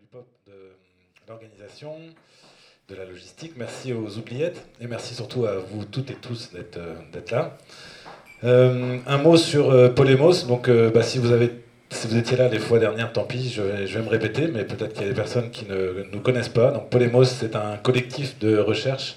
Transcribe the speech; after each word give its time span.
l'UPOP 0.00 0.26
de 0.46 0.52
l'organisation, 1.28 1.94
de 2.88 2.94
la 2.94 3.04
logistique. 3.04 3.52
Merci 3.56 3.92
aux 3.92 4.18
oubliettes 4.18 4.66
et 4.80 4.86
merci 4.86 5.14
surtout 5.14 5.46
à 5.46 5.56
vous 5.56 5.84
toutes 5.84 6.10
et 6.10 6.14
tous 6.14 6.50
d'être 6.52 7.30
là. 7.30 7.56
un 8.42 9.18
mot 9.18 9.36
sur 9.36 9.94
Polemos. 9.94 10.44
Donc, 10.46 10.70
bah, 10.70 11.02
si 11.02 11.18
vous 11.18 12.16
étiez 12.16 12.36
là 12.36 12.48
les 12.48 12.58
fois 12.58 12.78
dernières, 12.78 13.12
tant 13.12 13.24
pis, 13.24 13.50
je 13.50 13.62
vais, 13.62 14.02
me 14.02 14.08
répéter, 14.08 14.48
mais 14.48 14.64
peut-être 14.64 14.92
qu'il 14.92 15.02
y 15.02 15.06
a 15.06 15.08
des 15.08 15.14
personnes 15.14 15.50
qui 15.50 15.66
ne 15.66 16.04
nous 16.12 16.20
connaissent 16.20 16.48
pas. 16.48 16.70
Donc 16.70 16.90
Polemos, 16.90 17.24
c'est 17.24 17.56
un 17.56 17.76
collectif 17.76 18.38
de 18.38 18.58
recherche 18.58 19.16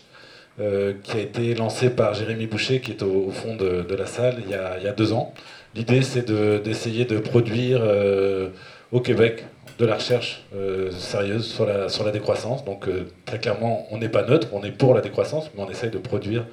euh, 0.60 0.94
qui 1.04 1.16
a 1.16 1.22
été 1.22 1.56
lancé 1.56 1.90
par 1.90 2.14
Jérémy 2.14 2.46
Boucher, 2.46 2.82
qui 2.82 2.92
est 2.92 3.02
au, 3.02 3.32
fond 3.32 3.56
de, 3.56 3.96
la 3.96 4.06
salle, 4.06 4.42
il 4.44 4.52
y 4.52 4.56
a, 4.56 4.92
deux 4.92 5.14
ans. 5.14 5.34
L'idée, 5.74 6.02
c'est 6.02 6.30
d'essayer 6.30 7.06
de, 7.06 7.18
produire 7.18 7.80
euh, 7.82 8.50
au 8.92 9.00
Québec 9.00 9.46
de 9.80 9.86
la 9.86 9.96
recherche 9.96 10.44
euh, 10.54 10.92
sérieuse 10.92 11.48
sur 11.48 11.66
la, 11.66 12.12
décroissance. 12.12 12.66
Donc 12.66 12.88
très 13.26 13.40
clairement, 13.40 13.88
on 13.92 13.98
n'est 13.98 14.10
pas 14.10 14.24
neutre, 14.24 14.48
on 14.52 14.64
est 14.64 14.72
pour 14.72 14.94
la 14.94 15.02
décroissance, 15.02 15.50
mais 15.56 15.64
on 15.64 15.70
essaye 15.70 15.90
de 15.90 15.98
produire 15.98 16.46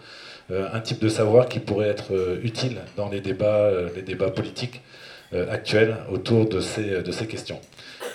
un 0.48 0.78
type 0.78 1.00
de 1.00 1.08
savoir 1.08 1.48
qui 1.48 1.58
pourrait 1.58 1.88
être 1.88 2.12
utile 2.40 2.78
dans 2.96 3.08
les 3.08 3.20
débats, 3.20 3.68
les 3.96 4.02
débats 4.02 4.30
politiques 4.30 4.80
euh, 5.34 5.52
actuelle 5.52 5.96
autour 6.08 6.48
de 6.48 6.60
ces, 6.60 7.26
questions. 7.26 7.58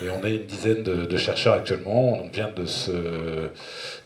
Et 0.01 0.09
on 0.09 0.25
est 0.25 0.35
une 0.35 0.45
dizaine 0.45 0.81
de, 0.81 1.17
chercheurs 1.17 1.55
actuellement. 1.55 2.23
On 2.23 2.29
vient 2.29 2.49
de 2.55 2.65
se 2.65 2.91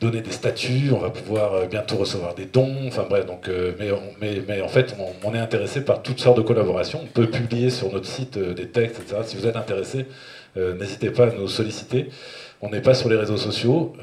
donner 0.01 0.21
des 0.21 0.31
statuts. 0.31 0.89
On 0.91 0.97
va 0.97 1.11
pouvoir 1.11 1.53
euh, 1.53 1.65
bientôt 1.67 1.97
recevoir 1.97 2.33
des 2.33 2.45
dons. 2.45 2.87
Enfin 2.87 3.05
bref, 3.07 3.27
donc, 3.27 3.47
euh, 3.47 3.73
mais, 4.19 4.59
en 4.59 4.67
fait, 4.67 4.95
on, 5.23 5.35
est 5.35 5.37
intéressé 5.37 5.81
par 5.81 6.01
toutes 6.01 6.19
sortes 6.19 6.37
de 6.37 6.41
collaborations. 6.41 7.01
On 7.03 7.05
peut 7.05 7.29
publier 7.29 7.69
sur 7.69 7.93
notre 7.93 8.07
site 8.07 8.39
des 8.39 8.69
textes, 8.69 8.99
etc. 8.99 9.21
Si 9.23 9.37
vous 9.37 9.45
êtes 9.45 9.55
intéressé, 9.55 10.07
n'hésitez 10.55 11.09
pas 11.11 11.27
à 11.27 11.31
nous 11.31 11.47
solliciter. 11.47 12.09
On 12.61 12.69
n'est 12.69 12.81
pas 12.81 12.93
sur 12.93 13.09
les 13.09 13.17
réseaux 13.17 13.37
sociaux, 13.37 13.93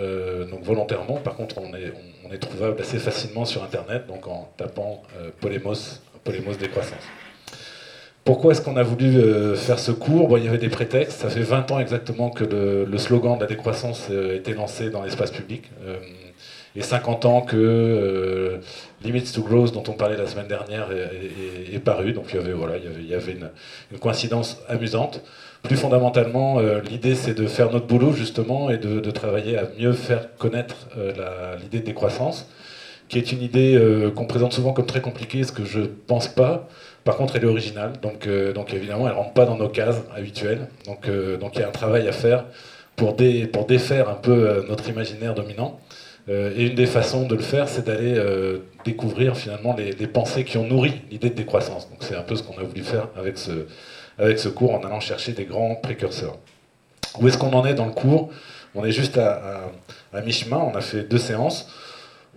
donc 0.51 0.63
volontairement. 0.63 1.17
Par 1.17 1.35
contre, 1.35 1.59
on 1.59 1.75
est, 1.75 2.39
trouvable 2.39 2.81
assez 2.81 2.99
facilement 2.99 3.45
sur 3.45 3.63
Internet, 3.63 4.07
donc 4.07 4.27
en 4.27 4.53
tapant 4.57 5.03
Polemos, 5.41 6.01
Polemos 6.25 6.55
décroissance. 6.55 7.05
Pourquoi 8.25 8.53
est-ce 8.53 8.63
qu'on 8.63 8.77
a 8.77 8.85
voulu 8.85 9.17
euh, 9.17 9.57
faire 9.57 9.81
ce 9.81 9.91
cours? 9.91 10.39
Il 10.39 10.45
y 10.45 10.49
avait 10.49 10.59
des 10.59 10.69
prétextes. 10.69 11.23
Ça 11.23 11.29
fait 11.29 11.41
20 11.41 11.73
ans 11.73 11.81
exactement 11.81 12.31
que 12.31 12.45
le, 12.45 12.99
slogan 12.99 13.37
de 13.37 13.41
la 13.41 13.49
décroissance 13.49 14.07
euh, 14.11 14.31
a 14.31 14.35
été 14.35 14.55
lancé 14.55 14.91
dans 14.91 15.03
l'espace 15.03 15.33
public. 15.33 15.65
Euh, 15.85 15.97
et 16.77 16.83
50 16.83 17.25
ans 17.27 17.43
que 17.43 18.61
Limits 19.03 19.33
to 19.35 19.43
Growth, 19.43 19.73
dont 19.75 19.83
on 19.89 19.93
parlait 19.93 20.17
la 20.17 20.27
semaine 20.27 20.47
dernière, 20.47 20.89
est, 20.91 21.79
paru. 21.81 22.13
Donc 22.13 22.27
il 22.33 22.37
y 22.37 22.39
avait, 22.39 22.53
voilà, 22.53 22.77
il 22.79 23.07
y 23.07 23.15
avait, 23.15 23.33
une, 23.33 23.99
coïncidence 23.99 24.59
amusante. 24.69 25.21
Plus 25.63 25.77
fondamentalement, 25.77 26.61
l'idée 26.91 27.15
c'est 27.15 27.35
de 27.35 27.47
faire 27.47 27.71
notre 27.71 27.87
boulot 27.87 28.13
justement 28.13 28.69
et 28.69 28.79
de, 28.79 29.11
travailler 29.11 29.57
à 29.57 29.69
mieux 29.79 29.93
faire 29.93 30.35
connaître 30.37 30.89
l'idée 31.61 31.79
de 31.79 31.85
décroissance, 31.85 32.49
qui 33.09 33.19
est 33.19 33.31
une 33.31 33.43
idée 33.43 33.81
qu'on 34.17 34.27
présente 34.27 34.53
souvent 34.53 34.73
comme 34.73 34.87
très 34.87 35.01
compliquée, 35.01 35.45
ce 35.45 35.53
que 35.53 35.65
je 35.65 35.81
ne 35.81 35.87
pense 35.87 36.27
pas. 36.27 36.69
Par 37.05 37.17
contre, 37.17 37.37
elle 37.37 37.45
est 37.45 37.49
originale, 37.49 37.95
donc, 38.01 38.27
euh, 38.27 38.55
évidemment, 38.73 39.09
elle 39.09 39.15
ne 39.15 39.19
rentre 39.19 39.33
pas 39.33 39.45
dans 39.45 39.57
nos 39.57 39.69
cases 39.69 40.03
habituelles. 40.15 40.69
Donc, 40.87 41.09
euh, 41.09 41.37
il 41.55 41.61
y 41.61 41.63
a 41.63 41.69
un 41.69 41.73
travail 41.73 42.07
à 42.07 42.13
faire 42.13 42.45
pour, 42.95 43.15
défaire 43.15 44.09
un 44.09 44.15
peu 44.15 44.31
euh, 44.31 44.63
notre 44.69 44.89
imaginaire 44.89 45.35
dominant. 45.35 45.81
et 46.29 46.67
une 46.67 46.77
des 46.77 46.87
façons 46.87 47.27
de 47.27 47.35
le 47.35 47.43
faire, 47.43 47.69
c'est 47.69 47.85
d'aller 47.85 48.15
découvrir 48.85 49.37
finalement 49.37 49.75
les, 49.77 50.07
pensées 50.07 50.45
qui 50.45 50.57
ont 50.57 50.67
nourri 50.67 51.03
l'idée 51.11 51.31
de 51.31 51.35
décroissance. 51.35 51.91
Donc 51.91 51.99
c'est 52.01 52.15
un 52.15 52.23
peu 52.23 52.37
ce 52.37 52.45
qu'on 52.45 52.57
a 52.59 52.63
voulu 52.63 52.83
faire 52.83 53.09
avec 53.17 53.39
ce, 53.39 53.67
avec 54.19 54.39
ce 54.39 54.49
cours 54.49 54.75
en 54.75 54.81
allant 54.85 55.01
chercher 55.01 55.33
des 55.33 55.45
grands 55.45 55.75
précurseurs. 55.75 56.39
Où 57.21 57.29
est-ce 57.29 57.39
qu'on 57.39 57.53
en 57.53 57.65
est 57.67 57.75
dans 57.75 57.87
le 57.87 57.93
cours? 57.93 58.31
On 58.75 58.85
est 58.85 58.93
juste 58.93 59.19
à, 59.19 59.71
à 60.13 60.21
mi-chemin, 60.23 60.59
on 60.59 60.75
a 60.75 60.81
fait 60.81 61.03
deux 61.03 61.19
séances. 61.19 61.69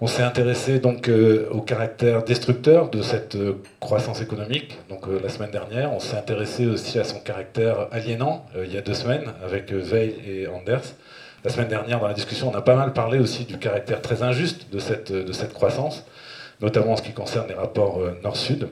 On 0.01 0.07
s'est 0.07 0.23
intéressé 0.23 0.79
donc 0.79 1.07
euh, 1.07 1.47
au 1.51 1.61
caractère 1.61 2.23
destructeur 2.23 2.89
de 2.89 3.01
cette 3.01 3.35
euh, 3.35 3.63
croissance 3.79 4.21
économique. 4.21 4.77
Donc 4.89 5.07
euh, 5.07 5.21
la 5.23 5.29
semaine 5.29 5.51
dernière, 5.51 5.93
on 5.93 6.01
s'est 6.01 6.17
intéressé 6.17 6.65
aussi 6.65 6.99
à 6.99 7.05
son 7.05 7.19
caractère 7.21 7.87
aliénant 7.91 8.45
il 8.61 8.73
y 8.73 8.77
a 8.77 8.81
deux 8.81 8.93
semaines 8.93 9.31
avec 9.41 9.71
Veil 9.71 10.15
et 10.27 10.47
Anders. 10.47 10.83
La 11.45 11.49
semaine 11.49 11.69
dernière, 11.69 12.01
dans 12.01 12.07
la 12.07 12.13
discussion, 12.13 12.51
on 12.53 12.57
a 12.57 12.61
pas 12.61 12.75
mal 12.75 12.91
parlé 12.91 13.19
aussi 13.19 13.45
du 13.45 13.57
caractère 13.57 14.01
très 14.01 14.21
injuste 14.21 14.69
de 14.69 14.79
cette, 14.79 15.13
de 15.13 15.31
cette 15.31 15.53
croissance, 15.53 16.03
notamment 16.59 16.93
en 16.93 16.95
ce 16.97 17.03
qui 17.03 17.13
concerne 17.13 17.47
les 17.47 17.53
rapports 17.53 18.01
nord-sud. 18.23 18.67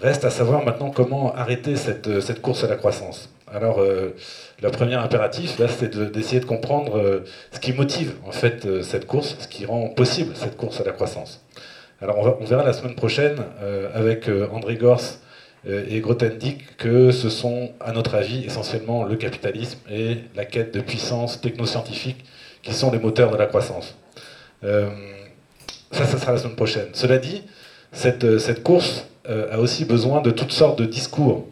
Reste 0.00 0.24
à 0.24 0.30
savoir 0.30 0.64
maintenant 0.64 0.90
comment 0.90 1.34
arrêter 1.34 1.76
cette, 1.76 2.20
cette 2.20 2.42
course 2.42 2.64
à 2.64 2.68
la 2.68 2.76
croissance. 2.76 3.30
Alors, 3.52 3.80
le 4.62 4.70
premier 4.70 4.94
impératif, 4.94 5.58
là, 5.58 5.68
c'est 5.68 5.96
d'essayer 5.96 6.40
de, 6.40 6.46
comprendre 6.46 6.98
euh, 6.98 7.24
ce 7.52 7.60
qui 7.60 7.74
motive 7.74 8.14
en 8.26 8.32
fait 8.32 8.64
euh, 8.64 8.82
cette 8.82 9.06
course, 9.06 9.36
ce 9.38 9.48
qui 9.48 9.66
rend 9.66 9.88
possible 9.88 10.34
cette 10.34 10.56
course 10.56 10.80
à 10.80 10.84
la 10.84 10.92
croissance. 10.92 11.44
Alors, 12.00 12.38
on, 12.40 12.44
verra 12.44 12.64
la 12.64 12.72
semaine 12.72 12.94
prochaine 12.94 13.36
euh, 13.60 13.90
avec 13.94 14.28
André 14.52 14.76
Gors 14.76 15.02
et 15.68 15.98
Grothendieck 16.00 16.76
que 16.76 17.10
ce 17.10 17.28
sont, 17.28 17.72
à 17.80 17.90
notre 17.90 18.14
avis, 18.14 18.44
essentiellement 18.44 19.02
le 19.02 19.16
capitalisme 19.16 19.80
et 19.90 20.18
la 20.36 20.44
quête 20.44 20.72
de 20.72 20.80
puissance 20.80 21.40
technoscientifique 21.40 22.24
qui 22.62 22.72
sont 22.72 22.92
les 22.92 23.00
moteurs 23.00 23.32
de 23.32 23.36
la 23.36 23.46
croissance. 23.46 23.96
ça, 24.62 24.88
ça 25.90 26.18
sera 26.18 26.32
la 26.32 26.38
semaine 26.38 26.54
prochaine. 26.54 26.86
Cela 26.92 27.18
dit, 27.18 27.42
cette, 27.90 28.38
cette 28.38 28.62
course 28.62 29.06
a 29.28 29.58
aussi 29.58 29.84
besoin 29.84 30.20
de 30.20 30.30
toutes 30.30 30.52
sortes 30.52 30.78
de 30.78 30.84
discours, 30.84 31.46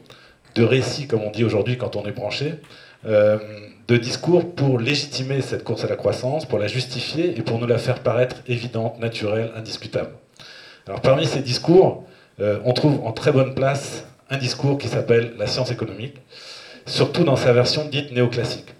de 0.54 0.62
récits, 0.62 1.06
comme 1.06 1.22
on 1.22 1.30
dit 1.30 1.44
aujourd'hui 1.44 1.76
quand 1.76 1.96
on 1.96 2.04
est 2.04 2.12
branché, 2.12 2.54
euh, 3.06 3.38
de 3.86 3.96
discours 3.98 4.54
pour 4.54 4.78
légitimer 4.78 5.42
cette 5.42 5.62
course 5.62 5.84
à 5.84 5.88
la 5.88 5.96
croissance, 5.96 6.46
pour 6.46 6.58
la 6.58 6.68
justifier 6.68 7.36
et 7.38 7.42
pour 7.42 7.58
nous 7.58 7.66
la 7.66 7.76
faire 7.76 7.98
paraître 8.00 8.36
évidente, 8.48 8.98
naturelle, 8.98 9.52
indiscutable. 9.56 10.10
Alors 10.86 11.02
parmi 11.02 11.26
ces 11.26 11.40
discours, 11.40 12.04
euh, 12.40 12.58
on 12.64 12.72
trouve 12.72 13.04
en 13.04 13.12
très 13.12 13.30
bonne 13.30 13.54
place 13.54 14.06
un 14.30 14.38
discours 14.38 14.78
qui 14.78 14.88
s'appelle 14.88 15.34
la 15.38 15.46
science 15.46 15.70
économique, 15.70 16.16
surtout 16.86 17.24
dans 17.24 17.36
sa 17.36 17.52
version 17.52 17.84
dite 17.84 18.10
néoclassique, 18.12 18.74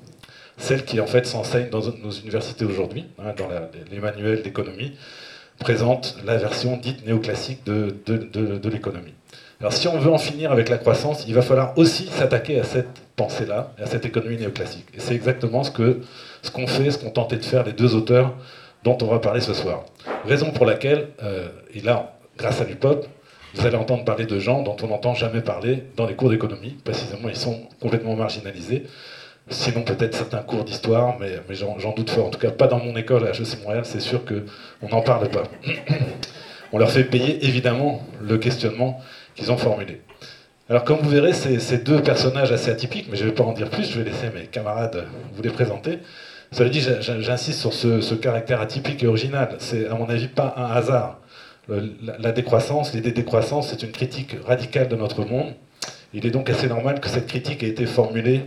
celle 0.57 0.85
qui 0.85 1.01
en 1.01 1.07
fait 1.07 1.27
s'enseigne 1.27 1.69
dans 1.69 1.83
nos 2.03 2.11
universités 2.11 2.65
aujourd'hui, 2.65 3.05
hein, 3.19 3.35
dans 3.37 3.49
les 3.91 4.01
manuels 4.01 4.43
d'économie, 4.43 4.95
présente 5.59 6.17
la 6.25 6.37
version 6.37 6.77
dite 6.77 7.07
néoclassique 7.07 7.65
de, 7.65 7.95
de 8.07 8.69
l'économie. 8.69 9.15
Alors 9.61 9.73
si 9.73 9.89
on 9.89 9.99
veut 9.99 10.13
en 10.13 10.19
finir 10.19 10.53
avec 10.53 10.69
la 10.69 10.79
croissance, 10.79 11.25
il 11.27 11.35
va 11.35 11.43
falloir 11.43 11.79
aussi 11.79 12.07
s'attaquer 12.09 12.61
à 12.61 12.65
cette 12.65 13.01
pensée-là, 13.17 13.73
à 13.83 13.87
cette 13.87 14.05
économie 14.05 14.37
néoclassique. 14.37 14.87
Et 14.95 15.01
c'est 15.01 15.15
exactement 15.15 15.63
ce 15.63 15.71
que 15.71 16.01
ce 16.43 16.51
fait, 16.67 16.91
ce 16.91 16.99
qu'ont 16.99 17.11
tenté 17.11 17.37
de 17.37 17.45
faire 17.45 17.65
les 17.65 17.73
deux 17.73 17.95
auteurs 17.95 18.35
dont 18.83 18.99
on 19.01 19.07
va 19.07 19.21
parler 19.21 19.41
ce 19.41 19.55
soir. 19.55 19.85
Raison 20.27 20.51
pour 20.51 20.67
laquelle, 20.67 21.09
euh, 21.23 21.49
et 21.73 21.81
là, 21.81 22.17
grâce 22.37 22.61
à 22.61 22.65
l'UPOP, 22.65 23.07
vous 23.55 23.67
allez 23.67 23.77
entendre 23.77 24.05
parler 24.05 24.27
de 24.27 24.39
gens 24.39 24.63
dont 24.63 24.77
on 24.83 24.89
n'entend 24.89 25.15
jamais 25.15 25.41
parler 25.41 25.85
dans 25.97 26.07
les 26.07 26.15
cours 26.15 26.29
d'économie. 26.29 26.77
Précisément, 26.85 27.29
ils 27.29 27.37
sont 27.37 27.63
complètement 27.81 28.17
marginalisés. 28.17 28.85
Sinon, 29.49 29.83
peut-être 29.83 30.15
certains 30.15 30.43
cours 30.43 30.65
d'histoire, 30.65 31.19
mais, 31.21 31.39
mais 31.49 31.55
j'en 31.55 31.93
doute 31.95 32.11
fort. 32.11 32.27
En 32.27 32.31
tout 32.31 32.39
cas, 32.39 32.51
pas 32.51 32.67
dans 32.67 32.79
mon 32.79 32.97
école 32.97 33.27
à 33.27 33.31
HEC 33.31 33.63
Montréal, 33.63 33.85
c'est 33.85 34.01
sûr 34.01 34.23
qu'on 34.25 34.89
n'en 34.89 35.03
parle 35.03 35.29
pas. 35.29 35.45
on 36.73 36.79
leur 36.79 36.91
fait 36.91 37.05
payer, 37.05 37.45
évidemment, 37.45 38.03
le 38.23 38.39
questionnement 38.39 39.01
qu'ils 39.35 39.53
ont 39.53 39.59
formulé. 39.59 40.01
Alors 40.71 40.85
comme 40.85 41.01
vous 41.01 41.11
verrez, 41.11 41.35
ces 41.35 41.79
deux 41.79 42.01
personnages 42.03 42.51
assez 42.51 42.71
atypiques, 42.71 43.09
mais 43.11 43.19
je 43.19 43.25
ne 43.25 43.29
vais 43.29 43.35
pas 43.35 43.45
en 43.45 43.53
dire 43.53 43.69
plus, 43.69 43.85
je 43.91 44.01
vais 44.01 44.11
laisser 44.11 44.31
mes 44.35 44.47
camarades 44.47 45.05
vous 45.35 45.43
les 45.43 45.51
présenter. 45.51 45.99
Cela 46.53 46.71
dit, 46.71 46.81
j'insiste 47.01 47.61
sur 47.61 47.75
ce, 47.75 48.15
caractère 48.15 48.61
atypique 48.61 49.03
et 49.03 49.07
original. 49.07 49.57
C'est 49.59 49.89
à 49.89 49.95
mon 49.95 50.09
avis 50.09 50.29
pas 50.29 50.55
un 50.57 50.67
hasard. 50.67 51.21
La, 51.69 52.33
décroissance, 52.33 52.95
l'idée 52.95 53.13
décroissance, 53.13 53.69
c'est 53.69 53.83
une 53.83 53.91
critique 53.91 54.37
radicale 54.47 54.89
de 54.89 54.97
notre 54.97 55.25
monde. 55.25 55.53
Il 56.15 56.25
est 56.27 56.31
donc 56.31 56.49
assez 56.49 56.69
normal 56.69 57.01
que 57.01 57.09
cette 57.09 57.27
critique 57.27 57.63
ait 57.63 57.69
été 57.69 57.85
formulée 57.87 58.43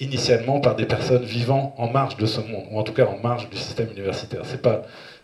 initialement 0.00 0.60
par 0.60 0.76
des 0.76 0.86
personnes 0.86 1.24
vivant 1.24 1.74
en 1.76 1.88
marge 1.88 2.16
de 2.16 2.26
ce 2.26 2.40
monde, 2.40 2.64
ou 2.70 2.78
en 2.78 2.82
tout 2.82 2.92
cas 2.92 3.06
en 3.06 3.18
marge 3.18 3.48
du 3.50 3.56
système 3.56 3.90
universitaire. 3.90 4.40
C'est 4.44 4.62
pas, 4.62 4.82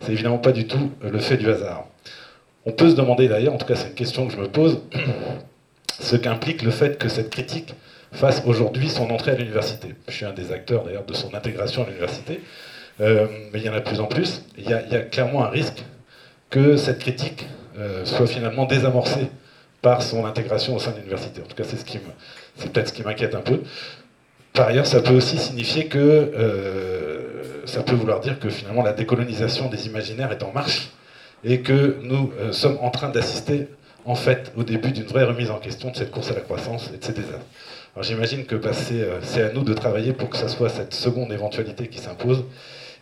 évidemment 0.08 0.38
pas 0.38 0.52
du 0.52 0.66
tout 0.66 0.90
le 1.00 1.18
fait 1.18 1.38
du 1.38 1.48
hasard. 1.50 1.86
On 2.66 2.72
peut 2.72 2.90
se 2.90 2.94
demander 2.94 3.28
d'ailleurs, 3.28 3.54
en 3.54 3.58
tout 3.58 3.66
cas 3.66 3.76
c'est 3.76 3.88
une 3.88 3.94
question 3.94 4.26
que 4.26 4.32
je 4.32 4.38
me 4.38 4.48
pose, 4.48 4.80
ce 6.00 6.16
qu'implique 6.16 6.62
le 6.62 6.70
fait 6.70 6.98
que 6.98 7.08
cette 7.08 7.30
critique 7.30 7.74
fasse 8.12 8.42
aujourd'hui 8.46 8.88
son 8.88 9.10
entrée 9.10 9.32
à 9.32 9.34
l'université. 9.34 9.94
Je 10.08 10.12
suis 10.12 10.24
un 10.24 10.32
des 10.32 10.52
acteurs 10.52 10.84
d'ailleurs 10.84 11.06
de 11.06 11.14
son 11.14 11.34
intégration 11.34 11.84
à 11.84 11.86
l'université, 11.86 12.40
euh, 13.00 13.26
mais 13.52 13.60
il 13.60 13.64
y 13.64 13.68
en 13.68 13.74
a 13.74 13.80
de 13.80 13.84
plus 13.84 14.00
en 14.00 14.06
plus. 14.06 14.44
Il 14.58 14.68
y 14.68 14.72
a, 14.72 15.00
clairement 15.00 15.44
un 15.44 15.48
risque 15.48 15.84
que 16.50 16.76
cette 16.76 16.98
critique 16.98 17.46
euh, 17.78 18.04
soit 18.04 18.26
finalement 18.26 18.66
désamorcée 18.66 19.28
par 19.82 20.02
son 20.02 20.24
intégration 20.24 20.74
au 20.74 20.78
sein 20.78 20.92
de 20.92 20.96
l'université. 20.96 21.40
En 21.42 21.46
tout 21.46 21.54
cas, 21.54 21.64
c'est 21.64 21.76
ce 21.76 21.84
qui 21.84 21.98
c'est 22.56 22.72
peut-être 22.72 22.88
ce 22.88 22.92
qui 22.92 23.02
m'inquiète 23.02 23.34
un 23.34 23.40
peu. 23.40 23.60
Par 24.56 24.68
ailleurs, 24.68 24.86
ça 24.86 25.00
peut 25.00 25.14
aussi 25.14 25.36
signifier 25.36 25.86
que 25.86 25.98
euh, 25.98 27.66
ça 27.66 27.82
peut 27.82 27.94
vouloir 27.94 28.20
dire 28.20 28.40
que 28.40 28.48
finalement 28.48 28.82
la 28.82 28.94
décolonisation 28.94 29.68
des 29.68 29.86
imaginaires 29.86 30.32
est 30.32 30.42
en 30.42 30.50
marche 30.52 30.90
et 31.44 31.60
que 31.60 31.98
nous 32.02 32.32
sommes 32.52 32.78
en 32.80 32.90
train 32.90 33.10
d'assister 33.10 33.68
en 34.06 34.14
fait 34.14 34.52
au 34.56 34.62
début 34.62 34.92
d'une 34.92 35.04
vraie 35.04 35.24
remise 35.24 35.50
en 35.50 35.58
question 35.58 35.90
de 35.90 35.96
cette 35.96 36.10
course 36.10 36.30
à 36.30 36.34
la 36.34 36.40
croissance 36.40 36.90
et 36.94 36.98
de 36.98 37.04
ces 37.04 37.12
désastres. 37.12 37.44
Alors 37.94 38.04
j'imagine 38.04 38.46
que 38.46 38.54
bah, 38.54 38.70
c'est 38.72 39.42
à 39.42 39.52
nous 39.52 39.62
de 39.62 39.74
travailler 39.74 40.12
pour 40.12 40.30
que 40.30 40.36
ça 40.36 40.48
soit 40.48 40.68
cette 40.68 40.94
seconde 40.94 41.32
éventualité 41.32 41.88
qui 41.88 41.98
s'impose, 41.98 42.44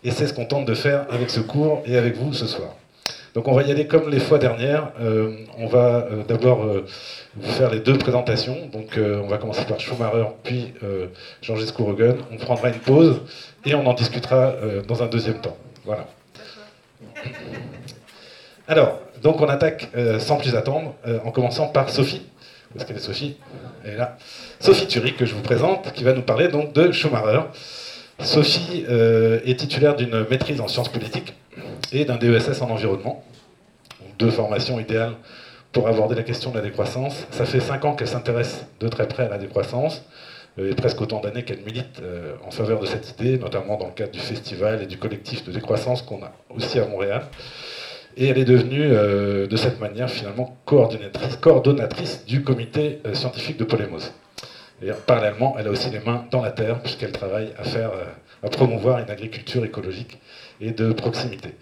et 0.02 0.10
c'est 0.10 0.26
ce 0.26 0.34
qu'on 0.34 0.46
tente 0.46 0.66
de 0.66 0.74
faire 0.74 1.06
avec 1.10 1.30
ce 1.30 1.40
cours 1.40 1.82
et 1.86 1.96
avec 1.96 2.16
vous 2.16 2.32
ce 2.32 2.46
soir. 2.46 2.74
Donc 3.34 3.48
on 3.48 3.52
va 3.52 3.64
y 3.64 3.70
aller 3.72 3.88
comme 3.88 4.10
les 4.10 4.20
fois 4.20 4.38
dernières. 4.38 4.92
Euh, 5.00 5.38
on 5.58 5.66
va 5.66 6.06
euh, 6.06 6.22
d'abord 6.22 6.62
euh, 6.62 6.86
vous 7.34 7.52
faire 7.52 7.69
les 7.69 7.81
deux 7.81 7.98
présentations. 7.98 8.69
Donc 8.72 8.96
on 8.96 9.26
va 9.26 9.38
commencer 9.38 9.64
par 9.64 9.81
Schumacher, 9.81 10.26
puis 10.44 10.72
Georges 11.42 11.72
Rogan. 11.76 12.16
On 12.31 12.36
prendra 12.36 12.69
une 12.69 12.78
pause 12.78 13.22
et 13.66 13.75
on 13.75 13.84
en 13.86 13.94
discutera 13.94 14.54
dans 14.86 15.02
un 15.02 15.06
deuxième 15.06 15.40
temps. 15.40 15.56
Voilà. 15.84 16.06
Alors, 18.69 19.00
donc 19.20 19.40
on 19.40 19.48
attaque 19.48 19.88
sans 20.20 20.36
plus 20.36 20.54
attendre, 20.54 20.94
en 21.25 21.31
commençant 21.32 21.66
par 21.66 21.90
Sophie. 21.90 22.22
Où 22.72 22.78
est-ce 22.78 22.86
qu'elle 22.86 22.96
est 22.96 23.00
Sophie? 23.00 23.36
Elle 23.84 23.94
est 23.94 23.96
là. 23.96 24.16
Sophie 24.60 24.86
Turic, 24.86 25.16
que 25.16 25.26
je 25.26 25.34
vous 25.34 25.42
présente, 25.42 25.92
qui 25.92 26.04
va 26.04 26.12
nous 26.12 26.22
parler 26.22 26.48
donc 26.48 26.72
de 26.72 26.92
Schumacher. 26.92 27.40
Sophie 28.20 28.84
est 28.88 29.58
titulaire 29.58 29.96
d'une 29.96 30.25
maîtrise 30.31 30.60
en 30.60 30.69
sciences 30.69 30.88
politiques 30.88 31.34
et 31.92 32.04
d'un 32.04 32.16
DESS 32.16 32.62
en 32.62 32.70
environnement. 32.70 33.22
Deux 34.19 34.31
formations 34.31 34.78
idéales 34.78 35.14
pour 35.72 35.88
aborder 35.88 36.14
la 36.14 36.22
question 36.22 36.50
de 36.50 36.56
la 36.56 36.62
décroissance. 36.62 37.26
Ça 37.31 37.44
fait 37.44 37.60
cinq 37.60 37.84
ans 37.84 37.94
qu'elle 37.94 38.08
s'intéresse 38.08 38.64
de 38.81 38.88
très 38.88 39.08
près 39.08 39.25
à 39.25 39.28
la 39.28 39.38
décroissance, 39.38 40.04
euh, 40.58 40.70
et 40.70 40.75
presque 40.75 41.00
autant 41.00 41.20
d'années 41.20 41.42
qu'elle 41.42 41.60
milite 41.60 42.00
euh, 42.00 42.34
en 42.46 42.50
faveur 42.50 42.81
de 42.81 42.86
cette 42.86 43.10
idée, 43.10 43.38
notamment 43.38 43.76
dans 43.76 43.86
le 43.86 43.92
cadre 43.92 44.12
du 44.12 44.20
festival 44.20 44.82
et 44.82 44.86
du 44.86 44.98
collectif 44.98 45.44
de 45.44 45.52
décroissance 45.52 46.02
qu'on 46.02 46.22
a 46.22 46.32
aussi 46.54 46.78
à 46.78 46.86
Montréal. 46.86 47.25
Et 48.16 48.28
elle 48.28 48.38
est 48.38 48.44
devenue, 48.44 48.84
euh, 48.84 49.48
de 49.48 49.56
cette 49.56 49.81
manière, 49.81 50.08
finalement, 50.08 50.56
coordonnatrice, 50.64 52.25
du 52.25 52.44
comité 52.44 53.00
scientifique 53.12 53.56
de 53.56 53.64
Polémos. 53.64 54.12
Et 54.82 54.90
parallèlement, 55.06 55.56
elle 55.58 55.66
a 55.66 55.70
aussi 55.70 55.90
les 55.90 55.98
mains 55.98 56.25
dans 56.31 56.42
la 56.42 56.52
terre, 56.52 56.81
puisqu'elle 56.81 57.12
travaille 57.12 57.48
à, 57.58 57.64
faire, 57.64 57.90
à 58.42 58.48
promouvoir 58.48 58.98
une 58.98 59.10
agriculture 59.10 59.64
écologique 59.64 60.19
de 60.72 60.93
proximité. 60.93 61.55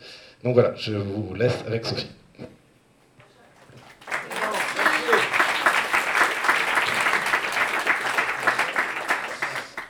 Donc 0.45 0.55
voilà, 0.55 0.75
je 0.75 0.95
vous 0.95 1.35
laisse 1.35 1.57
avec 1.67 1.87
Sophie. 1.87 2.11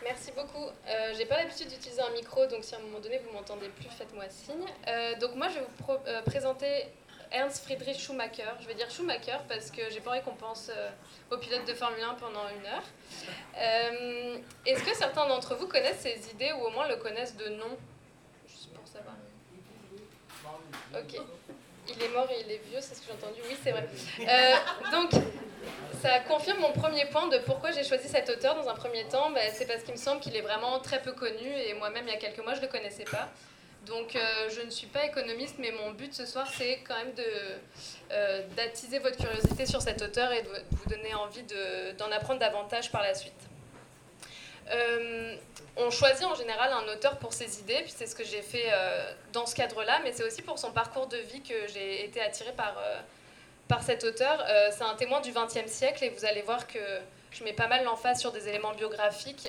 Merci 0.04 0.32
beaucoup. 0.36 0.66
Euh, 0.88 1.12
J'ai 1.16 1.26
pas 1.26 1.36
l'habitude 1.36 1.68
d'utiliser 1.68 2.02
un 2.02 2.10
micro, 2.12 2.46
donc 2.46 2.64
si 2.64 2.74
à 2.74 2.78
un 2.78 2.82
moment 2.82 3.00
donné 3.00 3.18
vous 3.24 3.32
m'entendez 3.32 3.68
plus, 3.68 3.88
faites-moi 3.96 4.24
signe. 4.28 4.66
Euh, 4.88 5.14
donc 5.20 5.34
moi 5.36 5.48
je 5.48 5.54
vais 5.54 5.66
vous 5.78 5.92
euh, 6.06 6.22
présenter 6.22 6.86
Ernst 7.30 7.64
Friedrich 7.64 7.98
Schumacher. 7.98 8.48
Je 8.60 8.66
vais 8.66 8.74
dire 8.74 8.90
Schumacher 8.90 9.38
parce 9.48 9.70
que 9.70 9.82
j'ai 9.90 10.00
pas 10.00 10.10
envie 10.10 10.22
qu'on 10.22 10.34
pense 10.34 10.70
euh, 10.74 10.90
au 11.30 11.38
pilote 11.38 11.66
de 11.66 11.74
Formule 11.74 12.02
1 12.02 12.14
pendant 12.14 12.46
une 12.48 12.66
heure. 12.66 14.42
Est-ce 14.66 14.82
que 14.82 14.94
certains 14.94 15.26
d'entre 15.26 15.54
vous 15.54 15.66
connaissent 15.66 16.00
ses 16.00 16.30
idées 16.30 16.52
ou 16.52 16.66
au 16.66 16.70
moins 16.70 16.88
le 16.88 16.96
connaissent 16.96 17.36
de 17.36 17.48
nom? 17.48 17.76
Ok. 20.94 21.20
Il 21.88 22.02
est 22.02 22.08
mort 22.08 22.28
et 22.30 22.42
il 22.44 22.50
est 22.52 22.60
vieux, 22.68 22.80
c'est 22.80 22.94
ce 22.94 23.00
que 23.00 23.06
j'ai 23.08 23.12
entendu. 23.12 23.40
Oui, 23.48 23.56
c'est 23.62 23.72
vrai. 23.72 23.88
Euh, 24.20 24.54
donc, 24.92 25.10
ça 26.00 26.20
confirme 26.20 26.60
mon 26.60 26.72
premier 26.72 27.06
point 27.06 27.28
de 27.28 27.38
pourquoi 27.38 27.72
j'ai 27.72 27.84
choisi 27.84 28.08
cet 28.08 28.28
auteur 28.28 28.54
dans 28.54 28.68
un 28.68 28.74
premier 28.74 29.04
temps. 29.04 29.30
Ben, 29.30 29.50
c'est 29.52 29.66
parce 29.66 29.82
qu'il 29.82 29.92
me 29.92 29.98
semble 29.98 30.20
qu'il 30.20 30.36
est 30.36 30.42
vraiment 30.42 30.78
très 30.80 31.02
peu 31.02 31.12
connu 31.12 31.48
et 31.48 31.74
moi-même, 31.74 32.04
il 32.06 32.12
y 32.12 32.16
a 32.16 32.18
quelques 32.18 32.42
mois, 32.42 32.54
je 32.54 32.60
ne 32.60 32.66
le 32.66 32.72
connaissais 32.72 33.04
pas. 33.04 33.28
Donc, 33.86 34.14
euh, 34.14 34.48
je 34.50 34.60
ne 34.64 34.70
suis 34.70 34.86
pas 34.86 35.06
économiste, 35.06 35.56
mais 35.58 35.72
mon 35.72 35.90
but 35.92 36.14
ce 36.14 36.24
soir, 36.24 36.46
c'est 36.56 36.80
quand 36.86 36.96
même 36.96 37.12
euh, 38.12 38.42
d'attiser 38.56 39.00
votre 39.00 39.16
curiosité 39.16 39.66
sur 39.66 39.82
cet 39.82 40.02
auteur 40.02 40.30
et 40.32 40.42
de 40.42 40.48
vous 40.70 40.88
donner 40.88 41.14
envie 41.14 41.42
d'en 41.98 42.10
apprendre 42.12 42.38
davantage 42.38 42.92
par 42.92 43.02
la 43.02 43.14
suite. 43.14 43.32
Euh, 44.70 45.36
on 45.76 45.90
choisit 45.90 46.24
en 46.24 46.34
général 46.34 46.70
un 46.72 46.92
auteur 46.92 47.18
pour 47.18 47.32
ses 47.32 47.60
idées, 47.60 47.80
puis 47.82 47.92
c'est 47.94 48.06
ce 48.06 48.14
que 48.14 48.24
j'ai 48.24 48.42
fait 48.42 48.66
euh, 48.72 49.12
dans 49.32 49.46
ce 49.46 49.54
cadre-là, 49.54 50.00
mais 50.04 50.12
c'est 50.12 50.24
aussi 50.24 50.42
pour 50.42 50.58
son 50.58 50.70
parcours 50.70 51.06
de 51.06 51.16
vie 51.16 51.42
que 51.42 51.66
j'ai 51.72 52.04
été 52.04 52.20
attirée 52.20 52.52
par, 52.52 52.76
euh, 52.78 53.00
par 53.68 53.82
cet 53.82 54.04
auteur. 54.04 54.44
c'est 54.70 54.84
un 54.84 54.94
témoin 54.94 55.20
du 55.20 55.32
XXe 55.32 55.70
siècle 55.70 56.04
et 56.04 56.10
vous 56.10 56.24
allez 56.24 56.42
voir 56.42 56.66
que 56.66 56.78
je 57.30 57.42
mets 57.44 57.54
pas 57.54 57.66
mal 57.66 57.84
l'emphase 57.84 58.20
sur 58.20 58.32
des 58.32 58.48
éléments 58.48 58.74
biographiques, 58.74 59.48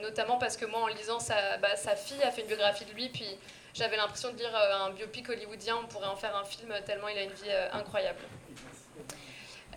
notamment 0.00 0.38
parce 0.38 0.56
que 0.56 0.64
moi, 0.66 0.80
en 0.82 0.86
lisant 0.86 1.18
sa, 1.18 1.56
bah, 1.58 1.74
sa, 1.74 1.96
fille 1.96 2.22
a 2.22 2.30
fait 2.30 2.42
une 2.42 2.46
biographie 2.46 2.84
de 2.84 2.92
lui, 2.92 3.08
puis 3.08 3.26
j'avais 3.74 3.96
l'impression 3.96 4.30
de 4.32 4.38
lire 4.38 4.54
un 4.54 4.90
biopic 4.90 5.28
hollywoodien, 5.28 5.76
on 5.82 5.86
pourrait 5.88 6.06
en 6.06 6.14
faire 6.14 6.36
un 6.36 6.44
film 6.44 6.72
tellement 6.86 7.08
il 7.08 7.18
a 7.18 7.22
une 7.22 7.32
vie 7.32 7.50
incroyable. 7.72 8.20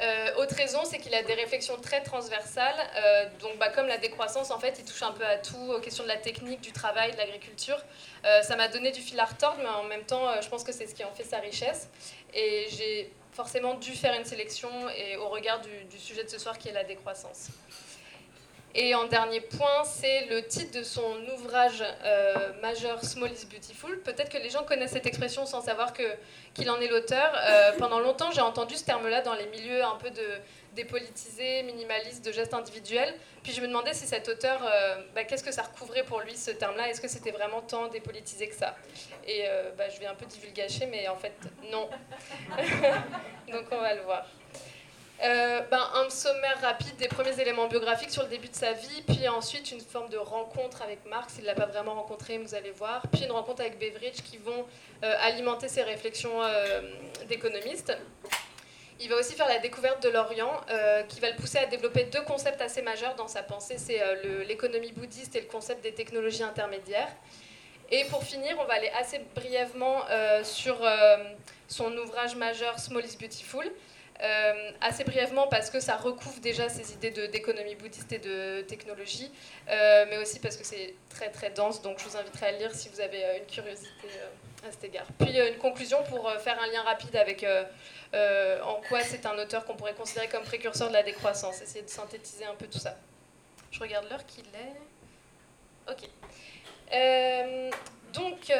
Euh, 0.01 0.35
autre 0.35 0.55
raison, 0.55 0.79
c'est 0.85 0.99
qu'il 0.99 1.13
a 1.15 1.23
des 1.23 1.33
réflexions 1.33 1.77
très 1.77 2.03
transversales. 2.03 2.75
Euh, 2.97 3.25
donc, 3.39 3.57
bah, 3.57 3.69
comme 3.69 3.87
la 3.87 3.97
décroissance, 3.97 4.51
en 4.51 4.59
fait, 4.59 4.75
il 4.79 4.85
touche 4.85 5.01
un 5.03 5.11
peu 5.11 5.25
à 5.25 5.37
tout, 5.37 5.71
aux 5.71 5.79
questions 5.79 6.03
de 6.03 6.09
la 6.09 6.17
technique, 6.17 6.61
du 6.61 6.71
travail, 6.71 7.11
de 7.11 7.17
l'agriculture. 7.17 7.79
Euh, 8.25 8.41
ça 8.41 8.55
m'a 8.55 8.67
donné 8.67 8.91
du 8.91 9.01
fil 9.01 9.19
à 9.19 9.25
retordre, 9.25 9.59
mais 9.61 9.69
en 9.69 9.83
même 9.83 10.03
temps, 10.03 10.41
je 10.41 10.47
pense 10.49 10.63
que 10.63 10.71
c'est 10.71 10.87
ce 10.87 10.93
qui 10.93 11.03
en 11.03 11.13
fait 11.13 11.23
sa 11.23 11.39
richesse. 11.39 11.89
Et 12.33 12.67
j'ai 12.69 13.11
forcément 13.31 13.75
dû 13.75 13.93
faire 13.93 14.13
une 14.17 14.25
sélection 14.25 14.69
et 14.89 15.15
au 15.17 15.29
regard 15.29 15.61
du, 15.61 15.85
du, 15.85 15.99
sujet 15.99 16.23
de 16.23 16.29
ce 16.29 16.39
soir 16.39 16.57
qui 16.57 16.69
est 16.69 16.73
la 16.73 16.83
décroissance. 16.83 17.49
Et 18.75 18.93
en 18.93 19.05
dernier 19.05 19.41
point, 19.41 19.83
c'est 19.85 20.25
le 20.27 20.45
titre 20.45 20.77
de 20.77 20.83
son 20.83 21.15
ouvrage 21.33 21.83
euh, 22.03 22.53
majeur 22.61 23.03
Small 23.03 23.31
is 23.31 23.45
Beautiful. 23.45 23.99
Peut-être 24.01 24.29
que 24.29 24.37
les 24.37 24.49
gens 24.49 24.63
connaissent 24.63 24.91
cette 24.91 25.07
expression 25.07 25.45
sans 25.45 25.61
savoir 25.61 25.93
qu'il 25.93 26.69
en 26.69 26.79
est 26.79 26.87
l'auteur. 26.87 27.33
Euh, 27.35 27.71
pendant 27.79 27.99
longtemps, 27.99 28.29
j'ai 28.31 28.41
entendu 28.41 28.75
ce 28.75 28.83
terme-là 28.83 29.21
dans 29.21 29.33
les 29.33 29.47
milieux 29.47 29.83
un 29.83 29.95
peu 29.95 30.09
dépolitisés, 30.75 31.63
minimalistes, 31.63 32.23
de 32.23 32.31
gestes 32.31 32.53
individuels. 32.53 33.15
Puis 33.41 33.51
je 33.51 33.61
me 33.61 33.67
demandais 33.67 33.93
si 33.93 34.05
cet 34.05 34.29
auteur, 34.29 34.61
euh, 34.63 34.97
bah, 35.15 35.23
qu'est-ce 35.23 35.43
que 35.43 35.51
ça 35.51 35.63
recouvrait 35.63 36.03
pour 36.03 36.19
lui 36.19 36.35
ce 36.35 36.51
terme-là? 36.51 36.89
Est-ce 36.89 37.01
que 37.01 37.07
c'était 37.07 37.31
vraiment 37.31 37.61
tant 37.61 37.87
dépolitisé 37.87 38.47
que 38.47 38.55
ça? 38.55 38.75
Et 39.27 39.45
bah, 39.77 39.89
je 39.89 39.99
vais 39.99 40.05
un 40.05 40.15
peu 40.15 40.25
divulgacher, 40.25 40.85
mais 40.85 41.07
en 41.07 41.17
fait, 41.17 41.33
non. 41.71 41.89
Donc 43.51 43.65
on 43.71 43.77
va 43.77 43.95
le 43.95 44.01
voir. 44.01 44.25
Euh, 45.23 45.61
ben, 45.71 45.81
un 45.95 46.09
sommaire 46.11 46.59
rapide 46.61 46.95
des 46.97 47.07
premiers 47.07 47.39
éléments 47.41 47.67
biographiques 47.67 48.11
sur 48.11 48.21
le 48.21 48.29
début 48.29 48.49
de 48.49 48.55
sa 48.55 48.73
vie, 48.73 49.01
puis 49.07 49.27
ensuite 49.27 49.71
une 49.71 49.81
forme 49.81 50.09
de 50.09 50.17
rencontre 50.17 50.83
avec 50.83 51.03
Marx, 51.05 51.35
il 51.37 51.41
ne 51.41 51.47
l'a 51.47 51.55
pas 51.55 51.65
vraiment 51.65 51.95
rencontré, 51.95 52.37
vous 52.37 52.53
allez 52.53 52.69
voir, 52.69 53.01
puis 53.11 53.23
une 53.23 53.31
rencontre 53.31 53.61
avec 53.61 53.79
Beveridge 53.79 54.21
qui 54.23 54.37
vont 54.37 54.67
euh, 55.03 55.15
alimenter 55.21 55.69
ses 55.69 55.81
réflexions 55.81 56.43
euh, 56.43 56.81
d'économiste. 57.27 57.97
Il 58.99 59.09
va 59.09 59.15
aussi 59.15 59.33
faire 59.33 59.47
la 59.47 59.57
découverte 59.57 60.03
de 60.03 60.09
l'Orient, 60.09 60.59
qui 61.07 61.19
va 61.19 61.29
le 61.29 61.35
pousser 61.35 61.59
à 61.59 61.67
développer 61.67 62.05
deux 62.05 62.23
concepts 62.23 62.59
assez 62.61 62.81
majeurs 62.81 63.13
dans 63.13 63.27
sa 63.27 63.43
pensée, 63.43 63.77
c'est 63.77 64.01
l'économie 64.47 64.91
bouddhiste 64.91 65.35
et 65.35 65.41
le 65.41 65.45
concept 65.45 65.83
des 65.83 65.93
technologies 65.93 66.41
intermédiaires. 66.41 67.11
Et 67.91 68.05
pour 68.05 68.23
finir, 68.23 68.57
on 68.59 68.65
va 68.65 68.73
aller 68.73 68.89
assez 68.99 69.19
brièvement 69.35 70.01
sur 70.41 70.77
son 71.67 71.95
ouvrage 71.95 72.35
majeur 72.35 72.79
Small 72.79 73.05
is 73.05 73.17
Beautiful, 73.17 73.71
euh, 74.21 74.71
assez 74.81 75.03
brièvement 75.03 75.47
parce 75.47 75.69
que 75.69 75.79
ça 75.79 75.95
recouvre 75.95 76.39
déjà 76.39 76.69
ces 76.69 76.93
idées 76.93 77.11
d'économie 77.27 77.75
bouddhiste 77.75 78.11
et 78.11 78.17
de 78.17 78.61
technologie, 78.61 79.31
euh, 79.69 80.05
mais 80.09 80.17
aussi 80.17 80.39
parce 80.39 80.57
que 80.57 80.65
c'est 80.65 80.95
très 81.09 81.29
très 81.29 81.51
dense, 81.51 81.83
donc 81.83 81.99
je 81.99 82.05
vous 82.05 82.17
inviterai 82.17 82.47
à 82.47 82.51
lire 82.53 82.73
si 82.73 82.89
vous 82.89 82.99
avez 82.99 83.23
euh, 83.23 83.37
une 83.37 83.45
curiosité 83.45 84.07
à 84.67 84.71
cet 84.71 84.83
égard. 84.85 85.05
Puis 85.19 85.37
une 85.37 85.59
conclusion 85.59 86.01
pour 86.09 86.31
faire 86.39 86.59
un 86.59 86.65
lien 86.67 86.81
rapide 86.81 87.15
avec 87.15 87.45
en 87.45 88.81
quoi 88.89 89.01
c'est 89.03 89.25
un 89.27 89.37
auteur 89.37 89.65
qu'on 89.65 89.75
pourrait 89.75 89.93
considérer 89.93 90.27
comme 90.29 90.43
précurseur 90.43 90.87
de 90.87 90.93
la 90.93 91.03
décroissance, 91.03 91.61
essayer 91.61 91.83
de 91.83 91.89
synthétiser 91.89 92.45
un 92.45 92.55
peu 92.55 92.65
tout 92.65 92.79
ça. 92.79 92.97
Je 93.69 93.79
regarde 93.79 94.09
l'heure 94.09 94.25
qu'il 94.25 94.45
est. 94.45 94.73
Ok. 95.91 96.09
donc, 98.13 98.51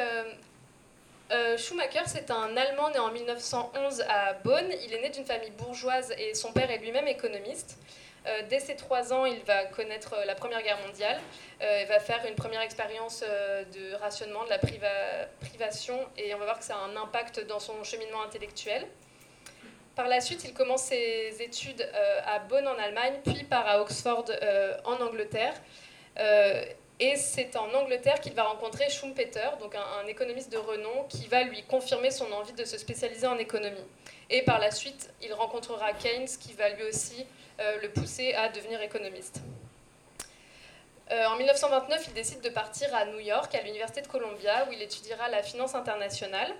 euh, 1.30 1.58
Schumacher, 1.58 2.02
c'est 2.06 2.30
un 2.30 2.56
Allemand 2.56 2.90
né 2.90 2.98
en 2.98 3.10
1911 3.10 4.02
à 4.08 4.32
Bonn. 4.32 4.72
Il 4.84 4.94
est 4.94 5.02
né 5.02 5.10
d'une 5.10 5.26
famille 5.26 5.50
bourgeoise 5.50 6.12
et 6.16 6.34
son 6.34 6.52
père 6.52 6.70
est 6.70 6.78
lui-même 6.78 7.06
économiste. 7.06 7.78
Euh, 8.26 8.42
dès 8.48 8.60
ses 8.60 8.76
trois 8.76 9.12
ans, 9.12 9.26
il 9.26 9.42
va 9.44 9.66
connaître 9.66 10.16
la 10.26 10.34
Première 10.34 10.62
Guerre 10.62 10.78
mondiale. 10.86 11.20
Euh, 11.60 11.82
il 11.82 11.88
va 11.88 12.00
faire 12.00 12.24
une 12.26 12.34
première 12.34 12.62
expérience 12.62 13.22
de 13.22 13.94
rationnement, 13.96 14.44
de 14.44 14.50
la 14.50 14.58
privation, 14.58 15.98
et 16.16 16.34
on 16.34 16.38
va 16.38 16.44
voir 16.44 16.58
que 16.58 16.64
ça 16.64 16.76
a 16.76 16.80
un 16.80 16.96
impact 16.96 17.46
dans 17.46 17.60
son 17.60 17.84
cheminement 17.84 18.22
intellectuel. 18.22 18.86
Par 19.96 20.08
la 20.08 20.20
suite, 20.20 20.44
il 20.44 20.54
commence 20.54 20.84
ses 20.84 21.36
études 21.40 21.86
à 22.24 22.38
Bonn 22.38 22.66
en 22.66 22.78
Allemagne, 22.78 23.20
puis 23.24 23.44
part 23.44 23.66
à 23.66 23.80
Oxford 23.82 24.26
en 24.84 24.94
Angleterre. 25.00 25.54
Et 27.00 27.14
c'est 27.16 27.54
en 27.56 27.72
Angleterre 27.74 28.20
qu'il 28.20 28.34
va 28.34 28.42
rencontrer 28.42 28.90
Schumpeter, 28.90 29.50
donc 29.60 29.74
un, 29.76 30.06
économiste 30.08 30.50
de 30.50 30.58
renom, 30.58 31.04
qui 31.08 31.28
va 31.28 31.44
lui 31.44 31.62
confirmer 31.62 32.10
son 32.10 32.30
envie 32.32 32.52
de 32.54 32.64
se 32.64 32.76
spécialiser 32.76 33.28
en 33.28 33.38
économie. 33.38 33.86
Et 34.30 34.42
par 34.42 34.58
la 34.58 34.72
suite, 34.72 35.10
il 35.22 35.32
rencontrera 35.32 35.92
Keynes, 35.92 36.28
qui 36.40 36.54
va 36.54 36.70
lui 36.70 36.82
aussi 36.84 37.24
euh, 37.60 37.80
le 37.82 37.90
pousser 37.90 38.34
à 38.34 38.48
devenir 38.48 38.82
économiste. 38.82 39.40
Euh, 41.12 41.24
en 41.26 41.36
1929, 41.36 42.06
il 42.08 42.14
décide 42.14 42.40
de 42.40 42.50
partir 42.50 42.92
à 42.94 43.04
New 43.06 43.20
York, 43.20 43.54
à 43.54 43.62
l'Université 43.62 44.02
de 44.02 44.08
Columbia, 44.08 44.66
où 44.68 44.72
il 44.72 44.82
étudiera 44.82 45.28
la 45.28 45.42
finance 45.42 45.74
internationale. 45.76 46.52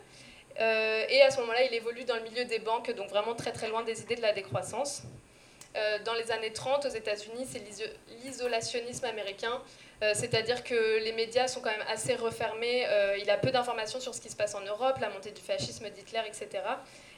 et 0.57 1.23
à 1.23 1.31
ce 1.31 1.41
moment-là, 1.41 1.65
il 1.65 1.75
évolue 1.75 2.05
dans 2.05 2.17
le 2.17 2.23
milieu 2.23 2.45
des 2.45 2.61
banques, 2.61 2.91
donc 2.93 3.09
vraiment 3.09 3.35
très 3.35 3.53
très 3.53 3.69
loin 3.69 3.83
des 3.83 4.03
idées 4.03 4.17
de 4.17 4.23
la 4.23 4.33
décroissance. 4.33 5.03
Dans 6.05 6.15
les 6.15 6.33
années 6.33 6.53
30, 6.53 6.87
aux 6.87 6.89
États-Unis, 6.89 7.47
c'est 7.49 7.63
l'isolationnisme 8.25 9.05
américain, 9.05 9.63
c'est-à-dire 10.15 10.65
que 10.65 10.99
les 11.05 11.13
médias 11.13 11.47
sont 11.47 11.61
quand 11.61 11.71
même 11.71 11.87
assez 11.89 12.15
refermés, 12.15 12.87
il 13.21 13.31
a 13.31 13.37
peu 13.37 13.51
d'informations 13.51 14.01
sur 14.01 14.15
ce 14.15 14.21
qui 14.21 14.29
se 14.29 14.37
passe 14.37 14.55
en 14.55 14.63
Europe, 14.63 14.97
la 15.01 15.11
montée 15.11 15.31
du 15.31 15.41
fascisme 15.41 15.89
d'Hitler, 15.91 16.23
etc. 16.27 16.63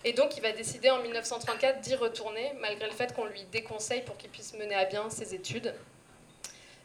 Et 0.05 0.13
donc 0.13 0.37
il 0.37 0.43
va 0.43 0.53
décider 0.53 0.91
en 0.91 1.03
1934 1.03 1.81
d'y 1.81 1.95
retourner, 1.95 2.53
malgré 2.61 2.87
le 2.87 2.93
fait 2.93 3.15
qu'on 3.15 3.27
lui 3.27 3.45
déconseille 3.53 4.03
pour 4.03 4.17
qu'il 4.17 4.31
puisse 4.31 4.55
mener 4.55 4.75
à 4.75 4.87
bien 4.87 5.11
ses 5.11 5.35
études. 5.35 5.75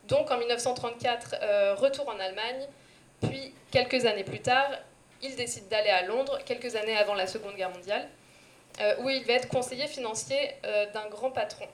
Donc 0.07 0.29
en 0.31 0.37
1934, 0.37 1.35
euh, 1.41 1.75
retour 1.75 2.07
en 2.09 2.19
Allemagne, 2.19 2.67
puis 3.21 3.53
quelques 3.71 4.05
années 4.05 4.23
plus 4.23 4.41
tard, 4.41 4.69
il 5.21 5.35
décide 5.35 5.67
d'aller 5.69 5.89
à 5.89 6.03
Londres, 6.03 6.39
quelques 6.45 6.75
années 6.75 6.97
avant 6.97 7.15
la 7.15 7.25
Seconde 7.25 7.55
Guerre 7.55 7.71
mondiale, 7.71 8.07
euh, 8.81 8.95
où 8.99 9.09
il 9.09 9.23
va 9.25 9.33
être 9.33 9.47
conseiller 9.47 9.87
financier 9.87 10.53
euh, 10.65 10.91
d'un 10.91 11.07
grand 11.07 11.31
patron. 11.31 11.67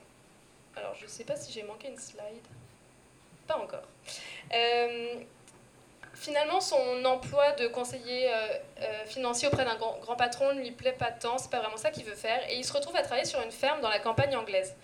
Alors 0.76 0.94
je 0.94 1.04
ne 1.04 1.10
sais 1.10 1.24
pas 1.24 1.36
si 1.36 1.52
j'ai 1.52 1.62
manqué 1.62 1.88
une 1.88 1.98
slide. 1.98 2.46
Pas 3.46 3.56
encore 3.56 3.82
finalement, 6.22 6.60
son 6.60 7.04
emploi 7.04 7.52
de 7.52 7.66
conseiller 7.66 8.28
euh, 8.28 8.34
euh, 8.80 9.04
financier 9.06 9.48
auprès 9.48 9.64
d'un 9.64 9.74
grand, 9.74 10.16
patron 10.16 10.54
ne 10.54 10.60
lui 10.60 10.70
plaît 10.70 10.92
pas 10.92 11.10
tant, 11.10 11.36
c'est 11.36 11.50
pas 11.50 11.58
vraiment 11.58 11.76
ça 11.76 11.90
qu'il 11.90 12.04
veut 12.04 12.14
faire, 12.14 12.40
et 12.48 12.56
il 12.56 12.64
se 12.64 12.72
retrouve 12.72 12.96
à 12.96 13.02
travailler 13.02 13.24
sur 13.26 13.40
une 13.42 13.50
ferme 13.50 13.80
dans 13.80 13.88
la 13.88 13.98
campagne 13.98 14.36
anglaise. 14.36 14.74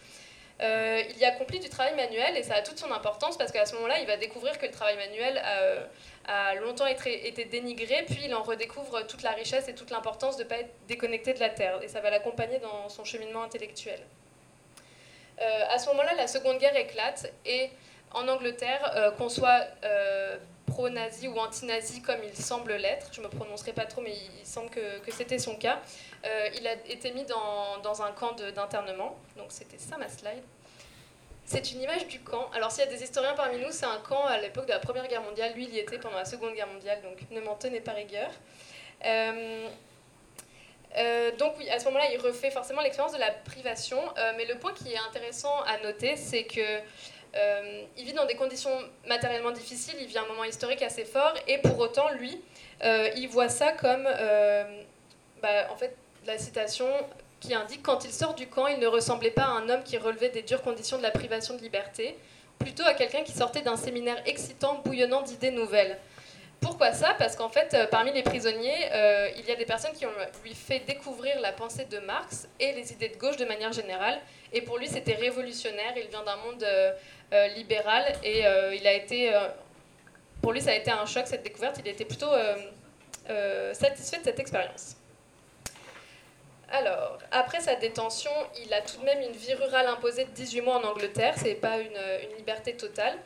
Euh, 0.61 1.03
il 1.11 1.17
y 1.19 1.25
accomplit 1.25 1.61
du 1.61 1.69
travail 1.69 1.95
manuel 1.95 2.37
et 2.37 2.43
ça 2.43 2.55
a 2.55 2.63
toute 2.63 2.79
son 2.79 2.91
importance 2.91 3.39
parce 3.39 3.53
qu'à 3.53 3.65
ce 3.65 3.77
moment-là, 3.77 4.01
il 4.01 4.09
va 4.09 4.17
découvrir 4.17 4.59
que 4.59 4.67
le 4.67 4.73
travail 4.73 4.97
manuel 4.97 5.39
a, 5.39 5.87
longtemps 6.61 6.87
été, 6.87 7.45
dénigré, 7.47 8.05
puis 8.07 8.21
il 8.25 8.35
en 8.35 8.43
redécouvre 8.43 9.07
toute 9.07 9.23
la 9.23 9.31
richesse 9.31 9.69
et 9.69 9.75
toute 9.75 9.91
l'importance 9.91 10.37
de 10.37 10.45
ne 10.45 10.49
pas 10.49 10.59
être 10.59 10.75
déconnecté 10.87 11.33
de 11.33 11.41
la 11.41 11.49
terre, 11.49 11.81
et 11.83 11.89
ça 11.89 12.01
va 12.01 12.11
l'accompagner 12.11 12.59
dans 12.59 12.89
son 12.89 13.05
cheminement 13.05 13.43
intellectuel. 13.43 14.01
à 15.39 15.79
ce 15.79 15.89
moment-là, 15.91 16.15
la 16.15 16.27
Seconde 16.27 16.59
Guerre 16.59 16.77
éclate 16.77 17.33
et 17.47 17.71
en 18.13 18.29
Angleterre, 18.29 19.15
qu'on 19.17 19.29
soit 19.29 19.67
pro-nazi 20.69 21.29
ou 21.29 21.39
anti-nazi 21.39 22.03
comme 22.03 22.23
il 22.23 22.37
semble 22.37 22.75
l'être, 22.77 23.09
je 23.13 23.21
ne 23.21 23.27
me 23.27 23.31
prononcerai 23.31 23.73
pas 23.73 23.85
trop, 23.85 24.01
mais 24.01 24.15
il, 24.41 24.47
semble 24.47 24.71
que, 24.71 24.81
c'était 25.11 25.39
son 25.39 25.57
cas, 25.57 25.81
euh, 26.25 26.49
il 26.55 26.67
a 26.67 26.75
été 26.89 27.11
mis 27.13 27.25
dans, 27.25 27.79
dans 27.83 28.03
un 28.03 28.13
camp 28.13 28.35
d'internement. 28.55 29.17
Donc 29.37 29.47
c'était 29.51 29.79
ça 29.79 29.97
ma 29.99 30.09
slide. 30.09 30.43
C'est 31.51 31.73
une 31.73 31.81
image 31.81 32.07
du 32.09 32.21
camp. 32.21 32.51
Alors 32.55 32.71
s'il 32.71 32.85
y 32.85 32.87
a 32.87 32.91
des 32.91 33.03
historiens 33.03 33.33
parmi 33.35 33.59
nous, 33.59 33.71
c'est 33.71 33.87
un 33.87 34.01
camp 34.07 34.27
à 34.27 34.37
l'époque 34.37 34.67
de 34.67 34.73
la 34.73 34.81
Première 34.81 35.09
Guerre 35.09 35.23
mondiale. 35.23 35.55
Lui, 35.55 35.65
il 35.65 35.75
y 35.75 35.79
était 35.79 35.97
pendant 35.97 36.19
la 36.19 36.27
Seconde 36.27 36.53
Guerre 36.53 36.67
mondiale, 36.67 37.01
donc 37.03 37.19
ne 37.31 37.41
m'en 37.41 37.55
tenez 37.55 37.81
pas 37.81 37.93
rigueur. 37.93 38.31
Euh, 39.07 39.67
euh, 40.99 41.31
donc 41.37 41.55
oui, 41.57 41.71
à 41.71 41.79
ce 41.79 41.87
moment-là, 41.87 42.13
il 42.13 42.21
refait 42.21 42.51
forcément 42.51 42.83
l'expérience 42.83 43.15
de 43.15 43.19
la 43.19 43.31
privation. 43.31 43.99
mais 44.37 44.45
le 44.45 44.59
point 44.59 44.75
qui 44.75 44.93
est 44.93 44.99
intéressant 45.09 45.63
à 45.63 45.79
noter, 45.79 46.17
c'est 46.17 46.45
que 46.45 46.83
euh, 47.37 47.83
il 47.97 48.05
vit 48.05 48.13
dans 48.13 48.27
des 48.27 48.35
conditions 48.35 48.71
matériellement 49.07 49.51
difficiles, 49.51 49.97
il 50.01 50.07
vit 50.07 50.19
un 50.19 50.27
moment 50.27 50.45
historique 50.45 50.83
assez 50.83 51.05
fort, 51.05 51.35
et 51.47 51.59
pour 51.59 51.79
autant, 51.79 52.11
lui, 52.13 52.41
euh, 52.85 53.09
il 53.17 53.29
voit 53.29 53.49
ça 53.49 53.73
comme, 53.73 54.07
euh, 54.07 54.83
bah, 55.43 55.71
en 55.71 55.77
fait, 55.77 55.97
la 56.27 56.39
citation 56.39 56.89
qui 57.41 57.55
indique 57.55 57.83
quand 57.83 58.05
il 58.05 58.13
sort 58.13 58.35
du 58.35 58.47
camp, 58.47 58.67
il 58.67 58.79
ne 58.79 58.87
ressemblait 58.87 59.31
pas 59.31 59.45
à 59.45 59.51
un 59.51 59.69
homme 59.69 59.83
qui 59.85 59.97
relevait 59.97 60.31
des 60.31 60.43
dures 60.43 60.63
conditions 60.63 60.99
de 60.99 61.03
la 61.03 61.11
privation 61.11 61.57
de 61.57 61.61
liberté, 61.61 62.17
plutôt 62.59 62.85
à 62.85 62.95
quelqu'un 62.95 63.23
qui 63.23 63.33
sortait 63.33 63.63
d'un 63.63 63.77
séminaire 63.77 64.21
excitant, 64.27 64.81
bouillonnant 64.85 65.23
d'idées 65.23 65.53
nouvelles. 65.53 65.99
Pourquoi 66.61 66.93
ça? 66.93 67.15
Parce 67.17 67.37
qu'en 67.37 67.49
fait, 67.49 67.77
parmi 67.89 68.13
les 68.13 68.25
prisonniers, 68.25 68.91
il 69.37 69.47
y 69.47 69.53
a 69.53 69.55
des 69.55 69.65
personnes 69.65 69.93
qui 69.93 70.07
ont 70.07 70.13
lui 70.43 70.55
fait 70.55 70.81
découvrir 70.81 71.41
la 71.41 71.53
pensée 71.53 71.85
de 71.85 71.99
Marx 72.01 72.49
et 72.59 72.73
les 72.73 72.93
idées 72.93 73.11
de 73.11 73.17
gauche 73.17 73.37
de 73.37 73.45
manière 73.45 73.73
générale. 73.73 74.19
Et 74.53 74.63
pour 74.63 74.79
lui, 74.79 74.89
c'était 74.89 75.15
révolutionnaire. 75.15 75.93
Il 75.97 76.09
vient 76.09 76.25
d'un 76.25 76.37
monde 76.37 76.65
euh, 77.31 77.47
libéral 77.49 78.05
et 78.25 78.47
euh, 78.47 78.75
il 78.75 78.87
a 78.87 78.95
été, 78.95 79.35
euh, 79.35 79.49
pour 80.41 80.53
lui, 80.53 80.63
ça 80.63 80.71
a 80.71 80.75
été 80.75 80.91
un 80.91 81.05
choc 81.05 81.27
cette 81.27 81.43
découverte. 81.43 81.77
Il 81.79 81.87
était 81.87 82.07
plutôt 82.07 82.31
satisfait 83.75 84.19
de 84.19 84.25
cette 84.25 84.39
expérience. 84.39 84.97
Alors, 86.71 87.19
après 87.31 87.61
sa 87.61 87.77
détention, 87.77 88.31
il 88.63 88.73
a 88.75 88.83
tout 88.83 88.99
de 88.99 89.05
même 89.05 89.23
une 89.23 89.33
vie 89.33 89.55
rurale 89.55 89.87
imposée 89.87 90.25
de 90.25 90.31
18 90.31 90.61
mois 90.61 90.77
en 90.77 90.85
Angleterre, 90.85 91.35
c'est 91.39 91.55
pas 91.55 91.79
une, 91.79 92.37
liberté 92.37 92.77
totale. 92.77 93.17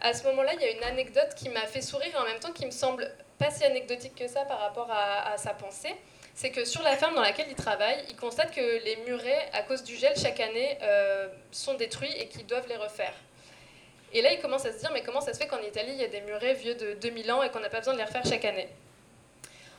À 0.00 0.12
ce 0.12 0.24
moment-là, 0.24 0.52
il 0.54 0.60
y 0.60 0.64
a 0.64 0.70
une 0.72 0.84
anecdote 0.84 1.34
qui 1.34 1.48
m'a 1.48 1.66
fait 1.66 1.80
sourire 1.80 2.12
et 2.14 2.18
en 2.18 2.24
même 2.24 2.38
temps 2.38 2.52
qui 2.52 2.66
me 2.66 2.70
semble 2.70 3.10
pas 3.38 3.50
si 3.50 3.64
anecdotique 3.64 4.14
que 4.14 4.28
ça 4.28 4.44
par 4.44 4.58
rapport 4.60 4.90
à, 4.90 5.36
sa 5.38 5.54
pensée. 5.54 5.94
C'est 6.34 6.50
que 6.50 6.64
sur 6.64 6.82
la 6.82 6.96
ferme 6.96 7.14
dans 7.14 7.22
laquelle 7.22 7.48
il 7.48 7.54
travaille, 7.54 8.04
il 8.08 8.16
constate 8.16 8.52
que 8.52 8.84
les 8.84 8.96
murets, 9.06 9.48
à 9.52 9.62
cause 9.62 9.82
du 9.82 9.96
gel, 9.96 10.14
chaque 10.16 10.40
année, 10.40 10.76
sont 11.50 11.74
détruits 11.74 12.12
et 12.18 12.28
qu'ils 12.28 12.46
doivent 12.46 12.68
les 12.68 12.76
refaire. 12.76 13.14
Et 14.12 14.20
là, 14.20 14.32
il 14.32 14.40
commence 14.40 14.66
à 14.66 14.72
se 14.72 14.78
dire, 14.78 14.90
mais 14.92 15.02
comment 15.02 15.22
ça 15.22 15.32
se 15.32 15.38
fait 15.38 15.46
qu'en 15.46 15.62
Italie, 15.62 15.92
il 15.92 16.00
y 16.00 16.04
a 16.04 16.08
des 16.08 16.20
murets 16.20 16.54
vieux 16.54 16.74
de 16.74 16.92
2000 16.94 17.32
ans 17.32 17.42
et 17.42 17.50
qu'on 17.50 17.60
n'a 17.60 17.70
pas 17.70 17.78
besoin 17.78 17.94
de 17.94 17.98
les 17.98 18.04
refaire 18.04 18.24
chaque 18.26 18.44
année? 18.44 18.68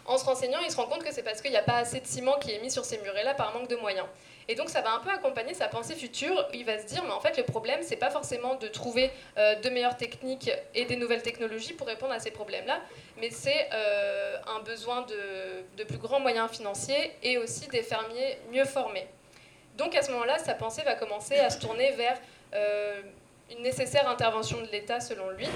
En 0.05 0.17
se 0.17 0.25
renseignant, 0.25 0.59
il 0.59 0.71
se 0.71 0.75
rend 0.75 0.85
compte 0.85 1.03
que 1.03 1.13
c'est 1.13 1.23
parce 1.23 1.41
qu'il 1.41 1.51
n'y 1.51 1.57
a 1.57 1.63
pas 1.63 1.77
assez 1.77 1.99
de 1.99 2.07
ciment 2.07 2.37
qui 2.37 2.51
est 2.51 2.59
mis 2.59 2.71
sur 2.71 2.83
ces 2.83 2.97
murets-là 2.99 3.33
par 3.33 3.53
manque 3.53 3.69
de 3.69 3.75
moyens. 3.77 4.07
Et 4.47 4.55
donc 4.55 4.69
ça 4.69 4.81
va 4.81 4.93
un 4.93 4.99
peu 4.99 5.09
accompagner 5.09 5.53
sa 5.53 5.67
pensée 5.67 5.95
future. 5.95 6.47
Il 6.53 6.65
va 6.65 6.77
se 6.79 6.85
dire, 6.85 7.03
mais 7.03 7.11
en 7.11 7.21
fait, 7.21 7.37
le 7.37 7.43
problème, 7.43 7.79
c'est 7.81 7.95
pas 7.95 8.09
forcément 8.09 8.55
de 8.55 8.67
trouver 8.67 9.11
euh, 9.37 9.55
de 9.55 9.69
meilleures 9.69 9.95
techniques 9.95 10.51
et 10.75 10.85
des 10.85 10.97
nouvelles 10.97 11.21
technologies 11.21 11.73
pour 11.73 11.87
répondre 11.87 12.13
à 12.13 12.19
ces 12.19 12.31
problèmes-là, 12.31 12.81
mais 13.17 13.29
c'est 13.29 13.69
euh, 13.73 14.37
un 14.47 14.59
besoin 14.59 15.05
de, 15.77 15.83
plus 15.83 15.97
grands 15.97 16.19
moyens 16.19 16.49
financiers 16.49 17.13
et 17.21 17.37
aussi 17.37 17.67
des 17.67 17.83
fermiers 17.83 18.37
mieux 18.51 18.65
formés. 18.65 19.07
Donc 19.77 19.95
à 19.95 20.01
ce 20.01 20.11
moment-là, 20.11 20.37
sa 20.39 20.53
pensée 20.53 20.81
va 20.83 20.95
commencer 20.95 21.35
à 21.35 21.49
se 21.49 21.59
tourner 21.59 21.91
vers 21.91 22.17
euh, 22.53 23.01
une 23.51 23.63
nécessaire 23.63 24.09
intervention 24.09 24.61
de 24.61 24.67
l'État 24.67 24.99
selon 24.99 25.29
lui, 25.31 25.47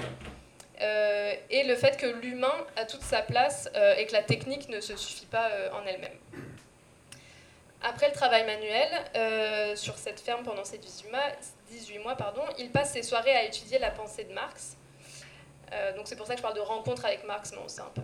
euh, 0.80 1.34
et 1.50 1.64
le 1.64 1.74
fait 1.74 1.96
que 1.96 2.06
l'humain 2.06 2.54
a 2.76 2.84
toute 2.84 3.02
sa 3.02 3.22
place 3.22 3.68
euh, 3.74 3.96
et 3.96 4.06
que 4.06 4.12
la 4.12 4.22
technique 4.22 4.68
ne 4.68 4.80
se 4.80 4.96
suffit 4.96 5.26
pas 5.26 5.50
euh, 5.50 5.70
en 5.72 5.84
elle-même. 5.84 6.16
Après 7.82 8.08
le 8.08 8.14
travail 8.14 8.44
manuel 8.44 9.76
sur 9.76 9.96
cette 9.98 10.18
ferme 10.18 10.42
pendant 10.42 10.64
ces 10.64 10.78
18 10.78 11.10
mois, 11.10 11.20
18 11.70 11.98
mois 12.00 12.16
pardon, 12.16 12.42
il 12.58 12.70
passe 12.70 12.92
ses 12.92 13.04
soirées 13.04 13.34
à 13.36 13.44
étudier 13.44 13.78
la 13.78 13.92
pensée 13.92 14.24
de 14.24 14.32
Marx. 14.32 14.76
donc 15.94 16.08
c'est 16.08 16.16
pour 16.16 16.26
ça 16.26 16.32
que 16.32 16.38
je 16.38 16.42
parle 16.42 16.56
de 16.56 16.60
rencontre 16.60 17.04
avec 17.04 17.22
Marx, 17.24 17.52
non, 17.52 17.62
c'est 17.68 17.82
un 17.82 17.92
peu 17.94 18.02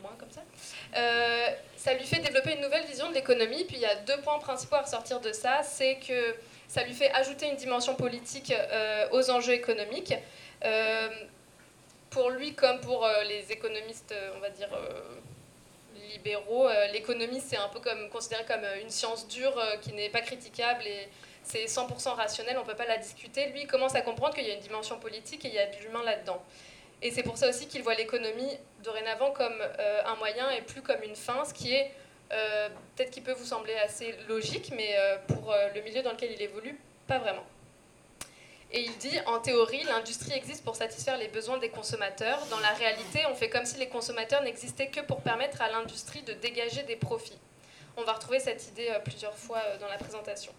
loin 0.00 0.12
comme 0.16 0.30
ça. 0.30 0.42
ça 1.76 1.94
lui 1.94 2.04
fait 2.04 2.20
développer 2.20 2.54
une 2.54 2.60
nouvelle 2.60 2.86
vision 2.86 3.08
de 3.08 3.14
l'économie. 3.14 3.64
Puis 3.64 3.78
il 3.78 3.82
y 3.82 3.86
a 3.86 3.96
deux 3.96 4.20
points 4.20 4.38
principaux 4.38 4.76
à 4.76 4.82
ressortir 4.82 5.18
de 5.18 5.32
ça. 5.32 5.64
C'est 5.64 5.96
que 5.96 6.36
ça 6.68 6.84
lui 6.84 6.94
fait 6.94 7.10
ajouter 7.10 7.48
une 7.48 7.56
dimension 7.56 7.96
politique 7.96 8.54
aux 9.10 9.28
enjeux 9.28 9.54
économiques. 9.54 10.14
Euh, 10.64 11.08
pour 12.10 12.30
lui, 12.30 12.54
comme 12.54 12.80
pour 12.80 13.04
euh, 13.04 13.22
les 13.24 13.52
économistes, 13.52 14.14
on 14.36 14.40
va 14.40 14.50
dire 14.50 14.68
libéraux, 16.12 16.68
l'économie 16.92 17.40
c'est 17.40 17.58
un 17.58 17.68
peu 17.68 17.80
comme 17.80 18.08
considéré 18.08 18.44
comme 18.46 18.64
une 18.80 18.88
science 18.88 19.28
dure 19.28 19.60
qui 19.82 19.92
n'est 19.92 20.08
pas 20.08 20.22
critiquable 20.22 20.86
et 20.86 21.08
c'est 21.42 21.66
100% 21.66 22.14
rationnel, 22.14 22.56
on 22.56 22.62
ne 22.62 22.66
peut 22.66 22.76
pas 22.76 22.86
la 22.86 22.96
discuter. 22.96 23.46
Lui, 23.48 23.62
il 23.62 23.66
commence 23.66 23.94
à 23.94 24.00
comprendre 24.00 24.34
qu'il 24.34 24.46
y 24.46 24.50
a 24.50 24.54
une 24.54 24.60
dimension 24.60 24.98
politique 24.98 25.44
et 25.44 25.48
il 25.48 25.54
y 25.54 25.58
a 25.58 25.66
de 25.66 25.76
l'humain 25.82 26.02
là-dedans. 26.04 26.42
Et 27.02 27.10
c'est 27.10 27.22
pour 27.22 27.36
ça 27.36 27.48
aussi 27.48 27.68
qu'il 27.68 27.82
voit 27.82 27.94
l'économie 27.94 28.56
dorénavant 28.82 29.32
comme 29.32 29.60
un 30.06 30.14
moyen 30.16 30.50
et 30.50 30.62
plus 30.62 30.80
comme 30.80 31.02
une 31.02 31.16
fin, 31.16 31.44
ce 31.44 31.52
qui 31.52 31.74
est 31.74 31.92
euh, 32.32 32.68
peut-être 32.94 33.10
qu'il 33.10 33.22
peut 33.22 33.32
vous 33.32 33.44
sembler 33.44 33.74
assez 33.74 34.14
logique, 34.28 34.72
mais 34.76 34.94
euh, 34.96 35.16
pour 35.28 35.52
euh, 35.52 35.68
le 35.74 35.80
milieu 35.80 36.02
dans 36.02 36.12
lequel 36.12 36.32
il 36.32 36.42
évolue, 36.42 36.78
pas 37.06 37.18
vraiment. 37.18 37.44
Et 38.70 38.80
il 38.82 38.98
dit, 38.98 39.18
en 39.26 39.38
théorie, 39.40 39.82
l'industrie 39.84 40.32
existe 40.32 40.62
pour 40.62 40.76
satisfaire 40.76 41.16
les 41.16 41.28
besoins 41.28 41.56
des 41.56 41.70
consommateurs. 41.70 42.44
Dans 42.50 42.60
la 42.60 42.70
réalité, 42.70 43.24
on 43.30 43.34
fait 43.34 43.48
comme 43.48 43.64
si 43.64 43.78
les 43.78 43.88
consommateurs 43.88 44.42
n'existaient 44.42 44.88
que 44.88 45.00
pour 45.00 45.22
permettre 45.22 45.62
à 45.62 45.70
l'industrie 45.70 46.22
de 46.22 46.34
dégager 46.34 46.82
des 46.82 46.96
profits. 46.96 47.38
On 47.96 48.02
va 48.02 48.12
retrouver 48.12 48.40
cette 48.40 48.68
idée 48.68 48.94
plusieurs 49.04 49.36
fois 49.36 49.62
dans 49.80 49.88
la 49.88 49.96
présentation. 49.96 50.52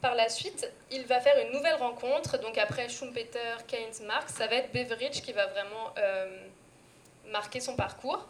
Par 0.00 0.14
la 0.14 0.28
suite, 0.28 0.72
il 0.90 1.04
va 1.04 1.20
faire 1.20 1.38
une 1.46 1.52
nouvelle 1.52 1.76
rencontre. 1.76 2.38
Donc 2.38 2.56
après 2.58 2.88
Schumpeter, 2.88 3.58
Keynes, 3.68 4.06
Marx, 4.06 4.34
ça 4.34 4.46
va 4.46 4.56
être 4.56 4.72
Beveridge 4.72 5.20
qui 5.20 5.32
va 5.32 5.46
vraiment 5.48 5.94
marqué 7.26 7.60
son 7.60 7.76
parcours. 7.76 8.26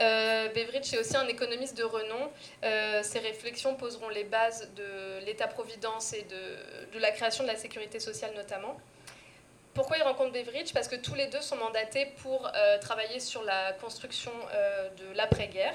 Euh, 0.00 0.48
Beveridge 0.48 0.92
est 0.92 0.98
aussi 0.98 1.16
un 1.16 1.26
économiste 1.26 1.76
de 1.76 1.84
renom. 1.84 2.30
Euh, 2.64 3.02
ses 3.02 3.18
réflexions 3.18 3.74
poseront 3.74 4.08
les 4.08 4.24
bases 4.24 4.70
de 4.76 5.24
l'État-providence 5.24 6.12
et 6.12 6.22
de, 6.22 6.98
la 6.98 7.10
création 7.10 7.44
de 7.44 7.48
la 7.48 7.56
sécurité 7.56 8.00
sociale 8.00 8.32
notamment. 8.34 8.76
Pourquoi 9.74 9.98
il 9.98 10.02
rencontre 10.02 10.32
Beveridge? 10.32 10.72
Parce 10.72 10.88
que 10.88 10.96
tous 10.96 11.14
les 11.14 11.26
deux 11.26 11.40
sont 11.40 11.56
mandatés 11.56 12.06
pour 12.22 12.46
euh, 12.54 12.78
travailler 12.78 13.20
sur 13.20 13.42
la 13.42 13.72
construction 13.74 14.32
de 14.96 15.14
l'après-guerre. 15.14 15.74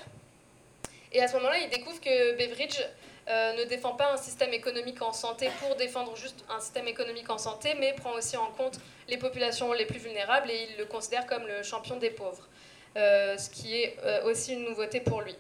Et 1.12 1.22
à 1.22 1.28
ce 1.28 1.34
moment-là, 1.36 1.60
il 1.60 1.70
découvre 1.70 2.00
que 2.00 2.36
Beveridge 2.36 2.80
ne 3.28 3.64
défend 3.66 3.92
pas 3.92 4.12
un 4.12 4.18
système 4.18 4.54
économique 4.54 5.02
en 5.02 5.14
santé 5.14 5.50
pour 5.60 5.76
défendre 5.76 6.16
juste 6.16 6.44
un 6.50 6.60
système 6.60 6.88
économique 6.88 7.30
en 7.30 7.38
santé, 7.38 7.76
mais 7.80 7.94
prend 7.94 8.14
aussi 8.14 8.38
en 8.38 8.48
compte 8.48 8.80
les 9.08 9.18
populations 9.18 9.72
les 9.74 9.86
plus 9.86 10.00
vulnérables 10.00 10.50
et 10.50 10.70
il 10.72 10.78
le 10.78 10.86
considère 10.86 11.28
comme 11.28 11.46
le 11.46 11.62
champion 11.62 11.98
des 11.98 12.10
pauvres, 12.10 12.48
ce 12.96 13.50
qui 13.50 13.82
est 13.82 13.98
aussi 14.26 14.54
une 14.54 14.66
nouveauté 14.66 15.00
pour 15.00 15.22
lui 15.22 15.36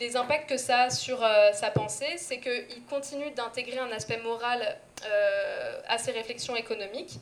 les 0.00 0.16
impacts 0.16 0.48
que 0.48 0.56
ça 0.56 0.84
a 0.84 0.90
sur 0.90 1.22
euh, 1.22 1.52
sa 1.52 1.70
pensée, 1.70 2.16
c'est 2.16 2.40
qu'il 2.40 2.84
continue 2.88 3.30
d'intégrer 3.32 3.78
un 3.78 3.92
aspect 3.92 4.16
moral 4.16 4.78
euh, 5.04 5.80
à 5.86 5.98
ses 5.98 6.10
réflexions 6.12 6.56
économiques. 6.56 7.18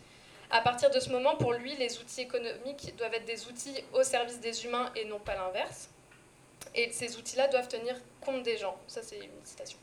À 0.50 0.60
partir 0.60 0.90
de 0.90 1.00
ce 1.00 1.10
moment, 1.10 1.36
pour 1.36 1.52
lui, 1.52 1.74
les 1.76 1.98
outils 1.98 2.22
économiques 2.22 2.94
doivent 2.96 3.14
être 3.14 3.26
des 3.26 3.46
outils 3.48 3.84
au 3.92 4.02
service 4.02 4.40
des 4.40 4.64
humains 4.64 4.90
et 4.96 5.04
non 5.04 5.18
pas 5.18 5.34
l'inverse. 5.34 5.90
Et 6.74 6.90
ces 6.92 7.16
outils-là 7.16 7.48
doivent 7.48 7.68
tenir 7.68 7.96
compte 8.20 8.44
des 8.44 8.56
gens. 8.56 8.78
Ça, 8.86 9.02
c'est 9.02 9.18
une 9.18 9.44
citation. 9.44 9.78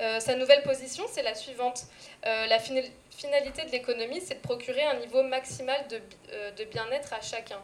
Euh, 0.00 0.18
sa 0.18 0.34
nouvelle 0.34 0.62
position, 0.62 1.04
c'est 1.08 1.22
la 1.22 1.34
suivante. 1.34 1.84
la 2.24 2.58
finalité 2.58 3.64
de 3.64 3.70
l'économie, 3.70 4.20
c'est 4.20 4.34
de 4.34 4.40
procurer 4.40 4.82
un 4.82 4.94
niveau 4.94 5.22
maximal 5.22 5.86
de 5.88 6.64
bien-être 6.64 7.12
à 7.12 7.20
chacun. 7.20 7.60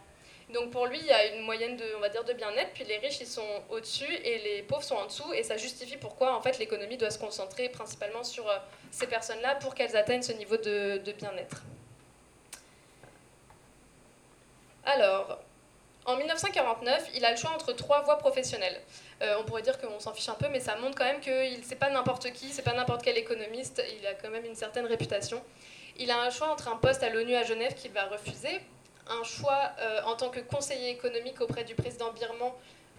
Donc 0.50 0.70
pour 0.70 0.86
lui, 0.86 0.98
il 1.00 1.06
y 1.06 1.12
a 1.12 1.34
une 1.34 1.42
moyenne 1.42 1.76
de, 1.76 1.84
on 1.96 2.00
va 2.00 2.08
dire, 2.08 2.22
de 2.22 2.32
bien-être, 2.32 2.70
puis 2.72 2.84
les 2.84 2.98
riches 2.98 3.20
ils 3.20 3.26
sont 3.26 3.62
au-dessus 3.68 4.12
et 4.24 4.38
les 4.38 4.62
pauvres 4.62 4.84
sont 4.84 4.94
en 4.94 5.06
dessous, 5.06 5.32
et 5.32 5.42
ça 5.42 5.56
justifie 5.56 5.96
pourquoi 5.96 6.36
en 6.36 6.40
fait 6.40 6.58
l'économie 6.58 6.96
doit 6.96 7.10
se 7.10 7.18
concentrer 7.18 7.68
principalement 7.68 8.22
sur 8.22 8.48
euh, 8.48 8.56
ces 8.92 9.08
personnes-là 9.08 9.56
pour 9.56 9.74
qu'elles 9.74 9.96
atteignent 9.96 10.22
ce 10.22 10.32
niveau 10.32 10.56
de, 10.56 11.12
bien-être. 11.18 11.62
Alors, 14.84 15.40
en 16.04 16.16
1949, 16.16 17.10
il 17.14 17.24
a 17.24 17.32
le 17.32 17.36
choix 17.36 17.50
entre 17.50 17.72
trois 17.72 18.02
voies 18.02 18.18
professionnelles. 18.18 18.80
Euh, 19.22 19.34
on 19.40 19.44
pourrait 19.44 19.62
dire 19.62 19.80
qu'on 19.80 19.98
s'en 19.98 20.14
fiche 20.14 20.28
un 20.28 20.34
peu, 20.34 20.46
mais 20.48 20.60
ça 20.60 20.76
montre 20.76 20.96
quand 20.96 21.06
même 21.06 21.18
qu'il 21.18 21.64
c'est 21.64 21.74
pas 21.74 21.90
n'importe 21.90 22.30
qui, 22.32 22.50
c'est 22.50 22.62
pas 22.62 22.74
n'importe 22.74 23.02
quel 23.02 23.18
économiste, 23.18 23.82
il 23.98 24.06
a 24.06 24.14
quand 24.14 24.30
même 24.30 24.44
une 24.44 24.54
certaine 24.54 24.86
réputation. 24.86 25.42
Il 25.98 26.12
a 26.12 26.20
un 26.20 26.30
choix 26.30 26.52
entre 26.52 26.68
un 26.68 26.76
poste 26.76 27.02
à 27.02 27.10
l'ONU 27.10 27.34
à 27.34 27.42
Genève 27.42 27.74
qu'il 27.74 27.90
va 27.90 28.04
refuser, 28.04 28.60
un 29.08 29.24
choix 29.24 29.72
euh, 29.80 30.00
en 30.06 30.16
tant 30.16 30.30
que 30.30 30.40
conseiller 30.40 30.90
économique 30.90 31.40
auprès 31.40 31.64
du 31.64 31.74
président 31.74 32.12
birman. 32.12 32.52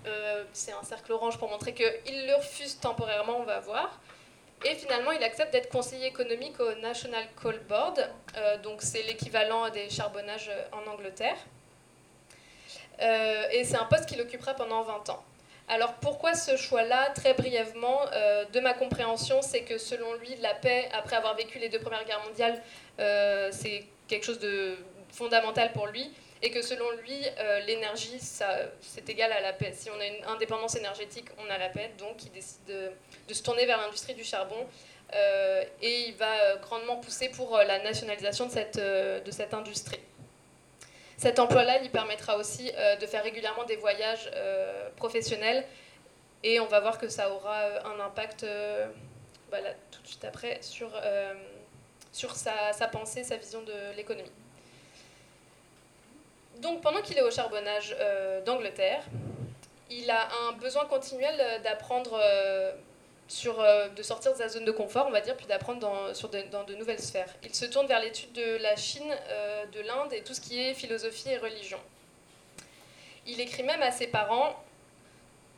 Euh, 0.06 0.44
c'est 0.54 0.72
un 0.72 0.84
cercle 0.84 1.12
orange 1.12 1.38
pour 1.38 1.50
montrer 1.50 1.74
qu'il 1.74 2.28
le 2.28 2.36
refuse 2.36 2.80
temporairement, 2.80 3.38
on 3.40 3.44
va 3.44 3.60
voir. 3.60 4.00
Et 4.66 4.74
finalement, 4.76 5.12
il 5.12 5.24
accepte 5.24 5.52
d'être 5.52 5.70
conseiller 5.70 6.08
économique 6.08 6.60
au 6.60 6.74
National 6.76 7.24
Coal 7.42 7.60
Board, 7.68 8.10
euh, 8.38 8.58
donc 8.60 8.82
c'est 8.82 9.04
l'équivalent 9.04 9.70
des 9.70 9.90
charbonnages 9.90 10.52
en 10.72 10.90
Angleterre. 10.90 11.38
et 13.00 13.64
c'est 13.64 13.78
un 13.78 13.86
poste 13.86 14.08
qu'il 14.08 14.20
occupera 14.20 14.56
pendant 14.56 14.82
20 14.82 15.10
ans. 15.12 15.24
Alors 15.68 15.94
pourquoi 15.96 16.34
ce 16.34 16.56
choix-là 16.58 17.12
Très 17.12 17.34
brièvement, 17.34 18.00
de 18.52 18.60
ma 18.60 18.74
compréhension, 18.74 19.42
c'est 19.44 19.62
que 19.62 19.78
selon 19.78 20.14
lui, 20.16 20.36
la 20.38 20.56
paix, 20.56 20.90
après 20.94 21.18
avoir 21.18 21.36
vécu 21.36 21.60
les 21.60 21.70
deux 21.70 21.80
premières 21.80 22.06
guerres 22.06 22.24
mondiales, 22.24 22.60
c'est 23.52 23.86
quelque 24.08 24.26
chose 24.26 24.40
de 24.40 24.78
fondamentale 25.18 25.74
pour 25.74 25.88
lui 25.88 26.12
et 26.42 26.52
que 26.52 26.62
selon 26.62 26.90
lui, 27.04 27.20
euh, 27.40 27.60
l'énergie, 27.62 28.20
c'est 28.20 29.10
égal 29.10 29.32
à 29.32 29.42
la 29.42 29.54
paix. 29.54 29.74
Si 29.74 29.90
on 29.90 30.00
a 30.00 30.06
une 30.06 30.24
indépendance 30.26 30.76
énergétique, 30.76 31.28
on 31.40 31.50
a 31.50 31.58
la 31.58 31.70
paix. 31.70 31.92
Donc, 31.98 32.24
il 32.26 32.32
décide 32.32 32.64
de, 32.66 33.34
se 33.34 33.42
tourner 33.42 33.66
vers 33.66 33.80
l'industrie 33.80 34.14
du 34.14 34.24
charbon 34.24 34.68
euh, 35.16 35.64
et 35.82 36.10
il 36.10 36.16
va 36.16 36.32
euh, 36.32 36.58
grandement 36.58 36.98
pousser 36.98 37.30
pour 37.30 37.58
la 37.58 37.80
nationalisation 37.80 38.46
de 38.46 38.52
cette, 38.52 38.78
de 38.78 39.32
cette 39.32 39.54
industrie. 39.54 40.00
Cet 41.18 41.40
emploi-là 41.40 41.80
lui 41.80 41.90
permettra 41.90 42.38
aussi 42.38 42.72
de 43.02 43.06
faire 43.08 43.24
régulièrement 43.24 43.64
des 43.64 43.76
voyages 43.76 44.30
professionnels 44.98 45.66
et 46.44 46.60
on 46.60 46.68
va 46.68 46.80
voir 46.80 47.00
que 47.00 47.10
ça 47.10 47.32
aura 47.32 47.60
un 47.88 48.00
impact 48.00 48.46
bah 49.50 49.58
tout 49.90 50.00
de 50.04 50.08
suite 50.08 50.24
après 50.26 50.60
sur, 50.62 50.92
sur 52.12 52.36
sa, 52.36 52.72
sa 52.72 52.88
pensée, 52.88 53.24
sa 53.24 53.38
vision 53.38 53.64
de 53.64 53.96
l'économie 53.96 54.30
donc 56.62 56.82
pendant 56.82 57.02
qu'il 57.02 57.18
est 57.18 57.22
au 57.22 57.32
charbonnage 57.32 57.96
euh, 58.00 58.42
d'Angleterre, 58.42 59.04
il 59.90 60.10
a 60.10 60.28
un 60.48 60.54
besoin 60.54 60.86
continuel 60.86 61.36
euh, 61.40 61.60
d'apprendre 61.60 62.20
euh, 62.22 62.72
sur, 63.28 63.64
de 63.94 64.04
sortir 64.04 64.32
de 64.32 64.38
sa 64.38 64.48
zone 64.48 64.64
de 64.64 64.72
confort, 64.72 65.06
on 65.08 65.12
va 65.12 65.20
dire, 65.20 65.36
puis 65.36 65.48
d'apprendre 65.48 65.80
dans, 65.80 66.14
sur 66.14 66.30
dans 66.30 66.64
de 66.64 66.76
nouvelles 66.76 67.02
sphères. 67.02 67.34
Il 67.44 67.54
se 67.54 67.66
tourne 67.66 67.86
vers 67.86 68.00
l'étude 68.00 68.32
de 68.32 68.58
la 68.62 68.78
Chine, 68.78 69.14
de 69.74 69.82
l'Inde 69.82 70.14
et 70.14 70.22
tout 70.24 70.34
ce 70.34 70.40
qui 70.40 70.62
est 70.62 70.74
philosophie 70.74 71.32
et 71.32 71.38
religion. 71.38 71.80
Il 73.26 73.42
écrit 73.42 73.64
même 73.64 73.82
à 73.82 73.92
ses 73.92 74.08
parents 74.08 74.56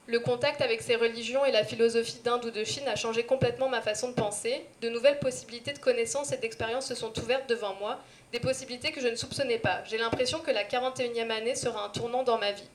le 0.10 0.20
contact 0.20 0.62
avec 0.62 0.82
ces 0.82 0.96
religions 0.96 1.46
et 1.46 1.52
la 1.52 1.64
philosophie 1.64 2.20
d'Inde 2.24 2.44
ou 2.46 2.50
de 2.50 2.64
Chine 2.64 2.88
a 2.88 2.96
changé 2.96 3.24
complètement 3.24 3.70
ma 3.70 3.82
façon 3.82 4.10
de 4.10 4.16
penser. 4.16 4.66
De 4.82 4.90
nouvelles 4.90 5.20
possibilités 5.20 5.72
de 5.72 5.78
connaissances 5.78 6.32
et 6.32 6.38
d'expériences 6.38 6.88
se 6.88 6.96
sont 6.96 7.16
ouvertes 7.20 7.48
devant 7.48 7.76
moi, 7.76 8.00
des 8.32 8.39
possibilités 8.39 8.92
que 8.92 9.02
je 9.02 9.08
ne 9.08 9.15
soupçonnais 9.15 9.58
pas. 9.60 9.84
J'ai 9.86 9.98
l'impression 9.98 10.39
que 10.39 10.52
la 10.52 10.63
41e 10.63 11.30
année 11.32 11.56
sera 11.56 11.86
un 11.86 11.89
tournant 11.89 12.24
dans 12.24 12.38
ma 12.38 12.52
vie. 12.52 12.70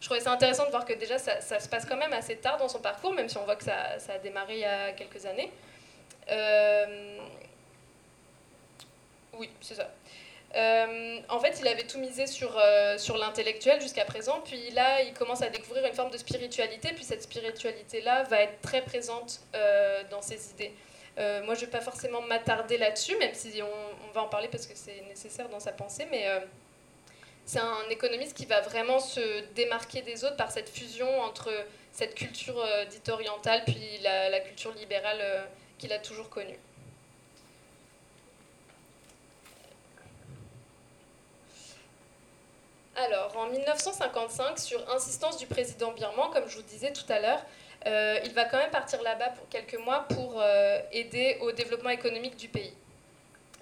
Je 0.00 0.06
trouvais 0.06 0.20
ça 0.20 0.32
intéressant 0.32 0.66
de 0.66 0.70
voir 0.70 0.84
que 0.84 0.92
déjà 0.92 1.18
ça, 1.18 1.40
se 1.40 1.68
passe 1.68 1.86
quand 1.86 1.96
même 1.96 2.12
assez 2.12 2.36
tard 2.36 2.58
dans 2.58 2.68
son 2.68 2.80
parcours, 2.80 3.12
même 3.12 3.28
si 3.28 3.36
on 3.38 3.44
voit 3.44 3.56
que 3.56 3.64
ça, 3.64 3.96
a 4.08 4.18
démarré 4.18 4.54
il 4.54 4.60
y 4.60 4.64
a 4.64 4.92
quelques 4.92 5.24
années. 5.26 5.50
Euh, 6.30 7.18
oui, 9.34 9.50
c'est 9.60 9.74
ça. 9.74 9.90
Euh, 10.54 11.18
en 11.28 11.40
fait, 11.40 11.58
il 11.60 11.68
avait 11.68 11.86
tout 11.86 11.98
misé 11.98 12.26
sur, 12.26 12.56
euh, 12.56 12.96
sur 12.98 13.18
l'intellectuel 13.18 13.80
jusqu'à 13.80 14.04
présent, 14.04 14.40
puis 14.44 14.70
là, 14.70 15.02
il 15.02 15.12
commence 15.12 15.42
à 15.42 15.48
découvrir 15.50 15.84
une 15.84 15.92
forme 15.92 16.10
de 16.10 16.18
spiritualité, 16.18 16.92
puis 16.94 17.04
cette 17.04 17.22
spiritualité-là 17.22 18.22
va 18.24 18.42
être 18.42 18.60
très 18.62 18.82
présente 18.82 19.40
dans 20.10 20.22
ses 20.22 20.50
idées. 20.50 20.72
Moi, 21.16 21.54
je 21.54 21.60
ne 21.60 21.66
vais 21.66 21.72
pas 21.72 21.80
forcément 21.80 22.20
m'attarder 22.22 22.78
là-dessus, 22.78 23.16
même 23.16 23.34
si 23.34 23.62
on, 23.62 24.12
va 24.12 24.22
en 24.22 24.28
parler 24.28 24.48
parce 24.48 24.66
que 24.66 24.74
c'est 24.74 25.02
nécessaire 25.08 25.48
dans 25.48 25.60
sa 25.60 25.72
pensée, 25.72 26.06
mais 26.10 26.26
c'est 27.44 27.58
un 27.58 27.88
économiste 27.90 28.36
qui 28.36 28.46
va 28.46 28.60
vraiment 28.60 28.98
se 28.98 29.44
démarquer 29.54 30.02
des 30.02 30.24
autres 30.24 30.36
par 30.36 30.50
cette 30.50 30.68
fusion 30.68 31.20
entre 31.20 31.50
cette 31.92 32.14
culture 32.14 32.62
dite 32.90 33.08
orientale, 33.08 33.62
puis 33.64 33.98
la, 34.02 34.28
la 34.28 34.40
culture 34.40 34.72
libérale 34.74 35.48
qu'il 35.78 35.92
a 35.92 35.98
toujours 35.98 36.28
connue. 36.28 36.58
Alors, 42.96 43.36
en 43.36 43.48
1955, 43.48 44.58
sur 44.58 44.90
insistance 44.90 45.36
du 45.36 45.46
président 45.46 45.92
birman, 45.92 46.30
comme 46.32 46.48
je 46.48 46.56
vous 46.56 46.62
disais 46.62 46.94
tout 46.94 47.04
à 47.10 47.20
l'heure, 47.20 47.44
euh, 47.86 48.18
il 48.24 48.32
va 48.32 48.44
quand 48.44 48.58
même 48.58 48.70
partir 48.70 49.00
là-bas 49.02 49.28
pour 49.30 49.48
quelques 49.48 49.78
mois 49.78 50.06
pour 50.08 50.40
euh, 50.40 50.80
aider 50.90 51.38
au 51.40 51.52
développement 51.52 51.90
économique 51.90 52.36
du 52.36 52.48
pays. 52.48 52.74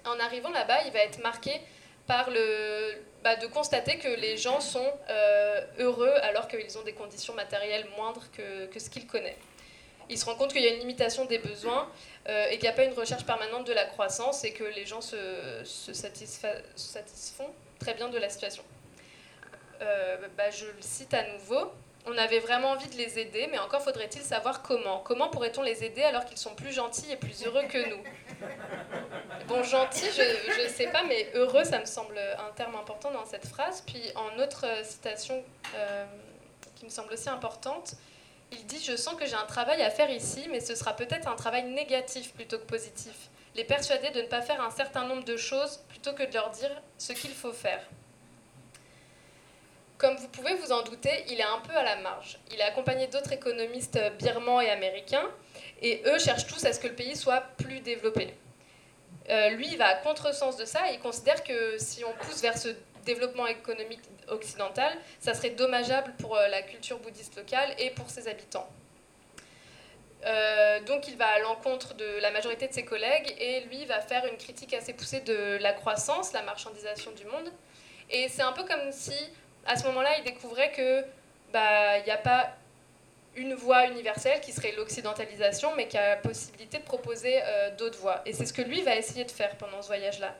En 0.03 0.19
arrivant 0.19 0.49
là-bas, 0.49 0.83
il 0.85 0.91
va 0.91 0.99
être 0.99 1.21
marqué 1.21 1.51
par 2.07 2.29
le, 2.31 2.95
bah, 3.23 3.35
de 3.35 3.45
constater 3.47 3.99
que 3.99 4.07
les 4.07 4.37
gens 4.37 4.59
sont 4.59 4.91
euh, 5.09 5.61
heureux 5.79 6.13
alors 6.23 6.47
qu'ils 6.47 6.77
ont 6.77 6.83
des 6.83 6.93
conditions 6.93 7.33
matérielles 7.35 7.85
moindres 7.97 8.23
que, 8.31 8.65
que 8.67 8.79
ce 8.79 8.89
qu'ils 8.89 9.05
connaissent. 9.05 9.35
Il 10.09 10.17
se 10.17 10.25
rend 10.25 10.35
compte 10.35 10.53
qu'il 10.53 10.61
y 10.61 10.67
a 10.67 10.73
une 10.73 10.79
limitation 10.79 11.25
des 11.25 11.39
besoins 11.39 11.89
et 12.27 12.51
qu'il 12.53 12.61
n'y 12.61 12.67
a 12.67 12.73
pas 12.73 12.83
une 12.83 12.93
recherche 12.93 13.25
permanente 13.25 13.65
de 13.65 13.73
la 13.73 13.85
croissance 13.85 14.43
et 14.43 14.53
que 14.53 14.63
les 14.63 14.85
gens 14.85 15.01
se, 15.01 15.17
se 15.63 15.93
satisfont 15.93 17.49
très 17.79 17.95
bien 17.95 18.09
de 18.09 18.19
la 18.19 18.29
situation. 18.29 18.63
Bah, 19.79 20.51
je 20.51 20.65
le 20.65 20.81
cite 20.81 21.15
à 21.15 21.23
nouveau, 21.33 21.71
on 22.07 22.17
avait 22.17 22.39
vraiment 22.39 22.71
envie 22.71 22.87
de 22.87 22.95
les 22.95 23.19
aider, 23.19 23.47
mais 23.51 23.59
encore 23.59 23.81
faudrait-il 23.81 24.21
savoir 24.21 24.61
comment. 24.61 24.99
Comment 24.99 25.29
pourrait-on 25.29 25.61
les 25.61 25.83
aider 25.83 26.03
alors 26.03 26.25
qu'ils 26.25 26.37
sont 26.37 26.53
plus 26.53 26.71
gentils 26.71 27.11
et 27.11 27.15
plus 27.15 27.45
heureux 27.45 27.63
que 27.63 27.89
nous? 27.89 28.03
Bon, 29.47 29.63
gentil, 29.63 30.05
je 30.15 30.63
ne 30.63 30.69
sais 30.69 30.87
pas, 30.87 31.03
mais 31.03 31.29
heureux, 31.33 31.63
ça 31.63 31.79
me 31.79 31.85
semble 31.85 32.17
un 32.17 32.51
terme 32.53 32.75
important 32.75 33.11
dans 33.11 33.25
cette 33.25 33.47
phrase. 33.47 33.83
Puis 33.85 34.01
en 34.15 34.39
autre 34.39 34.65
citation 34.83 35.43
euh, 35.75 36.05
qui 36.75 36.85
me 36.85 36.89
semble 36.89 37.13
aussi 37.13 37.29
importante, 37.29 37.93
il 38.51 38.65
dit 38.65 38.83
Je 38.83 38.95
sens 38.95 39.15
que 39.15 39.25
j'ai 39.25 39.35
un 39.35 39.45
travail 39.45 39.81
à 39.81 39.89
faire 39.89 40.09
ici, 40.09 40.47
mais 40.49 40.59
ce 40.59 40.75
sera 40.75 40.95
peut-être 40.95 41.27
un 41.27 41.35
travail 41.35 41.63
négatif 41.63 42.33
plutôt 42.33 42.57
que 42.59 42.65
positif. 42.65 43.29
Les 43.55 43.63
persuader 43.63 44.11
de 44.11 44.21
ne 44.21 44.27
pas 44.27 44.41
faire 44.41 44.61
un 44.61 44.71
certain 44.71 45.05
nombre 45.05 45.23
de 45.23 45.37
choses 45.37 45.79
plutôt 45.87 46.13
que 46.13 46.23
de 46.23 46.33
leur 46.33 46.49
dire 46.51 46.71
ce 46.97 47.13
qu'il 47.13 47.33
faut 47.33 47.53
faire. 47.53 47.81
Comme 50.05 50.17
vous 50.17 50.27
pouvez 50.27 50.53
vous 50.53 50.71
en 50.71 50.83
douter, 50.83 51.25
il 51.29 51.39
est 51.39 51.43
un 51.43 51.57
peu 51.67 51.75
à 51.75 51.81
la 51.81 51.95
marge. 51.95 52.37
Il 52.51 52.59
est 52.59 52.63
accompagné 52.63 53.07
d'autres 53.07 53.31
économistes 53.31 53.99
birmans 54.19 54.61
et 54.61 54.69
américains, 54.69 55.27
et 55.81 56.03
eux 56.05 56.19
cherchent 56.19 56.45
tous 56.45 56.63
à 56.63 56.73
ce 56.73 56.79
que 56.79 56.87
le 56.87 56.93
pays 56.93 57.15
soit 57.15 57.41
plus 57.57 57.79
développé. 57.79 58.35
Euh, 59.31 59.49
lui, 59.49 59.67
il 59.67 59.79
va 59.79 59.87
à 59.87 59.95
contresens 59.95 60.57
de 60.57 60.65
ça, 60.65 60.91
et 60.91 60.93
il 60.93 60.99
considère 60.99 61.43
que 61.43 61.79
si 61.79 62.05
on 62.05 62.13
pousse 62.23 62.39
vers 62.43 62.55
ce 62.55 62.67
développement 63.03 63.47
économique 63.47 64.01
occidental, 64.27 64.95
ça 65.19 65.33
serait 65.33 65.49
dommageable 65.49 66.13
pour 66.19 66.37
euh, 66.37 66.49
la 66.49 66.61
culture 66.61 66.99
bouddhiste 66.99 67.35
locale 67.35 67.73
et 67.79 67.89
pour 67.89 68.11
ses 68.11 68.27
habitants. 68.27 68.69
Euh, 70.23 70.81
donc 70.81 71.07
il 71.07 71.17
va 71.17 71.29
à 71.29 71.39
l'encontre 71.39 71.95
de 71.95 72.21
la 72.21 72.29
majorité 72.29 72.67
de 72.67 72.73
ses 72.73 72.85
collègues 72.85 73.33
et 73.39 73.61
lui 73.61 73.85
va 73.85 74.01
faire 74.01 74.27
une 74.27 74.37
critique 74.37 74.75
assez 74.75 74.93
poussée 74.93 75.21
de 75.21 75.57
la 75.61 75.73
croissance, 75.73 76.31
la 76.31 76.43
marchandisation 76.43 77.11
du 77.13 77.25
monde. 77.25 77.51
Et 78.11 78.29
c'est 78.29 78.43
un 78.43 78.51
peu 78.51 78.65
comme 78.65 78.91
si 78.91 79.15
à 79.65 79.75
ce 79.75 79.85
moment-là, 79.87 80.09
il 80.19 80.23
découvrait 80.23 80.71
que 80.71 81.03
bah 81.53 81.97
il 81.99 82.03
n'y 82.03 82.11
a 82.11 82.17
pas 82.17 82.53
une 83.35 83.53
voie 83.53 83.87
universelle 83.87 84.39
qui 84.41 84.51
serait 84.51 84.73
l'occidentalisation, 84.73 85.75
mais 85.75 85.87
qui 85.87 85.97
a 85.97 86.09
la 86.09 86.17
possibilité 86.17 86.77
de 86.77 86.83
proposer 86.83 87.41
d'autres 87.77 87.99
voies. 87.99 88.21
Et 88.25 88.33
c'est 88.33 88.45
ce 88.45 88.53
que 88.53 88.61
lui 88.61 88.81
va 88.81 88.95
essayer 88.95 89.25
de 89.25 89.31
faire 89.31 89.57
pendant 89.57 89.81
ce 89.81 89.87
voyage-là. 89.87 90.33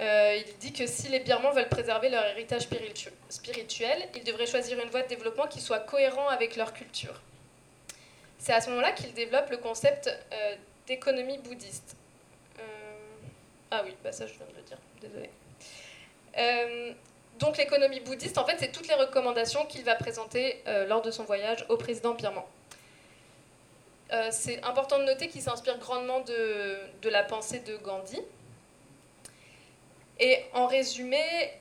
il 0.00 0.58
dit 0.60 0.72
que 0.72 0.86
si 0.86 1.08
les 1.08 1.20
Birmans 1.20 1.52
veulent 1.52 1.68
préserver 1.68 2.08
leur 2.08 2.24
héritage 2.26 2.68
spirituel, 3.28 4.08
ils 4.14 4.24
devraient 4.24 4.46
choisir 4.46 4.78
une 4.80 4.90
voie 4.90 5.02
de 5.02 5.08
développement 5.08 5.46
qui 5.46 5.60
soit 5.60 5.80
cohérent 5.80 6.28
avec 6.28 6.56
leur 6.56 6.72
culture. 6.72 7.20
C'est 8.38 8.52
à 8.52 8.60
ce 8.60 8.70
moment-là 8.70 8.92
qu'il 8.92 9.12
développe 9.14 9.50
le 9.50 9.56
concept 9.56 10.10
d'économie 10.86 11.38
bouddhiste. 11.38 11.96
Ah 13.70 13.82
oui, 13.84 13.94
bah 14.02 14.12
ça 14.12 14.26
je 14.26 14.32
viens 14.32 14.46
de 14.46 14.56
le 14.56 14.62
dire, 14.62 14.78
désolé. 15.02 15.28
Euh, 17.38 17.44
donc 17.44 17.56
l'économie 17.56 18.00
bouddhiste, 18.00 18.38
en 18.38 18.44
fait, 18.44 18.56
c'est 18.58 18.72
toutes 18.72 18.88
les 18.88 18.94
recommandations 18.94 19.64
qu'il 19.66 19.84
va 19.84 19.94
présenter 19.94 20.62
euh, 20.66 20.86
lors 20.86 21.02
de 21.02 21.10
son 21.10 21.24
voyage 21.24 21.64
au 21.68 21.76
président 21.76 22.14
birman. 22.14 22.44
Euh, 24.12 24.28
c'est 24.30 24.62
important 24.64 24.98
de 24.98 25.04
noter 25.04 25.28
qu'il 25.28 25.42
s'inspire 25.42 25.78
grandement 25.78 26.20
de, 26.20 26.78
de, 27.02 27.08
la 27.10 27.22
pensée 27.22 27.60
de 27.60 27.76
Gandhi. 27.76 28.20
Et 30.20 30.42
en 30.52 30.66
résumé, 30.66 31.20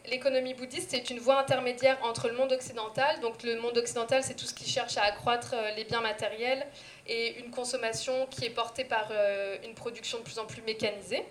l'économie 0.09 0.55
bouddhiste 0.55 0.93
est 0.93 1.09
une 1.11 1.19
voie 1.19 1.39
intermédiaire 1.39 1.97
entre 2.03 2.27
le 2.27 2.33
monde 2.33 2.51
occidental, 2.51 3.19
donc 3.19 3.43
le 3.43 3.59
monde 3.59 3.77
occidental 3.77 4.23
c'est 4.23 4.33
tout 4.33 4.45
ce 4.45 4.53
qui 4.55 4.67
cherche 4.67 4.97
à 4.97 5.03
accroître 5.03 5.53
les 5.75 5.83
biens 5.83 6.01
matériels 6.01 6.65
et 7.05 7.37
une 7.37 7.51
consommation 7.51 8.25
qui 8.31 8.45
est 8.45 8.49
portée 8.49 8.83
par 8.83 9.11
une 9.63 9.75
production 9.75 10.17
de 10.17 10.23
plus 10.23 10.39
en 10.39 10.45
plus 10.45 10.63
mécanisée, 10.63 11.23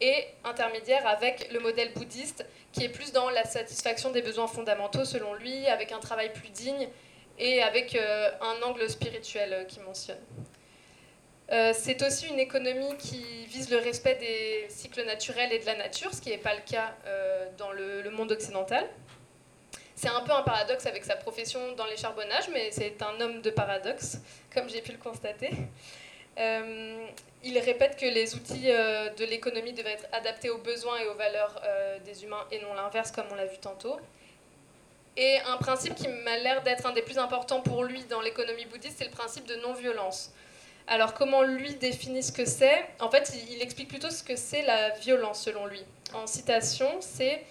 et 0.00 0.26
intermédiaire 0.44 1.06
avec 1.06 1.52
le 1.52 1.60
modèle 1.60 1.92
bouddhiste 1.92 2.44
qui 2.72 2.84
est 2.84 2.88
plus 2.88 3.12
dans 3.12 3.30
la 3.30 3.44
satisfaction 3.44 4.10
des 4.10 4.22
besoins 4.22 4.48
fondamentaux 4.48 5.04
selon 5.04 5.34
lui, 5.34 5.66
avec 5.66 5.92
un 5.92 6.00
travail 6.00 6.32
plus 6.32 6.50
digne 6.50 6.88
et 7.38 7.62
avec 7.62 7.94
euh, 7.94 8.30
un 8.40 8.62
angle 8.62 8.88
spirituel 8.88 9.52
euh, 9.52 9.64
qui 9.64 9.80
mentionne. 9.80 10.18
Euh, 11.52 11.72
c'est 11.74 12.02
aussi 12.02 12.26
une 12.26 12.38
économie 12.38 12.96
qui 12.98 13.46
vise 13.46 13.70
le 13.70 13.76
respect 13.76 14.16
des 14.16 14.66
cycles 14.70 15.04
naturels 15.04 15.52
et 15.52 15.58
de 15.58 15.66
la 15.66 15.76
nature, 15.76 16.12
ce 16.14 16.20
qui 16.20 16.30
n'est 16.30 16.38
pas 16.38 16.54
le 16.54 16.62
cas 16.62 16.94
dans 17.58 17.70
le, 17.70 18.00
le, 18.00 18.10
monde 18.10 18.32
occidental. 18.32 18.88
C'est 19.94 20.08
un 20.08 20.22
peu 20.22 20.32
un 20.32 20.42
paradoxe 20.42 20.86
avec 20.86 21.04
sa 21.04 21.16
profession 21.16 21.72
dans 21.76 21.84
les 21.86 21.98
charbonnages, 21.98 22.48
mais 22.50 22.70
c'est 22.70 23.00
un 23.02 23.20
homme 23.20 23.42
de 23.42 23.50
paradoxe, 23.50 24.18
comme 24.52 24.68
j'ai 24.70 24.80
pu 24.80 24.92
le 24.92 24.98
constater. 24.98 25.50
Euh, 26.38 27.06
il 27.42 27.58
répète 27.58 27.96
que 27.96 28.06
les 28.06 28.34
outils 28.34 28.70
euh, 28.70 29.10
de 29.10 29.24
l'économie 29.24 29.72
devaient 29.72 29.92
être 29.92 30.06
adaptés 30.12 30.50
aux 30.50 30.58
besoins 30.58 30.98
et 30.98 31.06
aux 31.08 31.14
valeurs 31.14 31.60
euh, 31.64 31.98
des 32.00 32.24
humains 32.24 32.44
et 32.50 32.60
non 32.60 32.74
l'inverse, 32.74 33.10
comme 33.10 33.26
on 33.30 33.34
l'a 33.34 33.46
vu 33.46 33.58
tantôt. 33.58 33.98
Et 35.16 35.38
un 35.46 35.58
principe 35.58 35.94
qui 35.94 36.08
m'a 36.08 36.38
l'air 36.38 36.62
d'être 36.62 36.86
un 36.86 36.92
des 36.92 37.02
plus 37.02 37.18
importants 37.18 37.60
pour 37.60 37.84
lui 37.84 38.02
dans 38.04 38.20
l'économie 38.20 38.64
bouddhiste, 38.64 38.96
c'est 38.98 39.04
le 39.04 39.10
principe 39.10 39.46
de 39.46 39.54
non-violence. 39.56 40.32
Alors 40.86 41.14
comment 41.14 41.42
lui 41.42 41.74
définit 41.76 42.22
ce 42.22 42.32
que 42.32 42.44
c'est? 42.44 42.84
En 43.00 43.10
fait, 43.10 43.32
il 43.50 43.62
explique 43.62 43.88
plutôt 43.88 44.10
ce 44.10 44.22
que 44.22 44.36
c'est 44.36 44.62
la 44.62 44.90
violence 44.90 45.42
selon 45.42 45.66
lui. 45.66 45.82
En 46.14 46.26
citation, 46.26 46.88
c'est 47.00 47.42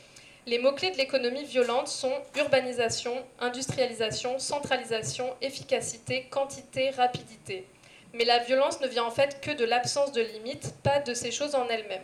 les 0.46 0.60
mots-clés 0.60 0.92
de 0.92 0.98
l'économie 0.98 1.46
violente 1.46 1.88
sont 1.88 2.14
urbanisation, 2.36 3.24
industrialisation, 3.40 4.40
centralisation, 4.40 5.34
efficacité, 5.42 6.28
quantité, 6.30 6.90
rapidité. 6.90 7.66
Mais 8.14 8.26
la 8.26 8.40
violence 8.40 8.80
ne 8.80 8.88
vient 8.88 9.04
en 9.04 9.12
fait 9.12 9.42
que 9.42 9.52
de 9.52 9.66
l'absence 9.66 10.12
de 10.12 10.22
limites, 10.22 10.74
pas 10.84 11.00
de 11.00 11.16
ces 11.16 11.32
choses 11.32 11.56
en 11.56 11.68
elles-mêmes. 11.68 12.04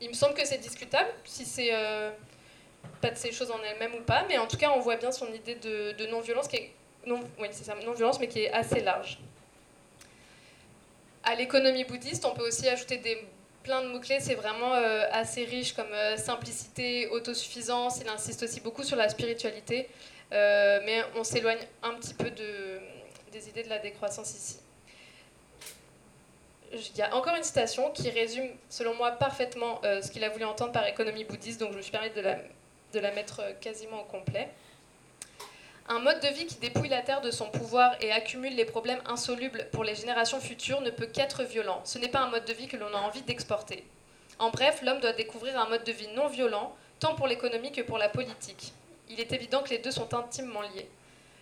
Il 0.00 0.08
me 0.08 0.14
semble 0.14 0.34
que 0.34 0.44
c'est 0.44 0.58
discutable, 0.58 1.08
si 1.24 1.44
c'est 1.44 1.70
euh, 1.72 2.10
pas 3.00 3.10
de 3.10 3.16
ces 3.16 3.30
choses 3.30 3.50
en 3.52 3.62
elles-mêmes 3.62 3.94
ou 3.94 4.02
pas, 4.02 4.24
mais 4.28 4.38
en 4.38 4.48
tout 4.48 4.56
cas, 4.56 4.72
on 4.74 4.80
voit 4.80 4.96
bien 4.96 5.12
son 5.12 5.32
idée 5.32 5.54
de, 5.54 6.06
non-violence, 6.06 6.48
qui 6.48 6.56
est 6.56 6.72
non, 7.06 7.20
non-violence, 7.86 8.18
mais 8.18 8.26
qui 8.26 8.40
est 8.40 8.52
assez 8.52 8.80
large. 8.80 9.18
À 11.22 11.36
l'économie 11.36 11.84
bouddhiste, 11.84 12.24
on 12.24 12.32
peut 12.32 12.46
aussi 12.46 12.68
ajouter 12.68 12.96
des, 12.96 13.24
plein 13.62 13.82
de 13.82 13.88
mots-clés, 13.88 14.18
c'est 14.20 14.34
vraiment 14.34 14.74
euh, 14.74 15.06
assez 15.12 15.44
riche 15.44 15.74
comme 15.74 15.92
euh, 15.92 16.16
simplicité, 16.16 17.06
autosuffisance, 17.08 18.00
il 18.00 18.08
insiste 18.08 18.42
aussi 18.42 18.60
beaucoup 18.60 18.82
sur 18.82 18.96
la 18.96 19.08
spiritualité, 19.08 19.88
mais 20.32 21.04
on 21.14 21.22
s'éloigne 21.22 21.60
un 21.84 21.94
petit 21.94 22.14
peu 22.14 22.30
de, 22.30 22.80
des 23.30 23.48
idées 23.48 23.62
de 23.62 23.68
la 23.68 23.78
décroissance 23.78 24.34
ici 24.34 24.56
il 26.72 26.96
y 26.96 27.02
a 27.02 27.14
encore 27.16 27.34
une 27.34 27.42
citation 27.42 27.90
qui 27.90 28.10
résume, 28.10 28.48
selon 28.68 28.94
moi, 28.94 29.12
parfaitement 29.12 29.80
euh, 29.84 30.02
ce 30.02 30.10
qu'il 30.10 30.22
a 30.24 30.28
voulu 30.28 30.44
entendre 30.44 30.72
par 30.72 30.86
économie 30.86 31.24
bouddhiste, 31.24 31.60
donc 31.60 31.72
je 31.72 31.76
me 31.76 31.82
suis 31.82 31.90
permis 31.90 32.10
de 32.10 32.20
la, 33.00 33.10
mettre 33.12 33.40
euh, 33.40 33.52
quasiment 33.60 34.02
au 34.02 34.04
complet. 34.04 34.48
Un 35.88 35.98
mode 35.98 36.20
de 36.20 36.28
vie 36.28 36.46
qui 36.46 36.56
dépouille 36.56 36.88
la 36.88 37.02
Terre 37.02 37.20
de 37.20 37.32
son 37.32 37.50
pouvoir 37.50 37.96
et 38.00 38.12
accumule 38.12 38.54
les 38.54 38.64
problèmes 38.64 39.00
insolubles 39.06 39.66
pour 39.72 39.82
les 39.82 39.96
générations 39.96 40.40
futures 40.40 40.80
ne 40.82 40.90
peut 40.90 41.06
qu'être 41.06 41.42
violent. 41.42 41.80
Ce 41.84 41.98
n'est 41.98 42.08
pas 42.08 42.20
un 42.20 42.30
mode 42.30 42.44
de 42.44 42.52
vie 42.52 42.68
que 42.68 42.76
l'on 42.76 42.94
a 42.94 43.00
envie 43.00 43.22
d'exporter. 43.22 43.84
En 44.38 44.50
bref, 44.50 44.82
l'homme 44.82 45.00
doit 45.00 45.12
découvrir 45.12 45.58
un 45.58 45.68
mode 45.68 45.82
de 45.82 45.90
vie 45.90 46.08
non 46.14 46.28
violent, 46.28 46.76
tant 47.00 47.16
pour 47.16 47.26
l'économie 47.26 47.72
que 47.72 47.82
pour 47.82 47.98
la 47.98 48.08
politique. 48.08 48.72
Il 49.08 49.18
est 49.18 49.32
évident 49.32 49.62
que 49.64 49.70
les 49.70 49.78
deux 49.78 49.90
sont 49.90 50.14
intimement 50.14 50.62
liés. 50.62 50.88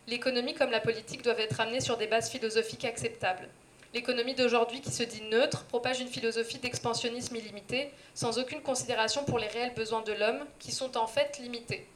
L'économie 0.07 0.55
comme 0.55 0.71
la 0.71 0.81
politique 0.81 1.21
doivent 1.21 1.41
être 1.41 1.61
amenées 1.61 1.83
sur 1.83 1.99
des 1.99 2.07
bases 2.07 2.31
philosophiques 2.31 2.87
acceptables. 2.87 3.49
L'économie 3.95 4.35
d'aujourd'hui, 4.35 4.83
qui 4.83 4.91
se 4.91 5.03
dit 5.03 5.23
neutre, 5.23 5.65
propage 5.65 6.01
une 6.01 6.09
philosophie 6.09 6.59
d'expansionnisme 6.59 7.35
illimité, 7.37 7.91
sans 8.15 8.39
aucune 8.39 8.61
considération 8.61 9.25
pour 9.25 9.39
les 9.39 9.47
réels 9.47 9.73
besoins 9.75 10.03
de 10.03 10.13
l'homme, 10.13 10.45
qui 10.59 10.73
sont 10.73 10.99
en 10.99 11.07
fait 11.07 11.39
limités. 11.39 11.87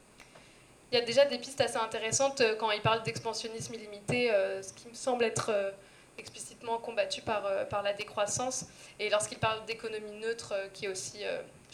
Il 0.91 0.99
y 0.99 0.99
a 0.99 1.05
déjà 1.05 1.27
des 1.27 1.39
pistes 1.39 1.61
assez 1.61 1.77
intéressantes 1.77 2.41
euh, 2.41 2.55
quand 2.57 2.71
il 2.71 2.81
parle 2.81 3.03
d'expansionnisme 3.03 3.75
illimité, 3.75 4.31
euh, 4.31 4.63
ce 4.63 4.73
qui 4.73 4.89
me 4.89 4.95
semble 4.95 5.25
être 5.25 5.51
euh, 5.51 5.71
explicitement 6.19 6.79
combattu 6.79 7.21
par, 7.23 7.67
par 7.69 7.83
la 7.83 7.93
décroissance, 7.93 8.67
et 8.99 9.11
lorsqu'il 9.11 9.39
parle 9.39 9.65
d'économie 9.67 10.13
neutre, 10.13 10.55
qui 10.75 10.85
est 10.85 10.89
aussi, 10.89 11.21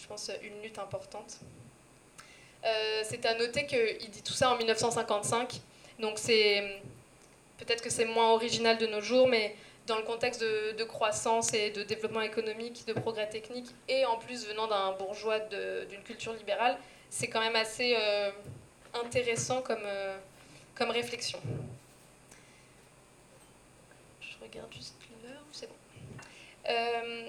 je 0.01 0.07
pense, 0.07 0.31
une 0.43 0.63
lutte 0.63 0.79
importante. 0.79 1.39
c'est 3.03 3.27
à 3.27 3.35
noter 3.35 3.67
qu'il 3.67 4.09
dit 4.11 4.23
tout 4.23 4.33
ça 4.33 4.53
en 4.53 4.57
1955, 4.57 5.61
donc 5.99 6.21
c'est 6.21 6.81
peut-être 7.59 7.83
que 7.83 7.91
c'est 7.91 8.05
moins 8.05 8.31
original 8.31 8.79
de 8.79 8.87
nos 8.87 9.01
jours, 9.01 9.27
mais 9.27 9.57
dans 9.89 9.97
le 9.97 10.03
contexte 10.03 10.43
de, 10.43 10.85
croissance 10.85 11.55
et 11.55 11.71
de 11.71 11.83
développement 11.83 12.21
économique, 12.21 12.87
de 12.87 12.93
progrès 12.93 13.29
technique, 13.29 13.75
et 13.89 14.05
en 14.05 14.19
plus 14.19 14.47
venant 14.47 14.69
d'un 14.69 14.93
bourgeois 14.93 15.41
d'une 15.41 16.03
culture 16.05 16.35
libérale, 16.35 16.79
c'est 17.11 17.29
quand 17.29 17.41
même 17.41 17.57
assez 17.57 17.97
euh, 17.99 18.31
intéressant 18.95 19.63
comme, 19.63 19.85
euh, 19.85 20.17
comme 20.75 20.91
réflexion. 20.91 21.41
Je 24.21 24.35
regarde 24.43 24.73
juste 24.73 24.95
l'heure, 25.25 25.43
c'est 25.53 25.69
bon. 25.69 25.75
Euh, 26.69 27.29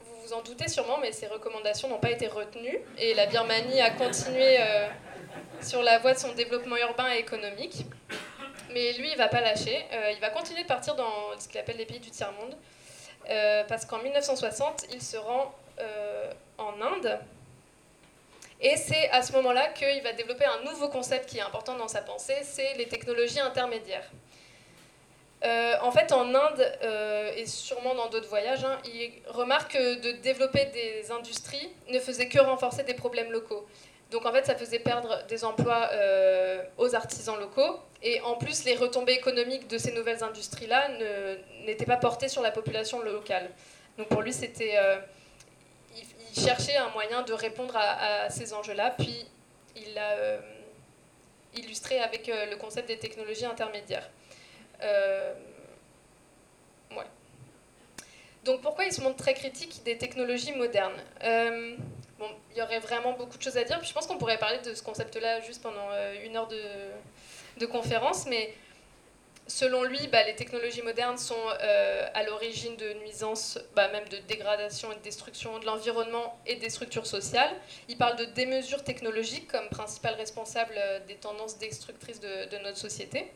vous 0.00 0.28
vous 0.28 0.32
en 0.32 0.42
doutez 0.42 0.68
sûrement, 0.68 0.98
mais 0.98 1.12
ces 1.12 1.26
recommandations 1.26 1.88
n'ont 1.88 1.98
pas 1.98 2.10
été 2.10 2.26
retenues, 2.26 2.78
et 2.96 3.12
la 3.14 3.26
Birmanie 3.26 3.80
a 3.80 3.90
continué 3.90 4.58
sur 5.60 5.82
la 5.82 5.98
voie 5.98 6.14
de 6.14 6.18
son 6.18 6.32
développement 6.32 6.76
urbain 6.76 7.12
et 7.14 7.18
économique. 7.18 7.84
Mais 8.72 8.92
lui, 8.94 9.10
il 9.10 9.16
va 9.16 9.28
pas 9.28 9.40
lâcher. 9.40 9.84
Euh, 9.92 10.12
il 10.12 10.20
va 10.20 10.30
continuer 10.30 10.62
de 10.62 10.68
partir 10.68 10.94
dans 10.94 11.38
ce 11.38 11.48
qu'il 11.48 11.58
appelle 11.60 11.76
les 11.76 11.86
pays 11.86 12.00
du 12.00 12.10
tiers-monde. 12.10 12.56
Euh, 13.30 13.64
parce 13.68 13.84
qu'en 13.84 13.98
1960, 13.98 14.86
il 14.92 15.02
se 15.02 15.16
rend 15.16 15.54
euh, 15.78 16.30
en 16.58 16.80
Inde. 16.80 17.18
Et 18.60 18.76
c'est 18.76 19.10
à 19.10 19.22
ce 19.22 19.32
moment-là 19.32 19.68
qu'il 19.68 20.02
va 20.02 20.12
développer 20.12 20.44
un 20.44 20.62
nouveau 20.64 20.88
concept 20.88 21.28
qui 21.28 21.38
est 21.38 21.42
important 21.42 21.76
dans 21.76 21.88
sa 21.88 22.00
pensée, 22.00 22.36
c'est 22.42 22.74
les 22.74 22.86
technologies 22.86 23.40
intermédiaires. 23.40 24.08
en 25.42 25.90
fait, 25.90 26.12
en 26.12 26.32
Inde, 26.32 26.78
et 27.36 27.44
sûrement 27.44 27.96
dans 27.96 28.08
d'autres 28.08 28.28
voyages, 28.28 28.64
hein, 28.64 28.78
il 28.84 29.10
remarque 29.26 29.72
que 29.72 29.94
de 30.00 30.12
développer 30.12 30.66
des 30.66 31.10
industries 31.10 31.72
ne 31.88 31.98
faisait 31.98 32.28
que 32.28 32.38
renforcer 32.38 32.84
des 32.84 32.94
problèmes 32.94 33.32
locaux. 33.32 33.66
Donc 34.12 34.26
en 34.26 34.32
fait, 34.32 34.44
ça 34.44 34.54
faisait 34.54 34.78
perdre 34.78 35.26
des 35.26 35.42
emplois 35.42 35.88
euh, 35.92 36.62
aux 36.76 36.94
artisans 36.94 37.38
locaux. 37.38 37.80
Et 38.02 38.20
en 38.20 38.36
plus, 38.36 38.64
les 38.64 38.76
retombées 38.76 39.14
économiques 39.14 39.68
de 39.68 39.78
ces 39.78 39.92
nouvelles 39.92 40.22
industries-là 40.22 40.90
n'étaient 41.64 41.86
pas 41.86 41.96
portées 41.96 42.28
sur 42.28 42.42
la 42.42 42.50
population 42.50 43.00
locale. 43.00 43.50
Donc 43.96 44.08
pour 44.08 44.20
lui, 44.20 44.32
c'était, 44.32 44.74
euh, 44.76 44.98
il, 45.96 46.40
cherchait 46.40 46.76
un 46.76 46.90
moyen 46.90 47.22
de 47.22 47.32
répondre 47.32 47.74
à, 47.76 48.28
ces 48.28 48.52
enjeux-là. 48.52 48.94
Puis 48.98 49.26
il 49.76 49.94
l'a 49.94 50.10
euh, 50.10 50.40
illustré 51.54 51.98
avec 51.98 52.26
le 52.26 52.56
concept 52.56 52.88
des 52.88 52.98
technologies 52.98 53.46
intermédiaires. 53.46 54.08
Donc 58.44 58.60
pourquoi 58.60 58.84
il 58.84 58.92
se 58.92 59.00
montre 59.00 59.18
très 59.18 59.34
critique 59.34 59.84
des 59.84 59.96
technologies 59.96 60.50
modernes? 60.50 61.00
Il 62.50 62.58
y 62.58 62.62
aurait 62.62 62.80
vraiment 62.80 63.12
beaucoup 63.12 63.38
de 63.38 63.42
choses 63.42 63.56
à 63.56 63.64
dire. 63.64 63.78
Puis 63.78 63.88
je 63.88 63.94
pense 63.94 64.06
qu'on 64.06 64.18
pourrait 64.18 64.38
parler 64.38 64.58
de 64.58 64.74
ce 64.74 64.82
concept-là 64.82 65.40
juste 65.40 65.62
pendant 65.62 65.90
euh, 65.90 66.24
une 66.24 66.36
heure 66.36 66.48
de, 66.48 67.66
conférence, 67.66 68.26
mais 68.26 68.52
selon 69.46 69.84
lui, 69.84 70.08
bah, 70.08 70.24
les 70.24 70.34
technologies 70.34 70.82
modernes 70.82 71.16
sont 71.16 71.36
euh, 71.60 72.08
à 72.12 72.24
l'origine 72.24 72.74
de 72.76 72.94
nuisances, 72.94 73.58
bah, 73.76 73.88
même 73.88 74.08
de 74.08 74.16
dégradation 74.18 74.90
et 74.90 74.96
de 74.96 75.00
destruction 75.00 75.58
de 75.60 75.66
l'environnement 75.66 76.38
et 76.44 76.56
des 76.56 76.70
structures 76.70 77.06
sociales. 77.06 77.54
Il 77.88 77.96
parle 77.96 78.16
de 78.16 78.24
démesures 78.24 78.82
technologiques 78.82 79.46
comme 79.46 79.68
principal 79.68 80.14
responsable 80.14 80.74
euh, 80.76 80.98
des 81.06 81.14
tendances 81.14 81.58
destructrices 81.58 82.18
de, 82.18 82.48
de 82.50 82.58
notre 82.64 82.78
société. 82.78 83.30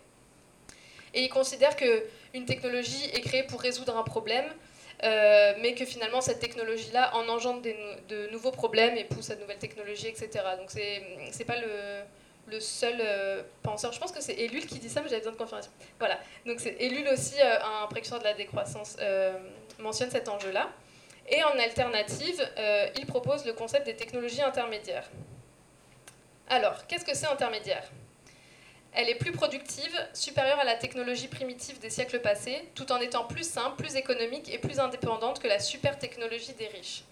Et 1.14 1.22
il 1.22 1.28
considère 1.28 1.76
qu'une 1.76 2.44
technologie 2.46 3.04
est 3.12 3.20
créée 3.20 3.44
pour 3.44 3.60
résoudre 3.60 3.96
un 3.96 4.02
problème, 4.02 4.44
euh, 5.04 5.52
mais 5.60 5.74
que 5.74 5.84
finalement 5.84 6.20
cette 6.20 6.40
technologie-là 6.40 7.14
en 7.14 7.28
engendre 7.28 7.62
de 7.62 8.30
nouveaux 8.30 8.50
problèmes 8.50 8.96
et 8.96 9.04
pousse 9.04 9.30
à 9.30 9.34
de 9.34 9.40
nouvelles 9.40 9.58
technologies, 9.58 10.08
etc. 10.08 10.30
Donc 10.58 10.70
c'est 10.70 11.44
pas 11.44 11.60
le, 11.60 12.02
le 12.46 12.60
seul 12.60 12.96
euh, 13.00 13.42
penseur. 13.62 13.92
Je 13.92 14.00
pense 14.00 14.12
que 14.12 14.22
c'est 14.22 14.34
Ellul 14.34 14.66
qui 14.66 14.78
dit 14.78 14.88
ça, 14.88 15.02
mais 15.02 15.08
j'avais 15.08 15.20
besoin 15.20 15.32
de 15.32 15.38
confirmation. 15.38 15.70
Voilà. 15.98 16.18
Donc 16.46 16.60
c'est 16.60 16.76
aussi, 17.12 17.34
euh, 17.40 17.58
un 17.82 17.86
précurseur 17.88 18.20
de 18.20 18.24
la 18.24 18.34
décroissance, 18.34 18.96
mentionne 19.78 20.10
cet 20.10 20.28
enjeu-là. 20.28 20.70
Et 21.28 21.42
en 21.42 21.58
alternative, 21.58 22.48
il 22.96 23.06
propose 23.06 23.44
le 23.44 23.52
concept 23.52 23.86
des 23.86 23.96
technologies 23.96 24.42
intermédiaires. 24.42 25.10
Alors, 26.48 26.86
qu'est-ce 26.86 27.04
que 27.04 27.14
c'est 27.14 27.26
intermédiaire? 27.26 27.90
Elle 28.96 29.10
est 29.10 29.14
plus 29.14 29.32
productive, 29.32 29.94
supérieure 30.14 30.58
à 30.58 30.64
la 30.64 30.74
technologie 30.74 31.28
primitive 31.28 31.78
des 31.78 31.90
siècles 31.90 32.20
passés, 32.20 32.66
tout 32.74 32.90
en 32.90 33.00
étant 33.00 33.24
plus 33.24 33.48
simple, 33.48 33.76
plus 33.76 33.94
économique 33.94 34.52
et 34.52 34.58
plus 34.58 34.80
indépendante 34.80 35.38
que 35.38 35.46
la 35.46 35.58
super 35.58 35.98
technologie 35.98 36.54
des 36.54 36.66
riches. 36.66 37.02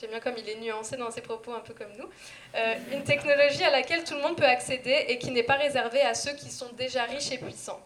J'aime 0.00 0.10
bien 0.10 0.20
comme 0.20 0.36
il 0.38 0.48
est 0.48 0.60
nuancé 0.60 0.96
dans 0.96 1.10
ses 1.10 1.20
propos, 1.20 1.52
un 1.52 1.60
peu 1.60 1.74
comme 1.74 1.92
nous. 1.98 2.08
Euh, 2.54 2.74
une 2.92 3.02
technologie 3.02 3.64
à 3.64 3.70
laquelle 3.70 4.04
tout 4.04 4.14
le 4.14 4.20
monde 4.20 4.36
peut 4.36 4.46
accéder 4.46 5.04
et 5.08 5.18
qui 5.18 5.32
n'est 5.32 5.42
pas 5.42 5.56
réservée 5.56 6.00
à 6.02 6.14
ceux 6.14 6.32
qui 6.32 6.48
sont 6.48 6.70
déjà 6.76 7.04
riches 7.04 7.32
et 7.32 7.38
puissants. 7.38 7.80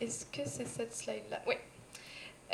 Est-ce 0.00 0.24
que 0.26 0.42
c'est 0.46 0.66
cette 0.66 0.94
slide-là? 0.94 1.42
Oui. 1.46 1.56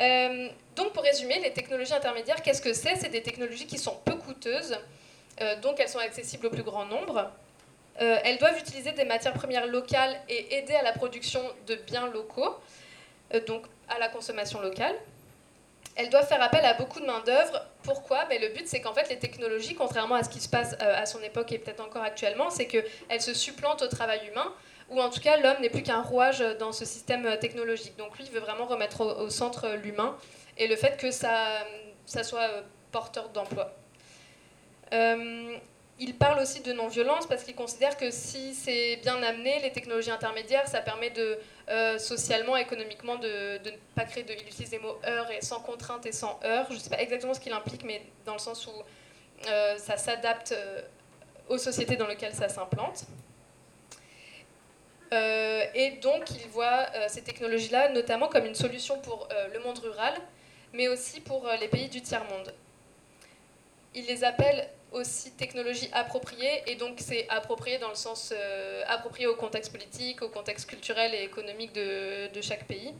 Euh, 0.01 0.49
donc 0.75 0.93
pour 0.93 1.03
résumer, 1.03 1.39
les 1.39 1.53
technologies 1.53 1.93
intermédiaires, 1.93 2.41
qu'est-ce 2.41 2.61
que 2.61 2.73
c'est? 2.73 2.95
C'est 2.95 3.09
des 3.09 3.21
technologies 3.21 3.67
qui 3.67 3.77
sont 3.77 3.95
peu 4.05 4.15
coûteuses, 4.15 4.77
euh, 5.41 5.59
donc 5.61 5.79
elles 5.79 5.89
sont 5.89 5.99
accessibles 5.99 6.47
au 6.47 6.49
plus 6.49 6.63
grand 6.63 6.85
nombre, 6.85 7.31
euh, 8.01 8.17
elles 8.23 8.37
doivent 8.37 8.57
utiliser 8.57 8.93
des 8.93 9.03
matières 9.03 9.33
premières 9.33 9.67
locales 9.67 10.15
et 10.29 10.57
aider 10.57 10.73
à 10.73 10.83
la 10.83 10.93
production 10.93 11.41
de 11.67 11.75
biens 11.75 12.07
locaux, 12.07 12.55
euh, 13.33 13.41
donc 13.45 13.65
à 13.89 13.99
la 13.99 14.07
consommation 14.07 14.61
locale. 14.61 14.95
Elles 15.95 16.09
doivent 16.09 16.27
faire 16.27 16.41
appel 16.41 16.63
à 16.63 16.75
beaucoup 16.75 17.01
de 17.01 17.05
main-d'œuvre. 17.05 17.65
Pourquoi? 17.83 18.23
Ben, 18.25 18.41
Le 18.41 18.49
but, 18.49 18.67
c'est 18.67 18.79
qu'en 18.79 18.93
fait, 18.93 19.09
les 19.09 19.19
technologies, 19.19 19.75
contrairement 19.75 20.15
à 20.15 20.23
ce 20.23 20.29
qui 20.29 20.39
se 20.39 20.47
passe 20.47 20.77
euh, 20.81 21.01
à 21.01 21.05
son 21.05 21.21
époque 21.21 21.51
et 21.51 21.59
peut-être 21.59 21.81
encore 21.81 22.03
actuellement, 22.03 22.49
c'est 22.49 22.67
qu'elles 22.67 23.21
se 23.21 23.33
supplantent 23.33 23.81
au 23.81 23.87
travail 23.87 24.21
humain, 24.31 24.53
ou 24.89 25.01
en 25.01 25.09
tout 25.09 25.19
cas, 25.19 25.35
l'homme 25.37 25.57
n'est 25.61 25.69
plus 25.69 25.83
qu'un 25.83 26.01
rouage 26.01 26.39
dans 26.57 26.71
ce 26.71 26.85
système 26.85 27.37
technologique. 27.39 27.97
Donc 27.97 28.17
lui, 28.17 28.23
il 28.25 28.31
veut 28.31 28.39
vraiment 28.39 28.65
remettre 28.65 29.01
au, 29.03 29.29
centre 29.29 29.67
l'humain 29.83 30.17
et 30.57 30.67
le 30.67 30.75
fait 30.75 30.97
que 30.97 31.11
ça, 31.11 31.59
ça 32.05 32.23
soit 32.23 32.49
porteur 32.91 33.29
d'emploi. 33.29 33.71
Il 36.01 36.15
parle 36.15 36.39
aussi 36.39 36.61
de 36.61 36.71
non-violence 36.71 37.27
parce 37.27 37.43
qu'il 37.43 37.55
considère 37.55 37.97
que 37.97 38.09
si 38.09 38.55
c'est 38.55 38.95
bien 38.97 39.21
amené, 39.21 39.59
les 39.59 39.73
technologies 39.73 40.11
intermédiaires, 40.11 40.65
ça 40.65 40.79
permet 40.79 41.09
de 41.09 41.37
euh, 41.67 41.97
socialement, 41.97 42.55
économiquement, 42.55 43.17
de, 43.17 43.59
ne 43.65 43.71
pas 43.95 44.05
créer 44.05 44.23
de. 44.23 44.31
Il 44.31 44.47
utilise 44.47 44.71
les 44.71 44.79
mots 44.79 44.97
heure 45.05 45.29
et 45.29 45.41
sans 45.41 45.59
contrainte 45.59 46.05
et 46.05 46.13
sans 46.13 46.39
heure. 46.45 46.67
Je 46.69 46.75
ne 46.75 46.79
sais 46.79 46.89
pas 46.89 47.01
exactement 47.01 47.33
ce 47.33 47.41
qu'il 47.41 47.51
implique, 47.51 47.83
mais 47.83 48.01
dans 48.25 48.31
le 48.31 48.39
sens 48.39 48.65
où 48.65 48.71
euh, 49.49 49.77
ça 49.77 49.97
s'adapte 49.97 50.53
euh, 50.53 50.81
aux 51.49 51.57
sociétés 51.57 51.97
dans 51.97 52.07
lesquelles 52.07 52.33
ça 52.33 52.47
s'implante. 52.47 53.03
et 55.11 55.99
donc, 56.01 56.29
il 56.31 56.47
voit 56.49 56.85
ces 57.09 57.23
technologies-là 57.23 57.89
notamment 57.89 58.27
comme 58.27 58.45
une 58.45 58.55
solution 58.55 58.99
pour 58.99 59.27
le 59.51 59.59
monde 59.59 59.79
rural, 59.79 60.13
mais 60.71 60.87
aussi 60.87 61.19
pour 61.19 61.49
les 61.59 61.67
pays 61.67 61.89
du 61.89 62.01
tiers-monde. 62.01 62.53
Il 63.95 64.05
les 64.05 64.23
appelle 64.23 64.69
aussi 64.91 65.31
technologie 65.31 65.89
appropriée, 65.93 66.63
et 66.67 66.75
donc 66.75 66.99
c'est 66.99 67.27
approprié 67.29 67.77
dans 67.77 67.89
le 67.89 67.95
sens 67.95 68.33
euh, 68.35 68.83
approprié 68.87 69.27
au 69.27 69.35
contexte 69.35 69.71
politique, 69.71 70.21
au 70.21 70.29
contexte 70.29 70.69
culturel 70.69 71.13
et 71.13 71.23
économique 71.23 71.73
de, 71.73 72.27
de 72.33 72.41
chaque 72.41 72.65
pays. 72.65 72.93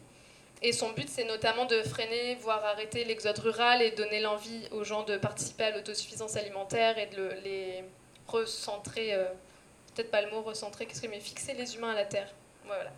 Et 0.61 0.73
son 0.73 0.91
but, 0.91 1.07
c'est 1.07 1.23
notamment 1.23 1.65
de 1.65 1.81
freiner, 1.81 2.35
voire 2.35 2.63
arrêter 2.65 3.05
l'exode 3.05 3.39
rural 3.39 3.81
et 3.81 3.91
donner 3.91 4.19
l'envie 4.19 4.67
aux 4.71 4.83
gens 4.83 5.03
de 5.03 5.17
participer 5.17 5.65
à 5.65 5.71
l'autosuffisance 5.71 6.35
alimentaire 6.35 6.97
et 6.97 7.07
de 7.07 7.29
les 7.43 7.83
recentrer, 8.27 9.13
euh, 9.13 9.25
peut-être 9.95 10.11
pas 10.11 10.21
le 10.21 10.29
mot 10.29 10.41
recentrer, 10.41 10.87
mais 11.09 11.19
fixer 11.19 11.53
les 11.53 11.75
humains 11.75 11.91
à 11.91 11.95
la 11.95 12.05
terre. 12.05 12.29
Voilà. 12.65 12.91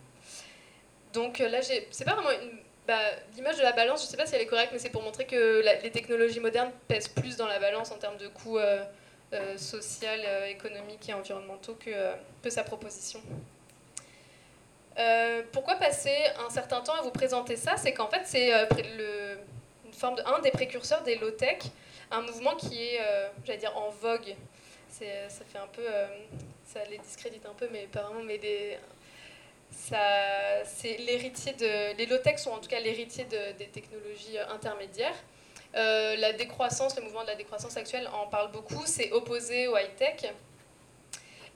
Donc 1.13 1.39
euh, 1.39 1.49
là, 1.49 1.61
c'est 1.61 2.05
pas 2.05 2.15
vraiment 2.15 2.31
une 2.31 2.57
bah, 2.87 2.99
l'image 3.35 3.57
de 3.57 3.63
la 3.63 3.73
balance, 3.73 4.01
je 4.01 4.07
ne 4.07 4.11
sais 4.11 4.17
pas 4.17 4.25
si 4.25 4.35
elle 4.35 4.41
est 4.41 4.47
correcte, 4.47 4.71
mais 4.73 4.79
c'est 4.79 4.89
pour 4.89 5.03
montrer 5.03 5.25
que 5.25 5.61
les 5.83 5.91
technologies 5.91 6.39
modernes 6.39 6.71
pèsent 6.87 7.07
plus 7.07 7.37
dans 7.37 7.47
la 7.47 7.59
balance 7.59 7.91
en 7.91 7.97
termes 7.97 8.17
de 8.17 8.27
coûts 8.27 8.57
euh, 8.57 8.83
euh, 9.33 9.57
social, 9.57 10.19
euh, 10.25 10.47
économiques 10.47 11.07
et 11.07 11.13
environnementaux 11.13 11.75
que, 11.75 12.49
sa 12.49 12.63
proposition. 12.63 13.21
pourquoi 15.51 15.75
passer 15.75 16.15
un 16.45 16.49
certain 16.49 16.81
temps 16.81 16.95
à 16.95 17.01
vous 17.01 17.11
présenter 17.11 17.55
ça? 17.55 17.77
C'est 17.77 17.93
qu'en 17.93 18.09
fait, 18.09 18.23
c'est 18.25 18.51
une 18.51 18.97
de, 18.97 19.37
un 20.25 20.39
des 20.39 20.51
précurseurs 20.51 21.03
des 21.03 21.15
low-tech, 21.15 21.59
un 22.09 22.21
mouvement 22.21 22.55
qui 22.55 22.83
est, 22.83 22.99
j'allais 23.45 23.59
dire, 23.59 23.77
en 23.77 23.89
vogue. 23.89 24.35
ça 24.89 25.45
fait 25.45 25.59
un 25.59 25.67
peu, 25.67 25.85
ça 26.65 26.79
les 26.89 26.97
discrédite 26.97 27.45
un 27.45 27.53
peu, 27.53 27.69
mais 27.71 27.83
apparemment, 27.83 28.23
mais 28.23 28.39
c'est 29.71 30.97
l'héritier 30.97 31.53
de, 31.53 31.97
les 31.97 32.05
low-tech 32.05 32.37
sont 32.37 32.51
en 32.51 32.59
tout 32.59 32.69
cas 32.69 32.79
l'héritier 32.79 33.25
des 33.25 33.67
technologies 33.67 34.37
euh, 34.37 34.49
intermédiaires. 34.49 35.15
Euh, 35.75 36.17
la 36.17 36.33
décroissance, 36.33 36.95
le 36.97 37.03
mouvement 37.03 37.23
de 37.23 37.27
la 37.27 37.35
décroissance 37.35 37.77
actuelle 37.77 38.07
en 38.13 38.27
parle 38.27 38.51
beaucoup, 38.51 38.83
c'est 38.85 39.11
opposé 39.11 39.67
au 39.67 39.77
high-tech. 39.77 40.31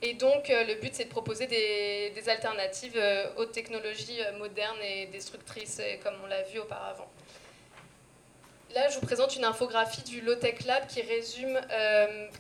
Et 0.02 0.14
donc 0.14 0.50
euh, 0.50 0.64
le 0.64 0.76
but 0.76 0.96
c'est 0.96 1.06
de 1.06 1.10
proposer 1.10 1.48
des, 1.48 2.12
des 2.12 2.30
alternatives 2.30 3.02
aux 3.38 3.46
technologies 3.46 4.20
modernes 4.38 4.82
et 4.82 5.08
destructrices, 5.08 5.82
comme 6.04 6.16
on 6.24 6.28
l'a 6.28 6.44
vu 6.44 6.60
auparavant. 6.60 7.10
Là, 8.74 8.90
je 8.90 9.00
vous 9.00 9.06
présente 9.06 9.38
une 9.38 9.46
infographie 9.46 10.04
du 10.04 10.20
Low-Tech 10.20 10.66
Lab 10.66 10.86
qui 10.88 11.02
résume 11.02 11.58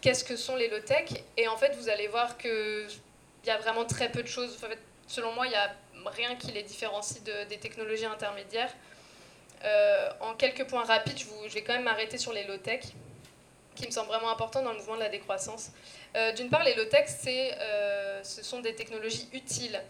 qu'est-ce 0.01 0.25
que 0.25 0.35
sont 0.35 0.57
les 0.57 0.67
low-tech. 0.67 1.09
Et 1.38 1.47
en 1.47 1.55
fait, 1.55 1.73
vous 1.77 1.88
allez 1.88 2.07
voir 2.07 2.38
qu'il 2.38 2.89
y 3.45 3.49
a 3.49 3.57
vraiment 3.57 3.85
très 3.85 4.11
peu 4.11 4.21
de 4.21 4.27
choses. 4.27 4.57
Selon 5.07 5.33
moi, 5.33 5.45
il 5.47 5.49
n'y 5.49 5.55
a 5.55 5.75
rien 6.05 6.35
qui 6.35 6.51
les 6.51 6.63
différencie 6.63 7.21
des 7.23 7.57
technologies 7.57 8.05
intermédiaires. 8.05 8.71
Euh, 9.63 10.09
en 10.19 10.33
quelques 10.35 10.67
points 10.67 10.83
rapides, 10.83 11.17
je, 11.17 11.53
vais 11.53 11.63
quand 11.63 11.73
même 11.73 11.83
m'arrêter 11.83 12.17
sur 12.17 12.33
les 12.33 12.43
low-tech, 12.43 12.81
qui 13.75 13.85
me 13.85 13.91
semblent 13.91 14.09
vraiment 14.09 14.29
importants 14.29 14.61
dans 14.61 14.71
le 14.71 14.77
mouvement 14.77 14.95
de 14.95 15.01
la 15.01 15.09
décroissance. 15.09 15.71
Euh, 16.15 16.31
d'une 16.33 16.49
part, 16.49 16.63
les 16.63 16.75
low-tech, 16.75 17.07
euh, 17.27 18.23
ce 18.23 18.43
sont 18.43 18.61
des 18.61 18.75
technologies 18.75 19.27
utiles. 19.33 19.81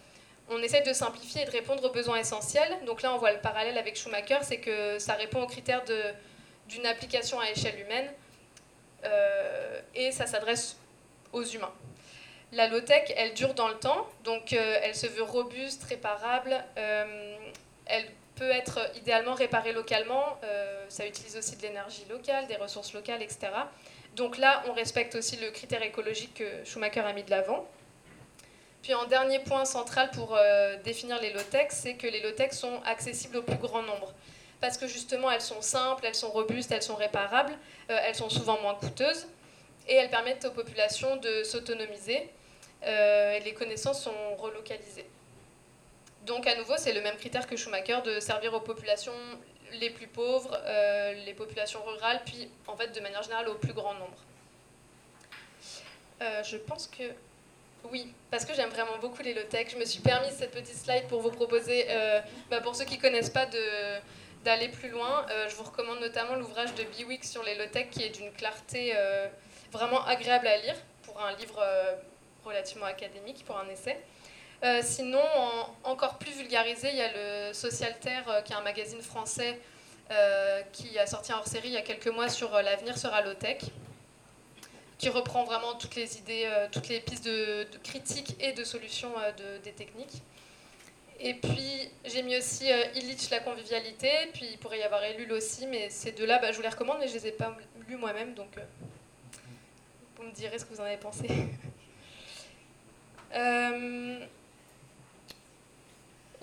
On 0.50 0.62
essaie 0.62 0.82
de 0.82 0.94
simplifier 0.94 1.42
et 1.42 1.46
de 1.46 1.52
répondre 1.52 1.84
aux 1.84 1.92
besoins 1.92 2.18
essentiels. 2.18 2.78
Donc 2.86 3.02
là, 3.02 3.14
on 3.14 3.18
voit 3.18 3.32
le 3.32 3.40
parallèle 3.40 3.78
avec 3.78 3.96
Schumacher, 3.98 4.40
c'est 4.44 4.60
que 4.60 5.00
ça 5.00 5.14
répond 5.14 5.42
aux 5.42 5.48
critères 5.48 5.84
d'une 6.68 6.86
application 6.86 7.40
à 7.40 7.50
échelle 7.50 7.80
humaine 7.80 8.12
et 9.94 10.12
ça 10.12 10.26
s'adresse 10.26 10.78
aux 11.32 11.44
humains. 11.44 11.74
La 12.56 12.70
low-tech, 12.70 13.12
elle 13.18 13.34
dure 13.34 13.54
dans 13.54 13.68
le 13.68 13.74
temps, 13.74 14.08
donc 14.24 14.54
euh, 14.54 14.80
elle 14.82 14.96
se 14.96 15.08
veut 15.08 15.24
robuste, 15.24 15.84
réparable. 15.84 16.56
Euh, 16.78 17.36
elle 17.86 18.06
peut 18.36 18.50
être 18.50 18.80
idéalement 18.96 19.34
réparée 19.34 19.74
localement. 19.74 20.40
Euh, 20.46 20.86
ça 20.88 21.06
utilise 21.06 21.36
aussi 21.36 21.58
de 21.58 21.64
l'énergie 21.64 22.06
locale, 22.10 22.48
des 22.48 22.56
ressources 22.56 22.94
locales, 22.94 23.22
etc. 23.22 23.50
Donc 24.16 24.38
là, 24.38 24.64
on 24.70 24.72
respecte 24.72 25.16
aussi 25.16 25.36
le 25.36 25.52
critère 25.52 25.84
écologique 25.84 26.36
que 26.36 26.64
Schumacher 26.64 27.02
a 27.02 27.12
mis 27.12 27.24
de 27.24 27.30
l'avant. 27.30 27.68
Puis 28.82 28.94
en 28.94 29.04
dernier 29.04 29.40
point 29.40 29.66
central 29.66 30.10
pour 30.12 30.38
définir 30.86 31.20
les 31.20 31.34
low-tech, 31.34 31.68
c'est 31.72 31.96
que 31.96 32.08
les 32.08 32.22
low-tech 32.22 32.54
sont 32.54 32.82
accessibles 32.86 33.38
au 33.38 33.42
plus 33.42 33.58
grand 33.58 33.82
nombre. 33.82 34.14
Parce 34.62 34.78
que 34.78 34.88
justement, 34.88 35.30
elles 35.30 35.42
sont 35.42 35.62
simples, 35.62 36.06
elles 36.06 36.16
sont 36.16 36.30
robustes, 36.32 36.72
elles 36.72 36.84
sont 36.84 36.96
réparables, 36.96 37.58
elles 37.90 38.16
sont 38.16 38.30
souvent 38.30 38.62
moins 38.62 38.76
coûteuses 38.76 39.28
et 39.88 39.96
elles 39.96 40.10
permettent 40.10 40.46
aux 40.46 40.52
populations 40.52 41.18
de 41.18 41.44
s'autonomiser 41.44 42.30
euh, 42.86 43.40
les 43.40 43.54
connaissances 43.54 44.04
sont 44.04 44.36
relocalisées. 44.38 45.06
Donc 46.26 46.46
à 46.48 46.56
nouveau, 46.56 46.74
c'est 46.78 46.94
le 46.94 47.02
même 47.02 47.18
critère 47.18 47.48
que 47.48 47.56
Schumacher 47.56 48.02
de 48.04 48.20
servir 48.20 48.54
aux 48.54 48.60
populations 48.60 49.14
les 49.80 49.90
plus 49.90 50.08
pauvres, 50.08 50.56
euh, 50.66 51.14
les 51.26 51.34
populations 51.34 51.84
rurales, 51.84 52.22
puis 52.26 52.50
en 52.68 52.76
fait 52.76 52.90
de 52.90 53.00
manière 53.00 53.24
générale 53.24 53.50
au 53.50 53.56
plus 53.56 53.74
grand 53.74 53.94
nombre. 53.96 54.18
Euh, 56.22 56.44
je 56.44 56.58
pense 56.58 56.88
que 56.88 57.04
oui, 57.92 58.14
parce 58.32 58.46
que 58.46 58.54
j'aime 58.54 58.70
vraiment 58.70 58.98
beaucoup 59.00 59.22
les 59.22 59.34
low-tech. 59.34 59.68
Je 59.72 59.78
me 59.78 59.86
suis 59.86 60.02
permis 60.02 60.32
cette 60.32 60.52
petite 60.52 60.76
slide 60.76 61.08
pour 61.08 61.22
vous 61.22 61.30
proposer, 61.30 61.86
bah, 62.50 62.62
pour 62.62 62.76
ceux 62.76 62.86
qui 62.86 62.98
ne 62.98 63.02
connaissent 63.02 63.30
pas, 63.30 63.48
d'aller 64.44 64.70
plus 64.70 64.90
loin. 64.90 65.26
je 65.48 65.56
vous 65.56 65.64
recommande 65.64 66.00
notamment 66.00 66.36
l'ouvrage 66.36 66.74
de 66.74 66.84
Biwix 66.84 67.30
sur 67.30 67.44
les 67.44 67.54
low-tech 67.56 67.90
qui 67.92 68.02
est 68.04 68.10
d'une 68.10 68.32
clarté 68.32 68.96
vraiment 69.72 70.04
agréable 70.06 70.48
à 70.48 70.58
lire 70.58 70.76
pour 71.04 71.22
un 71.22 71.34
livre 71.34 71.64
relativement 72.46 72.86
académique 72.86 73.44
pour 73.46 73.58
un 73.58 73.68
essai. 73.70 73.98
Euh, 74.64 74.82
sinon, 74.84 75.22
encore 75.84 76.18
plus 76.18 76.32
vulgarisé, 76.32 76.90
il 76.90 76.98
y 76.98 77.02
a 77.02 77.12
le 77.12 77.54
Socialterre, 77.54 78.28
euh, 78.30 78.42
qui 78.42 78.54
est 78.54 78.56
un 78.56 78.62
magazine 78.62 79.02
français 79.02 79.60
euh, 80.12 80.62
qui 80.72 80.98
a 80.98 81.06
sorti 81.06 81.32
un 81.34 81.38
hors-série 81.38 81.68
il 81.68 81.74
y 81.74 81.78
a 81.78 81.82
quelques 81.82 82.08
mois 82.08 82.30
sur 82.30 82.52
l'avenir 82.62 82.98
sera 82.98 83.22
low-tech, 83.22 83.64
qui 84.98 85.10
reprend 85.10 85.44
vraiment 85.44 85.76
toutes 85.76 85.96
les 85.96 86.18
idées, 86.18 86.50
toutes 86.72 86.88
les 86.88 87.00
pistes 87.02 87.26
de, 87.26 87.68
critique 87.84 88.36
et 88.40 88.54
de 88.54 88.64
solutions 88.64 89.12
de, 89.38 89.58
des 89.64 89.72
techniques. 89.72 90.22
Et 91.20 91.34
puis 91.34 91.90
j'ai 92.06 92.22
mis 92.22 92.38
aussi 92.38 92.70
Illich, 92.94 93.30
la 93.30 93.40
convivialité, 93.40 94.10
puis 94.34 94.48
il 94.52 94.58
pourrait 94.58 94.80
y 94.80 94.84
avoir 94.84 95.04
Ellul 95.04 95.32
aussi, 95.34 95.68
mais 95.68 95.90
ces 95.90 96.12
deux-là, 96.12 96.40
bah, 96.40 96.52
je 96.52 96.58
vous 96.58 96.62
les 96.62 96.70
recommande, 96.70 96.98
mais 97.00 97.08
je 97.08 97.14
les 97.14 97.28
ai 97.28 97.32
pas 97.32 97.56
lus 97.88 97.98
moi-même, 97.98 98.34
donc 98.36 98.50
vous 100.18 100.24
me 100.24 100.32
direz 100.32 100.58
ce 100.60 100.66
que 100.66 100.74
vous 100.74 100.82
en 100.82 100.86
avez 100.86 100.98
pensé. 100.98 101.28
Euh, 103.36 104.20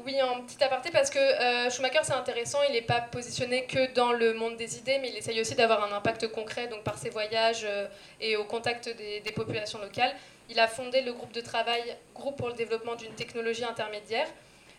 oui, 0.05 0.21
en 0.21 0.43
petit 0.43 0.63
aparté, 0.65 0.91
parce 0.91 1.11
que 1.11 1.19
euh, 1.19 1.71
Schumacher, 1.71 2.01
c'est 2.03 2.13
intéressant, 2.13 2.59
il 2.69 2.73
n'est 2.73 2.83
pas 2.83 3.01
positionné 3.01 3.67
que 3.67 3.93
dans 3.93 4.13
le 4.13 4.35
monde 4.35 4.57
des 4.57 4.79
idées, 4.79 4.99
mais 5.01 5.11
il 5.11 5.17
essaye 5.17 5.41
aussi 5.41 5.55
d'avoir 5.55 5.85
un 5.85 5.97
impact 5.97 6.29
concret, 6.29 6.67
donc 6.69 6.83
par 6.83 6.99
ses 6.99 7.11
voyages 7.11 7.65
euh, 7.65 7.87
et 8.21 8.37
au 8.37 8.45
contact 8.45 8.89
des, 8.89 9.21
des, 9.21 9.33
populations 9.33 9.81
locales. 9.81 10.13
Il 10.49 10.59
a 10.59 10.67
fondé 10.67 11.03
le 11.03 11.13
groupe 11.13 11.33
de 11.33 11.41
travail 11.41 11.97
Groupe 12.15 12.37
pour 12.37 12.49
le 12.49 12.55
développement 12.55 12.97
d'une 12.97 13.15
technologie 13.15 13.65
intermédiaire. 13.65 14.27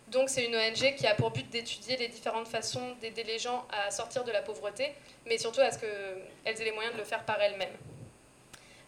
Donc 0.09 0.29
c'est 0.29 0.45
une 0.45 0.55
ONG 0.55 0.95
qui 0.95 1.07
a 1.07 1.15
pour 1.15 1.31
but 1.31 1.49
d'étudier 1.49 1.97
les 1.97 2.09
différentes 2.09 2.47
façons 2.47 2.95
d'aider 3.01 3.23
les 3.23 3.39
gens 3.39 3.65
à 3.71 3.89
sortir 3.89 4.23
de 4.23 4.31
la 4.31 4.41
pauvreté, 4.41 4.93
mais 5.25 5.37
surtout 5.37 5.61
à 5.61 5.71
ce 5.71 5.79
qu'elles 5.79 6.61
aient 6.61 6.65
les 6.65 6.71
moyens 6.71 6.93
de 6.93 6.99
le 6.99 7.05
faire 7.05 7.23
par 7.23 7.41
elles-mêmes. 7.41 7.75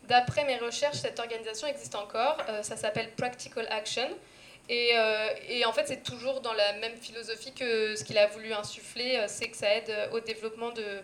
D'après 0.07 0.45
mes 0.45 0.57
recherches, 0.57 0.97
cette 0.97 1.19
organisation 1.19 1.67
existe 1.67 1.95
encore, 1.95 2.37
euh, 2.47 2.61
ça 2.61 2.77
s'appelle 2.77 3.09
Practical 3.11 3.67
Action. 3.71 4.07
Et, 4.69 4.91
euh, 4.95 5.29
et, 5.47 5.65
en 5.65 5.73
fait, 5.73 5.87
c'est 5.87 6.03
toujours 6.03 6.41
dans 6.41 6.53
la 6.53 6.73
même 6.73 6.95
philosophie 6.97 7.53
que 7.53 7.95
ce 7.95 8.03
qu'il 8.03 8.17
a 8.17 8.27
voulu 8.27 8.53
insuffler, 8.53 9.17
euh, 9.17 9.25
c'est 9.27 9.47
que 9.47 9.57
ça 9.57 9.73
aide 9.75 9.91
au 10.11 10.19
développement 10.19 10.71
de, 10.71 11.01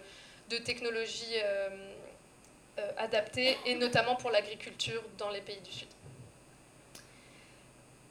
technologies 0.66 1.38
adaptées, 2.98 3.58
et 3.66 3.76
notamment 3.76 4.18
pour 4.18 4.32
l'agriculture 4.32 5.02
dans 5.18 5.30
les 5.30 5.40
pays 5.40 5.62
du 5.62 5.72
Sud. 5.72 5.88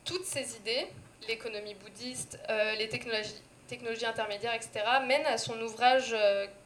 Toutes 0.07 0.25
ces 0.25 0.57
idées, 0.57 0.87
l'économie 1.29 1.75
bouddhiste, 1.75 2.39
les 2.79 2.89
technologies, 2.89 4.07
intermédiaires, 4.07 4.55
etc., 4.55 4.71
mènent 5.07 5.27
à 5.27 5.37
son 5.37 5.61
ouvrage 5.61 6.17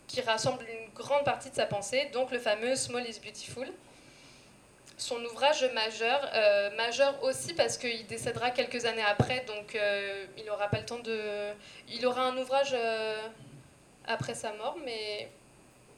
qui 0.07 0.21
rassemble 0.21 0.65
une 0.65 0.95
grande 0.95 1.25
partie 1.25 1.51
de 1.51 1.57
sa 1.57 1.67
pensée, 1.67 2.09
donc 2.13 2.31
le 2.31 2.39
fameux 2.39 2.77
Small 2.77 3.05
is 3.09 3.19
Beautiful 3.19 3.69
son 4.97 5.23
ouvrage 5.25 5.69
majeur, 5.75 6.31
euh, 6.35 6.71
majeur 6.77 7.23
aussi 7.23 7.55
parce 7.55 7.77
qu'il 7.79 8.07
décédera 8.07 8.51
quelques 8.51 8.85
années 8.85 9.03
après, 9.03 9.45
donc 9.47 9.75
euh, 9.75 10.27
il 10.39 10.45
n'aura 10.45 10.69
pas 10.69 10.79
le 10.79 10.87
temps 10.87 11.01
de... 11.01 11.53
Il 11.89 12.07
aura 12.07 12.23
un 12.23 12.37
ouvrage 12.37 12.73
euh, 12.75 13.17
après 14.07 14.35
sa 14.35 14.53
mort, 14.53 14.77
mais 14.85 15.29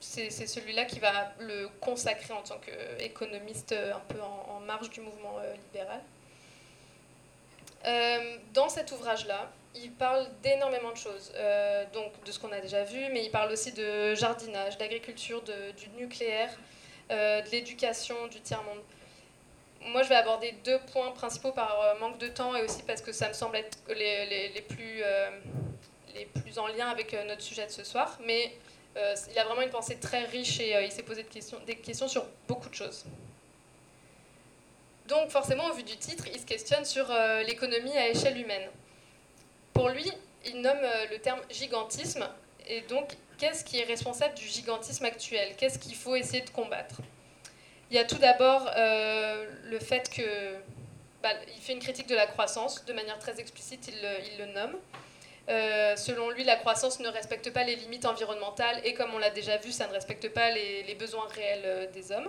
c'est 0.01 0.31
celui-là 0.31 0.85
qui 0.85 0.99
va 0.99 1.33
le 1.41 1.69
consacrer 1.81 2.33
en 2.33 2.43
tant 2.43 2.59
qu'économiste 2.59 3.73
un 3.73 4.01
peu 4.09 4.21
en, 4.21 4.61
marge 4.61 4.91
du 4.91 5.01
mouvement 5.01 5.41
libéral. 5.73 6.01
dans 8.53 8.69
cet 8.69 8.93
ouvrage-là, 8.93 9.51
il 9.75 9.93
parle 9.93 10.27
d'énormément 10.43 10.91
de 10.91 10.97
choses, 10.97 11.33
donc 11.93 12.23
de 12.25 12.31
ce 12.31 12.39
qu'on 12.39 12.53
a 12.53 12.61
déjà 12.61 12.85
vu, 12.85 13.09
mais 13.13 13.25
il 13.25 13.31
parle 13.31 13.51
aussi 13.53 13.73
de 13.73 14.15
jardinage, 14.15 14.77
d'agriculture, 14.77 15.43
du 15.43 15.89
nucléaire, 15.97 16.51
de 17.11 17.51
l'éducation, 17.51 18.27
du 18.29 18.41
tiers-monde. 18.41 18.83
Moi, 19.83 20.03
je 20.03 20.09
vais 20.09 20.17
aborder 20.17 20.53
deux 20.65 20.81
points 20.93 21.13
principaux 21.13 21.53
par 21.53 21.81
euh, 21.81 21.99
manque 22.01 22.19
de 22.19 22.29
temps 22.29 22.57
et 22.57 22.63
aussi 22.63 22.83
parce 22.83 23.01
que 23.01 23.13
ça 23.13 23.29
me 23.29 23.35
semble 23.35 23.57
être 23.57 23.79
les, 23.89 24.27
les, 24.27 24.49
les 24.49 24.63
plus, 24.63 25.03
euh, 25.03 25.31
les 26.15 26.27
plus 26.27 26.59
en 26.59 26.67
lien 26.67 26.89
avec 26.89 27.13
notre 27.29 27.43
sujet 27.43 27.67
de 27.67 27.71
ce 27.71 27.85
soir. 27.85 28.19
Mais 28.25 28.53
il 29.31 29.39
a 29.39 29.45
vraiment 29.45 29.61
une 29.61 29.71
pensée 29.71 29.97
très 29.97 30.25
riche 30.25 30.59
et 30.59 30.83
il 30.83 30.91
s'est 30.91 31.03
posé 31.03 31.25
des 31.67 31.77
questions 31.77 32.09
sur 32.09 32.25
beaucoup 32.49 32.71
de 32.71 32.75
choses. 32.75 33.05
Donc 35.07 35.31
forcément, 35.31 35.67
au 35.67 35.75
vu 35.75 35.83
du 35.83 35.97
titre, 35.99 36.25
il 36.33 36.41
se 36.41 36.47
questionne 36.47 36.85
sur 36.85 37.07
l'économie 37.47 37.97
à 37.97 38.09
échelle 38.09 38.39
humaine. 38.41 38.71
Pour 39.75 39.91
lui, 39.91 40.11
il 40.47 40.63
nomme 40.63 40.81
le 41.11 41.19
terme 41.19 41.41
gigantisme, 41.51 42.27
et 42.67 42.81
donc 42.83 43.13
qu'est-ce 43.39 43.65
qui 43.65 43.79
est 43.79 43.85
responsable 43.85 44.35
du 44.35 44.45
gigantisme 44.45 45.05
actuel? 45.05 45.55
Qu'est-ce 45.57 45.79
qu'il 45.79 45.95
faut 45.95 46.17
essayer 46.17 46.43
de 46.43 46.51
combattre? 46.51 47.01
Il 47.91 47.97
y 47.97 47.99
a 47.99 48.05
tout 48.05 48.19
d'abord 48.19 48.69
euh, 48.77 49.47
le 49.65 49.79
fait 49.79 50.11
que 50.11 50.55
bah, 51.23 51.31
fait 51.61 51.73
une 51.73 51.79
critique 51.79 52.09
de 52.09 52.15
la 52.15 52.27
croissance 52.27 52.85
de 52.85 52.93
manière 52.93 53.19
très 53.19 53.39
explicite, 53.41 53.89
il 53.89 53.95
le, 54.03 54.09
il 54.33 54.39
le 54.39 54.53
nomme. 54.53 54.77
Euh, 55.49 55.95
selon 55.95 56.31
lui, 56.31 56.43
la 56.43 56.57
croissance 56.57 56.99
ne 56.99 57.09
respecte 57.09 57.53
pas 57.53 57.63
les 57.63 57.77
limites 57.77 58.05
environnementales 58.05 58.81
et 58.85 58.95
comme 58.95 59.15
on 59.15 59.19
l'a 59.19 59.31
déjà 59.31 59.57
vu, 59.59 59.71
ça 59.71 59.87
ne 59.87 59.93
respecte 59.93 60.29
pas 60.31 60.51
les, 60.51 60.83
les 60.83 60.95
besoins 60.97 61.27
réels 61.29 61.63
euh, 61.65 61.87
des 61.93 62.11
hommes. 62.11 62.29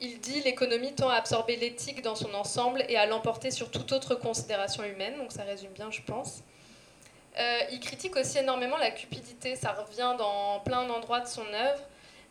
Il 0.00 0.20
dit 0.20 0.40
l'économie 0.42 0.94
tend 0.94 1.08
à 1.08 1.14
absorber 1.16 1.56
l'éthique 1.56 2.02
dans 2.02 2.14
son 2.14 2.32
ensemble 2.34 2.84
et 2.88 2.96
à 2.96 3.06
l'emporter 3.06 3.50
sur 3.50 3.70
toute 3.70 3.92
autre 3.92 4.14
considération 4.14 4.82
humaine, 4.84 5.16
donc 5.16 5.32
ça 5.32 5.42
résume 5.42 5.72
bien, 5.72 5.90
je 5.90 6.02
pense. 6.02 6.42
Euh, 7.38 7.60
il 7.70 7.80
critique 7.80 8.16
aussi 8.16 8.38
énormément 8.38 8.78
la 8.78 8.90
cupidité, 8.90 9.56
ça 9.56 9.72
revient 9.72 10.14
dans 10.18 10.60
plein 10.60 10.86
d'endroits 10.86 11.20
de 11.20 11.28
son 11.28 11.46
œuvre. 11.52 11.82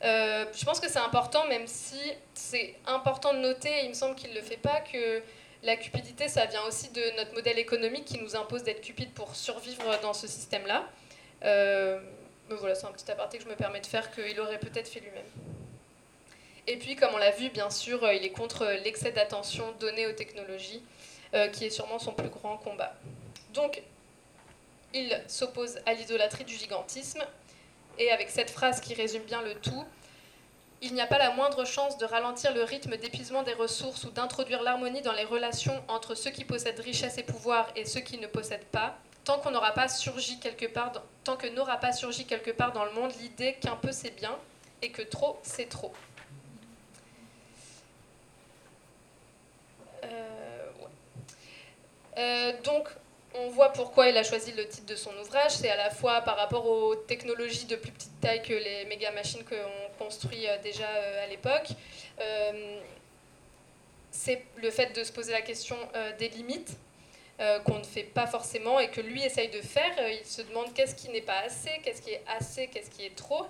Euh, 0.04 0.46
je 0.54 0.66
pense 0.66 0.80
que 0.80 0.90
c'est 0.90 1.00
important, 1.00 1.48
même 1.48 1.68
si 1.68 2.00
c'est 2.34 2.76
important 2.88 3.34
de 3.34 3.40
noter, 3.40 3.70
et 3.70 3.84
il 3.84 3.90
me 3.90 3.94
semble 3.94 4.16
qu'il 4.16 4.32
ne 4.32 4.36
le 4.36 4.42
fait 4.42 4.58
pas, 4.58 4.82
que 4.82 5.22
la 5.64 5.76
cupidité, 5.78 6.28
ça 6.28 6.46
vient 6.46 6.64
aussi 6.64 6.90
de 6.90 7.18
notre 7.18 7.34
modèle 7.34 7.60
économique 7.60 8.06
qui 8.06 8.20
nous 8.20 8.36
impose 8.36 8.64
d'être 8.64 8.82
cupide 8.82 9.12
pour 9.14 9.36
survivre 9.36 10.00
dans 10.02 10.14
ce 10.14 10.28
système-là. 10.28 10.86
Euh, 11.44 12.00
mais 12.50 12.56
voilà, 12.56 12.76
c'est 12.76 12.86
un 12.86 12.92
petit 12.92 13.10
aparté 13.10 13.38
que 13.38 13.44
je 13.44 13.50
me 13.50 13.56
permets 13.56 13.82
de 13.82 13.88
faire 13.88 14.12
qu'il 14.12 14.40
aurait 14.40 14.60
peut-être 14.60 14.88
fait 14.88 15.00
lui-même. 15.00 15.26
Et 16.68 16.78
puis, 16.78 16.96
comme 16.96 17.14
on 17.14 17.18
l'a 17.18 17.32
vu, 17.32 17.50
bien 17.50 17.70
sûr, 17.70 18.12
il 18.12 18.26
est 18.26 18.32
contre 18.32 18.66
l'excès 18.84 19.12
d'attention 19.12 19.72
donné 19.80 20.08
aux 20.08 20.14
technologies, 20.14 20.82
qui 21.54 21.66
est 21.66 21.70
sûrement 21.70 22.00
son 22.00 22.14
plus 22.14 22.30
grand 22.30 22.58
combat. 22.58 22.94
Donc, 23.54 23.82
il 24.96 25.22
s'oppose 25.28 25.78
à 25.86 25.94
l'idolâtrie 25.94 26.46
du 26.46 26.56
gigantisme. 26.56 27.22
Et 28.00 28.12
avec 28.12 28.30
cette 28.30 28.50
phrase 28.50 28.80
qui 28.80 28.94
résume 28.94 29.24
bien 29.24 29.42
le 29.42 29.56
tout, 29.56 29.86
il 30.82 30.94
n'y 30.94 31.02
a 31.02 31.08
pas 31.08 31.18
la 31.18 31.32
moindre 31.32 31.66
chance 31.66 31.98
de 31.98 32.06
ralentir 32.06 32.54
le 32.54 32.64
rythme 32.64 32.98
d'épuisement 32.98 33.44
des 33.44 33.54
ressources 33.54 34.04
ou 34.06 34.10
d'introduire 34.10 34.64
l'harmonie 34.64 35.02
dans 35.02 35.14
les 35.14 35.24
relations 35.24 35.84
entre 35.88 36.16
ceux 36.16 36.32
qui 36.32 36.46
possèdent 36.46 36.80
richesse 36.80 37.18
et 37.18 37.24
pouvoir 37.24 37.68
et 37.76 37.86
ceux 37.86 38.02
qui 38.02 38.18
ne 38.18 38.28
possèdent 38.28 38.66
pas, 38.66 38.98
tant 39.24 39.40
qu'on 39.40 39.52
n'aura 39.52 39.74
pas 39.74 39.88
surgi 39.88 40.40
quelque 40.40 40.66
part, 40.66 40.92
dans, 41.24 41.36
que 41.36 41.48
n'aura 41.48 41.78
pas 41.78 41.92
surgi 41.92 42.26
quelque 42.26 42.52
part 42.52 42.72
dans 42.72 42.86
le 42.86 42.92
monde 42.92 43.12
l'idée 43.20 43.56
qu'un 43.56 43.76
peu 43.76 43.92
c'est 43.92 44.12
bien 44.12 44.38
et 44.82 44.92
que 44.92 45.02
trop 45.02 45.40
c'est 45.44 45.70
trop. 45.70 45.94
Euh, 50.04 50.72
euh, 52.18 52.54
donc 52.64 52.90
on 53.40 53.50
voit 53.50 53.70
pourquoi 53.70 54.10
il 54.10 54.18
a 54.18 54.24
choisi 54.24 54.52
le 54.52 54.68
titre 54.68 54.86
de 54.88 54.96
son 54.96 55.12
ouvrage. 55.18 55.52
C'est 55.52 55.70
à 55.70 55.76
la 55.76 55.90
fois 55.90 56.22
par 56.22 56.38
rapport 56.38 56.66
aux 56.66 56.96
technologies 56.96 57.66
de 57.66 57.76
plus 57.76 57.92
petite 57.92 58.20
taille 58.22 58.42
que 58.42 58.54
les 58.54 58.86
méga 58.86 59.12
machines 59.12 59.44
qu'on 59.44 60.04
construit 60.04 60.48
euh, 60.48 60.58
déjà 60.62 60.88
euh, 60.88 61.24
à 61.24 61.28
l'époque. 61.28 61.68
Euh, 62.20 62.80
c'est 64.12 64.44
le 64.58 64.72
fait 64.72 64.96
de 64.96 65.04
se 65.04 65.12
poser 65.12 65.34
la 65.34 65.42
question 65.42 65.76
des 66.18 66.30
limites 66.30 66.72
qu'on 67.66 67.80
ne 67.80 67.84
fait 67.84 68.04
pas 68.04 68.28
forcément 68.28 68.80
et 68.80 68.90
que 68.90 69.02
lui 69.02 69.22
essaye 69.22 69.50
de 69.50 69.60
faire. 69.60 69.92
il 70.08 70.26
se 70.26 70.42
demande 70.42 70.74
qu'est-ce 70.74 70.96
qui 70.96 71.10
n'est 71.10 71.20
pas 71.20 71.40
assez, 71.40 71.82
qu'est-ce 71.84 72.02
qui 72.02 72.12
est 72.12 72.24
assez, 72.26 72.68
qu'est-ce 72.68 72.90
qui 72.90 73.06
est 73.06 73.14
trop. 73.14 73.46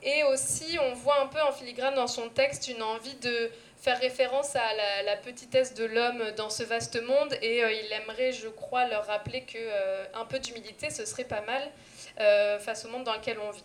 et 0.00 0.22
aussi, 0.32 0.78
on 0.80 0.94
voit 0.94 1.20
un 1.20 1.26
peu 1.26 1.40
en 1.40 1.50
filigrane 1.50 1.96
dans 1.96 2.06
son 2.06 2.28
texte 2.28 2.68
une 2.68 2.84
envie 2.84 3.16
de 3.16 3.50
faire 3.78 3.98
référence 4.00 4.56
à 4.56 5.02
la, 5.04 5.16
petitesse 5.16 5.74
de 5.74 5.84
l'homme 5.84 6.22
dans 6.36 6.50
ce 6.50 6.62
vaste 6.62 7.00
monde 7.02 7.32
et 7.42 7.62
euh, 7.62 7.72
il 7.72 7.92
aimerait, 7.92 8.32
je 8.32 8.48
crois, 8.48 8.86
leur 8.86 9.06
rappeler 9.06 9.42
que 9.42 9.56
euh, 9.56 10.04
un 10.14 10.24
peu 10.24 10.38
d'humilité, 10.38 10.90
ce 10.90 11.04
serait 11.04 11.24
pas 11.24 11.42
mal 11.42 11.62
euh, 12.20 12.58
face 12.58 12.84
au 12.84 12.88
monde 12.88 13.04
dans 13.04 13.14
lequel 13.14 13.38
on 13.38 13.50
vit. 13.50 13.64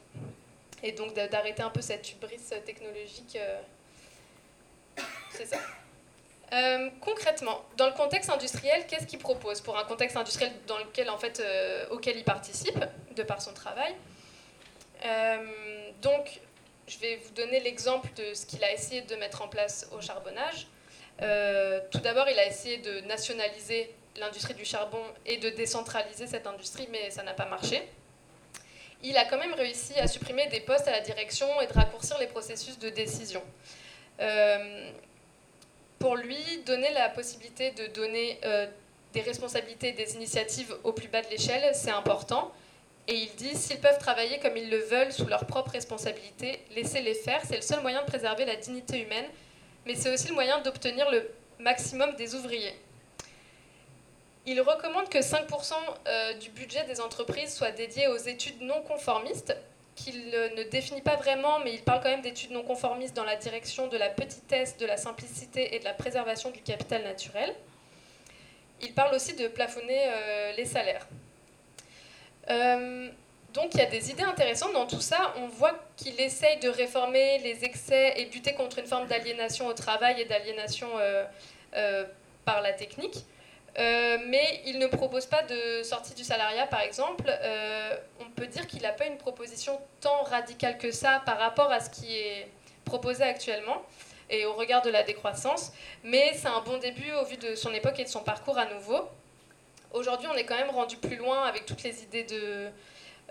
Et 0.83 0.91
donc 0.91 1.13
d'arrêter 1.13 1.63
un 1.63 1.69
peu 1.69 1.81
cette 1.81 2.11
hubris 2.11 2.41
technologique. 2.65 3.37
C'est 5.31 5.45
ça. 5.45 5.57
Concrètement, 6.99 7.63
dans 7.77 7.87
le 7.87 7.93
contexte 7.93 8.29
industriel, 8.29 8.85
qu'est-ce 8.85 9.07
qu'il 9.07 9.17
propose 9.17 9.61
pour 9.61 9.77
un 9.79 9.85
contexte 9.85 10.17
industriel 10.17 10.51
dans 10.67 10.77
lequel, 10.77 11.09
en 11.09 11.17
fait, 11.17 11.41
auquel 11.89 12.17
il 12.17 12.25
participe 12.25 12.77
de 13.15 13.23
par 13.23 13.41
son 13.41 13.53
travail? 13.53 13.95
Donc, 16.01 16.41
je 16.87 16.97
vais 16.99 17.15
vous 17.17 17.31
donner 17.31 17.59
l'exemple 17.59 18.09
de 18.15 18.33
ce 18.33 18.45
qu'il 18.45 18.63
a 18.63 18.71
essayé 18.73 19.01
de 19.01 19.15
mettre 19.15 19.41
en 19.41 19.47
place 19.47 19.87
au 19.95 20.01
charbonnage. 20.01 20.67
Euh, 21.21 21.79
tout 21.91 21.99
d'abord, 21.99 22.27
il 22.29 22.37
a 22.37 22.45
essayé 22.45 22.77
de 22.79 23.01
nationaliser 23.01 23.93
l'industrie 24.17 24.53
du 24.53 24.65
charbon 24.65 25.03
et 25.25 25.37
de 25.37 25.49
décentraliser 25.49 26.27
cette 26.27 26.47
industrie, 26.47 26.87
mais 26.91 27.09
ça 27.09 27.23
n'a 27.23 27.33
pas 27.33 27.45
marché. 27.45 27.87
Il 29.01 29.17
a 29.17 29.25
quand 29.25 29.37
même 29.37 29.53
réussi 29.53 29.93
à 29.99 30.07
supprimer 30.07 30.47
des 30.47 30.61
postes 30.61 30.87
à 30.87 30.91
la 30.91 31.01
direction 31.01 31.47
et 31.61 31.67
de 31.67 31.73
raccourcir 31.73 32.17
les 32.19 32.27
processus 32.27 32.79
de 32.79 32.89
décision. 32.89 33.43
Euh, 34.19 34.91
pour 35.99 36.15
lui, 36.15 36.63
donner 36.65 36.91
la 36.91 37.09
possibilité 37.09 37.71
de 37.71 37.87
donner 37.87 38.39
euh, 38.45 38.67
des 39.13 39.21
responsabilités 39.21 39.93
des 39.93 40.15
initiatives 40.15 40.75
au 40.83 40.91
plus 40.91 41.07
bas 41.07 41.21
de 41.21 41.29
l'échelle, 41.29 41.73
c'est 41.73 41.91
important. 41.91 42.51
Et 43.07 43.15
il 43.15 43.35
dit, 43.35 43.55
s'ils 43.55 43.81
peuvent 43.81 43.97
travailler 43.99 44.39
comme 44.39 44.55
ils 44.55 44.69
le 44.69 44.77
veulent 44.77 45.11
sous 45.11 45.25
leur 45.25 45.45
propre 45.45 45.71
responsabilité, 45.71 46.63
laissez-les 46.75 47.15
faire, 47.15 47.41
c'est 47.45 47.57
le 47.57 47.61
seul 47.61 47.81
moyen 47.81 48.01
de 48.01 48.07
préserver 48.07 48.45
la 48.45 48.55
dignité 48.55 49.01
humaine, 49.01 49.25
mais 49.85 49.95
c'est 49.95 50.13
aussi 50.13 50.29
le 50.29 50.33
moyen 50.33 50.61
d'obtenir 50.61 51.09
le 51.11 51.29
maximum 51.59 52.15
des 52.15 52.33
ouvriers. 52.35 52.75
Il 54.45 54.59
recommande 54.61 55.09
que 55.09 55.19
5% 55.19 55.73
euh, 56.07 56.33
du 56.35 56.49
budget 56.49 56.85
des 56.85 57.01
entreprises 57.01 57.53
soit 57.53 57.71
dédié 57.71 58.07
aux 58.07 58.17
études 58.17 58.61
non 58.61 58.81
conformistes, 58.81 59.55
qu'il 59.95 60.29
ne 60.29 60.63
définit 60.63 61.01
pas 61.01 61.15
vraiment, 61.15 61.59
mais 61.59 61.73
il 61.73 61.81
parle 61.83 62.01
quand 62.01 62.09
même 62.09 62.21
d'études 62.21 62.51
non 62.51 62.63
conformistes 62.63 63.15
dans 63.15 63.23
la 63.23 63.35
direction 63.35 63.87
de 63.87 63.97
la 63.97 64.09
petitesse, 64.09 64.77
de 64.77 64.85
la 64.85 64.97
simplicité 64.97 65.75
et 65.75 65.79
de 65.79 65.83
la 65.83 65.93
préservation 65.93 66.51
du 66.51 66.61
capital 66.61 67.03
naturel. 67.03 67.53
Il 68.81 68.93
parle 68.93 69.13
aussi 69.13 69.35
de 69.35 69.47
plafonner 69.47 70.01
euh, 70.07 70.53
les 70.53 70.65
salaires. 70.65 71.07
Euh, 72.49 73.09
donc 73.53 73.73
il 73.73 73.79
y 73.79 73.83
a 73.83 73.87
des 73.87 74.09
idées 74.09 74.23
intéressantes 74.23 74.73
dans 74.73 74.87
tout 74.87 75.01
ça. 75.01 75.33
On 75.37 75.47
voit 75.47 75.77
qu'il 75.95 76.19
essaye 76.19 76.59
de 76.59 76.69
réformer 76.69 77.39
les 77.39 77.63
excès 77.63 78.13
et 78.17 78.25
lutter 78.25 78.53
contre 78.53 78.79
une 78.79 78.87
forme 78.87 79.07
d'aliénation 79.07 79.67
au 79.67 79.73
travail 79.73 80.21
et 80.21 80.25
d'aliénation 80.25 80.87
par 82.45 82.61
la 82.61 82.73
technique. 82.73 83.25
Euh, 83.79 84.17
mais 84.27 84.61
il 84.67 84.77
ne 84.77 84.85
propose 84.85 85.25
pas 85.25 85.41
de 85.43 85.81
sortie 85.83 86.13
du 86.13 86.23
salariat, 86.23 86.67
par 86.67 86.81
exemple. 86.81 87.25
Euh, 87.27 87.95
on 88.19 88.29
peut 88.29 88.45
dire 88.45 88.67
qu'il 88.67 88.83
n'a 88.83 88.91
pas 88.91 89.05
une 89.05 89.17
proposition 89.17 89.79
tant 89.99 90.23
radicale 90.23 90.77
que 90.77 90.91
ça 90.91 91.21
par 91.25 91.39
rapport 91.39 91.71
à 91.71 91.79
ce 91.79 91.89
qui 91.89 92.15
est 92.15 92.47
proposé 92.85 93.23
actuellement 93.23 93.81
et 94.29 94.45
au 94.45 94.53
regard 94.53 94.83
de 94.83 94.91
la 94.91 95.03
décroissance. 95.03 95.73
Mais 96.03 96.33
c'est 96.35 96.47
un 96.47 96.61
bon 96.61 96.77
début 96.77 97.11
au 97.13 97.25
vu 97.25 97.37
de 97.37 97.55
son 97.55 97.73
époque 97.73 97.99
et 97.99 98.03
de 98.03 98.09
son 98.09 98.21
parcours 98.21 98.57
à 98.57 98.65
nouveau. 98.65 99.09
Aujourd'hui, 99.93 100.27
on 100.31 100.35
est 100.35 100.45
quand 100.45 100.57
même 100.57 100.71
rendu 100.71 100.97
plus 100.97 101.15
loin 101.15 101.43
avec 101.43 101.65
toutes 101.65 101.83
les 101.83 102.03
idées 102.03 102.23
de, 102.23 102.69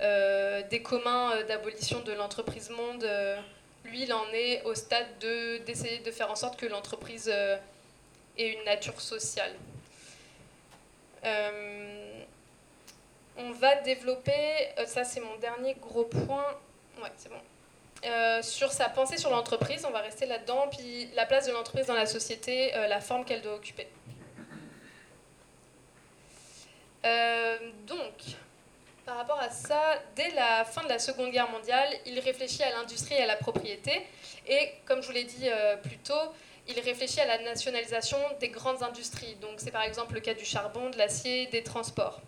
euh, 0.01 0.63
des 0.69 0.83
communs 0.83 1.43
d'abolition 1.45 2.01
de 2.01 2.13
l'entreprise 2.13 2.71
monde. 2.71 3.07
lui, 3.85 4.03
il 4.03 4.13
en 4.13 4.27
est 4.33 4.63
au 4.65 4.75
stade 4.75 5.07
d'essayer 5.19 5.99
de, 5.99 6.11
faire 6.11 6.31
en 6.31 6.37
sorte 6.37 6.57
que 6.59 6.67
l'entreprise 6.67 7.29
ait 7.29 8.53
une 8.53 8.65
nature 8.65 9.01
sociale. 9.01 9.53
Euh, 11.25 12.23
on 13.37 13.53
va 13.53 13.77
développer, 13.77 14.33
euh, 14.79 14.87
ça 14.87 15.05
c'est 15.05 15.21
mon 15.21 15.37
dernier 15.37 15.75
gros 15.75 16.05
point, 16.05 16.47
ouais 17.01 17.11
c'est 17.17 17.29
bon, 17.29 17.41
euh, 18.05 18.43
sur 18.43 18.73
sa 18.73 18.89
pensée 18.89 19.17
sur 19.17 19.31
l'entreprise, 19.31 19.85
on 19.87 19.91
va 19.91 20.01
rester 20.01 20.27
là-dedans, 20.27 20.67
puis 20.71 21.09
la 21.15 21.25
place 21.25 21.47
de 21.47 21.53
l'entreprise 21.53 21.87
dans 21.87 21.95
la 21.95 22.07
société, 22.07 22.73
la 22.89 23.01
forme 23.01 23.25
qu'elle 23.25 23.41
doit 23.41 23.55
occuper. 23.55 23.87
Donc, 27.87 28.13
par 29.05 29.17
rapport 29.17 29.41
à 29.41 29.51
ça, 29.51 30.01
dès 30.15 30.31
la 30.31 30.65
fin 30.65 30.83
de 30.85 30.89
la 30.89 30.99
Seconde 30.99 31.31
Guerre 31.31 31.51
mondiale, 31.51 31.89
il 32.07 32.19
réfléchit 32.21 32.63
à 32.63 32.71
l'industrie 32.71 33.15
et 33.15 33.23
à 33.23 33.27
la 33.27 33.37
propriété, 33.37 34.07
et 34.47 34.73
comme 34.85 35.03
je 35.03 35.09
vous 35.09 35.13
l'ai 35.13 35.25
dit 35.25 35.49
plus 35.83 35.99
tôt, 35.99 36.33
il 36.69 36.79
réfléchit 36.81 37.21
à 37.21 37.27
la 37.27 37.39
nationalisation 37.43 38.19
des 38.41 38.49
grandes 38.49 38.83
industries. 38.83 39.35
Donc 39.37 39.55
c'est 39.57 39.71
par 39.71 39.83
exemple 39.83 40.15
le 40.15 40.21
cas 40.21 40.35
du 40.35 40.45
charbon, 40.45 40.91
de 40.91 40.99
l'acier, 40.99 41.47
des 41.47 41.63
transports. 41.63 42.21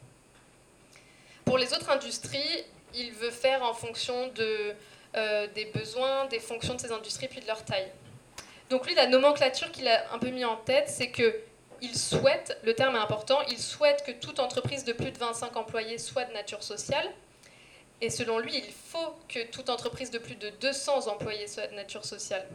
Pour 1.45 1.59
les 1.59 1.73
autres 1.73 1.91
industries, 1.91 2.65
il 2.95 3.13
veut 3.13 3.31
faire 3.31 3.63
en 3.63 3.75
fonction 3.75 4.29
de, 4.29 4.75
euh, 5.17 5.47
des 5.49 5.67
besoins, 5.67 6.27
des 6.27 6.41
fonctions 6.41 6.75
de 6.75 6.81
ces 6.81 6.93
industries, 6.93 7.29
puis 7.29 7.41
de 7.41 7.47
leur 7.47 7.65
taille. 7.65 7.91
Donc 8.71 8.87
lui, 8.87 8.95
la 8.95 9.07
nomenclature 9.07 9.71
qu'il 9.71 9.87
a 9.89 10.13
un 10.13 10.19
peu 10.19 10.31
mis 10.31 10.45
en 10.45 10.57
tête, 10.57 10.89
c'est 10.89 11.11
que 11.11 11.41
il 11.83 11.97
souhaite, 11.97 12.59
le 12.63 12.75
terme 12.75 12.97
est 12.97 13.01
important, 13.01 13.39
il 13.51 13.59
souhaite 13.59 14.05
que 14.05 14.13
toute 14.13 14.41
entreprise 14.41 14.85
de 14.85 14.93
plus 14.93 15.11
de 15.11 15.19
25 15.19 15.57
employés 15.57 15.99
soit 15.99 16.25
de 16.25 16.33
nature 16.33 16.63
sociale. 16.63 17.11
Et 18.01 18.11
selon 18.11 18.39
lui, 18.39 18.57
il 18.57 18.73
faut 18.73 19.15
que 19.29 19.47
toute 19.47 19.71
entreprise 19.71 20.11
de 20.11 20.19
plus 20.19 20.35
de 20.35 20.51
200 20.51 21.09
employés 21.09 21.47
soit 21.47 21.69
de 21.69 21.75
nature 21.75 22.05
sociale. 22.05 22.47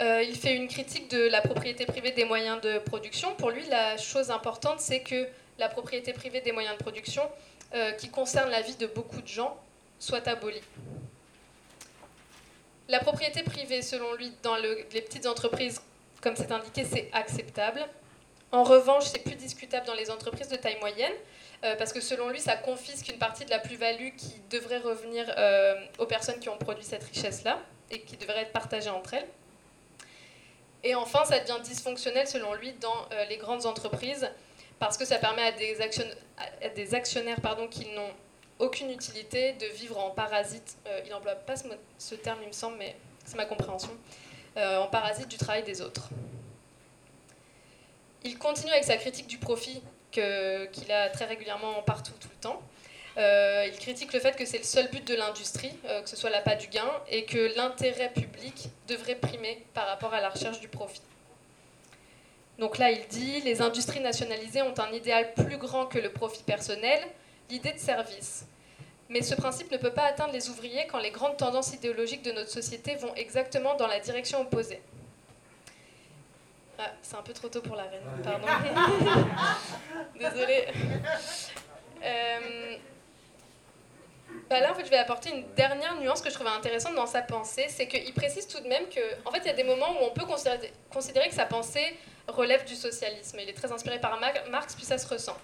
Euh, 0.00 0.22
il 0.22 0.36
fait 0.36 0.54
une 0.54 0.68
critique 0.68 1.10
de 1.10 1.28
la 1.28 1.40
propriété 1.40 1.84
privée 1.84 2.12
des 2.12 2.24
moyens 2.24 2.60
de 2.60 2.78
production. 2.78 3.34
Pour 3.34 3.50
lui, 3.50 3.66
la 3.66 3.96
chose 3.96 4.30
importante, 4.30 4.78
c'est 4.80 5.02
que 5.02 5.26
la 5.58 5.68
propriété 5.68 6.12
privée 6.12 6.40
des 6.40 6.52
moyens 6.52 6.78
de 6.78 6.82
production, 6.82 7.22
euh, 7.74 7.92
qui 7.92 8.08
concerne 8.08 8.50
la 8.50 8.62
vie 8.62 8.76
de 8.76 8.86
beaucoup 8.86 9.20
de 9.20 9.26
gens, 9.26 9.58
soit 9.98 10.26
abolie. 10.28 10.62
La 12.88 13.00
propriété 13.00 13.42
privée, 13.42 13.82
selon 13.82 14.14
lui, 14.14 14.32
dans 14.42 14.56
les 14.56 15.02
petites 15.02 15.26
entreprises, 15.26 15.82
comme 16.20 16.36
c'est 16.36 16.50
indiqué, 16.52 16.84
c'est 16.84 17.10
acceptable. 17.12 17.86
En 18.50 18.64
revanche, 18.64 19.04
c'est 19.04 19.22
plus 19.22 19.34
discutable 19.34 19.86
dans 19.86 19.94
les 19.94 20.10
entreprises 20.10 20.48
de 20.48 20.56
taille 20.56 20.78
moyenne, 20.80 21.12
euh, 21.64 21.76
parce 21.76 21.92
que 21.92 22.00
selon 22.00 22.28
lui, 22.28 22.40
ça 22.40 22.56
confisque 22.56 23.08
une 23.08 23.18
partie 23.18 23.44
de 23.44 23.50
la 23.50 23.58
plus-value 23.58 24.16
qui 24.16 24.40
devrait 24.50 24.78
revenir 24.78 25.26
aux 25.98 26.06
personnes 26.06 26.40
qui 26.40 26.48
ont 26.48 26.58
produit 26.58 26.84
cette 26.84 27.04
richesse-là 27.04 27.58
et 27.90 28.00
qui 28.00 28.16
devrait 28.16 28.42
être 28.42 28.52
partagée 28.52 28.90
entre 28.90 29.14
elles. 29.14 29.26
Et 30.84 30.94
enfin, 30.94 31.24
ça 31.24 31.40
devient 31.40 31.60
dysfonctionnel 31.62 32.26
selon 32.26 32.54
lui 32.54 32.72
dans 32.74 33.08
euh, 33.12 33.24
les 33.24 33.36
grandes 33.36 33.66
entreprises 33.66 34.30
parce 34.78 34.96
que 34.96 35.04
ça 35.04 35.18
permet 35.18 35.42
à 35.42 35.52
des, 35.52 36.94
actionnaires 36.94 37.40
pardon, 37.40 37.66
qui 37.66 37.86
n'ont 37.86 38.12
aucune 38.60 38.90
utilité 38.90 39.54
de 39.54 39.66
vivre 39.66 39.98
en 39.98 40.10
parasite. 40.10 40.76
Euh, 40.86 41.00
il 41.04 41.10
n'emploie 41.10 41.34
pas 41.34 41.54
ce, 41.98 42.14
terme, 42.14 42.38
il 42.42 42.48
me 42.48 42.52
semble, 42.52 42.76
mais 42.78 42.96
c'est 43.24 43.36
ma 43.36 43.44
compréhension. 43.44 43.90
Euh, 44.56 44.78
en 44.78 44.88
parasite 44.88 45.28
du 45.28 45.36
travail 45.36 45.62
des 45.62 45.80
autres. 45.80 46.08
Il 48.24 48.38
continue 48.38 48.72
avec 48.72 48.84
sa 48.84 48.96
critique 48.96 49.28
du 49.28 49.38
profit 49.38 49.82
qu'il 50.10 50.90
a 50.90 51.10
très 51.10 51.26
régulièrement 51.26 51.82
partout, 51.82 52.12
tout 52.18 52.28
le 52.28 52.40
temps. 52.40 52.60
Euh, 53.18 53.66
il 53.70 53.78
critique 53.78 54.12
le 54.12 54.20
fait 54.20 54.36
que 54.36 54.44
c'est 54.44 54.58
le 54.58 54.64
seul 54.64 54.88
but 54.90 55.06
de 55.06 55.14
l'industrie, 55.14 55.72
euh, 55.86 56.02
que 56.02 56.08
ce 56.08 56.16
soit 56.16 56.30
l'appât 56.30 56.56
du 56.56 56.68
gain, 56.68 56.90
et 57.08 57.24
que 57.24 57.54
l'intérêt 57.56 58.10
public 58.12 58.68
devrait 58.86 59.16
primer 59.16 59.64
par 59.74 59.86
rapport 59.86 60.14
à 60.14 60.20
la 60.20 60.30
recherche 60.30 60.60
du 60.60 60.68
profit. 60.68 61.02
Donc 62.58 62.78
là, 62.78 62.90
il 62.90 63.06
dit, 63.08 63.40
les 63.42 63.60
industries 63.60 64.00
nationalisées 64.00 64.62
ont 64.62 64.74
un 64.78 64.92
idéal 64.92 65.34
plus 65.34 65.58
grand 65.58 65.86
que 65.86 65.98
le 65.98 66.10
profit 66.10 66.42
personnel, 66.42 67.00
l'idée 67.50 67.72
de 67.72 67.78
service. 67.78 68.46
Mais 69.08 69.22
ce 69.22 69.34
principe 69.34 69.70
ne 69.70 69.78
peut 69.78 69.92
pas 69.92 70.04
atteindre 70.04 70.32
les 70.32 70.50
ouvriers 70.50 70.86
quand 70.86 70.98
les 70.98 71.10
grandes 71.10 71.36
tendances 71.36 71.72
idéologiques 71.72 72.22
de 72.22 72.32
notre 72.32 72.50
société 72.50 72.94
vont 72.96 73.14
exactement 73.14 73.74
dans 73.76 73.86
la 73.86 74.00
direction 74.00 74.42
opposée. 74.42 74.82
Ah, 76.78 76.92
c'est 77.02 77.16
un 77.16 77.22
peu 77.22 77.32
trop 77.32 77.48
tôt 77.48 77.60
pour 77.60 77.74
la 77.74 77.84
reine, 77.84 78.02
pardon. 78.22 78.46
Désolée. 80.18 80.66
Euh, 82.04 82.76
bah 84.48 84.60
là, 84.60 84.70
en 84.70 84.74
fait, 84.74 84.84
je 84.84 84.90
vais 84.90 84.98
apporter 84.98 85.30
une 85.30 85.44
dernière 85.54 85.98
nuance 86.00 86.22
que 86.22 86.28
je 86.28 86.34
trouvais 86.34 86.50
intéressante 86.50 86.94
dans 86.94 87.06
sa 87.06 87.22
pensée, 87.22 87.66
c'est 87.68 87.88
qu'il 87.88 88.14
précise 88.14 88.46
tout 88.46 88.60
de 88.60 88.68
même 88.68 88.88
que, 88.88 89.00
en 89.24 89.32
fait, 89.32 89.38
il 89.38 89.46
y 89.46 89.50
a 89.50 89.54
des 89.54 89.64
moments 89.64 89.90
où 90.00 90.04
on 90.04 90.10
peut 90.10 90.24
considérer, 90.24 91.28
que 91.28 91.34
sa 91.34 91.46
pensée 91.46 91.96
relève 92.28 92.64
du 92.64 92.76
socialisme. 92.76 93.38
Il 93.40 93.48
est 93.48 93.54
très 93.54 93.72
inspiré 93.72 93.98
par 93.98 94.20
Marx, 94.50 94.74
puis 94.74 94.84
ça 94.84 94.98
se 94.98 95.06
ressent. 95.08 95.36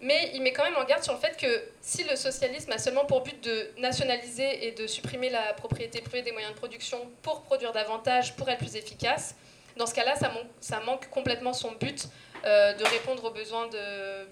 Mais 0.00 0.30
il 0.34 0.42
met 0.42 0.52
quand 0.52 0.64
même 0.64 0.76
en 0.76 0.84
garde 0.84 1.02
sur 1.02 1.12
le 1.12 1.18
fait 1.18 1.36
que 1.36 1.64
si 1.80 2.04
le 2.04 2.14
socialisme 2.14 2.70
a 2.70 2.78
seulement 2.78 3.04
pour 3.04 3.22
but 3.22 3.42
de 3.42 3.70
nationaliser 3.78 4.68
et 4.68 4.72
de 4.72 4.86
supprimer 4.86 5.28
la 5.28 5.52
propriété 5.54 6.00
privée 6.00 6.22
des 6.22 6.32
moyens 6.32 6.54
de 6.54 6.58
production 6.58 6.98
pour 7.22 7.42
produire 7.42 7.72
davantage, 7.72 8.36
pour 8.36 8.48
être 8.48 8.58
plus 8.58 8.76
efficace, 8.76 9.34
dans 9.76 9.86
ce 9.86 9.94
cas-là, 9.94 10.14
ça, 10.60 10.80
manque 10.80 11.08
complètement 11.10 11.52
son 11.52 11.72
but 11.72 12.08
euh, 12.44 12.74
de 12.74 12.84
répondre 12.84 13.24
aux 13.24 13.30
besoins 13.30 13.68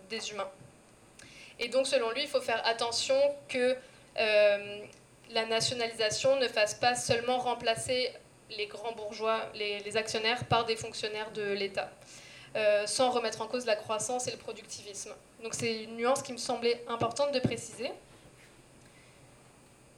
des 0.08 0.30
humains. 0.30 0.50
Et 1.58 1.68
donc, 1.68 1.86
selon 1.86 2.10
lui, 2.10 2.22
il 2.22 2.28
faut 2.28 2.40
faire 2.40 2.64
attention 2.66 3.18
que 3.48 3.76
euh, 4.18 4.78
la 5.30 5.46
nationalisation 5.46 6.38
ne 6.38 6.48
fasse 6.48 6.74
pas 6.74 6.94
seulement 6.94 7.38
remplacer 7.38 8.12
les 8.50 8.66
grands 8.66 8.92
bourgeois, 8.92 9.40
les, 9.54 9.96
actionnaires, 9.96 10.44
par 10.44 10.64
des 10.66 10.76
fonctionnaires 10.76 11.30
de 11.32 11.52
l'État, 11.52 11.90
euh, 12.54 12.86
sans 12.86 13.10
remettre 13.10 13.42
en 13.42 13.46
cause 13.46 13.66
la 13.66 13.76
croissance 13.76 14.28
et 14.28 14.30
le 14.30 14.36
productivisme. 14.36 15.12
Donc 15.42 15.54
c'est 15.54 15.84
une 15.84 15.96
nuance 15.96 16.22
qui 16.22 16.32
me 16.32 16.38
semblait 16.38 16.82
importante 16.88 17.32
de 17.32 17.40
préciser. 17.40 17.90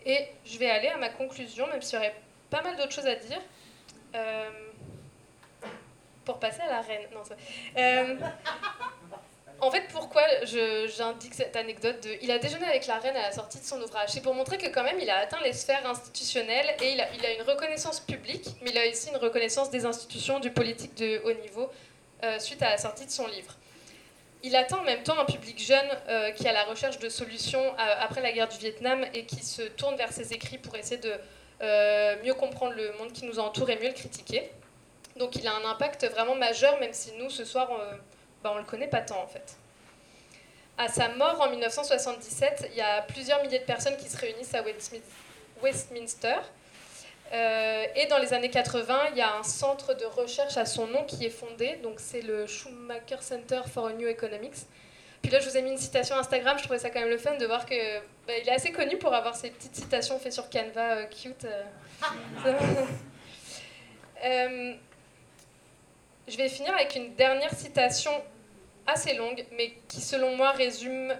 Et 0.04 0.28
je 0.44 0.58
vais 0.58 0.70
aller 0.70 0.88
à 0.88 0.96
ma 0.96 1.10
conclusion, 1.10 1.66
même 1.66 1.82
s'il 1.82 1.94
y 1.94 1.98
aurait 1.98 2.14
pas 2.50 2.62
mal 2.62 2.76
d'autres 2.76 2.92
choses 2.92 3.06
à 3.06 3.14
dire. 3.14 3.40
Euh, 4.14 4.50
pour 6.24 6.38
passer 6.38 6.60
à 6.60 6.68
la 6.68 6.80
reine. 6.82 7.08
Non, 7.12 7.22
en 9.60 9.70
fait, 9.72 9.88
pourquoi 9.90 10.22
j'indique 10.44 11.34
cette 11.34 11.56
anecdote 11.56 12.00
de, 12.04 12.16
Il 12.22 12.30
a 12.30 12.38
déjeuné 12.38 12.64
avec 12.66 12.86
la 12.86 12.98
reine 12.98 13.16
à 13.16 13.22
la 13.22 13.32
sortie 13.32 13.58
de 13.58 13.64
son 13.64 13.80
ouvrage. 13.82 14.10
C'est 14.10 14.20
pour 14.20 14.34
montrer 14.34 14.56
que 14.56 14.68
quand 14.68 14.84
même, 14.84 15.00
il 15.00 15.10
a 15.10 15.18
atteint 15.18 15.40
les 15.42 15.52
sphères 15.52 15.84
institutionnelles 15.84 16.76
et 16.80 16.92
il 16.92 17.00
a, 17.00 17.12
il 17.14 17.26
a, 17.26 17.32
une 17.32 17.42
reconnaissance 17.42 17.98
publique, 17.98 18.46
mais 18.62 18.70
il 18.70 18.78
a 18.78 18.88
aussi 18.88 19.08
une 19.08 19.16
reconnaissance 19.16 19.70
des 19.70 19.84
institutions, 19.84 20.38
du 20.38 20.50
politique 20.50 20.94
de 20.94 21.20
haut 21.24 21.32
niveau, 21.32 21.68
euh, 22.22 22.38
suite 22.38 22.62
à 22.62 22.70
la 22.70 22.78
sortie 22.78 23.06
de 23.06 23.10
son 23.10 23.26
livre. 23.26 23.56
Il 24.42 24.54
atteint 24.54 24.78
en 24.78 24.84
même 24.84 25.02
temps 25.02 25.18
un 25.18 25.24
public 25.24 25.58
jeune 25.58 25.88
euh, 26.08 26.30
qui 26.30 26.46
a 26.46 26.52
la 26.52 26.64
recherche 26.64 26.98
de 26.98 27.08
solutions 27.08 27.60
euh, 27.60 27.94
après 28.00 28.20
la 28.20 28.32
guerre 28.32 28.48
du 28.48 28.58
Vietnam 28.58 29.04
et 29.14 29.24
qui 29.26 29.44
se 29.44 29.62
tourne 29.62 29.96
vers 29.96 30.12
ses 30.12 30.32
écrits 30.32 30.58
pour 30.58 30.76
essayer 30.76 31.00
de 31.00 31.12
mieux 32.24 32.34
comprendre 32.34 32.74
le 32.74 32.92
monde 32.98 33.12
qui 33.12 33.24
nous 33.24 33.40
entoure 33.40 33.68
et 33.70 33.76
mieux 33.76 33.88
le 33.88 33.94
critiquer. 33.94 34.48
Donc 35.16 35.34
il 35.34 35.46
a 35.48 35.52
un 35.52 35.64
impact 35.64 36.06
vraiment 36.06 36.36
majeur, 36.36 36.78
même 36.78 36.92
si 36.92 37.10
nous, 37.18 37.30
ce 37.30 37.44
soir, 37.44 37.68
ben, 38.44 38.50
on 38.50 38.54
ne 38.54 38.60
le 38.60 38.64
connaît 38.64 38.86
pas 38.86 39.00
tant 39.00 39.20
en 39.20 39.26
fait. 39.26 39.56
À 40.76 40.86
sa 40.86 41.08
mort 41.08 41.40
en 41.40 41.50
1977, 41.50 42.68
il 42.70 42.76
y 42.76 42.80
a 42.80 43.02
plusieurs 43.02 43.42
milliers 43.42 43.58
de 43.58 43.64
personnes 43.64 43.96
qui 43.96 44.08
se 44.08 44.16
réunissent 44.16 44.54
à 44.54 44.62
Westminster. 45.60 46.36
Et 47.32 48.06
dans 48.06 48.18
les 48.18 48.32
années 48.32 48.50
80, 48.50 48.98
il 49.12 49.18
y 49.18 49.20
a 49.20 49.36
un 49.36 49.42
centre 49.42 49.94
de 49.94 50.04
recherche 50.04 50.56
à 50.56 50.64
son 50.66 50.86
nom 50.86 51.04
qui 51.04 51.26
est 51.26 51.30
fondé, 51.30 51.76
donc 51.82 52.00
c'est 52.00 52.22
le 52.22 52.46
Schumacher 52.46 53.20
Center 53.20 53.60
for 53.72 53.88
a 53.88 53.92
New 53.92 54.08
Economics. 54.08 54.66
Puis 55.22 55.32
là, 55.32 55.40
je 55.40 55.48
vous 55.48 55.56
ai 55.56 55.62
mis 55.62 55.72
une 55.72 55.78
citation 55.78 56.16
Instagram, 56.16 56.56
je 56.58 56.62
trouvais 56.64 56.78
ça 56.78 56.90
quand 56.90 57.00
même 57.00 57.10
le 57.10 57.18
fun 57.18 57.36
de 57.36 57.44
voir 57.44 57.66
que 57.66 57.98
bah, 58.26 58.32
il 58.40 58.48
est 58.48 58.52
assez 58.52 58.72
connu 58.72 58.96
pour 58.98 59.12
avoir 59.14 59.36
ces 59.36 59.50
petites 59.50 59.74
citations 59.74 60.18
faites 60.18 60.32
sur 60.32 60.48
Canva 60.48 61.04
cute. 61.04 61.46
je 66.28 66.36
vais 66.36 66.48
finir 66.48 66.74
avec 66.74 66.94
une 66.94 67.14
dernière 67.14 67.52
citation 67.54 68.12
assez 68.86 69.14
longue, 69.14 69.44
mais 69.56 69.74
qui 69.88 70.00
selon 70.00 70.36
moi 70.36 70.52
résume 70.52 71.14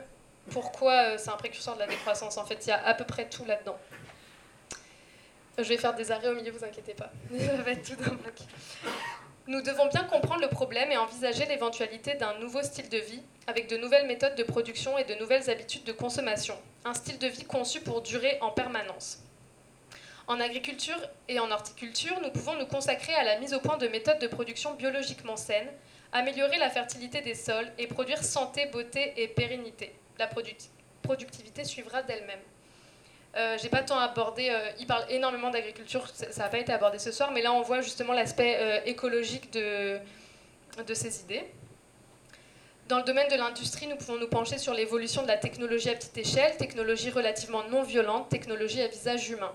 pourquoi 0.50 0.92
euh, 0.92 1.18
c'est 1.18 1.30
un 1.30 1.36
précurseur 1.36 1.74
de 1.74 1.80
la 1.80 1.86
décroissance. 1.86 2.38
En 2.38 2.44
fait, 2.44 2.66
il 2.66 2.70
y 2.70 2.72
a 2.72 2.86
à 2.86 2.94
peu 2.94 3.04
près 3.04 3.28
tout 3.28 3.44
là-dedans. 3.44 3.76
Je 5.58 5.64
vais 5.64 5.76
faire 5.76 5.94
des 5.94 6.12
arrêts 6.12 6.28
au 6.28 6.34
milieu, 6.34 6.52
vous 6.52 6.64
inquiétez 6.64 6.94
pas. 6.94 7.10
Ça 7.38 7.62
va 7.62 7.70
être 7.72 7.84
tout 7.84 7.96
bloc. 7.96 8.34
Nous 9.48 9.60
devons 9.62 9.86
bien 9.88 10.04
comprendre 10.04 10.42
le 10.42 10.48
problème 10.48 10.92
et 10.92 10.96
envisager 10.96 11.46
l'éventualité 11.46 12.14
d'un 12.14 12.38
nouveau 12.38 12.62
style 12.62 12.88
de 12.88 12.98
vie, 12.98 13.22
avec 13.46 13.68
de 13.68 13.76
nouvelles 13.76 14.06
méthodes 14.06 14.36
de 14.36 14.42
production 14.44 14.98
et 14.98 15.04
de 15.04 15.14
nouvelles 15.14 15.50
habitudes 15.50 15.84
de 15.84 15.92
consommation. 15.92 16.54
Un 16.84 16.94
style 16.94 17.18
de 17.18 17.26
vie 17.26 17.44
conçu 17.44 17.80
pour 17.80 18.02
durer 18.02 18.38
en 18.40 18.50
permanence. 18.50 19.24
En 20.28 20.38
agriculture 20.38 21.00
et 21.28 21.40
en 21.40 21.50
horticulture, 21.50 22.20
nous 22.22 22.30
pouvons 22.30 22.54
nous 22.56 22.66
consacrer 22.66 23.14
à 23.14 23.24
la 23.24 23.40
mise 23.40 23.54
au 23.54 23.60
point 23.60 23.78
de 23.78 23.88
méthodes 23.88 24.18
de 24.18 24.26
production 24.26 24.74
biologiquement 24.74 25.36
saines, 25.36 25.72
améliorer 26.12 26.58
la 26.58 26.70
fertilité 26.70 27.22
des 27.22 27.34
sols 27.34 27.72
et 27.78 27.86
produire 27.86 28.22
santé, 28.22 28.66
beauté 28.66 29.14
et 29.16 29.28
pérennité. 29.28 29.94
La 30.18 30.28
productivité 31.02 31.64
suivra 31.64 32.02
d'elle-même. 32.02 32.40
Euh, 33.36 33.56
j'ai 33.60 33.68
pas 33.68 33.82
tant 33.82 33.98
abordé, 33.98 34.48
euh, 34.48 34.70
il 34.80 34.86
parle 34.86 35.04
énormément 35.10 35.50
d'agriculture, 35.50 36.08
ça 36.14 36.26
n'a 36.42 36.48
pas 36.48 36.58
été 36.58 36.72
abordé 36.72 36.98
ce 36.98 37.12
soir, 37.12 37.30
mais 37.30 37.42
là 37.42 37.52
on 37.52 37.60
voit 37.60 37.82
justement 37.82 38.14
l'aspect 38.14 38.56
euh, 38.58 38.80
écologique 38.86 39.52
de, 39.52 39.98
de 40.86 40.94
ces 40.94 41.20
idées. 41.20 41.44
Dans 42.88 42.96
le 42.96 43.04
domaine 43.04 43.28
de 43.28 43.36
l'industrie, 43.36 43.86
nous 43.86 43.96
pouvons 43.96 44.16
nous 44.16 44.28
pencher 44.28 44.56
sur 44.56 44.72
l'évolution 44.72 45.22
de 45.22 45.28
la 45.28 45.36
technologie 45.36 45.90
à 45.90 45.94
petite 45.94 46.16
échelle, 46.16 46.56
technologie 46.56 47.10
relativement 47.10 47.62
non 47.64 47.82
violente, 47.82 48.30
technologie 48.30 48.80
à 48.80 48.88
visage 48.88 49.28
humain. 49.28 49.52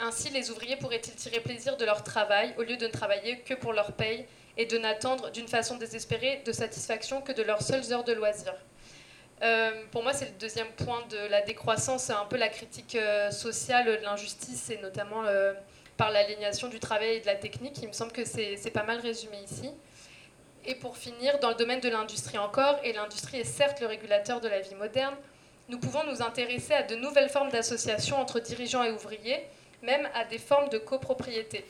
Ainsi, 0.00 0.30
les 0.30 0.50
ouvriers 0.50 0.74
pourraient-ils 0.74 1.14
tirer 1.14 1.38
plaisir 1.38 1.76
de 1.76 1.84
leur 1.84 2.02
travail 2.02 2.52
au 2.58 2.62
lieu 2.62 2.76
de 2.76 2.86
ne 2.86 2.90
travailler 2.90 3.38
que 3.38 3.54
pour 3.54 3.72
leur 3.72 3.92
paye 3.92 4.26
et 4.56 4.66
de 4.66 4.76
n'attendre 4.76 5.30
d'une 5.30 5.46
façon 5.46 5.76
désespérée 5.76 6.42
de 6.44 6.50
satisfaction 6.50 7.20
que 7.20 7.30
de 7.30 7.44
leurs 7.44 7.62
seules 7.62 7.92
heures 7.92 8.02
de 8.02 8.12
loisirs? 8.12 8.56
Euh, 9.42 9.70
pour 9.90 10.02
moi, 10.02 10.12
c'est 10.12 10.26
le 10.26 10.38
deuxième 10.38 10.68
point 10.68 11.02
de 11.10 11.28
la 11.28 11.42
décroissance, 11.42 12.10
un 12.10 12.24
peu 12.26 12.36
la 12.36 12.48
critique 12.48 12.94
euh, 12.94 13.30
sociale 13.30 13.86
de 13.86 14.04
l'injustice 14.04 14.70
et 14.70 14.78
notamment 14.78 15.24
euh, 15.24 15.52
par 15.96 16.10
l'aliénation 16.10 16.68
du 16.68 16.80
travail 16.80 17.16
et 17.16 17.20
de 17.20 17.26
la 17.26 17.34
technique. 17.34 17.78
Il 17.82 17.88
me 17.88 17.92
semble 17.92 18.12
que 18.12 18.24
c'est 18.24 18.72
pas 18.72 18.84
mal 18.84 19.00
résumé 19.00 19.38
ici. 19.44 19.70
Et 20.66 20.74
pour 20.76 20.96
finir, 20.96 21.38
dans 21.40 21.50
le 21.50 21.56
domaine 21.56 21.80
de 21.80 21.90
l'industrie 21.90 22.38
encore, 22.38 22.78
et 22.84 22.92
l'industrie 22.92 23.38
est 23.38 23.44
certes 23.44 23.80
le 23.80 23.86
régulateur 23.86 24.40
de 24.40 24.48
la 24.48 24.60
vie 24.60 24.74
moderne, 24.74 25.14
nous 25.68 25.78
pouvons 25.78 26.04
nous 26.04 26.22
intéresser 26.22 26.72
à 26.72 26.82
de 26.82 26.94
nouvelles 26.94 27.28
formes 27.28 27.50
d'association 27.50 28.16
entre 28.16 28.40
dirigeants 28.40 28.82
et 28.82 28.90
ouvriers, 28.90 29.44
même 29.82 30.08
à 30.14 30.24
des 30.24 30.38
formes 30.38 30.68
de 30.70 30.78
copropriété. 30.78 31.64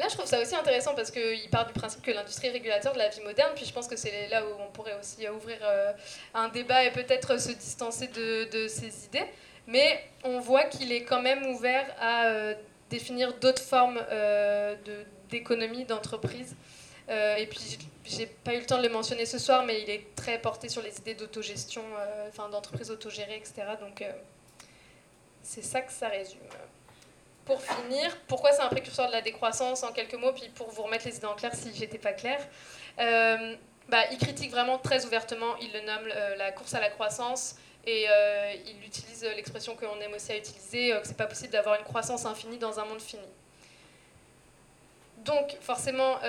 Là, 0.00 0.08
je 0.08 0.14
trouve 0.14 0.26
ça 0.26 0.40
aussi 0.40 0.56
intéressant 0.56 0.94
parce 0.94 1.10
qu'il 1.10 1.50
part 1.50 1.66
du 1.66 1.74
principe 1.74 2.00
que 2.00 2.10
l'industrie 2.10 2.48
est 2.48 2.52
régulateur 2.52 2.94
de 2.94 2.98
la 2.98 3.10
vie 3.10 3.20
moderne, 3.20 3.52
puis 3.54 3.66
je 3.66 3.72
pense 3.72 3.86
que 3.86 3.96
c'est 3.96 4.28
là 4.28 4.42
où 4.46 4.48
on 4.58 4.70
pourrait 4.70 4.98
aussi 4.98 5.28
ouvrir 5.28 5.58
euh, 5.62 5.92
un 6.32 6.48
débat 6.48 6.84
et 6.84 6.90
peut-être 6.90 7.38
se 7.38 7.52
distancer 7.52 8.08
de, 8.08 8.66
ces 8.66 9.04
idées. 9.04 9.26
Mais 9.66 10.02
on 10.24 10.40
voit 10.40 10.64
qu'il 10.64 10.90
est 10.90 11.04
quand 11.04 11.20
même 11.20 11.44
ouvert 11.48 11.84
à 12.00 12.28
euh, 12.28 12.54
définir 12.88 13.34
d'autres 13.34 13.62
formes 13.62 14.00
euh, 14.10 14.74
d'économie, 15.28 15.84
d'entreprise. 15.84 16.56
et 17.10 17.46
puis, 17.50 17.78
j'ai 18.04 18.26
pas 18.26 18.54
eu 18.54 18.60
le 18.60 18.66
temps 18.66 18.78
de 18.78 18.84
le 18.84 18.88
mentionner 18.88 19.26
ce 19.26 19.38
soir, 19.38 19.66
mais 19.66 19.82
il 19.82 19.90
est 19.90 20.14
très 20.16 20.38
porté 20.38 20.70
sur 20.70 20.80
les 20.80 20.96
idées 20.96 21.14
d'autogestion, 21.14 21.82
enfin 22.28 22.48
d'entreprise 22.48 22.90
autogérée, 22.90 23.36
etc. 23.36 23.64
Donc, 23.78 24.02
c'est 25.42 25.62
ça 25.62 25.82
que 25.82 25.92
ça 25.92 26.08
résume 26.08 26.40
pour 27.50 27.60
finir, 27.62 28.16
pourquoi 28.28 28.52
c'est 28.52 28.62
un 28.62 28.68
précurseur 28.68 29.08
de 29.08 29.12
la 29.12 29.22
décroissance 29.22 29.82
en 29.82 29.90
quelques 29.90 30.14
mots, 30.14 30.32
puis 30.32 30.48
pour 30.50 30.70
vous 30.70 30.82
remettre 30.82 31.04
les 31.06 31.16
idées 31.16 31.26
en 31.26 31.34
clair 31.34 31.52
si 31.52 31.74
j'étais 31.74 31.98
pas 31.98 32.12
claire. 32.12 32.40
Euh, 33.00 33.56
bah, 33.88 34.04
il 34.12 34.18
critique 34.18 34.52
vraiment 34.52 34.78
très 34.78 35.04
ouvertement, 35.04 35.56
il 35.60 35.72
le 35.72 35.80
nomme 35.80 36.08
euh, 36.14 36.36
la 36.36 36.52
course 36.52 36.74
à 36.74 36.80
la 36.80 36.90
croissance 36.90 37.56
et 37.84 38.06
euh, 38.08 38.52
il 38.66 38.86
utilise 38.86 39.24
l'expression 39.34 39.74
qu'on 39.74 40.00
aime 40.00 40.14
aussi 40.14 40.30
à 40.30 40.36
utiliser, 40.36 40.96
que 41.00 41.08
c'est 41.08 41.16
pas 41.16 41.26
possible 41.26 41.50
d'avoir 41.50 41.74
une 41.74 41.84
croissance 41.84 42.24
infinie 42.24 42.58
dans 42.58 42.78
un 42.78 42.84
monde 42.84 43.00
fini. 43.00 43.26
Donc 45.24 45.56
forcément, 45.60 46.20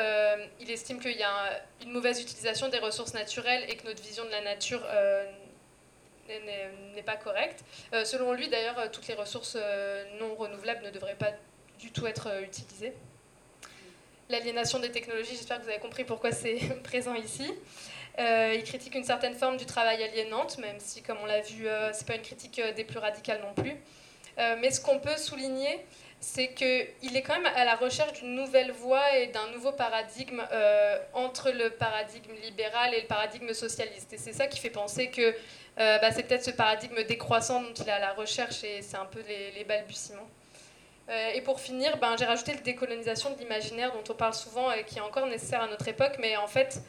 il 0.60 0.72
estime 0.72 1.00
qu'il 1.00 1.18
y 1.18 1.24
a 1.24 1.62
une 1.84 1.92
mauvaise 1.92 2.20
utilisation 2.20 2.68
des 2.68 2.80
ressources 2.80 3.14
naturelles 3.14 3.64
et 3.70 3.76
que 3.76 3.86
notre 3.86 4.02
vision 4.02 4.26
de 4.26 4.32
la 4.32 4.42
nature 4.42 4.82
n'est 6.30 7.04
pas 7.04 7.16
correcte. 7.16 7.64
Euh, 7.94 8.06
selon 8.06 8.34
lui, 8.34 8.50
d'ailleurs, 8.50 8.78
euh, 8.80 8.88
toutes 8.92 9.08
les 9.08 9.14
ressources 9.14 9.58
euh, 9.60 10.04
non 10.20 10.36
renouvelables 10.36 10.84
ne 10.84 10.92
devraient 10.92 11.16
pas 11.16 11.32
du 11.80 11.92
tout 11.92 12.06
être 12.08 12.30
utilisées. 12.44 12.94
L'aliénation 14.30 14.80
des 14.80 14.92
technologies, 14.92 15.36
j'espère 15.36 15.58
que 15.60 15.64
vous 15.64 15.70
avez 15.70 15.80
compris 15.80 16.04
pourquoi 16.04 16.32
c'est 16.32 16.58
présent 16.84 17.16
ici. 17.16 17.52
il 18.18 18.64
critique 18.64 18.96
une 18.96 19.04
certaine 19.04 19.34
forme 19.34 19.58
du 19.58 19.66
travail 19.66 20.04
aliénante, 20.04 20.58
même 20.60 20.80
si, 20.80 21.02
comme 21.02 21.18
on 21.22 21.26
l'a 21.26 21.42
vu, 21.42 21.66
ce 21.66 22.00
n'est 22.00 22.06
pas 22.06 22.16
une 22.16 22.22
critique 22.22 22.62
des 22.76 22.84
plus 22.84 23.00
radicales 23.00 23.42
non 23.42 23.54
plus. 23.54 23.76
mais 24.38 24.70
ce 24.72 24.80
qu'on 24.80 25.00
peut 25.00 25.18
souligner, 25.18 25.86
c'est 26.22 26.54
qu'il 26.54 27.18
est 27.18 27.22
quand 27.24 27.34
même 27.34 27.52
à 27.56 27.66
la 27.66 27.76
recherche 27.76 28.14
d'une 28.14 28.36
nouvelle 28.36 28.72
voie 28.72 29.18
et 29.18 29.28
d'un 29.28 29.48
nouveau 29.52 29.72
paradigme 29.72 30.42
entre 31.14 31.50
le 31.52 31.72
paradigme 31.72 32.32
libéral 32.44 32.94
et 32.94 33.02
le 33.02 33.08
paradigme 33.08 33.52
socialiste. 33.54 34.14
Et 34.14 34.18
c'est 34.18 34.32
ça 34.32 34.48
qui 34.48 34.60
fait 34.60 34.70
penser 34.70 35.10
que 35.10 35.36
euh, 35.80 35.98
bah, 36.00 36.12
c'est 36.12 36.24
peut-être 36.24 36.44
ce 36.44 36.52
paradigme 36.52 37.04
décroissant 37.04 37.62
dont 37.62 37.74
il 37.74 37.88
est 37.88 37.92
à 37.92 38.00
la 38.00 38.14
recherche 38.14 38.64
et 38.64 38.82
c'est 38.82 38.98
un 38.98 39.06
peu 39.06 39.22
les, 39.28 39.64
balbutiements. 39.64 40.28
Euh, 41.10 41.32
et 41.34 41.42
pour 41.42 41.60
finir, 41.60 41.98
ben, 41.98 42.16
j'ai 42.18 42.26
rajouté 42.26 42.54
la 42.54 42.60
décolonisation 42.60 43.32
de 43.32 43.40
l'imaginaire 43.40 43.92
dont 43.94 44.04
on 44.10 44.16
parle 44.16 44.34
souvent 44.34 44.72
et 44.72 44.84
qui 44.84 44.98
est 44.98 45.02
encore 45.02 45.28
nécessaire 45.28 45.62
à 45.62 45.68
notre 45.68 45.88
époque, 45.88 46.18
mais 46.20 46.36
en 46.38 46.48
fait, 46.48 46.82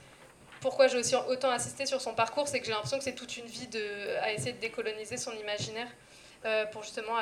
pourquoi 0.60 0.88
j'ai 0.88 0.98
aussi 0.98 1.14
autant 1.14 1.50
insisté 1.50 1.86
sur 1.86 2.00
son 2.00 2.14
parcours, 2.14 2.48
c'est 2.48 2.60
que 2.60 2.66
j'ai 2.66 2.72
l'impression 2.72 2.98
que 2.98 3.04
c'est 3.04 3.14
toute 3.14 3.36
une 3.36 3.46
vie 3.46 3.68
de, 3.68 4.16
à 4.20 4.32
essayer 4.32 4.52
de 4.52 4.60
décoloniser 4.60 5.16
son 5.16 5.32
imaginaire 5.32 5.88
euh, 6.44 6.66
pour 6.66 6.82
justement 6.82 7.16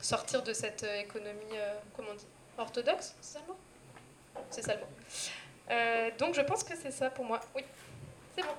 sortir 0.00 0.42
de 0.42 0.52
cette 0.52 0.84
économie, 1.00 1.56
comment 1.96 2.08
on 2.12 2.16
dit, 2.16 2.26
orthodoxe, 2.56 3.14
c'est 3.20 3.34
ça 3.34 3.40
le 3.46 3.52
mot? 3.52 3.58
C'est 4.50 4.62
ça 4.62 4.74
le 4.74 4.80
mot. 4.80 6.16
donc 6.18 6.34
je 6.34 6.42
pense 6.42 6.64
que 6.64 6.74
c'est 6.80 6.92
ça 6.92 7.10
pour 7.10 7.24
moi. 7.24 7.40
Oui, 7.54 7.62
c'est 8.36 8.42
bon. 8.42 8.54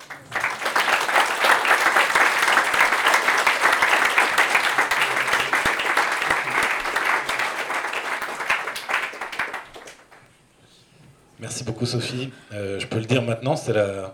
Merci 11.40 11.64
beaucoup 11.64 11.86
Sophie. 11.86 12.32
Euh, 12.54 12.80
je 12.80 12.88
peux 12.88 13.00
le 13.00 13.06
dire 13.06 13.22
maintenant, 13.22 13.56
c'est 13.56 13.72
la, 13.72 14.14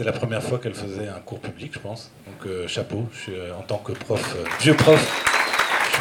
la 0.00 0.12
première 0.12 0.42
fois 0.42 0.58
qu'elle 0.58 0.74
faisait 0.74 1.08
un 1.08 1.20
cours 1.20 1.38
public, 1.38 1.72
je 1.72 1.78
pense. 1.78 2.10
Donc 2.26 2.46
euh, 2.46 2.66
chapeau, 2.66 3.06
je 3.12 3.18
suis, 3.18 3.34
euh, 3.34 3.54
en 3.54 3.62
tant 3.62 3.78
que 3.78 3.92
prof, 3.92 4.36
vieux 4.60 4.74
prof, 4.74 5.24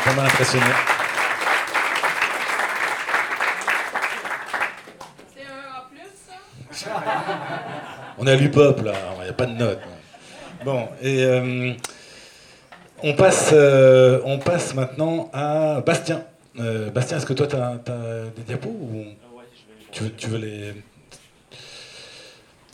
impressionné. 0.08 0.66
C'est 5.34 5.42
un 5.42 5.84
plus 5.90 6.10
ça? 6.72 7.04
On 8.18 8.28
est 8.28 8.32
à 8.32 8.36
l'UPOP 8.36 8.82
là, 8.84 8.94
il 9.20 9.24
n'y 9.24 9.30
a 9.30 9.34
pas 9.34 9.46
de 9.46 9.54
notes. 9.54 9.82
Bon, 10.64 10.88
et 11.02 11.76
on, 13.04 13.14
passe, 13.14 13.54
on 14.24 14.40
passe 14.40 14.74
maintenant 14.76 15.30
à 15.34 15.82
Bastien. 15.82 16.24
Bastien, 16.56 17.18
est-ce 17.18 17.26
que 17.26 17.34
toi 17.34 17.48
tu 17.48 17.56
as, 17.58 17.80
des 18.36 18.44
diapos 18.44 18.70
ou... 18.70 19.06
Tu 19.94 20.28
veux, 20.28 20.38
les. 20.38 20.74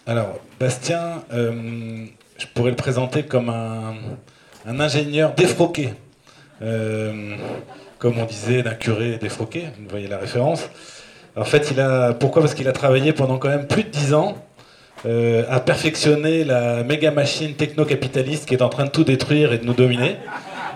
Alors, 0.07 0.39
Bastien, 0.59 1.23
euh, 1.34 2.05
je 2.38 2.47
pourrais 2.47 2.71
le 2.71 2.77
présenter 2.77 3.23
comme 3.23 3.49
un, 3.49 4.80
ingénieur 4.80 5.34
défroqué. 5.36 5.93
Euh, 6.62 7.36
comme 7.97 8.18
on 8.18 8.26
disait 8.26 8.64
d'un 8.64 8.74
curé 8.74 9.18
défroqué, 9.18 9.66
vous 9.80 9.89
voyez 9.89 10.07
la 10.07 10.18
référence. 10.18 10.70
En 11.36 11.45
fait, 11.45 11.70
il 11.72 11.80
a, 11.80 12.14
pourquoi? 12.14 12.41
Parce 12.41 12.53
qu'il 12.53 12.68
a 12.68 12.72
travaillé 12.72 13.14
pendant 13.14 13.38
quand 13.38 13.49
même 13.49 13.68
plus 13.68 13.84
de 13.84 13.89
dix 13.89 14.14
ans 14.14 14.36
euh, 15.05 15.43
à 15.49 15.60
perfectionner 15.60 16.43
la 16.43 16.84
méga 16.84 17.12
machine 17.12 17.53
techno-capitaliste 17.53 18.47
qui 18.47 18.53
est 18.53 18.62
en 18.62 18.70
train 18.70 18.86
de 18.86 18.91
tout 18.91 19.03
détruire 19.03 19.53
et 19.53 19.57
de 19.57 19.66
nous 19.66 19.74
dominer. 19.74 20.18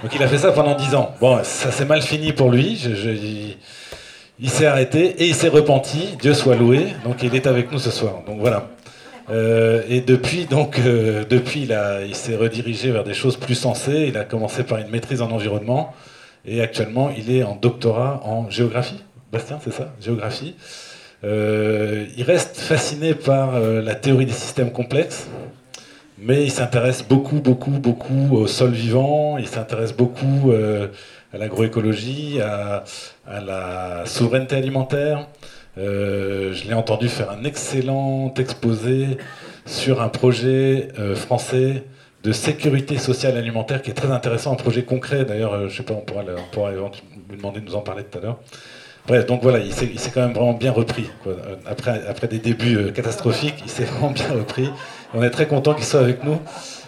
Donc 0.02 0.14
il 0.16 0.24
a 0.24 0.28
fait 0.28 0.38
ça 0.38 0.52
pendant 0.52 0.76
dix 0.76 0.96
ans. 0.96 1.14
Bon, 1.20 1.40
ça 1.44 1.72
s'est 1.72 1.86
mal 1.86 2.02
fini 2.02 2.34
pour 2.34 2.50
lui. 2.52 2.78
Je, 2.78 3.10
il 4.40 4.50
s'est 4.50 4.66
arrêté 4.66 5.16
et 5.20 5.28
il 5.28 5.36
s'est 5.36 5.50
repenti, 5.50 6.18
Dieu 6.22 6.34
soit 6.34 6.56
loué, 6.56 6.88
donc 7.04 7.24
il 7.24 7.36
est 7.36 7.48
avec 7.48 7.72
nous 7.72 7.80
ce 7.80 7.92
soir. 7.92 8.24
Donc 8.26 8.40
voilà. 8.40 8.68
Euh, 9.30 9.84
et 9.88 10.02
depuis, 10.02 10.46
donc, 10.46 10.80
euh, 10.80 11.24
depuis, 11.30 11.62
il, 11.62 11.78
il 12.08 12.16
s'est 12.16 12.36
redirigé 12.36 12.92
vers 12.92 13.04
des 13.04 13.14
choses 13.14 13.38
plus 13.38 13.56
sensées. 13.56 14.06
Il 14.08 14.18
a 14.18 14.24
commencé 14.24 14.64
par 14.64 14.80
une 14.80 14.90
maîtrise 14.90 15.22
en 15.22 15.32
environnement 15.32 15.94
et 16.46 16.62
actuellement, 16.62 17.10
il 17.10 17.34
est 17.36 17.44
en 17.44 17.56
doctorat 17.56 18.22
en 18.26 18.50
géographie. 18.50 19.02
Bastien, 19.32 19.60
c'est 19.64 19.74
ça 19.74 19.94
Géographie. 20.02 20.56
il 21.24 22.24
reste 22.28 22.58
fasciné 22.58 23.14
par 23.14 23.60
la 23.60 23.96
théorie 23.96 24.26
des 24.26 24.34
systèmes 24.34 24.72
complexes, 24.72 25.28
mais 26.20 26.44
il 26.44 26.52
s'intéresse 26.52 27.04
beaucoup, 27.08 27.40
beaucoup, 27.40 27.72
beaucoup 27.72 28.36
au 28.36 28.46
sol 28.46 28.72
vivant, 28.72 29.38
il 29.38 29.48
s'intéresse 29.48 29.94
beaucoup 29.94 30.52
à 31.34 31.38
l'agroécologie, 31.38 32.40
à, 32.42 32.84
la 33.26 34.06
souveraineté 34.06 34.56
alimentaire. 34.56 35.28
Je 35.78 36.68
l'ai 36.68 36.74
entendu 36.74 37.10
faire 37.10 37.32
un 37.32 37.44
excellent 37.44 38.34
exposé 38.38 39.18
sur 39.66 40.02
un 40.02 40.10
projet 40.10 40.90
français 41.16 41.84
de 42.24 42.32
sécurité 42.32 42.98
sociale 42.98 43.38
alimentaire 43.38 43.82
qui 43.82 43.92
est 43.92 43.94
très 43.94 44.12
intéressant, 44.12 44.54
un 44.54 44.56
projet 44.56 44.84
concret. 44.84 45.26
D'ailleurs, 45.26 45.54
euh, 45.54 45.68
je 45.68 45.78
sais 45.78 45.84
pas, 45.84 45.94
on 45.94 46.02
pourra, 46.02 46.24
lui 46.24 47.38
demander 47.38 47.60
de 47.60 47.66
nous 47.66 47.76
en 47.76 47.82
parler 47.82 48.04
tout 48.04 48.18
à 48.18 48.22
l'heure. 48.22 48.40
Bref, 49.06 49.26
donc 49.26 49.44
voilà, 49.44 49.60
il 49.60 49.74
s'est 49.74 50.12
quand 50.14 50.22
même 50.22 50.32
vraiment 50.32 50.54
bien 50.54 50.72
repris. 50.72 51.10
Euh, 51.28 51.36
après, 51.66 52.28
des 52.30 52.40
débuts 52.40 52.78
euh, 52.78 52.92
catastrophiques, 52.92 53.62
il 53.66 53.70
s'est 53.70 53.84
vraiment 53.92 54.12
bien 54.12 54.32
repris. 54.32 54.70
On 55.14 55.22
est 55.22 55.30
très 55.30 55.48
content 55.48 55.74
qu'il 55.74 55.84
soit 55.84 56.00
avec 56.00 56.24
nous. 56.24 56.40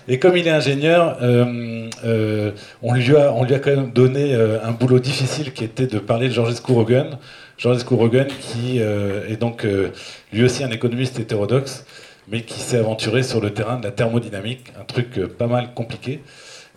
Et 0.08 0.20
comme 0.20 0.38
il 0.38 0.48
est 0.48 0.52
ingénieur, 0.52 1.18
on, 1.22 2.94
lui 2.94 3.16
a, 3.18 3.60
quand 3.60 3.76
même 3.76 3.92
donné 3.92 4.36
un 4.36 4.72
boulot 4.72 5.00
difficile 5.00 5.52
qui 5.52 5.64
était 5.64 5.88
de 5.88 5.98
parler 5.98 6.28
de 6.30 6.34
Georges 6.34 6.60
Rogan. 6.60 7.18
Georges 7.58 7.84
Rogan, 7.84 8.28
qui 8.28 8.80
est 8.80 9.38
donc 9.40 9.66
lui 10.34 10.44
aussi 10.44 10.64
un 10.64 10.72
économiste 10.72 11.20
hétérodoxe, 11.20 11.86
mais 12.28 12.44
qui 12.44 12.60
s'est 12.60 12.78
aventuré 12.78 13.24
sur 13.24 13.42
le 13.42 13.54
terrain 13.54 13.78
de 13.78 13.84
la 13.84 13.92
thermodynamique, 13.92 14.72
un 14.80 14.84
truc 14.84 15.18
euh, 15.18 15.28
pas 15.28 15.48
mal 15.48 15.74
compliqué. 15.74 16.22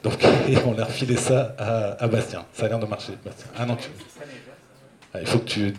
Donc, 0.02 0.24
on 0.66 0.78
a 0.78 0.84
refilé 0.84 1.16
ça 1.16 1.54
à, 1.98 2.06
Bastien. 2.08 2.44
Ça 2.52 2.66
a 2.66 2.68
l'air 2.68 2.78
de 2.78 2.86
marcher, 2.86 3.12
Bastien. 3.24 3.46
Ah 3.56 3.66
non, 3.66 3.76
tu... 3.76 3.88
Ah, 5.14 5.20
il 5.20 5.26
faut 5.26 5.38
que 5.38 5.48
tu... 5.48 5.74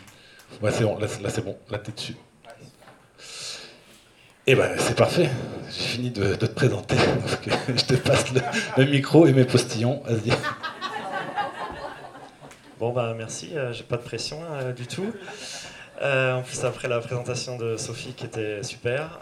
c'est 0.72 0.84
bon, 0.84 0.98
là, 0.98 1.08
c'est 1.08 1.44
bon, 1.44 1.58
là 1.70 1.78
t'es 1.78 1.92
dessus. 1.92 2.16
Eh 4.52 4.56
ben 4.56 4.72
c'est 4.80 4.96
parfait, 4.96 5.30
j'ai 5.68 5.84
fini 5.84 6.10
de, 6.10 6.34
te 6.34 6.48
présenter. 6.48 6.96
je 7.68 7.86
te 7.86 7.94
passe 7.94 8.26
le, 8.78 8.86
micro 8.86 9.28
et 9.28 9.34
mes 9.34 9.46
postillons, 9.46 10.02
vas-y. 10.08 10.32
Bon 12.80 12.94
bah 12.94 13.14
merci, 13.14 13.58
euh, 13.58 13.74
j'ai 13.74 13.84
pas 13.84 13.98
de 13.98 14.04
pression 14.04 14.40
euh, 14.54 14.72
du 14.72 14.88
tout. 14.88 15.12
Euh, 16.02 16.36
en 16.36 16.44
plus, 16.44 16.64
après 16.64 16.88
la 16.88 17.02
présentation 17.02 17.58
de 17.58 17.76
Sophie 17.76 18.14
qui 18.14 18.26
était 18.26 18.64
super, 18.64 19.20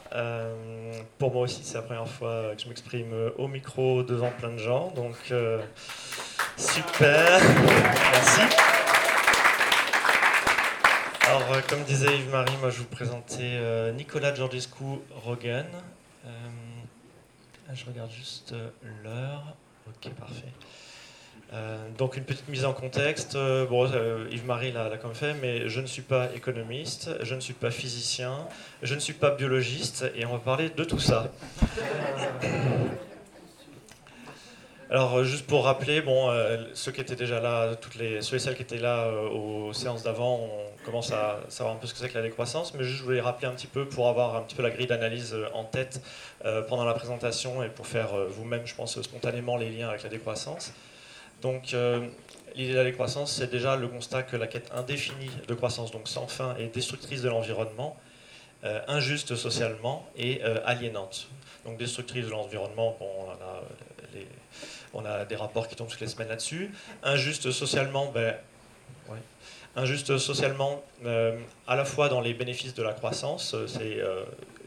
pour 1.18 1.34
moi 1.34 1.42
aussi, 1.42 1.64
c'est 1.64 1.74
la 1.74 1.82
première 1.82 2.08
fois 2.08 2.54
que 2.56 2.62
je 2.62 2.68
m'exprime 2.68 3.32
au 3.40 3.48
micro 3.48 4.04
devant 4.04 4.30
plein 4.30 4.52
de 4.52 4.60
gens. 4.60 4.92
Donc, 4.92 5.16
super. 6.56 7.42
Merci. 8.12 8.42
Alors, 11.26 11.66
comme 11.68 11.82
disait 11.82 12.16
Yves-Marie, 12.16 12.58
moi 12.62 12.70
je 12.70 12.78
vous 12.78 12.86
présentais 12.86 13.92
Nicolas 13.94 14.36
Georgescu 14.36 14.84
Rogan. 15.26 15.66
je 17.74 17.86
regarde 17.86 18.12
juste 18.12 18.54
l'heure. 19.04 19.56
Ok, 19.88 20.14
parfait. 20.14 20.54
Euh, 21.54 21.78
donc 21.98 22.18
une 22.18 22.26
petite 22.26 22.50
mise 22.50 22.66
en 22.66 22.74
contexte. 22.74 23.36
Euh, 23.36 23.66
bon, 23.66 23.90
euh, 23.94 24.28
Yves-Marie 24.32 24.74
l'a 24.74 24.98
quand 24.98 25.08
même 25.08 25.16
fait, 25.16 25.34
mais 25.36 25.70
je 25.70 25.80
ne 25.80 25.86
suis 25.86 26.02
pas 26.02 26.28
économiste, 26.36 27.12
je 27.22 27.36
ne 27.36 27.40
suis 27.40 27.54
pas 27.54 27.72
physicien, 27.72 28.48
je 28.84 28.96
ne 28.96 29.00
suis 29.00 29.14
pas 29.14 29.32
biologiste, 29.32 30.06
et 30.16 30.26
on 30.26 30.34
va 30.34 30.40
parler 30.40 30.70
de 30.70 30.84
tout 30.84 31.00
ça. 31.00 31.32
Alors 34.90 35.22
juste 35.26 35.46
pour 35.48 35.66
rappeler, 35.66 36.00
bon, 36.00 36.32
ceux 36.74 36.94
qui 36.94 37.02
étaient 37.02 37.18
déjà 37.18 37.42
là, 37.42 37.76
toutes 37.76 37.96
les, 37.96 38.22
ceux 38.22 38.38
et 38.38 38.40
celles 38.40 38.56
qui 38.56 38.62
étaient 38.62 38.78
là 38.78 39.12
aux 39.12 39.74
séances 39.74 40.02
d'avant, 40.04 40.40
on 40.40 40.86
commence 40.86 41.12
à 41.12 41.42
savoir 41.50 41.76
un 41.76 41.78
peu 41.78 41.88
ce 41.88 41.94
que 41.94 42.00
c'est 42.00 42.08
que 42.08 42.18
la 42.18 42.22
décroissance, 42.22 42.74
mais 42.74 42.86
juste 42.86 43.00
je 43.00 43.04
voulais 43.04 43.20
rappeler 43.20 43.50
un 43.50 43.52
petit 43.52 43.68
peu 43.68 43.86
pour 43.86 44.08
avoir 44.08 44.38
un 44.38 44.44
petit 44.44 44.56
peu 44.56 44.64
la 44.64 44.70
grille 44.70 44.88
d'analyse 44.88 45.36
en 45.54 45.66
tête 45.66 46.02
pendant 46.70 46.86
la 46.86 46.94
présentation 46.94 47.62
et 47.64 47.68
pour 47.68 47.86
faire 47.86 48.12
vous-même, 48.30 48.66
je 48.66 48.76
pense, 48.76 49.02
spontanément 49.02 49.58
les 49.58 49.70
liens 49.70 49.90
avec 49.90 50.04
la 50.04 50.10
décroissance. 50.10 50.72
Donc 51.42 51.74
euh, 51.74 52.08
l'idée 52.56 52.74
de 52.74 52.78
la 52.78 52.84
décroissance, 52.84 53.34
c'est 53.34 53.52
déjà 53.52 53.76
le 53.76 53.88
constat 53.88 54.24
que 54.24 54.36
la 54.36 54.48
quête 54.48 54.72
indéfinie 54.74 55.30
de 55.48 55.54
croissance, 55.54 55.92
donc 55.92 56.08
sans 56.08 56.28
fin, 56.28 56.56
est 56.58 56.74
destructrice 56.74 57.22
de 57.22 57.30
l'environnement, 57.30 57.98
euh, 58.64 58.80
injuste 58.88 59.36
socialement 59.36 60.08
et 60.16 60.42
euh, 60.44 60.60
aliénante. 60.66 61.28
Donc 61.66 61.78
destructrice 61.78 62.26
de 62.26 62.32
l'environnement, 62.32 62.98
on, 64.94 65.06
a 65.06 65.26
des 65.26 65.36
rapports 65.36 65.68
qui 65.68 65.76
tombent 65.76 65.90
toutes 65.90 66.00
les 66.00 66.08
semaines 66.08 66.30
là-dessus. 66.30 66.72
Injuste 67.04 67.52
socialement, 67.52 68.10
ben, 68.12 68.36
injuste 69.76 70.18
socialement 70.18 70.82
à 71.68 71.76
la 71.76 71.86
fois 71.86 72.08
dans 72.08 72.22
les 72.22 72.34
bénéfices 72.34 72.74
de 72.74 72.84
la 72.84 72.94
croissance, 72.94 73.54
c'est 73.68 73.98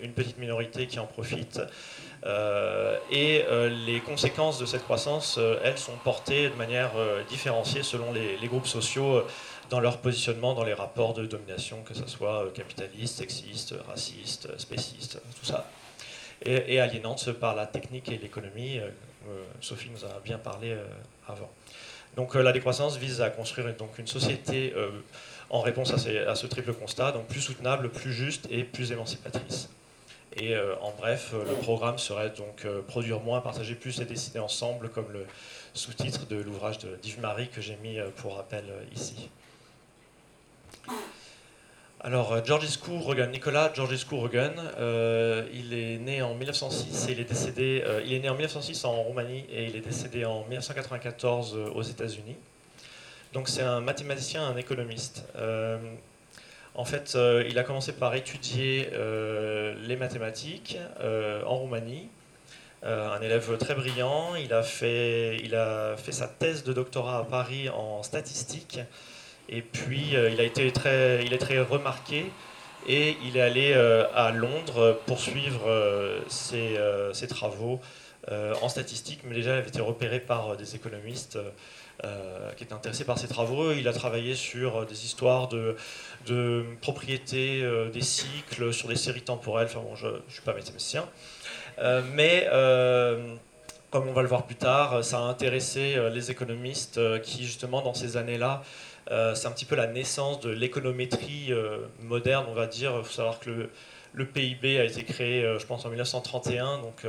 une 0.02 0.12
petite 0.12 0.36
minorité 0.36 0.86
qui 0.86 0.98
en 0.98 1.06
profite, 1.06 1.58
et 2.24 3.44
euh, 3.48 3.68
les 3.86 4.00
conséquences 4.00 4.58
de 4.58 4.66
cette 4.66 4.84
croissance, 4.84 5.36
euh, 5.38 5.58
elles, 5.64 5.78
sont 5.78 5.96
portées 6.04 6.50
de 6.50 6.54
manière 6.54 6.92
différenciée 7.28 7.82
selon 7.82 8.12
les, 8.12 8.48
groupes 8.48 8.66
sociaux 8.66 9.24
dans 9.70 9.80
leur 9.80 9.98
positionnement 9.98 10.54
dans 10.54 10.64
les 10.64 10.74
rapports 10.74 11.14
de 11.14 11.24
domination, 11.26 11.82
que 11.82 11.94
ce 11.94 12.06
soit 12.06 12.52
capitaliste, 12.54 13.18
sexiste, 13.18 13.74
raciste, 13.88 14.48
spéciste, 14.58 15.20
tout 15.38 15.46
ça. 15.46 15.70
Et, 16.44 16.80
aliénante 16.80 17.32
par 17.32 17.54
la 17.54 17.66
technique 17.66 18.10
et 18.10 18.18
l'économie. 18.18 18.80
Sophie 19.60 19.90
nous 19.90 20.04
a 20.04 20.20
bien 20.24 20.38
parlé 20.38 20.74
avant. 21.28 21.50
Donc 22.16 22.34
la 22.34 22.50
décroissance 22.50 22.96
vise 22.96 23.20
à 23.20 23.30
construire 23.30 23.72
donc, 23.76 23.98
une 23.98 24.06
société 24.06 24.74
en 25.50 25.60
réponse 25.60 25.92
à, 25.92 26.30
à, 26.30 26.34
ce 26.34 26.46
triple 26.46 26.72
constat, 26.72 27.12
donc 27.12 27.26
plus 27.28 27.40
soutenable, 27.40 27.90
plus 27.90 28.12
juste 28.12 28.48
et 28.50 28.64
plus 28.64 28.90
émancipatrice. 28.90 29.68
Et 30.36 30.54
euh, 30.54 30.76
en 30.80 30.92
bref, 30.92 31.32
euh, 31.34 31.44
le 31.44 31.54
programme 31.54 31.98
serait 31.98 32.30
donc 32.30 32.64
euh, 32.64 32.82
produire 32.82 33.20
moins, 33.20 33.40
partager 33.40 33.74
plus 33.74 34.00
et 34.00 34.04
décider 34.04 34.38
ensemble, 34.38 34.88
comme 34.88 35.10
le 35.12 35.26
sous-titre 35.74 36.26
de 36.26 36.36
l'ouvrage 36.36 36.78
d'Yves 36.78 37.20
Marie 37.20 37.48
que 37.48 37.60
j'ai 37.60 37.76
mis 37.82 37.98
pour 38.16 38.36
rappel 38.36 38.64
ici. 38.94 39.28
Alors, 42.00 42.44
Georgescu 42.44 42.90
Rogan, 42.98 43.30
Nicolas 43.30 43.72
Georgescu 43.72 44.16
Rogan, 44.16 44.52
il 45.52 45.74
est 45.74 45.98
né 45.98 46.22
en 46.22 46.34
1906 46.34 47.08
et 47.08 47.12
il 47.12 47.20
est 47.20 47.24
décédé. 47.24 47.84
il 48.04 48.12
est 48.12 48.18
né 48.18 48.28
en 48.28 48.34
1906 48.34 48.84
en 48.84 49.00
Roumanie 49.02 49.44
et 49.48 49.66
il 49.66 49.76
est 49.76 49.80
décédé 49.80 50.24
en 50.24 50.40
1994 50.46 51.56
aux 51.72 51.82
États-Unis. 51.82 52.36
Donc, 53.32 53.48
c'est 53.48 53.62
un 53.62 53.80
mathématicien, 53.80 54.44
un 54.44 54.56
économiste. 54.56 55.22
En 56.74 56.84
fait, 56.84 57.14
euh, 57.14 57.44
il 57.48 57.58
a 57.58 57.64
commencé 57.64 57.92
par 57.92 58.14
étudier 58.14 58.90
euh, 58.92 59.74
les 59.86 59.96
mathématiques 59.96 60.78
euh, 61.00 61.42
en 61.44 61.56
Roumanie. 61.56 62.08
un 62.82 63.20
élève 63.20 63.58
très 63.58 63.74
brillant. 63.74 64.34
Il 64.36 64.54
a, 64.54 64.62
fait, 64.62 65.42
sa 66.10 66.28
thèse 66.28 66.64
de 66.64 66.72
doctorat 66.72 67.18
à 67.18 67.24
Paris 67.24 67.68
en 67.68 68.02
statistique. 68.02 68.80
Et 69.48 69.62
puis, 69.62 70.12
il 70.12 70.40
a 70.40 70.44
été 70.44 70.70
très, 70.72 71.24
il 71.24 71.34
est 71.34 71.38
très 71.38 71.58
remarqué. 71.58 72.30
Et 72.86 73.16
il 73.24 73.36
est 73.36 73.42
allé 73.42 73.74
à 73.74 74.30
Londres 74.30 74.98
poursuivre 75.06 75.68
ses, 76.28 76.78
ses, 77.12 77.26
travaux 77.26 77.80
en 78.30 78.68
statistique. 78.70 79.20
Mais 79.24 79.34
déjà, 79.34 79.50
il 79.50 79.58
avait 79.58 79.68
été 79.68 79.82
repéré 79.82 80.20
par 80.20 80.56
des 80.56 80.76
économistes 80.76 81.36
euh, 82.04 82.50
qui 82.56 82.64
est 82.64 82.72
intéressé 82.72 83.04
par 83.04 83.18
ses 83.18 83.28
travaux. 83.28 83.72
Il 83.72 83.86
a 83.86 83.92
travaillé 83.92 84.34
sur 84.34 84.76
euh, 84.78 84.84
des 84.86 85.04
histoires 85.04 85.48
de, 85.48 85.76
de 86.26 86.64
propriété 86.80 87.62
euh, 87.62 87.90
des 87.90 88.00
cycles, 88.00 88.72
sur 88.72 88.88
des 88.88 88.96
séries 88.96 89.20
temporelles. 89.20 89.66
Enfin 89.66 89.80
bon, 89.80 89.94
je 89.96 90.06
ne 90.06 90.20
suis 90.28 90.40
pas 90.40 90.54
mathématicien. 90.54 91.06
mais 92.14 92.48
comme 93.90 94.06
on 94.06 94.12
va 94.12 94.22
le 94.22 94.28
voir 94.28 94.46
plus 94.46 94.56
tard, 94.56 95.04
ça 95.04 95.18
a 95.18 95.22
intéressé 95.22 95.96
les 96.12 96.30
économistes 96.30 97.00
qui, 97.22 97.44
justement, 97.44 97.82
dans 97.82 97.94
ces 97.94 98.16
années-là, 98.16 98.62
c'est 99.34 99.46
un 99.46 99.50
petit 99.50 99.64
peu 99.64 99.74
la 99.74 99.88
naissance 99.88 100.38
de 100.40 100.50
l'économétrie 100.50 101.52
moderne, 102.02 102.46
on 102.48 102.54
va 102.54 102.66
dire. 102.66 102.94
Il 102.96 103.04
faut 103.04 103.12
savoir 103.12 103.40
que 103.40 103.50
le, 103.50 103.70
le 104.12 104.26
PIB 104.26 104.78
a 104.78 104.84
été 104.84 105.04
créé, 105.04 105.42
je 105.58 105.66
pense, 105.66 105.84
en 105.84 105.88
1931. 105.88 106.78
Donc, 106.78 107.04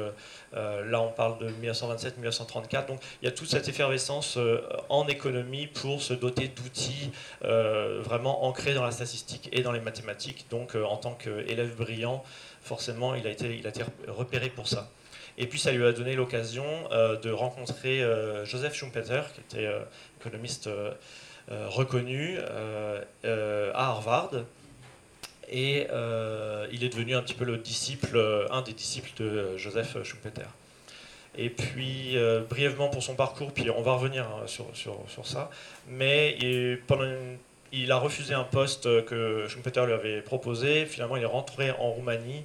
euh, 0.54 0.90
là, 0.90 1.02
on 1.02 1.12
parle 1.12 1.38
de 1.40 1.50
1927-1934. 1.50 2.88
Donc, 2.88 3.00
il 3.22 3.26
y 3.26 3.28
a 3.28 3.32
toute 3.32 3.50
cette 3.50 3.68
effervescence 3.68 4.38
euh, 4.38 4.62
en 4.90 5.08
économie 5.08 5.68
pour 5.68 6.02
se 6.02 6.14
doter 6.14 6.50
d'outils 6.50 7.12
euh, 7.46 8.02
vraiment 8.04 8.46
ancrés 8.46 8.74
dans 8.74 8.84
la 8.84 8.92
statistique 8.92 9.50
et 9.52 9.62
dans 9.62 9.72
les 9.72 9.80
mathématiques. 9.80 10.46
Donc, 10.50 10.76
en 10.76 10.98
tant 10.98 11.14
qu'élève 11.14 11.76
brillant, 11.76 12.24
forcément, 12.62 13.16
il 13.16 13.26
a, 13.28 13.30
été, 13.30 13.58
il 13.58 13.66
a 13.66 13.70
été 13.70 13.84
repéré 14.08 14.50
pour 14.50 14.68
ça. 14.68 14.90
Et 15.38 15.48
puis, 15.48 15.60
ça 15.60 15.72
lui 15.72 15.86
a 15.86 15.94
donné 15.94 16.16
l'occasion 16.16 16.66
de 16.92 17.32
rencontrer 17.32 18.04
Joseph 18.44 18.76
Schumpeter, 18.76 19.22
qui 19.34 19.40
était 19.42 19.70
économiste 20.20 20.70
reconnu 21.48 22.38
à 23.24 23.72
Harvard 23.74 24.32
et 25.52 25.88
euh, 25.92 26.66
il 26.72 26.84
est 26.84 26.90
devenu 26.90 27.16
un 27.16 27.22
petit 27.22 27.34
peu 27.34 27.46
le 27.46 27.58
disciple, 27.58 28.16
euh, 28.16 28.48
un 28.52 28.62
des 28.62 28.74
disciples 28.74 29.12
de 29.18 29.58
Joseph 29.58 30.02
Schumpeter. 30.04 30.48
Et 31.38 31.50
puis, 31.50 32.18
euh, 32.18 32.42
brièvement 32.50 32.90
pour 32.90 33.04
son 33.04 33.16
parcours, 33.16 33.54
puis 33.54 33.70
on 33.70 33.82
va 33.82 33.94
revenir 33.94 34.26
hein, 34.26 34.48
sur, 34.48 34.66
sur, 34.74 34.98
sur, 35.08 35.26
ça, 35.28 35.50
mais 35.88 36.38
pendant 36.88 37.04
une 37.04 37.38
il 37.74 37.90
a 37.94 37.98
refusé 37.98 38.34
un 38.34 38.44
poste 38.44 39.06
que 39.06 39.48
Schumpeter 39.48 39.86
lui 39.86 39.94
avait 39.94 40.22
proposé. 40.22 40.86
Finalement, 40.86 41.16
il 41.16 41.24
est 41.24 41.28
rentré 41.28 41.72
en 41.72 41.92
Roumanie 41.92 42.44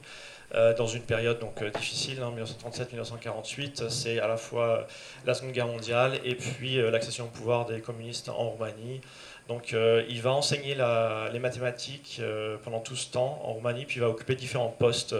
euh, 0.54 0.74
dans 0.74 0.86
une 0.86 1.02
période 1.02 1.40
donc 1.40 1.60
euh, 1.60 1.70
difficile, 1.70 2.20
1937-1948. 2.20 3.82
Hein, 3.82 3.86
C'est 3.90 4.20
à 4.20 4.28
la 4.28 4.36
fois 4.36 4.86
la 5.24 5.34
Seconde 5.34 5.52
Guerre 5.52 5.66
mondiale 5.66 6.20
et 6.24 6.36
puis 6.36 6.78
euh, 6.78 6.90
l'accession 6.90 7.24
au 7.24 7.28
pouvoir 7.28 7.66
des 7.66 7.80
communistes 7.80 8.28
en 8.28 8.50
Roumanie. 8.50 9.00
Donc 9.48 9.74
il 10.08 10.22
va 10.22 10.32
enseigner 10.32 10.74
les 10.74 11.38
mathématiques 11.38 12.20
pendant 12.64 12.80
tout 12.80 12.96
ce 12.96 13.10
temps 13.10 13.40
en 13.44 13.52
Roumanie, 13.52 13.84
puis 13.84 13.96
il 13.96 14.00
va 14.00 14.08
occuper 14.08 14.34
différents 14.34 14.68
postes 14.68 15.14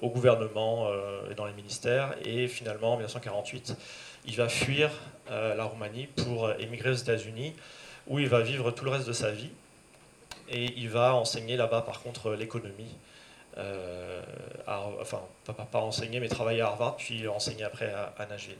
au 0.00 0.08
gouvernement 0.08 0.88
et 1.30 1.34
dans 1.34 1.44
les 1.44 1.52
ministères. 1.52 2.14
Et 2.24 2.48
finalement, 2.48 2.94
en 2.94 2.96
1948, 2.96 3.76
il 4.26 4.36
va 4.36 4.48
fuir 4.48 4.90
la 5.28 5.64
Roumanie 5.64 6.06
pour 6.06 6.50
émigrer 6.58 6.90
aux 6.90 6.94
États-Unis, 6.94 7.54
où 8.06 8.18
il 8.18 8.28
va 8.28 8.40
vivre 8.40 8.70
tout 8.70 8.84
le 8.84 8.90
reste 8.90 9.06
de 9.06 9.12
sa 9.12 9.30
vie. 9.30 9.50
Et 10.48 10.72
il 10.76 10.88
va 10.88 11.14
enseigner 11.14 11.56
là-bas, 11.56 11.82
par 11.82 12.02
contre, 12.02 12.32
l'économie. 12.32 12.94
Euh, 13.58 14.22
enfin, 14.66 15.22
pas, 15.44 15.80
enseigner, 15.80 16.20
mais 16.20 16.28
travailler 16.28 16.60
à 16.60 16.66
Harvard, 16.66 16.96
puis 16.96 17.26
enseigner 17.26 17.64
après 17.64 17.92
à, 17.92 18.26
Nashville. 18.26 18.56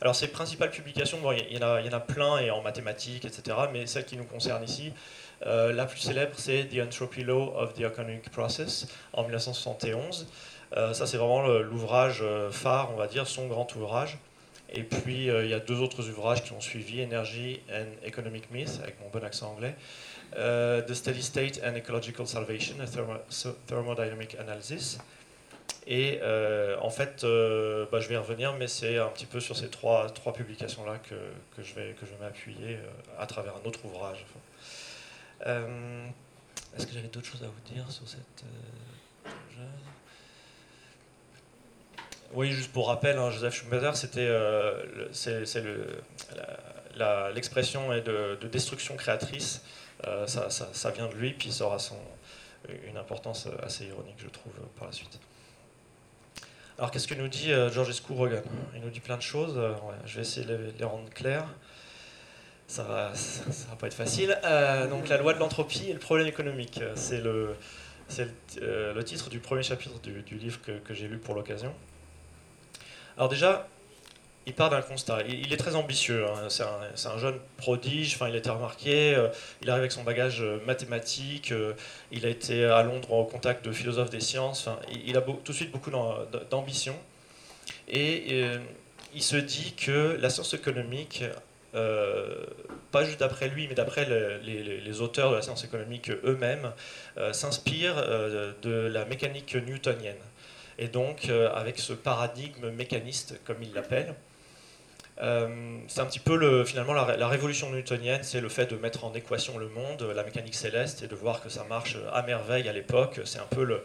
Alors 0.00 0.14
ses 0.14 0.28
principales 0.28 0.70
publications, 0.70 1.18
il, 1.32 1.56
y 1.56 1.64
en 1.64 1.92
a, 1.92 2.00
plein 2.00 2.38
et 2.38 2.50
en 2.50 2.62
mathématiques, 2.62 3.24
etc. 3.24 3.56
Mais 3.72 3.86
celle 3.86 4.04
qui 4.04 4.16
nous 4.16 4.24
concerne 4.24 4.62
ici, 4.62 4.92
euh, 5.46 5.72
la 5.72 5.86
plus 5.86 5.98
célèbre, 5.98 6.34
c'est 6.36 6.64
The 6.64 6.80
Entropy 6.84 7.24
Law 7.24 7.54
of 7.56 7.74
the 7.74 7.80
Economic 7.80 8.30
Process 8.30 8.88
en 9.12 9.22
1971. 9.22 10.28
Euh, 10.76 10.92
ça, 10.92 11.06
c'est 11.06 11.16
vraiment 11.16 11.46
l'ouvrage 11.46 12.22
phare, 12.50 12.90
on 12.92 12.96
va 12.96 13.06
dire, 13.06 13.26
son 13.26 13.46
grand 13.46 13.74
ouvrage. 13.76 14.18
Et 14.68 14.82
puis, 14.82 15.26
il 15.26 15.48
y 15.48 15.54
a 15.54 15.60
deux 15.60 15.80
autres 15.80 16.08
ouvrages 16.08 16.42
qui 16.42 16.52
ont 16.52 16.60
suivi, 16.60 17.00
Energy 17.00 17.60
and 17.72 17.86
Economic 18.04 18.50
Myth, 18.50 18.80
avec 18.82 19.00
mon 19.00 19.08
bon 19.08 19.24
accent 19.24 19.52
anglais, 19.52 19.76
The 20.32 20.92
Steady 20.92 21.22
State 21.22 21.60
and 21.64 21.76
Ecological 21.76 22.26
Salvation, 22.26 22.74
a 22.82 22.86
thermo 22.86 23.14
Thermodynamic 23.66 24.36
Analysis. 24.40 24.98
Et 25.86 26.18
euh, 26.22 26.76
en 26.80 26.90
fait, 26.90 27.22
euh, 27.22 27.86
bah, 27.92 28.00
je 28.00 28.08
vais 28.08 28.14
y 28.14 28.18
revenir, 28.18 28.54
mais 28.54 28.66
c'est 28.66 28.98
un 28.98 29.08
petit 29.08 29.26
peu 29.26 29.38
sur 29.38 29.56
ces 29.56 29.68
trois, 29.68 30.10
trois 30.10 30.32
publications-là 30.32 30.98
que, 30.98 31.14
que, 31.56 31.62
je 31.62 31.74
vais, 31.74 31.92
vais 31.92 32.18
m'appuyer 32.20 32.76
euh, 32.76 32.90
à 33.18 33.26
travers 33.26 33.54
un 33.54 33.68
autre 33.68 33.84
ouvrage. 33.84 34.26
Euh, 35.46 36.06
est-ce 36.76 36.86
que 36.86 36.92
j'avais 36.92 37.08
d'autres 37.08 37.28
choses 37.28 37.44
à 37.44 37.46
vous 37.46 37.74
dire 37.74 37.90
sur 37.90 38.08
cette... 38.08 38.44
Oui, 42.32 42.50
juste 42.50 42.72
pour 42.72 42.88
rappel, 42.88 43.16
hein, 43.18 43.30
Joseph 43.30 43.54
Schumpeter, 43.54 43.92
c'était 43.94 44.28
c'est 45.12 45.62
l'expression 47.32 47.90
de, 47.90 48.36
de, 48.40 48.48
destruction 48.48 48.96
créatrice 48.96 49.62
euh, 50.06 50.26
ça, 50.26 50.50
ça, 50.50 50.90
vient 50.90 51.08
de 51.08 51.14
lui, 51.14 51.32
puis 51.32 51.50
ça 51.50 51.64
aura 51.64 51.78
son, 51.78 51.96
une 52.86 52.96
importance 52.96 53.48
assez 53.62 53.86
ironique, 53.86 54.16
je 54.18 54.28
trouve, 54.28 54.52
par 54.76 54.88
la 54.88 54.92
suite. 54.92 55.18
Alors, 56.78 56.90
qu'est-ce 56.90 57.08
que 57.08 57.14
nous 57.14 57.28
dit 57.28 57.52
euh, 57.52 57.70
Georges 57.70 58.02
Rogan? 58.10 58.42
Il 58.74 58.82
nous 58.82 58.90
dit 58.90 59.00
plein 59.00 59.16
de 59.16 59.22
choses. 59.22 59.54
Euh, 59.56 59.72
je 60.04 60.16
vais 60.16 60.22
essayer 60.22 60.46
de 60.46 60.58
les, 60.78 60.84
rendre 60.84 61.08
claires. 61.10 61.46
Ça 62.68 62.82
va, 62.82 63.14
ça, 63.14 63.68
va 63.70 63.76
pas 63.76 63.86
être 63.86 63.94
facile. 63.94 64.38
donc, 64.90 65.08
la 65.08 65.16
loi 65.18 65.32
de 65.32 65.38
l'entropie 65.38 65.88
et 65.88 65.92
le 65.92 65.98
problème 65.98 66.26
économique. 66.26 66.80
C'est 66.94 67.20
le, 67.20 67.56
le, 68.60 68.92
le, 68.92 69.04
titre 69.04 69.30
du 69.30 69.38
premier 69.38 69.62
chapitre 69.62 70.00
du, 70.00 70.36
livre 70.36 70.58
que 70.62 70.94
j'ai 70.94 71.08
lu 71.08 71.18
pour 71.18 71.34
l'occasion. 71.34 71.72
Alors, 73.16 73.28
déjà, 73.30 73.68
il 74.46 74.54
part 74.54 74.70
d'un 74.70 74.80
constat. 74.80 75.22
Il, 75.28 75.52
est 75.52 75.56
très 75.56 75.74
ambitieux. 75.74 76.24
Hein. 76.24 76.48
C'est 76.48 77.08
un, 77.08 77.18
jeune 77.18 77.38
prodige. 77.56 78.14
Enfin, 78.14 78.28
il 78.28 78.34
a 78.34 78.38
été 78.38 78.48
remarqué. 78.48 79.14
Euh, 79.14 79.28
il 79.60 79.68
arrive 79.68 79.80
avec 79.80 79.92
son 79.92 80.04
bagage 80.04 80.40
euh, 80.40 80.60
mathématique. 80.64 81.50
Euh, 81.50 81.72
il 82.12 82.24
a 82.24 82.28
été 82.28 82.64
à 82.64 82.82
Londres 82.84 83.12
au 83.12 83.24
contact 83.24 83.64
de 83.64 83.72
philosophes 83.72 84.10
des 84.10 84.20
sciences. 84.20 84.66
Enfin, 84.66 84.78
il, 85.04 85.16
a 85.16 85.20
tout 85.20 85.40
de 85.44 85.52
suite 85.52 85.72
beaucoup 85.72 85.90
d'ambition. 86.50 86.94
Et 87.88 88.44
il 89.14 89.22
se 89.22 89.36
dit 89.36 89.74
que 89.76 90.16
la 90.20 90.30
science 90.30 90.54
économique, 90.54 91.24
pas 91.72 93.04
juste 93.04 93.20
d'après 93.20 93.48
lui, 93.48 93.66
mais 93.68 93.74
d'après 93.74 94.06
les, 94.42 95.00
auteurs 95.00 95.30
de 95.30 95.36
la 95.36 95.42
science 95.42 95.64
économique 95.64 96.10
eux-mêmes, 96.10 96.72
s'inspire 97.32 97.96
de 98.62 98.70
la 98.70 99.04
mécanique 99.04 99.54
newtonienne. 99.54 100.14
Et 100.78 100.88
donc, 100.88 101.28
avec 101.54 101.78
ce 101.78 101.92
paradigme 101.92 102.70
mécaniste, 102.70 103.40
comme 103.44 103.62
il 103.62 103.72
l'appelle, 103.72 104.14
euh, 105.22 105.78
c'est 105.88 106.00
un 106.00 106.04
petit 106.04 106.18
peu 106.18 106.36
le, 106.36 106.64
finalement 106.64 106.92
la, 106.92 107.28
révolution 107.28 107.70
newtonienne, 107.70 108.22
c'est 108.22 108.40
le 108.40 108.50
fait 108.50 108.66
de 108.66 108.76
mettre 108.76 109.04
en 109.04 109.14
équation 109.14 109.56
le 109.56 109.68
monde, 109.68 110.02
la 110.14 110.22
mécanique 110.22 110.54
céleste, 110.54 111.02
et 111.02 111.06
de 111.06 111.14
voir 111.14 111.42
que 111.42 111.48
ça 111.48 111.64
marche 111.64 111.96
à 112.12 112.22
merveille 112.22 112.68
à 112.68 112.72
l'époque. 112.72 113.20
C'est 113.24 113.38
un 113.38 113.46
peu 113.48 113.64
le, 113.64 113.82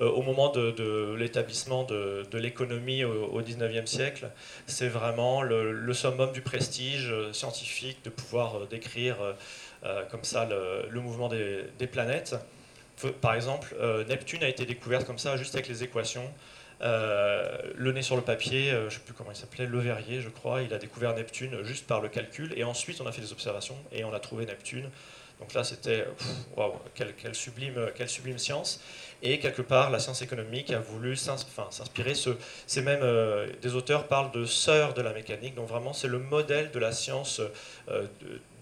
euh, 0.00 0.10
au 0.10 0.22
moment 0.22 0.50
de, 0.50 1.14
l'établissement 1.16 1.84
de, 1.84 2.26
l'économie 2.32 3.04
au, 3.04 3.40
19e 3.40 3.86
siècle, 3.86 4.28
c'est 4.66 4.88
vraiment 4.88 5.42
le, 5.42 5.92
summum 5.92 6.32
du 6.32 6.40
prestige 6.40 7.10
euh, 7.12 7.32
scientifique 7.32 8.04
de 8.04 8.10
pouvoir 8.10 8.66
décrire 8.66 9.16
comme 10.10 10.24
ça 10.24 10.48
le, 10.48 11.00
mouvement 11.00 11.28
des, 11.28 11.86
planètes. 11.86 12.34
Par 13.20 13.34
exemple, 13.34 13.74
Neptune 14.08 14.42
a 14.44 14.48
été 14.48 14.64
découverte 14.64 15.06
comme 15.06 15.18
ça, 15.18 15.36
juste 15.36 15.54
avec 15.54 15.68
les 15.68 15.82
équations. 15.82 16.28
Euh, 16.82 17.46
le 17.76 17.92
nez 17.92 18.02
sur 18.02 18.16
le 18.16 18.22
papier, 18.22 18.72
euh, 18.72 18.80
je 18.80 18.84
ne 18.86 18.90
sais 18.90 18.98
plus 19.00 19.14
comment 19.14 19.30
il 19.30 19.36
s'appelait, 19.36 19.66
Le 19.66 19.78
Verrier, 19.78 20.20
je 20.20 20.28
crois, 20.28 20.62
il 20.62 20.74
a 20.74 20.78
découvert 20.78 21.14
Neptune 21.14 21.62
juste 21.62 21.86
par 21.86 22.00
le 22.00 22.08
calcul, 22.08 22.52
et 22.56 22.64
ensuite 22.64 23.00
on 23.00 23.06
a 23.06 23.12
fait 23.12 23.20
des 23.20 23.32
observations 23.32 23.76
et 23.92 24.04
on 24.04 24.12
a 24.12 24.18
trouvé 24.18 24.46
Neptune. 24.46 24.90
Donc 25.38 25.54
là, 25.54 25.64
c'était, 25.64 26.06
waouh, 26.56 26.74
quelle, 26.94 27.34
sublime, 27.34 27.90
quelle 27.96 28.08
sublime 28.08 28.38
science. 28.38 28.80
Et 29.22 29.38
quelque 29.38 29.62
part, 29.62 29.90
la 29.90 29.98
science 29.98 30.22
économique 30.22 30.72
a 30.72 30.78
voulu 30.78 31.16
s'inspirer. 31.16 32.14
Ce, 32.14 32.30
c'est 32.66 32.82
même 32.82 33.00
euh, 33.02 33.48
des 33.60 33.74
auteurs 33.74 34.06
parlent 34.06 34.30
de 34.32 34.44
sœur 34.44 34.94
de 34.94 35.02
la 35.02 35.12
mécanique. 35.12 35.54
Donc 35.54 35.68
vraiment, 35.68 35.92
c'est 35.92 36.08
le 36.08 36.18
modèle 36.18 36.70
de 36.70 36.78
la 36.78 36.92
science 36.92 37.40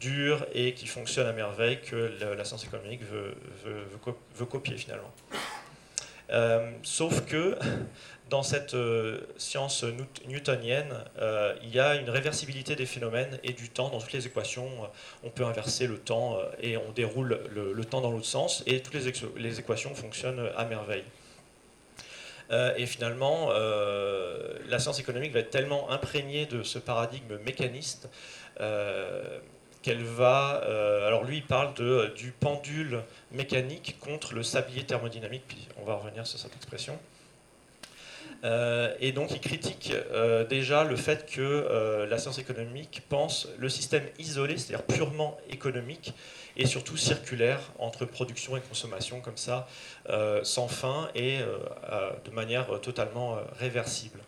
dure 0.00 0.46
et 0.54 0.72
qui 0.72 0.86
fonctionne 0.86 1.26
à 1.26 1.32
merveille 1.32 1.80
que 1.82 2.12
la, 2.20 2.44
science 2.44 2.64
économique 2.64 3.02
veut 3.02 4.46
copier 4.46 4.76
finalement. 4.76 5.12
Euh, 6.32 6.70
sauf 6.82 7.24
que 7.26 7.56
dans 8.30 8.42
cette 8.42 8.74
euh, 8.74 9.20
science 9.36 9.84
newtonienne, 10.28 10.94
euh, 11.18 11.54
il 11.62 11.74
y 11.74 11.80
a 11.80 11.96
une 11.96 12.08
réversibilité 12.08 12.76
des 12.76 12.86
phénomènes 12.86 13.38
et 13.42 13.52
du 13.52 13.68
temps. 13.68 13.88
Dans 13.88 13.98
toutes 13.98 14.12
les 14.12 14.26
équations, 14.26 14.68
on 15.24 15.30
peut 15.30 15.44
inverser 15.44 15.86
le 15.86 15.98
temps 15.98 16.38
et 16.60 16.76
on 16.76 16.92
déroule 16.92 17.40
le, 17.52 17.84
temps 17.84 18.00
dans 18.00 18.10
l'autre 18.10 18.26
sens, 18.26 18.62
et 18.66 18.80
toutes 18.80 18.94
les, 18.94 19.12
les, 19.36 19.58
équations 19.60 19.94
fonctionnent 19.94 20.48
à 20.56 20.64
merveille. 20.64 21.04
et 22.76 22.86
finalement, 22.86 23.50
la 23.50 24.78
science 24.78 25.00
économique 25.00 25.32
va 25.32 25.40
être 25.40 25.50
tellement 25.50 25.90
imprégnée 25.90 26.46
de 26.46 26.62
ce 26.62 26.78
paradigme 26.78 27.38
mécaniste 27.38 28.08
qu'elle 29.82 30.02
va. 30.02 30.62
Euh, 30.64 31.06
alors 31.06 31.24
lui, 31.24 31.38
il 31.38 31.44
parle 31.44 31.74
de, 31.74 32.12
du 32.16 32.32
pendule 32.32 33.02
mécanique 33.32 33.96
contre 34.00 34.34
le 34.34 34.42
sablier 34.42 34.84
thermodynamique, 34.84 35.44
puis 35.48 35.68
on 35.80 35.84
va 35.84 35.94
revenir 35.94 36.26
sur 36.26 36.38
cette 36.38 36.54
expression. 36.56 36.98
Euh, 38.42 38.94
et 39.00 39.12
donc 39.12 39.32
il 39.32 39.40
critique 39.40 39.92
euh, 40.12 40.46
déjà 40.46 40.82
le 40.82 40.96
fait 40.96 41.30
que 41.30 42.06
la 42.08 42.18
science 42.18 42.38
économique 42.38 43.02
pense 43.08 43.48
le 43.58 43.68
système 43.68 44.04
isolé, 44.18 44.56
c'est-à-dire 44.56 44.86
purement 44.86 45.38
économique, 45.50 46.14
et 46.56 46.66
surtout 46.66 46.96
circulaire 46.96 47.60
entre 47.78 48.04
production 48.04 48.56
et 48.56 48.60
consommation, 48.60 49.20
comme 49.20 49.36
ça, 49.36 49.68
sans 50.42 50.68
fin 50.68 51.08
et 51.14 51.38
de 51.38 52.30
manière 52.32 52.80
totalement 52.80 53.38
réversible. 53.58 54.20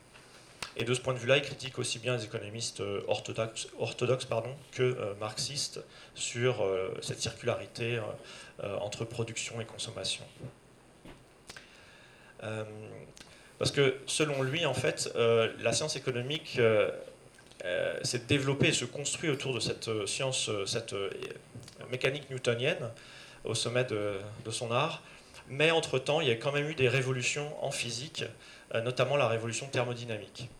Et 0.76 0.84
de 0.84 0.94
ce 0.94 1.00
point 1.00 1.12
de 1.12 1.18
vue-là, 1.18 1.36
il 1.36 1.42
critique 1.42 1.78
aussi 1.78 1.98
bien 1.98 2.16
les 2.16 2.24
économistes 2.24 2.80
euh, 2.80 3.02
orthodoxes, 3.06 3.68
que 4.72 4.82
euh, 4.82 5.14
marxistes 5.20 5.80
sur 6.14 6.62
euh, 6.62 6.88
cette 7.02 7.20
circularité 7.20 8.00
entre 8.80 9.04
production 9.04 9.60
et 9.60 9.64
consommation. 9.64 10.24
parce 13.58 13.72
que 13.72 13.96
selon 14.06 14.42
lui, 14.42 14.66
en 14.66 14.74
fait, 14.74 15.12
la 15.16 15.72
science 15.72 15.96
économique 15.96 16.60
s'est 18.02 18.26
développée 18.28 18.68
et 18.68 18.72
se 18.72 18.84
construit 18.84 19.30
autour 19.30 19.54
de 19.54 19.58
cette 19.58 20.06
science, 20.06 20.50
cette 20.66 20.94
mécanique 21.90 22.30
newtonienne 22.30 22.90
au 23.44 23.54
sommet 23.54 23.84
de, 23.84 24.20
de 24.44 24.50
son 24.50 24.70
art. 24.70 25.02
Mais 25.48 25.72
entre-temps, 25.72 26.20
il 26.20 26.28
y 26.28 26.30
a 26.30 26.36
quand 26.36 26.52
même 26.52 26.68
eu 26.68 26.74
des 26.74 26.88
révolutions 26.88 27.52
en 27.64 27.72
physique, 27.72 28.24
notamment 28.74 29.16
la 29.16 29.26
révolution 29.26 29.66
thermodynamique. 29.66 30.50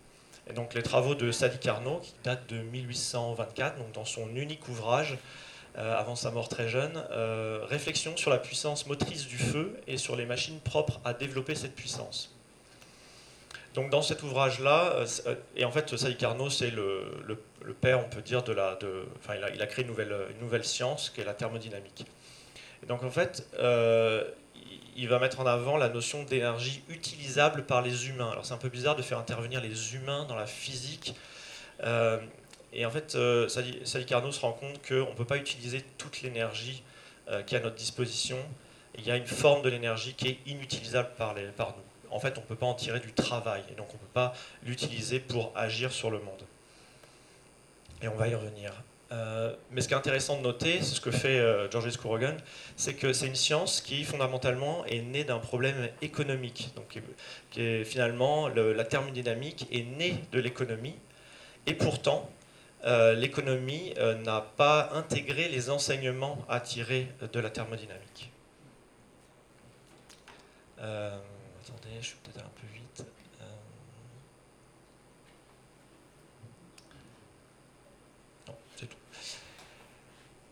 Donc 0.55 0.75
les 0.75 0.83
travaux 0.83 1.15
de 1.15 1.33
Sadi 1.33 1.59
Carnot, 1.59 2.01
qui 2.01 2.15
datent 2.25 2.49
de 2.49 2.59
1824, 2.59 3.79
donc 3.79 3.93
dans 3.93 4.05
son 4.05 4.35
unique 4.35 4.69
ouvrage, 4.69 5.17
euh, 5.79 5.97
avant 5.97 6.17
sa 6.17 6.31
mort 6.31 6.49
très 6.49 6.69
jeune, 6.69 7.03
euh, 7.13 7.61
réflexion 7.65 8.17
sur 8.17 8.31
la 8.31 8.39
puissance 8.39 8.87
motrice 8.87 9.27
du 9.27 9.39
feu 9.39 9.81
et 9.87 9.97
sur 9.97 10.17
les 10.17 10.27
machines 10.27 10.61
propres 10.61 11.01
à 11.05 11.15
développer 11.15 11.55
cette 11.55 11.75
puissance. 11.75 12.35
Donc 13.75 13.89
dans 13.89 14.03
cet 14.03 14.23
ouvrage-là, 14.23 15.05
et 15.57 15.65
en 15.65 15.73
fait 15.73 15.97
Sadi 15.97 16.17
Carnot 16.17 16.51
c'est 16.51 16.71
le, 16.71 17.23
père, 17.81 18.01
on 18.01 18.09
peut 18.09 18.21
dire, 18.21 18.43
de 18.43 18.53
la... 18.53 18.79
Il 19.55 19.63
a, 19.63 19.67
créé 19.67 19.87
une 19.87 19.93
nouvelle, 20.41 20.65
science 20.65 21.09
qui 21.09 21.23
est 21.23 21.25
la 21.25 21.33
thermodynamique. 21.33 22.05
Donc 22.87 23.03
en 23.03 23.11
fait, 23.11 23.49
il 24.97 25.09
va 25.09 25.19
mettre 25.19 25.41
en 25.41 25.47
avant 25.47 25.77
la 25.77 25.89
notion 25.89 26.23
d'énergie 26.23 26.83
utilisable 26.89 27.65
par 27.65 27.83
les 27.83 28.09
humains. 28.09 28.31
Alors 28.31 28.45
c'est 28.45 28.55
un 28.55 28.59
peu 28.59 28.69
bizarre 28.69 28.97
de 28.97 29.03
faire 29.03 29.19
intervenir 29.19 29.61
les 29.61 29.95
humains 29.95 30.25
dans 30.27 30.37
la 30.37 30.47
physique. 30.47 31.15
Euh, 31.85 32.19
et 32.73 32.87
en 32.87 32.91
fait, 32.91 33.15
euh, 33.15 33.49
Sally, 33.49 34.07
Carnot 34.07 34.33
se 34.33 34.41
rend 34.41 34.53
compte 34.53 34.81
qu'on 34.87 35.11
ne 35.11 35.15
peut 35.15 35.25
pas 35.25 35.37
utiliser 35.37 35.83
toute 35.99 36.23
l'énergie 36.23 36.83
euh, 37.29 37.43
qui 37.43 37.55
est 37.55 37.59
à 37.59 37.61
notre 37.61 37.77
disposition. 37.77 38.39
Il 38.97 39.07
y 39.07 39.11
a 39.11 39.17
une 39.17 39.27
forme 39.27 39.63
de 39.63 39.69
l'énergie 39.69 40.15
qui 40.15 40.29
est 40.29 40.39
inutilisable 40.47 41.11
par, 41.17 41.35
les, 41.35 41.45
par 41.47 41.69
nous. 41.77 42.11
En 42.11 42.21
fait, 42.21 42.37
on 42.37 42.43
ne 42.43 42.47
peut 42.47 42.57
pas 42.57 42.67
en 42.67 42.75
tirer 42.75 43.01
du 43.01 43.13
travail, 43.13 43.63
et 43.71 43.75
donc 43.75 43.89
on 43.91 43.95
ne 43.95 43.99
peut 43.99 44.13
pas 44.13 44.35
l'utiliser 44.65 45.19
pour 45.19 45.53
agir 45.57 45.93
sur 45.93 46.11
le 46.11 46.19
monde. 46.19 46.43
Et 48.03 48.09
on 48.09 48.17
va 48.17 48.29
y 48.29 48.35
revenir. 48.35 48.73
Euh, 49.13 49.55
mais 49.71 49.83
ce 49.83 49.89
qui 49.89 49.95
est 49.95 49.97
intéressant 49.97 50.39
de 50.39 50.43
noter, 50.43 50.79
c'est 50.81 50.95
ce 50.95 51.01
que 51.01 51.11
fait 51.11 51.39
euh, 51.39 51.71
Georges 51.71 51.97
Rogan, 51.99 52.37
c'est 52.77 52.95
que 52.95 53.13
c'est 53.13 53.27
une 53.27 53.35
science 53.35 53.83
qui 53.83 54.05
fondamentalement 54.05 54.87
est 54.87 55.03
née 55.03 55.25
d'un 55.25 55.39
problème 55.39 55.89
économique. 56.01 56.71
Donc, 56.77 56.99
finalement, 57.85 58.49
la 58.49 58.85
thermodynamique 58.85 59.67
est 59.71 59.85
née 59.85 60.17
de 60.33 60.41
l'économie, 60.41 60.95
et 61.67 61.75
pourtant, 61.75 62.31
euh, 62.85 63.15
l'économie 63.15 63.95
n'a 64.25 64.41
pas 64.41 64.91
intégré 64.95 65.49
les 65.49 65.71
enseignements 65.71 66.45
à 66.49 66.61
tirer 66.61 67.09
de 67.33 67.41
la 67.41 67.51
thermodynamique. 67.51 68.31
attendez, 70.79 71.97
je 72.01 72.07
suis 72.07 72.17
peut-être 72.25 72.45
un 72.45 72.51
peu 72.61 72.67
vite. 72.75 73.05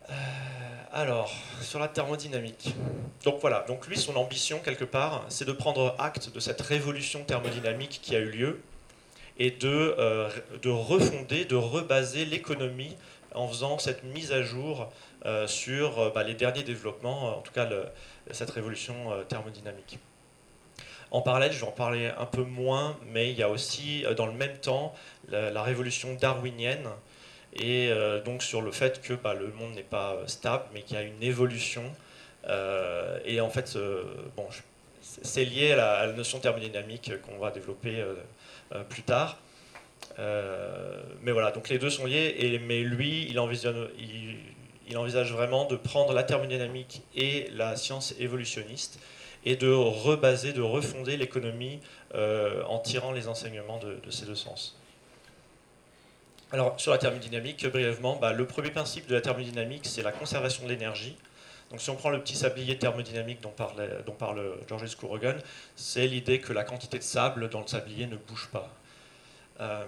alors, 0.91 1.31
sur 1.61 1.79
la 1.79 1.87
thermodynamique. 1.87 2.75
Donc 3.23 3.39
voilà, 3.39 3.63
donc 3.67 3.87
lui, 3.87 3.97
son 3.97 4.15
ambition, 4.15 4.59
quelque 4.59 4.83
part, 4.83 5.25
c'est 5.29 5.45
de 5.45 5.53
prendre 5.53 5.95
acte 5.99 6.33
de 6.33 6.39
cette 6.39 6.61
révolution 6.61 7.23
thermodynamique 7.23 7.99
qui 8.01 8.15
a 8.15 8.19
eu 8.19 8.29
lieu 8.29 8.61
et 9.37 9.51
de, 9.51 9.95
euh, 9.97 10.29
de 10.61 10.69
refonder, 10.69 11.45
de 11.45 11.55
rebaser 11.55 12.25
l'économie 12.25 12.95
en 13.33 13.47
faisant 13.47 13.79
cette 13.79 14.03
mise 14.03 14.33
à 14.33 14.41
jour 14.41 14.91
euh, 15.25 15.47
sur 15.47 16.11
bah, 16.13 16.23
les 16.23 16.33
derniers 16.33 16.63
développements, 16.63 17.37
en 17.37 17.41
tout 17.41 17.53
cas 17.53 17.69
cette 18.31 18.51
révolution 18.51 18.93
thermodynamique. 19.29 19.97
En 21.11 21.21
parallèle, 21.21 21.51
je 21.51 21.59
vais 21.59 21.67
en 21.67 21.71
parler 21.71 22.11
un 22.17 22.25
peu 22.25 22.43
moins, 22.43 22.97
mais 23.07 23.31
il 23.31 23.37
y 23.37 23.43
a 23.43 23.49
aussi, 23.49 24.05
dans 24.15 24.27
le 24.27 24.33
même 24.33 24.57
temps, 24.57 24.93
la 25.29 25.61
révolution 25.61 26.15
darwinienne, 26.15 26.87
et 27.53 27.89
euh, 27.89 28.21
donc 28.21 28.43
sur 28.43 28.61
le 28.61 28.71
fait 28.71 29.01
que 29.01 29.13
bah, 29.13 29.33
le 29.33 29.47
monde 29.51 29.73
n'est 29.75 29.83
pas 29.83 30.13
euh, 30.13 30.27
stable, 30.27 30.63
mais 30.73 30.81
qu'il 30.81 30.95
y 30.95 30.99
a 30.99 31.03
une 31.03 31.21
évolution. 31.21 31.83
Euh, 32.47 33.19
et 33.25 33.41
en 33.41 33.49
fait, 33.49 33.77
c'est 35.01 35.45
lié 35.45 35.73
à 35.73 36.05
la, 36.07 36.13
notion 36.13 36.39
thermodynamique 36.39 37.11
qu'on 37.21 37.37
va 37.37 37.51
développer 37.51 38.03
plus 38.89 39.03
tard. 39.03 39.37
mais 40.17 41.31
voilà, 41.31 41.51
donc 41.51 41.69
les 41.69 41.77
deux 41.77 41.89
sont 41.89 42.05
liés, 42.05 42.35
et, 42.39 42.59
mais 42.59 42.81
lui, 42.81 43.27
il 43.29 43.39
envisage, 43.39 45.33
vraiment 45.33 45.65
de 45.65 45.75
prendre 45.75 46.13
la 46.13 46.23
thermodynamique 46.23 47.03
et 47.15 47.47
la 47.53 47.75
science 47.75 48.15
évolutionniste 48.19 48.99
et 49.45 49.55
de 49.55 49.71
rebaser, 49.71 50.53
de 50.53 50.61
refonder 50.61 51.17
l'économie 51.17 51.79
en 52.15 52.79
tirant 52.79 53.11
les 53.11 53.27
enseignements 53.27 53.79
de 53.79 54.09
ces 54.09 54.25
deux 54.25 54.35
sens. 54.35 54.80
Alors, 56.53 56.77
sur 56.81 56.91
la 56.91 56.97
thermodynamique, 56.97 57.65
brièvement, 57.67 58.17
bah, 58.17 58.33
le 58.33 58.45
premier 58.45 58.71
principe 58.71 59.07
de 59.07 59.15
la 59.15 59.21
thermodynamique, 59.21 59.85
c'est 59.85 60.03
la 60.03 60.11
conservation 60.11 60.65
de 60.65 60.69
l'énergie. 60.69 61.15
Donc, 61.69 61.79
si 61.79 61.89
on 61.89 61.95
prend 61.95 62.09
le 62.09 62.19
petit 62.19 62.35
sablier 62.35 62.77
thermodynamique 62.77 63.39
dont, 63.41 63.51
parle 63.51 64.57
Georges 64.67 64.87
Scourogan, 64.87 65.39
c'est 65.77 66.07
l'idée 66.07 66.41
que 66.41 66.51
la 66.51 66.65
quantité 66.65 66.97
de 66.97 67.03
sable 67.03 67.49
dans 67.49 67.61
le 67.61 67.67
sablier 67.67 68.05
ne 68.05 68.17
bouge 68.17 68.49
pas. 68.51 68.69
Euh, 69.61 69.85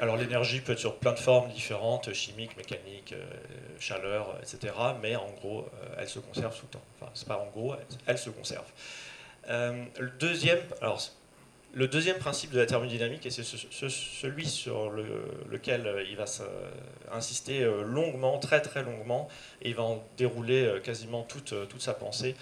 alors, 0.00 0.18
l'énergie 0.18 0.60
peut 0.60 0.72
être 0.72 0.78
sur 0.78 0.96
plein 0.96 1.12
de 1.12 1.18
formes 1.18 1.50
différentes, 1.50 2.12
chimiques, 2.12 2.54
mécaniques, 2.58 3.14
euh, 3.14 3.24
chaleur, 3.78 4.36
etc. 4.42 4.74
Mais 5.00 5.16
en 5.16 5.30
gros, 5.30 5.60
euh, 5.60 5.94
elle 5.96 6.08
se 6.08 6.18
conserve 6.18 6.54
tout 6.54 6.66
le 6.66 6.72
temps. 6.72 6.84
Enfin, 7.00 7.10
c'est 7.14 7.28
pas 7.28 7.38
en 7.38 7.46
gros, 7.46 7.72
elle, 7.72 7.86
elle 8.06 8.18
se 8.18 8.28
conserve. 8.28 8.66
le 9.48 10.10
deuxième, 10.18 10.60
alors 10.82 11.00
le 11.74 11.88
deuxième 11.88 12.18
principe 12.18 12.50
de 12.50 12.58
la 12.58 12.66
thermodynamique, 12.66 13.24
et 13.24 13.30
c'est 13.30 13.44
celui 13.44 14.46
sur 14.46 14.90
lequel 14.90 15.86
euh, 15.86 16.04
il 16.08 16.16
va 16.16 16.26
insister 17.12 17.62
euh, 17.62 17.82
longuement, 17.82 18.38
très 18.38 18.60
très 18.60 18.82
longuement, 18.82 19.28
et 19.62 19.70
il 19.70 19.74
va 19.74 19.84
en 19.84 20.04
dérouler 20.18 20.64
euh, 20.64 20.80
quasiment 20.80 21.22
toute 21.22 21.80
sa 21.80 21.94
pensée, 21.94 22.34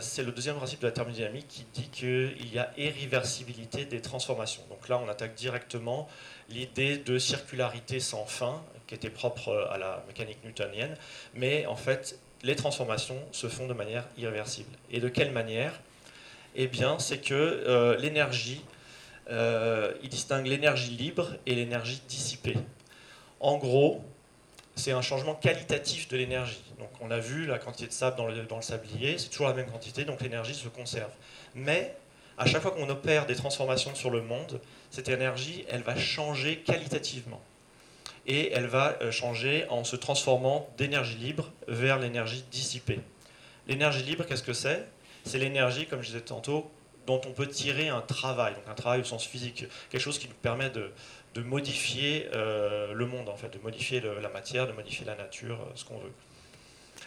c'est 0.00 0.24
le 0.24 0.32
deuxième 0.32 0.56
principe 0.56 0.80
de 0.80 0.88
la 0.88 0.92
thermodynamique 0.92 1.46
qui 1.46 1.64
dit 1.72 1.88
qu'il 1.90 2.52
y 2.52 2.58
a 2.58 2.72
irréversibilité 2.76 3.84
des 3.84 4.00
transformations. 4.00 4.62
Donc 4.68 4.88
là, 4.88 4.98
on 4.98 5.08
attaque 5.08 5.36
directement 5.36 6.08
l'idée 6.48 6.98
de 6.98 7.20
circularité 7.20 8.00
sans 8.00 8.24
fin, 8.24 8.64
qui 8.88 8.96
était 8.96 9.10
propre 9.10 9.68
à 9.70 9.78
la 9.78 10.02
mécanique 10.08 10.38
newtonienne, 10.42 10.96
mais 11.34 11.66
en 11.66 11.76
fait, 11.76 12.18
les 12.42 12.56
transformations 12.56 13.20
se 13.30 13.46
font 13.46 13.68
de 13.68 13.74
manière 13.74 14.08
irréversible. 14.18 14.76
Et 14.90 14.98
de 14.98 15.08
quelle 15.08 15.30
manière? 15.30 15.80
Eh 16.54 16.66
bien, 16.66 16.98
c'est 16.98 17.18
que 17.18 17.34
euh, 17.34 17.96
l'énergie, 17.96 18.64
euh, 19.30 19.92
il 20.02 20.08
distingue 20.08 20.46
l'énergie 20.46 20.90
libre 20.90 21.30
et 21.46 21.54
l'énergie 21.54 22.02
dissipée. 22.08 22.56
En 23.38 23.56
gros, 23.58 24.04
c'est 24.74 24.92
un 24.92 25.02
changement 25.02 25.34
qualitatif 25.34 26.08
de 26.08 26.16
l'énergie. 26.16 26.62
On 27.00 27.10
a 27.10 27.18
vu 27.18 27.46
la 27.46 27.58
quantité 27.58 27.86
de 27.86 27.92
sable 27.92 28.16
dans 28.16 28.26
le, 28.26 28.42
dans 28.42 28.56
le 28.56 28.62
sablier, 28.62 29.18
c'est 29.18 29.28
toujours 29.28 29.48
la 29.48 29.54
même 29.54 29.70
quantité, 29.70 30.04
donc 30.04 30.20
l'énergie 30.20 30.54
se 30.54 30.68
conserve. 30.68 31.10
Mais 31.54 31.94
à 32.38 32.46
chaque 32.46 32.62
fois 32.62 32.70
qu'on 32.70 32.88
opère 32.88 33.26
des 33.26 33.34
transformations 33.34 33.94
sur 33.94 34.10
le 34.10 34.22
monde, 34.22 34.60
cette 34.90 35.08
énergie, 35.08 35.64
elle 35.68 35.82
va 35.82 35.96
changer 35.96 36.56
qualitativement. 36.58 37.40
Et 38.26 38.52
elle 38.52 38.66
va 38.66 38.96
euh, 39.02 39.10
changer 39.10 39.66
en 39.68 39.84
se 39.84 39.96
transformant 39.96 40.68
d'énergie 40.78 41.16
libre 41.16 41.50
vers 41.68 41.98
l'énergie 41.98 42.44
dissipée. 42.50 43.00
L'énergie 43.66 44.02
libre, 44.02 44.24
qu'est-ce 44.24 44.42
que 44.42 44.52
c'est? 44.52 44.86
C'est 45.30 45.38
l'énergie, 45.38 45.86
comme 45.86 46.02
je 46.02 46.08
disais 46.08 46.20
tantôt, 46.20 46.70
dont 47.06 47.20
on 47.26 47.32
peut 47.32 47.46
tirer 47.46 47.88
un 47.88 48.00
travail, 48.00 48.54
donc 48.54 48.64
un 48.68 48.74
travail 48.74 49.00
au 49.00 49.04
sens 49.04 49.24
physique, 49.24 49.64
quelque 49.88 50.02
chose 50.02 50.18
qui 50.18 50.28
nous 50.28 50.34
permet 50.34 50.70
de, 50.70 50.90
modifier 51.42 52.28
euh, 52.34 52.92
le 52.92 53.06
monde, 53.06 53.28
en 53.28 53.36
fait, 53.36 53.48
de 53.48 53.58
modifier 53.60 54.00
la 54.00 54.28
matière, 54.28 54.66
de 54.66 54.72
modifier 54.72 55.06
la 55.06 55.14
nature, 55.14 55.60
euh, 55.60 55.72
ce 55.76 55.84
qu'on 55.84 55.98
veut. 55.98 56.12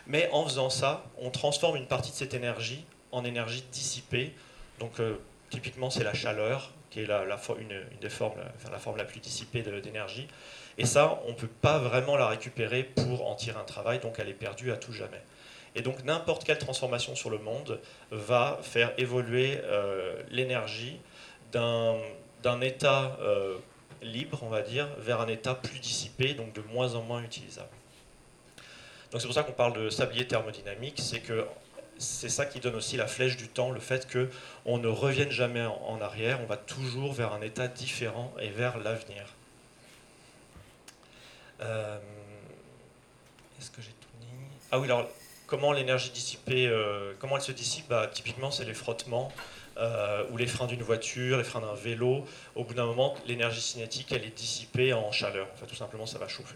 Mais 0.07 0.30
en 0.32 0.45
faisant 0.45 0.69
ça, 0.69 1.03
on 1.17 1.30
transforme 1.30 1.76
une 1.76 1.86
partie 1.86 2.11
de 2.11 2.15
cette 2.15 2.34
énergie 2.34 2.86
en 3.11 3.26
énergie 3.26 3.63
dissipée. 3.71 4.34
Donc, 4.80 4.99
euh, 4.99 5.17
typiquement, 5.49 5.89
c'est 5.89 6.03
la 6.03 6.13
chaleur, 6.13 6.71
qui 6.89 7.01
est 7.01 7.05
la, 7.05 7.24
une, 7.59 7.99
des 8.01 8.09
formes, 8.09 8.39
la 8.71 8.80
forme 8.80 8.97
la 8.97 9.05
plus 9.05 9.19
dissipée 9.19 9.61
d'énergie. 9.61 10.28
Et 10.78 10.86
ça, 10.86 11.21
on 11.26 11.32
ne 11.32 11.36
peut 11.36 11.47
pas 11.47 11.78
vraiment 11.78 12.15
la 12.15 12.28
récupérer 12.28 12.84
pour 12.84 13.28
en 13.28 13.36
tirer 13.36 13.59
un 13.59 13.65
travail, 13.65 13.99
donc 13.99 14.15
elle 14.17 14.30
est 14.30 14.34
perdue 14.34 14.71
à 14.71 14.78
tout 14.78 14.93
jamais. 14.93 15.21
Et 15.76 15.82
donc 15.82 16.03
n'importe 16.03 16.43
quelle 16.43 16.59
transformation 16.59 17.15
sur 17.15 17.30
le 17.30 17.39
monde 17.39 17.80
va 18.11 18.59
faire 18.61 18.93
évoluer 18.97 19.59
euh, 19.63 20.21
l'énergie 20.30 20.99
d'un 21.51 22.61
état 22.61 23.17
euh, 23.21 23.57
libre, 24.01 24.39
on 24.43 24.49
va 24.49 24.61
dire, 24.61 24.88
vers 24.97 25.21
un 25.21 25.28
état 25.28 25.55
plus 25.55 25.80
dissipé, 25.80 26.34
donc 26.34 26.53
de 26.53 26.61
moins 26.61 26.95
en 26.95 27.01
moins 27.01 27.21
utilisable. 27.24 27.69
Donc 29.11 29.21
c'est 29.21 29.28
pour 29.28 29.36
ça 29.36 29.43
qu'on 29.43 29.53
parle 29.53 29.74
de 29.74 29.89
sablier 29.89 30.28
thermodynamique, 30.28 30.99
c'est 30.99 31.19
que 31.19 31.45
c'est 31.99 32.30
ça 32.30 32.45
qui 32.45 32.59
donne 32.59 32.76
aussi 32.76 32.97
la 32.97 33.07
flèche 33.07 33.38
du 33.38 33.47
temps, 33.47 33.71
le 33.71 33.80
fait 33.80 34.07
qu'on 34.11 34.78
ne 34.80 34.88
revienne 34.88 35.30
jamais 35.30 35.63
en, 35.65 36.01
arrière, 36.01 36.39
on 36.41 36.45
va 36.45 36.57
toujours 36.57 37.13
vers 37.13 37.34
un 37.34 37.41
état 37.41 37.67
différent 37.67 38.34
et 38.39 38.49
vers 38.49 38.78
l'avenir. 38.80 39.26
Euh, 41.61 41.97
est-ce 43.59 43.69
que 43.71 43.82
j'ai 43.82 43.91
tout 43.91 44.09
dit 44.19 44.28
Ah 44.71 44.80
oui, 44.80 44.86
alors 44.86 45.07
Comment 45.54 45.72
l'énergie 45.72 46.10
dissipée, 46.10 46.66
euh, 46.66 47.14
comment 47.20 47.36
elle 47.36 47.43
se 47.43 47.51
dissipe 47.51 47.88
bah, 47.88 48.10
Typiquement, 48.12 48.49
c'est 48.49 48.66
les 48.66 48.74
frottements 48.74 49.32
euh, 49.78 50.24
ou 50.32 50.38
les 50.38 50.47
freins 50.47 50.66
d'une 50.66 50.82
voiture, 50.82 51.38
les 51.38 51.43
freins 51.43 51.62
d'un 51.62 51.76
vélo. 51.76 52.26
Au 52.56 52.64
bout 52.64 52.74
d'un 52.74 52.88
moment, 52.88 53.14
l'énergie 53.28 53.62
cinétique, 53.62 54.12
elle 54.14 54.26
est 54.26 54.36
dissipée 54.36 54.93
en 54.93 55.12
chaleur. 55.12 55.47
En 55.54 55.58
fait, 55.58 55.68
tout 55.68 55.76
simplement, 55.76 56.08
ça 56.08 56.18
va 56.18 56.28
chauffer. 56.28 56.56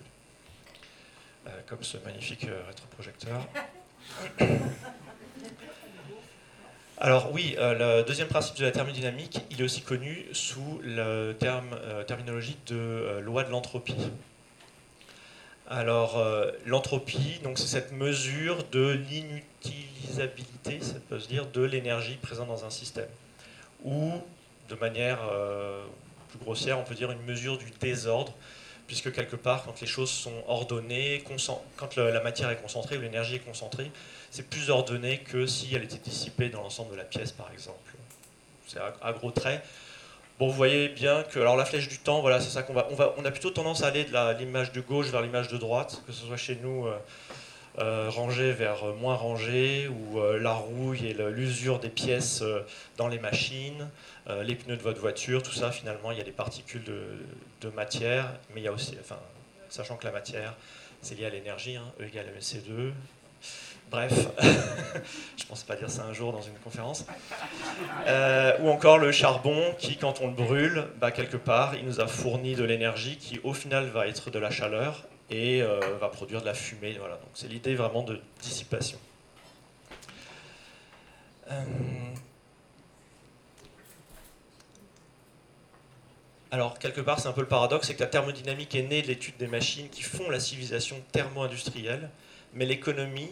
Euh, 1.45 1.52
comme 1.68 1.84
ce 1.84 2.00
magnifique 2.00 2.48
rétroprojecteur. 2.66 3.39
Alors 6.98 7.32
oui, 7.32 7.56
le 7.60 8.02
deuxième 8.02 8.30
principe 8.30 8.58
de 8.58 8.64
la 8.64 8.72
thermodynamique, 8.72 9.41
il 9.52 9.62
est 9.62 9.64
aussi 9.64 9.84
connu 9.84 10.26
sous 10.32 10.82
la 10.84 11.36
terminologie 11.36 12.58
de 12.66 13.20
loi 13.20 13.43
de 13.43 13.52
l'entropie. 13.52 14.10
Alors, 15.70 16.18
euh, 16.18 16.51
l'entropie, 16.65 17.39
donc 17.43 17.59
c'est 17.59 17.68
cette 17.68 17.91
mesure 17.91 18.63
de 18.72 18.91
l'inutilisabilité, 19.09 20.80
ça 20.82 20.95
peut 21.09 21.20
se 21.20 21.28
dire, 21.28 21.45
de 21.47 21.61
l'énergie 21.61 22.15
présente 22.15 22.47
dans 22.47 22.63
un 22.65 22.70
système. 22.70 23.09
Ou, 23.84 24.13
de 24.70 24.76
manière 24.76 25.20
plus 26.30 26.39
grossière, 26.39 26.80
on 26.80 26.84
peut 26.84 26.95
dire 26.95 27.11
une 27.11 27.22
mesure 27.24 27.57
du 27.57 27.70
désordre, 27.80 28.34
puisque 28.88 29.11
quelque 29.11 29.36
part, 29.36 29.63
quand 29.63 29.80
les 29.82 29.88
choses 29.88 30.09
sont 30.09 30.43
ordonnées, 30.47 31.24
quand 31.76 31.95
la 31.97 32.22
matière 32.22 32.49
est 32.49 32.61
concentrée 32.61 32.97
ou 32.97 33.01
l'énergie 33.01 33.36
est 33.36 33.39
concentrée, 33.39 33.91
c'est 34.32 34.49
plus 34.49 34.70
ordonné 34.70 35.20
que 35.20 35.45
si 35.45 35.74
elle 35.76 35.84
était 35.84 35.97
dissipée 35.97 36.49
dans 36.49 36.61
l'ensemble 36.61 36.91
de 36.91 36.95
la 36.95 37.03
pièce, 37.03 37.32
par 37.32 37.51
exemple. 37.51 37.93
C'est 38.68 38.80
à, 38.80 39.13
gros 39.13 39.32
traits. 39.32 39.63
Bon, 40.40 40.50
vous 40.50 40.54
voyez 40.54 40.90
bien 40.90 41.24
que 41.24 41.40
alors 41.40 41.56
la 41.56 41.66
flèche 41.66 41.88
du 41.88 41.98
temps, 41.98 42.22
voilà, 42.22 42.40
c'est 42.40 42.52
ça 42.52 42.62
qu'on 42.62 42.74
va, 42.74 42.88
on 42.92 42.94
va, 42.94 43.16
on 43.18 43.26
a 43.26 43.32
plutôt 43.32 43.50
tendance 43.50 43.82
à 43.82 43.88
aller 43.88 44.04
de 44.04 44.38
l'image 44.38 44.72
de 44.72 44.82
gauche 44.82 45.08
vers 45.08 45.24
l'image 45.24 45.48
de 45.48 45.58
droite, 45.58 46.04
que 46.06 46.12
ce 46.12 46.28
soit 46.28 46.38
chez 46.38 46.60
nous 46.62 46.86
euh, 46.86 46.96
euh, 47.80 48.08
rangé 48.12 48.52
vers 48.52 48.86
moins 49.02 49.16
rangé, 49.16 49.88
ou 49.88 50.20
euh, 50.20 50.38
la 50.38 50.54
rouille 50.54 51.08
et 51.08 51.14
l'usure 51.32 51.80
des 51.80 51.90
pièces 51.90 52.44
dans 52.98 53.08
les 53.08 53.18
machines, 53.18 53.90
les 54.44 54.54
pneus 54.54 54.78
de 54.78 54.84
votre 54.84 55.00
voiture, 55.00 55.42
tout 55.42 55.54
ça, 55.54 55.72
finalement, 55.72 56.12
il 56.12 56.20
y 56.20 56.22
a 56.22 56.24
des 56.24 56.32
particules 56.32 56.84
de, 56.84 57.70
matière, 57.72 58.32
mais 58.54 58.62
il 58.62 58.64
y 58.66 58.68
a 58.68 58.72
aussi, 58.72 58.96
enfin, 59.02 59.18
sachant 59.70 59.98
que 59.98 60.06
la 60.06 60.12
matière, 60.12 60.54
c'est 61.02 61.16
lié 61.16 61.26
à 61.26 61.30
l'énergie, 61.32 61.78
hein, 61.78 61.92
E 62.00 62.06
égale 62.06 62.28
mc2, 62.40 62.92
Bref, 63.90 64.28
je 64.42 65.44
ne 65.44 65.48
pense 65.48 65.64
pas 65.64 65.78
dire 65.78 65.90
ça 65.90 66.04
un 66.04 66.14
jour 66.14 66.34
dans 66.34 66.42
une 66.42 66.58
conférence. 66.64 67.06
Euh, 68.06 68.58
ou 68.60 68.70
encore 68.70 68.98
le 68.98 69.14
charbon 69.14 69.74
qui, 69.78 69.96
quand 69.96 70.20
on 70.20 70.28
le 70.28 70.34
brûle, 70.34 70.88
bah, 71.00 71.12
quelque 71.12 71.38
part, 71.38 71.76
il 71.76 71.86
nous 71.86 72.02
a 72.02 72.08
fourni 72.08 72.56
de 72.56 72.66
l'énergie 72.66 73.18
qui, 73.18 73.40
au 73.44 73.54
final, 73.54 73.88
va 73.88 74.08
être 74.08 74.30
de 74.30 74.40
la 74.40 74.50
chaleur 74.50 75.06
et 75.30 75.62
euh, 75.62 75.80
va 76.02 76.10
produire 76.10 76.42
de 76.42 76.46
la 76.46 76.54
fumée. 76.54 76.98
Voilà. 77.00 77.16
Donc 77.16 77.30
c'est 77.34 77.48
l'idée 77.48 77.76
vraiment 77.76 78.04
de 78.04 78.20
dissipation. 78.42 79.00
Euh, 81.50 81.64
alors, 86.52 86.78
quelque 86.78 87.00
part, 87.00 87.22
c'est 87.22 87.30
un 87.30 87.34
peu 87.34 87.42
le 87.42 87.48
paradoxe, 87.48 87.88
c'est 87.88 87.96
que 87.96 88.02
la 88.02 88.08
thermodynamique 88.08 88.76
est 88.76 88.84
née 88.84 89.02
de 89.02 89.08
l'étude 89.08 89.38
des 89.38 89.48
machines 89.48 89.88
qui 89.88 90.02
font 90.02 90.30
la 90.30 90.42
civilisation 90.42 91.02
thermo-industrielle, 91.14 92.10
mais 92.54 92.66
l'économie 92.66 93.32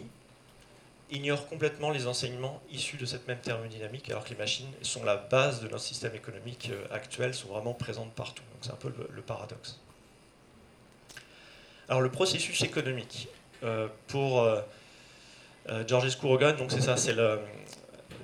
ignore 1.10 1.48
complètement 1.48 1.90
les 1.90 2.06
enseignements 2.06 2.60
issus 2.70 2.96
de 2.96 3.06
cette 3.06 3.28
même 3.28 3.38
thermodynamique, 3.38 4.10
alors 4.10 4.24
que 4.24 4.30
les 4.30 4.36
machines 4.36 4.70
sont 4.82 5.04
la 5.04 5.16
base 5.16 5.60
de 5.60 5.68
notre 5.68 5.84
système 5.84 6.14
économique 6.14 6.70
euh, 6.72 6.84
actuel, 6.94 7.34
sont 7.34 7.48
vraiment 7.48 7.74
présentes 7.74 8.12
partout. 8.12 8.42
Donc 8.52 8.62
c'est 8.62 8.72
un 8.72 8.76
peu 8.76 8.92
le, 9.10 9.22
paradoxe. 9.22 9.78
Alors 11.88 12.00
le 12.00 12.10
processus 12.10 12.62
économique, 12.62 13.28
euh, 13.62 13.88
pour 14.08 14.42
euh, 14.42 14.60
Georges 15.86 16.08
Skourogan, 16.10 16.56
donc 16.56 16.72
c'est 16.72 16.80
ça, 16.80 16.96
c'est 16.96 17.14
le, 17.14 17.40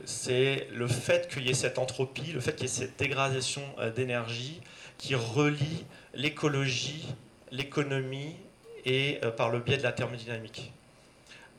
c'est 0.05 0.67
le 0.73 0.89
fait 0.89 1.29
qu'il 1.33 1.47
y 1.47 1.51
ait 1.51 1.55
cette 1.55 1.79
entropie, 1.79 2.33
le 2.33 2.41
fait 2.41 2.53
qu'il 2.53 2.63
y 2.63 2.67
ait 2.67 2.69
cette 2.69 2.99
dégradation 2.99 3.63
d'énergie 3.95 4.61
qui 4.99 5.15
relie 5.15 5.85
l'écologie, 6.15 7.07
l'économie 7.51 8.37
et 8.85 9.21
par 9.37 9.51
le 9.51 9.61
biais 9.61 9.77
de 9.77 9.83
la 9.83 9.93
thermodynamique. 9.93 10.73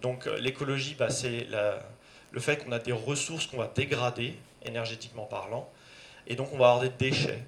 Donc 0.04 0.28
euh, 0.28 0.38
l'écologie, 0.38 0.96
bah, 1.00 1.10
c'est 1.10 1.48
le 2.32 2.40
fait 2.40 2.58
qu'on 2.58 2.72
a 2.72 2.80
des 2.80 2.92
ressources 2.92 3.48
qu'on 3.48 3.58
va 3.58 3.72
dégrader, 3.74 4.36
énergétiquement 4.64 5.26
parlant, 5.26 5.68
et 6.28 6.36
donc 6.36 6.50
on 6.54 6.58
va 6.58 6.68
avoir 6.72 6.82
des 6.82 6.90
déchets. 6.90 7.44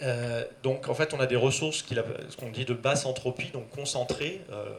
Euh, 0.00 0.44
donc 0.64 0.88
en 0.88 0.94
fait, 0.94 1.14
on 1.14 1.20
a 1.20 1.26
des 1.26 1.36
ressources 1.36 1.84
ce 1.86 2.36
qu'on 2.36 2.50
dit 2.50 2.64
de 2.64 2.74
basse 2.74 3.04
entropie, 3.04 3.50
donc 3.50 3.68
concentrées, 3.70 4.40
euh, 4.50 4.74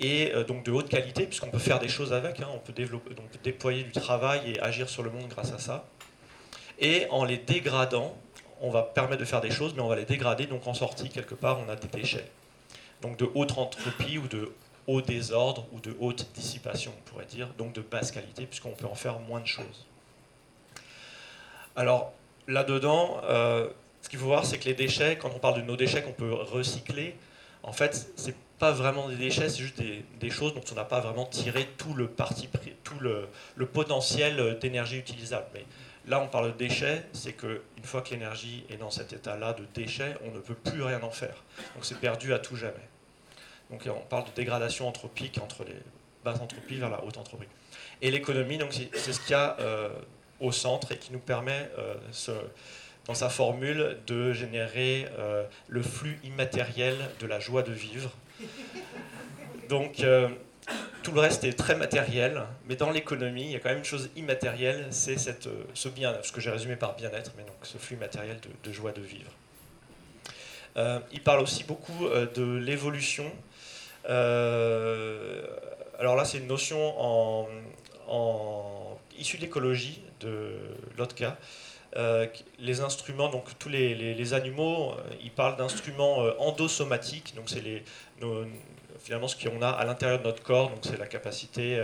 et 0.00 0.32
donc 0.46 0.64
de 0.64 0.70
haute 0.70 0.88
qualité, 0.88 1.26
puisqu'on 1.26 1.50
peut 1.50 1.58
faire 1.58 1.80
des 1.80 1.88
choses 1.88 2.12
avec, 2.12 2.38
hein. 2.40 2.46
on, 2.54 2.58
peut 2.58 2.72
développer, 2.72 3.14
donc, 3.14 3.26
déployer 3.42 3.82
du 3.82 3.90
travail 3.90 4.52
et 4.52 4.60
agir 4.60 4.88
sur 4.88 5.02
le 5.02 5.10
monde 5.10 5.26
grâce 5.28 5.52
à 5.52 5.58
ça. 5.58 5.86
Et 6.78 7.06
en 7.10 7.24
les 7.24 7.38
dégradant, 7.38 8.16
on 8.60 8.70
va 8.70 8.82
permettre 8.82 9.20
de 9.20 9.24
faire 9.24 9.40
des 9.40 9.50
choses, 9.50 9.74
mais 9.74 9.82
on 9.82 9.88
va 9.88 9.96
les 9.96 10.04
dégrader, 10.04 10.46
donc 10.46 10.68
en 10.68 10.74
sortie, 10.74 11.08
quelque 11.08 11.34
part, 11.34 11.58
on 11.58 11.68
a 11.68 11.74
des 11.74 11.88
déchets. 11.88 12.30
Donc 13.00 13.16
de 13.16 13.28
haute 13.34 13.58
entropie 13.58 14.18
ou 14.18 14.28
de 14.28 14.52
désordre 15.02 15.66
ou 15.72 15.80
de 15.80 15.94
haute 16.00 16.26
dissipation, 16.34 16.92
on 16.96 17.10
pourrait 17.10 17.26
dire, 17.26 17.48
donc 17.58 17.74
de 17.74 17.80
basse 17.82 18.10
qualité, 18.10 18.46
puisqu'on 18.46 18.72
peut 18.72 18.86
en 18.86 18.94
faire 18.94 19.18
moins 19.20 19.40
de 19.40 19.46
choses. 19.46 19.86
Alors, 21.76 22.12
là-dedans, 22.48 23.20
euh, 23.24 23.68
ce 24.02 24.08
qu'il 24.08 24.18
faut 24.18 24.26
voir, 24.26 24.44
c'est 24.44 24.58
que 24.58 24.64
les 24.64 24.74
déchets, 24.74 25.16
quand 25.18 25.30
on 25.34 25.38
parle 25.38 25.60
de 25.60 25.62
nos 25.62 25.76
déchets 25.76 26.02
qu'on 26.02 26.12
peut 26.12 26.32
recycler, 26.32 27.14
en 27.62 27.72
fait, 27.72 28.10
c'est 28.16 28.34
pas 28.58 28.72
vraiment 28.72 29.08
des 29.08 29.16
déchets, 29.16 29.48
c'est 29.48 29.62
juste 29.62 29.80
des, 29.80 30.30
choses 30.30 30.54
dont 30.54 30.64
on 30.72 30.74
n'a 30.74 30.84
pas 30.84 31.00
vraiment 31.00 31.26
tiré 31.26 31.68
tout 31.76 31.94
le 31.94 32.08
parti, 32.08 32.48
tout 32.82 32.98
le, 32.98 33.28
le 33.56 33.66
potentiel 33.66 34.58
d'énergie 34.58 34.98
utilisable. 34.98 35.46
Mais 35.54 35.64
là, 36.08 36.20
on 36.20 36.26
parle 36.26 36.52
de 36.52 36.56
déchets, 36.56 37.04
c'est 37.12 37.34
qu'une 37.34 37.60
fois 37.84 38.00
que 38.00 38.10
l'énergie 38.10 38.64
est 38.70 38.76
dans 38.76 38.90
cet 38.90 39.12
état-là 39.12 39.52
de 39.52 39.64
déchets, 39.74 40.16
on 40.24 40.34
ne 40.34 40.40
peut 40.40 40.54
plus 40.54 40.82
rien 40.82 41.02
en 41.02 41.10
faire. 41.10 41.44
Donc 41.74 41.84
c'est 41.84 42.00
perdu 42.00 42.32
à 42.32 42.38
tout 42.38 42.56
jamais. 42.56 42.74
Donc 43.70 43.82
on 43.86 44.06
parle 44.06 44.24
de 44.24 44.30
dégradation 44.34 44.88
anthropique 44.88 45.38
entre 45.42 45.64
les 45.64 45.76
basses 46.24 46.40
entropies 46.40 46.76
vers 46.76 46.90
la 46.90 47.04
haute 47.04 47.18
entropie. 47.18 47.46
Et 48.00 48.10
l'économie, 48.10 48.58
c'est 48.94 49.12
ce 49.12 49.20
qu'il 49.20 49.32
y 49.32 49.34
a 49.34 49.56
euh, 49.60 49.90
au 50.40 50.52
centre 50.52 50.92
et 50.92 50.98
qui 50.98 51.12
nous 51.12 51.18
permet, 51.18 51.68
euh, 51.78 51.94
dans 53.06 53.14
sa 53.14 53.28
formule, 53.28 53.98
de 54.06 54.32
générer 54.32 55.06
euh, 55.18 55.44
le 55.68 55.82
flux 55.82 56.18
immatériel 56.24 56.96
de 57.20 57.26
la 57.26 57.40
joie 57.40 57.62
de 57.62 57.72
vivre. 57.72 58.10
Donc 59.68 60.02
tout 61.02 61.12
le 61.12 61.20
reste 61.20 61.44
est 61.44 61.52
très 61.52 61.74
matériel, 61.74 62.42
mais 62.66 62.76
dans 62.76 62.90
l'économie, 62.90 63.44
il 63.44 63.50
y 63.50 63.56
a 63.56 63.60
quand 63.60 63.68
même 63.68 63.78
une 63.78 63.84
chose 63.84 64.10
immatérielle, 64.16 64.86
c'est 64.90 65.16
ce 65.18 65.88
bien, 65.88 66.16
ce 66.22 66.32
que 66.32 66.40
j'ai 66.40 66.50
résumé 66.50 66.76
par 66.76 66.94
bien-être, 66.96 67.32
mais 67.36 67.42
donc 67.42 67.56
ce 67.62 67.78
flux 67.78 67.96
matériel 67.96 68.38
de, 68.64 68.72
joie 68.72 68.92
de 68.92 69.02
vivre. 69.02 69.30
il 71.12 71.22
parle 71.22 71.40
aussi 71.40 71.64
beaucoup 71.64 72.08
de 72.08 72.58
l'évolution 72.58 73.30
alors 74.08 76.16
là, 76.16 76.24
c'est 76.24 76.38
une 76.38 76.46
notion 76.46 77.46
issue 79.18 79.36
de 79.36 79.42
l'écologie 79.42 80.02
de 80.20 80.52
Lotka. 80.96 81.36
Euh, 81.96 82.26
les 82.58 82.80
instruments, 82.80 83.30
donc 83.30 83.44
tous 83.58 83.70
les, 83.70 84.34
animaux, 84.34 84.92
euh, 84.92 85.14
ils 85.22 85.30
parlent 85.30 85.56
d'instruments 85.56 86.18
endosomatiques, 86.38 87.34
donc 87.34 87.48
c'est 87.48 87.82
finalement 88.98 89.28
ce 89.28 89.36
qu'on 89.36 89.62
a 89.62 89.70
à 89.70 89.84
l'intérieur 89.84 90.18
de 90.18 90.24
notre 90.24 90.42
corps, 90.42 90.68
donc 90.68 90.80
c'est 90.82 90.98
la 90.98 91.06
capacité, 91.06 91.82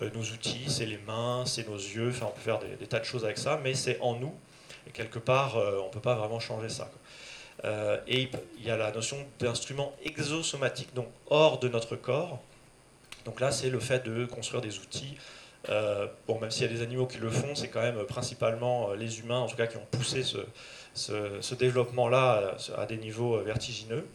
nos 0.00 0.22
outils, 0.22 0.64
c'est 0.68 0.84
les 0.84 0.98
mains, 0.98 1.44
c'est 1.46 1.66
nos 1.68 1.76
yeux, 1.76 2.10
enfin 2.10 2.26
on 2.28 2.32
peut 2.32 2.42
faire 2.42 2.58
des, 2.58 2.86
tas 2.86 2.98
de 2.98 3.04
choses 3.04 3.24
avec 3.24 3.38
ça, 3.38 3.58
mais 3.62 3.72
c'est 3.72 3.98
en 4.00 4.16
nous, 4.16 4.34
et 4.86 4.90
quelque 4.90 5.18
part 5.18 5.56
on 5.56 5.86
ne 5.86 5.90
peut 5.90 6.00
pas 6.00 6.16
vraiment 6.16 6.40
changer 6.40 6.68
ça. 6.68 6.90
Euh, 7.64 7.98
et 8.06 8.28
il 8.58 8.66
y 8.66 8.70
a 8.70 8.76
la 8.76 8.92
notion 8.92 9.16
d'instrument 9.38 9.94
exosomatique, 10.04 10.94
donc 10.94 11.08
hors 11.28 11.58
de 11.58 11.68
notre 11.68 11.96
corps. 11.96 12.40
Donc 13.24 13.40
là, 13.40 13.50
c'est 13.50 13.70
le 13.70 13.80
fait 13.80 14.04
de 14.04 14.24
construire 14.26 14.60
des 14.60 14.78
outils. 14.78 15.16
Euh, 15.68 16.06
bon, 16.28 16.38
même 16.38 16.50
s'il 16.50 16.62
y 16.62 16.70
a 16.70 16.72
des 16.72 16.82
animaux 16.82 17.06
qui 17.06 17.18
le 17.18 17.30
font, 17.30 17.54
c'est 17.54 17.68
quand 17.68 17.80
même 17.80 18.04
principalement 18.04 18.90
euh, 18.90 18.96
les 18.96 19.18
humains, 19.18 19.38
en 19.40 19.46
tout 19.46 19.56
cas, 19.56 19.66
qui 19.66 19.76
ont 19.76 19.86
poussé 19.90 20.22
ce, 20.22 21.54
développement-là 21.54 22.56
à, 22.76 22.86
des 22.86 22.98
niveaux 22.98 23.38
vertigineux. 23.40 24.06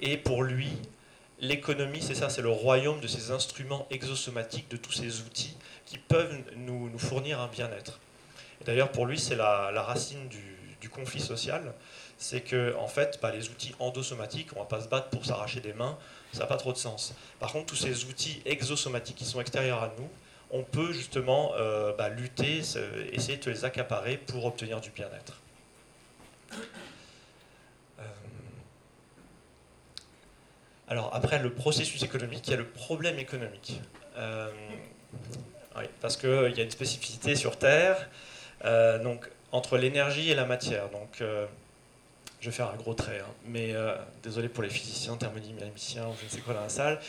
et 0.00 0.16
pour 0.18 0.42
lui, 0.42 0.70
l'économie, 1.40 2.00
c'est 2.00 2.14
ça, 2.14 2.28
c'est 2.28 2.42
le 2.42 2.50
royaume 2.50 3.00
de 3.00 3.08
ces 3.08 3.30
instruments 3.30 3.86
exosomatiques, 3.90 4.70
de 4.70 4.76
tous 4.76 4.92
ces 4.92 5.20
outils 5.22 5.56
qui 5.86 5.98
peuvent 5.98 6.36
nous, 6.56 6.90
nous 6.90 6.98
fournir 6.98 7.40
un 7.40 7.48
bien-être. 7.48 7.98
D'ailleurs, 8.64 8.90
pour 8.90 9.06
lui, 9.06 9.18
c'est 9.18 9.36
la, 9.36 9.70
racine 9.82 10.28
du, 10.28 10.57
du 10.80 10.88
conflit 10.88 11.20
social, 11.20 11.72
c'est 12.18 12.40
que 12.40 12.74
en 12.76 12.88
fait, 12.88 13.18
bah, 13.22 13.32
les 13.32 13.48
outils 13.48 13.74
endosomatiques, 13.78 14.50
on 14.56 14.60
va 14.60 14.66
pas 14.66 14.80
se 14.80 14.88
battre 14.88 15.08
pour 15.08 15.24
s'arracher 15.24 15.60
des 15.60 15.72
mains, 15.72 15.98
ça 16.32 16.40
n'a 16.40 16.46
pas 16.46 16.56
trop 16.56 16.72
de 16.72 16.78
sens. 16.78 17.14
Par 17.40 17.52
contre, 17.52 17.66
tous 17.66 17.76
ces 17.76 18.04
outils 18.04 18.42
exosomatiques 18.44 19.16
qui 19.16 19.24
sont 19.24 19.40
extérieurs 19.40 19.82
à 19.82 19.92
nous, 19.98 20.08
on 20.50 20.62
peut 20.62 20.92
justement 20.92 21.52
euh, 21.56 21.92
bah, 21.96 22.08
lutter, 22.08 22.58
essayer 23.12 23.38
de 23.38 23.50
les 23.50 23.64
accaparer 23.64 24.16
pour 24.16 24.44
obtenir 24.44 24.80
du 24.80 24.90
bien-être. 24.90 25.34
Euh, 28.00 28.02
alors 30.88 31.14
après 31.14 31.38
le 31.38 31.52
processus 31.52 32.02
économique, 32.02 32.46
il 32.46 32.50
y 32.50 32.54
a 32.54 32.56
le 32.56 32.68
problème 32.68 33.18
économique. 33.18 33.80
Euh, 34.16 34.50
parce 36.00 36.16
qu'il 36.16 36.52
y 36.56 36.60
a 36.60 36.64
une 36.64 36.70
spécificité 36.70 37.36
sur 37.36 37.56
Terre. 37.56 38.08
donc 39.04 39.30
entre 39.52 39.78
l'énergie 39.78 40.30
et 40.30 40.34
la 40.34 40.44
matière. 40.44 40.88
Donc, 40.90 41.20
euh, 41.20 41.46
je 42.40 42.46
vais 42.46 42.56
faire 42.56 42.70
un 42.70 42.76
gros 42.76 42.94
trait, 42.94 43.20
hein. 43.20 43.30
mais 43.46 43.72
euh, 43.72 43.94
désolé 44.22 44.48
pour 44.48 44.62
les 44.62 44.68
physiciens, 44.68 45.16
thermodynamiciens, 45.16 46.06
je 46.20 46.24
ne 46.24 46.30
sais 46.30 46.40
quoi 46.40 46.54
dans 46.54 46.60
la 46.60 46.68
salle. 46.68 47.00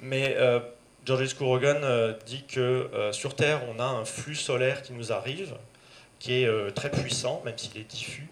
Mais 0.00 0.36
euh, 0.38 0.60
Georges 1.04 1.34
Kurogan 1.34 2.14
dit 2.26 2.44
que 2.44 2.88
sur 3.12 3.34
Terre, 3.34 3.62
on 3.74 3.78
a 3.80 3.84
un 3.84 4.04
flux 4.04 4.34
solaire 4.34 4.82
qui 4.82 4.92
nous 4.92 5.12
arrive, 5.12 5.54
qui 6.18 6.42
est 6.42 6.74
très 6.74 6.90
puissant, 6.90 7.42
même 7.44 7.56
s'il 7.56 7.78
est 7.78 7.90
diffus, 7.90 8.28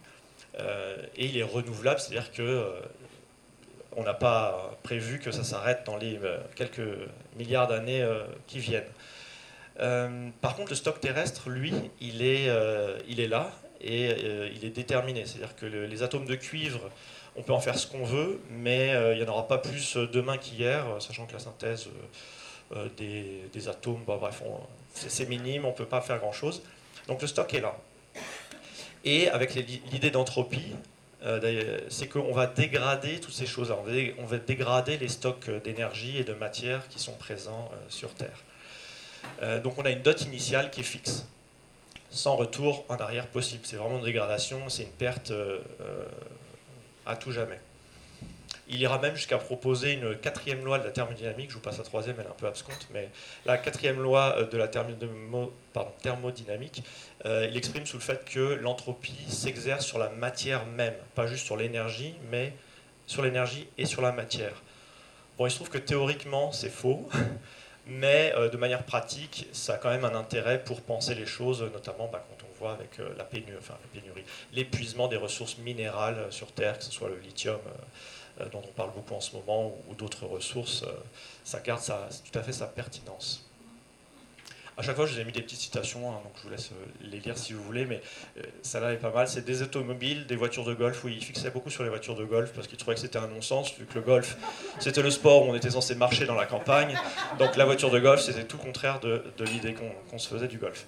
et 0.58 1.26
il 1.26 1.36
est 1.38 1.42
renouvelable, 1.42 1.98
c'est-à-dire 1.98 2.30
que 2.30 2.72
on 3.96 4.02
n'a 4.02 4.14
pas 4.14 4.76
prévu 4.82 5.18
que 5.18 5.30
ça 5.30 5.44
s'arrête 5.44 5.84
dans 5.86 5.96
les 5.96 6.20
quelques 6.56 6.88
milliards 7.36 7.68
d'années 7.68 8.06
qui 8.46 8.58
viennent. 8.58 8.84
Par 9.78 10.56
contre, 10.56 10.70
le 10.70 10.76
stock 10.76 11.00
terrestre, 11.00 11.50
lui, 11.50 11.72
il 12.00 12.22
est, 12.22 12.46
est 12.46 13.28
là 13.28 13.52
et 13.80 14.10
il 14.54 14.64
est 14.64 14.74
déterminé. 14.74 15.24
C'est-à-dire 15.26 15.54
que 15.56 15.66
les 15.66 16.02
atomes 16.02 16.26
de 16.26 16.34
cuivre, 16.34 16.90
on 17.36 17.42
peut 17.42 17.52
en 17.52 17.60
faire 17.60 17.78
ce 17.78 17.86
qu'on 17.86 18.04
veut, 18.04 18.40
mais 18.50 18.92
il 19.12 19.18
n'y 19.18 19.24
en 19.24 19.32
aura 19.32 19.46
pas 19.46 19.58
plus 19.58 19.96
demain 19.96 20.36
qu'hier, 20.36 20.84
sachant 21.00 21.26
que 21.26 21.32
la 21.32 21.38
synthèse 21.38 21.88
des, 22.96 23.68
atomes, 23.68 24.02
bah, 24.06 24.18
bref, 24.20 24.42
c'est 24.92 25.28
minime, 25.28 25.64
on 25.64 25.70
ne 25.70 25.74
peut 25.74 25.86
pas 25.86 26.00
faire 26.00 26.18
grand-chose. 26.18 26.62
Donc 27.06 27.22
le 27.22 27.28
stock 27.28 27.52
est 27.54 27.60
là. 27.60 27.76
Et 29.04 29.28
avec 29.28 29.54
l'idée 29.54 30.10
d'entropie, 30.10 30.74
euh, 31.24 31.80
c'est 31.88 32.08
qu'on 32.08 32.32
va 32.32 32.46
dégrader 32.46 33.20
toutes 33.20 33.34
ces 33.34 33.46
choses 33.46 33.74
On 34.18 34.26
va, 34.26 34.38
dégrader 34.38 34.98
les 34.98 35.08
stocks 35.08 35.50
d'énergie 35.64 36.18
et 36.18 36.24
de 36.24 36.32
matière 36.32 36.86
qui 36.88 36.98
sont 36.98 37.14
présents 37.14 37.70
euh, 37.72 37.76
sur 37.88 38.14
Terre. 38.14 38.44
Euh, 39.42 39.60
donc 39.60 39.78
on 39.78 39.84
a 39.84 39.90
une 39.90 40.02
dot 40.02 40.22
initiale 40.22 40.70
qui 40.70 40.80
est 40.80 40.84
fixe, 40.84 41.26
sans 42.10 42.36
retour 42.36 42.84
en 42.88 42.96
arrière 42.96 43.26
possible. 43.26 43.62
C'est 43.64 43.76
vraiment 43.76 43.98
une 43.98 44.04
dégradation, 44.04 44.68
c'est 44.68 44.84
une 44.84 44.90
perte 44.90 45.32
à 47.06 47.16
tout 47.16 47.32
jamais. 47.32 47.58
Il 48.70 48.80
ira 48.80 48.98
même 48.98 49.16
jusqu'à 49.16 49.38
proposer 49.38 49.92
une 49.94 50.14
quatrième 50.14 50.62
loi 50.62 50.78
de 50.78 50.84
la 50.84 50.90
thermodynamique, 50.90 51.48
je 51.48 51.54
vous 51.54 51.60
passe 51.60 51.78
la 51.78 51.84
troisième, 51.84 52.16
elle 52.18 52.26
est 52.26 52.30
un 52.30 52.34
peu 52.34 52.46
absconte, 52.46 52.86
mais 52.92 53.08
la 53.46 53.56
quatrième 53.56 53.98
loi 53.98 54.42
de 54.42 54.58
la 54.58 54.68
thermodynamique, 56.02 56.82
euh, 57.24 57.48
il 57.50 57.56
exprime 57.56 57.86
sous 57.86 57.96
le 57.96 58.02
fait 58.02 58.26
que 58.26 58.40
l'entropie 58.40 59.24
s'exerce 59.26 59.86
sur 59.86 59.98
la 59.98 60.10
matière 60.10 60.66
même, 60.66 60.94
pas 61.14 61.26
juste 61.26 61.46
sur 61.46 61.56
l'énergie, 61.56 62.14
mais 62.30 62.52
sur 63.06 63.22
l'énergie 63.22 63.66
et 63.78 63.86
sur 63.86 64.02
la 64.02 64.12
matière. 64.12 64.62
Bon, 65.38 65.46
il 65.46 65.50
se 65.50 65.56
trouve 65.56 65.70
que 65.70 65.78
théoriquement, 65.78 66.52
c'est 66.52 66.68
faux, 66.68 67.08
mais 67.88 68.32
euh, 68.36 68.48
de 68.48 68.56
manière 68.56 68.84
pratique, 68.84 69.48
ça 69.52 69.74
a 69.74 69.78
quand 69.78 69.90
même 69.90 70.04
un 70.04 70.14
intérêt 70.14 70.62
pour 70.62 70.82
penser 70.82 71.14
les 71.14 71.26
choses, 71.26 71.62
notamment 71.62 72.08
bah, 72.08 72.24
quand 72.28 72.46
on 72.46 72.58
voit 72.58 72.72
avec 72.72 73.00
euh, 73.00 73.08
la, 73.16 73.24
pénurie, 73.24 73.56
l'épuisement 74.52 75.08
des 75.08 75.16
ressources 75.16 75.58
minérales 75.58 76.26
sur 76.30 76.52
Terre, 76.52 76.78
que 76.78 76.84
ce 76.84 76.92
soit 76.92 77.08
le 77.08 77.18
lithium 77.18 77.58
euh, 78.40 78.48
dont 78.50 78.62
on 78.64 78.72
parle 78.72 78.92
beaucoup 78.92 79.14
en 79.14 79.20
ce 79.20 79.34
moment, 79.34 79.74
ou, 79.88 79.94
d'autres 79.94 80.26
ressources, 80.26 80.82
euh, 80.82 80.92
ça 81.44 81.60
garde 81.60 81.82
tout 81.82 82.38
à 82.38 82.42
fait 82.42 82.52
sa 82.52 82.66
pertinence. 82.66 83.47
À 84.78 84.82
chaque 84.82 84.94
fois, 84.94 85.06
je 85.06 85.14
vous 85.14 85.20
ai 85.20 85.24
mis 85.24 85.32
des 85.32 85.42
petites 85.42 85.58
citations, 85.58 86.08
hein, 86.08 86.20
donc 86.22 86.32
je 86.36 86.42
vous 86.44 86.50
laisse 86.50 86.70
euh, 86.70 86.86
les 87.10 87.18
lire 87.18 87.36
si 87.36 87.52
vous 87.52 87.64
voulez, 87.64 87.84
mais 87.84 88.00
ça 88.62 88.78
là 88.78 88.92
est 88.92 88.96
pas 88.96 89.10
mal. 89.10 89.26
C'est 89.26 89.44
des 89.44 89.60
automobiles, 89.62 90.24
des 90.26 90.36
voitures 90.36 90.64
de 90.64 90.72
golf. 90.72 91.02
Oui, 91.02 91.16
il 91.18 91.24
fixait 91.24 91.50
beaucoup 91.50 91.68
sur 91.68 91.82
les 91.82 91.88
voitures 91.88 92.14
de 92.14 92.24
golf 92.24 92.52
parce 92.54 92.68
qu'il 92.68 92.78
trouvait 92.78 92.94
que 92.94 93.00
c'était 93.00 93.18
un 93.18 93.26
non-sens, 93.26 93.74
vu 93.76 93.86
que 93.86 93.96
le 93.96 94.02
golf, 94.02 94.36
c'était 94.78 95.02
le 95.02 95.10
sport 95.10 95.44
où 95.44 95.50
on 95.50 95.56
était 95.56 95.70
censé 95.70 95.96
marcher 95.96 96.26
dans 96.26 96.36
la 96.36 96.46
campagne. 96.46 96.96
Donc 97.40 97.56
la 97.56 97.64
voiture 97.64 97.90
de 97.90 97.98
golf, 97.98 98.20
c'était 98.20 98.44
tout 98.44 98.56
contraire 98.56 99.00
de, 99.00 99.20
l'idée 99.40 99.74
qu'on 99.74 100.18
se 100.18 100.28
faisait 100.28 100.46
du 100.46 100.58
golf. 100.58 100.86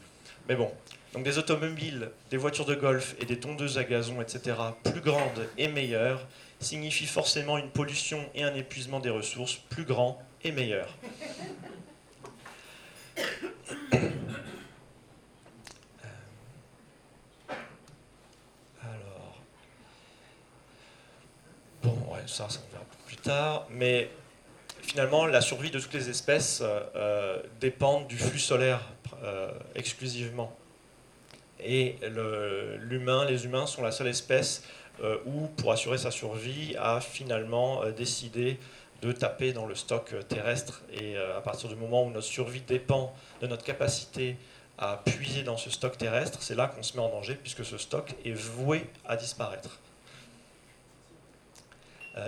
Mais 0.49 0.55
bon, 0.55 0.71
donc 1.13 1.25
des 1.25 1.39
automobiles, 1.39 2.11
des 2.31 2.37
voitures 2.37 2.67
de 2.67 2.77
golf 2.77 3.17
et 3.21 3.25
des 3.25 3.41
tondeuses 3.41 3.77
à 3.77 3.83
gazon, 3.83 4.23
etc., 4.23 4.57
plus 4.85 5.01
grandes 5.01 5.49
et 5.59 5.67
meilleures, 5.67 6.29
signifie 6.61 7.07
forcément 7.07 7.59
une 7.59 7.71
pollution 7.71 8.25
et 8.37 8.45
un 8.45 8.55
épuisement 8.55 9.01
des 9.01 9.11
ressources 9.11 9.57
plus 9.69 9.85
grands 9.85 10.23
et 10.45 10.53
meilleurs. 10.53 10.97
Euh, 13.71 13.97
alors, 18.83 19.41
bon, 21.83 21.97
ouais, 22.13 22.21
ça, 22.27 22.49
ça 22.49 22.61
on 22.67 22.73
verra 22.73 22.85
plus 23.07 23.17
tard, 23.17 23.67
mais 23.71 24.11
finalement, 24.83 25.27
la 25.27 25.41
survie 25.41 25.71
de 25.71 25.79
toutes 25.79 25.95
les 25.95 26.09
espèces 26.09 26.61
euh, 26.63 26.81
euh, 26.97 27.43
dépend 27.61 28.03
du 28.03 28.19
flux 28.19 28.39
solaire 28.39 28.81
exclusivement. 29.75 30.57
Et 31.63 31.97
l'humain, 32.79 33.27
les 33.27 33.45
humains 33.45 33.67
sont 33.67 33.83
la 33.83 33.93
seule 33.93 34.07
espèce 34.07 34.63
ou 35.27 35.47
pour 35.59 35.73
assurer 35.73 35.99
sa 35.99 36.11
survie, 36.11 36.75
a 36.79 37.03
finalement 37.03 37.85
décidé 37.91 38.59
de 39.03 39.13
taper 39.13 39.53
dans 39.53 39.67
le 39.67 39.75
stock 39.75 40.13
euh, 40.13 40.23
terrestre. 40.23 40.83
Et 40.93 41.17
à 41.17 41.41
partir 41.41 41.69
du 41.69 41.77
moment 41.77 42.05
où 42.05 42.11
notre 42.11 42.27
survie 42.27 42.61
dépend 42.61 43.15
de 43.41 43.47
notre 43.47 43.65
capacité 43.65 44.37
à 44.79 45.03
puiser 45.05 45.43
dans 45.43 45.57
ce 45.57 45.71
stock 45.71 45.97
terrestre, 45.99 46.43
c'est 46.43 46.55
là 46.55 46.67
qu'on 46.69 46.83
se 46.83 46.97
met 46.97 47.03
en 47.03 47.09
danger, 47.09 47.35
puisque 47.35 47.65
ce 47.65 47.79
stock 47.79 48.15
est 48.25 48.33
voué 48.33 48.87
à 49.07 49.17
disparaître. 49.17 49.79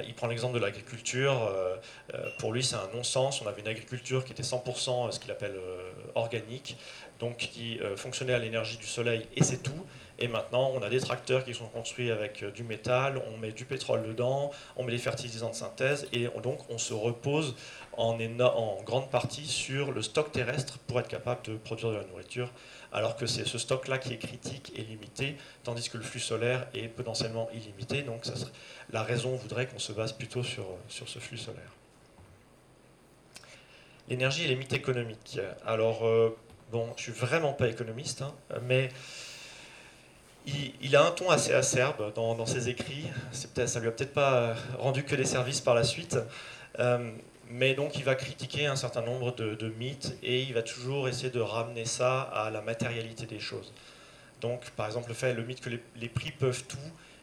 il 0.07 0.14
prend 0.14 0.27
l'exemple 0.27 0.55
de 0.55 0.62
l'agriculture. 0.62 1.51
pour 2.39 2.53
lui, 2.53 2.62
c'est 2.62 2.77
un 2.77 2.89
non-sens. 2.95 3.41
On 3.41 3.47
avait 3.47 3.62
une 3.62 3.68
agriculture 3.68 4.25
qui 4.25 4.33
était 4.33 4.43
100% 4.43 5.12
ce 5.12 5.18
qu'il 5.18 5.31
appelle 5.31 5.59
organique, 6.14 6.77
donc 7.20 7.39
qui 7.39 7.81
fonctionnait 7.97 8.35
à 8.35 8.39
l'énergie 8.39 8.77
du 8.77 8.87
soleil, 8.87 9.27
et 9.35 9.43
c'est 9.43 9.62
tout. 9.62 9.87
Et 10.23 10.29
maintenant, 10.29 10.70
on 10.73 10.83
a 10.83 10.89
des 10.89 11.01
tracteurs 11.01 11.45
qui 11.45 11.53
sont 11.53 11.66
construits 11.66 12.12
avec 12.12 12.45
euh, 12.45 12.53
du 12.53 12.62
métal, 12.62 13.20
on 13.35 13.39
met 13.39 13.51
du 13.51 13.64
pétrole 13.64 14.05
dedans, 14.05 14.53
on 14.77 14.85
met 14.85 14.93
des 14.93 14.99
fertilisants 14.99 15.51
de 15.51 15.57
synthèse, 15.57 16.07
et 16.12 16.29
donc 16.45 16.61
on 16.70 16.79
se 16.79 16.95
repose 16.95 17.57
en, 17.97 18.16
grande 18.85 19.11
partie 19.11 19.45
sur 19.45 19.91
le 19.91 20.01
stock 20.01 20.31
terrestre 20.31 20.79
pour 20.87 21.01
être 21.01 21.09
capable 21.09 21.43
de 21.45 21.57
produire 21.57 21.91
de 21.91 21.97
la 21.97 22.05
nourriture, 22.05 22.53
alors 22.93 23.16
que 23.16 23.27
c'est 23.27 23.45
ce 23.45 23.59
stock-là 23.59 23.99
qui 23.99 24.12
est 24.12 24.18
critique 24.18 24.73
et 24.77 24.83
limité, 24.83 25.37
tandis 25.64 25.91
que 25.91 25.99
le 25.99 26.05
flux 26.05 26.20
solaire 26.20 26.68
est 26.73 26.87
potentiellement 26.87 27.49
illimité. 27.53 28.03
Donc 28.03 28.23
la 28.93 29.03
raison 29.03 29.35
voudrait 29.35 29.66
qu'on 29.66 29.81
se 29.81 29.91
base 29.91 30.12
plutôt 30.12 30.45
sur, 30.45 30.66
sur 30.87 31.09
ce 31.09 31.18
flux 31.18 31.37
solaire. 31.37 31.73
L'énergie 34.09 34.45
et 34.45 34.49
les 34.49 34.57
mythes 34.57 34.73
économiques. 34.73 35.41
Alors, 35.66 36.07
euh, 36.07 36.37
bon, 36.70 36.93
je 36.97 37.03
suis 37.03 37.12
vraiment 37.12 37.55
pas 37.55 37.66
économiste, 37.66 38.23
hein, 38.23 38.33
mais 38.62 38.89
il, 40.47 40.97
a 40.97 41.05
un 41.05 41.11
ton 41.11 41.30
assez 41.30 41.53
acerbe 41.53 42.12
dans, 42.14 42.47
ses 42.47 42.68
écrits. 42.68 43.07
Ça 43.32 43.80
lui 43.80 43.88
a 43.88 43.90
peut-être 43.93 44.12
pas 44.12 44.55
rendu 44.78 45.05
que 45.05 45.14
des 45.14 45.24
services 45.24 45.61
par 45.61 45.74
la 45.74 45.84
suite. 45.84 46.18
Euh, 46.78 47.11
mais 47.49 47.74
donc 47.74 47.97
il 47.97 48.05
va 48.05 48.14
critiquer 48.14 48.66
un 48.66 48.76
certain 48.76 49.03
nombre 49.03 49.32
de, 49.32 49.68
mythes 49.78 50.16
et 50.22 50.43
il 50.43 50.55
va 50.55 50.62
toujours 50.62 51.09
essayer 51.09 51.30
de 51.30 51.40
ramener 51.40 51.84
ça 51.84 52.22
à 52.22 52.51
la 52.51 52.62
matérialité 52.62 53.26
des 53.26 53.40
choses. 53.40 53.72
Donc 54.40 54.70
par 54.70 54.86
exemple 54.86 55.09
le 55.09 55.14
fait, 55.14 55.34
le 55.34 55.45
mythe 55.45 55.61
que 55.61 55.70
les, 55.70 56.09
prix 56.09 56.30
peuvent 56.30 56.64
tout 56.64 56.78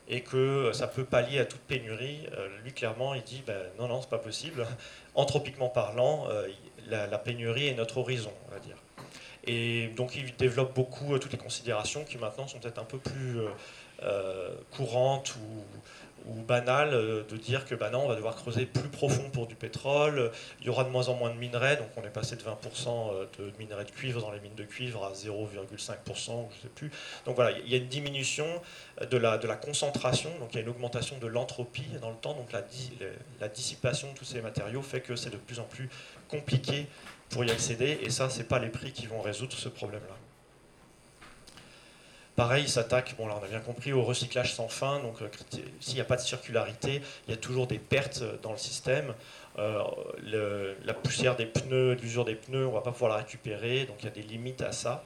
et 0.07 0.22
que 0.22 0.72
ça 0.74 0.88
peut 0.88 1.03
pallier 1.03 1.39
à 1.39 1.45
toute 1.45 1.61
pénurie, 1.61 2.28
euh, 2.38 2.47
lui 2.63 2.74
clairement 2.74 3.15
il 3.15 3.24
dit 3.24 3.43
ben, 3.45 3.59
non 3.80 3.88
non 3.88 4.01
c'est 4.01 4.09
pas 4.09 4.20
possible. 4.20 4.67
Anthropiquement 5.15 5.70
parlant, 5.70 6.28
euh, 6.30 6.47
la, 6.88 7.07
la, 7.07 7.17
pénurie 7.17 7.67
est 7.67 7.76
notre 7.76 7.97
horizon, 7.97 8.32
on 8.47 8.53
va 8.53 8.59
dire. 8.59 8.78
Et 9.47 9.87
donc 9.95 10.15
il 10.15 10.35
développe 10.35 10.73
beaucoup 10.73 11.13
euh, 11.13 11.19
toutes 11.19 11.31
les 11.31 11.37
considérations 11.37 12.03
qui 12.03 12.17
maintenant 12.17 12.47
sont 12.47 12.59
peut-être 12.59 12.79
un 12.79 12.85
peu 12.85 12.97
plus 12.97 13.39
euh, 13.39 13.47
euh, 14.03 14.49
courantes 14.71 15.35
ou, 15.35 15.63
banales 16.47 16.91
de 16.91 17.37
dire 17.37 17.65
que 17.65 17.73
bah 17.73 17.89
non, 17.89 18.03
on 18.03 18.07
va 18.07 18.15
devoir 18.15 18.35
creuser 18.35 18.65
plus 18.65 18.89
profond 18.89 19.29
pour 19.31 19.47
du 19.47 19.55
pétrole, 19.55 20.31
il 20.59 20.67
y 20.67 20.69
aura 20.69 20.83
de 20.83 20.89
moins 20.89 21.07
en 21.07 21.15
moins 21.15 21.29
de 21.29 21.39
minerais, 21.39 21.77
donc 21.77 21.87
on 21.95 22.03
est 22.03 22.11
passé 22.11 22.35
de 22.35 22.41
20% 22.41 23.27
de 23.39 23.51
minerais 23.57 23.85
de 23.85 23.91
cuivre 23.91 24.21
dans 24.21 24.31
les 24.31 24.39
mines 24.39 24.53
de 24.53 24.63
cuivre 24.63 25.05
à 25.05 25.13
0,5%, 25.13 25.55
je 25.71 25.71
ne 25.71 26.61
sais 26.61 26.67
plus. 26.75 26.91
Donc 27.25 27.35
voilà, 27.35 27.57
il 27.57 27.71
y 27.71 27.73
a 27.73 27.77
une 27.77 27.87
diminution 27.87 28.45
de 29.09 29.17
la, 29.17 29.37
concentration, 29.55 30.29
donc 30.39 30.49
il 30.53 30.57
y 30.57 30.59
a 30.59 30.61
une 30.61 30.69
augmentation 30.69 31.17
de 31.19 31.27
l'entropie 31.27 31.87
dans 32.01 32.11
le 32.11 32.17
temps, 32.17 32.33
donc 32.33 32.51
la 32.51 33.47
dissipation 33.47 34.11
de 34.11 34.17
tous 34.17 34.25
ces 34.25 34.41
matériaux 34.41 34.81
fait 34.81 35.01
que 35.01 35.15
c'est 35.15 35.31
de 35.31 35.37
plus 35.37 35.59
en 35.59 35.65
plus 35.65 35.89
compliqué 36.27 36.87
pour 37.30 37.45
y 37.45 37.51
accéder, 37.51 37.99
et 38.01 38.09
ça, 38.09 38.29
ce 38.29 38.39
n'est 38.39 38.45
pas 38.45 38.59
les 38.59 38.70
prix 38.70 38.91
qui 38.91 39.05
vont 39.08 39.21
résoudre 39.21 39.54
ce 39.54 39.70
problème-là. 39.70 40.16
Pareil, 42.36 42.63
il 42.63 42.70
s'attaque, 42.70 43.16
bon 43.17 43.28
là 43.28 43.36
on 43.39 43.43
a 43.43 43.47
bien 43.49 43.59
compris, 43.59 43.91
au 43.91 44.01
recyclage 44.01 44.54
sans 44.54 44.70
fin, 44.70 45.01
donc 45.01 45.21
euh, 45.21 45.28
s'il 45.82 45.95
n'y 45.95 46.01
a 46.01 46.05
pas 46.05 46.16
de 46.16 46.21
circularité, 46.21 47.01
il 47.28 47.32
y 47.32 47.33
a 47.33 47.37
toujours 47.37 47.67
des 47.67 47.79
pertes 47.79 48.24
dans 48.41 48.54
le 48.54 48.58
système. 48.58 49.13
Euh, 49.58 50.74
la 50.86 50.93
poussière 50.93 51.36
des 51.36 51.45
pneus, 51.45 51.95
l'usure 52.01 52.24
des 52.24 52.36
pneus, 52.36 52.66
on 52.66 52.70
ne 52.70 52.75
va 52.75 52.82
pas 52.82 52.93
pouvoir 52.93 53.12
la 53.12 53.17
récupérer, 53.17 53.83
donc 53.83 53.97
il 53.99 54.05
y 54.05 54.08
a 54.08 54.12
des 54.12 54.21
limites 54.21 54.62
à 54.62 54.71
ça. 54.71 55.04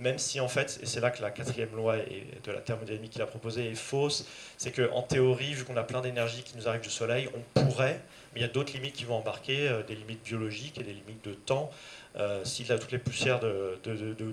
Même 0.00 0.18
si 0.18 0.40
en 0.40 0.48
fait, 0.48 0.80
et 0.82 0.86
c'est 0.86 1.00
là 1.00 1.10
que 1.10 1.22
la 1.22 1.30
quatrième 1.30 1.74
loi 1.74 1.96
de 1.96 2.52
la 2.52 2.60
thermodynamique 2.60 3.12
qu'il 3.12 3.22
a 3.22 3.26
proposée 3.26 3.70
est 3.70 3.74
fausse, 3.74 4.26
c'est 4.56 4.72
qu'en 4.72 5.02
théorie, 5.02 5.54
vu 5.54 5.64
qu'on 5.64 5.76
a 5.76 5.82
plein 5.82 6.00
d'énergie 6.00 6.42
qui 6.42 6.56
nous 6.56 6.68
arrive 6.68 6.80
du 6.80 6.90
soleil, 6.90 7.28
on 7.34 7.60
pourrait 7.60 8.00
mais 8.32 8.40
il 8.40 8.42
y 8.42 8.46
a 8.46 8.52
d'autres 8.52 8.72
limites 8.72 8.94
qui 8.94 9.04
vont 9.04 9.16
embarquer, 9.16 9.68
euh, 9.68 9.82
des 9.82 9.96
limites 9.96 10.22
biologiques 10.22 10.78
et 10.78 10.84
des 10.84 10.92
limites 10.92 11.24
de 11.24 11.34
temps. 11.34 11.70
Euh, 12.16 12.44
si 12.44 12.64
toutes 12.64 12.90
les 12.90 12.98
poussières 12.98 13.38
de, 13.40 13.78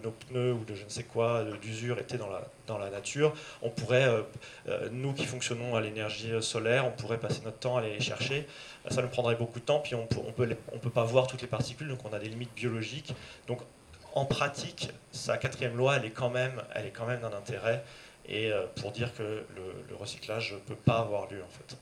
nos 0.03 0.11
pneus 0.11 0.53
ou 0.53 0.63
de 0.65 0.75
je 0.75 0.83
ne 0.83 0.89
sais 0.89 1.03
quoi, 1.03 1.45
d'usure 1.61 1.99
étaient 1.99 2.17
dans 2.17 2.29
la, 2.29 2.41
dans 2.65 2.77
la 2.77 2.89
nature, 2.89 3.33
on 3.61 3.69
pourrait, 3.69 4.07
euh, 4.67 4.89
nous 4.91 5.13
qui 5.13 5.25
fonctionnons 5.25 5.75
à 5.75 5.81
l'énergie 5.81 6.31
solaire, 6.41 6.85
on 6.85 6.91
pourrait 6.91 7.19
passer 7.19 7.41
notre 7.43 7.59
temps 7.59 7.77
à 7.77 7.81
aller 7.81 7.93
les 7.93 7.99
chercher. 7.99 8.47
Ça 8.89 9.01
nous 9.01 9.09
prendrait 9.09 9.35
beaucoup 9.35 9.59
de 9.59 9.65
temps, 9.65 9.79
puis 9.79 9.95
on 9.95 10.01
ne 10.01 10.27
on 10.27 10.31
peut, 10.31 10.55
on 10.73 10.79
peut 10.79 10.89
pas 10.89 11.03
voir 11.03 11.27
toutes 11.27 11.41
les 11.41 11.47
particules, 11.47 11.87
donc 11.87 11.99
on 12.05 12.13
a 12.13 12.19
des 12.19 12.29
limites 12.29 12.53
biologiques. 12.55 13.13
Donc 13.47 13.61
en 14.17 14.25
pratique, 14.25 14.89
sa 15.11 15.37
quatrième 15.37 15.77
loi, 15.77 15.97
elle 15.97 16.05
est 16.05 16.11
quand 16.11 16.29
même, 16.29 16.63
elle 16.73 16.85
est 16.87 16.91
quand 16.91 17.05
même 17.05 17.21
d'un 17.21 17.33
intérêt, 17.33 17.83
et 18.27 18.51
pour 18.81 18.91
dire 18.91 19.13
que 19.15 19.45
le, 19.55 19.95
recyclage 19.95 20.53
ne 20.53 20.59
peut 20.59 20.75
pas 20.75 20.99
avoir 20.99 21.31
lieu 21.31 21.41
en 21.41 21.49
fait. 21.49 21.77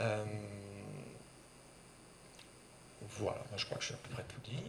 Euh, 0.00 0.24
voilà, 3.18 3.40
je 3.56 3.64
crois 3.64 3.78
que 3.78 3.82
je 3.82 3.88
suis 3.88 3.94
à 3.94 3.98
peu 3.98 4.10
près 4.10 4.24
tout 4.24 4.40
dit. 4.44 4.62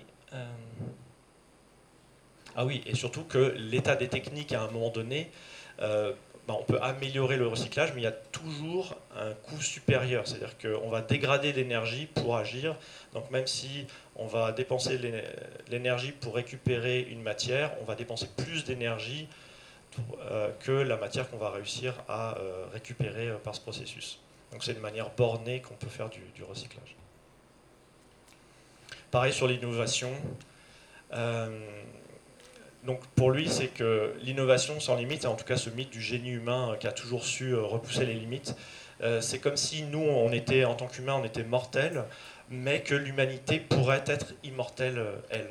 Ah 2.56 2.66
oui, 2.66 2.82
et 2.86 2.96
surtout 2.96 3.24
que 3.24 3.56
l'état 3.58 3.96
des 3.96 4.08
techniques 4.08 4.54
à 4.54 4.64
un 4.64 4.72
moment 4.72 4.90
donné, 4.90 5.32
euh, 5.82 6.14
bah, 6.48 6.56
on 6.60 6.64
peut 6.64 6.80
améliorer 6.82 7.38
le 7.38 7.48
recyclage, 7.48 7.94
mais 7.94 8.02
il 8.02 8.06
y 8.06 8.08
a 8.08 8.12
toujours 8.12 8.96
un 9.16 9.34
coût 9.34 9.62
supérieur. 9.62 10.28
C'est-à-dire 10.28 10.58
qu'on 10.58 10.90
va 10.90 11.02
dégrader 11.02 11.54
l'énergie 11.54 12.08
pour 12.08 12.36
agir. 12.36 12.76
Donc 13.14 13.30
même 13.32 13.48
si 13.48 13.86
on 14.20 14.28
va 14.28 14.52
dépenser 14.52 15.00
l'énergie 15.70 16.12
pour 16.12 16.36
récupérer 16.36 17.02
une 17.02 17.22
matière, 17.22 17.72
on 17.82 17.86
va 17.86 17.96
dépenser 17.96 18.28
plus 18.38 18.64
d'énergie 18.64 19.28
euh, 20.22 20.50
que 20.60 20.72
la 20.72 20.98
matière 20.98 21.30
qu'on 21.30 21.38
va 21.38 21.50
réussir 21.50 21.96
à 22.08 22.38
euh, 22.38 22.66
récupérer 22.72 23.32
par 23.44 23.56
ce 23.56 23.62
processus. 23.62 24.20
Donc 24.52 24.64
c'est 24.64 24.74
une 24.74 24.80
manière 24.80 25.10
bornée 25.12 25.62
qu'on 25.62 25.76
peut 25.76 25.90
faire 25.90 26.10
du, 26.10 26.22
recyclage. 26.44 26.96
Pareil 29.12 29.34
sur 29.34 29.48
l'innovation 29.48 30.12
donc 32.86 33.06
pour 33.16 33.32
lui, 33.32 33.50
c'est 33.50 33.68
que 33.68 34.14
l'innovation 34.22 34.80
sans 34.80 34.96
limite, 34.96 35.26
en 35.26 35.36
tout 35.36 35.44
cas 35.44 35.58
ce 35.58 35.70
mythe 35.70 35.90
du 35.90 36.02
génie 36.02 36.32
humain 36.32 36.78
qui 36.80 36.88
a 36.88 36.92
toujours 36.92 37.26
su 37.26 37.52
euh, 37.52 37.62
repousser 37.62 38.06
les 38.06 38.14
limites, 38.14 38.56
euh, 39.02 39.22
c'est 39.22 39.40
comme 39.40 39.58
si 39.58 39.84
nous, 39.84 40.06
en 40.10 40.76
tant 40.76 40.88
qu'humains, 40.88 41.16
on 41.16 41.24
était 41.24 41.44
mortels, 41.44 42.04
mais 42.50 42.82
que 42.82 42.96
l'humanité 42.96 43.60
pourrait 43.60 44.04
être 44.08 44.34
immortelle, 44.44 44.98
euh, 44.98 45.16
elle. 45.30 45.50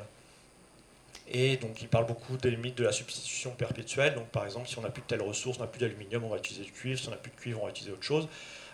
Et 1.31 1.57
donc 1.57 1.81
il 1.81 1.87
parle 1.87 2.07
beaucoup 2.07 2.37
des 2.37 2.49
limites 2.49 2.77
de 2.77 2.83
la 2.83 2.91
substitution 2.91 3.51
perpétuelle. 3.51 4.15
Donc 4.15 4.27
par 4.29 4.45
exemple, 4.45 4.67
si 4.67 4.77
on 4.79 4.81
n'a 4.81 4.89
plus 4.89 5.01
de 5.01 5.07
telle 5.07 5.21
ressource, 5.21 5.57
on 5.59 5.61
n'a 5.61 5.67
plus 5.67 5.79
d'aluminium, 5.79 6.23
on 6.23 6.29
va 6.29 6.37
utiliser 6.37 6.65
du 6.65 6.71
cuivre. 6.71 6.99
Si 6.99 7.07
on 7.07 7.11
n'a 7.11 7.17
plus 7.17 7.31
de 7.31 7.35
cuivre, 7.35 7.59
on 7.61 7.65
va 7.65 7.71
utiliser 7.71 7.93
autre 7.93 8.03
chose. 8.03 8.27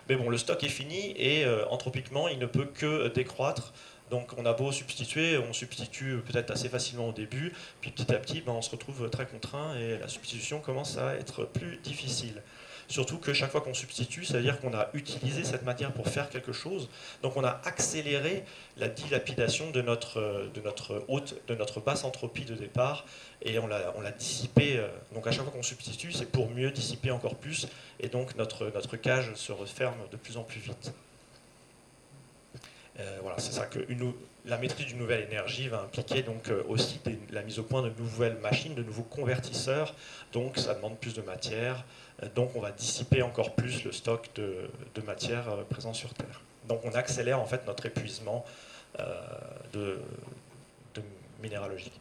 Mais 0.08 0.16
bon, 0.16 0.30
le 0.30 0.38
stock 0.38 0.62
est 0.62 0.68
fini 0.68 1.14
et 1.16 1.44
anthropiquement, 1.68 2.28
il 2.28 2.38
ne 2.38 2.46
peut 2.46 2.64
que 2.64 3.08
décroître 3.08 3.74
donc 4.10 4.32
on 4.36 4.46
a 4.46 4.52
beau 4.52 4.72
substituer, 4.72 5.38
on 5.38 5.52
substitue 5.52 6.18
peut-être 6.26 6.50
assez 6.50 6.68
facilement 6.68 7.08
au 7.08 7.12
début, 7.12 7.52
puis 7.80 7.90
petit 7.90 8.12
à 8.12 8.18
petit 8.18 8.40
ben, 8.40 8.52
on 8.52 8.62
se 8.62 8.70
retrouve 8.70 9.10
très 9.10 9.26
contraint 9.26 9.76
et 9.76 9.98
la 9.98 10.08
substitution 10.08 10.60
commence 10.60 10.96
à 10.98 11.14
être 11.14 11.44
plus 11.44 11.78
difficile. 11.78 12.42
Surtout 12.88 13.18
que 13.18 13.32
chaque 13.32 13.50
fois 13.50 13.60
qu'on 13.60 13.74
substitue, 13.74 14.24
ça 14.24 14.34
veut 14.34 14.42
dire 14.42 14.60
qu'on 14.60 14.72
a 14.72 14.88
utilisé 14.94 15.42
cette 15.42 15.64
matière 15.64 15.92
pour 15.92 16.08
faire 16.08 16.30
quelque 16.30 16.52
chose. 16.52 16.88
Donc 17.22 17.36
on 17.36 17.42
a 17.42 17.60
accéléré 17.64 18.44
la 18.76 18.88
dilapidation 18.88 19.70
de 19.70 19.82
notre, 19.82 20.48
de 20.54 20.60
notre 20.60 21.04
haute, 21.08 21.34
de 21.48 21.54
notre 21.56 21.80
basse 21.80 22.04
entropie 22.04 22.44
de 22.44 22.54
départ, 22.54 23.04
et 23.42 23.58
on 23.58 23.66
l'a, 23.66 23.92
on 23.96 24.00
l'a 24.00 24.12
dissipé. 24.12 24.78
Euh, 24.78 24.86
donc 25.14 25.26
à 25.26 25.32
chaque 25.32 25.42
fois 25.42 25.52
qu'on 25.52 25.62
substitue, 25.62 26.12
c'est 26.12 26.30
pour 26.30 26.48
mieux 26.50 26.70
dissiper 26.70 27.10
encore 27.10 27.34
plus, 27.34 27.66
et 27.98 28.08
donc 28.08 28.36
notre, 28.36 28.70
notre 28.70 28.96
cage 28.96 29.34
se 29.34 29.50
referme 29.50 29.98
de 30.12 30.16
plus 30.16 30.36
en 30.36 30.44
plus 30.44 30.60
vite. 30.60 30.92
Euh, 32.98 33.18
voilà, 33.22 33.38
c'est 33.38 33.52
ça 33.52 33.66
que 33.66 33.80
la 34.46 34.58
maîtrise 34.58 34.86
d'une 34.86 34.98
nouvelle 34.98 35.24
énergie 35.24 35.68
va 35.68 35.82
impliquer 35.82 36.22
donc 36.22 36.48
euh, 36.48 36.62
aussi 36.68 37.00
la 37.30 37.42
mise 37.42 37.58
au 37.58 37.62
point 37.62 37.82
de 37.82 37.90
nouvelles 37.98 38.38
machines, 38.38 38.74
de 38.74 38.82
nouveaux 38.82 39.02
convertisseurs. 39.02 39.94
Donc 40.32 40.56
ça 40.56 40.74
demande 40.74 40.98
plus 40.98 41.14
de 41.14 41.22
matière. 41.22 41.84
Euh, 42.22 42.28
donc 42.34 42.52
on 42.54 42.60
va 42.60 42.70
dissiper 42.70 43.22
encore 43.22 43.54
plus 43.54 43.84
le 43.84 43.92
stock 43.92 44.30
de, 44.34 44.70
matière 45.06 45.44
présent 45.68 45.92
sur 45.92 46.14
Terre. 46.14 46.40
Donc 46.68 46.80
on 46.84 46.92
accélère 46.92 47.40
en 47.40 47.46
fait 47.46 47.66
notre 47.66 47.86
épuisement 47.86 48.44
de, 49.74 50.00
de 50.94 51.02
minéralogie. 51.42 51.92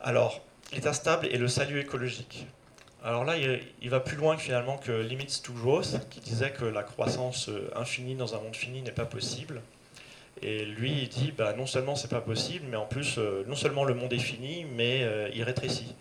Alors, 0.00 0.40
l'état 0.72 0.92
stable 0.92 1.28
et 1.30 1.38
le 1.38 1.46
salut 1.46 1.78
écologique. 1.78 2.46
Alors 3.02 3.24
là, 3.24 3.36
il, 3.80 3.88
va 3.88 4.00
plus 4.00 4.16
loin 4.16 4.36
que 4.36 4.42
finalement 4.42 4.76
que 4.76 4.92
Limits 4.92 5.40
to 5.42 5.54
Growth, 5.54 6.06
qui 6.10 6.20
disait 6.20 6.50
que 6.50 6.66
la 6.66 6.82
croissance 6.82 7.48
euh, 7.48 7.70
infinie 7.74 8.14
dans 8.14 8.34
un 8.34 8.40
monde 8.40 8.54
fini 8.54 8.82
n'est 8.82 8.90
pas 8.90 9.06
possible. 9.06 9.62
Et 10.42 10.66
lui, 10.66 10.92
il 11.02 11.08
dit, 11.08 11.32
bah, 11.32 11.54
non 11.54 11.64
seulement 11.64 11.96
c'est 11.96 12.10
pas 12.10 12.20
possible, 12.20 12.66
mais 12.68 12.76
en 12.76 12.84
plus, 12.84 13.16
euh, 13.16 13.42
non 13.46 13.56
seulement 13.56 13.84
le 13.84 13.94
monde 13.94 14.12
est 14.12 14.18
fini, 14.18 14.66
mais 14.76 15.02
euh, 15.02 15.30
il 15.34 15.42
rétrécit. 15.44 15.94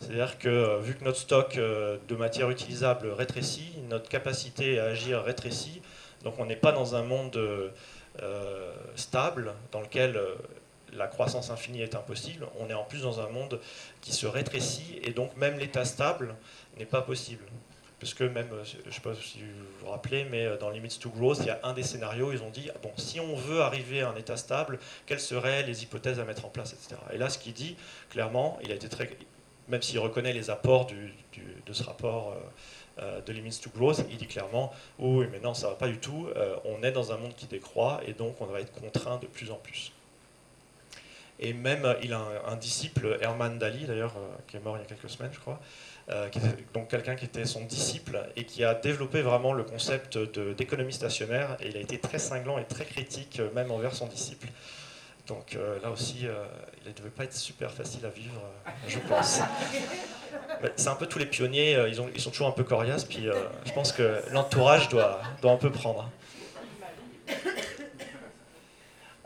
C'est-à-dire 0.00 0.36
que 0.38 0.80
vu 0.80 0.96
que 0.96 1.04
notre 1.04 1.18
stock 1.18 1.54
de 1.56 2.16
matière 2.16 2.50
utilisable 2.50 3.08
rétrécit, 3.10 3.72
notre 3.88 4.08
capacité 4.08 4.80
à 4.80 4.86
agir 4.86 5.22
rétrécit, 5.22 5.80
donc 6.24 6.34
on 6.40 6.46
n'est 6.46 6.56
pas 6.56 6.72
dans 6.72 6.96
un 6.96 7.04
monde 7.04 7.38
stable 8.96 9.52
dans 9.70 9.80
lequel 9.80 10.20
la 10.92 11.06
croissance 11.06 11.50
infinie 11.50 11.82
est 11.82 11.94
impossible, 11.94 12.46
on 12.58 12.68
est 12.68 12.74
en 12.74 12.84
plus 12.84 13.02
dans 13.02 13.20
un 13.20 13.28
monde 13.28 13.60
qui 14.00 14.12
se 14.12 14.26
rétrécit 14.26 15.00
et 15.02 15.12
donc 15.12 15.36
même 15.36 15.58
l'état 15.58 15.84
stable 15.84 16.34
n'est 16.78 16.86
pas 16.86 17.02
possible. 17.02 17.44
Parce 18.02 18.14
que 18.14 18.24
même, 18.24 18.48
euh, 18.52 18.64
je 18.64 18.84
ne 18.84 18.92
sais 18.92 19.00
pas 19.00 19.14
si 19.14 19.38
vous 19.38 19.46
vous 19.78 19.90
rappelez, 19.92 20.24
mais 20.24 20.44
euh, 20.44 20.58
dans 20.58 20.70
Limits 20.70 20.98
to 21.00 21.08
Growth, 21.08 21.38
il 21.38 21.46
y 21.46 21.50
a 21.50 21.60
un 21.62 21.72
des 21.72 21.84
scénarios, 21.84 22.32
ils 22.32 22.42
ont 22.42 22.50
dit, 22.50 22.68
bon, 22.82 22.90
si 22.96 23.20
on 23.20 23.36
veut 23.36 23.60
arriver 23.60 24.00
à 24.00 24.10
un 24.10 24.16
état 24.16 24.36
stable, 24.36 24.80
quelles 25.06 25.20
seraient 25.20 25.62
les 25.62 25.84
hypothèses 25.84 26.18
à 26.18 26.24
mettre 26.24 26.44
en 26.44 26.48
place, 26.48 26.72
etc. 26.72 27.00
Et 27.12 27.16
là, 27.16 27.28
ce 27.28 27.38
qu'il 27.38 27.52
dit, 27.52 27.76
clairement, 28.10 28.58
il 28.64 28.72
a 28.72 28.74
été 28.74 28.88
très, 28.88 29.08
même 29.68 29.82
s'il 29.82 30.00
reconnaît 30.00 30.32
les 30.32 30.50
apports 30.50 30.88
de 30.88 31.72
ce 31.72 31.84
rapport 31.84 32.36
euh, 32.98 33.20
de 33.20 33.32
Limits 33.32 33.60
to 33.62 33.70
Growth, 33.70 34.04
il 34.10 34.16
dit 34.16 34.26
clairement, 34.26 34.72
oui, 34.98 35.26
mais 35.30 35.38
non, 35.38 35.54
ça 35.54 35.68
ne 35.68 35.72
va 35.74 35.78
pas 35.78 35.86
du 35.86 35.98
tout, 35.98 36.26
on 36.64 36.82
est 36.82 36.90
dans 36.90 37.12
un 37.12 37.18
monde 37.18 37.36
qui 37.36 37.46
décroît, 37.46 38.00
et 38.04 38.14
donc 38.14 38.40
on 38.40 38.46
va 38.46 38.60
être 38.60 38.72
contraint 38.72 39.18
de 39.18 39.28
plus 39.28 39.52
en 39.52 39.58
plus. 39.58 39.92
Et 41.38 41.52
même, 41.52 41.84
euh, 41.84 41.94
il 42.02 42.12
a 42.12 42.22
un, 42.46 42.56
disciple, 42.56 43.18
Herman 43.20 43.58
Daly 43.58 43.86
d'ailleurs, 43.86 44.14
euh, 44.16 44.36
qui 44.46 44.56
est 44.56 44.60
mort 44.60 44.76
il 44.76 44.80
y 44.80 44.82
a 44.82 44.86
quelques 44.86 45.10
semaines, 45.10 45.32
je 45.32 45.40
crois, 45.40 45.60
euh, 46.10 46.28
qui 46.28 46.38
était 46.38 46.64
donc 46.72 46.88
quelqu'un 46.88 47.16
qui 47.16 47.24
était 47.24 47.44
son 47.44 47.64
disciple 47.64 48.22
et 48.36 48.44
qui 48.44 48.64
a 48.64 48.74
développé 48.74 49.22
vraiment 49.22 49.52
le 49.52 49.64
concept 49.64 50.18
d'économie 50.18 50.92
stationnaire. 50.92 51.56
Et 51.60 51.68
il 51.68 51.76
a 51.76 51.80
été 51.80 51.98
très 51.98 52.18
cinglant 52.18 52.58
et 52.58 52.64
très 52.64 52.84
critique, 52.84 53.40
même 53.54 53.70
envers 53.70 53.94
son 53.94 54.06
disciple. 54.06 54.48
Donc 55.28 55.56
là 55.82 55.90
aussi, 55.90 56.26
il 56.84 56.88
ne 56.88 56.94
devait 56.94 57.10
pas 57.10 57.24
être 57.24 57.34
super 57.34 57.70
facile 57.70 58.04
à 58.04 58.08
vivre, 58.08 58.42
je 58.88 58.98
pense. 59.08 59.40
C'est 60.76 60.88
un 60.88 60.96
peu 60.96 61.06
tous 61.06 61.18
les 61.18 61.26
pionniers, 61.26 61.78
ils, 61.88 62.00
ont, 62.00 62.08
ils, 62.12 62.20
sont 62.20 62.30
toujours 62.30 62.48
un 62.48 62.52
peu 62.52 62.64
coriaces, 62.64 63.04
puis 63.04 63.28
je 63.64 63.72
pense 63.72 63.92
que 63.92 64.20
l'entourage 64.32 64.88
doit, 64.88 65.22
doit 65.40 65.52
un 65.52 65.56
peu 65.56 65.70
prendre. 65.70 66.10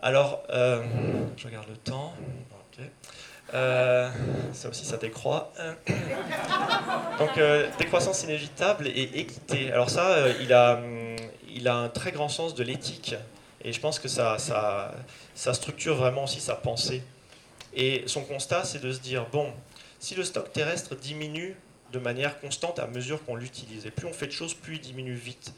Alors, 0.07 0.45
euh, 0.51 0.85
je 1.37 1.49
regarde 1.49 1.67
le 1.69 1.77
temps. 1.77 2.15
Euh, 3.55 4.09
ça 4.53 4.69
aussi, 4.69 4.85
ça 4.85 4.99
décroît. 4.99 5.53
Donc, 7.19 7.37
euh, 7.39 7.69
décroissance 7.77 8.23
inévitable 8.23 8.87
et 8.87 9.03
équité. 9.19 9.73
Alors 9.73 9.91
ça, 9.91 10.29
il, 10.41 10.53
a, 10.53 10.81
il 11.53 11.67
a 11.67 11.75
un 11.75 11.89
très 11.89 12.13
grand 12.13 12.29
sens 12.29 12.55
de 12.55 12.63
l'éthique. 12.63 13.17
Et 13.65 13.73
je 13.73 13.81
pense 13.81 13.99
que 13.99 14.07
ça, 14.07 14.39
ça, 14.39 14.95
ça 15.35 15.53
structure 15.55 15.97
vraiment 15.97 16.23
aussi 16.23 16.41
sa 16.41 16.55
pensée. 16.55 17.03
Et 17.75 18.05
son 18.07 18.23
constat, 18.23 18.63
c'est 18.63 18.81
de 18.81 18.93
se 18.93 19.01
dire, 19.01 19.27
bon, 19.33 19.53
si 19.99 20.15
le 20.15 20.23
stock 20.23 20.53
terrestre 20.53 20.95
diminue 20.95 21.57
de 21.93 21.99
manière 21.99 22.39
constante 22.39 22.79
à 22.79 22.87
mesure 22.87 23.25
qu'on 23.25 23.35
l'utilise, 23.35 23.87
et 23.87 23.91
plus 23.91 24.07
on 24.07 24.13
fait 24.13 24.29
de 24.29 24.33
choses, 24.33 24.55
plus 24.55 24.77
il 24.77 24.83
diminue 24.83 25.15
vite. 25.15 25.53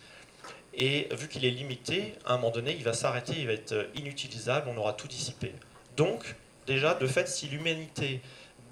Et 0.78 1.08
vu 1.10 1.26
qu'il 1.26 1.44
est 1.44 1.50
limité, 1.50 2.14
à 2.24 2.34
un 2.34 2.36
moment 2.36 2.52
donné, 2.52 2.74
il 2.76 2.84
va 2.84 2.92
s'arrêter, 2.92 3.34
il 3.36 3.48
va 3.48 3.52
être 3.52 3.72
euh, 3.72 3.84
inutilisable, 3.96 4.70
on 4.72 4.76
aura 4.76 4.92
tout 4.92 5.08
dissipé. 5.08 5.52
Donc, 5.96 6.36
déjà, 6.68 6.94
de 6.94 7.06
fait, 7.06 7.26
si 7.28 7.48
l'humanité 7.48 8.20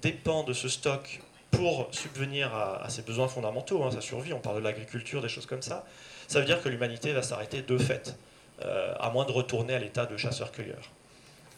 dépend 0.01 0.43
de 0.43 0.53
ce 0.53 0.69
stock 0.69 1.21
pour 1.51 1.89
subvenir 1.91 2.53
à, 2.55 2.87
ses 2.89 3.01
besoins 3.01 3.27
fondamentaux, 3.27 3.83
hein, 3.83 3.91
sa 3.91 3.99
survie, 3.99 4.31
on 4.31 4.39
parle 4.39 4.57
de 4.57 4.63
l'agriculture, 4.63 5.21
des 5.21 5.27
choses 5.27 5.45
comme 5.45 5.61
ça, 5.61 5.85
ça 6.27 6.39
veut 6.39 6.45
dire 6.45 6.61
que 6.61 6.69
l'humanité 6.69 7.11
va 7.11 7.23
s'arrêter 7.23 7.61
de 7.61 7.77
fait, 7.77 8.17
euh, 8.61 8.93
à 8.99 9.09
moins 9.09 9.25
de 9.25 9.31
retourner 9.31 9.73
à 9.73 9.79
l'état 9.79 10.05
de 10.05 10.15
chasseur-cueilleur. 10.15 10.91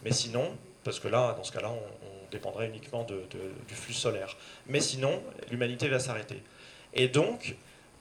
Mais 0.04 0.12
sinon, 0.12 0.56
parce 0.84 1.00
que 1.00 1.08
là, 1.08 1.34
dans 1.38 1.44
ce 1.44 1.52
cas-là, 1.52 1.70
on, 1.72 2.10
dépendrait 2.32 2.68
uniquement 2.68 3.04
du 3.06 3.74
flux 3.74 3.96
solaire. 3.96 4.38
Mais 4.68 4.82
sinon, 4.82 5.20
l'humanité 5.50 5.88
va 5.88 5.98
s'arrêter. 5.98 6.44
Et 6.94 7.08
donc, 7.08 7.56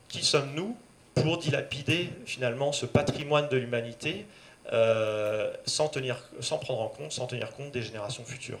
qui 0.07 0.23
sommes-nous 0.23 0.77
pour 1.21 1.37
dilapider 1.37 2.09
finalement 2.25 2.71
ce 2.71 2.85
patrimoine 2.85 3.47
de 3.49 3.57
l'humanité 3.57 4.25
euh, 4.71 5.51
sans, 5.65 5.87
tenir, 5.87 6.17
sans 6.41 6.57
prendre 6.57 6.81
en 6.81 6.89
compte, 6.89 7.11
sans 7.11 7.25
tenir 7.25 7.51
compte 7.51 7.71
des 7.71 7.81
générations 7.81 8.23
futures. 8.23 8.59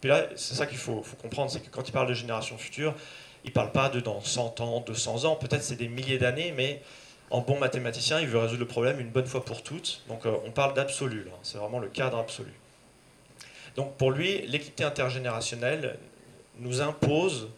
Puis 0.00 0.10
là, 0.10 0.26
c'est 0.36 0.54
ça 0.54 0.66
qu'il 0.66 0.78
faut, 0.78 1.02
comprendre, 1.20 1.50
c'est 1.50 1.60
que 1.60 1.70
quand 1.70 1.88
il 1.88 1.92
parle 1.92 2.08
de 2.08 2.14
générations 2.14 2.58
futures, 2.58 2.94
il 3.44 3.48
ne 3.48 3.54
parle 3.54 3.72
pas 3.72 3.88
de 3.88 4.00
dans 4.00 4.20
100 4.20 4.60
ans, 4.60 4.80
200 4.80 5.24
ans, 5.24 5.36
peut-être 5.36 5.62
c'est 5.62 5.76
des 5.76 5.88
milliers 5.88 6.18
d'années, 6.18 6.52
mais 6.56 6.82
en 7.30 7.40
bon 7.40 7.58
mathématicien, 7.58 8.20
il 8.20 8.26
veut 8.26 8.38
résoudre 8.38 8.60
le 8.60 8.66
problème 8.66 9.00
une 9.00 9.10
bonne 9.10 9.26
fois 9.26 9.44
pour 9.44 9.62
toutes. 9.62 10.02
Donc 10.08 10.26
euh, 10.26 10.36
on 10.44 10.50
parle 10.50 10.74
d'absolu, 10.74 11.26
c'est 11.42 11.58
vraiment 11.58 11.78
le 11.78 11.88
cadre 11.88 12.18
absolu. 12.18 12.52
Donc 13.76 13.96
pour 13.96 14.10
lui, 14.10 14.46
l'équité 14.46 14.84
intergénérationnelle 14.84 15.98
nous 16.58 16.80
impose 16.80 17.48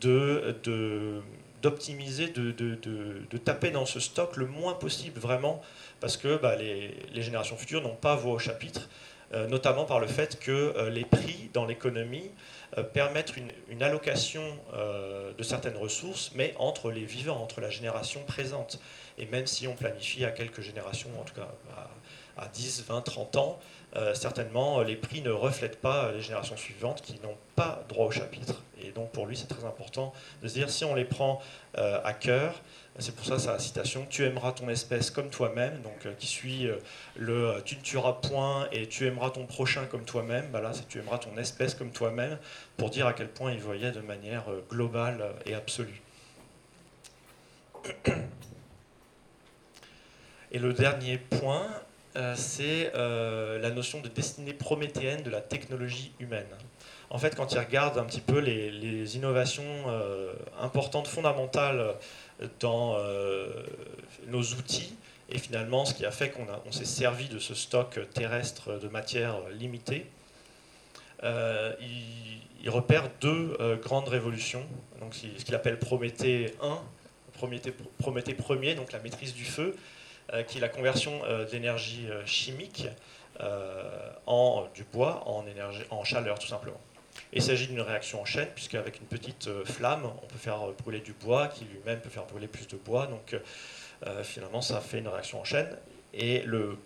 de, 0.00 0.56
de 0.64 1.22
d'optimiser, 1.62 2.28
de, 2.28 3.38
taper 3.38 3.70
dans 3.70 3.86
ce 3.86 4.00
stock 4.00 4.36
le 4.36 4.46
moins 4.46 4.74
possible, 4.74 5.18
vraiment, 5.18 5.62
parce 6.00 6.16
que 6.16 6.36
bah, 6.36 6.56
les, 6.56 7.22
générations 7.22 7.56
futures 7.56 7.82
n'ont 7.82 7.94
pas 7.94 8.16
voix 8.16 8.34
au 8.34 8.38
chapitre, 8.38 8.88
euh, 9.32 9.46
notamment 9.46 9.84
par 9.84 10.00
le 10.00 10.06
fait 10.06 10.38
que 10.38 10.50
euh, 10.76 10.90
les 10.90 11.04
prix 11.04 11.48
dans 11.54 11.64
l'économie 11.64 12.30
euh, 12.76 12.82
permettent 12.82 13.34
une, 13.70 13.82
allocation 13.82 14.42
de 15.36 15.42
certaines 15.42 15.76
ressources, 15.76 16.32
mais 16.34 16.54
entre 16.58 16.90
les 16.90 17.04
vivants, 17.04 17.42
entre 17.42 17.60
la 17.60 17.70
génération 17.70 18.22
présente. 18.24 18.78
Et 19.18 19.26
même 19.26 19.46
si 19.46 19.66
on 19.66 19.74
planifie 19.74 20.24
à 20.24 20.30
quelques 20.30 20.60
générations, 20.60 21.08
en 21.18 21.24
tout 21.24 21.34
cas 21.34 21.48
à, 22.36 22.48
10, 22.48 22.84
20, 22.86 23.00
30 23.00 23.36
ans, 23.36 23.60
certainement 24.14 24.80
les 24.80 24.96
prix 24.96 25.20
ne 25.20 25.30
reflètent 25.30 25.80
pas 25.80 26.12
les 26.12 26.20
générations 26.20 26.56
suivantes 26.56 27.02
qui 27.02 27.20
n'ont 27.22 27.36
pas 27.56 27.84
droit 27.88 28.06
au 28.06 28.10
chapitre. 28.10 28.62
Et 28.82 28.90
donc 28.90 29.10
pour 29.10 29.26
lui, 29.26 29.36
c'est 29.36 29.48
très 29.48 29.64
important 29.64 30.12
de 30.42 30.48
se 30.48 30.54
dire 30.54 30.70
si 30.70 30.84
on 30.84 30.94
les 30.94 31.04
prend 31.04 31.40
à 31.74 32.12
cœur, 32.12 32.54
c'est 32.98 33.14
pour 33.16 33.24
ça 33.24 33.38
sa 33.38 33.58
citation 33.58 34.06
Tu 34.08 34.24
aimeras 34.24 34.52
ton 34.52 34.68
espèce 34.68 35.10
comme 35.10 35.30
toi-même, 35.30 35.80
donc 35.80 36.04
euh, 36.04 36.12
qui 36.18 36.26
suit 36.26 36.66
euh, 36.66 36.76
le 37.16 37.48
euh, 37.48 37.60
Tu 37.64 37.76
ne 37.76 37.80
tueras 37.80 38.12
point 38.12 38.68
et 38.70 38.86
tu 38.86 39.06
aimeras 39.06 39.30
ton 39.30 39.46
prochain 39.46 39.86
comme 39.86 40.04
toi-même. 40.04 40.50
Bah 40.52 40.60
là, 40.60 40.72
c'est 40.74 40.86
Tu 40.88 40.98
aimeras 40.98 41.16
ton 41.18 41.36
espèce 41.38 41.74
comme 41.74 41.90
toi-même, 41.90 42.38
pour 42.76 42.90
dire 42.90 43.06
à 43.06 43.14
quel 43.14 43.28
point 43.28 43.52
il 43.52 43.60
voyait 43.60 43.92
de 43.92 44.00
manière 44.00 44.44
globale 44.68 45.24
et 45.46 45.54
absolue. 45.54 46.02
Et 50.54 50.58
le 50.58 50.74
dernier 50.74 51.16
point, 51.16 51.66
c'est 52.34 52.92
la 52.94 53.70
notion 53.70 54.00
de 54.00 54.08
destinée 54.08 54.52
prométhéenne 54.52 55.22
de 55.22 55.30
la 55.30 55.40
technologie 55.40 56.12
humaine. 56.20 56.46
En 57.10 57.18
fait, 57.18 57.36
quand 57.36 57.52
il 57.52 57.58
regarde 57.58 57.98
un 57.98 58.04
petit 58.04 58.20
peu 58.20 58.38
les, 58.38 59.16
innovations 59.16 59.64
importantes, 60.60 61.08
fondamentales 61.08 61.94
dans 62.60 62.96
euh, 62.98 63.46
nos 64.28 64.42
outils. 64.42 64.94
Et 65.28 65.38
finalement, 65.38 65.84
ce 65.84 65.94
qui 65.94 66.04
a 66.04 66.10
fait 66.10 66.30
qu'on 66.30 66.46
on 66.66 66.72
s'est 66.72 66.84
servi 66.84 67.28
de 67.28 67.38
ce 67.38 67.54
stock 67.54 67.98
terrestre 68.12 68.78
de 68.78 68.88
matière 68.88 69.36
limitée, 69.50 70.06
euh, 71.24 71.72
il, 71.80 72.70
repère 72.70 73.08
deux 73.20 73.56
euh, 73.60 73.76
grandes 73.76 74.08
révolutions. 74.08 74.64
Donc, 75.00 75.14
ce 75.14 75.44
qu'il 75.44 75.54
appelle 75.54 75.78
Prométhée 75.78 76.54
1, 76.62 76.78
Prométhée, 77.32 77.72
Prométhée 77.98 78.36
1 78.48 78.74
donc 78.74 78.92
la 78.92 79.00
maîtrise 79.00 79.34
du 79.34 79.44
feu, 79.44 79.76
qui 80.46 80.58
est 80.58 80.60
la 80.60 80.68
conversion 80.68 81.20
d'énergie 81.50 82.08
chimique 82.24 82.86
en 84.26 84.66
du 84.74 84.84
bois 84.84 85.22
en, 85.26 85.46
énergie, 85.46 85.82
en 85.90 86.04
chaleur, 86.04 86.38
tout 86.38 86.46
simplement. 86.46 86.80
Il 87.32 87.42
s'agit 87.42 87.66
d'une 87.66 87.80
réaction 87.80 88.20
en 88.20 88.24
chaîne, 88.24 88.48
puisqu'avec 88.54 88.98
une 88.98 89.06
petite 89.06 89.48
euh, 89.48 89.64
flamme, 89.64 90.04
on 90.04 90.26
peut 90.26 90.38
faire 90.38 90.68
euh, 90.68 90.74
brûler 90.78 91.00
du 91.00 91.12
bois, 91.12 91.48
qui 91.48 91.64
lui-même 91.64 92.00
peut 92.00 92.10
faire 92.10 92.26
brûler 92.26 92.46
plus 92.46 92.66
de 92.68 92.76
bois. 92.76 93.06
Donc 93.06 93.34
euh, 94.06 94.22
finalement, 94.22 94.60
ça 94.60 94.80
fait 94.80 94.98
une 94.98 95.08
réaction 95.08 95.40
en 95.40 95.44
chaîne. 95.44 95.68
Et 96.12 96.42
le, 96.42 96.76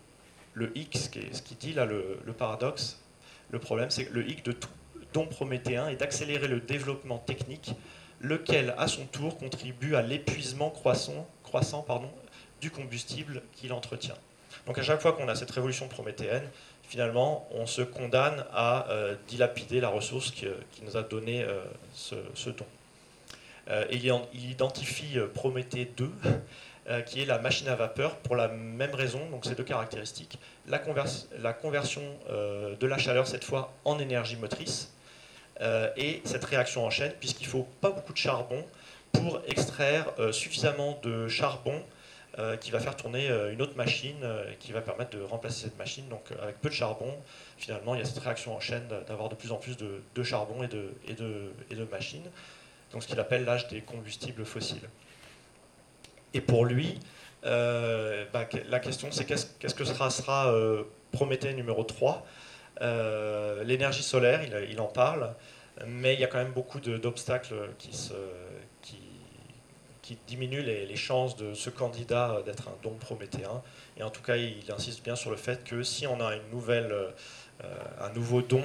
le 0.55 0.77
X, 0.77 1.11
ce 1.33 1.43
qui 1.43 1.55
dit 1.57 1.73
là, 1.73 1.85
le, 1.85 2.19
paradoxe, 2.37 3.01
le 3.51 3.59
problème, 3.59 3.91
c'est 3.91 4.07
que 4.07 4.15
le 4.15 4.29
X 4.29 4.43
de 4.45 4.53
tout 4.53 4.69
don 5.13 5.27
prométhéen 5.27 5.89
est 5.89 5.97
d'accélérer 5.97 6.47
le 6.47 6.61
développement 6.61 7.19
technique, 7.19 7.73
lequel, 8.21 8.75
à 8.79 8.87
son 8.87 9.07
tour, 9.07 9.39
contribue 9.39 9.97
à 9.97 10.03
l'épuisement 10.03 10.71
croissant, 10.71 11.27
croissant 11.43 11.83
pardon, 11.83 12.11
du 12.61 12.71
combustible 12.71 13.43
qu'il 13.55 13.73
entretient. 13.73 14.17
Donc 14.67 14.79
à 14.79 14.83
chaque 14.83 15.01
fois 15.01 15.13
qu'on 15.13 15.29
a 15.29 15.35
cette 15.35 15.51
révolution 15.51 15.89
prométhéenne, 15.89 16.49
finalement, 16.83 17.49
on 17.53 17.67
se 17.67 17.83
condamne 17.83 18.45
à 18.53 18.89
euh, 18.91 19.15
dilapider 19.29 19.81
la 19.81 19.89
ressource 19.89 20.31
qui, 20.31 20.47
nous 20.83 20.97
a 20.97 21.03
donné 21.03 21.43
euh, 21.43 21.65
ce, 21.95 22.51
don. 22.51 22.67
Euh, 23.69 23.85
il, 23.91 24.51
identifie 24.51 25.19
Prométhée 25.35 25.91
2, 25.97 26.11
qui 27.05 27.21
est 27.21 27.25
la 27.25 27.39
machine 27.39 27.67
à 27.69 27.75
vapeur, 27.75 28.17
pour 28.19 28.37
la 28.37 28.47
même 28.47 28.95
raison, 28.95 29.29
donc 29.31 29.45
ces 29.45 29.57
deux 29.57 29.65
caractéristiques. 29.65 30.39
La, 30.69 30.81
la 31.41 31.53
conversion 31.53 32.03
de 32.31 32.87
la 32.87 32.97
chaleur, 32.97 33.27
cette 33.27 33.43
fois, 33.43 33.73
en 33.85 33.99
énergie 33.99 34.37
motrice, 34.37 34.93
et 35.97 36.23
cette 36.25 36.45
réaction 36.45 36.87
en 36.87 36.91
chaîne, 36.91 37.13
puisqu'il 37.19 37.47
ne 37.47 37.51
faut 37.51 37.69
pas 37.81 37.91
beaucoup 37.91 38.13
de 38.13 38.19
charbon 38.19 38.65
pour 39.11 39.41
extraire 39.49 40.13
suffisamment 40.31 41.01
de 41.03 41.27
charbon 41.27 41.75
euh, 41.75 41.96
qui 42.61 42.71
va 42.71 42.81
faire 42.81 42.97
tourner 42.97 43.31
euh, 43.31 43.53
une 43.53 43.63
autre 43.63 43.77
machine 43.77 44.19
euh, 44.23 44.45
qui 44.61 44.73
va 44.73 44.83
permettre 44.83 45.17
de 45.17 45.23
remplacer 45.23 45.65
cette 45.65 45.79
machine. 45.79 46.07
Donc 46.09 46.23
avec 46.43 46.61
peu 46.61 46.69
de 46.69 46.75
charbon, 46.75 47.15
finalement, 47.57 47.95
il 47.95 47.99
y 47.99 48.03
a 48.03 48.05
cette 48.05 48.23
réaction 48.23 48.55
en 48.55 48.61
chaîne 48.61 48.87
d'avoir 49.07 49.29
de 49.29 49.35
plus 49.35 49.53
en 49.53 49.57
plus 49.57 49.77
de, 49.77 50.23
charbon 50.23 50.63
et 50.63 50.69
de, 51.15 51.85
machines. 51.91 52.29
Donc 52.93 53.03
ce 53.03 53.09
qu'il 53.09 53.19
appelle 53.21 53.45
l'âge 53.45 53.69
des 53.69 53.81
combustibles 53.81 54.45
fossiles. 54.45 54.89
Et 56.35 56.41
pour 56.41 56.65
lui, 56.65 56.99
bah, 57.43 58.49
la 58.69 58.81
question 58.81 59.11
c'est 59.11 59.25
qu'est-ce 59.25 59.75
que 59.75 59.85
sera, 59.85 60.11
sera 60.11 60.55
Prométhée 61.13 61.55
numéro 61.55 61.85
3 61.85 62.27
L'énergie 63.65 64.03
solaire, 64.03 64.43
il, 64.43 64.73
il, 64.73 64.81
en 64.81 64.89
parle, 64.89 65.35
mais 65.87 66.15
il 66.15 66.21
y 66.21 66.25
a 66.25 66.27
quand 66.27 66.39
même 66.39 66.53
beaucoup 66.53 66.81
d'obstacles 66.81 67.71
qui 67.79 67.97
se 67.97 68.13
qui 70.07 70.17
diminue 70.29 70.63
les, 70.63 70.95
chances 70.95 71.37
de 71.37 71.53
ce 71.55 71.69
candidat 71.69 72.41
d'être 72.47 72.69
un 72.69 72.77
don 72.85 72.95
prométhéen. 72.95 73.61
Et 73.97 74.05
en 74.05 74.11
tout 74.11 74.23
cas, 74.23 74.37
il 74.37 74.63
insiste 74.71 75.03
bien 75.03 75.17
sur 75.17 75.33
le 75.33 75.37
fait 75.37 75.65
que 75.65 75.83
si 75.83 76.07
on 76.07 76.21
a 76.21 76.33
euh, 76.33 77.11
un 78.01 78.11
nouveau 78.11 78.41
don, 78.41 78.63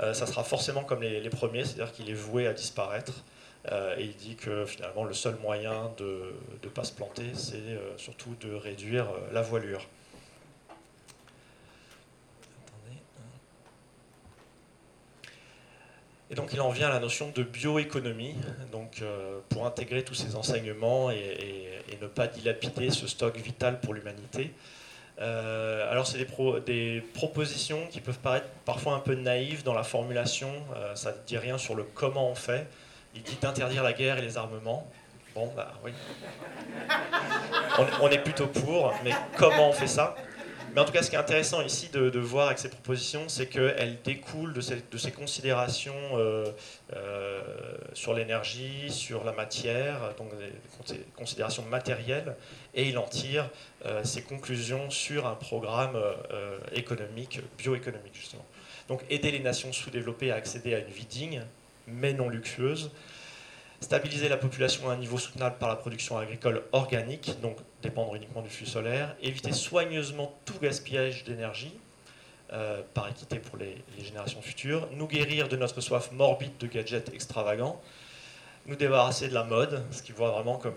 euh, 0.00 0.12
ça 0.14 0.26
sera 0.26 0.42
forcément 0.42 0.82
comme 0.82 1.02
les, 1.02 1.30
premiers, 1.30 1.64
c'est-à-dire 1.64 1.92
qu'il 1.92 2.10
est 2.10 2.14
voué 2.14 2.48
à 2.48 2.52
disparaître. 2.52 3.22
Euh, 3.70 3.94
et 3.98 4.04
il 4.06 4.16
dit 4.16 4.34
que 4.34 4.66
finalement, 4.66 5.04
le 5.04 5.14
seul 5.14 5.36
moyen 5.36 5.92
de 5.96 6.34
ne 6.60 6.68
pas 6.68 6.82
se 6.82 6.92
planter, 6.92 7.34
c'est 7.34 7.78
surtout 7.96 8.34
de 8.40 8.52
réduire 8.52 9.06
la 9.32 9.42
voilure. 9.42 9.86
Et 16.30 16.36
donc 16.36 16.52
il 16.52 16.60
en 16.60 16.70
vient 16.70 16.86
à 16.86 16.90
la 16.90 17.00
notion 17.00 17.32
de 17.34 17.42
bioéconomie, 17.42 18.36
donc 18.70 19.02
euh, 19.02 19.40
pour 19.48 19.66
intégrer 19.66 20.04
tous 20.04 20.14
ces 20.14 20.36
enseignements 20.36 21.10
et, 21.10 21.66
ne 22.00 22.06
pas 22.06 22.26
dilapider 22.26 22.88
ce 22.88 23.06
stock 23.06 23.36
vital 23.36 23.78
pour 23.80 23.92
l'humanité. 23.92 24.54
Euh, 25.20 25.90
alors 25.90 26.06
c'est 26.06 26.16
des, 26.64 27.04
propositions 27.12 27.86
qui 27.90 28.00
peuvent 28.00 28.20
paraître 28.20 28.46
parfois 28.64 28.94
un 28.94 29.00
peu 29.00 29.14
naïves 29.14 29.64
dans 29.64 29.74
la 29.74 29.82
formulation, 29.82 30.50
euh, 30.76 30.94
ça 30.94 31.12
ne 31.12 31.16
dit 31.26 31.36
rien 31.36 31.58
sur 31.58 31.74
le 31.74 31.82
comment 31.82 32.30
on 32.30 32.34
fait. 32.34 32.66
Il 33.14 33.22
dit 33.22 33.36
d'interdire 33.38 33.82
la 33.82 33.92
guerre 33.92 34.16
et 34.16 34.22
les 34.22 34.38
armements. 34.38 34.90
Bon, 35.34 35.52
bah 35.54 35.74
oui. 35.84 35.92
on 38.00 38.08
est 38.08 38.22
plutôt 38.22 38.46
pour, 38.46 38.94
mais 39.04 39.12
comment 39.36 39.68
on 39.68 39.72
fait 39.72 39.86
ça? 39.88 40.16
Mais 40.74 40.80
en 40.80 40.84
tout 40.84 40.92
cas, 40.92 41.02
ce 41.02 41.10
qui 41.10 41.16
est 41.16 41.18
intéressant 41.18 41.62
ici 41.62 41.88
de, 41.92 42.18
voir 42.18 42.46
avec 42.46 42.58
ces 42.58 42.68
propositions, 42.68 43.28
c'est 43.28 43.46
qu'elles 43.46 43.98
découlent 44.04 44.52
de 44.52 44.60
ces, 44.60 45.12
considérations 45.12 45.94
euh, 46.14 46.46
euh, 46.94 47.42
sur 47.92 48.14
l'énergie, 48.14 48.90
sur 48.90 49.24
la 49.24 49.32
matière, 49.32 50.14
donc 50.16 50.30
des 50.38 51.00
considérations 51.16 51.64
matérielles, 51.64 52.36
et 52.74 52.88
il 52.88 52.98
en 52.98 53.06
tire 53.06 53.48
euh, 53.86 54.04
ses 54.04 54.22
conclusions 54.22 54.90
sur 54.90 55.26
un 55.26 55.34
programme 55.34 55.98
économique, 56.72 57.40
bioéconomique 57.58 58.14
justement. 58.14 58.44
Donc 58.88 59.04
aider 59.10 59.30
les 59.30 59.40
nations 59.40 59.72
sous-développées 59.72 60.30
à 60.30 60.36
accéder 60.36 60.74
à 60.74 60.78
une 60.78 60.90
vie 60.90 61.06
digne, 61.06 61.42
mais 61.86 62.12
non 62.12 62.28
luxueuse, 62.28 62.90
stabiliser 63.80 64.28
la 64.28 64.36
population 64.36 64.90
à 64.90 64.94
un 64.94 64.96
niveau 64.96 65.18
soutenable 65.18 65.56
par 65.58 65.68
la 65.68 65.76
production 65.76 66.18
agricole 66.18 66.62
organique, 66.72 67.40
donc 67.40 67.56
dépendre 67.82 68.14
uniquement 68.14 68.42
du 68.42 68.50
flux 68.50 68.66
solaire, 68.66 69.14
éviter 69.22 69.52
soigneusement 69.52 70.34
tout 70.44 70.58
gaspillage 70.60 71.24
d'énergie, 71.24 71.78
euh, 72.52 72.82
par 72.94 73.08
équité 73.08 73.38
pour 73.38 73.58
les, 73.58 73.76
générations 74.02 74.42
futures, 74.42 74.88
nous 74.92 75.06
guérir 75.06 75.46
de 75.48 75.56
notre 75.56 75.80
soif 75.80 76.10
morbide 76.10 76.56
de 76.58 76.66
gadgets 76.66 77.12
extravagants, 77.14 77.80
nous 78.66 78.74
débarrasser 78.74 79.28
de 79.28 79.34
la 79.34 79.44
mode, 79.44 79.84
ce 79.92 80.02
qui 80.02 80.10
voit 80.10 80.30
vraiment 80.30 80.56
comme 80.56 80.74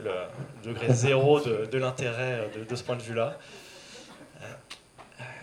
le 0.00 0.10
degré 0.64 0.92
zéro 0.92 1.38
de, 1.40 1.78
l'intérêt 1.78 2.48
euh, 2.56 2.64
de, 2.64 2.74
ce 2.74 2.82
point 2.82 2.96
de 2.96 3.02
vue-là. 3.02 3.38
Euh, 4.42 4.46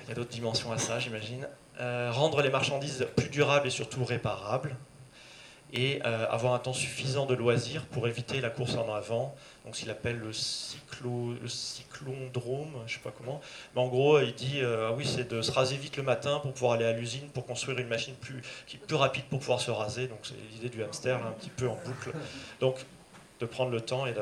il 0.03 0.09
y 0.09 0.11
a 0.11 0.15
d'autres 0.15 0.29
dimensions 0.29 0.73
à 0.73 0.77
ça, 0.77 0.99
j'imagine. 0.99 1.47
rendre 1.79 2.41
les 2.41 2.49
marchandises 2.49 3.07
plus 3.15 3.29
durables 3.29 3.67
et 3.67 3.71
surtout 3.71 4.03
réparables, 4.03 4.75
et 5.73 6.01
euh, 6.05 6.27
avoir 6.29 6.53
un 6.53 6.59
temps 6.59 6.73
suffisant 6.73 7.25
de 7.25 7.33
loisirs 7.33 7.85
pour 7.85 8.07
éviter 8.07 8.41
la 8.41 8.49
course 8.49 8.75
en 8.75 8.93
avant. 8.93 9.35
Donc, 9.65 9.75
qu'il 9.75 9.89
appelle 9.89 10.17
le, 10.17 10.33
cyclo, 10.33 11.35
cyclondrome, 11.47 12.71
je 12.87 12.93
ne 12.93 12.97
sais 12.97 13.03
pas 13.03 13.13
comment. 13.15 13.41
Mais 13.75 13.81
en 13.81 13.87
gros, 13.87 14.19
il 14.19 14.33
dit 14.33 14.59
euh, 14.61 14.89
ah 14.89 14.93
oui, 14.93 15.05
c'est 15.05 15.29
de 15.29 15.41
se 15.41 15.51
raser 15.51 15.77
vite 15.77 15.97
le 15.97 16.03
matin 16.03 16.39
pour 16.39 16.53
pouvoir 16.53 16.73
aller 16.73 16.85
à 16.85 16.93
l'usine 16.93 17.29
pour 17.29 17.45
construire 17.45 17.77
une 17.79 17.87
machine 17.87 18.15
plus, 18.15 18.41
rapide 18.91 19.25
pour 19.25 19.39
pouvoir 19.39 19.61
se 19.61 19.71
raser. 19.71 20.07
Donc, 20.07 20.19
c'est 20.23 20.35
l'idée 20.51 20.69
du 20.69 20.83
hamster, 20.83 21.25
un 21.25 21.31
petit 21.31 21.49
peu 21.49 21.67
en 21.69 21.75
boucle. 21.85 22.11
Donc, 22.59 22.85
de 23.39 23.45
prendre 23.45 23.71
le 23.71 23.81
temps 23.81 24.05
et 24.05 24.13
de, 24.13 24.21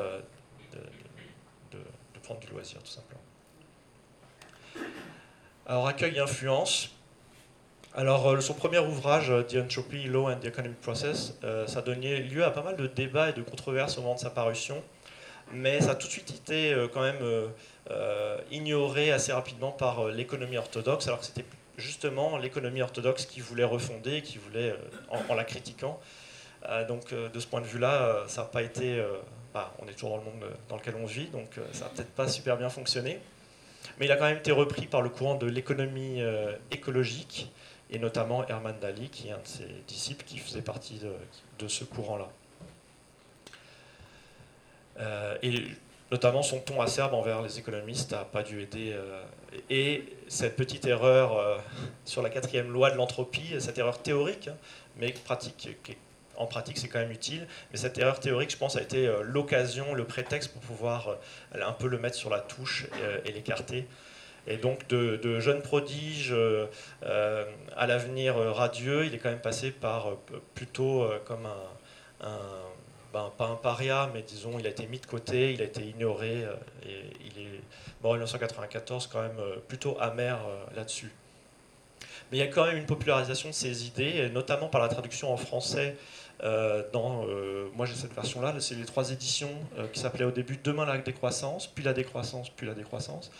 de 1.72 2.18
prendre 2.22 2.40
du 2.40 2.48
loisir, 2.48 2.80
tout 2.82 2.90
simplement. 2.90 3.20
Alors, 5.66 5.86
accueil 5.86 6.16
et 6.16 6.20
influence. 6.20 6.90
Alors, 7.96 8.28
euh, 8.28 8.40
son 8.40 8.54
premier 8.54 8.78
ouvrage, 8.78 9.30
euh, 9.30 9.42
The 9.42 9.56
Entropy, 9.56 10.04
Law 10.04 10.30
and 10.30 10.36
the 10.36 10.44
Economic 10.44 10.80
Process, 10.80 11.36
euh, 11.42 11.66
ça 11.66 11.80
a 11.80 11.82
donné 11.82 12.20
lieu 12.20 12.44
à 12.44 12.52
pas 12.52 12.62
mal 12.62 12.76
de 12.76 12.86
débats 12.86 13.30
et 13.30 13.32
de 13.32 13.42
controverses 13.42 13.98
au 13.98 14.02
moment 14.02 14.14
de 14.14 14.20
sa 14.20 14.30
parution, 14.30 14.80
mais 15.52 15.80
ça 15.80 15.90
a 15.90 15.94
tout 15.96 16.06
de 16.06 16.12
suite 16.12 16.30
été 16.30 16.72
quand 16.92 17.00
même 17.00 17.18
ignoré 18.52 19.10
assez 19.10 19.32
rapidement 19.32 19.72
par 19.72 20.06
l'économie 20.06 20.56
orthodoxe, 20.56 21.08
alors 21.08 21.18
que 21.18 21.26
c'était 21.26 21.44
justement 21.76 22.38
l'économie 22.38 22.82
orthodoxe 22.82 23.26
qui 23.26 23.40
voulait 23.40 23.64
refonder, 23.64 24.22
qui 24.22 24.38
voulait, 24.38 24.76
en, 25.28 25.34
la 25.34 25.42
critiquant. 25.42 25.98
donc, 26.86 27.12
de 27.12 27.40
ce 27.40 27.48
point 27.48 27.60
de 27.60 27.66
vue-là, 27.66 28.22
ça 28.28 28.42
n'a 28.42 28.46
pas 28.46 28.62
été 28.62 29.04
bah, 29.52 29.74
on 29.80 29.88
est 29.88 29.94
toujours 29.94 30.10
dans 30.10 30.18
le 30.18 30.24
monde 30.24 30.44
dans 30.68 30.76
lequel 30.76 30.94
on 31.02 31.06
vit, 31.06 31.26
donc 31.26 31.58
ça 31.72 31.86
n'a 31.86 31.90
peut-être 31.90 32.12
pas 32.12 32.28
super 32.28 32.56
bien 32.56 32.68
fonctionné. 32.68 33.18
Mais 33.98 34.06
il 34.06 34.12
a 34.12 34.16
quand 34.16 34.26
même 34.26 34.38
été 34.38 34.52
repris 34.52 34.86
par 34.86 35.02
le 35.02 35.08
courant 35.08 35.34
de 35.34 35.46
l'économie 35.46 36.22
écologique, 36.70 37.50
et 37.90 37.98
notamment 37.98 38.46
Herman 38.46 38.78
Daly, 38.80 39.08
qui 39.08 39.28
est 39.28 39.32
un 39.32 39.38
de 39.38 39.46
ses 39.46 39.66
disciples 39.86 40.24
qui 40.24 40.38
faisait 40.38 40.62
partie 40.62 41.00
de, 41.58 41.68
ce 41.68 41.84
courant-là. 41.84 42.28
et 45.42 45.64
notamment 46.10 46.42
son 46.42 46.60
ton 46.60 46.80
acerbe 46.80 47.14
envers 47.14 47.42
les 47.42 47.58
économistes 47.58 48.12
n'a 48.12 48.24
pas 48.24 48.42
dû 48.42 48.62
aider. 48.62 48.92
Euh, 48.92 49.22
et 49.68 50.04
cette 50.28 50.56
petite 50.56 50.86
erreur 50.86 51.36
euh, 51.36 51.58
sur 52.04 52.22
la 52.22 52.30
quatrième 52.30 52.70
loi 52.70 52.90
de 52.90 52.96
l'entropie, 52.96 53.54
cette 53.58 53.78
erreur 53.78 54.02
théorique, 54.02 54.48
hein, 54.48 54.56
mais 54.96 55.12
pratique, 55.12 55.68
en 56.36 56.46
pratique 56.46 56.78
c'est 56.78 56.88
quand 56.88 56.98
même 56.98 57.12
utile, 57.12 57.46
mais 57.70 57.78
cette 57.78 57.98
erreur 57.98 58.20
théorique, 58.20 58.50
je 58.50 58.56
pense, 58.56 58.76
a 58.76 58.82
été 58.82 59.06
euh, 59.06 59.22
l'occasion, 59.22 59.94
le 59.94 60.04
prétexte 60.04 60.52
pour 60.52 60.62
pouvoir 60.62 61.16
un 61.54 61.72
peu 61.72 61.86
le 61.86 61.98
mettre 61.98 62.16
sur 62.16 62.30
la 62.30 62.40
touche 62.40 62.86
et, 63.24 63.32
l'écarter. 63.32 63.86
Et 64.50 64.56
donc 64.56 64.86
de, 64.88 65.40
jeunes 65.40 65.62
prodiges 65.62 66.34
à 67.02 67.86
l'avenir 67.86 68.36
radieux, 68.36 69.06
il 69.06 69.14
est 69.14 69.18
quand 69.18 69.30
même 69.30 69.40
passé 69.40 69.70
par 69.70 70.16
plutôt 70.54 71.08
comme 71.24 71.46
un 72.20 72.28
ben, 73.12 73.32
pas 73.36 73.46
un 73.46 73.56
paria, 73.56 74.08
mais 74.14 74.22
disons, 74.22 74.58
il 74.58 74.66
a 74.66 74.70
été 74.70 74.86
mis 74.86 75.00
de 75.00 75.06
côté, 75.06 75.52
il 75.52 75.60
a 75.62 75.64
été 75.64 75.82
ignoré, 75.82 76.44
euh, 76.44 76.54
et 76.86 77.02
il 77.26 77.42
est 77.42 77.60
mort 78.02 78.12
en 78.12 78.14
1994 78.14 79.08
quand 79.08 79.22
même 79.22 79.38
euh, 79.40 79.56
plutôt 79.66 79.96
amer 80.00 80.38
euh, 80.46 80.76
là-dessus. 80.76 81.10
Mais 82.30 82.38
il 82.38 82.40
y 82.40 82.44
a 82.44 82.46
quand 82.46 82.66
même 82.66 82.76
une 82.76 82.86
popularisation 82.86 83.48
de 83.48 83.54
ces 83.54 83.86
idées, 83.86 84.30
notamment 84.30 84.68
par 84.68 84.80
la 84.80 84.88
traduction 84.88 85.32
en 85.32 85.36
français. 85.36 85.96
dans, 86.92 87.26
moi 87.74 87.86
j'ai 87.86 87.94
cette 87.94 88.14
version-là, 88.14 88.54
c'est 88.60 88.76
les 88.76 88.84
trois 88.84 89.10
éditions 89.10 89.50
qui 89.92 89.98
s'appelaient 89.98 90.24
au 90.24 90.30
début 90.30 90.56
Demain 90.62 90.86
la 90.86 90.96
décroissance, 90.98 91.66
puis 91.66 91.82
la 91.82 91.92
décroissance, 91.92 92.48
puis 92.48 92.68
la 92.68 92.74
décroissance. 92.74 93.32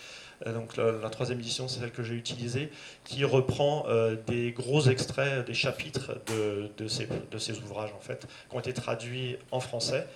Euh, 0.47 0.55
donc 0.55 0.77
la, 0.77 1.11
troisième 1.11 1.39
édition, 1.41 1.69
c'est 1.69 1.81
celle 1.81 1.93
que 1.93 2.03
j'ai 2.03 2.15
utilisée, 2.15 2.71
qui 3.05 3.25
reprend 3.25 3.87
euh, 3.89 4.17
des 4.27 4.53
gros 4.53 4.83
extraits 4.89 5.47
des 5.47 5.55
chapitres 5.55 6.19
de, 6.27 6.89
ces, 6.89 7.59
ouvrages, 7.61 7.93
en 7.93 8.01
fait, 8.01 8.27
qui 8.49 8.57
ont 8.57 8.61
été 8.61 8.73
traduits 8.73 9.37
en 9.51 9.61
français. 9.61 10.07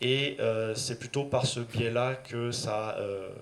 Et 0.00 0.36
euh, 0.40 0.74
c'est 0.74 0.98
plutôt 0.98 1.24
par 1.24 1.46
ce 1.46 1.60
biais-là 1.60 2.16
que 2.16 2.50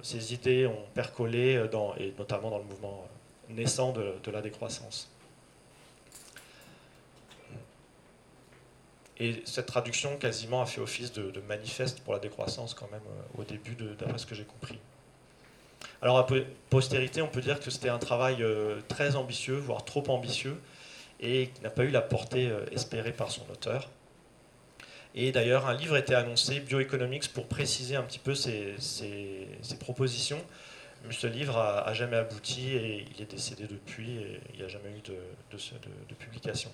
ces 0.02 0.34
idées 0.34 0.66
ont 0.66 0.84
percolé, 0.94 1.60
et 1.98 2.14
notamment 2.18 2.50
dans 2.50 2.58
le 2.58 2.64
mouvement 2.64 3.08
naissant 3.48 3.92
de, 3.92 4.30
la 4.30 4.42
décroissance. 4.42 5.08
Et 9.18 9.42
cette 9.44 9.66
traduction 9.66 10.16
quasiment 10.16 10.62
a 10.62 10.66
fait 10.66 10.80
office 10.80 11.12
de, 11.12 11.30
de 11.30 11.40
manifeste 11.42 12.00
pour 12.00 12.12
la 12.12 12.18
décroissance 12.18 12.74
quand 12.74 12.90
même 12.90 13.02
au 13.38 13.44
début, 13.44 13.76
d'après 13.98 14.18
ce 14.18 14.26
que 14.26 14.34
j'ai 14.34 14.44
compris. 14.44 14.78
Alors 16.02 16.18
à 16.18 16.26
postérité, 16.68 17.22
on 17.22 17.28
peut 17.28 17.40
dire 17.40 17.60
que 17.60 17.70
c'était 17.70 17.88
un 17.88 17.98
travail 17.98 18.42
euh, 18.42 18.80
très 18.88 19.14
ambitieux, 19.14 19.54
voire 19.54 19.84
trop 19.84 20.02
ambitieux, 20.08 20.56
et 21.20 21.48
qui 21.54 21.62
n'a 21.62 21.70
pas 21.70 21.84
eu 21.84 21.90
la 21.90 22.02
portée 22.02 22.48
euh, 22.48 22.64
espérée 22.72 23.12
par 23.12 23.30
son 23.30 23.48
auteur. 23.50 23.88
Et 25.14 25.30
d'ailleurs, 25.30 25.68
un 25.68 25.74
livre 25.74 25.96
était 25.96 26.14
annoncé, 26.14 26.58
Bioeconomics, 26.58 27.32
pour 27.32 27.46
préciser 27.46 27.94
un 27.94 28.02
petit 28.02 28.18
peu 28.18 28.34
ses, 28.34 28.74
propositions. 29.78 30.42
Mais 31.06 31.12
ce 31.12 31.26
livre 31.26 31.58
a, 31.58 31.92
jamais 31.94 32.16
abouti 32.16 32.72
et 32.72 33.06
il 33.14 33.22
est 33.22 33.30
décédé 33.30 33.66
depuis 33.68 34.18
et 34.18 34.40
il 34.52 34.60
n'y 34.60 34.64
a 34.64 34.68
jamais 34.68 34.90
eu 34.90 35.02
de 35.02 36.14
publication. 36.14 36.70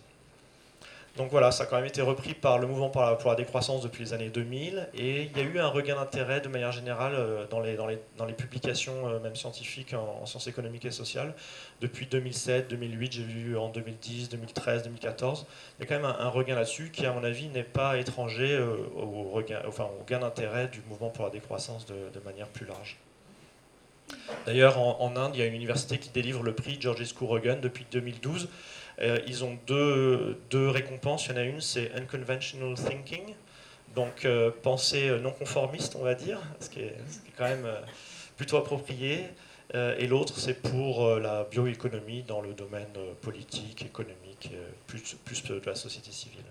Donc 1.16 1.30
voilà, 1.32 1.51
ça 1.51 1.64
a 1.64 1.66
quand 1.66 1.76
même 1.76 1.86
été 1.86 2.01
repris 2.01 2.35
par 2.35 2.59
le 2.59 2.68
mouvement 2.68 2.90
pour 2.90 3.02
la, 3.02 3.35
décroissance 3.35 3.82
depuis 3.82 4.05
les 4.05 4.12
années 4.12 4.28
2000 4.28 4.89
et 4.94 5.22
il 5.22 5.36
y 5.36 5.40
a 5.40 5.43
eu 5.43 5.59
un 5.59 5.66
regain 5.66 5.97
d'intérêt 5.97 6.40
de 6.40 6.48
manière 6.48 6.70
générale 6.70 7.14
euh, 7.16 7.44
dans 7.48 7.60
les, 7.60 8.35
publications 8.35 9.09
euh, 9.09 9.18
même 9.18 9.35
scientifiques 9.35 9.94
en, 9.94 10.26
sciences 10.26 10.47
économiques 10.47 10.85
et 10.85 10.93
sociales. 10.93 11.35
Depuis 11.80 12.06
2007, 12.06 12.68
2008, 12.68 13.12
j'ai 13.12 13.22
vu 13.24 13.56
en 13.56 13.68
2010, 13.68 14.28
2013, 14.28 14.85
2014, 14.85 15.47
il 15.78 15.82
y 15.82 15.85
a 15.85 15.89
quand 15.89 16.01
même 16.01 16.14
un, 16.18 16.28
regain 16.28 16.55
là-dessus 16.55 16.90
qui 16.93 17.05
à 17.05 17.12
mon 17.12 17.24
avis 17.24 17.48
n'est 17.48 17.64
pas 17.64 17.98
étranger 17.98 18.52
euh, 18.52 18.76
au, 18.97 19.30
regain, 19.30 19.60
enfin, 19.66 19.89
au 20.01 20.05
gain 20.05 20.20
d'intérêt 20.20 20.68
du 20.68 20.82
mouvement 20.89 21.10
pour 21.10 21.24
la 21.24 21.30
décroissance 21.30 21.86
de, 21.86 22.20
manière 22.24 22.48
plus 22.48 22.66
large. 22.66 22.98
D'ailleurs, 24.47 24.78
en, 24.78 25.16
Inde, 25.16 25.32
il 25.35 25.40
y 25.40 25.43
a 25.43 25.47
une 25.47 25.55
université 25.55 25.98
qui 25.98 26.10
délivre 26.10 26.43
le 26.43 26.52
prix 26.52 26.80
Georges 26.80 27.14
Reagan 27.20 27.59
depuis 27.60 27.86
2012 27.90 28.48
euh, 29.01 29.19
ils 29.27 29.45
ont 29.45 29.59
deux, 29.66 30.39
récompenses. 30.53 31.27
Il 31.27 31.33
y 31.33 31.35
en 31.35 31.37
a 31.37 31.45
une, 31.45 31.61
c'est 31.61 31.93
Unconventional 31.95 32.75
Thinking, 32.75 33.35
donc 33.95 34.25
euh, 34.25 34.51
pensée 34.62 35.11
non 35.20 35.31
conformiste, 35.31 35.97
on 35.97 36.03
va 36.03 36.15
dire, 36.15 36.41
ce 36.61 36.69
qui 36.69 36.81
est, 36.81 36.97
quand 37.37 37.45
même 37.45 37.65
euh, 37.65 37.81
plutôt 38.37 38.57
approprié. 38.57 39.27
et 39.75 40.07
l'autre, 40.07 40.39
c'est 40.39 40.55
pour 40.62 41.16
la 41.16 41.45
bioéconomie 41.45 42.23
dans 42.23 42.41
le 42.41 42.55
domaine 42.55 42.95
politique, 43.20 43.83
économique, 43.83 44.51
plus, 44.87 45.16
plus 45.25 45.43
de 45.45 45.61
la 45.66 45.75
société 45.75 46.11
civile. 46.11 46.45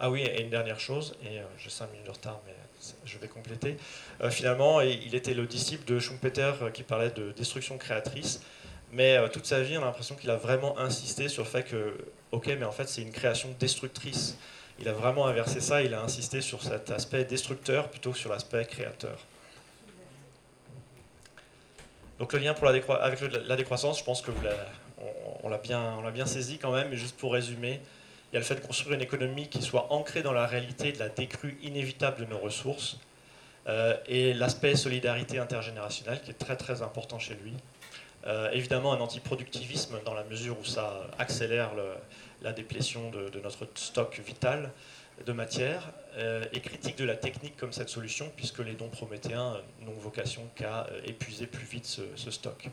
Ah 0.00 0.10
oui, 0.10 0.22
et 0.22 0.42
une 0.42 0.50
dernière 0.50 0.80
chose, 0.80 1.14
et 1.22 1.38
j'ai 1.56 1.70
5 1.70 1.92
minutes 1.92 2.06
de 2.06 2.10
retard, 2.10 2.40
mais 2.46 2.54
je 3.04 3.16
vais 3.18 3.28
compléter. 3.28 3.76
finalement, 4.30 4.80
il 4.80 5.14
était 5.14 5.34
le 5.34 5.46
disciple 5.46 5.84
de 5.84 6.00
Schumpeter 6.00 6.52
qui 6.72 6.82
parlait 6.82 7.10
de 7.12 7.30
destruction 7.30 7.78
créatrice. 7.78 8.40
Mais 8.94 9.16
euh, 9.16 9.28
toute 9.28 9.44
sa 9.44 9.60
vie, 9.60 9.76
on 9.76 9.82
a 9.82 9.86
l'impression 9.86 10.14
qu'il 10.14 10.30
a 10.30 10.36
vraiment 10.36 10.78
insisté 10.78 11.28
sur 11.28 11.42
le 11.42 11.48
fait 11.48 11.64
que, 11.64 11.98
ok, 12.30 12.46
mais 12.46 12.64
en 12.64 12.70
fait, 12.70 12.88
c'est 12.88 13.02
une 13.02 13.10
création 13.10 13.48
destructrice. 13.58 14.38
Il 14.78 14.88
a 14.88 14.92
vraiment 14.92 15.26
inversé 15.26 15.60
ça, 15.60 15.82
il 15.82 15.94
a 15.94 16.00
insisté 16.00 16.40
sur 16.40 16.62
cet 16.62 16.90
aspect 16.90 17.24
destructeur 17.24 17.90
plutôt 17.90 18.12
que 18.12 18.18
sur 18.18 18.30
l'aspect 18.30 18.64
créateur. 18.64 19.18
Donc 22.20 22.32
le 22.32 22.38
lien 22.38 22.54
pour 22.54 22.66
la 22.66 22.80
avec 23.00 23.20
la 23.20 23.56
décroissance, 23.56 23.98
je 23.98 24.04
pense 24.04 24.22
que 24.22 24.30
on, 25.42 25.48
l'a 25.48 25.58
bien, 25.58 26.00
bien, 26.12 26.26
saisi 26.26 26.58
quand 26.58 26.72
même, 26.72 26.88
mais 26.88 26.96
juste 26.96 27.16
pour 27.16 27.32
résumer, 27.32 27.80
il 28.30 28.34
y 28.34 28.36
a 28.36 28.40
le 28.40 28.44
fait 28.44 28.54
de 28.54 28.60
construire 28.60 28.94
une 28.94 29.02
économie 29.02 29.48
qui 29.48 29.60
soit 29.62 29.92
ancrée 29.92 30.22
dans 30.22 30.32
la 30.32 30.46
réalité 30.46 30.92
de 30.92 31.00
la 31.00 31.08
décrue 31.08 31.58
inévitable 31.62 32.24
de 32.24 32.30
nos 32.30 32.38
ressources, 32.38 32.98
euh, 33.66 33.96
et 34.06 34.34
l'aspect 34.34 34.76
solidarité 34.76 35.38
intergénérationnelle 35.38 36.20
qui 36.22 36.30
est 36.30 36.38
très 36.38 36.56
très 36.56 36.82
important 36.82 37.18
chez 37.18 37.34
lui. 37.34 37.52
Euh, 38.26 38.50
évidemment, 38.52 38.92
un 38.92 39.00
antiproductivisme 39.00 39.96
dans 40.04 40.14
la 40.14 40.24
mesure 40.24 40.58
où 40.58 40.64
ça 40.64 41.06
accélère 41.18 41.72
la 42.42 42.52
déplétion 42.52 43.10
de, 43.10 43.40
notre 43.40 43.66
stock 43.74 44.20
vital 44.24 44.70
de 45.26 45.32
matière, 45.32 45.90
euh, 46.16 46.44
et 46.52 46.60
critique 46.60 46.96
de 46.96 47.04
la 47.04 47.14
technique 47.14 47.56
comme 47.56 47.72
cette 47.72 47.88
solution, 47.88 48.30
puisque 48.36 48.58
les 48.60 48.72
dons 48.72 48.88
prométhéens 48.88 49.60
n'ont 49.82 49.92
vocation 49.92 50.42
qu'à 50.56 50.86
euh, 50.90 51.00
épuiser 51.04 51.46
plus 51.46 51.66
vite 51.66 51.86
ce, 51.86 52.30
stock. 52.30 52.68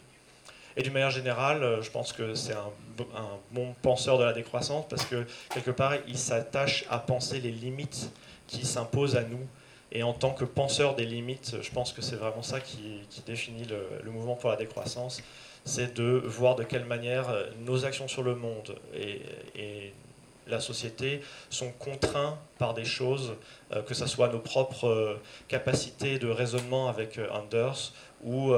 Et 0.76 0.84
d'une 0.84 0.94
manière 0.94 1.12
générale, 1.12 1.80
je 1.82 1.90
pense 1.92 2.14
que 2.14 2.34
c'est 2.34 2.54
un, 2.54 2.72
bon 3.52 3.76
penseur 3.82 4.18
de 4.18 4.24
la 4.24 4.34
décroissance, 4.34 4.86
parce 4.90 5.06
que 5.06 5.28
quelque 5.54 5.72
part, 5.72 5.96
il 6.08 6.18
s'attache 6.18 6.86
à 6.90 6.98
penser 6.98 7.42
les 7.42 7.52
limites 7.52 8.10
qui 8.48 8.66
s'imposent 8.66 9.18
à 9.18 9.24
nous 9.24 9.46
et 9.92 10.04
en 10.04 10.14
tant 10.14 10.32
que 10.32 10.46
penseur 10.46 10.96
des 10.96 11.06
limites, 11.06 11.58
je 11.62 11.72
pense 11.72 11.92
que 11.92 12.02
c'est 12.02 12.16
vraiment 12.16 12.44
ça 12.44 12.60
qui, 12.60 13.02
définit 13.26 13.66
le, 13.66 14.12
mouvement 14.12 14.36
pour 14.36 14.50
la 14.50 14.56
décroissance, 14.56 15.22
c'est 15.66 15.94
de 15.96 16.22
voir 16.26 16.56
de 16.56 16.64
quelle 16.64 16.86
manière 16.86 17.30
euh, 17.30 17.46
nos 17.60 17.86
actions 17.86 18.08
sur 18.08 18.24
le 18.24 18.36
monde 18.36 18.76
et, 18.94 19.94
la 20.48 20.60
société 20.60 21.22
sont 21.50 21.72
contraints 21.72 22.38
par 22.58 22.74
des 22.74 22.84
choses, 22.84 23.36
euh, 23.72 23.84
que 23.84 23.94
ce 23.94 24.08
soit 24.08 24.28
nos 24.28 24.40
propres 24.40 24.88
euh, 24.88 25.22
capacités 25.48 26.18
de 26.18 26.28
raisonnement 26.28 26.90
avec 26.90 27.20
Anders, 27.32 27.94
ou 28.24 28.54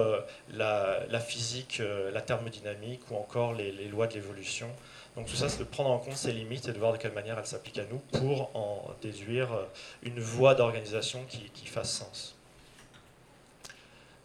la, 0.54 1.20
physique, 1.20 1.82
la 2.12 2.22
thermodynamique, 2.22 3.02
ou 3.12 3.16
encore 3.16 3.54
les 3.54 3.88
lois 3.90 4.08
de 4.08 4.16
l'évolution. 4.16 4.68
Donc 5.16 5.28
tout 5.28 5.36
ça, 5.36 5.48
c'est 5.48 5.60
de 5.60 5.64
prendre 5.64 5.92
en 5.92 6.00
compte 6.00 6.16
ces 6.16 6.32
limites 6.32 6.68
et 6.68 6.74
de 6.74 6.80
voir 6.80 6.92
de 6.94 6.98
quelle 6.98 7.14
manière 7.14 7.38
elles 7.38 7.46
s'appliquent 7.46 7.80
à 7.80 7.86
nous 7.86 8.00
pour 8.20 8.50
en 8.56 8.90
déduire 9.02 9.54
euh, 9.54 9.66
une 10.02 10.20
voie 10.20 10.56
d'organisation 10.56 11.24
qui, 11.30 11.68
fasse 11.68 11.92
sens. 11.92 12.36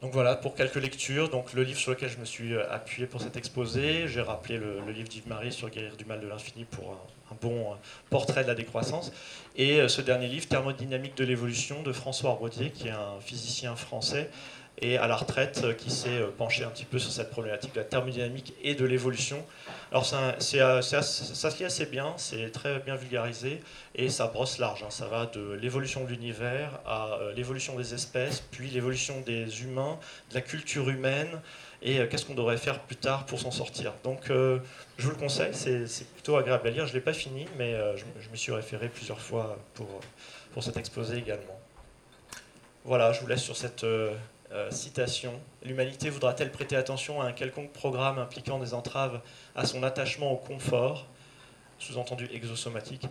Donc 0.00 0.12
voilà, 0.12 0.36
pour 0.36 0.54
quelques 0.54 0.76
lectures, 0.76 1.28
donc 1.28 1.52
le 1.52 1.62
livre 1.62 1.78
sur 1.78 1.90
lequel 1.90 2.08
je 2.08 2.18
me 2.18 2.24
suis 2.24 2.54
euh, 2.54 2.70
appuyé 2.70 3.06
pour 3.06 3.20
cet 3.20 3.36
exposé, 3.36 4.08
j'ai 4.08 4.22
rappelé 4.22 4.56
le, 4.56 4.80
livre 4.90 5.08
d'Yves 5.08 5.28
Marie 5.28 5.52
sur 5.52 5.68
Guérir 5.68 5.96
du 5.96 6.04
mal 6.04 6.20
de 6.20 6.26
l'infini 6.26 6.64
pour 6.64 6.92
un, 7.30 7.34
bon 7.40 7.72
euh, 7.72 7.76
portrait 8.08 8.42
de 8.42 8.48
la 8.48 8.54
décroissance, 8.54 9.12
et 9.56 9.86
ce 9.88 10.00
dernier 10.00 10.28
livre, 10.28 10.46
Thermodynamique 10.46 11.16
de 11.16 11.24
l'évolution, 11.24 11.82
de 11.82 11.92
François 11.92 12.30
Rodier, 12.30 12.70
qui 12.70 12.88
est 12.88 12.92
un 12.92 13.20
physicien 13.20 13.76
français, 13.76 14.30
et 14.80 14.96
à 14.96 15.06
la 15.06 15.16
retraite 15.16 15.62
euh, 15.64 15.72
qui 15.74 15.90
s'est 15.90 16.08
euh, 16.08 16.30
penché 16.36 16.64
un 16.64 16.70
petit 16.70 16.84
peu 16.84 16.98
sur 16.98 17.10
cette 17.10 17.30
problématique 17.30 17.74
de 17.74 17.80
la 17.80 17.84
thermodynamique 17.84 18.54
et 18.62 18.74
de 18.74 18.84
l'évolution. 18.84 19.44
Alors 19.90 20.08
euh, 20.14 20.80
ça 20.82 21.02
se 21.02 21.58
lit 21.58 21.64
assez 21.64 21.86
bien, 21.86 22.14
c'est 22.16 22.50
très 22.50 22.78
bien 22.78 22.94
vulgarisé 22.94 23.60
et 23.94 24.08
ça 24.08 24.26
brosse 24.28 24.58
large. 24.58 24.82
Hein. 24.82 24.90
Ça 24.90 25.06
va 25.06 25.26
de 25.26 25.52
l'évolution 25.54 26.04
de 26.04 26.10
l'univers 26.10 26.80
à 26.86 27.18
l'évolution 27.34 27.76
des 27.76 27.94
espèces, 27.94 28.40
puis 28.50 28.68
l'évolution 28.70 29.20
des 29.22 29.62
humains, 29.62 29.98
de 30.30 30.34
la 30.34 30.40
culture 30.40 30.88
humaine 30.88 31.40
et 31.80 32.06
qu'est-ce 32.08 32.26
qu'on 32.26 32.34
devrait 32.34 32.56
faire 32.56 32.80
plus 32.80 32.96
tard 32.96 33.24
pour 33.24 33.40
s'en 33.40 33.50
sortir. 33.50 33.94
Donc 34.04 34.24
je 34.28 34.60
vous 34.98 35.10
le 35.10 35.16
conseille, 35.16 35.54
c'est 35.54 36.12
plutôt 36.12 36.36
agréable 36.36 36.68
à 36.68 36.70
lire. 36.70 36.86
Je 36.86 36.92
ne 36.92 36.98
l'ai 36.98 37.04
pas 37.04 37.12
fini, 37.12 37.46
mais 37.56 37.74
je, 37.96 38.04
je 38.20 38.28
me 38.28 38.36
suis 38.36 38.52
référé 38.52 38.88
plusieurs 38.88 39.20
fois 39.20 39.58
pour, 39.74 39.88
pour 40.52 40.62
cet 40.62 40.76
exposé 40.76 41.16
également. 41.16 41.58
Voilà, 42.84 43.12
je 43.12 43.20
vous 43.20 43.26
laisse 43.26 43.42
sur 43.42 43.56
cette 43.56 43.84
citation. 44.70 45.32
L'humanité 45.62 46.10
voudra-t-elle 46.10 46.50
prêter 46.50 46.76
attention 46.76 47.20
à 47.20 47.26
un 47.26 47.32
quelconque 47.32 47.72
programme 47.72 48.18
impliquant 48.18 48.58
des 48.58 48.74
entraves 48.74 49.20
à 49.54 49.66
son 49.66 49.82
attachement 49.82 50.32
au 50.32 50.36
confort, 50.36 51.06
sous-entendu 51.78 52.28
exosomatique 52.32 53.06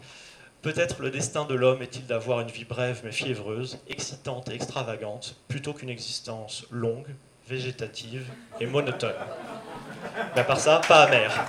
Peut-être 0.61 1.01
le 1.01 1.11
destin 1.11 1.45
de 1.45 1.53
l'homme 1.53 1.81
est-il 1.81 2.05
d'avoir 2.07 2.41
une 2.41 2.49
vie 2.49 2.65
brève 2.65 3.01
mais 3.03 3.11
fiévreuse, 3.11 3.79
excitante 3.87 4.49
et 4.49 4.55
extravagante, 4.55 5.35
plutôt 5.47 5.73
qu'une 5.73 5.89
existence 5.89 6.65
longue, 6.71 7.07
végétative 7.47 8.27
et 8.59 8.65
monotone. 8.65 9.13
Mais 10.35 10.41
à 10.41 10.43
part 10.43 10.59
ça, 10.59 10.81
pas 10.87 11.03
amère. 11.03 11.45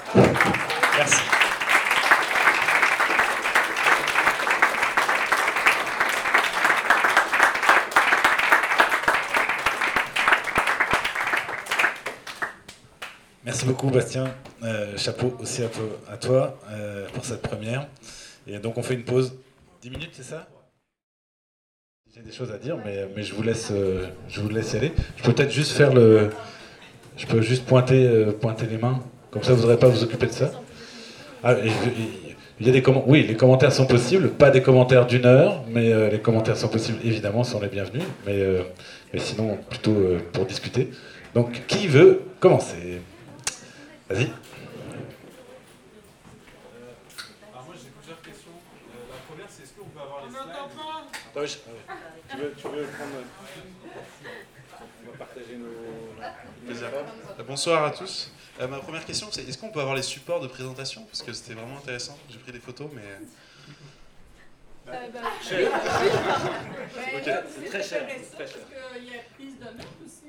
Merci. 0.96 1.47
Merci 13.58 13.72
beaucoup 13.72 13.90
Bastien. 13.90 14.32
Euh, 14.62 14.96
chapeau 14.96 15.36
aussi 15.40 15.62
peu 15.62 16.12
à 16.12 16.16
toi 16.16 16.56
euh, 16.70 17.08
pour 17.12 17.24
cette 17.24 17.42
première. 17.42 17.88
Et 18.46 18.60
donc 18.60 18.78
on 18.78 18.84
fait 18.84 18.94
une 18.94 19.02
pause. 19.02 19.34
10 19.82 19.90
minutes, 19.90 20.10
c'est 20.12 20.22
ça? 20.22 20.46
J'ai 22.14 22.22
des 22.22 22.30
choses 22.30 22.52
à 22.52 22.58
dire, 22.58 22.78
mais, 22.84 23.08
je, 23.20 23.34
vous 23.34 23.42
laisse, 23.42 23.70
euh, 23.72 24.06
je 24.28 24.40
vous 24.40 24.48
laisse 24.48 24.76
aller. 24.76 24.92
Je 25.16 25.24
peux 25.24 25.32
peut-être 25.32 25.50
juste 25.50 25.72
faire 25.72 25.92
le... 25.92 26.30
Je 27.16 27.26
peux 27.26 27.40
juste 27.40 27.66
pointer, 27.66 28.26
pointer 28.40 28.66
les 28.66 28.78
mains. 28.78 29.00
Comme 29.32 29.42
ça, 29.42 29.54
vous 29.54 29.62
n'aurez 29.62 29.76
pas 29.76 29.88
à 29.88 29.90
vous 29.90 30.04
occuper 30.04 30.26
de 30.26 30.32
ça. 30.32 30.52
Ah, 31.42 31.56
il 32.60 32.64
y 32.64 32.70
a 32.70 32.72
des 32.80 32.82
oui, 33.08 33.24
les 33.26 33.34
commentaires 33.34 33.72
sont 33.72 33.86
possibles, 33.86 34.30
pas 34.30 34.50
des 34.50 34.62
commentaires 34.62 35.04
d'une 35.04 35.26
heure, 35.26 35.64
mais 35.68 36.10
les 36.10 36.20
commentaires 36.20 36.56
sont 36.56 36.68
possibles, 36.68 36.98
évidemment, 37.02 37.42
sont 37.42 37.60
les 37.60 37.66
bienvenus, 37.66 38.04
mais 38.24 38.62
sinon, 39.16 39.58
plutôt 39.68 39.96
pour 40.32 40.46
discuter. 40.46 40.92
Donc, 41.34 41.66
qui 41.66 41.88
veut 41.88 42.22
commencer? 42.38 43.00
Vas-y. 44.08 44.22
Euh, 44.22 44.26
alors 47.52 47.64
moi 47.66 47.74
j'ai 47.74 47.90
plusieurs 47.90 48.22
questions. 48.22 48.52
Euh, 48.52 49.12
la 49.12 49.18
première 49.28 49.46
c'est 49.50 49.64
est-ce 49.64 49.72
qu'on 49.74 49.84
peut 49.84 50.00
avoir 50.00 50.24
les 50.24 50.30
slides 50.30 51.58
tu, 52.30 52.36
veux, 52.38 52.54
tu 52.56 52.68
veux 52.68 52.86
prendre... 52.86 53.12
On 55.06 55.10
va 55.10 55.16
partager 55.18 55.56
nos... 55.56 55.66
Euh, 55.66 57.42
bonsoir 57.46 57.84
à 57.84 57.90
tous. 57.90 58.32
ma 58.58 58.78
première 58.78 59.04
question 59.04 59.28
c'est 59.30 59.46
est-ce 59.46 59.58
qu'on 59.58 59.70
peut 59.70 59.80
avoir 59.80 59.96
les 59.96 60.02
supports 60.02 60.40
de 60.40 60.46
présentation? 60.48 61.04
Parce 61.04 61.22
que 61.22 61.34
c'était 61.34 61.52
vraiment 61.54 61.76
intéressant. 61.76 62.16
J'ai 62.30 62.38
pris 62.38 62.52
des 62.52 62.60
photos 62.60 62.88
mais... 62.94 63.02
Euh, 64.88 65.08
bah, 65.12 65.20
cher. 65.42 65.70
C'est 67.24 67.64
très 67.66 67.82
cher. 67.82 68.06
Très 68.06 68.18
cher. 68.22 68.26
Parce 68.38 68.52
qu'il 68.52 69.04
y 69.04 69.18
a 69.18 69.22
prise 69.34 69.58
de 69.58 69.64
notes 69.64 69.98
aussi. 70.02 70.27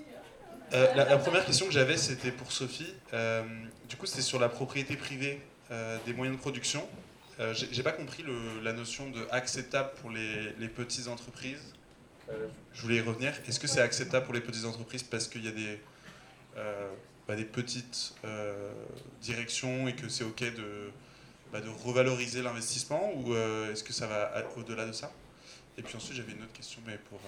Euh, 0.74 0.94
la, 0.94 1.18
première 1.18 1.46
question 1.46 1.66
que 1.66 1.72
j'avais, 1.72 1.98
c'était 1.98 2.32
pour 2.32 2.52
Sophie. 2.52 2.94
Euh, 3.14 3.44
du 3.88 3.96
coup, 3.96 4.06
c'était 4.06 4.22
sur 4.22 4.40
la 4.40 4.50
propriété 4.50 4.96
privée 4.96 5.42
euh, 5.72 5.98
des 6.06 6.14
moyens 6.14 6.38
de 6.38 6.42
production. 6.42 6.88
J'ai 7.54 7.84
pas 7.84 7.94
compris 7.94 8.26
la 8.64 8.74
notion 8.74 9.10
de 9.12 9.26
acceptable 9.32 9.92
pour 10.02 10.10
les, 10.10 10.68
petites 10.68 11.08
entreprises. 11.08 11.74
je 12.74 12.82
voulais 12.82 12.98
y 12.98 13.02
revenir. 13.02 13.34
Est-ce 13.48 13.62
que 13.62 13.68
c'est 13.68 13.80
acceptable 13.80 14.26
pour 14.26 14.34
les 14.34 14.42
petites 14.42 14.66
entreprises 14.66 15.04
parce 15.04 15.30
qu'il 15.30 15.46
y 15.46 15.48
a 15.48 15.52
des, 15.52 15.80
bah, 17.28 17.38
des 17.38 17.46
petites 17.46 18.14
directions 19.22 19.88
et 19.88 19.96
que 19.96 20.10
c'est 20.10 20.26
OK 20.26 20.42
de, 20.42 20.92
bah, 21.54 21.62
de 21.62 21.70
revaloriser 21.70 22.42
l'investissement 22.42 23.14
ou 23.16 23.34
est-ce 23.72 23.86
que 23.86 23.94
ça 23.94 24.08
va 24.08 24.34
au-delà 24.58 24.86
de 24.86 24.92
ça? 24.92 25.10
Et 25.78 25.82
puis 25.82 25.96
ensuite, 25.96 26.18
j'avais 26.18 26.34
une 26.34 26.44
autre 26.44 26.52
question, 26.52 26.82
mais 26.86 26.98
pour. 27.10 27.22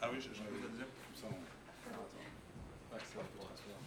Ah 0.00 0.08
oui, 0.10 0.18
j'en 0.18 0.44
avais 0.44 0.56
une 0.56 0.80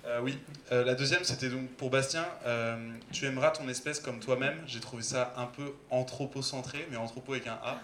euh, 0.08 0.22
oui, 0.22 0.38
euh, 0.72 0.86
la 0.86 0.96
deuxième 0.96 1.24
c'était 1.26 1.50
donc 1.50 1.70
pour 1.72 1.90
Bastien. 1.90 2.26
Euh, 2.46 2.78
tu 3.12 3.26
aimeras 3.26 3.52
ton 3.52 3.68
espèce 3.68 4.00
comme 4.00 4.20
toi-même. 4.20 4.64
J'ai 4.66 4.80
trouvé 4.80 5.04
ça 5.04 5.34
un 5.36 5.48
peu 5.48 5.74
anthropocentré, 5.90 6.88
mais 6.90 6.98
anthropo 6.98 7.34
avec 7.34 7.48
un 7.48 7.60
A. 7.64 7.82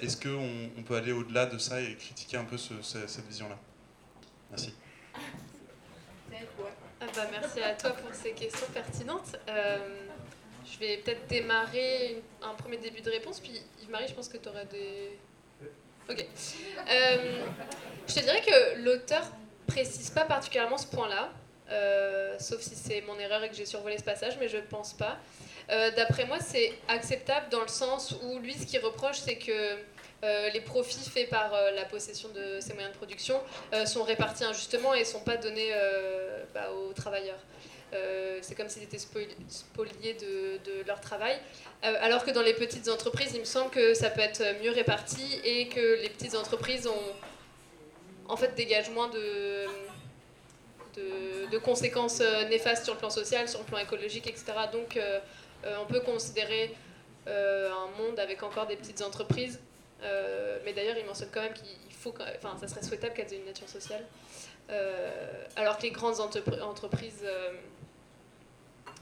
Est-ce 0.00 0.16
qu'on 0.16 0.70
on 0.78 0.82
peut 0.82 0.96
aller 0.96 1.12
au-delà 1.12 1.46
de 1.46 1.58
ça 1.58 1.80
et 1.80 1.94
critiquer 1.94 2.38
un 2.38 2.44
peu 2.44 2.56
cette 2.56 3.26
vision-là? 3.28 3.58
Merci. 4.50 4.74
Ah 7.00 7.06
bah, 7.14 7.26
merci 7.30 7.60
à 7.60 7.74
toi 7.74 7.90
pour 7.90 8.12
ces 8.14 8.32
questions 8.32 8.66
pertinentes. 8.72 9.36
je 9.46 10.78
vais 10.78 10.96
peut-être 10.96 11.28
démarrer 11.28 12.22
un 12.42 12.54
premier 12.54 12.78
début 12.78 13.02
de 13.02 13.10
réponse, 13.10 13.40
puis 13.40 13.60
Yves-Marie, 13.82 14.08
je 14.08 14.14
pense 14.14 14.28
que 14.28 14.38
tu 14.38 14.48
auras 14.48 14.64
des... 14.64 15.18
Ok. 16.08 16.26
je 18.08 18.14
te 18.14 18.20
dirais 18.20 18.40
que 18.40 18.82
l'auteur 18.82 19.30
précise 19.68 20.10
pas 20.10 20.24
particulièrement 20.24 20.78
ce 20.78 20.86
point-là, 20.86 21.30
euh, 21.70 22.36
sauf 22.40 22.60
si 22.60 22.74
c'est 22.74 23.02
mon 23.02 23.18
erreur 23.18 23.44
et 23.44 23.50
que 23.50 23.54
j'ai 23.54 23.66
survolé 23.66 23.98
ce 23.98 24.02
passage, 24.02 24.36
mais 24.40 24.48
je 24.48 24.56
pense 24.56 24.94
pas. 24.94 25.18
Euh, 25.70 25.90
d'après 25.94 26.24
moi, 26.26 26.38
c'est 26.40 26.72
acceptable 26.88 27.48
dans 27.50 27.60
le 27.60 27.68
sens 27.68 28.16
où 28.22 28.38
lui, 28.38 28.54
ce 28.54 28.66
qu'il 28.66 28.80
reproche, 28.80 29.18
c'est 29.18 29.36
que 29.36 29.76
euh, 30.24 30.48
les 30.50 30.62
profits 30.62 31.08
faits 31.08 31.28
par 31.28 31.52
la 31.74 31.84
possession 31.84 32.30
de 32.30 32.58
ces 32.60 32.72
moyens 32.72 32.92
de 32.92 32.96
production 32.96 33.40
sont 33.84 34.02
répartis 34.02 34.44
injustement 34.44 34.94
et 34.94 35.00
ne 35.00 35.04
sont 35.04 35.20
pas 35.20 35.36
donnés 35.36 35.72
bah, 36.54 36.72
aux 36.72 36.92
travailleurs. 36.92 37.38
c'est 38.40 38.56
comme 38.56 38.68
s'ils 38.68 38.82
étaient 38.82 38.98
spoliés 38.98 40.14
de, 40.14 40.86
leur 40.86 41.00
travail. 41.00 41.38
alors 41.82 42.24
que 42.24 42.32
dans 42.32 42.42
les 42.42 42.54
petites 42.54 42.88
entreprises, 42.88 43.32
il 43.34 43.40
me 43.40 43.44
semble 43.44 43.70
que 43.70 43.94
ça 43.94 44.10
peut 44.10 44.22
être 44.22 44.42
mieux 44.62 44.72
réparti 44.72 45.40
et 45.44 45.68
que 45.68 46.00
les 46.02 46.08
petites 46.08 46.34
entreprises 46.34 46.86
ont 46.88 47.14
en 48.28 48.36
fait, 48.36 48.54
dégage 48.54 48.90
moins 48.90 49.08
de, 49.08 49.66
conséquences 51.64 52.20
euh, 52.20 52.48
néfastes 52.48 52.84
sur 52.84 52.94
le 52.94 53.00
plan 53.00 53.10
social, 53.10 53.48
sur 53.48 53.58
le 53.60 53.64
plan 53.64 53.78
écologique, 53.78 54.26
etc. 54.26 54.52
Donc, 54.72 54.96
euh, 54.96 55.18
euh, 55.64 55.76
on 55.82 55.86
peut 55.86 56.00
considérer 56.00 56.74
un 57.26 57.88
monde 57.98 58.18
avec 58.18 58.42
encore 58.42 58.66
des 58.66 58.76
petites 58.76 59.02
entreprises. 59.02 59.60
mais 60.64 60.72
d'ailleurs, 60.72 60.96
il 60.96 61.04
mentionne 61.04 61.28
quand 61.30 61.42
même 61.42 61.52
qu'il 61.52 61.92
faut, 61.92 62.14
enfin, 62.36 62.56
ça 62.58 62.68
serait 62.68 62.82
souhaitable 62.82 63.12
qu'elles 63.12 63.34
aient 63.34 63.38
une 63.38 63.44
nature 63.44 63.68
sociale. 63.68 64.02
alors 65.56 65.76
que 65.76 65.82
les 65.82 65.90
grandes 65.90 66.20
entreprises, 66.20 67.22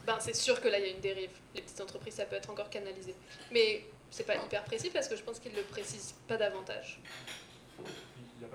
ben, 0.06 0.18
c'est 0.18 0.34
sûr 0.34 0.60
que 0.60 0.66
là, 0.66 0.80
il 0.80 0.86
y 0.86 0.88
a 0.88 0.90
une 0.90 1.00
dérive. 1.00 1.30
Les 1.54 1.62
petites 1.62 1.80
entreprises, 1.80 2.14
ça 2.14 2.24
peut 2.24 2.34
être 2.34 2.50
encore 2.50 2.68
canalisé. 2.68 3.14
Mais 3.52 3.84
c'est 4.10 4.26
pas 4.26 4.36
hyper 4.36 4.64
précis 4.64 4.90
parce 4.90 5.06
que 5.06 5.14
je 5.14 5.22
pense 5.22 5.38
qu'il 5.38 5.52
ne 5.52 5.58
le 5.58 5.62
précise 5.64 6.14
pas 6.26 6.36
davantage 6.36 6.98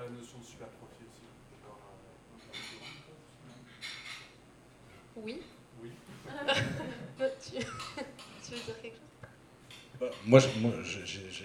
pas 0.02 0.07
la 0.10 0.18
notion 0.18 0.40
de 0.40 0.44
super 0.44 0.68
profit 0.68 1.03
aussi 1.06 1.22
Oui. 5.15 5.41
Oui. 5.82 5.90
tu... 7.44 7.56
veux 7.56 8.61
dire 8.61 8.82
quelque 8.82 8.95
chose? 8.95 9.02
Bah, 9.99 10.07
moi, 10.26 10.40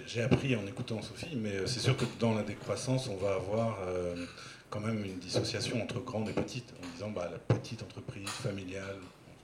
j'ai 0.07 0.21
appris 0.21 0.55
en 0.55 0.65
écoutant 0.65 1.01
Sophie, 1.01 1.35
mais 1.35 1.51
euh, 1.51 1.67
c'est 1.67 1.79
sûr 1.79 1.95
que 1.95 2.05
dans 2.19 2.33
la 2.33 2.41
décroissance, 2.41 3.07
on 3.07 3.17
va 3.17 3.35
avoir 3.35 3.79
euh, 3.81 4.25
quand 4.69 4.79
même 4.79 5.05
une 5.05 5.19
dissociation 5.19 5.81
entre 5.83 5.99
grande 5.99 6.29
et 6.29 6.33
petite, 6.33 6.73
en 6.83 6.87
disant 6.93 7.11
bah, 7.11 7.29
la 7.31 7.37
petite 7.37 7.83
entreprise 7.83 8.27
familiale, 8.27 8.97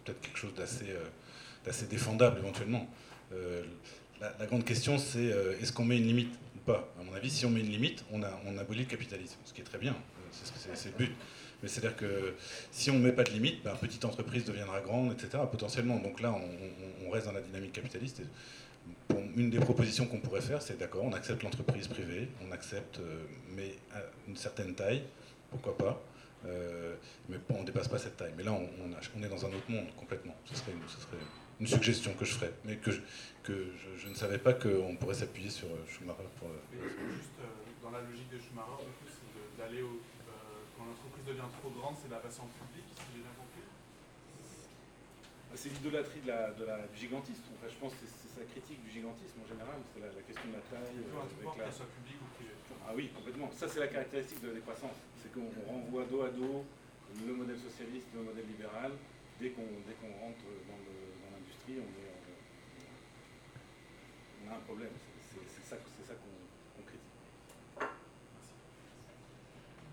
peut-être 0.03 0.22
quelque 0.22 0.40
chose 0.40 0.56
d'assez 0.56 0.90
euh, 0.90 1.85
défendable 1.88 2.40
éventuellement. 2.40 2.90
La, 4.22 4.34
la, 4.40 4.45
grande 4.45 4.64
question, 4.64 4.98
c'est 4.98 5.34
est-ce 5.60 5.72
qu'on 5.72 5.85
met 5.85 5.98
une 5.98 6.06
limite? 6.06 6.34
Pas. 6.65 6.94
À 6.99 7.03
mon 7.03 7.14
avis, 7.14 7.30
si 7.30 7.45
on 7.45 7.49
met 7.49 7.61
une 7.61 7.69
limite, 7.69 8.03
on, 8.11 8.22
abolit 8.57 8.80
le 8.80 8.85
capitalisme, 8.85 9.38
ce 9.45 9.53
qui 9.53 9.61
est 9.61 9.65
très 9.65 9.77
bien, 9.77 9.95
c'est 10.31 10.90
le 10.90 10.98
but. 10.98 11.11
Mais 11.61 11.69
c'est-à-dire 11.69 11.95
que 11.95 12.35
si 12.72 12.91
on 12.91 12.95
ne 12.95 12.99
met 12.99 13.14
pas 13.14 13.23
de 13.23 13.31
limite, 13.31 13.64
ben, 13.64 13.73
petite 13.76 14.03
entreprise 14.03 14.44
deviendra 14.44 14.81
grande, 14.81 15.14
etc., 15.14 15.44
potentiellement. 15.49 15.98
Donc 15.98 16.19
là, 16.19 16.35
on, 17.06 17.10
reste 17.10 17.27
dans 17.27 17.31
la 17.31 17.41
dynamique 17.41 17.73
capitaliste. 17.73 18.22
une 19.38 19.49
des 19.49 19.60
propositions 19.60 20.07
qu'on 20.07 20.19
pourrait 20.19 20.41
faire, 20.41 20.61
c'est 20.61 20.80
d'accord, 20.80 21.03
on 21.03 21.14
accepte 21.14 21.44
l'entreprise 21.44 21.88
privée, 21.88 22.27
on 22.45 22.52
accepte, 22.52 22.99
euh, 22.99 23.23
mais 23.56 23.76
à 23.94 23.99
une 24.27 24.35
certaine 24.35 24.73
taille, 24.73 25.03
pourquoi 25.52 25.77
pas, 25.77 26.02
euh, 26.48 26.95
mais 27.30 27.38
on 27.49 27.61
ne 27.61 27.65
dépasse 27.65 27.88
pas 27.88 27.99
cette 27.99 28.18
taille. 28.18 28.34
Mais 28.35 28.44
là, 28.44 28.52
on, 28.52 28.68
on, 28.88 29.23
est 29.23 29.30
dans 29.30 29.45
un 29.45 29.49
autre 29.49 29.69
monde 29.69 29.85
complètement. 29.95 30.35
Ce 30.45 30.56
serait, 30.56 30.73
ce 30.88 31.02
serait 31.02 31.18
une 31.64 31.72
suggestion 31.72 32.11
que 32.19 32.27
je 32.27 32.35
ferais, 32.35 32.52
mais 32.68 32.76
que 32.76 32.91
je, 32.91 32.99
que 33.48 33.72
je, 33.95 34.07
ne 34.11 34.15
savais 34.15 34.38
pas 34.38 34.52
qu'on 34.52 34.99
pourrait 34.99 35.15
s'appuyer 35.15 35.48
sur 35.48 35.72
euh, 35.72 35.80
Schumacher 35.88 36.27
pour. 36.35 36.52
juste 36.76 37.40
euh, 37.40 37.48
dans 37.80 37.91
la 37.95 38.03
logique 38.03 38.27
de 38.27 38.35
Schumacher, 38.35 38.84
c'est 39.07 39.56
d'aller 39.56 39.80
quand 40.76 40.84
l'entreprise 40.84 41.23
devient 41.23 41.48
trop 41.64 41.72
grande, 41.72 41.95
c'est 42.03 42.11
la 42.11 42.19
passer 42.19 42.44
en 42.44 42.52
public, 42.52 42.84
si 42.84 43.15
j'ai 43.15 43.23
bien 43.23 43.31
compris 43.40 43.64
bah, 43.64 45.56
C'est 45.56 45.72
l'idolâtrie 45.72 46.19
de 46.19 46.27
la, 46.27 46.52
de 46.52 46.64
la, 46.68 46.84
du 46.84 46.99
gigantisme. 46.99 47.48
Enfin, 47.56 47.72
je 47.72 47.80
pense 47.80 47.95
que 47.95 48.03
c'est 48.11 48.27
sa 48.27 48.44
critique 48.44 48.84
du 48.84 48.91
gigantisme 48.91 49.40
en 49.40 49.48
général. 49.48 49.80
C'est 49.95 50.03
la, 50.03 50.11
question 50.19 50.52
de 50.52 50.60
la 50.60 50.64
taille. 50.68 50.99
Euh, 50.99 51.48
avec 51.48 51.64
la... 51.64 51.72
soit 51.72 51.88
public 51.95 52.19
ou 52.19 52.27
privé. 52.35 52.60
Ah 52.84 52.91
oui, 52.91 53.07
complètement. 53.15 53.48
Ça, 53.56 53.72
c'est 53.72 53.80
la 53.80 53.88
caractéristique 53.88 54.44
de 54.44 54.52
la 54.52 54.60
décroissance. 54.60 54.99
C'est 55.23 55.31
qu'on 55.31 55.48
renvoie 55.64 56.03
dos 56.11 56.27
à 56.27 56.31
dos 56.35 56.68
le 57.23 57.31
modèle 57.31 57.56
socialiste, 57.56 58.11
le 58.11 58.27
modèle 58.27 58.52
libéral. 58.52 58.91
Dès 59.40 59.56
qu'on 59.56 59.64
rentre 60.19 60.44
dans 60.68 60.92
l'industrie, 61.68 61.80
on, 61.80 61.84
on, 64.48 64.52
a 64.52 64.57
un 64.57 64.60
problème. 64.61 64.90
C'est 65.48 65.69
ça, 65.69 65.76
qu'on 65.76 66.84
critique. 66.84 67.02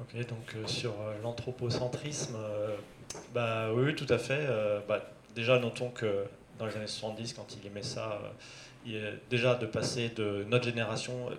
Ok, 0.00 0.28
donc 0.28 0.54
euh, 0.56 0.66
sur 0.66 0.92
euh, 1.00 1.20
l'anthropocentrisme, 1.22 2.36
euh, 2.36 2.76
bah 3.34 3.72
oui, 3.72 3.94
tout 3.94 4.06
à 4.08 4.18
fait. 4.18 4.46
Bah, 4.88 5.10
déjà, 5.34 5.58
notons 5.58 5.90
que 5.90 6.24
dans 6.58 6.66
les 6.66 6.76
années 6.76 6.86
70, 6.86 7.34
quand 7.34 7.56
il 7.56 7.66
aimait 7.66 7.82
ça, 7.82 8.20
il 8.84 8.96
est 8.96 9.14
déjà 9.30 9.54
de 9.54 9.66
passer 9.66 10.10
de 10.10 10.44
notre 10.48 10.64
génération. 10.64 11.30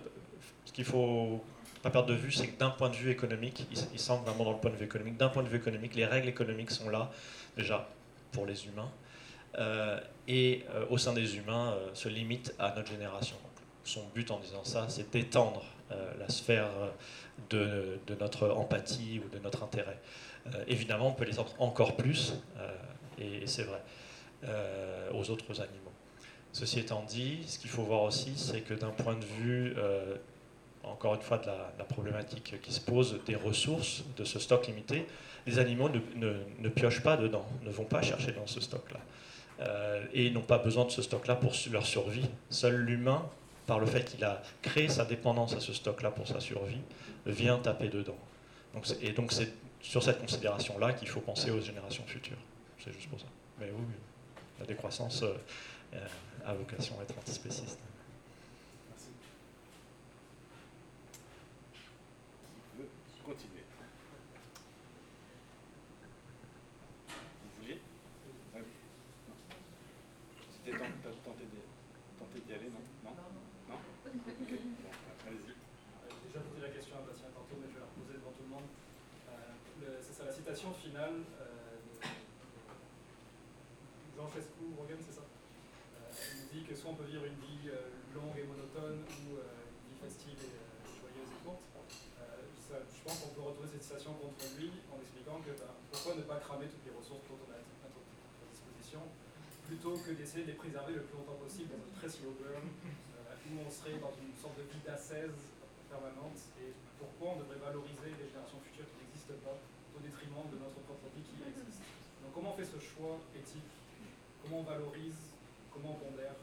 Ce 0.64 0.72
qu'il 0.72 0.84
faut 0.84 1.42
pas 1.82 1.90
perdre 1.90 2.08
de 2.08 2.14
vue, 2.14 2.30
c'est 2.30 2.46
que 2.46 2.58
d'un 2.58 2.70
point 2.70 2.88
de 2.88 2.94
vue 2.94 3.10
économique, 3.10 3.66
il, 3.92 3.98
semble 3.98 4.24
vraiment 4.24 4.44
dans 4.44 4.52
le 4.52 4.58
point 4.58 4.70
de 4.70 4.76
vue 4.76 4.84
économique, 4.84 5.16
d'un 5.16 5.28
point 5.28 5.42
de 5.42 5.48
vue 5.48 5.56
économique, 5.56 5.94
les 5.94 6.06
règles 6.06 6.28
économiques 6.28 6.70
sont 6.70 6.88
là, 6.88 7.10
déjà, 7.56 7.88
pour 8.30 8.46
les 8.46 8.66
humains, 8.66 8.88
euh, 8.88 9.01
et 10.28 10.64
euh, 10.70 10.86
au 10.90 10.98
sein 10.98 11.12
des 11.12 11.36
humains, 11.36 11.72
euh, 11.72 11.90
se 11.94 12.08
limite 12.08 12.54
à 12.58 12.74
notre 12.74 12.88
génération. 12.88 13.36
son 13.84 14.04
but 14.14 14.30
en 14.30 14.38
disant 14.38 14.64
ça, 14.64 14.86
c'est 14.88 15.10
d'étendre 15.10 15.64
la 16.18 16.28
sphère 16.30 16.70
de, 17.50 17.98
notre 18.18 18.48
empathie 18.48 19.20
ou 19.22 19.28
de 19.28 19.38
notre 19.42 19.62
intérêt. 19.62 19.98
évidemment, 20.66 21.08
on 21.08 21.12
peut 21.12 21.26
les 21.26 21.38
encore 21.58 21.96
plus, 21.96 22.32
et, 23.18 23.46
c'est 23.46 23.64
vrai, 23.64 23.82
aux 25.12 25.28
autres 25.28 25.60
animaux. 25.60 25.92
Ceci 26.52 26.78
étant 26.78 27.02
dit, 27.02 27.40
ce 27.46 27.58
qu'il 27.58 27.68
faut 27.68 27.82
voir 27.82 28.04
aussi, 28.04 28.32
c'est 28.36 28.62
que 28.62 28.72
d'un 28.72 28.88
point 28.88 29.16
de 29.16 29.24
vue 29.24 29.74
encore 30.84 31.14
une 31.14 31.22
fois 31.22 31.38
de 31.38 31.46
la, 31.46 31.84
problématique 31.84 32.60
qui 32.62 32.72
se 32.72 32.80
pose 32.80 33.20
des 33.26 33.36
ressources 33.36 34.04
de 34.16 34.24
ce 34.24 34.38
stock 34.38 34.66
limité, 34.66 35.06
les 35.46 35.58
animaux 35.58 35.88
ne, 35.88 36.68
piochent 36.68 37.02
pas 37.02 37.16
dedans, 37.16 37.46
ne 37.62 37.70
vont 37.70 37.84
pas 37.84 38.02
chercher 38.02 38.32
dans 38.32 38.46
ce 38.46 38.60
stock-là. 38.60 39.00
Euh, 39.62 40.04
et 40.12 40.30
n'ont 40.30 40.40
pas 40.40 40.58
besoin 40.58 40.84
de 40.84 40.90
ce 40.90 41.02
stock-là 41.02 41.36
pour 41.36 41.54
leur 41.70 41.86
survie. 41.86 42.28
Seul 42.50 42.76
l'humain, 42.84 43.28
par 43.66 43.78
le 43.78 43.86
fait 43.86 44.04
qu'il 44.04 44.24
a 44.24 44.42
créé 44.60 44.88
sa 44.88 45.04
dépendance 45.04 45.54
à 45.54 45.60
ce 45.60 45.72
stock-là 45.72 46.10
pour 46.10 46.26
sa 46.26 46.40
survie, 46.40 46.80
vient 47.26 47.58
taper 47.58 47.88
dedans. 47.88 48.18
Donc, 48.74 48.86
et 49.00 49.12
donc 49.12 49.32
c'est 49.32 49.52
sur 49.80 50.02
cette 50.02 50.20
considération-là 50.20 50.94
qu'il 50.94 51.08
faut 51.08 51.20
penser 51.20 51.50
aux 51.50 51.60
générations 51.60 52.04
futures. 52.06 52.38
C'est 52.82 52.92
juste 52.92 53.08
pour 53.08 53.20
ça. 53.20 53.26
Mais 53.60 53.66
oui, 53.66 53.84
la 54.58 54.66
décroissance 54.66 55.22
euh, 55.22 56.06
a 56.44 56.54
vocation 56.54 56.98
à 56.98 57.02
être 57.04 57.16
antispéciste. 57.18 57.78
finale 80.82 81.22
euh, 81.40 82.02
Jean 84.16 84.28
Chescou, 84.28 84.74
Rogan, 84.78 84.98
c'est 85.00 85.14
ça 85.14 85.24
euh, 85.24 86.10
Il 86.34 86.42
nous 86.42 86.50
dit 86.52 86.62
que 86.68 86.74
soit 86.74 86.90
on 86.90 86.98
peut 86.98 87.08
vivre 87.08 87.24
une 87.24 87.38
vie 87.38 87.70
euh, 87.70 87.90
longue 88.14 88.36
et 88.36 88.44
monotone 88.44 89.02
ou 89.06 89.38
une 89.38 89.86
vie 89.88 89.98
festive 90.02 90.38
et 90.38 90.58
joyeuse 90.86 91.30
et 91.32 91.40
courte. 91.46 91.64
je 91.72 93.00
pense 93.02 93.18
qu'on 93.22 93.34
peut 93.34 93.46
retrouver 93.46 93.68
cette 93.72 93.82
citation 93.82 94.14
contre 94.18 94.42
lui 94.58 94.70
en 94.90 94.98
expliquant 95.00 95.38
que 95.42 95.54
ben, 95.54 95.72
pourquoi 95.90 96.14
ne 96.14 96.26
pas 96.26 96.38
cramer 96.42 96.66
toutes 96.66 96.84
les 96.86 96.94
ressources 96.94 97.24
dont 97.30 97.38
on 97.42 97.50
a 97.50 97.58
à 97.58 97.88
notre 97.88 98.12
disposition 98.50 99.02
que 99.90 100.14
d'essayer 100.14 100.46
de 100.46 100.54
les 100.54 100.58
préserver 100.58 100.94
le 100.94 101.02
plus 101.02 101.18
longtemps 101.18 101.42
possible 101.42 101.74
dans 101.74 101.82
un 101.82 101.90
très 101.98 102.06
slow 102.06 102.38
burn 102.38 102.62
où 102.62 103.58
on 103.66 103.70
serait 103.70 103.98
dans 103.98 104.14
une 104.14 104.30
sorte 104.38 104.54
de 104.54 104.62
vie 104.70 104.78
d'assaise 104.86 105.34
permanente. 105.90 106.38
Et 106.62 106.70
pourquoi 107.02 107.34
on 107.34 107.38
devrait 107.42 107.58
valoriser 107.58 108.14
les 108.14 108.30
générations 108.30 108.62
futures 108.62 108.86
qui 108.86 109.02
n'existent 109.02 109.42
pas 109.42 109.58
au 109.58 109.98
détriment 109.98 110.46
de 110.54 110.62
notre 110.62 110.78
propre 110.86 111.10
vie 111.10 111.26
qui 111.26 111.34
existe. 111.42 111.82
Donc 112.22 112.30
comment 112.30 112.54
on 112.54 112.56
fait 112.56 112.70
ce 112.70 112.78
choix 112.78 113.18
éthique? 113.34 113.66
Comment 114.46 114.62
on 114.62 114.66
valorise? 114.70 115.34
Comment 115.74 115.98
on 115.98 116.14
pondère? 116.14 116.38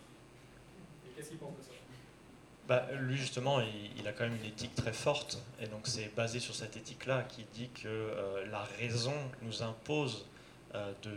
Et 1.07 1.15
qu'est-ce 1.15 1.31
qu'il 1.31 1.39
pense 1.39 1.55
de 1.55 1.63
ça? 1.63 1.71
Bah, 2.67 2.91
lui 2.99 3.15
justement, 3.17 3.61
il, 3.61 4.05
a 4.05 4.11
quand 4.11 4.25
même 4.25 4.35
une 4.35 4.51
éthique 4.51 4.75
très 4.75 4.93
forte, 4.93 5.39
et 5.59 5.65
donc 5.65 5.87
c'est 5.87 6.13
basé 6.13 6.39
sur 6.39 6.53
cette 6.53 6.77
éthique-là 6.77 7.23
qui 7.23 7.45
dit 7.53 7.69
que 7.69 7.87
euh, 7.87 8.45
la 8.51 8.61
raison 8.77 9.15
nous 9.41 9.63
impose 9.63 10.27
euh, 10.75 10.93
de 11.01 11.11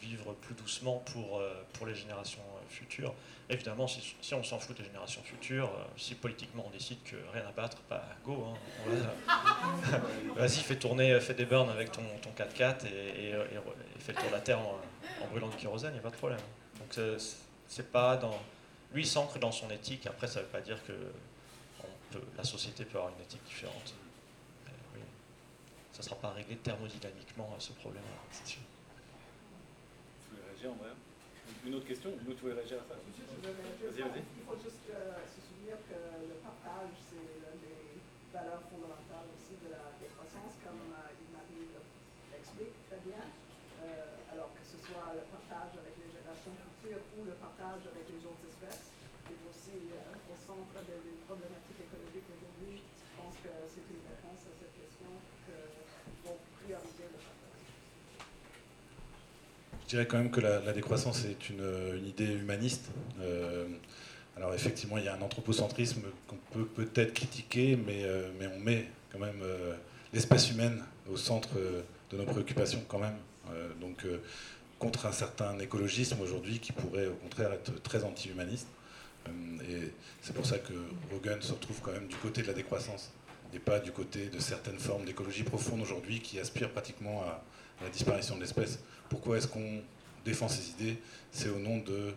vivre 0.00 0.34
plus 0.34 0.54
doucement 0.54 1.02
pour, 1.12 1.38
euh, 1.38 1.62
pour 1.72 1.86
les 1.86 1.94
générations 1.94 2.42
futures. 2.68 3.14
Évidemment, 3.48 3.86
si, 3.88 4.34
on 4.34 4.42
s'en 4.42 4.58
fout 4.58 4.76
des 4.76 4.84
générations 4.84 5.22
futures, 5.22 5.68
euh, 5.68 5.84
si 5.96 6.14
politiquement 6.14 6.64
on 6.66 6.70
décide 6.70 7.02
que 7.02 7.16
rien 7.32 7.46
à 7.46 7.52
battre, 7.52 7.78
bah 7.88 8.04
go, 8.24 8.46
hein, 8.46 9.30
vas-y, 10.36 10.60
fais 10.60 10.76
tourner, 10.76 11.18
fais 11.20 11.34
des 11.34 11.46
burns 11.46 11.70
avec 11.70 11.92
ton, 11.92 12.02
ton 12.22 12.30
4x4 12.30 12.86
et, 12.86 13.34
fais 13.98 14.12
le 14.12 14.18
tour 14.18 14.28
de 14.28 14.34
la 14.34 14.40
Terre 14.40 14.60
en, 14.60 14.78
brûlant 15.30 15.48
du 15.48 15.56
kérosène, 15.56 15.90
il 15.90 15.94
n'y 15.94 16.00
a 16.00 16.02
pas 16.02 16.10
de 16.10 16.16
problème. 16.16 16.40
Donc 16.78 17.20
c'est 17.66 17.90
pas 17.90 18.16
dans... 18.16 18.38
Lui, 18.92 19.06
s'ancre 19.06 19.38
dans 19.38 19.52
son 19.52 19.70
éthique, 19.70 20.06
après 20.06 20.26
ça 20.26 20.40
ne 20.40 20.44
veut 20.44 20.50
pas 20.50 20.60
dire 20.60 20.82
que 20.84 20.92
la 22.36 22.44
société 22.44 22.84
peut 22.84 22.98
avoir 22.98 23.12
une 23.16 23.22
éthique 23.22 23.42
différente. 23.44 23.94
ça 25.92 25.98
ne 25.98 26.02
sera 26.02 26.16
pas 26.16 26.30
réglé 26.30 26.56
thermodynamiquement 26.56 27.54
ce 27.58 27.72
problème-là, 27.72 28.16
c'est 28.32 28.46
sûr. 28.46 28.60
Vous 30.30 30.36
voulez 30.36 30.42
réagir, 30.60 30.76
une 31.64 31.74
autre 31.74 31.88
question 31.88 32.12
Vous 32.20 32.36
pouvez 32.36 32.52
réagir 32.52 32.84
à 32.84 32.84
ça 32.84 32.96
Vas-y, 33.00 34.04
vas-y. 34.04 34.20
Il 34.20 34.44
faut 34.44 34.60
juste 34.60 34.92
euh, 34.92 35.16
se 35.24 35.40
souvenir 35.40 35.80
que 35.88 35.96
le 35.96 36.36
partage, 36.44 36.92
c'est 37.08 37.16
l'une 37.16 37.64
des 37.64 37.96
valeurs 38.28 38.60
fondamentales 38.68 39.28
aussi 39.32 39.56
de 39.56 39.72
la 39.72 39.88
décroissance, 39.96 40.60
comme 40.60 40.84
euh, 40.92 41.32
Marie 41.32 41.64
l'explique 42.28 42.76
très 42.92 43.00
bien. 43.08 43.24
Euh, 43.24 44.36
alors 44.36 44.52
que 44.52 44.60
ce 44.60 44.76
soit 44.76 45.16
le 45.16 45.24
partage 45.32 45.80
avec 45.80 45.96
les 45.96 46.12
générations 46.12 46.52
futures 46.52 47.00
ou 47.16 47.24
le 47.24 47.32
partage 47.40 47.80
avec 47.88 48.04
les 48.12 48.20
autres 48.20 48.44
espèces, 48.44 48.92
qui 49.24 49.32
est 49.32 49.42
aussi 49.48 49.80
au 49.96 50.36
centre 50.36 50.76
des 50.84 51.00
problématiques 51.24 51.88
écologiques 51.88 52.28
aujourd'hui. 52.28 52.84
Je 52.84 53.12
pense 53.16 53.36
que 53.40 53.52
c'est 53.64 53.88
une 53.88 54.04
réponse 54.04 54.44
à 54.44 54.52
cette 54.60 54.76
question 54.76 55.08
qu'il 55.48 56.16
faut 56.20 56.36
prioriser 56.60 57.08
le 57.08 57.16
partage. 57.16 57.40
Je 59.90 59.96
dirais 59.96 60.06
quand 60.06 60.18
même 60.18 60.30
que 60.30 60.40
la, 60.40 60.72
décroissance 60.72 61.24
est 61.24 61.50
une, 61.50 62.06
idée 62.06 62.32
humaniste. 62.32 62.92
Euh, 63.20 63.66
alors 64.36 64.54
effectivement, 64.54 64.98
il 64.98 65.04
y 65.04 65.08
a 65.08 65.16
un 65.16 65.20
anthropocentrisme 65.20 66.02
qu'on 66.28 66.36
peut 66.52 66.64
peut-être 66.64 67.12
critiquer, 67.12 67.74
mais, 67.74 68.04
euh, 68.04 68.30
mais 68.38 68.46
on 68.54 68.60
met 68.60 68.86
quand 69.10 69.18
même 69.18 69.40
euh, 69.42 69.74
l'espèce 70.12 70.48
humaine 70.52 70.80
au 71.10 71.16
centre 71.16 71.48
de 72.12 72.16
nos 72.16 72.22
préoccupations 72.22 72.84
quand 72.86 73.00
même. 73.00 73.16
donc 73.80 74.06
contre 74.78 75.06
un 75.06 75.12
certain 75.12 75.58
écologisme 75.58 76.20
aujourd'hui 76.20 76.60
qui 76.60 76.70
pourrait 76.70 77.08
au 77.08 77.16
contraire 77.24 77.52
être 77.52 77.82
très 77.82 78.04
anti-humaniste. 78.04 78.68
et 79.68 79.90
c'est 80.20 80.36
pour 80.36 80.46
ça 80.46 80.58
que 80.58 80.72
Rogan 81.10 81.42
se 81.42 81.52
retrouve 81.52 81.80
quand 81.82 81.92
même 81.92 82.06
du 82.06 82.14
côté 82.14 82.42
de 82.42 82.46
la 82.46 82.52
décroissance 82.54 83.10
et 83.52 83.58
pas 83.58 83.80
du 83.80 83.90
côté 83.90 84.26
de 84.26 84.38
certaines 84.38 84.78
formes 84.78 85.04
d'écologie 85.04 85.42
profonde 85.42 85.80
aujourd'hui 85.80 86.20
qui 86.20 86.38
aspirent 86.38 86.70
pratiquement 86.70 87.22
à, 87.22 87.42
la 87.82 87.88
disparition 87.88 88.36
de 88.36 88.40
l'espèce. 88.40 88.80
Pourquoi 89.08 89.38
est-ce 89.38 89.48
qu'on 89.48 89.82
défend 90.24 90.48
ces 90.48 90.70
idées? 90.70 90.98
C'est 91.32 91.48
au 91.48 91.58
nom 91.58 91.78
de, 91.78 92.14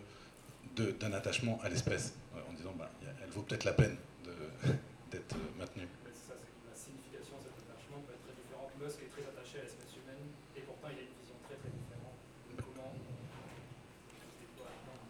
d'un 1.00 1.12
attachement 1.12 1.60
à 1.62 1.68
l'espèce, 1.68 2.14
en 2.34 2.52
disant 2.52 2.74
bah, 2.78 2.90
elle 3.22 3.30
vaut 3.30 3.42
peut-être 3.42 3.64
la 3.64 3.72
peine 3.72 3.96
d'être 5.10 5.36
maintenue. 5.58 5.88
Ça, 6.12 6.34
la 6.68 6.76
signification 6.76 7.36
de 7.38 7.48
cet 7.48 7.68
attachement 7.68 8.02
peut 8.06 8.12
être 8.14 8.24
très 8.24 8.34
différente. 8.34 8.70
Musk 8.80 8.98
est 9.02 9.10
très 9.10 9.22
attaché 9.22 9.58
à 9.58 9.62
l'espèce 9.62 9.94
humaine 9.96 10.26
et 10.56 10.60
pourtant 10.60 10.88
il 10.90 10.98
a 10.98 11.02
une 11.02 11.16
vision 11.20 11.38
très 11.46 11.56
très 11.56 11.70
différente 11.70 12.18
comment. 12.56 12.92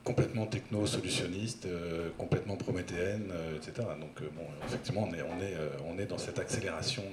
Complètement 0.04 0.46
techno-solutionniste, 0.46 1.64
euh, 1.64 2.10
complètement 2.18 2.56
prométhéenne, 2.56 3.30
euh, 3.32 3.56
etc. 3.56 3.88
Donc, 3.98 4.20
euh, 4.20 4.28
bon, 4.36 4.44
effectivement, 4.66 5.08
on 5.08 5.14
est, 5.14 5.22
on 5.22 5.40
est, 5.40 5.56
on 5.86 5.98
est 5.98 6.06
dans 6.06 6.18
cette 6.18 6.38
accélération 6.38 7.04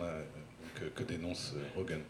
que, 0.75 0.85
que, 0.85 1.03
dénonce 1.03 1.55
Hogan. 1.77 2.01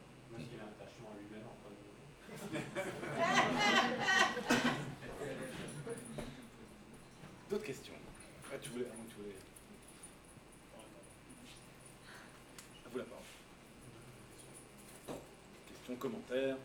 D'autres 7.49 7.63
questions 7.63 7.93
ah, 8.53 8.57
tu 8.61 8.69
voulais, 8.69 8.85
ah, 8.91 8.95
tu 9.09 9.15
voulais... 9.15 9.35
À 12.85 12.89
vous 12.91 12.97
la 12.97 13.03
parole. 13.05 13.23
commentaires. 15.97 16.57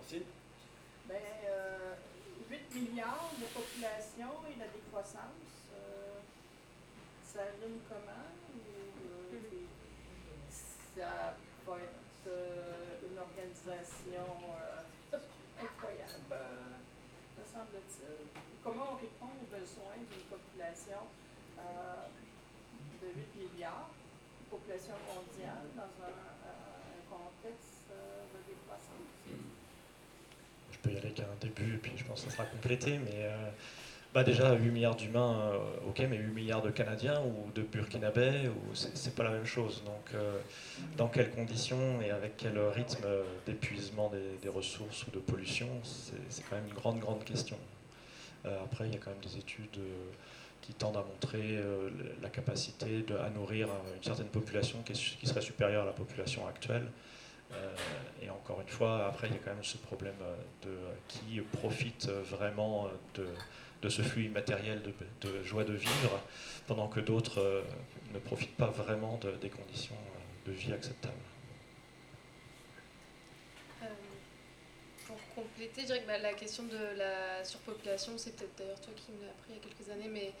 Ensuite 0.00 0.26
ben, 1.08 1.16
8 2.50 2.56
euh, 2.56 2.80
milliards 2.80 3.30
de 3.38 3.44
population 3.46 4.28
et 4.48 4.58
la 4.58 4.66
décroissance, 4.68 5.68
euh, 5.74 6.20
ça 7.24 7.40
rime 7.60 7.80
comment 7.88 8.28
ou, 8.54 8.58
euh, 9.34 9.38
Ça 10.96 11.36
va 11.66 11.76
être 11.78 12.28
une 13.42 13.50
organisation 13.50 14.26
incroyable, 15.58 16.34
me 17.38 17.44
semble-t-il. 17.44 18.26
Comment 18.62 18.92
on 18.92 18.96
répond 18.96 19.30
aux 19.34 19.50
besoins 19.50 19.98
d'une 19.98 20.26
population 20.30 21.02
de 23.02 23.06
8 23.06 23.54
milliards, 23.54 23.90
population 24.50 24.94
mondiale, 25.06 25.66
dans 25.74 25.90
un, 26.06 26.18
un 26.46 27.02
contexte 27.10 27.90
de 27.90 28.38
décroissance? 28.46 29.10
Je 30.72 30.78
peux 30.78 30.90
y 30.90 30.98
aller 30.98 31.12
qu'à 31.12 31.24
un 31.24 31.38
début, 31.40 31.74
et 31.74 31.78
puis 31.78 31.92
je 31.96 32.04
pense 32.04 32.24
que 32.24 32.30
ça 32.30 32.36
sera 32.36 32.46
complété, 32.46 32.98
mais 32.98 33.28
bah 34.14 34.24
déjà 34.24 34.54
8 34.54 34.70
milliards 34.70 34.96
d'humains, 34.96 35.52
euh, 35.52 35.88
ok, 35.88 36.00
mais 36.10 36.18
8 36.18 36.34
milliards 36.34 36.62
de 36.62 36.70
Canadiens 36.70 37.22
ou 37.22 37.50
de 37.52 37.62
Burkinabés, 37.62 38.50
c'est 38.74 39.14
pas 39.14 39.22
la 39.22 39.30
même 39.30 39.46
chose. 39.46 39.82
Donc, 39.86 40.14
euh, 40.14 40.38
dans 40.98 41.08
quelles 41.08 41.30
conditions 41.30 42.00
et 42.02 42.10
avec 42.10 42.36
quel 42.36 42.58
rythme 42.58 43.06
d'épuisement 43.46 44.12
des, 44.42 44.48
ressources 44.50 45.06
ou 45.06 45.10
de 45.12 45.18
pollution, 45.18 45.68
c'est 45.82 46.42
quand 46.48 46.56
même 46.56 46.66
une 46.68 46.74
grande, 46.74 46.98
grande 46.98 47.24
question. 47.24 47.56
Euh, 48.44 48.62
après, 48.62 48.86
il 48.86 48.92
y 48.92 48.96
a 48.96 48.98
quand 48.98 49.10
même 49.10 49.20
des 49.20 49.38
études 49.38 49.80
qui 50.60 50.74
tendent 50.74 50.98
à 50.98 51.02
montrer 51.02 51.58
la 52.20 52.28
capacité 52.28 53.04
à 53.18 53.30
nourrir 53.30 53.68
une 53.96 54.02
certaine 54.02 54.28
population 54.28 54.78
qui, 54.84 54.94
serait 55.26 55.40
supérieure 55.40 55.82
à 55.82 55.86
la 55.86 55.92
population 55.92 56.46
actuelle. 56.46 56.86
et 58.22 58.30
encore 58.30 58.60
une 58.60 58.68
fois, 58.68 59.06
après, 59.06 59.26
il 59.28 59.32
y 59.32 59.36
a 59.36 59.40
quand 59.44 59.54
même 59.54 59.64
ce 59.64 59.78
problème 59.78 60.14
de 60.62 60.70
qui 61.08 61.40
profite 61.40 62.08
vraiment 62.08 62.88
de 63.14 63.26
de 63.82 63.88
ce 63.88 64.02
flux 64.02 64.26
immatériel 64.26 64.80
de, 65.20 65.42
joie 65.42 65.64
de 65.64 65.74
vivre, 65.74 66.20
pendant 66.66 66.88
que 66.88 67.00
d'autres 67.00 67.40
euh, 67.40 67.62
ne 68.14 68.18
profitent 68.20 68.56
pas 68.56 68.68
vraiment 68.68 69.18
de, 69.18 69.32
des 69.32 69.50
conditions 69.50 69.96
euh, 69.96 70.50
de 70.50 70.52
vie 70.52 70.72
acceptables. 70.72 71.14
Euh, 73.82 73.86
pour 75.06 75.16
compléter, 75.34 75.80
je 75.82 75.86
dirais 75.86 76.02
que 76.02 76.06
bah, 76.06 76.18
la 76.18 76.32
question 76.32 76.62
de 76.62 76.96
la 76.96 77.44
surpopulation, 77.44 78.12
c'est 78.16 78.36
peut-être 78.36 78.56
d'ailleurs 78.56 78.80
toi 78.80 78.92
qui 78.94 79.10
me 79.12 79.24
l'as 79.26 79.32
appris 79.32 79.50
il 79.50 79.56
y 79.56 79.58
a 79.58 79.62
quelques 79.62 79.90
années, 79.90 80.10
mais 80.10 80.32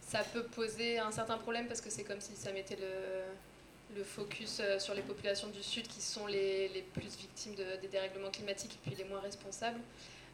ça 0.00 0.22
peut 0.22 0.44
poser 0.44 1.00
un 1.00 1.10
certain 1.10 1.38
problème 1.38 1.66
parce 1.66 1.80
que 1.80 1.90
c'est 1.90 2.04
comme 2.04 2.20
si 2.20 2.36
ça 2.36 2.52
mettait 2.52 2.76
le, 2.76 3.96
le 3.98 4.04
focus 4.04 4.62
sur 4.78 4.94
les 4.94 5.02
populations 5.02 5.48
du 5.48 5.62
Sud 5.62 5.88
qui 5.88 6.00
sont 6.00 6.26
les, 6.26 6.68
les 6.68 6.82
plus 6.82 7.16
victimes 7.16 7.56
de, 7.56 7.80
des 7.80 7.88
dérèglements 7.88 8.30
climatiques 8.30 8.74
et 8.74 8.88
puis 8.88 8.96
les 8.96 9.04
moins 9.04 9.20
responsables. 9.20 9.80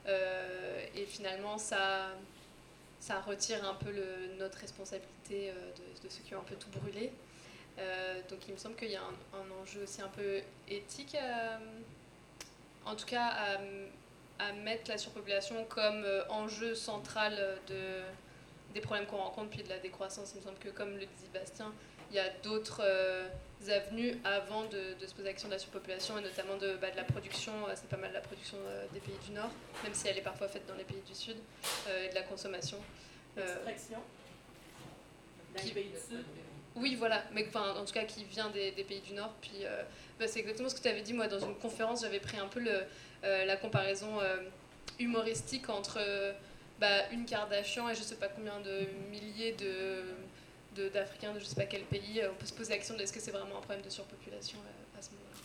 et 0.07 1.07
finalement, 1.07 1.57
ça, 1.57 2.11
ça 3.01 3.21
retire 3.21 3.65
un 3.65 3.75
peu 3.75 3.91
notre 4.39 4.59
responsabilité 4.59 5.51
euh, 5.51 5.71
de, 6.05 6.09
ceux 6.09 6.23
qui 6.23 6.35
ont 6.35 6.41
un 6.41 6.45
peu 6.45 6.55
tout 6.57 6.69
brûlé. 6.79 7.13
Euh, 7.79 8.21
donc 8.29 8.47
il 8.47 8.53
me 8.53 8.59
semble 8.59 8.77
qu'il 8.77 8.91
y 8.91 8.97
a 8.97 9.01
un, 9.01 9.63
enjeu 9.63 9.83
aussi 9.85 10.03
un 10.03 10.09
peu 10.09 10.41
éthique, 10.69 11.17
en 12.85 12.95
tout 12.95 13.07
cas 13.07 13.57
à, 14.39 14.53
mettre 14.53 14.91
la 14.91 14.97
surpopulation 14.97 15.65
comme 15.67 16.03
euh, 16.05 16.27
enjeu 16.29 16.75
central 16.75 17.59
de, 17.69 18.01
des 18.73 18.81
problèmes 18.81 19.07
qu'on 19.07 19.19
rencontre, 19.19 19.51
puis 19.51 19.63
de 19.63 19.69
la 19.69 19.79
décroissance. 19.79 20.33
Il 20.35 20.41
me 20.41 20.45
semble 20.45 20.59
que, 20.59 20.71
comme 20.71 20.95
le 20.95 21.05
dit 21.05 21.29
Bastien, 21.33 21.73
il 22.11 22.17
y 22.17 22.19
a 22.19 22.29
d'autres 22.43 22.83
avenues 23.69 24.15
avant 24.25 24.65
de, 24.65 25.07
se 25.07 25.13
poser 25.13 25.25
la 25.25 25.33
question 25.33 25.49
de 25.49 25.55
la 25.55 25.59
surpopulation 25.59 26.17
et 26.19 26.23
notamment 26.23 26.57
de, 26.57 26.77
bah, 26.81 26.91
de 26.91 26.97
la 26.97 27.05
production. 27.05 27.53
c'est 27.75 27.89
pas 27.89 27.97
mal 27.97 28.13
la 28.13 28.21
production 28.21 28.57
des 28.93 29.01
pays 29.01 29.19
du 29.27 29.33
Nord, 29.33 29.51
même 29.83 29.93
si 29.93 30.09
elle 30.09 30.19
est 30.19 30.23
parfois 30.23 30.49
faite 30.49 30.67
dans 30.67 30.75
les 30.75 30.85
pays 30.85 31.03
du 31.07 31.15
Sud, 31.15 31.37
et 31.89 32.09
de 32.09 32.15
la 32.15 32.23
consommation. 32.23 32.79
Extraction 33.37 33.99
qui... 35.57 35.73
pays 35.73 35.91
du 35.91 35.97
Sud 35.97 36.25
oui, 36.77 36.95
voilà, 36.95 37.25
mais 37.33 37.45
enfin, 37.49 37.75
en 37.77 37.85
tout 37.85 37.93
cas 37.93 38.05
qui 38.05 38.23
vient 38.25 38.49
des, 38.49 38.71
pays 38.71 39.01
du 39.01 39.13
Nord. 39.13 39.35
Puis 39.43 39.65
bah, 40.19 40.29
c'est 40.29 40.39
exactement 40.39 40.69
ce 40.69 40.77
que 40.77 40.81
tu 40.81 40.89
avais 40.89 41.03
dit. 41.03 41.13
Moi, 41.13 41.27
dans 41.27 41.41
une 41.41 41.57
conférence, 41.57 42.03
j'avais 42.03 42.21
pris 42.21 42.39
un 42.39 42.47
peu 42.47 42.61
le, 42.61 42.85
la 43.23 43.57
comparaison 43.57 44.21
humoristique 45.01 45.69
entre 45.69 45.99
bah, 46.81 47.09
une 47.13 47.27
Kardashian 47.27 47.89
et 47.91 47.95
je 47.95 48.03
sais 48.03 48.17
pas 48.17 48.29
combien 48.29 48.59
de 48.61 48.87
milliers 49.11 49.53
de 49.53 50.03
d'Africains 50.77 51.35
de, 51.35 51.41
je 51.41 51.45
sais 51.45 51.57
pas 51.57 51.67
quel 51.67 51.85
pays. 51.85 52.23
On 52.31 52.35
peut 52.35 52.47
se 52.47 52.55
poser 52.55 52.71
la 52.71 52.79
question 52.79 52.97
de 52.97 53.03
est-ce 53.03 53.13
que 53.13 53.21
c'est 53.21 53.33
vraiment 53.33 53.59
un 53.59 53.63
problème 53.63 53.83
de 53.83 53.91
surpopulation 53.91 54.59
à, 54.97 55.03
ce 55.03 55.11
moment-là. 55.11 55.37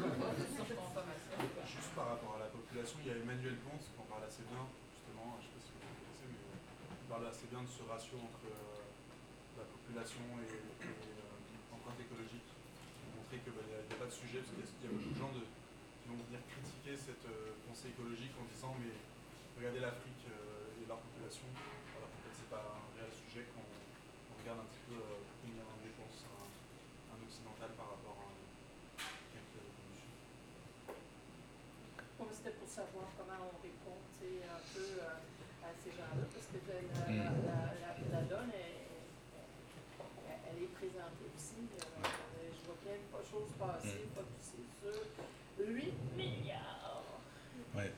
Juste 1.66 1.92
par 1.94 2.08
rapport 2.08 2.36
à 2.36 2.40
la 2.44 2.50
population, 2.52 2.98
il 3.04 3.08
y 3.08 3.12
a 3.14 3.16
Emmanuel 3.16 3.56
Pons 3.64 3.78
qui 3.78 3.92
parle 4.08 4.24
assez 4.24 4.44
bien, 4.48 4.64
justement, 4.92 5.38
je 5.40 5.48
ne 5.48 5.56
sais 5.56 5.56
pas 5.56 5.64
si 5.64 5.72
vous 5.72 5.80
connaissez, 5.80 6.26
mais 6.28 6.40
il 6.40 7.08
parle 7.08 7.26
assez 7.28 7.46
bien 7.48 7.62
de 7.64 7.70
ce 7.70 7.84
ratio 7.88 8.16
entre 8.20 8.48
la 9.56 9.64
population 9.64 10.24
et, 10.44 10.60
l'empreinte 11.72 12.00
écologique. 12.00 12.48
Montrer 13.16 13.40
qu'il 13.40 13.52
n'y 13.56 13.76
a, 13.76 13.96
pas 13.96 14.08
de 14.08 14.16
sujet, 14.16 14.40
parce 14.44 14.52
qu'il 14.52 14.84
y, 14.84 14.90
a 14.90 14.92
beaucoup 14.92 15.12
de 15.14 15.20
gens 15.20 15.32
qui 15.32 16.06
vont 16.08 16.20
venir 16.28 16.40
critiquer 16.48 16.96
cette 16.96 17.28
pensée 17.64 17.92
écologique 17.92 18.32
en 18.36 18.44
disant 18.48 18.72
mais 18.80 18.96
regardez 19.56 19.80
l'Afrique 19.80 20.24
et 20.28 20.84
leur 20.88 21.00
population, 21.00 21.46
pas 22.50 22.66
un 22.66 22.82
réel 22.98 23.14
sujet 23.14 23.46
quand 23.54 23.62
on, 23.62 24.34
regarde 24.42 24.66
un 24.66 24.68
petit 24.74 24.82
peu 24.90 24.98
euh, 24.98 25.22
combien 25.38 25.62
on 25.62 25.78
dépense 25.86 26.26
un, 26.26 26.50
un, 27.14 27.18
occidental 27.22 27.70
par 27.78 27.94
rapport 27.94 28.18
à 28.18 28.26
un 28.26 28.42
capital 29.30 29.62
de 29.62 29.74
pollution. 29.78 30.10
Bon, 32.18 32.26
C'était 32.34 32.58
pour 32.58 32.66
savoir 32.66 33.06
comment 33.14 33.54
on 33.54 33.56
répond 33.62 34.02
un 34.02 34.62
peu 34.74 34.88
euh, 34.98 35.62
à 35.62 35.70
ces 35.78 35.94
gens-là, 35.94 36.26
parce 36.26 36.50
que 36.50 36.58
la, 36.58 36.82
la, 37.06 37.30
la, 37.30 37.90
la 37.94 38.22
donne, 38.26 38.50
est, 38.50 38.90
elle 40.50 40.58
est 40.66 40.74
présentée 40.74 41.30
aussi. 41.30 41.70
Euh, 41.70 42.50
je 42.50 42.60
vois 42.66 42.82
plein 42.82 42.98
de 42.98 43.14
choses 43.30 43.54
passer, 43.54 44.10
pas 44.10 44.26
pousser 44.26 44.66
sur 44.74 44.98
8 45.62 46.18
milliards. 46.18 47.22
Ouais. 47.78 47.94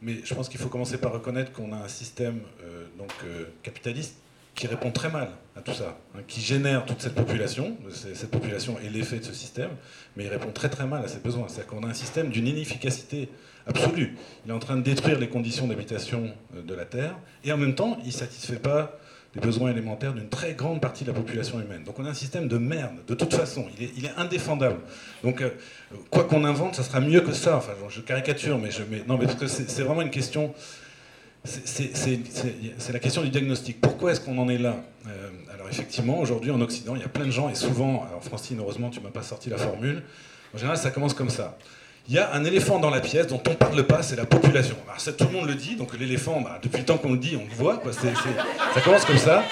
Mais 0.00 0.16
je 0.24 0.34
pense 0.34 0.48
qu'il 0.48 0.60
faut 0.60 0.68
commencer 0.68 0.98
par 0.98 1.12
reconnaître 1.12 1.52
qu'on 1.52 1.72
a 1.72 1.76
un 1.76 1.88
système 1.88 2.40
euh, 2.62 2.86
donc, 2.98 3.12
euh, 3.24 3.46
capitaliste 3.62 4.16
qui 4.54 4.66
répond 4.66 4.90
très 4.90 5.10
mal 5.10 5.28
à 5.56 5.60
tout 5.60 5.72
ça, 5.72 5.98
hein, 6.16 6.20
qui 6.26 6.40
génère 6.40 6.84
toute 6.84 7.00
cette 7.00 7.14
population. 7.14 7.76
Cette 7.92 8.30
population 8.30 8.76
est 8.80 8.88
l'effet 8.88 9.18
de 9.20 9.24
ce 9.24 9.32
système, 9.32 9.70
mais 10.16 10.24
il 10.24 10.28
répond 10.28 10.50
très 10.50 10.68
très 10.68 10.86
mal 10.86 11.04
à 11.04 11.08
ses 11.08 11.20
besoins. 11.20 11.46
C'est-à-dire 11.48 11.68
qu'on 11.68 11.84
a 11.84 11.88
un 11.88 11.94
système 11.94 12.30
d'une 12.30 12.46
inefficacité 12.46 13.28
absolue. 13.66 14.16
Il 14.44 14.50
est 14.50 14.54
en 14.54 14.58
train 14.58 14.76
de 14.76 14.82
détruire 14.82 15.18
les 15.18 15.28
conditions 15.28 15.68
d'habitation 15.68 16.32
euh, 16.56 16.62
de 16.62 16.74
la 16.74 16.84
Terre, 16.84 17.16
et 17.44 17.52
en 17.52 17.56
même 17.56 17.74
temps, 17.74 17.98
il 18.00 18.08
ne 18.08 18.12
satisfait 18.12 18.58
pas 18.58 18.98
des 19.34 19.40
besoins 19.40 19.70
élémentaires 19.70 20.14
d'une 20.14 20.28
très 20.28 20.54
grande 20.54 20.80
partie 20.80 21.04
de 21.04 21.10
la 21.10 21.14
population 21.14 21.60
humaine. 21.60 21.84
Donc 21.84 21.98
on 21.98 22.04
a 22.04 22.08
un 22.08 22.14
système 22.14 22.48
de 22.48 22.56
merde, 22.58 22.94
de 23.06 23.14
toute 23.14 23.34
façon, 23.34 23.66
il 23.76 23.84
est, 23.84 23.90
il 23.96 24.06
est 24.06 24.14
indéfendable. 24.16 24.80
Donc 25.22 25.42
euh, 25.42 25.50
quoi 26.10 26.24
qu'on 26.24 26.44
invente, 26.44 26.74
ça 26.74 26.82
sera 26.82 27.00
mieux 27.00 27.20
que 27.20 27.32
ça. 27.32 27.56
Enfin, 27.56 27.72
je 27.88 28.00
caricature, 28.00 28.58
mais, 28.58 28.70
je, 28.70 28.82
mais 28.90 29.02
non, 29.06 29.18
mais 29.18 29.26
parce 29.26 29.38
que 29.38 29.46
c'est 29.46 29.82
vraiment 29.82 30.02
une 30.02 30.10
question. 30.10 30.54
C'est 31.44 32.92
la 32.92 32.98
question 32.98 33.22
du 33.22 33.30
diagnostic. 33.30 33.80
Pourquoi 33.80 34.12
est-ce 34.12 34.20
qu'on 34.20 34.38
en 34.38 34.48
est 34.48 34.58
là? 34.58 34.76
Euh, 35.06 35.30
Alors 35.54 35.68
effectivement, 35.68 36.18
aujourd'hui 36.18 36.50
en 36.50 36.60
Occident, 36.60 36.94
il 36.96 37.00
y 37.00 37.04
a 37.04 37.08
plein 37.08 37.26
de 37.26 37.30
gens, 37.30 37.48
et 37.48 37.54
souvent, 37.54 38.04
alors 38.08 38.22
Francine, 38.24 38.58
heureusement, 38.58 38.90
tu 38.90 39.00
m'as 39.00 39.10
pas 39.10 39.22
sorti 39.22 39.48
la 39.48 39.56
formule. 39.56 40.02
En 40.54 40.58
général, 40.58 40.78
ça 40.78 40.90
commence 40.90 41.14
comme 41.14 41.30
ça 41.30 41.56
il 42.08 42.14
y 42.14 42.18
a 42.18 42.32
un 42.32 42.42
éléphant 42.44 42.78
dans 42.78 42.88
la 42.88 43.00
pièce 43.00 43.26
dont 43.26 43.40
on 43.46 43.50
ne 43.50 43.54
parle 43.54 43.86
pas, 43.86 44.02
c'est 44.02 44.16
la 44.16 44.24
population. 44.24 44.76
Ça, 44.96 45.12
tout 45.12 45.26
le 45.30 45.30
monde 45.30 45.46
le 45.46 45.54
dit, 45.54 45.76
donc 45.76 45.96
l'éléphant, 45.98 46.40
bah, 46.40 46.58
depuis 46.62 46.78
le 46.78 46.86
temps 46.86 46.96
qu'on 46.96 47.12
le 47.12 47.18
dit, 47.18 47.36
on 47.36 47.46
le 47.46 47.54
voit, 47.54 47.82
ça 48.74 48.80
commence 48.80 49.04
comme 49.04 49.18
ça. 49.18 49.44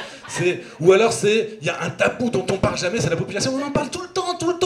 Ou 0.81 0.93
alors 0.93 1.13
c'est, 1.13 1.59
il 1.61 1.67
y 1.67 1.71
a 1.71 1.83
un 1.83 1.91
tabou 1.91 2.31
dont 2.31 2.47
on 2.51 2.57
parle 2.57 2.79
jamais, 2.79 2.99
c'est 2.99 3.11
la 3.11 3.17
population, 3.17 3.53
on 3.55 3.63
en 3.63 3.71
parle 3.71 3.91
tout 3.91 4.01
le 4.03 4.09
temps, 4.09 4.35
tout 4.39 4.49
le 4.49 4.59
temps. 4.59 4.66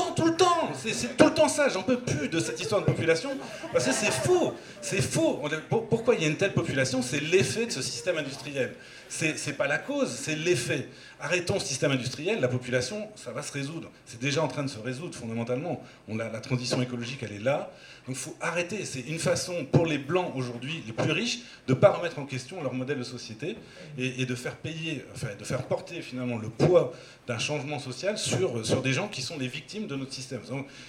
C'est 0.82 1.16
tout 1.16 1.27
le 1.27 1.35
temps 1.35 1.48
ça, 1.48 1.69
j'en 1.69 1.82
peux 1.82 1.98
plus 1.98 2.28
de 2.28 2.40
cette 2.40 2.61
histoire 2.61 2.81
de 2.81 2.86
population, 2.86 3.31
parce 3.73 3.85
que 3.85 3.93
c'est 3.93 4.11
faux, 4.11 4.55
c'est 4.81 5.02
faux. 5.02 5.43
Pourquoi 5.89 6.15
il 6.15 6.23
y 6.23 6.24
a 6.24 6.28
une 6.28 6.36
telle 6.36 6.52
population? 6.52 7.02
C'est 7.02 7.20
l'effet 7.20 7.66
de 7.66 7.73
ce 7.73 7.82
système 7.82 8.16
industriel. 8.19 8.74
C'est 9.09 9.57
pas 9.57 9.66
la 9.66 9.78
cause, 9.78 10.11
c'est 10.11 10.36
l'effet. 10.36 10.89
Arrêtons 11.20 11.59
ce 11.59 11.66
système 11.66 11.90
industriel, 11.90 12.40
la 12.40 12.48
population, 12.48 13.09
ça 13.16 13.32
va 13.32 13.43
se 13.43 13.52
résoudre. 13.52 13.90
C'est 14.07 14.20
déjà 14.20 14.43
en 14.43 14.48
train 14.48 14.62
de 14.62 14.70
se 14.70 14.78
résoudre 14.78 15.15
fondamentalement. 15.15 15.82
On 16.09 16.19
a, 16.19 16.28
la 16.28 16.40
transition 16.40 16.81
écologique, 16.81 17.23
elle 17.23 17.32
est 17.32 17.44
là. 17.44 17.70
Donc 18.11 18.16
il 18.16 18.23
faut 18.23 18.37
arrêter. 18.41 18.85
C'est 18.85 19.03
une 19.03 19.20
façon 19.20 19.65
pour 19.70 19.87
les 19.87 19.97
Blancs 19.97 20.32
aujourd'hui, 20.35 20.82
les 20.85 20.93
plus 20.93 21.12
riches, 21.12 21.43
de 21.69 21.74
ne 21.74 21.78
pas 21.78 21.93
remettre 21.93 22.19
en 22.19 22.27
question 22.27 22.61
leur 22.61 22.74
modèle 22.74 22.99
de 22.99 23.05
société 23.05 23.57
et, 23.97 24.27
de 24.27 24.35
faire 24.35 24.57
payer, 24.57 25.05
enfin 25.15 25.28
de 25.39 25.45
faire 25.45 25.62
porter 25.62 26.03
finalement 26.03 26.37
le 26.37 26.49
poids 26.49 26.93
d'un 27.28 27.39
changement 27.39 27.78
social 27.78 28.19
sur, 28.19 28.66
sur 28.66 28.82
des 28.82 28.93
gens 28.93 29.07
qui 29.07 29.23
sont 29.23 29.39
les 29.39 29.47
victimes 29.47 29.87
de 29.87 29.95
notre 29.95 30.12
système. 30.12 30.41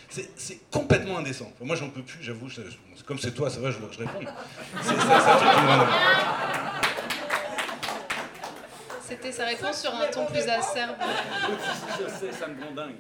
C'est 0.10 0.62
complètement 0.72 1.20
indécent. 1.20 1.54
moi 1.62 1.76
j'en 1.76 1.90
peux 1.90 2.02
plus, 2.02 2.24
j'avoue. 2.24 2.48
Comme 3.06 3.20
c'est 3.20 3.36
toi, 3.36 3.52
ça 3.52 3.60
va, 3.60 3.70
je, 3.70 3.78
je 3.92 4.00
réponds. 4.00 4.26
Ça, 4.82 4.96
ça, 4.96 6.41
C'était 9.12 9.32
sa 9.34 9.44
réponse 9.44 9.82
sur 9.82 9.94
un 9.94 10.08
ton 10.08 10.26
plus 10.26 10.48
acerbe. 10.48 10.96
Je 12.00 12.08
sais, 12.08 12.32
ça 12.32 12.48
me 12.48 12.64
rend 12.64 12.72
dingue. 12.72 12.96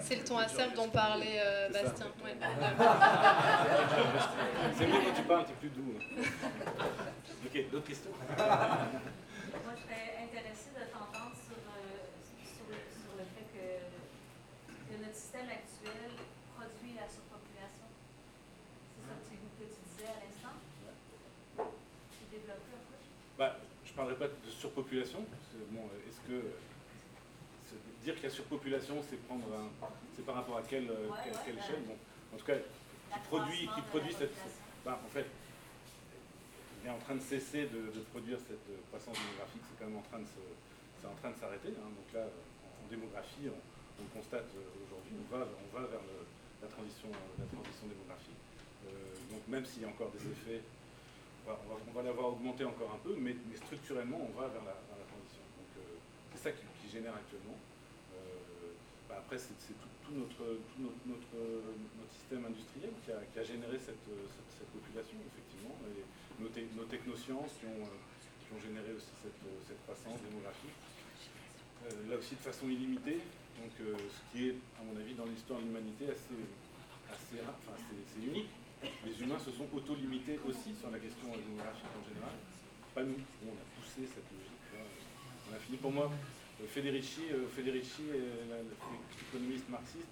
C'est 0.00 0.16
le 0.16 0.22
ton 0.22 0.36
acerbe 0.36 0.74
dont 0.74 0.90
parlait 0.90 1.40
euh. 1.42 1.70
Bastien. 1.70 2.04
Ouais. 2.22 2.36
C'est 4.76 4.86
mieux 4.86 5.00
quand 5.02 5.14
tu 5.16 5.22
parles, 5.22 5.46
t'es 5.46 5.54
plus 5.54 5.70
doux. 5.70 5.94
Ok, 7.46 7.70
d'autres 7.72 7.86
questions? 7.86 8.10
Moi, 8.36 8.36
je 8.36 9.80
serais 9.80 10.12
intéressée 10.28 10.76
de 10.76 10.84
t'entendre 10.92 11.32
sur, 11.40 11.56
euh, 11.56 12.04
sur, 12.44 12.68
le, 12.68 12.76
sur 12.92 13.16
le 13.16 13.24
fait 13.32 13.48
que, 13.56 13.80
que 14.92 14.94
notre 15.02 15.16
système 15.16 15.48
actuel 15.48 16.12
produit 16.52 16.92
la 17.00 17.08
surpopulation. 17.08 17.88
C'est 18.92 19.08
ça 19.08 19.16
que 19.16 19.24
tu, 19.24 19.40
que 19.56 19.64
tu 19.72 19.80
disais 19.88 20.12
à 20.12 20.20
l'instant? 20.20 20.60
Tu 22.12 22.28
développes 22.28 22.60
un 22.76 22.84
peu? 22.92 23.00
bah, 23.38 23.56
Je 23.86 23.90
ne 23.92 23.96
parlerai 23.96 24.16
pas 24.20 24.28
de 24.28 24.36
surpopulation. 24.66 25.22
Bon, 25.70 25.86
est-ce 26.08 26.20
que 26.26 26.42
dire 28.04 28.14
qu'il 28.14 28.24
y 28.24 28.26
a 28.26 28.30
surpopulation, 28.30 29.02
c'est 29.08 29.16
prendre 29.26 29.46
un, 29.54 29.66
c'est 30.14 30.24
par 30.24 30.36
rapport 30.36 30.58
à 30.58 30.62
quelle, 30.62 30.90
Ouais, 30.90 31.10
quelle, 31.24 31.32
ouais, 31.34 31.38
quelle 31.44 31.56
bah, 31.56 31.62
échelle 31.66 31.82
bon, 31.86 31.96
En 32.34 32.36
tout 32.38 32.46
cas, 32.46 32.58
qui 32.58 33.18
produit, 33.30 33.66
qui 33.74 33.82
produit 33.90 34.14
cette, 34.14 34.34
bah, 34.84 35.00
en 35.04 35.10
fait, 35.10 35.26
il 36.82 36.86
est 36.86 36.90
en 36.94 36.98
train 36.98 37.16
de 37.16 37.22
cesser 37.22 37.66
de, 37.66 37.90
de 37.90 38.00
produire 38.14 38.38
cette 38.46 38.62
euh, 38.70 38.78
croissance 38.90 39.18
démographique. 39.18 39.62
C'est 39.66 39.74
quand 39.78 39.90
même 39.90 39.98
en 39.98 40.06
train 40.06 40.22
de 40.22 40.30
se, 40.30 40.42
c'est 41.02 41.08
en 41.10 41.18
train 41.18 41.30
de 41.34 41.38
s'arrêter. 41.38 41.74
hein. 41.74 41.90
Donc 41.90 42.08
là, 42.14 42.26
en, 42.30 42.70
en 42.70 42.86
démographie, 42.86 43.50
on, 43.50 43.58
on 43.98 44.02
le 44.06 44.10
constate 44.14 44.46
euh, 44.54 44.86
aujourd'hui, 44.86 45.14
on 45.18 45.26
va, 45.34 45.42
on 45.50 45.68
va 45.74 45.82
vers 45.90 46.02
le- 46.06 46.26
la 46.62 46.68
transition, 46.70 47.10
euh, 47.10 47.42
la 47.42 47.46
transition 47.50 47.86
démographique. 47.90 48.38
Euh, 48.86 49.18
donc 49.34 49.42
même 49.50 49.66
s'il 49.66 49.82
y 49.82 49.86
a 49.86 49.90
encore 49.90 50.14
des 50.14 50.22
effets, 50.30 50.62
on 51.46 51.92
va, 51.92 52.02
l'avoir 52.02 52.28
augmenté 52.34 52.64
encore 52.64 52.92
un 52.94 53.02
peu, 53.06 53.14
mais, 53.18 53.36
structurellement, 53.54 54.18
on 54.18 54.34
va 54.38 54.48
vers 54.48 54.64
la, 54.66 54.74
transition. 55.06 55.46
Donc 55.54 55.70
euh, 55.78 55.98
c'est 56.34 56.42
ça 56.42 56.50
qui, 56.52 56.64
génère 56.90 57.14
actuellement. 57.14 57.58
Euh, 58.14 58.72
bah, 59.08 59.16
après, 59.18 59.38
c'est 59.38 59.54
tout, 59.58 60.14
notre, 60.14 60.42
système 62.10 62.46
industriel 62.46 62.90
qui 63.04 63.10
a, 63.12 63.44
généré 63.44 63.78
cette, 63.78 64.02
population, 64.72 65.18
effectivement. 65.22 65.74
Et 65.94 66.02
nos, 66.42 66.48
te- 66.48 66.74
nos 66.74 66.84
technosciences 66.84 67.54
qui 67.60 67.66
ont, 67.66 67.84
euh, 67.86 67.98
qui 68.42 68.48
ont 68.54 68.60
généré 68.60 68.92
aussi 68.94 69.12
cette, 69.22 69.82
croissance 69.84 70.18
démographique. 70.26 70.74
Là 72.10 72.16
aussi 72.16 72.34
de 72.34 72.40
façon 72.40 72.66
illimitée, 72.68 73.22
donc 73.62 73.70
ce 73.78 74.20
qui 74.32 74.48
est, 74.48 74.56
à 74.80 74.82
mon 74.82 74.98
avis, 74.98 75.14
dans 75.14 75.24
l'histoire 75.26 75.60
de 75.60 75.66
l'humanité 75.66 76.06
assez, 76.10 77.38
assez 77.38 78.26
unique. 78.26 78.50
Les 78.82 79.16
humains 79.22 79.38
se 79.38 79.50
sont 79.52 79.66
auto-limités 79.72 80.38
aussi 80.46 80.74
sur 80.74 80.90
la 80.90 80.98
question 80.98 81.28
démographique 81.32 81.92
en 81.96 82.04
général. 82.08 82.36
Pas 82.94 83.02
nous, 83.04 83.16
on 83.44 83.52
a 83.54 83.66
poussé 83.76 84.04
cette 84.06 84.28
logique. 84.32 84.66
là. 84.72 84.80
On 85.50 85.54
a 85.54 85.58
fini 85.58 85.76
pour 85.78 85.92
moi. 85.92 86.10
euh, 86.60 86.66
Federici, 86.66 87.22
euh, 87.32 87.46
Federici 87.48 88.02
euh, 88.10 88.62
l'économiste 89.20 89.68
marxiste, 89.68 90.08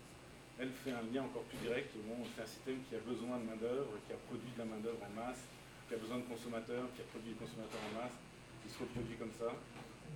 elle 0.58 0.70
fait 0.70 0.92
un 0.92 1.02
lien 1.12 1.24
encore 1.24 1.42
plus 1.44 1.58
direct. 1.58 1.90
Bon, 2.06 2.16
c'est 2.34 2.42
un 2.42 2.46
système 2.46 2.78
qui 2.88 2.94
a 2.94 3.00
besoin 3.00 3.38
de 3.38 3.44
main-d'œuvre, 3.44 3.92
qui 4.06 4.12
a 4.12 4.20
produit 4.28 4.50
de 4.54 4.58
la 4.58 4.64
main-d'œuvre 4.64 5.02
en 5.02 5.12
masse, 5.12 5.42
qui 5.88 5.94
a 5.94 5.98
besoin 5.98 6.18
de 6.18 6.26
consommateurs, 6.30 6.86
qui 6.94 7.02
a 7.02 7.06
produit 7.10 7.32
des 7.34 7.40
consommateurs 7.40 7.80
en 7.90 7.92
masse, 8.04 8.16
qui 8.62 8.68
se 8.70 8.78
reproduit 8.78 9.16
comme 9.16 9.32
ça. 9.34 9.50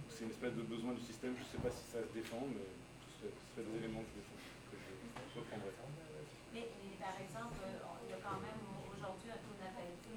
C'est 0.09 0.25
une 0.25 0.31
espèce 0.33 0.55
de 0.55 0.63
besoin 0.63 0.95
du 0.95 1.03
système. 1.03 1.35
Je 1.37 1.43
ne 1.45 1.51
sais 1.53 1.61
pas 1.61 1.71
si 1.75 1.85
ça 1.91 2.01
se 2.01 2.13
défend, 2.15 2.47
mais 2.49 2.65
ce 3.21 3.27
serait, 3.29 3.67
des 3.67 3.77
éléments 3.83 4.01
que 4.07 4.13
je, 4.15 4.23
défends, 4.23 4.41
que 4.73 4.77
je 4.79 5.37
reprendrai. 5.43 5.73
Mais 6.55 6.65
par 7.03 7.17
exemple, 7.21 7.61
euh, 7.67 7.89
on- 7.89 7.99
il 8.07 8.11
y 8.11 8.17
a 8.17 8.21
quand 8.25 8.41
même 8.41 8.63
aujourd'hui 8.89 9.29
un 9.31 9.41
taux 9.43 9.53
de 9.59 9.63
natalité. 9.69 10.17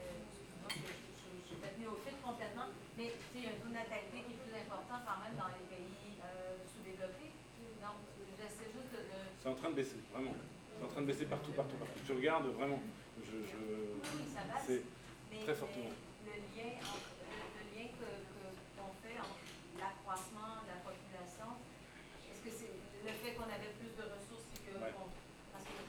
Euh, 0.00 0.16
moi, 0.64 0.70
je, 0.72 0.86
je, 0.88 1.28
je 1.28 1.44
suis 1.44 1.60
pas 1.60 1.70
tenue 1.76 1.92
au 1.92 1.98
fil 2.02 2.16
complètement, 2.24 2.72
mais 2.96 3.12
tu 3.12 3.20
sais, 3.20 3.38
il 3.42 3.44
y 3.44 3.50
a 3.50 3.54
un 3.54 3.60
taux 3.60 3.68
de 3.70 3.76
natalité 3.76 4.16
qui 4.24 4.32
est 4.32 4.40
plus 4.48 4.54
important 4.64 4.98
quand 5.04 5.18
même 5.22 5.36
dans 5.36 5.50
les 5.52 5.66
pays 5.68 6.16
euh, 6.24 6.56
sous-développés. 6.72 7.36
Donc, 7.84 8.00
j'essaie 8.38 8.70
juste 8.72 8.90
de. 8.96 9.02
de- 9.12 9.36
C'est 9.48 9.54
en 9.56 9.64
train 9.64 9.70
de 9.72 9.80
baisser, 9.80 9.96
vraiment. 10.12 10.36
C'est 10.76 10.84
en 10.84 10.88
train 10.92 11.00
de 11.00 11.06
baisser 11.08 11.24
partout, 11.24 11.52
partout, 11.56 11.76
partout. 11.80 11.96
Tu 12.04 12.12
regardes, 12.12 12.52
vraiment. 12.52 12.76
Je, 13.24 13.32
je... 13.48 13.56
Oui, 13.56 14.28
ça 14.28 14.44
baisse. 14.44 14.84
C'est 15.32 15.40
très 15.40 15.54
fortement. 15.56 15.88
mais 16.28 16.36
le 16.36 16.44
lien, 16.52 16.68
le, 16.76 17.88
que, 17.96 18.08
qu'on 18.76 18.92
fait 19.00 19.16
entre 19.16 19.40
l'accroissement 19.80 20.60
de 20.68 20.76
la 20.76 20.84
population, 20.84 21.48
est-ce 22.28 22.44
que 22.44 22.52
c'est 22.52 22.76
le 23.08 23.12
fait 23.16 23.32
qu'on 23.40 23.48
avait 23.48 23.72
plus 23.80 23.88
de 23.96 24.04
ressources 24.04 24.44
que. 24.52 24.76
Ouais. 24.76 24.92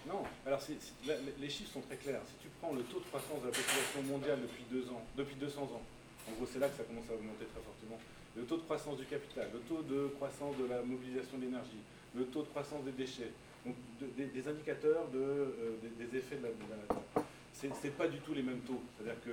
Non, 0.07 0.23
alors 0.47 0.63
là, 0.63 1.13
les- 1.19 1.35
les 1.35 1.49
chiffres 1.51 1.73
sont 1.75 1.83
très 1.83 1.99
clairs. 1.99 2.23
Si 2.31 2.39
tu 2.39 2.47
prends 2.63 2.71
le 2.71 2.87
taux 2.87 3.03
de 3.03 3.11
croissance 3.11 3.43
de 3.43 3.51
la 3.51 3.55
population 3.59 4.01
mondiale 4.07 4.39
depuis 4.39 4.63
deux 4.71 4.87
ans, 4.87 5.03
depuis 5.19 5.35
200 5.35 5.67
ans, 5.67 5.83
en 5.83 6.31
gros 6.39 6.47
c'est 6.47 6.63
là 6.63 6.71
que 6.71 6.77
ça 6.79 6.87
commence 6.87 7.11
à 7.11 7.13
augmenter 7.19 7.43
très 7.51 7.59
fortement, 7.59 7.99
le 8.39 8.47
taux 8.47 8.55
de 8.55 8.63
croissance 8.63 8.95
du 8.95 9.05
capital, 9.05 9.51
le 9.51 9.59
taux 9.67 9.83
de 9.83 10.07
croissance 10.15 10.55
de 10.55 10.63
la 10.71 10.79
mobilisation 10.81 11.37
d'énergie, 11.37 11.83
le 12.15 12.23
taux 12.31 12.41
de 12.41 12.47
croissance 12.47 12.83
des 12.85 12.93
déchets, 12.95 13.29
donc 13.65 13.75
de- 13.99 14.23
des, 14.25 14.47
indicateurs 14.47 15.07
de, 15.09 15.19
euh, 15.19 15.77
des, 15.99 16.17
effets 16.17 16.37
de 16.37 16.43
la... 16.43 16.49
de 16.49 16.55
la- 16.69 17.23
c'est 17.53 17.97
pas 17.97 18.07
du 18.07 18.19
tout 18.19 18.33
les 18.33 18.43
mêmes 18.43 18.61
taux. 18.61 18.81
C'est-à-dire 18.97 19.21
que 19.23 19.29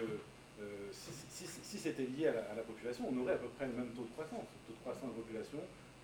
euh, 0.60 0.88
si, 0.90 1.78
c'était 1.78 2.04
lié 2.04 2.28
à 2.28 2.54
la, 2.56 2.62
population, 2.62 3.06
on 3.08 3.16
aurait 3.22 3.34
à 3.34 3.38
peu 3.38 3.48
près 3.48 3.66
le 3.66 3.72
même 3.74 3.90
taux 3.94 4.02
de 4.02 4.10
croissance. 4.10 4.46
Le 4.50 4.60
taux 4.66 4.72
de 4.74 4.80
croissance 4.82 5.10
de 5.12 5.16
la 5.16 5.22
population 5.22 5.58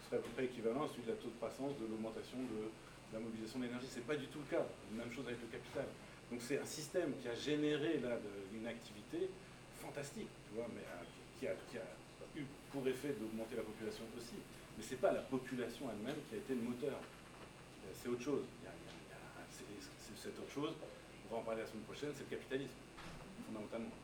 serait 0.07 0.17
à 0.19 0.21
peu 0.21 0.29
près 0.37 0.45
équivalent 0.45 0.85
à 0.85 0.89
celui 0.89 1.03
de 1.03 1.11
la 1.11 1.17
taux 1.17 1.29
de 1.31 1.37
croissance 1.41 1.73
de 1.81 1.87
l'augmentation 1.89 2.39
de, 2.39 2.71
la 3.13 3.19
mobilisation 3.21 3.59
d'énergie. 3.61 3.89
C'est 3.91 4.07
pas 4.07 4.17
du 4.17 4.27
tout 4.29 4.39
le 4.41 4.49
cas. 4.57 4.65
Même 4.93 5.11
chose 5.13 5.27
avec 5.27 5.41
le 5.41 5.49
capital. 5.53 5.85
Donc 6.31 6.41
c'est 6.41 6.59
un 6.59 6.65
système 6.65 7.13
qui 7.21 7.29
a 7.29 7.35
généré 7.35 7.99
là 8.01 8.17
de- 8.17 8.57
une 8.57 8.67
activité 8.67 9.29
fantastique, 9.83 10.31
tu 10.49 10.55
vois, 10.55 10.69
mais 10.73 10.81
euh, 10.81 11.05
qui, 11.39 11.47
a, 11.49 11.53
qui 11.69 11.77
a 11.77 11.89
eu 12.41 12.45
pour 12.71 12.87
effet 12.89 13.13
d'augmenter 13.19 13.57
la 13.57 13.63
population 13.67 14.05
aussi. 14.17 14.37
Mais 14.79 14.85
c'est 14.85 15.01
pas 15.01 15.13
la 15.13 15.21
population 15.21 15.91
elle-même 15.93 16.17
qui 16.31 16.37
a 16.37 16.39
été 16.39 16.55
le 16.55 16.63
moteur. 16.63 16.97
C'est 17.95 18.09
autre 18.09 18.23
chose. 18.23 18.45
C'est 19.99 20.17
cette 20.19 20.39
autre 20.39 20.53
chose. 20.53 20.75
On 21.31 21.35
va 21.35 21.41
en 21.41 21.45
parler 21.45 21.63
la 21.63 21.67
semaine 21.69 21.85
prochaine. 21.85 22.11
C'est 22.17 22.25
le 22.29 22.37
capitalisme, 22.37 22.79
fondamentalement. 23.47 23.95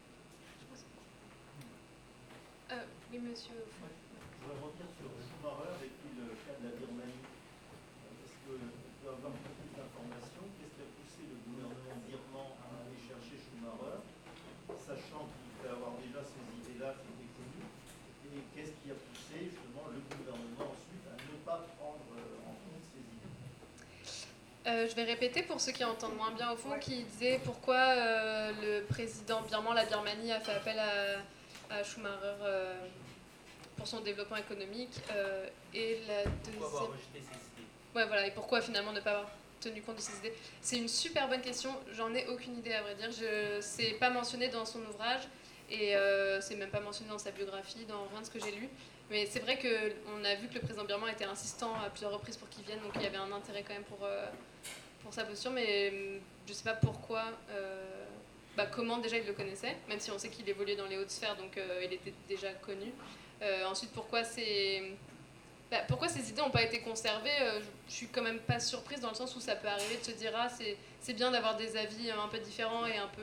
Euh, 2.71 2.85
oui, 3.13 3.19
monsieur. 3.19 3.57
Je 3.59 4.45
voudrais 4.45 4.61
revenir 4.61 4.89
sur 4.97 5.09
Schumacher 5.09 5.73
et 5.85 5.93
puis 5.99 6.11
le 6.21 6.37
cas 6.45 6.57
de 6.61 6.65
la 6.69 6.73
Birmanie. 6.77 7.25
Est-ce 7.25 8.37
qu'on 8.45 8.61
peut 8.61 9.09
avoir 9.09 9.33
un 9.33 9.41
peu 9.41 9.53
plus 9.57 9.73
d'informations 9.73 10.47
Qu'est-ce 10.57 10.75
qui 10.77 10.85
a 10.85 10.89
poussé 10.95 11.23
le 11.33 11.37
gouvernement 11.49 11.97
birman 12.05 12.49
à 12.61 12.85
aller 12.85 13.01
chercher 13.01 13.37
Schumacher, 13.41 14.05
sachant 14.77 15.25
qu'il 15.33 15.53
peut 15.65 15.73
avoir 15.73 15.97
déjà 16.01 16.21
ces 16.25 16.45
idées-là 16.61 16.93
qui 17.01 17.09
étaient 17.09 17.33
connues 17.41 17.73
Et 18.37 18.45
qu'est-ce 18.53 18.77
qui 18.85 18.93
a 18.93 18.97
poussé 19.01 19.49
justement 19.53 19.89
le 19.93 20.01
gouvernement 20.05 20.77
ensuite 20.77 21.05
à 21.09 21.17
ne 21.17 21.37
pas 21.45 21.65
prendre 21.77 22.05
euh, 22.21 22.49
en 22.49 22.55
compte 22.69 22.85
ces 22.85 23.01
idées 23.01 23.33
Euh, 24.69 24.87
je 24.87 24.95
vais 24.95 25.05
répéter 25.05 25.43
pour 25.43 25.61
ceux 25.61 25.73
qui 25.73 25.83
entendent 25.83 26.17
moins 26.17 26.31
bien 26.33 26.51
au 26.53 26.57
fond, 26.57 26.79
qui 26.79 27.03
disaient 27.05 27.41
pourquoi 27.43 27.77
euh, 27.77 28.53
le 28.61 28.85
président 28.85 29.41
birman, 29.43 29.75
la 29.75 29.87
Birmanie, 29.87 30.31
a 30.31 30.41
fait 30.41 30.53
appel 30.53 30.79
à, 30.79 31.75
à 31.75 31.83
Schumacher 31.83 32.35
euh, 32.43 32.75
pour 33.77 33.87
son 33.87 34.01
développement 34.01 34.37
économique. 34.37 34.91
et 35.73 36.01
la 36.07 36.25
Pourquoi 36.25 36.67
avoir 36.67 36.83
deuxième. 36.83 36.91
rejeté 36.91 37.21
ces 37.23 37.63
idées? 37.63 37.69
Ouais, 37.95 38.07
voilà. 38.07 38.27
Et 38.27 38.31
pourquoi 38.33 38.61
finalement 38.61 38.93
ne 38.93 39.01
pas 39.01 39.13
avoir 39.13 39.31
tenu 39.59 39.81
compte 39.81 39.97
de 39.97 40.01
ces 40.03 40.19
idées? 40.19 40.35
C'est 40.61 40.77
une 40.77 40.89
super 40.89 41.29
bonne 41.29 41.41
question. 41.41 41.75
J'en 41.93 42.13
ai 42.15 42.27
aucune 42.27 42.59
idée 42.59 42.75
à 42.75 42.83
vrai 42.83 42.95
dire. 42.97 43.11
Je 43.11 43.59
c'est 43.63 43.93
pas 43.93 44.11
mentionné 44.11 44.49
dans 44.49 44.67
son 44.67 44.81
ouvrage 44.81 45.23
et 45.71 45.95
c'est 46.41 46.57
même 46.57 46.71
pas 46.71 46.81
mentionné 46.81 47.09
dans 47.11 47.19
sa 47.19 47.31
biographie, 47.31 47.87
dans 47.87 48.07
rien 48.11 48.21
de 48.21 48.27
ce 48.27 48.31
que 48.31 48.41
j'ai 48.41 48.53
lu. 48.53 48.69
Mais 49.11 49.25
c'est 49.25 49.41
vrai 49.41 49.57
que 49.59 49.93
on 50.15 50.23
a 50.25 50.35
vu 50.35 50.49
que 50.49 50.55
le 50.55 50.61
président 50.61 50.85
birman 50.85 51.11
était 51.11 51.25
insistant 51.25 51.73
à 51.83 51.89
plusieurs 51.89 52.13
reprises 52.13 52.37
pour 52.37 52.47
qu'il 52.51 52.63
vienne, 52.65 52.81
donc 52.81 52.93
il 52.97 53.03
y 53.03 53.07
avait 53.07 53.17
un 53.17 53.33
intérêt 53.33 53.63
quand 53.67 53.73
même 53.73 53.85
pour 53.85 54.01
pour 55.03 55.13
sa 55.13 55.25
posture. 55.25 55.51
Mais 55.51 55.91
hum, 55.91 56.21
je 56.47 56.53
sais 56.53 56.65
pas 56.65 56.75
pourquoi. 56.75 57.25
euh, 57.51 58.05
bah, 58.57 58.67
comment 58.67 58.99
déjà 58.99 59.19
il 59.19 59.25
le 59.25 59.35
connaissait, 59.35 59.77
même 59.89 60.01
si 60.01 60.11
on 60.11 60.19
sait 60.19 60.31
qu'il 60.31 60.49
évoluait 60.49 60.75
dans 60.75 60.87
les 60.87 60.99
hautes 60.99 61.11
sphères, 61.13 61.37
donc 61.37 61.57
euh, 61.57 61.81
il 61.85 61.93
était 61.93 62.13
déjà 62.29 62.53
connu. 62.55 62.93
Euh, 63.41 63.65
ensuite, 63.67 63.93
pourquoi 63.93 64.25
c'est 64.25 64.83
bah, 65.71 65.79
pourquoi 65.87 66.09
ces 66.09 66.29
idées 66.29 66.41
n'ont 66.41 66.51
pas 66.51 66.63
été 66.63 66.81
conservées 66.81 67.31
je, 67.39 67.65
je 67.89 67.93
suis 67.93 68.09
quand 68.09 68.23
même 68.23 68.41
pas 68.41 68.59
surprise 68.59 68.99
dans 68.99 69.11
le 69.11 69.15
sens 69.15 69.37
où 69.37 69.41
ça 69.41 69.55
peut 69.55 69.69
arriver 69.69 69.99
de 69.99 70.03
se 70.05 70.11
dire 70.11 70.33
ah 70.35 70.49
c'est, 70.49 71.13
bien 71.13 71.31
d'avoir 71.31 71.57
des 71.57 71.77
avis 71.77 72.11
un 72.11 72.27
peu 72.27 72.39
différents 72.39 72.85
et 72.87 72.97
un 72.97 73.07
peu 73.07 73.23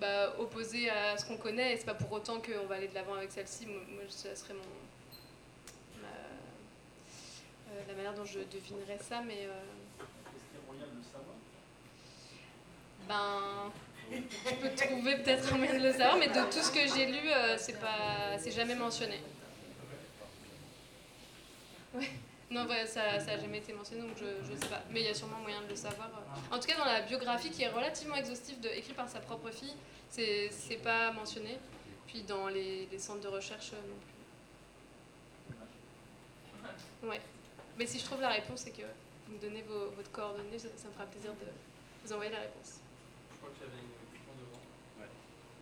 bah, 0.00 0.34
opposés 0.38 0.90
à 0.90 1.16
ce 1.16 1.24
qu'on 1.24 1.38
connaît 1.38 1.72
et 1.72 1.76
c'est 1.78 1.86
pas 1.86 1.94
pour 1.94 2.12
autant 2.12 2.42
qu'on 2.42 2.66
va 2.66 2.74
aller 2.74 2.88
de 2.88 2.94
l'avant 2.94 3.14
avec 3.14 3.32
celle-ci. 3.32 3.64
Moi, 3.64 4.02
ça 4.10 4.36
serait 4.36 4.52
mon 4.52 4.84
la 7.88 7.94
manière 7.94 8.14
dont 8.14 8.24
je 8.24 8.40
devinerais 8.40 8.98
ça, 9.00 9.22
mais 9.22 9.46
euh, 9.46 9.60
Est-ce 10.00 10.44
qu'il 10.46 10.58
y 10.58 10.62
a 10.62 10.66
moyen 10.66 10.86
de 10.92 10.98
le 10.98 11.02
savoir 11.02 11.36
ben 13.14 14.20
je 14.46 14.54
peux 14.54 14.74
trouver 14.74 15.16
peut-être 15.16 15.52
un 15.52 15.56
moyen 15.56 15.78
de 15.78 15.84
le 15.84 15.92
savoir, 15.92 16.16
mais 16.16 16.28
de 16.28 16.42
tout 16.50 16.62
ce 16.62 16.70
que 16.70 16.86
j'ai 16.94 17.06
lu, 17.06 17.28
euh, 17.30 17.56
c'est 17.58 17.80
pas 17.80 18.38
c'est 18.38 18.52
jamais 18.52 18.74
mentionné. 18.74 19.20
Ouais. 21.94 22.10
Non, 22.50 22.66
ça 22.86 23.18
n'a 23.18 23.38
jamais 23.38 23.58
été 23.58 23.72
mentionné, 23.72 24.02
donc 24.02 24.16
je 24.18 24.52
ne 24.52 24.56
sais 24.56 24.68
pas. 24.68 24.82
Mais 24.90 25.00
il 25.00 25.06
y 25.06 25.08
a 25.08 25.14
sûrement 25.14 25.38
moyen 25.38 25.62
de 25.62 25.68
le 25.68 25.76
savoir. 25.76 26.10
En 26.50 26.58
tout 26.58 26.66
cas, 26.68 26.76
dans 26.76 26.84
la 26.84 27.00
biographie 27.00 27.50
qui 27.50 27.62
est 27.62 27.68
relativement 27.68 28.16
exhaustive, 28.16 28.56
écrite 28.74 28.94
par 28.94 29.08
sa 29.08 29.20
propre 29.20 29.50
fille, 29.50 29.74
c'est 30.10 30.50
c'est 30.50 30.76
pas 30.76 31.10
mentionné. 31.12 31.58
Puis 32.06 32.22
dans 32.22 32.48
les, 32.48 32.86
les 32.92 32.98
centres 32.98 33.22
de 33.22 33.28
recherche 33.28 33.72
euh, 33.72 33.80
non 33.88 33.96
plus. 37.00 37.08
Ouais. 37.08 37.20
Mais 37.76 37.86
si 37.86 37.98
je 37.98 38.04
trouve 38.04 38.20
la 38.20 38.28
réponse 38.28 38.66
et 38.66 38.70
que 38.70 38.82
vous 39.26 39.34
me 39.34 39.40
donnez 39.40 39.62
vos, 39.62 39.90
votre 39.96 40.10
coordonnée, 40.12 40.58
ça, 40.58 40.68
ça 40.76 40.88
me 40.88 40.92
fera 40.92 41.06
plaisir 41.06 41.32
de 41.32 41.46
vous 42.04 42.12
envoyer 42.12 42.30
la 42.30 42.40
réponse. 42.40 42.80
Crois 43.44 43.52
que 43.52 43.60
j'avais 43.60 43.84
une 43.84 43.92
question 44.08 44.32
devant. 44.40 44.64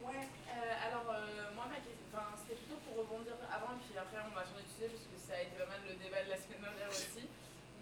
Ouais, 0.07 0.23
euh, 0.23 0.87
alors 0.87 1.07
euh, 1.11 1.51
moi 1.59 1.67
ma 1.67 1.83
question, 1.83 2.07
enfin, 2.15 2.31
c'était 2.39 2.55
plutôt 2.63 2.79
pour 2.87 3.03
rebondir 3.03 3.35
avant, 3.51 3.75
puis 3.83 3.91
après 3.99 4.23
on 4.23 4.31
va 4.31 4.47
changer 4.47 4.63
de 4.63 4.71
sujet 4.71 4.89
parce 4.95 5.07
que 5.11 5.19
ça 5.19 5.35
a 5.35 5.43
été 5.43 5.59
pas 5.59 5.67
mal 5.67 5.83
le 5.83 5.99
débat 5.99 6.23
de 6.23 6.31
la 6.31 6.39
semaine 6.39 6.63
dernière 6.63 6.91
aussi. 6.95 7.27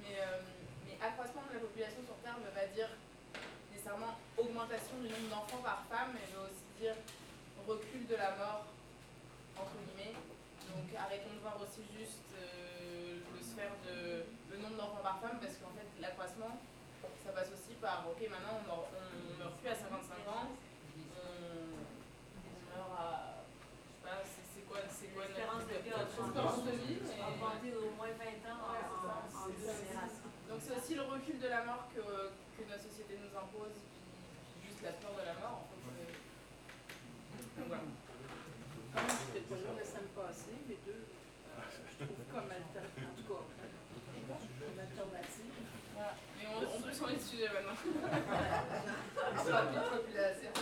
Mais, 0.01 0.17
euh, 0.25 0.41
mais 0.89 0.97
accroissement 1.05 1.45
de 1.53 1.61
la 1.61 1.63
population 1.69 2.01
sur 2.01 2.17
Terre 2.25 2.41
ne 2.41 2.49
pas 2.49 2.65
dire 2.73 2.89
nécessairement 3.69 4.17
augmentation 4.41 4.97
du 5.05 5.09
nombre 5.13 5.29
d'enfants 5.29 5.61
par 5.61 5.85
femme, 5.93 6.17
mais 6.17 6.25
veut 6.33 6.49
aussi 6.49 6.65
dire 6.81 6.97
recul 7.69 8.09
de 8.09 8.17
la 8.17 8.33
mort, 8.41 8.65
entre 9.61 9.77
guillemets. 9.85 10.17
Donc 10.73 10.89
arrêtons 10.97 11.37
de 11.37 11.45
voir 11.45 11.61
aussi 11.61 11.85
juste 11.93 12.25
le 12.33 13.41
sphère 13.45 13.77
de 13.85 14.25
le 14.49 14.57
nombre 14.65 14.77
d'enfants 14.81 15.05
par 15.05 15.21
femme, 15.21 15.37
parce 15.41 15.61
qu'en 15.61 15.73
fait 15.77 15.89
l'accroissement, 16.01 16.57
ça 17.25 17.33
passe 17.33 17.49
aussi 17.53 17.77
par, 17.81 18.05
ok 18.09 18.21
maintenant 18.31 18.61
on 18.61 18.65
meurt, 18.67 18.89
on 18.93 19.39
meurt 19.39 19.55
plus 19.61 19.69
à 19.69 19.75
55 19.77 20.25
ans, 20.29 20.49
on, 20.51 21.21
on 21.21 22.57
meurt 22.73 22.93
à, 22.97 23.45
je 23.45 23.93
sais 23.93 24.03
pas, 24.03 24.19
c'est 24.25 24.45
c'est 24.55 24.65
quoi, 24.67 24.79
c'est 24.89 25.09
quoi 25.15 25.25
L'espérance 25.29 25.65
de 25.69 25.77
vie 25.85 25.91
notre 25.91 26.17
espérance 26.17 26.65
de 26.65 26.75
vie, 26.81 26.99
mais- 27.03 27.23
augmentée 27.29 27.71
d'au 27.71 27.91
moins 27.95 28.11
20 28.11 28.41
ans 28.51 28.61
en, 28.61 28.73
Ouais, 28.73 28.83
c'est 28.89 29.01
ça. 29.01 29.15
en- 29.15 29.31
en 29.31 29.47
C'est 29.47 29.67
ça. 29.67 29.73
génération. 29.85 30.27
Donc 30.49 30.59
c'est 30.65 30.75
aussi 30.77 30.95
le 30.95 31.03
recul 31.03 31.35
de 31.35 31.39
la 31.51 31.65
mort 31.65 31.89
que, 31.95 32.01
que 32.01 32.63
notre 32.71 32.83
société 32.87 33.19
nous 33.19 33.35
impose, 33.37 33.75
puis, 34.61 34.69
juste 34.71 34.83
la 34.83 34.93
peur 35.03 35.13
de 35.19 35.25
la 35.27 35.35
mort. 35.35 35.67
En 35.67 35.91
fait, 35.91 36.15
c'est- 37.35 37.59
Donc 37.61 37.67
voilà. 37.69 37.83
Un, 38.91 39.07
c'était 39.09 39.41
pas 39.47 39.55
là 39.59 39.71
la 39.79 39.85
semaine 39.85 40.09
passée, 40.15 40.57
mais 40.69 40.77
deux, 40.87 41.05
euh, 41.05 41.63
je 41.91 41.95
trouve 42.05 42.17
comme 42.33 42.51
alternative, 42.51 43.07
en 43.07 43.15
tout 43.19 43.27
cas, 43.27 43.43
comme 43.43 44.79
alternative. 44.79 45.53
Voilà. 45.95 46.15
Mais 46.39 46.47
on, 46.49 46.59
on 46.59 46.81
peut 46.81 46.95
changer 46.95 47.17
de 47.17 47.23
sujet 47.23 47.49
maintenant. 47.51 47.75
Population. 49.91 50.53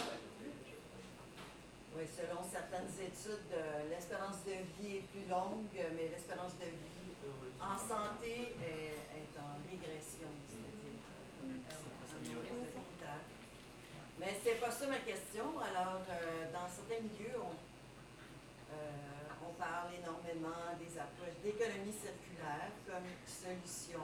Oui, 1.97 2.05
selon 2.07 2.41
certaines 2.49 2.93
études, 3.01 3.53
euh, 3.53 3.89
l'espérance 3.91 4.45
de 4.45 4.53
vie 4.79 4.97
est 4.97 5.07
plus 5.11 5.27
longue, 5.29 5.67
mais 5.73 6.09
l'espérance 6.09 6.55
de 6.59 6.67
vie 6.67 7.13
en 7.61 7.77
santé 7.77 8.55
est, 8.63 8.95
est 9.19 9.35
en 9.39 9.59
régression, 9.69 10.18
euh, 10.18 10.18
Mais 14.19 14.35
c'est 14.43 14.61
pas 14.61 14.71
ça 14.71 14.87
ma 14.89 14.99
question. 14.99 15.47
Alors, 15.63 16.03
euh, 16.11 16.53
dans 16.53 16.67
certains 16.67 17.01
milieux, 17.01 17.39
on, 17.39 17.55
euh, 18.75 19.47
on 19.47 19.55
parle 19.55 19.95
énormément 19.95 20.75
des 20.75 20.91
approches 20.99 21.39
d'économie 21.43 21.95
circulaire 21.95 22.75
comme 22.85 23.07
solution 23.25 24.03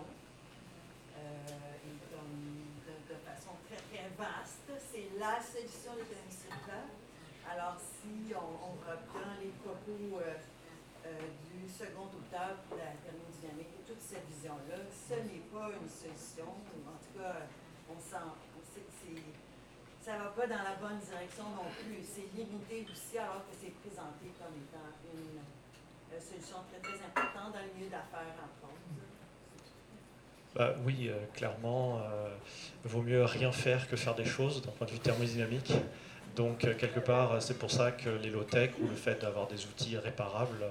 euh, 1.18 1.82
et 1.82 1.96
comme 2.14 2.40
de, 2.86 2.94
de 3.10 3.18
façon 3.26 3.58
très 3.66 3.82
très 3.90 4.06
vaste. 4.14 4.70
C'est 4.78 5.18
la 5.18 5.42
solution 5.42 5.98
de 5.98 6.06
l'économie 6.06 6.30
circulaire. 6.30 6.94
Alors, 7.50 7.76
si 7.76 8.32
on, 8.32 8.80
reprend 8.86 9.34
les 9.42 9.52
propos 9.60 10.20
du 11.04 11.68
second 11.68 12.08
auteur 12.08 12.56
pour 12.68 12.78
la 12.78 12.96
thermodynamique 13.04 13.76
et 13.76 13.84
toute 13.84 14.00
cette 14.00 14.24
vision-là, 14.28 14.80
ce 14.88 15.14
n'est 15.14 15.44
pas 15.52 15.68
une 15.68 15.88
solution. 15.88 16.48
En 16.48 16.96
tout 16.96 17.18
cas, 17.18 17.44
on 17.90 17.98
sent, 18.00 18.30
c'est, 18.72 18.84
ça 20.04 20.18
ne 20.18 20.24
va 20.24 20.30
pas 20.30 20.46
dans 20.46 20.62
la 20.62 20.76
bonne 20.80 20.98
direction 20.98 21.44
non 21.44 21.68
plus. 21.80 22.04
C'est 22.04 22.28
limité 22.36 22.84
aussi 22.90 23.18
alors 23.18 23.44
que 23.48 23.54
c'est 23.58 23.72
présenté 23.80 24.32
comme 24.38 24.52
étant 24.60 24.92
une 25.14 25.40
euh, 25.40 26.20
solution 26.20 26.58
très 26.70 26.80
très 26.80 27.04
importante 27.04 27.54
dans 27.54 27.60
le 27.60 27.72
milieu 27.74 27.90
d'affaires, 27.90 28.36
entre 28.36 28.68
autres. 28.68 28.84
Bah, 30.54 30.74
oui, 30.84 31.08
euh, 31.08 31.24
clairement, 31.34 31.98
euh, 31.98 32.28
vaut 32.84 33.02
mieux 33.02 33.24
rien 33.24 33.50
faire 33.50 33.88
que 33.88 33.96
faire 33.96 34.14
des 34.14 34.24
choses 34.24 34.62
d'un 34.62 34.72
point 34.72 34.86
de 34.86 34.92
vue 34.92 34.98
thermodynamique. 34.98 35.72
Donc, 36.36 36.58
quelque 36.58 37.00
part, 37.00 37.40
c'est 37.40 37.58
pour 37.58 37.70
ça 37.70 37.92
que 37.92 38.10
les 38.10 38.28
low-tech 38.28 38.72
ou 38.80 38.88
le 38.88 38.96
fait 38.96 39.20
d'avoir 39.20 39.46
des 39.46 39.66
outils 39.66 39.96
réparables, 39.96 40.64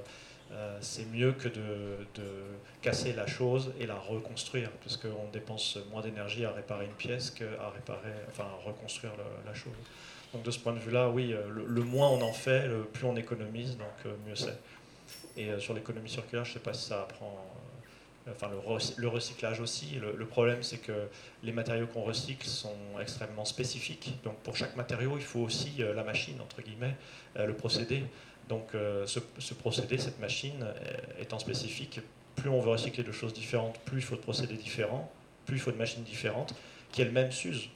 euh, 0.53 0.77
c'est 0.81 1.05
mieux 1.11 1.31
que 1.33 1.47
de, 1.47 2.05
de 2.15 2.23
casser 2.81 3.13
la 3.13 3.25
chose 3.25 3.73
et 3.79 3.85
la 3.85 3.95
reconstruire, 3.95 4.69
parce 4.83 4.97
qu'on 4.97 5.27
dépense 5.31 5.77
moins 5.91 6.01
d'énergie 6.01 6.45
à 6.45 6.51
réparer 6.51 6.85
une 6.85 6.91
pièce 6.91 7.31
qu'à 7.31 7.69
réparer, 7.73 8.13
enfin, 8.29 8.43
à 8.45 8.67
reconstruire 8.67 9.13
la 9.45 9.53
chose. 9.53 9.73
Donc, 10.33 10.43
de 10.43 10.51
ce 10.51 10.59
point 10.59 10.73
de 10.73 10.79
vue-là, 10.79 11.09
oui, 11.09 11.33
euh, 11.33 11.43
le, 11.49 11.81
moins 11.83 12.09
on 12.09 12.21
en 12.21 12.33
fait, 12.33 12.67
le 12.67 12.83
plus 12.83 13.05
on 13.05 13.15
économise, 13.15 13.77
donc 13.77 13.87
euh, 14.05 14.13
mieux 14.27 14.35
c'est. 14.35 14.57
Et 15.37 15.59
sur 15.59 15.73
l'économie 15.73 16.09
circulaire, 16.09 16.45
je 16.45 16.51
ne 16.51 16.53
sais 16.55 16.59
pas 16.59 16.73
si 16.73 16.85
ça 16.87 17.01
apprend 17.01 17.43
enfin 18.29 18.49
le, 18.49 18.57
recy- 18.57 18.93
le 18.97 19.07
recyclage 19.07 19.59
aussi. 19.59 19.99
Le, 19.99 20.25
problème, 20.25 20.61
c'est 20.61 20.77
que 20.77 21.07
les 21.41 21.51
matériaux 21.51 21.87
qu'on 21.87 22.03
recycle 22.03 22.45
sont 22.47 22.75
extrêmement 23.01 23.43
spécifiques. 23.43 24.13
Donc 24.23 24.35
pour 24.37 24.55
chaque 24.55 24.75
matériau, 24.75 25.17
il 25.17 25.23
faut 25.23 25.39
aussi 25.39 25.71
la 25.79 26.03
machine, 26.03 26.39
entre 26.39 26.61
guillemets, 26.61 26.95
le 27.35 27.53
procédé. 27.53 28.03
Donc 28.49 28.75
euh, 28.75 29.05
ce, 29.07 29.53
procédé, 29.53 29.97
cette 29.97 30.19
machine, 30.19 30.61
euh, 30.63 30.73
étant 31.19 31.39
spécifique, 31.39 32.01
plus 32.35 32.49
on 32.49 32.59
veut 32.59 32.71
recycler 32.71 33.03
de 33.03 33.11
choses 33.11 33.33
différentes, 33.33 33.79
plus 33.81 33.99
il 33.99 34.03
faut 34.03 34.15
de 34.15 34.21
procédés 34.21 34.55
différents, 34.55 35.11
plus 35.45 35.57
il 35.57 35.59
faut 35.59 35.71
de 35.71 35.77
machines 35.77 36.03
différentes, 36.03 36.53
qui 36.91 37.01
elles-mêmes 37.01 37.31
s'usent, 37.31 37.69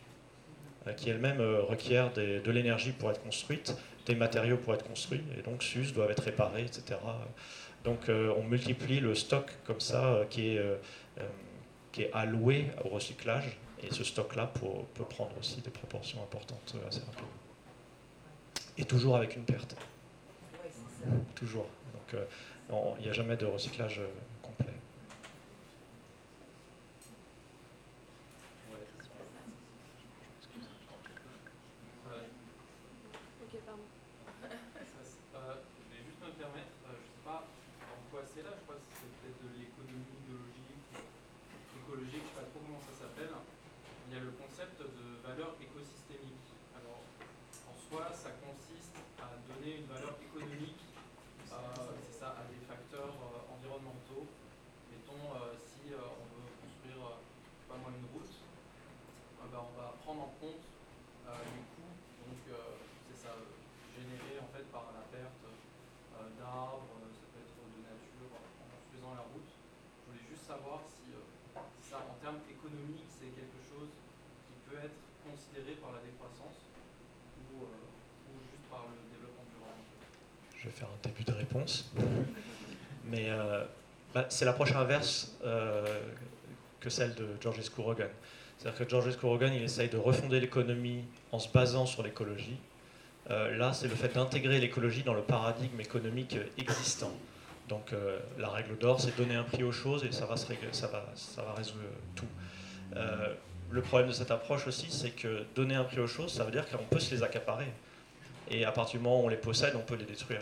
euh, 0.87 0.93
qui 0.93 1.09
elles-mêmes 1.09 1.41
requièrent 1.41 2.11
des- 2.11 2.39
de 2.39 2.51
l'énergie 2.51 2.91
pour 2.91 3.09
être 3.11 3.21
construites, 3.23 3.75
des 4.05 4.15
matériaux 4.15 4.57
pour 4.57 4.73
être 4.73 4.85
construits, 4.85 5.23
et 5.37 5.41
donc 5.41 5.63
s'usent, 5.63 5.93
doivent 5.93 6.11
être 6.11 6.23
réparés, 6.23 6.63
etc. 6.63 6.99
Donc 7.83 8.09
on 8.09 8.43
multiplie 8.43 8.99
le 8.99 9.15
stock 9.15 9.49
comme 9.65 9.79
ça 9.79 10.21
qui, 10.29 10.55
est, 10.55 10.61
qui 11.91 12.01
est 12.03 12.11
alloué 12.13 12.65
au 12.83 12.89
recyclage 12.89 13.57
et 13.83 13.93
ce 13.93 14.03
stock-là 14.03 14.51
peut 14.95 15.03
prendre 15.05 15.31
aussi 15.39 15.61
des 15.61 15.69
proportions 15.69 16.21
importantes 16.21 16.75
assez 16.87 16.99
rapidement. 17.01 17.27
Et 18.77 18.83
toujours 18.85 19.15
avec 19.15 19.35
une 19.35 19.43
perte. 19.43 19.75
Toujours. 21.35 21.67
Donc 21.93 22.13
euh, 22.13 22.25
il 22.99 23.03
n'y 23.03 23.09
a 23.09 23.13
jamais 23.13 23.37
de 23.37 23.45
recyclage 23.45 23.99
euh, 23.99 24.07
complet. 24.41 24.73
Ouais. 32.07 32.27
Ok, 33.43 33.53
pardon. 33.65 33.81
Ça, 34.41 35.01
c'est 35.03 35.27
pas- 35.33 35.59
je 35.77 35.85
vais 35.95 36.03
juste 36.05 36.21
me 36.23 36.31
permettre, 36.37 36.73
euh, 36.87 36.95
je 36.97 37.07
sais 37.07 37.23
pas 37.25 37.43
en 37.43 37.99
quoi 38.11 38.21
c'est 38.25 38.43
là, 38.43 38.51
je 38.55 38.63
crois 38.63 38.75
que 38.75 38.87
c'est 38.91 39.11
peut-être 39.21 39.39
de 39.43 39.49
l'économie 39.59 40.17
biologique, 40.27 40.87
ou 40.95 41.75
écologique, 41.83 42.23
je 42.23 42.29
sais 42.31 42.37
pas 42.39 42.47
trop 42.51 42.61
comment 42.63 42.83
ça 42.83 42.95
s'appelle. 42.95 43.33
Il 44.07 44.15
y 44.15 44.17
a 44.19 44.23
le 44.23 44.31
concept 44.39 44.79
de 44.79 45.05
valeur 45.27 45.55
écosystémique. 45.59 46.47
Alors, 46.79 47.03
en 47.67 47.75
soi, 47.75 48.07
ça 48.15 48.31
consiste 48.39 48.95
à 49.19 49.35
donner 49.51 49.83
une 49.83 49.87
valeur 49.91 50.15
économique, 50.23 50.79
euh, 51.51 51.91
c'est 52.07 52.19
ça, 52.23 52.35
à 52.39 52.43
des 52.47 52.59
facteurs 52.63 53.11
euh, 53.11 53.53
environnementaux. 53.55 54.23
Mettons, 54.91 55.23
euh, 55.35 55.51
si 55.59 55.91
euh, 55.91 55.99
on 55.99 56.25
veut 56.39 56.47
construire, 56.63 56.99
euh, 57.03 57.19
je 57.19 57.59
sais 57.59 57.67
pas 57.67 57.75
moi, 57.83 57.91
une 57.91 58.07
route, 58.15 58.31
euh, 58.31 59.51
ben, 59.51 59.59
on 59.59 59.73
va 59.75 59.91
prendre 60.07 60.23
en 60.23 60.33
compte 60.39 60.63
euh, 61.27 61.35
les 61.51 61.67
coûts, 61.75 61.91
donc 62.23 62.39
euh, 62.47 62.79
c'est 63.11 63.27
ça, 63.27 63.35
euh, 63.35 63.43
généré 63.91 64.39
en 64.39 64.47
fait 64.55 64.63
par 64.71 64.95
la 64.95 65.03
perte 65.11 65.43
euh, 65.43 66.31
d'arbres, 66.39 66.95
ça 67.11 67.27
peut 67.35 67.43
être 67.43 67.59
de 67.59 67.83
nature 67.83 68.31
en 68.31 68.71
construisant 68.71 69.11
la 69.19 69.27
route. 69.27 69.51
Je 69.51 70.03
voulais 70.07 70.23
juste 70.31 70.47
savoir 70.47 70.79
si, 70.87 71.11
ça, 71.91 72.07
en 72.07 72.15
termes 72.23 72.39
économiques, 72.47 73.03
c'est 73.11 73.35
quelque 73.35 73.59
chose 73.59 73.91
qui 74.47 74.55
peut 74.63 74.79
être 74.79 74.95
considéré 75.27 75.75
par 75.75 75.91
la 75.91 75.99
décroissance 75.99 76.55
ou, 77.51 77.67
juste 78.47 78.63
par 78.71 78.87
le 78.87 79.03
développement 79.11 79.43
durable. 79.51 79.83
Je 80.55 80.71
vais 80.71 80.75
faire 80.75 80.87
un 80.87 81.03
début 81.03 81.27
de 81.27 81.35
réponse. 81.35 81.91
Mais 83.03 83.27
bah, 84.13 84.25
c'est 84.29 84.45
l'approche 84.45 84.71
inverse 84.71 85.35
que 86.79 86.89
celle 86.89 87.15
de 87.15 87.35
Georges 87.41 87.67
Rogan. 87.75 88.11
C'est-à-dire 88.57 88.85
que 88.85 88.89
Georges 88.89 89.17
Rogan, 89.21 89.53
il 89.53 89.63
essaye 89.63 89.89
de 89.89 89.97
refonder 89.97 90.39
l'économie 90.39 91.03
en 91.31 91.39
se 91.39 91.49
basant 91.49 91.85
sur 91.85 92.03
l'écologie. 92.03 92.57
Euh, 93.29 93.55
là, 93.57 93.73
c'est 93.73 93.87
le 93.87 93.95
fait 93.95 94.13
d'intégrer 94.13 94.59
l'écologie 94.59 95.03
dans 95.03 95.13
le 95.13 95.21
paradigme 95.21 95.79
économique 95.79 96.37
existant. 96.57 97.11
Donc 97.67 97.91
euh, 97.91 98.17
la 98.39 98.49
règle 98.49 98.77
d'or, 98.77 99.01
c'est 99.01 99.15
donner 99.17 99.35
un 99.35 99.43
prix 99.43 99.63
aux 99.63 99.73
choses 99.73 100.05
et 100.05 100.11
ça 100.11 100.25
va, 100.25 100.37
se 100.37 100.47
régler- 100.47 100.71
résoudre 100.71 101.79
tout. 102.15 102.25
Euh, 102.95 103.33
le 103.69 103.81
problème 103.81 104.07
de 104.07 104.13
cette 104.13 104.31
approche 104.31 104.65
aussi, 104.67 104.89
c'est 104.89 105.09
que 105.09 105.43
donner 105.55 105.75
un 105.75 105.83
prix 105.83 105.99
aux 105.99 106.07
choses, 106.07 106.31
ça 106.31 106.45
veut 106.45 106.51
dire 106.51 106.65
qu'on 106.69 106.85
peut 106.85 106.99
se 106.99 107.13
les 107.13 107.23
accaparer. 107.23 107.67
Et 108.49 108.63
à 108.63 108.71
partir 108.71 108.99
du 108.99 109.03
moment 109.03 109.21
où 109.21 109.25
on 109.25 109.29
les 109.29 109.35
possède, 109.35 109.75
on 109.75 109.81
peut 109.81 109.95
les 109.95 110.05
détruire. 110.05 110.41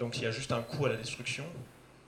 Donc 0.00 0.16
il 0.16 0.22
y 0.22 0.26
a 0.26 0.30
juste 0.30 0.50
un 0.52 0.62
coût 0.62 0.86
à 0.86 0.88
la 0.88 0.96
destruction, 0.96 1.44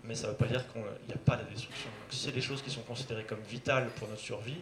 mais 0.07 0.15
ça 0.15 0.27
ne 0.27 0.33
veut 0.33 0.39
pas 0.39 0.47
dire 0.47 0.65
qu'il 0.73 0.83
n'y 1.09 1.15
a 1.15 1.19
pas 1.25 1.37
de 1.37 1.45
destruction. 1.51 1.89
Donc 1.91 2.11
si 2.11 2.19
c'est 2.25 2.33
des 2.33 2.41
choses 2.41 2.63
qui 2.63 2.71
sont 2.71 2.83
considérées 2.83 3.25
comme 3.25 3.41
vitales 3.49 3.89
pour 3.97 4.09
notre 4.09 4.21
survie, 4.21 4.61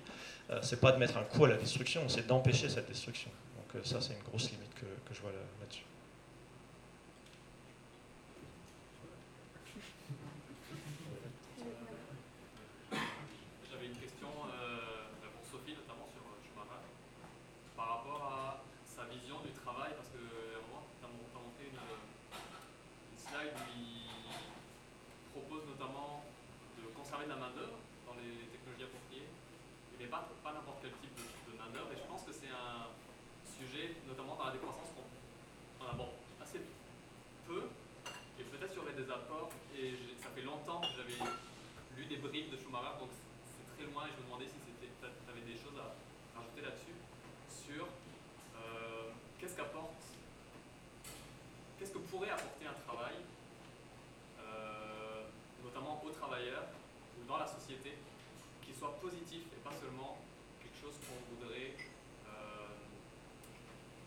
euh, 0.51 0.59
c'est 0.63 0.81
pas 0.81 0.93
de 0.93 0.99
mettre 0.99 1.17
un 1.17 1.25
coût 1.25 1.45
à 1.45 1.49
la 1.49 1.57
destruction, 1.57 2.09
c'est 2.09 2.27
d'empêcher 2.27 2.69
cette 2.69 2.89
destruction. 2.89 3.31
Donc 3.57 3.77
euh, 3.77 3.85
ça, 3.85 4.01
c'est 4.01 4.15
une 4.15 4.23
grosse 4.23 4.51
limite 4.51 4.75
que, 4.75 4.87
que 5.09 5.15
je 5.15 5.21
vois 5.21 5.31
là- 5.33 5.39
là-dessus. 5.61 5.83
Bribes 42.23 42.51
de 42.51 42.57
Schumacher, 42.57 43.03
donc 43.03 43.11
c'est 43.11 43.67
très 43.75 43.91
loin 43.91 44.07
et 44.07 44.15
je 44.15 44.23
me 44.23 44.31
demandais 44.31 44.47
si 44.47 44.55
tu 44.55 44.71
avais 45.03 45.43
des 45.43 45.59
choses 45.59 45.75
à 45.75 45.91
rajouter 46.39 46.63
là-dessus, 46.63 46.95
sur 47.51 47.83
euh, 47.83 49.11
qu'est-ce 49.39 49.57
qu'apporte, 49.59 49.99
qu'est-ce 51.79 51.91
que 51.91 51.99
pourrait 51.99 52.31
apporter 52.31 52.71
un 52.71 52.79
travail, 52.87 53.19
euh, 54.39 55.27
notamment 55.67 55.99
aux 56.07 56.15
travailleurs 56.15 56.71
ou 57.19 57.27
dans 57.27 57.39
la 57.39 57.47
société, 57.47 57.99
qui 58.63 58.73
soit 58.73 58.95
positif 59.03 59.43
et 59.51 59.61
pas 59.67 59.75
seulement 59.75 60.23
quelque 60.63 60.79
chose 60.79 60.95
qu'on 61.03 61.19
voudrait 61.35 61.75
euh, 62.31 62.79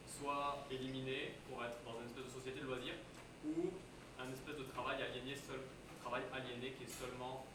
soit 0.07 0.63
éliminer 0.71 1.35
pour 1.51 1.59
être 1.67 1.83
dans 1.83 1.99
une 1.99 2.07
espèce 2.07 2.31
de 2.31 2.39
société 2.39 2.59
de 2.63 2.67
loisirs 2.67 2.95
ou 3.43 3.75
un 4.23 4.31
espèce 4.31 4.55
de 4.55 4.63
travail 4.71 5.03
aliéné 5.03 5.35
travail 5.99 6.23
aliéné 6.31 6.71
qui 6.77 6.85
est 6.85 6.95
seulement 6.95 7.45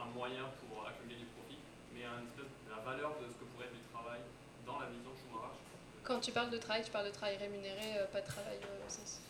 un 0.00 0.10
moyen 0.16 0.48
pour 0.60 0.86
accumuler 0.86 1.20
du 1.20 1.28
profit, 1.36 1.58
mais 1.92 2.04
un 2.04 2.24
espèce 2.24 2.48
de 2.48 2.70
la 2.72 2.80
valeur 2.80 3.12
de 3.20 3.28
ce 3.28 3.36
que 3.36 3.44
pourrait 3.52 3.68
être 3.68 3.76
du 3.76 3.86
travail 3.92 4.20
dans 4.66 4.80
la 4.80 4.86
vision 4.88 5.12
Schumacher. 5.12 5.60
Quand 6.02 6.20
tu 6.20 6.32
parles 6.32 6.50
de 6.50 6.58
travail, 6.58 6.82
tu 6.84 6.90
parles 6.90 7.06
de 7.06 7.16
travail 7.16 7.36
rémunéré, 7.36 8.00
euh, 8.00 8.06
pas 8.08 8.20
de 8.20 8.26
travail 8.26 8.58
euh, 8.64 8.86
au 8.86 8.90
sens. 8.90 9.20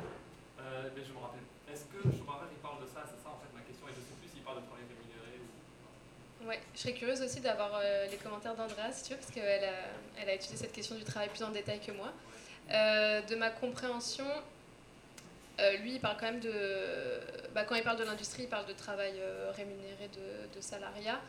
Euh, 0.00 0.88
mais 0.96 1.04
je 1.04 1.12
me 1.12 1.20
rappelle. 1.20 1.44
Est-ce 1.68 1.84
que 1.92 2.00
Schumacher 2.00 2.48
il 2.50 2.60
parle 2.64 2.80
de 2.80 2.88
ça 2.88 3.04
C'est 3.04 3.20
ça 3.20 3.28
en 3.28 3.38
fait 3.38 3.52
ma 3.52 3.62
question, 3.62 3.84
et 3.88 3.92
je 3.92 4.00
sais 4.00 4.16
plus 4.16 4.28
s'il 4.32 4.42
parle 4.42 4.64
de 4.64 4.66
travail 4.66 4.84
rémunéré 4.88 5.36
ou. 5.44 6.48
Ouais, 6.48 6.60
je 6.74 6.80
serais 6.80 6.94
curieuse 6.94 7.20
aussi 7.20 7.40
d'avoir 7.40 7.76
euh, 7.76 8.06
les 8.08 8.16
commentaires 8.16 8.56
d'Andrea, 8.56 8.92
si 8.92 9.04
tu 9.04 9.10
veux, 9.12 9.20
parce 9.20 9.32
qu'elle 9.32 9.64
a, 9.64 9.84
elle 10.16 10.28
a 10.28 10.34
étudié 10.34 10.56
cette 10.56 10.72
question 10.72 10.96
du 10.96 11.04
travail 11.04 11.28
plus 11.28 11.44
en 11.44 11.50
détail 11.50 11.80
que 11.80 11.92
moi. 11.92 12.12
Euh, 12.70 13.20
de 13.22 13.36
ma 13.36 13.50
compréhension, 13.50 14.24
euh, 15.60 15.76
lui, 15.78 15.94
il 15.94 16.00
parle 16.00 16.16
quand 16.18 16.26
même 16.26 16.40
de. 16.40 16.52
Bah, 17.54 17.64
quand 17.64 17.76
il 17.76 17.82
parle 17.82 17.98
de 17.98 18.04
l'industrie, 18.04 18.44
il 18.44 18.48
parle 18.48 18.66
de 18.66 18.72
travail 18.72 19.14
euh, 19.18 19.52
rémunéré, 19.52 20.08
de, 20.12 20.56
de 20.56 20.60
salariat. 20.60 21.20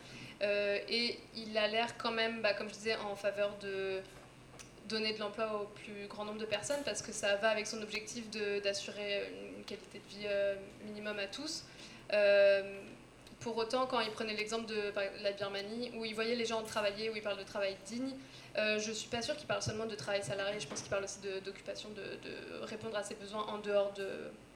Euh, 0.42 0.80
et 0.90 1.20
il 1.36 1.58
a 1.58 1.68
l'air 1.68 1.98
quand 1.98 2.12
même, 2.12 2.42
bah, 2.42 2.54
comme 2.54 2.68
je 2.70 2.74
disais, 2.74 2.96
en 2.96 3.16
faveur 3.16 3.56
de 3.60 4.02
donner 4.90 5.14
de 5.14 5.20
l'emploi 5.20 5.62
au 5.62 5.66
plus 5.66 6.08
grand 6.08 6.26
nombre 6.26 6.40
de 6.40 6.46
personnes, 6.46 6.82
parce 6.86 7.02
que 7.02 7.12
ça 7.12 7.36
va 7.38 7.50
avec 7.50 7.66
son 7.66 7.82
objectif 7.82 8.30
d'assurer 8.64 9.32
une 9.58 9.64
qualité 9.64 10.00
de 10.00 10.10
vie 10.10 10.28
minimum 10.86 11.18
à 11.18 11.26
tous. 11.26 11.64
Euh, 13.46 13.52
pour 13.52 13.58
autant, 13.58 13.86
quand 13.86 14.00
il 14.00 14.12
prenait 14.12 14.36
l'exemple 14.36 14.66
de 14.66 14.94
la 15.24 15.32
Birmanie, 15.32 15.92
où 15.96 16.06
il 16.06 16.16
voyait 16.16 16.36
les 16.36 16.46
gens 16.46 16.62
travailler, 16.64 17.10
où 17.10 17.16
il 17.16 17.22
parle 17.22 17.38
de 17.38 17.44
travail 17.44 17.76
digne, 17.86 18.14
euh, 18.58 18.80
je 18.80 18.92
suis 18.92 19.10
pas 19.10 19.22
sûre 19.22 19.36
qu'il 19.36 19.48
parle 19.48 19.62
seulement 19.62 19.86
de 19.86 19.96
travail 19.96 20.24
salarié, 20.24 20.60
je 20.60 20.68
pense 20.68 20.82
qu'il 20.82 20.90
parle 20.90 21.04
aussi 21.04 21.20
d'occupation, 21.44 21.90
de, 21.90 22.66
répondre 22.66 22.96
à 22.98 23.04
ses 23.04 23.16
besoins 23.16 23.46
en 23.48 23.60
dehors 23.60 23.94
de, 23.94 24.08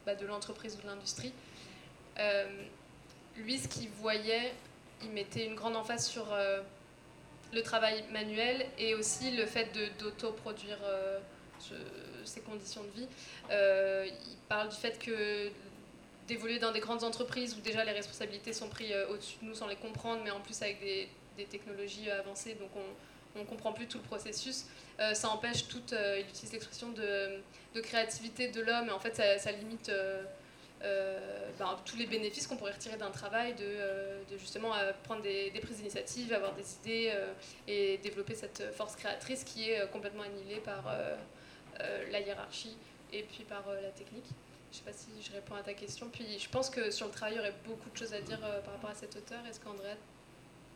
bah, 0.06 0.12
l'entreprise 0.26 0.76
ou 0.76 0.82
de 0.82 0.86
l'industrie. 0.86 1.32
Euh, 2.18 2.46
lui, 3.36 3.58
ce 3.58 3.68
qu'il 3.68 3.88
voyait, 3.90 4.52
il 5.02 5.10
mettait 5.10 5.46
une 5.46 5.54
grande 5.54 5.76
emphase 5.76 6.06
sur 6.06 6.32
euh, 6.32 6.60
le 7.52 7.62
travail 7.62 8.04
manuel 8.12 8.66
et 8.78 8.94
aussi 8.94 9.30
le 9.30 9.46
fait 9.46 9.68
d'autoproduire 9.98 10.78
euh, 10.84 11.18
ses 12.24 12.40
conditions 12.40 12.82
de 12.84 13.00
vie. 13.00 13.08
Euh, 13.50 14.06
il 14.06 14.36
parle 14.48 14.68
du 14.68 14.76
fait 14.76 14.98
que 14.98 15.50
d'évoluer 16.26 16.58
dans 16.58 16.72
des 16.72 16.80
grandes 16.80 17.04
entreprises 17.04 17.56
où 17.56 17.60
déjà 17.60 17.84
les 17.84 17.92
responsabilités 17.92 18.52
sont 18.52 18.68
prises 18.68 18.92
euh, 18.92 19.08
au-dessus 19.10 19.36
de 19.42 19.46
nous 19.46 19.54
sans 19.54 19.66
les 19.66 19.76
comprendre, 19.76 20.22
mais 20.24 20.30
en 20.30 20.40
plus 20.40 20.60
avec 20.62 20.80
des, 20.80 21.08
technologies 21.46 22.10
euh, 22.10 22.20
avancées, 22.20 22.52
donc 22.52 22.68
on 23.34 23.38
ne 23.38 23.44
comprend 23.46 23.72
plus 23.72 23.86
tout 23.86 23.96
le 23.96 24.04
processus. 24.04 24.66
Euh, 24.98 25.14
ça 25.14 25.30
empêche 25.30 25.68
toute, 25.68 25.92
il 25.92 26.26
utilise 26.28 26.52
l'expression 26.52 26.90
de, 26.90 27.40
de 27.74 27.80
créativité 27.80 28.48
de 28.48 28.60
l'homme, 28.60 28.88
et 28.88 28.92
en 28.92 29.00
fait 29.00 29.16
ça, 29.16 29.50
limite 29.52 29.90
ben, 30.82 31.76
tous 31.86 31.96
les 31.96 32.04
bénéfices 32.04 32.46
qu'on 32.46 32.56
pourrait 32.56 32.72
retirer 32.72 32.98
d'un 32.98 33.10
travail, 33.10 33.54
de, 33.54 34.36
justement 34.36 34.72
prendre 35.04 35.22
des, 35.22 35.50
prises 35.62 35.78
d'initiative, 35.78 36.34
avoir 36.34 36.54
des 36.54 36.74
idées 36.82 37.14
et 37.66 37.96
développer 38.02 38.34
cette 38.34 38.74
force 38.74 38.94
créatrice 38.96 39.42
qui 39.42 39.70
est 39.70 39.90
complètement 39.90 40.24
annihilée 40.24 40.60
par 40.60 40.94
la 42.12 42.20
hiérarchie 42.20 42.76
et 43.14 43.22
puis 43.22 43.44
par 43.44 43.64
la 43.82 43.90
technique. 43.92 44.26
Je 44.70 44.78
ne 44.78 44.78
sais 44.78 44.90
pas 44.90 44.96
si 44.96 45.10
je 45.20 45.32
réponds 45.32 45.56
à 45.56 45.62
ta 45.62 45.74
question. 45.74 46.08
Puis 46.10 46.38
je 46.38 46.48
pense 46.48 46.70
que 46.70 46.90
sur 46.90 47.06
le 47.06 47.12
travail, 47.12 47.34
il 47.34 47.36
y 47.38 47.40
aurait 47.40 47.58
beaucoup 47.66 47.90
de 47.90 47.96
choses 47.96 48.14
à 48.14 48.20
dire 48.20 48.38
euh, 48.44 48.60
par 48.62 48.74
rapport 48.74 48.90
à 48.90 48.94
cet 48.94 49.16
auteur. 49.16 49.44
Est-ce 49.46 49.58
qu'André, 49.58 49.98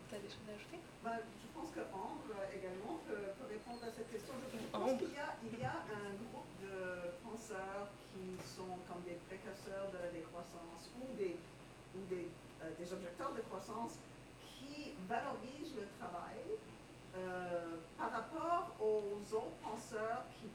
tu 0.09 0.15
as 0.17 0.19
des 0.19 0.27
choses 0.27 0.51
à 0.51 0.55
ajouter? 0.59 0.79
Ben, 1.05 1.19
je 1.23 1.49
pense 1.55 1.71
que 1.71 1.81
Ambre 1.95 2.35
également 2.51 2.99
peut, 3.07 3.31
peut 3.39 3.47
répondre 3.47 3.87
à 3.87 3.91
cette 3.95 4.11
question. 4.11 4.35
Je 4.51 4.59
pense 4.75 4.99
qu'il 4.99 5.15
y 5.15 5.23
a, 5.23 5.39
il 5.47 5.61
y 5.61 5.65
a 5.65 5.79
un 5.95 6.11
groupe 6.27 6.51
de 6.59 7.15
penseurs 7.23 7.87
qui 8.11 8.35
sont 8.43 8.83
comme 8.91 9.07
des 9.07 9.15
précurseurs 9.31 9.95
de 9.95 9.99
la 10.03 10.11
décroissance 10.11 10.91
ou 10.99 11.15
des, 11.15 11.39
ou 11.95 12.03
des, 12.11 12.27
euh, 12.67 12.75
des 12.75 12.89
objecteurs 12.91 13.31
de 13.31 13.47
croissance 13.47 14.03
qui 14.59 14.99
valorisent 15.07 15.79
le 15.79 15.87
travail 16.03 16.59
euh, 17.15 17.79
par 17.97 18.11
rapport 18.11 18.75
aux 18.83 19.23
autres 19.31 19.59
penseurs 19.63 20.27
qui, 20.35 20.51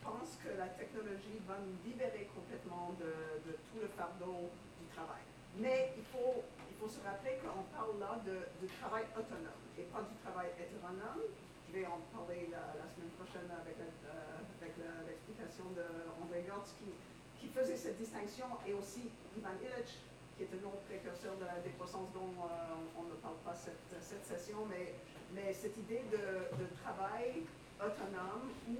qui 0.00 0.06
pensent 0.06 0.38
que 0.40 0.56
la 0.56 0.68
technologie 0.80 1.36
va 1.46 1.60
nous 1.60 1.76
libérer 1.84 2.28
complètement 2.32 2.96
de, 2.96 3.44
de 3.44 3.52
tout 3.68 3.80
le 3.80 3.88
fardeau 3.88 4.48
du 4.80 4.86
travail. 4.96 5.20
Mais 5.60 5.92
il 5.96 6.04
faut, 6.08 6.40
il 6.68 6.76
faut 6.80 6.88
se 6.88 7.04
rappeler 7.04 7.36
qu'on 7.44 7.68
parle 7.76 7.98
là 8.00 8.16
de, 8.24 8.48
de 8.64 8.66
travail 8.80 9.04
autonome 9.12 9.60
et 9.76 9.84
pas 9.92 10.00
du 10.00 10.16
travail 10.24 10.56
hétéronome. 10.56 11.28
Je 11.68 11.72
vais 11.76 11.86
en 11.86 12.00
parler 12.16 12.48
la, 12.50 12.72
semaine 12.88 13.12
prochaine 13.20 13.50
avec 13.52 13.76
euh, 13.78 15.06
l'explication 15.06 15.64
d'André 15.76 16.42
Gertz 16.48 16.74
qui, 16.80 16.90
qui 17.38 17.52
faisait 17.52 17.76
cette 17.76 17.98
distinction 17.98 18.46
et 18.66 18.72
aussi 18.72 19.10
Ivan 19.36 19.54
Illich 19.60 20.00
qui 20.36 20.44
est 20.48 20.56
un 20.56 20.64
autre 20.64 20.80
précurseur 20.88 21.36
de 21.36 21.44
la 21.44 21.60
décroissance 21.60 22.08
dont 22.16 22.32
euh, 22.32 22.96
on 22.96 23.04
ne 23.04 23.14
parle 23.20 23.36
pas 23.44 23.52
cette, 23.54 23.92
cette 24.00 24.24
session, 24.24 24.64
mais, 24.64 24.94
mais 25.34 25.52
cette 25.52 25.76
idée 25.76 26.00
de, 26.10 26.48
de 26.56 26.66
travail 26.80 27.44
autonome 27.84 28.50
où 28.68 28.76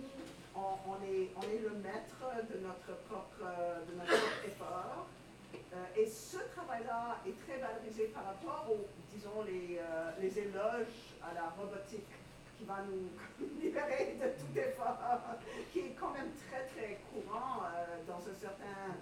on, 0.55 0.97
est, 1.05 1.31
on 1.37 1.43
est 1.43 1.63
le 1.63 1.75
maître 1.79 2.21
de 2.53 2.59
notre 2.59 3.01
propre, 3.09 3.45
de 3.89 3.95
notre 3.97 4.11
propre 4.11 4.45
effort. 4.47 5.07
Euh, 5.73 5.77
et 5.97 6.07
ce 6.07 6.39
travail-là 6.55 7.19
est 7.27 7.39
très 7.47 7.59
valorisé 7.59 8.07
par 8.09 8.25
rapport 8.25 8.67
aux, 8.71 8.87
disons, 9.13 9.43
les, 9.47 9.79
euh, 9.79 10.11
les 10.21 10.39
éloges 10.39 11.15
à 11.23 11.35
la 11.35 11.51
robotique 11.51 12.11
qui 12.59 12.65
va 12.65 12.83
nous 12.83 13.09
libérer 13.61 14.19
de 14.21 14.29
tout 14.39 14.59
effort, 14.59 15.21
qui 15.73 15.79
est 15.81 15.97
quand 15.99 16.11
même 16.11 16.31
très, 16.49 16.67
très 16.67 16.99
courant 17.13 17.63
euh, 17.65 18.03
dans 18.07 18.19
un 18.19 18.35
certain 18.35 18.95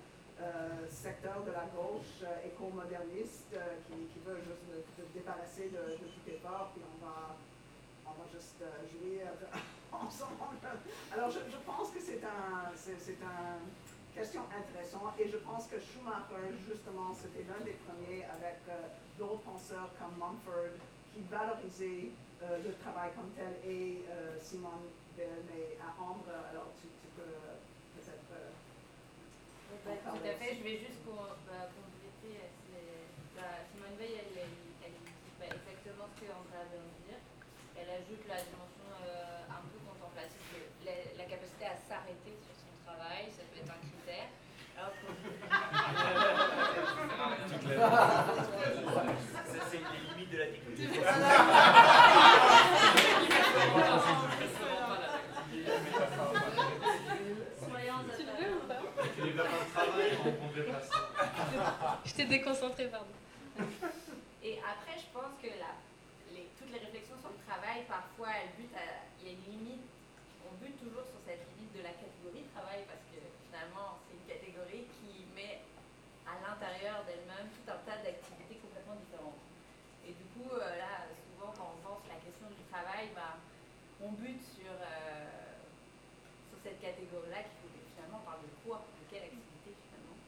secteur 0.89 1.43
de 1.43 1.51
la 1.51 1.67
gauche 1.75 2.23
éco-moderniste 2.47 3.59
qui, 3.89 4.07
qui 4.07 4.21
veut 4.25 4.39
juste 4.39 4.63
se 4.71 5.03
se 5.03 5.13
débarrasser 5.13 5.71
de, 5.71 5.97
tout 5.97 6.31
effort, 6.31 6.71
puis 6.75 6.83
on 6.85 7.05
va, 7.05 7.37
on 8.07 8.11
va 8.11 8.27
juste 8.33 8.63
euh, 8.63 9.59
ensemble. 9.93 10.59
Alors 11.13 11.31
je, 11.31 11.39
je 11.51 11.57
pense 11.65 11.91
que 11.91 12.01
c'est 12.01 12.23
un, 12.25 12.71
c'est, 12.77 13.19
un 13.23 13.59
question 14.15 14.43
intéressante 14.51 15.15
et 15.19 15.29
je 15.29 15.37
pense 15.39 15.67
que 15.67 15.79
Schumacher, 15.81 16.51
justement, 16.69 17.15
c'était 17.15 17.45
l'un 17.49 17.63
des 17.65 17.77
premiers 17.87 18.25
avec 18.25 18.59
euh, 18.69 18.87
d'autres 19.19 19.43
penseurs 19.43 19.91
comme 19.99 20.15
Mumford 20.19 20.75
qui 21.15 21.23
valorisaient 21.31 22.11
euh, 22.43 22.59
le 22.63 22.73
travail 22.83 23.11
comme 23.17 23.31
tel 23.35 23.55
et 23.65 24.05
euh, 24.11 24.37
Simone 24.43 24.91
Veil, 25.17 25.29
mais 25.51 25.79
à 25.83 25.91
Ambre, 26.03 26.31
alors 26.51 26.71
tu, 26.79 26.87
tu 27.03 27.09
peux 27.17 27.23
euh, 27.27 27.59
peut-être... 27.99 28.31
euh, 28.35 28.51
Bah, 29.85 29.93
tout 30.03 30.23
à 30.27 30.35
fait, 30.39 30.55
je 30.59 30.63
vais 30.63 30.79
juste 30.79 31.03
pour, 31.05 31.19
bah, 31.47 31.67
compléter. 31.75 32.39
euh, 32.43 33.05
bah, 33.37 33.63
Simone 33.71 33.97
Veil, 33.99 34.15
elle, 34.23 34.35
elle, 34.47 34.55
elle 34.87 34.93
dit 34.99 35.33
bah, 35.39 35.47
exactement 35.51 36.07
ce 36.11 36.17
que 36.23 36.27
Andrea 36.31 36.63
vient 36.71 36.83
de 36.87 36.95
dire. 37.07 37.21
Elle 37.79 37.91
ajoute 38.03 38.23
la 38.27 38.39
dimension 38.43 38.91
euh, 39.07 39.47
un 39.55 39.63
peu 39.71 39.79
contemplative, 39.87 40.43
que 40.51 40.59
la, 40.87 40.95
la 41.19 41.27
capacité 41.31 41.67
à 41.71 41.77
s'arrêter 41.79 42.35
sur 42.43 42.55
son 42.59 42.75
travail, 42.87 43.31
ça 43.35 43.43
peut 43.51 43.59
être 43.63 43.71
un 43.75 43.83
critère. 43.83 44.31
Alors 44.79 44.95
que- 44.99 45.11
Ça, 47.59 47.68
c'est 49.71 49.79
les 49.79 50.01
limites 50.11 50.31
de 50.33 50.39
la 50.39 50.47
technologie. 50.47 50.89
Soyons 57.59 58.03
Tu 58.17 58.23
le 58.25 58.33
veux 58.33 58.55
ou 58.57 58.67
pas 58.67 58.83
Tu 59.15 59.23
les 59.23 59.33
vas 59.33 59.45
pas 59.45 59.51
de 59.65 59.71
travail 59.73 60.11
en 60.19 60.33
congrégation. 60.33 60.99
Je 62.05 62.13
t'ai 62.15 62.25
déconcentré, 62.25 62.87
pardon. 62.89 63.07
Et 64.43 64.59
après, 64.59 64.99
je 64.99 65.07
pense 65.13 65.35
que 65.43 65.47
la, 65.47 65.79
les, 66.35 66.49
toutes 66.59 66.73
les 66.73 66.79
réflexions 66.79 67.17
sur 67.21 67.31
le 67.31 67.39
travail, 67.47 67.85
parfois, 67.87 68.29
elles 68.43 68.55
butent 68.59 68.75
à. 68.75 69.07
Il 69.21 69.27
y 69.27 69.31
a 69.31 69.33
une 69.35 69.47
limite. 69.55 69.87
On 70.47 70.55
bute 70.65 70.79
toujours 70.83 71.07
sur 71.07 71.21
cette 71.27 71.47
limite 71.55 71.75
de 71.79 71.83
la 71.83 71.95
catégorie 71.95 72.47
travail 72.55 72.83
parce 72.91 73.05
que 73.13 73.21
finalement, 73.47 74.03
c'est 74.07 74.19
une 74.19 74.27
catégorie 74.27 74.87
qui 74.99 75.27
met 75.35 75.63
à 76.29 76.37
l'intérieur 76.45 77.05
d'elle-même 77.09 77.49
tout 77.57 77.65
un 77.73 77.81
tas 77.89 78.05
d'activités 78.05 78.61
complètement 78.61 79.01
différentes. 79.01 79.41
Et 80.05 80.13
du 80.13 80.25
coup, 80.37 80.53
euh, 80.53 80.77
là, 80.77 81.09
souvent, 81.09 81.53
quand 81.57 81.73
on 81.73 81.81
pense 81.81 82.05
la 82.09 82.21
question 82.21 82.49
du 82.53 82.61
travail, 82.69 83.09
bah, 83.17 83.41
on 84.05 84.13
bute 84.13 84.45
sur, 84.45 84.69
euh, 84.69 85.57
sur 86.53 86.59
cette 86.61 86.81
catégorie-là 86.81 87.49
qui 87.49 87.73
finalement 87.97 88.21
parle 88.29 88.45
de 88.45 88.53
quoi 88.63 88.85
De 88.93 89.05
quelle 89.09 89.25
activité 89.33 89.73
finalement 89.89 90.21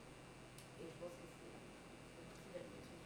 Et 0.81 0.89
je 0.89 0.97
pense 0.97 1.15
que 1.21 1.27
c'est 1.29 1.53
c'est 1.53 2.25
aussi 2.25 2.49
la 2.57 2.65
réflexion 2.65 2.99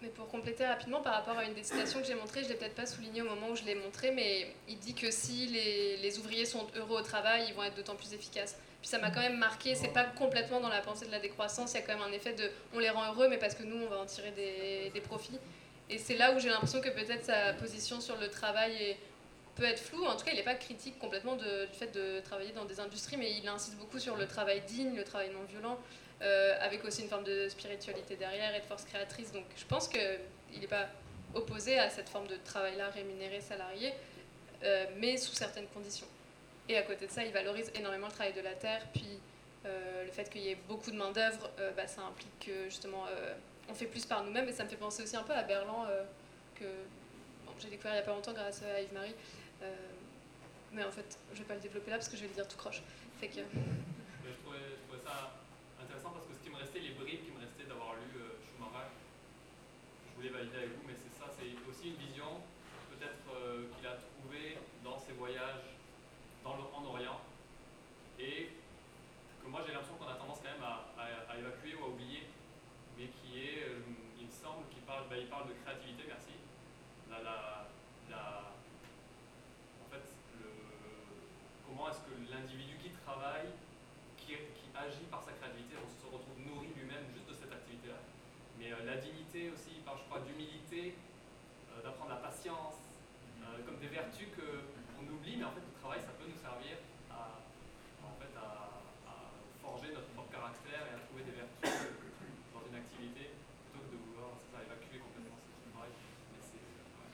Mais 0.00 0.01
pour 0.14 0.28
compléter 0.28 0.66
rapidement 0.66 1.00
par 1.00 1.14
rapport 1.14 1.38
à 1.38 1.44
une 1.44 1.54
des 1.54 1.62
citations 1.62 2.00
que 2.00 2.06
j'ai 2.06 2.14
montrées, 2.14 2.40
je 2.40 2.46
ne 2.46 2.52
l'ai 2.52 2.58
peut-être 2.58 2.74
pas 2.74 2.86
souligné 2.86 3.22
au 3.22 3.26
moment 3.26 3.50
où 3.50 3.56
je 3.56 3.64
l'ai 3.64 3.74
montré, 3.74 4.10
mais 4.10 4.54
il 4.68 4.78
dit 4.78 4.94
que 4.94 5.10
si 5.10 5.46
les, 5.46 5.96
les, 5.98 6.18
ouvriers 6.18 6.46
sont 6.46 6.66
heureux 6.76 7.00
au 7.00 7.02
travail, 7.02 7.46
ils 7.48 7.54
vont 7.54 7.62
être 7.62 7.74
d'autant 7.74 7.96
plus 7.96 8.12
efficaces. 8.12 8.56
Puis 8.80 8.88
ça 8.88 8.98
m'a 8.98 9.10
quand 9.10 9.20
même 9.20 9.38
marqué, 9.38 9.74
c'est 9.74 9.92
pas 9.92 10.04
complètement 10.04 10.60
dans 10.60 10.68
la 10.68 10.80
pensée 10.80 11.06
de 11.06 11.10
la 11.10 11.20
décroissance, 11.20 11.72
il 11.72 11.76
y 11.76 11.78
a 11.78 11.82
quand 11.82 11.94
même 11.94 12.08
un 12.08 12.12
effet 12.12 12.32
de 12.32 12.50
on 12.74 12.78
les 12.78 12.90
rend 12.90 13.12
heureux, 13.12 13.28
mais 13.28 13.38
parce 13.38 13.54
que 13.54 13.62
nous, 13.62 13.76
on 13.76 13.88
va 13.88 13.98
en 13.98 14.06
tirer 14.06 14.32
des, 14.32 14.90
des 14.90 15.00
profits. 15.00 15.38
Et 15.90 15.98
c'est 15.98 16.16
là 16.16 16.32
où 16.34 16.38
j'ai 16.38 16.48
l'impression 16.48 16.80
que 16.80 16.88
peut-être 16.88 17.24
sa 17.24 17.52
position 17.54 18.00
sur 18.00 18.16
le 18.16 18.28
travail 18.28 18.74
est, 18.74 18.96
peut 19.54 19.64
être 19.64 19.80
floue. 19.80 20.04
En 20.04 20.16
tout 20.16 20.24
cas, 20.24 20.32
il 20.32 20.36
n'est 20.36 20.42
pas 20.42 20.54
critique 20.54 20.98
complètement 20.98 21.36
de, 21.36 21.66
du 21.66 21.74
fait 21.78 21.92
de 21.92 22.20
travailler 22.20 22.52
dans 22.52 22.64
des 22.64 22.80
industries, 22.80 23.16
mais 23.16 23.32
il 23.36 23.46
insiste 23.48 23.76
beaucoup 23.76 23.98
sur 23.98 24.16
le 24.16 24.26
travail 24.26 24.62
digne, 24.66 24.96
le 24.96 25.04
travail 25.04 25.30
non 25.30 25.44
violent. 25.44 25.78
Euh, 26.22 26.54
avec 26.60 26.84
aussi 26.84 27.02
une 27.02 27.08
forme 27.08 27.24
de 27.24 27.48
spiritualité 27.48 28.14
derrière 28.14 28.54
et 28.54 28.60
de 28.60 28.64
force 28.64 28.84
créatrice. 28.84 29.32
Donc 29.32 29.44
je 29.56 29.64
pense 29.64 29.88
qu'il 29.88 30.60
n'est 30.60 30.68
pas 30.68 30.86
opposé 31.34 31.78
à 31.78 31.90
cette 31.90 32.08
forme 32.08 32.28
de 32.28 32.36
travail-là 32.44 32.90
rémunéré, 32.90 33.40
salarié, 33.40 33.92
euh, 34.62 34.86
mais 34.98 35.16
sous 35.16 35.34
certaines 35.34 35.66
conditions. 35.68 36.06
Et 36.68 36.76
à 36.76 36.82
côté 36.82 37.06
de 37.06 37.10
ça, 37.10 37.24
il 37.24 37.32
valorise 37.32 37.72
énormément 37.74 38.06
le 38.06 38.12
travail 38.12 38.34
de 38.34 38.40
la 38.40 38.52
terre, 38.52 38.86
puis 38.92 39.18
euh, 39.66 40.04
le 40.04 40.12
fait 40.12 40.30
qu'il 40.30 40.42
y 40.42 40.50
ait 40.50 40.58
beaucoup 40.68 40.92
de 40.92 40.96
main-d'œuvre, 40.96 41.50
bah, 41.76 41.88
ça 41.88 42.02
implique 42.02 42.38
que 42.38 42.64
justement 42.66 43.04
on 43.68 43.74
fait 43.74 43.86
plus 43.86 44.06
par 44.06 44.22
nous-mêmes, 44.22 44.48
et 44.48 44.52
ça 44.52 44.62
me 44.62 44.68
fait 44.68 44.76
penser 44.76 45.02
aussi 45.02 45.16
un 45.16 45.24
peu 45.24 45.32
à 45.32 45.42
Berlin, 45.42 45.88
que 46.54 46.64
j'ai 47.58 47.68
découvert 47.68 47.92
il 47.92 47.96
n'y 47.96 48.02
a 48.02 48.04
pas 48.04 48.12
longtemps 48.12 48.32
grâce 48.32 48.62
à 48.62 48.80
Yves-Marie. 48.80 49.14
mais 50.72 50.84
en 50.84 50.92
fait, 50.92 51.18
je 51.32 51.38
ne 51.38 51.42
vais 51.42 51.48
pas 51.48 51.54
le 51.54 51.60
développer 51.60 51.90
là 51.90 51.96
parce 51.96 52.08
que 52.08 52.16
je 52.16 52.22
vais 52.22 52.28
le 52.28 52.34
dire 52.34 52.46
tout 52.46 52.56
croche. 52.56 52.80
Fait 53.18 53.26
que... 53.26 53.40
je 53.40 54.30
trouvais 54.44 55.02
ça 55.04 55.42
intéressant 55.82 56.10
parce 56.10 56.26
que 56.26 56.34
ce 56.34 56.40
qui 56.40 56.50
me 56.50 56.56
restait, 56.56 56.80
les 56.80 56.94
bribes 56.94 57.24
qui 57.24 57.32
me 57.32 57.40
restaient 57.42 57.66
d'avoir 57.66 57.94
lu 57.94 58.08
euh, 58.16 58.38
Schumacher, 58.46 58.88
je 60.06 60.11
voulais 60.22 60.38
valider 60.38 60.58
avec 60.58 60.70
vous, 60.78 60.86
mais 60.86 60.94
c'est 60.94 61.10
ça, 61.18 61.26
c'est 61.34 61.50
aussi 61.66 61.90
une 61.90 61.98
vision 61.98 62.38
peut-être 62.94 63.26
euh, 63.34 63.66
qu'il 63.74 63.82
a 63.82 63.98
trouvée 63.98 64.54
dans 64.84 64.96
ses 64.96 65.18
voyages 65.18 65.74
dans 66.44 66.54
le, 66.54 66.62
en 66.62 66.84
Orient 66.86 67.18
et 68.20 68.54
que 69.42 69.48
moi 69.48 69.62
j'ai 69.66 69.72
l'impression 69.72 69.98
qu'on 69.98 70.06
a 70.06 70.14
tendance 70.14 70.38
quand 70.38 70.54
même 70.54 70.62
à, 70.62 70.86
à, 71.26 71.34
évacuer 71.34 71.74
ou 71.74 71.86
à 71.86 71.88
oublier, 71.88 72.30
mais 72.96 73.10
qui 73.10 73.34
est, 73.34 73.66
euh, 73.66 73.82
il 74.14 74.26
me 74.26 74.30
semble, 74.30 74.62
qu'il 74.70 74.86
parle, 74.86 75.10
bah, 75.10 75.18
il 75.18 75.26
parle 75.26 75.48
de 75.50 75.58
créativité, 75.58 76.04
merci. 76.06 76.38
La, 77.10 77.18
la, 77.18 77.66
la, 78.08 78.54
en 79.82 79.90
fait, 79.90 80.06
le, 80.38 80.46
comment 81.66 81.90
est-ce 81.90 82.06
que 82.06 82.14
l'individu 82.30 82.78
qui 82.78 82.94
travaille, 83.02 83.50
qui, 84.16 84.38
qui 84.38 84.66
agit 84.70 85.10
par 85.10 85.18
sa 85.26 85.32
créativité, 85.32 85.74
on 85.82 85.90
se 85.90 86.06
retrouve 86.06 86.38
nourri 86.46 86.70
lui-même 86.78 87.10
juste 87.10 87.26
de 87.26 87.34
cette 87.34 87.50
activité-là. 87.50 87.98
Mais 88.62 88.70
euh, 88.70 88.86
la 88.86 88.96
dignité 89.02 89.50
aussi, 89.50 89.74
il 89.74 89.82
parle, 89.82 89.98
je 89.98 90.06
crois, 90.06 90.20
d'humilité, 90.22 90.94
euh, 91.74 91.82
d'apprendre 91.82 92.14
la 92.14 92.22
patience, 92.22 92.78
euh, 93.42 93.58
comme 93.66 93.78
des 93.82 93.88
vertus 93.90 94.28
qu'on 94.38 95.02
oublie, 95.02 95.34
mais 95.34 95.44
en 95.44 95.50
fait, 95.50 95.66
le 95.66 95.74
travail, 95.82 95.98
ça 95.98 96.14
peut 96.14 96.30
nous 96.30 96.38
servir 96.38 96.78
à, 97.10 97.42
en 98.06 98.14
fait, 98.22 98.30
à, 98.38 98.78
à 99.10 99.14
forger 99.58 99.90
notre 99.90 100.14
propre 100.14 100.30
caractère 100.30 100.86
et 100.86 100.94
à 100.94 101.02
trouver 101.10 101.26
des 101.26 101.34
vertus 101.34 101.90
dans 102.54 102.62
une 102.62 102.78
activité 102.78 103.34
plutôt 103.66 103.82
que 103.82 103.90
de 103.90 103.98
vouloir 103.98 104.38
ça, 104.46 104.62
évacuer 104.62 105.02
complètement 105.02 105.42
ce 105.42 105.50
travail. 105.66 105.90
Mais 106.30 106.38
c'est, 106.38 106.62
ouais. 106.62 107.10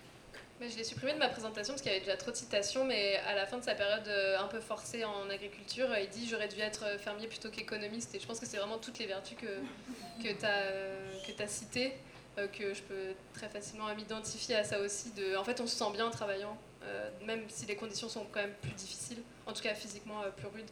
Mais 0.60 0.68
je 0.68 0.76
l'ai 0.76 0.85
supprimé 0.85 1.12
de 1.12 1.18
ma 1.18 1.28
présentation 1.28 1.74
parce 1.74 1.82
qu'il 1.82 1.93
y 1.93 1.94
avait 1.94 2.05
déjà 2.05 2.16
trop 2.16 2.32
de 2.32 2.36
citations, 2.36 2.85
mais 2.85 3.16
à 3.28 3.35
la 3.35 3.47
fin 3.47 3.59
de 3.59 3.64
sa 3.64 3.74
période 3.74 4.09
euh, 4.09 4.40
un 4.40 4.48
peu 4.48 4.59
forcée 4.59 5.05
en 5.05 5.30
agriculture, 5.30 5.86
il 5.97 6.09
dit 6.09 6.28
j'aurais 6.28 6.48
dû 6.48 6.59
être 6.60 6.98
fermier 6.98 7.28
plutôt 7.28 7.48
qu'économiste. 7.51 8.14
Et 8.14 8.20
je 8.20 8.26
pense 8.26 8.40
que 8.40 8.47
c'est 8.47 8.56
vraiment 8.56 8.78
toutes 8.78 8.98
les 8.98 9.06
vertus 9.06 9.36
que, 9.36 9.47
que 10.22 10.32
tu 10.32 10.44
as, 10.44 11.44
as 11.44 11.48
citées, 11.48 11.93
euh, 12.39 12.48
que 12.48 12.74
je 12.74 12.82
peux 12.82 13.14
très 13.35 13.48
facilement 13.48 13.94
m'identifier 13.94 14.56
à 14.56 14.64
ça 14.64 14.80
aussi. 14.80 15.12
De, 15.12 15.36
en 15.36 15.44
fait, 15.44 15.60
on 15.60 15.66
se 15.66 15.76
sent 15.76 15.93
bien 15.93 16.06
en 16.06 16.10
travaillant, 16.10 16.59
euh, 16.82 17.10
même 17.24 17.44
si 17.48 17.66
les 17.66 17.76
conditions 17.76 18.09
sont 18.09 18.26
quand 18.32 18.40
même 18.40 18.55
plus 18.60 18.72
difficiles, 18.72 19.22
en 19.47 19.52
tout 19.52 19.62
cas 19.62 19.74
physiquement 19.74 20.22
euh, 20.22 20.30
plus 20.30 20.47
rudes, 20.47 20.70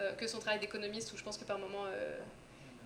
euh, 0.00 0.12
que 0.14 0.26
son 0.26 0.38
travail 0.38 0.60
d'économiste, 0.60 1.12
où 1.12 1.16
je 1.16 1.22
pense 1.22 1.38
que 1.38 1.44
par 1.44 1.58
moment, 1.58 1.84
euh, 1.86 2.18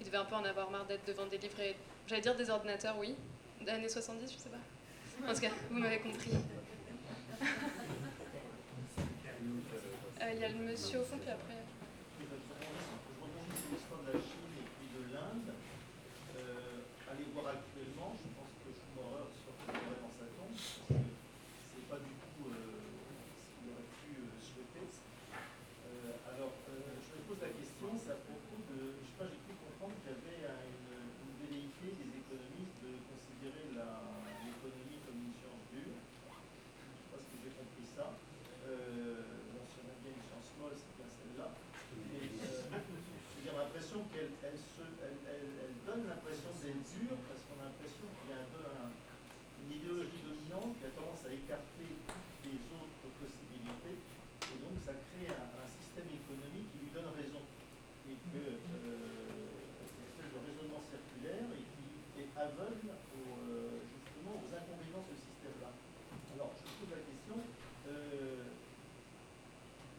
il 0.01 0.07
devait 0.07 0.19
un 0.19 0.25
peu 0.25 0.35
en 0.35 0.45
avoir 0.45 0.71
marre 0.71 0.87
d'être 0.87 1.07
devant 1.07 1.27
des 1.27 1.39
livres 1.39 1.61
et, 1.61 1.77
j'allais 2.07 2.21
dire 2.21 2.37
des 2.37 2.51
ordinateurs, 2.51 2.97
oui, 2.99 3.15
des 3.61 3.71
années 3.71 3.89
70, 3.89 4.33
je 4.33 4.39
sais 4.39 4.49
pas. 4.49 4.78
En 5.27 5.35
tout 5.35 5.41
cas, 5.41 5.51
vous 5.71 5.79
m'avez 5.79 5.99
compris. 5.99 6.31
Euh, 10.21 10.33
Il 10.35 10.41
y 10.41 10.45
a 10.45 10.49
le 10.49 10.59
monsieur 10.65 11.01
au 11.01 11.05
fond, 11.05 11.19
puis 11.19 11.31
après. 11.31 11.59
Je 12.19 12.25
rebondis 12.25 13.59
sur 13.61 13.71
l'histoire 13.73 14.03
de 14.07 14.13
la 14.13 14.21
Chine 14.23 14.55
et 14.59 14.67
puis 14.77 14.89
de 14.95 15.03
l'Inde. 15.15 15.51
Euh, 15.53 17.11
allez 17.13 17.27
voir 17.35 17.47
actuellement, 17.55 18.17
je 18.19 18.27
pense 18.35 18.53
que 18.63 18.69
Schumacher 18.73 19.31
sortirait 19.45 19.99
dans 20.03 20.15
sa 20.17 20.27
tombe, 20.37 20.55
parce 20.57 20.89
que 20.89 20.97
c'est 20.97 21.87
pas 21.89 22.01
du 22.03 22.15
tout 22.19 22.43
euh, 22.49 22.57
ce 23.39 23.47
qu'il 23.59 23.67
aurait 23.75 23.91
pu 24.03 24.11
euh, 24.17 24.33
souhaiter. 24.41 24.87
Euh, 24.89 26.31
alors, 26.35 26.55
euh, 26.73 26.99
je 27.05 27.09
me 27.15 27.21
pose 27.29 27.41
la 27.45 27.53
question, 27.53 27.89
c'est 28.01 28.15
à 28.17 28.21
propos 28.25 28.59
de. 28.73 28.79
Je 28.99 29.07
sais 29.07 29.17
pas, 29.19 29.27
j'ai 29.29 29.43
pu 29.45 29.55
comprendre 29.61 29.95
qu'il 30.03 30.11
y 30.11 30.17
avait 30.19 30.43
euh, 30.49 30.67
une, 30.73 31.29
une 31.29 31.35
velléité 31.47 31.87
des 31.95 32.11
économistes 32.17 32.79
de 32.83 32.91
considérer 33.07 33.67
la- 33.79 34.03
l'économie 34.43 34.99
comme 35.07 35.19
une 35.31 35.35
science 35.39 35.63
dure. 35.71 35.95
Je 35.95 36.91
sais 36.99 37.09
pas 37.15 37.21
si 37.23 37.33
j'ai 37.39 37.53
compris 37.55 37.87
ça. 37.95 38.07
Euh, 38.69 39.25
bon, 39.57 39.63
si 39.71 39.77
on 39.81 39.89
a 39.89 39.97
bien 40.05 40.13
une 40.13 40.25
science 40.29 40.51
molle, 40.61 40.77
c'est 40.77 40.95
bien 40.99 41.09
celle-là. 41.09 41.49
Et, 41.57 42.29
euh, 42.29 42.77
j'ai 43.41 43.53
l'impression 43.57 44.05
qu'elle 44.13 44.35
elle 44.45 44.61
se, 44.61 44.85
elle, 45.03 45.19
elle, 45.25 45.53
elle 45.65 45.77
donne 45.89 46.05
l'impression 46.07 46.53
d'être 46.61 46.85
dure 47.01 47.17
parce 47.27 47.43
qu'on 47.49 47.59
a 47.65 47.73
l'impression 47.73 48.05
qu'il 48.13 48.29
y 48.29 48.35
a 48.37 48.41
un 48.45 48.51
peu 48.53 48.63
un- 48.69 48.93
une 49.65 49.73
idéologie 49.73 50.21
dominante 50.23 50.77
qui 50.79 50.85
a 50.85 50.93
tendance 50.93 51.23
à 51.25 51.31
écarter 51.33 51.89
toutes 52.07 52.43
les 52.45 52.61
autres 52.77 53.09
possibilités 53.19 53.97
et 53.99 54.57
donc 54.61 54.77
ça 54.85 54.93
crée 54.95 55.33
un, 55.33 55.49
un 55.65 55.69
système 55.81 56.09
économique 56.13 56.69
qui 56.77 56.79
lui 56.87 56.91
donne 56.93 57.09
raison 57.17 57.41
et 58.11 58.17
que 58.31 58.43
euh, 58.45 58.61
c'est 59.89 59.97
une 59.97 60.07
espèce 60.13 60.31
de 60.37 60.41
raisonnement 60.45 60.83
circulaire 60.85 61.49
et 61.57 61.65
qui 61.65 61.85
est 62.49 62.57
aveugle 62.57 62.89
aux, 62.89 63.37
euh, 63.45 63.85
justement 63.93 64.41
aux 64.41 64.49
inconvénients 64.49 65.05
de 65.05 65.13
ce 65.13 65.21
système-là. 65.29 65.71
Alors 66.33 66.51
je 66.57 66.65
pose 66.65 66.91
la 66.97 67.03
question. 67.05 67.37
Euh, 67.89 68.49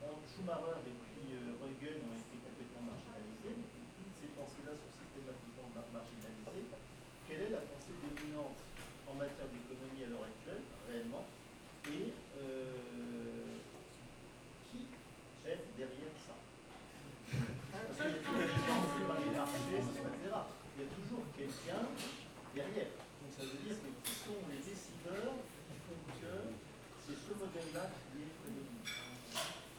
alors, 0.02 0.20
Schumacher 0.26 0.82
et 0.90 0.96
puis 0.98 1.26
euh, 1.38 1.54
Röntgen 1.62 1.98
ont 2.10 2.18
été 2.18 2.36
complètement 2.42 2.84
marginalisés, 2.90 3.54
mais 3.54 3.70
toutes 3.94 4.16
ces 4.18 4.30
pensées-là 4.34 4.74
sont 4.74 4.94
systématiquement 4.98 5.70
mar- 5.78 5.92
marginalisées. 5.94 6.66
Quelle 7.30 7.42
est 7.46 7.54
la 7.54 7.62
pensée 7.70 7.94
dominante 8.02 8.58
en 9.06 9.14
matière 9.14 9.50
d'économie 9.54 10.04
à 10.06 10.10
l'heure 10.10 10.26
actuelle, 10.26 10.66
réellement 10.90 11.26
Et 11.94 12.10
euh, 12.42 13.62
qui 14.74 14.90
est 15.46 15.62
derrière 15.78 16.16
ça 16.26 16.34
Parce 17.30 17.98
que 18.02 18.10
les 18.10 18.50
gens, 18.50 18.82
c'est 18.90 19.06
pas 19.06 19.18
les 19.22 19.34
marchés, 19.38 19.78
etc. 19.78 20.34
Il 20.74 20.78
y 20.82 20.86
a 20.86 20.90
toujours 20.96 21.26
quelqu'un 21.36 21.84
derrière. 22.56 22.92
Donc 23.20 23.30
ça 23.36 23.44
veut 23.46 23.60
dire 23.62 23.76
que 23.78 23.90
qui 24.02 24.14
sont 24.16 24.42
les 24.50 24.62
décideurs 24.64 25.36
qui 25.38 25.78
font 25.86 26.02
que 26.18 26.34
c'est 27.06 27.18
ce 27.20 27.32
modèle-là 27.36 27.86
qui 28.10 28.26
est 28.26 28.34
prédominant. 28.42 28.88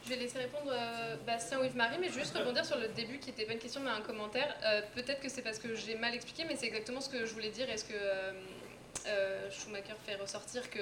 vais 0.11 0.17
laisser 0.17 0.39
répondre 0.39 0.71
euh, 0.71 1.15
Bastien 1.25 1.59
ou 1.59 1.63
Yves-Marie, 1.63 1.97
mais 1.99 2.09
juste 2.09 2.35
rebondir 2.37 2.65
sur 2.65 2.77
le 2.77 2.89
début 2.89 3.17
qui 3.19 3.29
n'était 3.29 3.45
pas 3.45 3.53
une 3.53 3.59
question 3.59 3.81
mais 3.81 3.89
un 3.89 4.01
commentaire. 4.01 4.55
Euh, 4.63 4.81
Peut-être 4.93 5.21
que 5.21 5.29
c'est 5.29 5.41
parce 5.41 5.57
que 5.57 5.73
j'ai 5.75 5.95
mal 5.95 6.13
expliqué, 6.13 6.43
mais 6.47 6.55
c'est 6.55 6.67
exactement 6.67 7.01
ce 7.01 7.09
que 7.09 7.25
je 7.25 7.33
voulais 7.33 7.49
dire. 7.49 7.69
Est-ce 7.69 7.85
que 7.85 7.93
euh, 7.93 9.51
Schumacher 9.51 9.95
fait 10.05 10.15
ressortir 10.15 10.69
que 10.69 10.81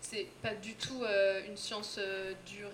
c'est 0.00 0.26
pas 0.42 0.54
du 0.54 0.74
tout 0.74 1.04
une 1.46 1.56
science 1.56 2.00
dure 2.46 2.70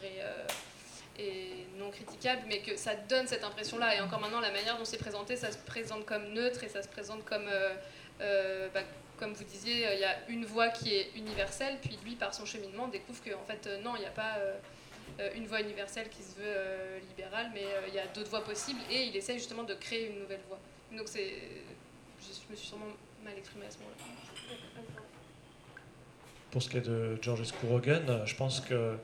et, 1.18 1.66
non 1.78 1.90
critiquable, 1.90 2.42
mais 2.46 2.60
que 2.60 2.76
ça 2.76 2.94
donne 2.94 3.26
cette 3.26 3.42
impression-là? 3.42 3.96
Et 3.96 4.00
encore 4.00 4.20
maintenant, 4.20 4.40
la 4.40 4.52
manière 4.52 4.78
dont 4.78 4.84
c'est 4.84 4.98
présenté, 4.98 5.34
ça 5.36 5.50
se 5.50 5.58
présente 5.58 6.06
comme 6.06 6.32
neutre 6.32 6.62
et 6.62 6.68
ça 6.68 6.82
se 6.82 6.88
présente 6.88 7.24
comme, 7.24 7.50
bah, 8.20 8.82
comme 9.18 9.32
vous 9.32 9.44
disiez, 9.44 9.86
il 9.94 10.00
y 10.00 10.04
a 10.04 10.16
une 10.28 10.44
voie 10.44 10.68
qui 10.68 10.94
est 10.94 11.10
universelle, 11.16 11.78
puis 11.80 11.98
lui, 12.04 12.14
par 12.14 12.34
son 12.34 12.44
cheminement, 12.44 12.86
découvre 12.88 13.22
qu'en 13.24 13.44
fait, 13.44 13.66
euh, 13.66 13.80
non, 13.82 13.96
il 13.96 14.00
n'y 14.00 14.06
a 14.06 14.10
pas 14.10 14.36
une 15.34 15.47
voie 15.47 15.60
universelle 15.60 16.09
qui 16.09 16.22
se 16.22 16.36
veut 16.36 16.44
euh, 16.44 16.98
libérale, 17.09 17.51
mais 17.55 17.64
euh, 17.64 17.88
il 17.88 17.94
y 17.94 17.98
a 17.98 18.06
d'autres 18.09 18.30
voies 18.30 18.44
possibles, 18.44 18.80
et 18.90 19.05
il 19.05 19.16
essaye 19.16 19.38
justement 19.38 19.64
de 19.64 19.74
créer 19.74 20.10
une 20.10 20.20
nouvelle 20.20 20.43
voie. 20.48 20.59
Donc 20.97 21.09
c'est, 21.09 21.32
je 22.20 22.51
me 22.51 22.56
suis 22.56 22.68
sûrement 22.68 22.86
mal 23.24 23.34
exprimée 23.36 23.66
à 23.66 23.70
ce 23.70 23.78
moment-là. 23.78 24.82
Pour 26.51 26.62
ce 26.62 26.68
qui 26.68 26.76
est 26.78 26.86
de 26.88 27.18
Georges 27.20 27.52
Rogan, 27.68 28.22
je 28.24 28.34
pense 28.34 28.60
que 28.60 28.97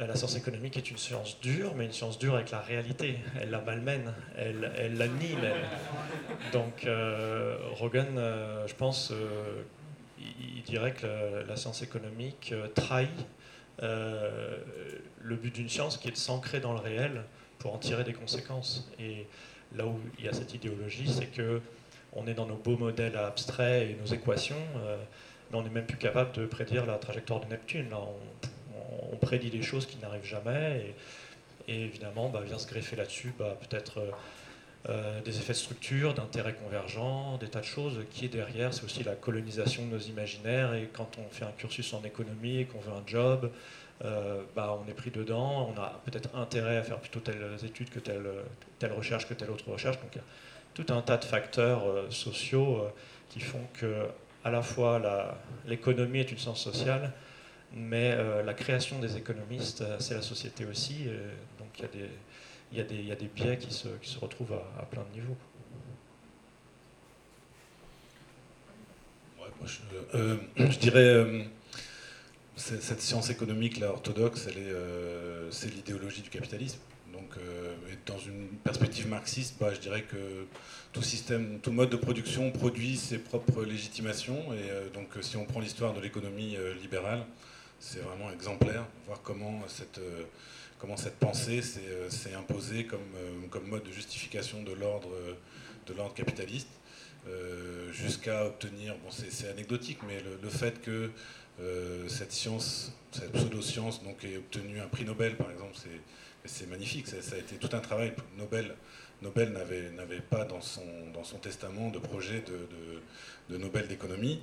euh, 0.00 0.06
la 0.06 0.16
science 0.16 0.36
économique 0.36 0.76
est 0.78 0.90
une 0.90 0.96
science 0.96 1.38
dure, 1.40 1.74
mais 1.74 1.84
une 1.84 1.92
science 1.92 2.18
dure 2.18 2.34
avec 2.34 2.50
la 2.50 2.60
réalité. 2.60 3.18
Elle 3.40 3.50
la 3.50 3.60
malmène, 3.60 4.14
elle, 4.36 4.72
elle 4.78 4.96
la 4.96 5.06
nie 5.06 5.34
même. 5.36 5.66
Donc 6.52 6.86
euh, 6.86 7.58
Rogan, 7.72 8.06
euh, 8.16 8.66
je 8.66 8.74
pense, 8.74 9.10
euh, 9.10 9.62
il, 10.18 10.62
dirait 10.62 10.94
que 10.94 11.06
la, 11.46 11.56
science 11.56 11.82
économique 11.82 12.50
euh, 12.52 12.68
trahit 12.68 13.10
euh, 13.82 14.58
le 15.20 15.36
but 15.36 15.54
d'une 15.54 15.68
science 15.68 15.96
qui 15.96 16.08
est 16.08 16.12
de 16.12 16.16
s'ancrer 16.16 16.60
dans 16.60 16.72
le 16.72 16.80
réel 16.80 17.22
pour 17.58 17.74
en 17.74 17.78
tirer 17.78 18.04
des 18.04 18.12
conséquences. 18.12 18.88
Et 18.98 19.26
là 19.76 19.86
où 19.86 19.98
il 20.18 20.24
y 20.24 20.28
a 20.28 20.32
cette 20.32 20.54
idéologie, 20.54 21.08
c'est 21.08 21.26
que 21.26 21.60
on 22.14 22.26
est 22.26 22.34
dans 22.34 22.46
nos 22.46 22.56
beaux 22.56 22.76
modèles 22.76 23.16
abstraits 23.16 23.90
et 23.90 23.96
nos 23.98 24.06
équations, 24.06 24.62
mais 25.50 25.56
on 25.56 25.62
n'est 25.62 25.70
même 25.70 25.86
plus 25.86 25.96
capable 25.96 26.32
de 26.32 26.44
prédire 26.44 26.84
la 26.84 26.98
trajectoire 26.98 27.40
de 27.40 27.46
Neptune. 27.46 27.88
Là, 27.88 28.00
on, 29.12 29.16
prédit 29.16 29.50
des 29.50 29.62
choses 29.62 29.86
qui 29.86 29.96
n'arrivent 29.98 30.26
jamais, 30.26 30.94
et, 31.68 31.84
évidemment, 31.84 32.28
bah, 32.28 32.42
vient 32.44 32.58
se 32.58 32.66
greffer 32.66 32.96
là-dessus 32.96 33.32
bah, 33.38 33.56
peut-être 33.60 34.02
euh, 34.88 35.20
des 35.20 35.38
effets 35.38 35.52
de 35.52 35.58
structure, 35.58 36.12
d'intérêts 36.12 36.54
convergents, 36.54 37.36
des 37.38 37.46
tas 37.46 37.60
de 37.60 37.64
choses 37.64 38.00
qui 38.10 38.24
est 38.24 38.28
derrière. 38.28 38.74
C'est 38.74 38.82
aussi 38.82 39.04
la 39.04 39.14
colonisation 39.14 39.86
de 39.86 39.92
nos 39.92 39.98
imaginaires. 39.98 40.74
Et 40.74 40.88
quand 40.92 41.18
on 41.18 41.32
fait 41.32 41.44
un 41.44 41.52
cursus 41.52 41.92
en 41.92 42.02
économie 42.02 42.58
et 42.58 42.64
qu'on 42.64 42.80
veut 42.80 42.90
un 42.90 43.06
job, 43.06 43.48
euh, 44.04 44.42
bah, 44.56 44.76
on 44.84 44.90
est 44.90 44.94
pris 44.94 45.12
dedans. 45.12 45.72
On 45.72 45.80
a 45.80 46.00
peut-être 46.04 46.34
intérêt 46.34 46.78
à 46.78 46.82
faire 46.82 46.98
plutôt 46.98 47.20
telles 47.20 47.64
études 47.64 47.90
que 47.90 48.00
telle, 48.00 48.92
recherche 48.92 49.28
que 49.28 49.34
telle 49.34 49.50
autre 49.50 49.70
recherche. 49.70 50.00
Donc 50.00 50.10
il 50.14 50.18
y 50.18 50.20
a 50.20 50.24
tout 50.74 50.92
un 50.92 51.00
tas 51.00 51.16
de 51.16 51.26
facteurs 51.26 51.86
euh, 51.86 52.10
sociaux 52.10 52.84
qui 53.28 53.38
font 53.38 53.64
que 53.74 54.06
à 54.42 54.50
la 54.50 54.62
fois 54.62 55.00
l'économie 55.64 56.18
est 56.18 56.32
une 56.32 56.38
science 56.38 56.60
sociale, 56.60 57.12
mais 57.72 58.16
la 58.44 58.54
création 58.54 58.98
des 58.98 59.16
économistes, 59.16 59.84
c'est 60.00 60.14
la 60.14 60.22
société 60.22 60.66
aussi. 60.66 61.06
donc 61.60 61.68
il 61.78 61.82
y 61.82 61.84
a 61.84 61.88
des 61.88 62.10
il 62.72 62.78
y, 62.78 63.06
y 63.06 63.12
a 63.12 63.16
des 63.16 63.28
biais 63.28 63.58
qui 63.58 63.72
se, 63.72 63.88
qui 64.00 64.10
se 64.10 64.18
retrouvent 64.18 64.54
à, 64.78 64.84
plein 64.86 65.04
de 65.12 65.20
niveaux. 65.20 65.36
je, 69.66 69.78
euh, 70.14 70.36
je, 70.56 70.78
dirais, 70.78 71.04
euh, 71.04 71.42
cette 72.56 73.00
science 73.00 73.30
économique 73.30 73.78
là, 73.78 73.90
orthodoxe, 73.90 74.48
euh, 74.56 75.48
c'est 75.50 75.72
l'idéologie 75.72 76.22
du 76.22 76.30
capitalisme. 76.30 76.78
Donc, 77.12 77.36
dans 78.06 78.18
une 78.18 78.48
perspective 78.64 79.06
marxiste, 79.06 79.56
bah, 79.60 79.72
je 79.74 79.80
dirais 79.80 80.02
que 80.02 80.46
tout 80.92 81.02
système, 81.02 81.60
tout 81.60 81.70
mode 81.70 81.90
de 81.90 81.96
production 81.96 82.50
produit 82.50 82.96
ses 82.96 83.18
propres 83.18 83.64
légitimations. 83.64 84.54
Et 84.54 84.90
donc, 84.94 85.08
si 85.20 85.36
on 85.36 85.44
prend 85.44 85.60
l'histoire 85.60 85.92
de 85.92 86.00
l'économie 86.00 86.56
libérale, 86.80 87.24
c'est 87.80 88.00
vraiment 88.00 88.32
exemplaire, 88.32 88.86
voir 89.06 89.20
comment 89.22 89.60
cette 89.68 90.00
comment 90.82 90.96
cette 90.96 91.18
pensée 91.18 91.62
s'est 91.62 91.80
euh, 91.88 92.38
imposée 92.38 92.86
comme, 92.86 93.00
euh, 93.16 93.46
comme, 93.50 93.68
mode 93.68 93.84
de 93.84 93.92
justification 93.92 94.64
de 94.64 94.72
l'ordre 94.72 95.10
l'ordre 95.96 96.14
capitaliste, 96.14 96.68
euh, 97.28 97.92
jusqu'à 97.92 98.46
obtenir, 98.46 98.96
bon 98.98 99.10
c'est 99.10 99.48
anecdotique, 99.48 99.98
mais 100.06 100.20
le, 100.42 100.48
fait 100.48 100.80
que 100.80 101.10
cette 102.08 102.32
science, 102.32 102.92
cette 103.12 103.30
pseudo-science, 103.32 104.02
donc 104.02 104.24
ait 104.24 104.38
obtenu 104.38 104.80
un 104.80 104.88
prix 104.88 105.04
Nobel, 105.04 105.36
par 105.36 105.50
exemple, 105.50 105.74
c'est 106.44 106.68
magnifique. 106.68 107.06
Ça, 107.06 107.36
a 107.36 107.38
été 107.38 107.56
tout 107.56 107.68
un 107.76 107.80
travail. 107.80 108.14
Nobel, 108.38 108.74
Nobel 109.20 109.52
n'avait 109.52 110.20
pas 110.20 110.44
dans 110.44 110.62
son, 110.62 110.82
testament 111.42 111.90
de 111.90 111.98
projet 111.98 112.42
de, 113.50 113.58
Nobel 113.58 113.86
d'économie. 113.86 114.42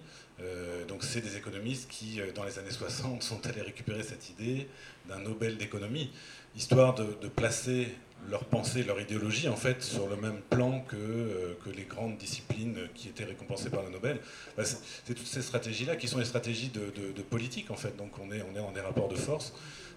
Donc 0.88 1.04
c'est 1.04 1.22
des 1.22 1.38
économistes 1.38 1.90
qui, 1.90 2.20
dans 2.36 2.44
les 2.44 2.60
années 2.60 2.72
60, 2.72 3.24
sont 3.24 3.46
allés 3.48 3.62
récupérer 3.62 4.04
cette 4.04 4.30
idée, 4.30 4.68
d'un 5.08 5.20
Nobel 5.20 5.58
d'économie, 5.58 6.12
histoire 6.56 6.96
de, 6.96 7.28
placer 7.28 7.88
leur 8.30 8.44
pensée, 8.46 8.84
leur 8.84 9.00
idéologie, 9.00 9.48
en 9.48 9.56
fait, 9.56 9.82
sur 9.82 10.08
le 10.08 10.18
même 10.18 10.42
plan 10.50 10.82
que, 10.82 10.96
euh, 10.98 11.54
que 11.64 11.70
les 11.70 11.86
grandes 11.86 12.18
disciplines 12.18 12.76
qui 12.94 13.08
étaient 13.08 13.24
récompensées 13.24 13.70
par 13.70 13.82
le 13.82 13.90
Nobel. 13.90 14.20
Bah, 14.58 14.64
c'est 14.66 15.14
toutes 15.14 15.26
ces 15.26 15.42
stratégies-là 15.42 15.96
qui 15.96 16.10
sont 16.10 16.20
les 16.20 16.26
stratégies 16.26 16.70
de, 16.70 17.22
politique, 17.22 17.72
en 17.72 17.76
fait. 17.76 17.96
Donc 17.96 18.12
on 18.20 18.32
est, 18.32 18.42
on 18.42 18.52
est 18.52 18.62
dans 18.62 18.72
des 18.72 18.82
rapports 18.82 19.08
de 19.08 19.16
force. 19.16 19.54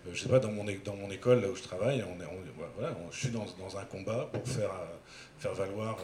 Euh, 0.06 0.10
je 0.14 0.22
sais 0.22 0.28
pas, 0.28 0.38
dans 0.38 0.52
mon, 0.52 0.64
dans 0.84 0.96
mon 0.96 1.10
école, 1.10 1.40
là 1.40 1.48
où 1.48 1.56
je 1.56 1.62
travaille, 1.62 2.04
on 2.04 2.20
est, 2.22 2.28
voilà, 2.78 2.96
je 3.10 3.18
suis 3.18 3.30
dans, 3.30 3.46
dans, 3.58 3.76
un 3.76 3.84
combat 3.84 4.28
pour 4.32 4.46
faire, 4.46 4.70
euh, 4.70 4.96
faire 5.38 5.54
valoir 5.54 5.98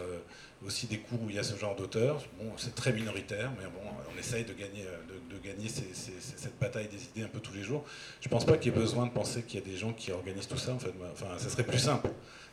aussi 0.67 0.87
des 0.87 0.99
cours 0.99 1.23
où 1.23 1.31
il 1.31 1.37
y 1.37 1.39
a 1.39 1.43
ce 1.43 1.57
genre 1.57 1.77
d'auteurs. 1.77 2.23
Bon, 2.41 2.51
c'est 2.57 2.75
très 2.75 2.93
minoritaire, 2.93 3.51
mais 3.59 3.67
bon, 3.67 3.91
on 4.15 4.19
essaye 4.19 4.45
de 4.45 4.53
gagner, 4.53 4.85
de, 5.31 5.39
gagner 5.39 5.69
cette 5.69 6.59
bataille 6.61 6.89
des 6.89 7.05
idées 7.05 7.23
un 7.23 7.29
peu 7.29 7.41
tous 7.41 7.55
les 7.55 7.63
jours. 7.63 7.85
Je 8.21 8.29
ne 8.29 8.31
pense 8.31 8.45
pas 8.45 8.57
qu'il 8.57 8.73
y 8.73 8.77
ait 8.77 8.79
besoin 8.79 9.07
de 9.07 9.13
penser 9.13 9.43
qu'il 9.43 9.61
y 9.61 9.63
a 9.63 9.67
des 9.67 9.77
gens 9.77 9.93
qui 9.93 10.11
organisent 10.11 10.49
tout 10.49 10.59
ça. 10.59 10.73
En 10.73 10.79
fait, 10.79 10.93
enfin, 11.13 11.39
ça 11.39 11.49
serait 11.49 11.65
plus 11.65 11.79
simple. 11.79 12.11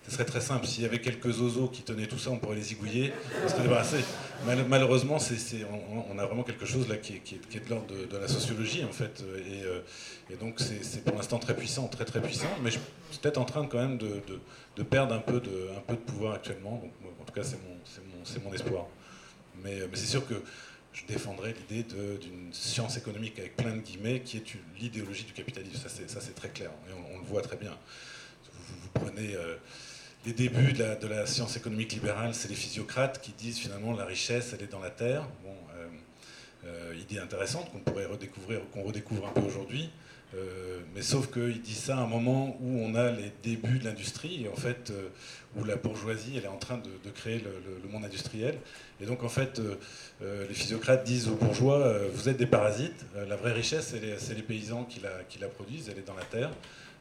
Ce 0.08 0.12
serait 0.12 0.26
très 0.26 0.42
simple. 0.42 0.68
S'il 0.68 0.84
y 0.84 0.86
avait 0.86 1.02
quelques 1.02 1.32
zozos 1.32 1.68
qui 1.68 1.82
tenaient 1.82 2.06
tout 2.06 2.20
ça, 2.20 2.30
on 2.30 2.38
pourrait 2.38 2.58
les 2.58 2.62
zigouiller. 2.62 3.12
Malheureusement, 4.68 5.18
c'est, 5.18 5.66
on, 6.10 6.20
a 6.20 6.26
vraiment 6.26 6.44
quelque 6.44 6.66
chose 6.66 6.88
là 6.88 6.98
qui 6.98 7.14
est, 7.14 7.66
de 7.66 7.70
l'ordre 7.70 7.88
de, 7.88 8.18
la 8.18 8.28
sociologie, 8.28 8.84
en 8.84 8.92
fait. 8.92 9.24
Et, 9.50 9.64
euh, 9.64 9.80
donc, 10.40 10.60
c'est, 10.60 11.04
pour 11.04 11.16
l'instant 11.16 11.40
très 11.40 11.56
puissant, 11.56 11.88
très 11.88 12.06
très 12.06 12.22
puissant. 12.22 12.50
Mais 12.62 12.70
je 12.70 12.78
suis 13.10 13.20
peut-être 13.20 13.40
en 13.40 13.46
train 13.46 13.66
quand 13.66 13.80
même 13.80 13.98
de, 13.98 14.84
perdre 14.84 15.16
un 15.16 15.20
peu 15.20 15.40
de, 15.40 15.70
un 15.76 15.82
peu 15.82 15.94
de 15.94 16.02
pouvoir 16.02 16.36
actuellement. 16.36 16.84
C'est 17.44 18.44
mon, 18.44 18.54
espoir. 18.54 18.88
Mais, 19.64 19.82
c'est 19.94 20.06
sûr 20.06 20.28
que 20.28 20.36
je 20.94 21.06
défendrais 21.06 21.54
l'idée 21.54 21.84
d'une 22.18 22.54
science 22.54 22.98
économique 22.98 23.38
avec 23.40 23.56
plein 23.56 23.76
de 23.76 23.82
guillemets 23.82 24.22
qui 24.22 24.38
est 24.38 24.58
l'idéologie 24.80 25.24
du 25.26 25.34
capitalisme. 25.34 25.88
Ça, 25.88 26.22
c'est 26.22 26.36
très 26.36 26.50
clair. 26.50 26.72
Et 26.90 26.94
on, 26.94 27.20
le 27.20 27.26
voit 27.26 27.42
très 27.42 27.58
bien. 27.58 27.78
Vous, 28.54 28.90
prenez. 28.94 29.36
Euh, 29.36 29.56
les 30.26 30.34
débuts 30.34 30.74
de 30.74 31.08
la, 31.08 31.26
science 31.28 31.56
économique 31.56 31.94
libérale, 31.94 32.34
c'est 32.34 32.48
les 32.48 32.56
physiocrates 32.56 33.22
qui 33.22 33.32
disent 33.32 33.60
finalement 33.60 33.94
la 33.94 34.06
richesse, 34.06 34.54
elle 34.54 34.64
est 34.64 34.72
dans 34.72 34.80
la 34.80 34.90
terre. 34.90 35.28
Bon, 35.44 35.56
euh, 35.76 35.88
idée 37.00 37.20
intéressante 37.20 37.72
qu'on 37.72 37.80
pourrait 37.80 38.06
redécouvrir, 38.06 38.62
qu'on 38.72 38.84
redécouvre 38.84 39.28
un 39.28 39.32
peu 39.32 39.42
aujourd'hui. 39.42 39.90
Euh, 40.34 40.80
mais 40.94 41.02
sauf 41.02 41.32
qu'il 41.32 41.62
dit 41.62 41.76
ça 41.76 41.98
à 41.98 42.02
un 42.02 42.08
moment 42.08 42.58
où 42.60 42.80
on 42.80 42.96
a 42.96 43.12
les 43.12 43.32
débuts 43.44 43.80
de 43.80 43.86
l'industrie, 43.86 44.44
et 44.44 44.50
en 44.50 44.56
fait, 44.56 44.92
où 45.56 45.64
la 45.64 45.76
bourgeoisie 45.76 46.34
elle 46.36 46.46
est 46.46 46.48
en 46.48 46.58
train 46.58 46.78
de, 46.78 47.10
créer 47.12 47.40
le, 47.40 47.90
monde 47.90 48.04
industriel. 48.04 48.58
Et 49.00 49.06
donc, 49.06 49.24
en 49.24 49.30
fait, 49.30 49.62
les 50.22 50.54
physiocrates 50.54 51.04
disent 51.04 51.30
aux 51.30 51.36
bourgeois 51.36 52.00
Vous 52.14 52.28
êtes 52.28 52.38
des 52.38 52.48
parasites, 52.48 53.06
la 53.28 53.36
vraie 53.36 53.54
richesse, 53.54 53.94
c'est 53.94 54.02
les, 54.02 54.36
les, 54.36 54.44
paysans 54.44 54.84
qui 54.84 55.00
la, 55.00 55.24
qui 55.30 55.40
la 55.40 55.48
produisent, 55.48 55.90
elle 55.90 56.00
est 56.00 56.08
dans 56.08 56.16
la 56.16 56.26
terre. 56.26 56.52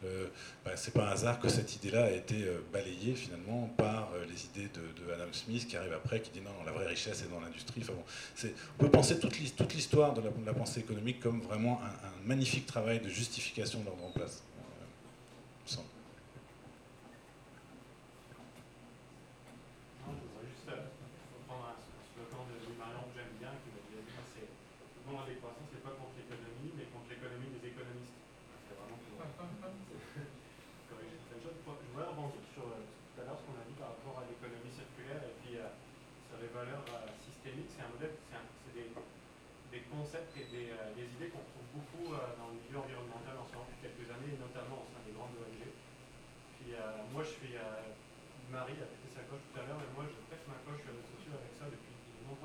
Euh, 0.04 0.26
bah, 0.64 0.72
c'est 0.76 0.92
pas 0.92 1.08
un 1.08 1.12
hasard 1.12 1.40
que 1.40 1.48
cette 1.48 1.76
idée-là 1.76 2.04
a 2.04 2.10
été 2.10 2.44
euh, 2.44 2.60
balayée 2.72 3.14
finalement 3.14 3.70
par 3.76 4.10
euh, 4.14 4.24
les 4.26 4.44
idées 4.44 4.70
de, 4.74 5.12
Adam 5.12 5.32
Smith 5.32 5.66
qui 5.66 5.76
arrive 5.76 5.92
après, 5.92 6.20
qui 6.20 6.30
dit 6.30 6.40
non, 6.40 6.50
la 6.64 6.72
vraie 6.72 6.86
richesse 6.86 7.22
est 7.22 7.30
dans 7.30 7.40
l'industrie. 7.40 7.82
Enfin, 7.82 7.92
bon, 7.92 8.48
on 8.78 8.82
peut 8.82 8.90
penser 8.90 9.18
toute 9.18 9.74
l'histoire 9.74 10.14
de, 10.14 10.22
la, 10.44 10.52
pensée 10.52 10.80
économique 10.80 11.20
comme 11.20 11.40
vraiment 11.40 11.80
un, 11.82 12.26
magnifique 12.26 12.66
travail 12.66 13.00
de 13.00 13.08
justification 13.08 13.80
de 13.80 13.86
l'ordre 13.86 14.04
en 14.04 14.10
place. 14.10 14.42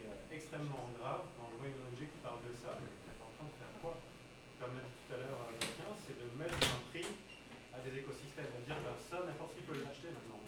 euh, 0.00 0.34
extrêmement 0.36 0.88
grave 0.96 1.28
quand 1.36 1.46
je 1.52 1.56
vois 1.60 1.68
une 1.68 1.80
ONG 1.84 2.00
qui 2.08 2.20
parle 2.24 2.40
de 2.46 2.52
ça. 2.56 2.78
Train 2.78 3.48
de 3.48 3.56
faire 3.60 3.74
quoi? 3.80 4.00
Comme 4.60 4.76
l'a 4.76 4.84
dit 4.86 4.96
tout 5.04 5.12
à 5.12 5.18
l'heure 5.20 5.42
c'est 6.00 6.16
de 6.16 6.26
mettre 6.38 6.56
un 6.56 6.80
prix 6.88 7.08
à 7.74 7.78
des 7.84 7.92
écosystèmes. 7.98 8.52
De 8.56 8.64
dire, 8.64 8.78
ça, 9.10 9.22
n'importe 9.24 9.54
qui 9.56 9.62
peut 9.66 9.78
l'acheter 9.78 10.10
maintenant. 10.14 10.40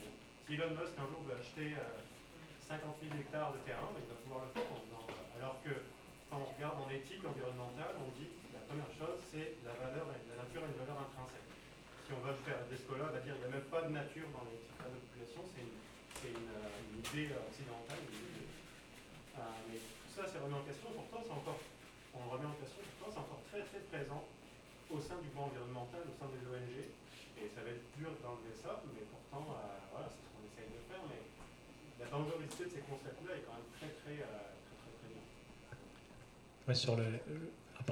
Si 0.44 0.54
Elon 0.54 0.76
Musk 0.76 0.94
un 1.00 1.08
jour 1.08 1.20
veut 1.24 1.36
acheter 1.36 1.72
50 2.68 2.80
000 3.00 3.16
hectares 3.20 3.52
de 3.52 3.60
terrain, 3.64 3.88
il 3.96 4.08
va 4.08 4.16
pouvoir 4.24 4.44
le 4.44 4.52
faire. 4.56 4.68
Alors 5.40 5.60
que 5.60 5.72
quand 6.28 6.40
on 6.40 6.48
regarde 6.56 6.80
en 6.80 6.88
éthique 6.88 7.24
environnementale, 7.24 8.00
on 8.00 8.08
dit 8.16 8.32
la 8.52 8.64
première 8.64 8.92
chose, 8.96 9.20
c'est 9.28 9.60
la 9.64 9.76
valeur, 9.76 10.08
la 10.08 10.36
nature 10.40 10.64
a 10.64 10.68
une 10.68 10.80
valeur 10.80 10.98
intrinsèque. 11.04 11.48
Si 12.04 12.12
on 12.12 12.20
va 12.24 12.32
faire 12.44 12.60
Descola, 12.68 13.08
on 13.08 13.14
va 13.14 13.20
dire 13.20 13.36
qu'il 13.36 13.44
n'y 13.44 13.52
a 13.52 13.56
même 13.56 13.68
pas 13.68 13.82
de 13.84 13.92
nature 13.92 14.28
dans 14.32 14.44
l'éthique 14.48 14.76
de 14.76 14.88
la 14.88 15.00
population, 15.00 15.42
c'est 15.48 15.64
une, 15.64 16.48
idée 17.04 17.36
occidentale, 17.36 18.00
mais 19.68 19.78
tout 19.78 20.12
ça, 20.14 20.22
c'est 20.30 20.38
remis 20.38 20.54
en 20.54 20.64
question. 20.64 20.88
Pourtant, 20.94 21.20
c'est 21.24 21.34
encore, 21.34 21.60
on 22.14 22.30
remet 22.30 22.46
en 22.46 22.56
question. 22.58 22.82
Pourtant, 22.98 23.10
c'est 23.10 23.22
encore 23.22 23.42
très 23.50 23.62
très 23.66 23.82
présent 23.90 24.22
au 24.90 25.00
sein 25.00 25.18
du 25.18 25.28
mouvement 25.32 25.50
environnemental, 25.50 26.06
au 26.06 26.14
sein 26.14 26.30
des 26.30 26.42
ONG. 26.46 26.74
Et 27.40 27.50
ça 27.50 27.66
va 27.66 27.70
être 27.74 27.86
dur 27.98 28.14
d'enlever 28.22 28.54
ça, 28.54 28.78
mais 28.94 29.02
pourtant, 29.10 29.42
euh, 29.50 29.90
voilà, 29.90 30.06
c'est 30.06 30.22
ce 30.22 30.30
qu'on 30.30 30.44
essaye 30.46 30.70
de 30.70 30.80
faire. 30.86 31.02
Mais 31.10 31.18
la 31.98 32.06
dangerosité 32.06 32.64
de 32.64 32.70
ces 32.70 32.84
concepts-là 32.86 33.34
est 33.34 33.42
quand 33.42 33.58
même 33.58 33.70
très 33.74 33.90
très 33.90 34.22
euh, 34.22 34.54
très 34.70 34.76
très, 34.78 34.92
très, 35.02 35.08
bien. 35.10 35.24
Ouais, 36.68 36.74
sur 36.74 36.94
le, 36.94 37.04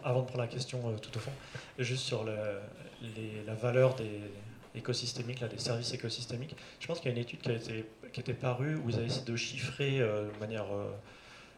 avant 0.05 0.23
de 0.23 0.27
prendre 0.27 0.47
la 0.47 0.47
question 0.47 0.79
euh, 0.89 0.97
tout 0.97 1.15
au 1.17 1.21
fond, 1.21 1.33
juste 1.79 2.05
sur 2.05 2.23
le, 2.23 2.63
la 3.47 3.55
valeur 3.55 3.97
des 3.97 4.21
écosystémiques, 4.75 5.41
là, 5.41 5.49
des 5.49 5.59
services 5.59 5.93
écosystémiques, 5.93 6.55
je 6.79 6.87
pense 6.87 7.01
qu'il 7.01 7.11
y 7.11 7.15
a 7.15 7.17
une 7.17 7.23
étude 7.23 7.41
qui, 7.41 7.51
a 7.51 7.55
été, 7.55 7.85
qui 8.13 8.21
était 8.21 8.33
parue 8.33 8.77
où 8.77 8.89
ils 8.89 8.97
avaient 8.97 9.07
essayé 9.07 9.25
de 9.25 9.37
chiffrer 9.37 9.99
de 9.99 10.39
manière 10.41 10.67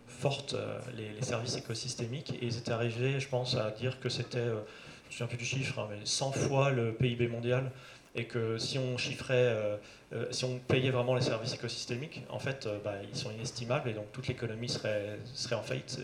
forte 0.07 0.55
euh, 0.55 0.79
les, 0.97 1.23
services 1.23 1.57
écosystémiques 1.57 2.33
et 2.41 2.47
ils 2.47 2.59
étaient 2.59 2.73
arrivés, 2.73 3.21
je 3.21 3.29
pense, 3.29 3.57
à 3.57 3.71
dire 3.71 4.01
que 4.01 4.09
c'était, 4.09 4.45
je 4.45 4.53
me 4.53 5.11
souviens 5.11 5.27
plus 5.27 5.37
du 5.37 5.45
chiffre, 5.45 5.79
hein, 5.79 5.89
mais 5.91 6.05
100 6.05 6.33
fois 6.33 6.71
le 6.71 6.93
PIB 6.93 7.29
mondial 7.29 7.71
et 8.15 8.27
que 8.27 8.59
si 8.59 8.79
on 8.79 8.97
chiffrait, 8.97 9.35
euh, 9.35 9.77
euh, 10.13 10.27
si 10.31 10.45
on 10.45 10.59
payait 10.59 10.91
vraiment 10.91 11.15
les 11.15 11.21
services 11.21 11.55
écosystémiques, 11.55 12.23
en 12.31 12.39
fait, 12.39 12.67
euh, 12.67 12.79
bah, 12.83 12.95
ils 13.03 13.17
sont 13.17 13.31
inestimables 13.33 13.89
et 13.89 13.93
donc 13.93 14.13
toute 14.13 14.29
l'économie 14.29 14.69
serait, 14.69 15.19
en 15.53 15.63
faillite. 15.63 15.99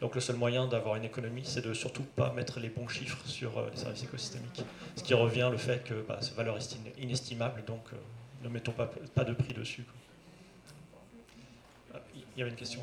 donc 0.00 0.14
le 0.14 0.20
seul 0.20 0.36
moyen 0.36 0.66
d'avoir 0.66 0.96
une 0.96 1.04
économie, 1.04 1.42
c'est 1.44 1.64
de 1.64 1.72
surtout 1.72 2.02
pas 2.02 2.32
mettre 2.32 2.60
les 2.60 2.68
bons 2.68 2.88
chiffres 2.88 3.26
sur 3.26 3.68
les 3.70 3.76
services 3.76 4.04
écosystémiques. 4.04 4.62
Ce 4.96 5.02
qui 5.02 5.14
revient 5.14 5.48
le 5.50 5.58
fait 5.58 5.84
que 5.84 5.94
bah, 6.06 6.18
c'est 6.20 6.34
valeur 6.34 6.58
inestimable, 6.98 7.64
donc 7.66 7.84
ne 8.42 8.48
mettons 8.48 8.72
pas, 8.72 9.24
de 9.24 9.32
prix 9.32 9.54
dessus. 9.54 9.84
Quoi. 9.84 12.00
Il 12.14 12.38
y 12.38 12.42
avait 12.42 12.50
une 12.50 12.56
question 12.56 12.82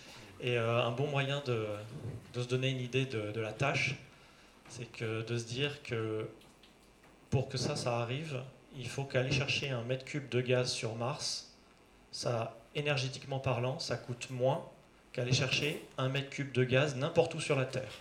Et 0.41 0.57
euh, 0.57 0.83
un 0.83 0.91
bon 0.91 1.07
moyen 1.07 1.41
de, 1.45 1.65
se 2.33 2.47
donner 2.47 2.69
une 2.69 2.79
idée 2.79 3.05
de, 3.05 3.31
de 3.31 3.41
la 3.41 3.53
tâche, 3.53 3.95
c'est 4.69 4.91
que 4.91 5.21
de 5.21 5.37
se 5.37 5.45
dire 5.45 5.83
que 5.83 6.27
pour 7.29 7.47
que 7.47 7.57
ça, 7.57 7.75
ça 7.75 7.99
arrive, 7.99 8.41
il 8.75 8.87
faut 8.87 9.03
qu'aller 9.03 9.31
chercher 9.31 9.69
un 9.69 9.83
mètre 9.83 10.05
cube 10.05 10.29
de 10.29 10.41
gaz 10.41 10.71
sur 10.71 10.95
Mars, 10.95 11.51
ça, 12.11 12.57
énergétiquement 12.75 13.39
parlant, 13.39 13.79
ça 13.79 13.97
coûte 13.97 14.29
moins 14.29 14.65
qu'aller 15.13 15.33
chercher 15.33 15.83
un 15.97 16.09
mètre 16.09 16.29
cube 16.29 16.51
de 16.51 16.63
gaz 16.63 16.95
n'importe 16.95 17.35
où 17.35 17.39
sur 17.39 17.57
la 17.57 17.65
Terre. 17.65 17.91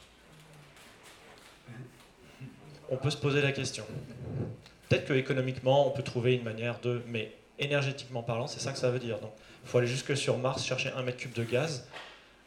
On 2.89 2.97
peut 2.97 3.11
se 3.11 3.17
poser 3.17 3.41
la 3.41 3.53
question. 3.53 3.85
Peut-être 4.89 5.07
que 5.07 5.13
économiquement, 5.13 5.87
on 5.87 5.91
peut 5.91 6.03
trouver 6.03 6.35
une 6.35 6.43
manière 6.43 6.81
de... 6.81 7.03
Mais 7.07 7.33
énergétiquement 7.59 8.23
parlant, 8.23 8.47
c'est 8.47 8.61
ça 8.61 8.73
que 8.73 8.79
ça 8.79 8.91
veut 8.91 8.99
dire. 8.99 9.19
Donc, 9.21 9.33
il 9.63 9.69
faut 9.69 9.79
aller 9.79 9.87
jusque 9.87 10.17
sur 10.17 10.39
Mars 10.39 10.65
chercher 10.65 10.91
un 10.97 11.03
mètre 11.03 11.19
cube 11.19 11.33
de 11.33 11.45
gaz, 11.45 11.87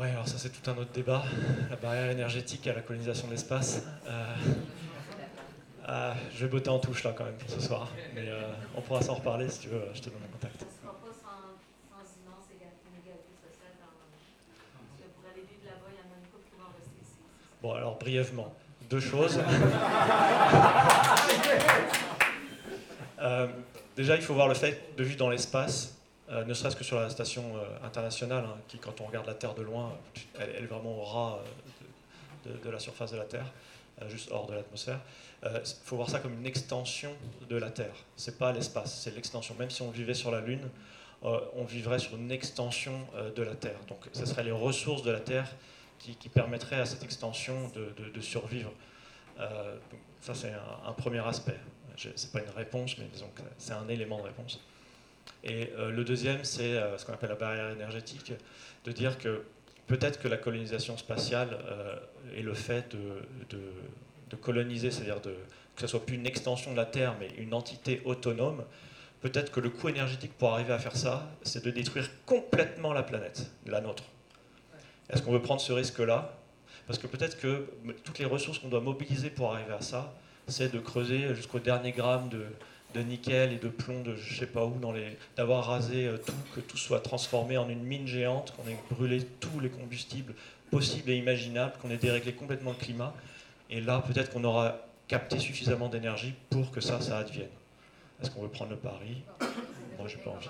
Oui, 0.00 0.08
alors 0.08 0.26
ça 0.26 0.38
c'est 0.38 0.48
tout 0.48 0.70
un 0.70 0.78
autre 0.78 0.92
débat, 0.92 1.22
la 1.68 1.76
barrière 1.76 2.10
énergétique 2.10 2.66
à 2.66 2.72
la 2.72 2.80
colonisation 2.80 3.26
de 3.26 3.32
l'espace. 3.32 3.82
Euh, 4.08 4.34
euh, 5.90 6.14
je 6.34 6.46
vais 6.46 6.50
botter 6.50 6.70
en 6.70 6.78
touche 6.78 7.04
là 7.04 7.12
quand 7.14 7.24
même 7.24 7.34
pour 7.34 7.50
ce 7.50 7.60
soir, 7.60 7.86
mais 8.14 8.26
euh, 8.26 8.40
on 8.74 8.80
pourra 8.80 9.02
s'en 9.02 9.16
reparler 9.16 9.50
si 9.50 9.58
tu 9.58 9.68
veux, 9.68 9.82
je 9.92 10.00
te 10.00 10.08
donne 10.08 10.20
mon 10.22 10.28
contact. 10.28 10.64
Bon, 17.60 17.74
alors 17.74 17.98
brièvement, 17.98 18.54
deux 18.88 19.00
choses. 19.00 19.38
déjà, 23.96 24.16
il 24.16 24.22
faut 24.22 24.32
voir 24.32 24.48
le 24.48 24.54
fait 24.54 24.96
de 24.96 25.04
vivre 25.04 25.18
dans 25.18 25.28
l'espace 25.28 25.99
euh, 26.30 26.44
ne 26.44 26.54
serait-ce 26.54 26.76
que 26.76 26.84
sur 26.84 27.00
la 27.00 27.10
station 27.10 27.56
euh, 27.56 27.86
internationale, 27.86 28.44
hein, 28.44 28.56
qui, 28.68 28.78
quand 28.78 29.00
on 29.00 29.06
regarde 29.06 29.26
la 29.26 29.34
Terre 29.34 29.54
de 29.54 29.62
loin, 29.62 29.92
elle, 30.38 30.62
est 30.62 30.66
vraiment 30.66 30.96
au 30.96 31.02
ras 31.02 31.40
euh, 32.46 32.56
de, 32.64 32.70
la 32.70 32.78
surface 32.78 33.10
de 33.10 33.16
la 33.16 33.24
Terre, 33.24 33.46
juste 34.08 34.30
hors 34.30 34.46
de 34.46 34.54
l'atmosphère. 34.54 35.00
Il 35.42 35.50
faut 35.84 35.96
voir 35.96 36.08
ça 36.08 36.20
comme 36.20 36.34
une 36.34 36.46
extension 36.46 37.12
de 37.48 37.56
la 37.56 37.70
Terre. 37.70 37.94
C'est 38.16 38.38
pas 38.38 38.52
l'espace, 38.52 39.00
c'est 39.02 39.14
l'extension. 39.14 39.54
Même 39.58 39.70
si 39.70 39.82
on 39.82 39.90
vivait 39.90 40.14
sur 40.14 40.30
la 40.30 40.40
Lune, 40.40 40.68
on 41.22 41.64
vivrait 41.64 41.98
sur 41.98 42.16
une 42.16 42.30
extension 42.30 43.06
de 43.36 43.42
la 43.42 43.54
Terre. 43.54 43.78
Donc, 43.88 44.08
ce 44.12 44.24
seraient 44.24 44.44
les 44.44 44.52
ressources 44.52 45.02
de 45.02 45.10
la 45.10 45.20
Terre 45.20 45.48
qui, 45.98 46.28
permettraient 46.30 46.80
à 46.80 46.86
cette 46.86 47.04
extension 47.04 47.70
de 47.74 48.20
survivre. 48.22 48.72
ça, 50.20 50.34
c'est 50.34 50.52
un, 50.52 50.88
un, 50.88 50.92
premier 50.92 51.26
aspect. 51.26 51.58
C'est 51.96 52.32
pas 52.32 52.40
une 52.40 52.56
réponse, 52.56 52.96
mais 52.96 53.04
disons 53.12 53.30
que 53.34 53.42
c'est 53.58 53.74
un 53.74 53.88
élément 53.88 54.18
de 54.18 54.24
réponse. 54.24 54.60
Et 55.44 55.70
euh, 55.78 55.90
le 55.90 56.04
deuxième, 56.04 56.44
c'est 56.44 56.76
euh, 56.76 56.98
ce 56.98 57.04
qu'on 57.04 57.12
appelle 57.12 57.30
la 57.30 57.36
barrière 57.36 57.70
énergétique, 57.70 58.32
de 58.84 58.92
dire 58.92 59.18
que 59.18 59.42
peut-être 59.86 60.20
que 60.20 60.28
la 60.28 60.36
colonisation 60.36 60.96
spatiale 60.96 61.58
euh, 61.66 61.96
est 62.36 62.42
le 62.42 62.54
fait 62.54 62.94
de, 62.94 64.36
coloniser, 64.36 64.90
c'est-à-dire 64.90 65.20
que 65.20 65.80
ce 65.80 65.86
soit 65.86 66.04
plus 66.04 66.16
une 66.16 66.26
extension 66.26 66.72
de 66.72 66.76
la 66.76 66.86
Terre, 66.86 67.14
mais 67.18 67.28
une 67.38 67.52
entité 67.52 68.00
autonome. 68.04 68.64
Peut-être 69.20 69.50
que 69.52 69.60
le 69.60 69.68
coût 69.68 69.88
énergétique 69.88 70.32
pour 70.38 70.54
arriver 70.54 70.72
à 70.72 70.78
faire 70.78 70.96
ça, 70.96 71.30
c'est 71.42 71.62
de 71.64 71.70
détruire 71.70 72.08
complètement 72.24 72.92
la 72.92 73.02
planète, 73.02 73.50
la 73.66 73.80
nôtre. 73.80 74.04
Est-ce 75.10 75.22
qu'on 75.22 75.32
veut 75.32 75.42
prendre 75.42 75.60
ce 75.60 75.72
risque-là? 75.72 76.38
Parce 76.86 76.98
que 76.98 77.06
peut-être 77.06 77.38
que 77.38 77.68
toutes 78.04 78.18
les 78.18 78.24
ressources 78.24 78.60
qu'on 78.60 78.68
doit 78.68 78.80
mobiliser 78.80 79.28
pour 79.30 79.52
arriver 79.52 79.74
à 79.74 79.82
ça, 79.82 80.14
c'est 80.48 80.72
de 80.72 80.78
creuser 80.78 81.34
jusqu'au 81.34 81.58
dernier 81.58 81.92
gramme 81.92 82.28
de, 82.28 82.46
de 82.94 83.00
nickel 83.00 83.52
et 83.52 83.58
de 83.58 83.68
plomb 83.68 84.02
de 84.02 84.16
je 84.16 84.38
sais 84.38 84.46
pas 84.46 84.64
où, 84.64 84.74
d'avoir 85.36 85.66
rasé 85.66 86.06
euh, 86.06 86.16
tout, 86.18 86.32
que 86.54 86.60
tout 86.60 86.76
soit 86.76 87.00
transformé 87.00 87.56
en 87.56 87.68
une 87.68 87.82
mine 87.82 88.06
géante, 88.06 88.52
qu'on 88.56 88.68
ait 88.68 88.76
brûlé 88.90 89.24
tous 89.40 89.60
les 89.60 89.68
combustibles 89.68 90.34
possibles 90.70 91.10
et 91.10 91.16
imaginables, 91.16 91.74
qu'on 91.80 91.90
ait 91.90 91.96
déréglé 91.96 92.32
complètement 92.32 92.70
le 92.70 92.76
climat. 92.76 93.14
Et 93.70 93.80
là, 93.80 94.02
peut-être 94.06 94.32
qu'on 94.32 94.44
aura 94.44 94.78
capté 95.08 95.38
suffisamment 95.38 95.88
d'énergie 95.88 96.34
pour 96.50 96.70
que 96.70 96.80
ça, 96.80 97.00
ça 97.00 97.18
advienne. 97.18 97.48
Est-ce 98.22 98.30
qu'on 98.30 98.42
veut 98.42 98.48
prendre 98.48 98.70
le 98.70 98.76
pari? 98.76 99.22
Moi, 99.98 100.08
j'ai 100.08 100.18
pas 100.18 100.30
envie. 100.30 100.48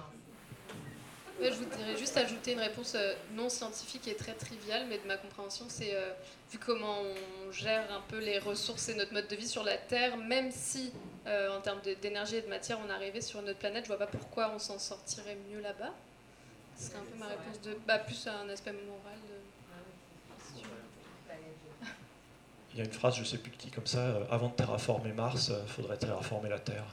Je 1.42 1.54
voudrais 1.54 1.96
juste 1.96 2.16
ajouter 2.16 2.52
une 2.52 2.60
réponse 2.60 2.94
euh, 2.94 3.14
non 3.34 3.48
scientifique 3.48 4.06
et 4.08 4.14
très 4.14 4.34
triviale, 4.34 4.86
mais 4.88 4.98
de 4.98 5.06
ma 5.06 5.16
compréhension, 5.16 5.66
c'est 5.68 5.94
euh, 5.94 6.12
vu 6.50 6.58
comment 6.58 6.98
on 7.00 7.52
gère 7.52 7.90
un 7.92 8.02
peu 8.08 8.18
les 8.18 8.38
ressources 8.38 8.88
et 8.88 8.94
notre 8.94 9.12
mode 9.12 9.28
de 9.28 9.36
vie 9.36 9.48
sur 9.48 9.64
la 9.64 9.76
Terre, 9.76 10.16
même 10.16 10.50
si 10.50 10.92
euh, 11.26 11.56
en 11.56 11.60
termes 11.60 11.80
d'énergie 12.02 12.36
et 12.36 12.42
de 12.42 12.48
matière, 12.48 12.78
on 12.86 12.90
arrivait 12.90 13.20
sur 13.20 13.40
une 13.40 13.48
autre 13.48 13.58
planète, 13.58 13.84
je 13.84 13.88
vois 13.88 13.98
pas 13.98 14.06
pourquoi 14.06 14.52
on 14.54 14.58
s'en 14.58 14.78
sortirait 14.78 15.36
mieux 15.50 15.60
là-bas. 15.60 15.94
Ce 16.76 16.86
serait 16.86 16.98
un 16.98 17.02
peu 17.02 17.18
ma 17.18 17.26
réponse 17.26 17.60
de. 17.62 17.76
Bah, 17.86 17.98
plus 17.98 18.26
un 18.26 18.48
aspect 18.48 18.72
moral. 18.72 19.18
De... 19.28 20.60
Il 22.72 22.78
y 22.78 22.80
a 22.80 22.84
une 22.84 22.92
phrase, 22.92 23.16
je 23.16 23.24
sais 23.24 23.38
plus 23.38 23.50
de 23.50 23.56
qui, 23.56 23.70
comme 23.70 23.86
ça 23.86 23.98
euh, 23.98 24.24
avant 24.30 24.48
de 24.48 24.54
terraformer 24.54 25.12
Mars, 25.12 25.48
il 25.48 25.54
euh, 25.54 25.66
faudrait 25.66 25.98
terraformer 25.98 26.48
la 26.48 26.58
Terre. 26.58 26.86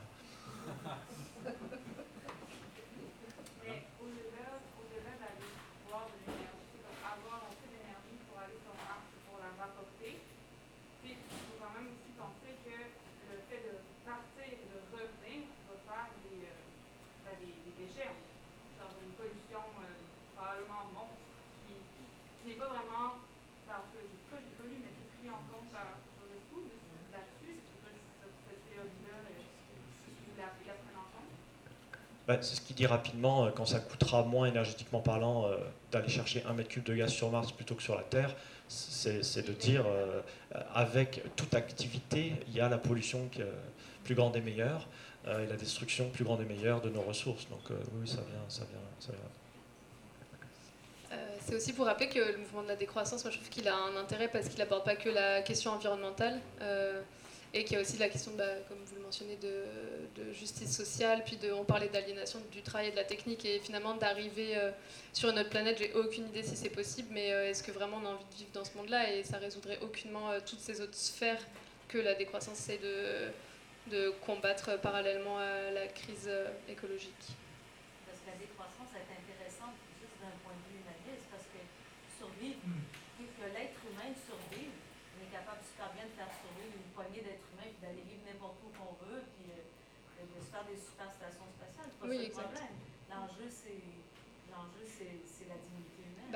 cher, 17.98 18.14
genre 18.78 18.94
une 19.02 19.18
pollution 19.18 19.65
euh, 19.82 19.98
probablement 20.38 20.86
bon, 20.94 21.10
qui, 21.65 21.74
qui 21.82 22.45
n'est 22.45 22.60
pas 22.61 22.69
vraiment, 22.69 23.18
alors 23.65 23.90
que 23.90 23.98
je 24.06 24.22
pas 24.30 24.38
j'ai 24.38 24.53
pas 24.53 24.69
lu, 24.69 24.78
mais 24.86 24.94
c'est 24.94 25.10
pris 25.18 25.30
en 25.34 25.41
compte 25.49 25.74
par 25.74 25.98
sur 26.14 26.30
le 26.30 26.38
coup 26.53 26.69
là-dessus, 27.10 27.57
c'est 27.57 27.82
pas 27.82 27.90
cette 27.90 28.61
théorie-là 28.69 29.18
euh, 29.18 29.41
si 29.41 30.14
vous 30.14 30.30
voulez 30.30 30.45
appeler 30.45 30.69
la 30.69 30.78
prendre 30.78 31.02
en 31.02 31.10
compte. 31.10 31.34
Bah, 32.28 32.38
c'est 32.41 32.56
ce 32.56 32.62
qu'il 32.62 32.76
dit 32.76 32.86
rapidement, 32.86 33.45
euh, 33.45 33.52
quand 33.56 33.66
ça 33.66 33.80
coûtera 33.80 34.24
moins 34.24 34.48
énergétiquement 34.48 34.99
parlant 34.99 35.45
euh, 35.45 35.56
d'aller 35.94 36.10
chercher 36.10 36.44
un 36.45 36.54
mètre 36.54 36.68
cube 36.68 36.84
de 36.84 36.94
gaz 36.94 37.10
sur 37.10 37.32
Mars 37.32 37.54
plutôt 37.54 37.74
que 37.74 37.82
sur 37.82 37.95
la 37.95 38.04
Terre, 38.04 38.36
c'est 38.68 39.48
de 39.48 39.54
dire 39.54 39.86
euh, 39.88 40.20
avec 40.74 41.24
toute 41.38 41.54
activité, 41.54 42.34
il 42.49 42.54
y 42.54 42.60
a 42.60 42.68
la 42.68 42.78
pollution 42.78 43.30
qui 43.32 43.41
plus 44.04 44.14
grande 44.14 44.36
et 44.36 44.41
meilleure 44.41 44.88
et 45.26 45.45
la 45.45 45.56
destruction 45.58 46.10
plus 46.10 46.24
grande 46.24 46.41
et 46.41 46.45
meilleure 46.45 46.82
de 46.82 46.90
nos 46.90 47.02
ressources. 47.02 47.48
Donc 47.49 47.62
oui, 47.70 48.08
ça 48.08 48.18
vient, 48.18 48.45
ça 48.49 48.64
vient, 48.66 48.80
ça 48.99 49.12
vient. 49.12 51.20
C'est 51.41 51.56
aussi 51.56 51.72
pour 51.72 51.86
rappeler 51.86 52.10
que 52.10 52.20
le 52.20 52.38
mouvement 52.38 52.64
de 52.64 52.68
la 52.68 52.76
décroissance, 52.76 53.24
moi 53.24 53.32
je 53.32 53.38
trouve 53.38 53.49
qu'il 53.49 53.68
a 53.70 53.76
un 53.76 53.95
intérêt 53.98 54.28
parce 54.28 54.49
qu'il 54.49 54.60
n'aborde 54.60 54.84
pas 54.84 54.95
que 54.95 55.10
la 55.10 55.41
question 55.41 55.72
environnementale 55.72 56.40
et 57.53 57.64
qu'il 57.64 57.74
y 57.74 57.76
a 57.78 57.82
aussi 57.82 57.98
la 57.98 58.10
question, 58.10 58.32
bah, 58.38 58.44
comme 58.68 58.78
vous 58.86 58.95
le 58.95 59.02
mentionnez, 59.02 59.38
de, 59.38 59.64
justice 60.34 60.76
sociale, 60.76 61.24
puis 61.26 61.38
de, 61.38 61.52
on 61.52 61.64
parlait 61.64 61.88
d'aliénation 61.88 62.40
du 62.52 62.61
travail 62.61 62.90
et 62.90 62.91
de 62.91 62.95
la 62.95 63.03
technique 63.06 63.45
et 63.45 63.60
finalement 63.60 63.95
d'arriver 63.95 64.57
euh, 64.57 64.72
sur 65.14 65.30
une 65.30 65.40
autre 65.40 65.49
planète, 65.49 65.78
j'ai 65.80 65.94
aucune 65.94 66.28
idée 66.28 66.44
si 66.44 66.56
c'est 66.56 66.69
possible, 66.69 67.07
mais 67.11 67.32
euh, 67.32 67.49
est-ce 67.49 67.64
que 67.64 67.72
vraiment 67.72 67.98
on 68.03 68.06
a 68.06 68.10
envie 68.10 68.26
de 68.32 68.36
vivre 68.36 68.52
dans 68.53 68.65
ce 68.65 68.76
monde-là? 68.78 69.14
Et 69.14 69.24
ça 69.24 69.38
résoudrait 69.38 69.80
aucunement 69.82 70.30
euh, 70.32 70.40
toutes 70.45 70.60
ces 70.60 70.82
autres 70.82 70.95
sphères 70.95 71.41
que 71.88 71.98
la 71.98 72.14
décroissance 72.15 72.60
essaie 72.60 72.78
de, 72.80 73.32
de 73.90 74.10
combattre 74.26 74.80
parallèlement 74.82 75.38
à 75.40 75.72
la 75.72 75.88
crise 75.88 76.28
euh, 76.28 76.49
écologique. 76.69 77.26
Parce 78.06 78.19
que 78.19 78.28
la 78.30 78.38
décroissance 78.38 78.91
est 78.94 79.07
intéressante 79.07 79.74
juste 79.98 80.18
d'un 80.22 80.36
point 80.44 80.53
de 80.53 80.64
vue 80.69 80.84
humaniste, 80.84 81.26
parce 81.32 81.48
que 81.49 81.61
survivre, 82.19 82.60
pour 83.18 83.26
que 83.40 83.45
l'être 83.56 83.80
humain 83.88 84.11
survive, 84.28 84.76
on 85.18 85.24
est 85.26 85.32
capable 85.34 85.64
super 85.65 85.90
bien 85.98 86.06
de 86.06 86.14
faire 86.14 86.30
survivre 86.30 86.76
une 86.78 86.91
poignée 86.94 87.24
d'êtres 87.26 87.48
humains, 87.56 87.72
puis 87.74 87.82
d'aller 87.82 88.03
vivre 88.06 88.22
n'importe 88.28 88.60
où 88.61 88.69
qu'on 88.76 88.94
veut, 89.07 89.24
puis 89.34 89.49
euh, 89.49 89.65
de, 90.22 90.30
de 90.30 90.38
se 90.44 90.49
faire 90.53 90.65
des 90.68 90.78
super 90.78 91.10
stations 91.10 91.48
spatiales. 91.57 91.90
C'est 91.90 91.98
pas 91.98 92.06
Oui, 92.06 92.18
ça 92.18 92.22
le 92.22 92.30
exact. 92.30 92.52
problème. 92.53 92.76
L'enjeu, 93.10 93.48
c'est 93.49 93.82
l'enjeu, 94.52 94.84
c'est- 94.86 95.24
c'est 95.26 95.48
la 95.49 95.57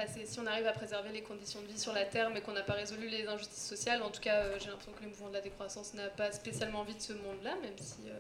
c'est 0.07 0.25
si 0.25 0.39
on 0.39 0.45
arrive 0.47 0.67
à 0.67 0.71
préserver 0.71 1.11
les 1.11 1.21
conditions 1.21 1.61
de 1.61 1.67
vie 1.67 1.79
sur 1.79 1.93
la 1.93 2.05
Terre, 2.05 2.29
mais 2.29 2.41
qu'on 2.41 2.53
n'a 2.53 2.63
pas 2.63 2.73
résolu 2.73 3.07
les 3.07 3.27
injustices 3.27 3.67
sociales. 3.67 4.01
En 4.03 4.09
tout 4.09 4.21
cas, 4.21 4.43
euh, 4.43 4.57
j'ai 4.59 4.67
l'impression 4.67 4.91
que 4.93 5.03
le 5.03 5.09
mouvement 5.09 5.29
de 5.29 5.33
la 5.33 5.41
décroissance 5.41 5.93
n'a 5.93 6.07
pas 6.07 6.31
spécialement 6.31 6.79
envie 6.79 6.95
de 6.95 7.01
ce 7.01 7.13
monde-là, 7.13 7.55
même 7.61 7.77
si 7.77 8.09
euh, 8.09 8.13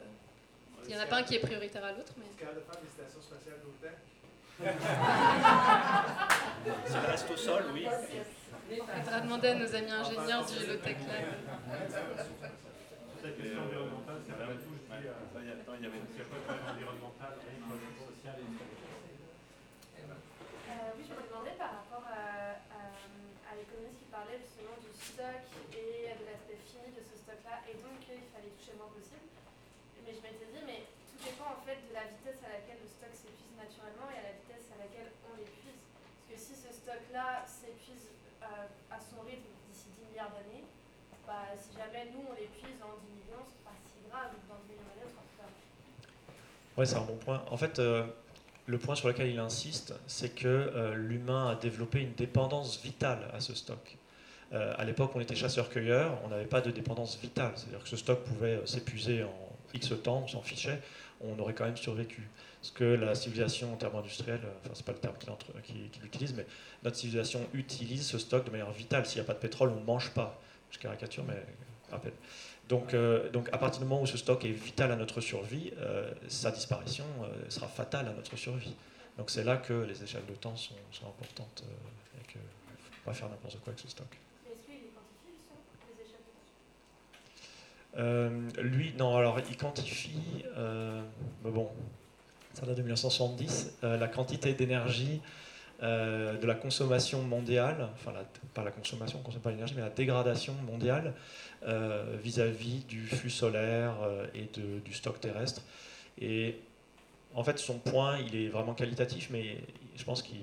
il 0.87 0.91
y 0.95 0.97
en 0.97 1.01
a 1.01 1.05
pas 1.05 1.17
un 1.17 1.23
qui 1.23 1.35
est 1.35 1.39
prioritaire 1.39 1.83
à 1.83 1.91
l'autre. 1.91 2.13
Mais... 2.17 2.25
De 2.25 2.39
faire 2.39 2.53
des 2.53 2.89
stations 2.89 3.21
spatiales 3.21 3.61
elle 6.93 7.09
reste 7.09 7.31
au 7.31 7.37
sol, 7.37 7.63
oui. 7.73 7.87
Il 8.69 8.77
faudra 9.03 9.19
demander 9.21 9.47
à 9.49 9.55
nos 9.55 9.75
amis 9.75 9.91
ingénieurs 9.91 10.45
du 10.45 10.67
Lotec 10.67 10.97
Lab. 11.07 11.25
La 13.23 13.29
question 13.29 13.61
environnementale, 13.63 14.21
c'est 14.25 14.33
avant 14.33 14.53
tout, 14.53 14.73
je 14.73 14.81
dis, 14.81 15.07
euh, 15.07 15.11
il 15.41 15.45
y 15.45 15.49
a 15.49 15.53
pas 15.53 15.73
de 15.73 16.43
problème 16.43 16.65
environnemental, 16.73 17.33
rien 17.37 17.57
que 17.57 17.65
problème 17.69 17.93
social 18.01 18.35
et 18.37 18.41
économique. 18.41 18.80
Euh, 20.71 20.95
oui, 20.95 21.03
je 21.03 21.11
me 21.11 21.23
demandais 21.27 21.51
par 21.59 21.83
rapport 21.83 22.07
à, 22.07 22.55
à, 22.55 23.51
l'économiste 23.59 23.99
qui 23.99 24.07
parlait 24.07 24.39
justement 24.39 24.79
du 24.79 24.87
stock 24.95 25.43
et 25.75 26.15
de 26.15 26.23
l'aspect 26.23 26.55
fini 26.63 26.95
de 26.95 27.03
ce 27.03 27.19
stock-là, 27.19 27.59
et 27.67 27.75
donc 27.83 27.99
qu'il 28.07 28.23
fallait 28.31 28.55
toucher 28.55 28.79
le 28.79 28.87
moins 28.87 28.93
possible. 28.95 29.27
Mais 30.07 30.15
je 30.15 30.23
m'étais 30.23 30.47
dit, 30.47 30.63
mais 30.63 30.87
tout 31.11 31.19
dépend 31.19 31.59
en 31.59 31.61
fait 31.67 31.83
de 31.83 31.91
la 31.91 32.07
vitesse 32.07 32.39
à 32.47 32.55
laquelle 32.55 32.79
le 32.79 32.87
stock 32.87 33.11
s'épuise 33.11 33.51
naturellement 33.59 34.07
et 34.15 34.17
à 34.23 34.31
la 34.31 34.33
vitesse 34.39 34.71
à 34.71 34.79
laquelle 34.79 35.11
on 35.27 35.35
l'épuise. 35.35 35.75
Parce 35.75 36.27
que 36.31 36.35
si 36.39 36.55
ce 36.55 36.71
stock-là 36.71 37.43
s'épuise 37.43 38.07
euh, 38.39 38.71
à 38.87 38.97
son 39.03 39.27
rythme 39.27 39.51
d'ici 39.67 39.91
10 39.99 40.07
milliards 40.07 40.31
d'années, 40.31 40.63
bah, 41.27 41.51
si 41.59 41.75
jamais 41.75 42.15
nous 42.15 42.31
on 42.31 42.33
l'épuise 42.39 42.79
en 42.79 42.95
10 42.95 43.11
millions, 43.11 43.43
c'est 43.43 43.59
pas 43.67 43.75
si 43.83 43.99
grave, 44.07 44.39
dans 44.47 44.63
10 44.63 44.71
millions 44.71 44.87
d'années, 44.87 45.11
on 45.11 45.27
sera 45.35 45.51
plus. 45.51 45.67
Ouais, 46.79 46.87
c'est 46.87 46.95
un 46.95 47.03
bon 47.03 47.19
point. 47.19 47.43
En 47.51 47.59
fait, 47.59 47.75
euh, 47.83 48.07
le 48.71 48.77
point 48.77 48.95
sur 48.95 49.09
lequel 49.09 49.27
il 49.27 49.39
insiste, 49.39 49.93
c'est 50.07 50.33
que 50.33 50.47
euh, 50.47 50.95
l'humain 50.95 51.49
a 51.49 51.55
développé 51.55 51.99
une 51.99 52.13
dépendance 52.13 52.81
vitale 52.81 53.29
à 53.33 53.41
ce 53.41 53.53
stock. 53.53 53.97
Euh, 54.53 54.73
à 54.77 54.85
l'époque, 54.85 55.11
on 55.15 55.19
était 55.19 55.35
chasseurs-cueilleurs, 55.35 56.17
on 56.25 56.29
n'avait 56.29 56.45
pas 56.45 56.61
de 56.61 56.71
dépendance 56.71 57.17
vitale. 57.21 57.51
C'est-à-dire 57.55 57.83
que 57.83 57.89
ce 57.89 57.97
stock 57.97 58.23
pouvait 58.23 58.55
euh, 58.55 58.65
s'épuiser 58.65 59.23
en 59.23 59.57
X 59.73 59.93
temps, 60.01 60.23
on 60.23 60.27
s'en 60.27 60.41
fichait, 60.41 60.81
on 61.21 61.37
aurait 61.39 61.53
quand 61.53 61.65
même 61.65 61.77
survécu. 61.77 62.29
Ce 62.61 62.71
que 62.71 62.83
la 62.83 63.13
civilisation 63.15 63.73
en 63.73 63.75
termes 63.75 63.95
industriels, 63.97 64.41
euh, 64.43 64.59
enfin, 64.63 64.71
c'est 64.73 64.85
pas 64.85 64.91
le 64.93 64.99
terme 64.99 65.15
qu'il 65.63 66.05
utilise, 66.05 66.33
mais 66.33 66.45
notre 66.83 66.95
civilisation 66.95 67.41
utilise 67.53 68.05
ce 68.05 68.17
stock 68.17 68.45
de 68.45 68.51
manière 68.51 68.71
vitale. 68.71 69.05
S'il 69.05 69.21
n'y 69.21 69.25
a 69.25 69.27
pas 69.27 69.33
de 69.33 69.39
pétrole, 69.39 69.69
on 69.69 69.79
ne 69.79 69.85
mange 69.85 70.11
pas. 70.11 70.39
Je 70.69 70.79
caricature, 70.79 71.25
mais 71.27 71.41
rappel. 71.89 72.13
Donc, 72.71 72.93
euh, 72.93 73.29
donc, 73.31 73.49
à 73.51 73.57
partir 73.57 73.81
du 73.81 73.87
moment 73.87 74.01
où 74.01 74.05
ce 74.05 74.17
stock 74.17 74.45
est 74.45 74.51
vital 74.51 74.93
à 74.93 74.95
notre 74.95 75.19
survie, 75.19 75.73
euh, 75.79 76.09
sa 76.29 76.51
disparition 76.51 77.03
euh, 77.21 77.49
sera 77.49 77.67
fatale 77.67 78.07
à 78.07 78.13
notre 78.13 78.37
survie. 78.37 78.73
Donc 79.17 79.29
c'est 79.29 79.43
là 79.43 79.57
que 79.57 79.73
les 79.73 80.01
échelles 80.01 80.25
de 80.25 80.35
temps 80.35 80.55
sont, 80.55 80.75
sont 80.89 81.05
importantes 81.05 81.65
et 82.17 82.31
qu'il 82.31 82.39
ne 82.39 82.77
faut 82.77 83.03
pas 83.03 83.13
faire 83.13 83.27
n'importe 83.27 83.59
quoi 83.59 83.73
avec 83.73 83.79
ce 83.79 83.89
stock. 83.89 84.07
Est-ce 84.49 84.65
qu'il 84.65 84.75
justement, 84.75 85.03
les 85.97 86.05
échelles 86.05 86.21
de 88.45 88.61
temps 88.61 88.61
lui, 88.63 88.93
non, 88.97 89.17
alors 89.17 89.37
il 89.49 89.57
quantifie, 89.57 90.45
mais 91.43 91.51
bon, 91.51 91.69
ça 92.53 92.65
date 92.65 92.77
de 92.77 92.83
1970, 92.83 93.79
euh, 93.83 93.97
la 93.97 94.07
quantité 94.07 94.53
d'énergie 94.53 95.21
euh, 95.83 96.37
de 96.37 96.45
la 96.45 96.53
consommation 96.53 97.23
mondiale, 97.23 97.89
enfin 97.93 98.11
la- 98.11 98.25
pas 98.53 98.63
la 98.63 98.71
consommation, 98.71 99.17
on 99.17 99.21
ne 99.21 99.25
consomme 99.25 99.41
pas 99.41 99.49
l'énergie, 99.49 99.73
mais 99.75 99.81
la 99.81 99.89
dégradation 99.89 100.53
mondiale 100.53 101.13
euh, 101.63 102.17
vis-à-vis 102.23 102.83
du 102.85 103.07
flux 103.07 103.31
solaire 103.31 103.95
euh, 104.03 104.27
et 104.35 104.47
du 104.53 104.93
stock 104.93 105.19
terrestre. 105.19 105.61
Et 106.19 106.59
en 107.33 107.43
fait, 107.43 107.57
son 107.57 107.79
point, 107.79 108.19
il 108.19 108.35
est 108.35 108.49
vraiment 108.49 108.73
qualitatif, 108.73 109.29
mais 109.31 109.57
je 109.95 110.03
pense 110.03 110.21
qu'il 110.21 110.37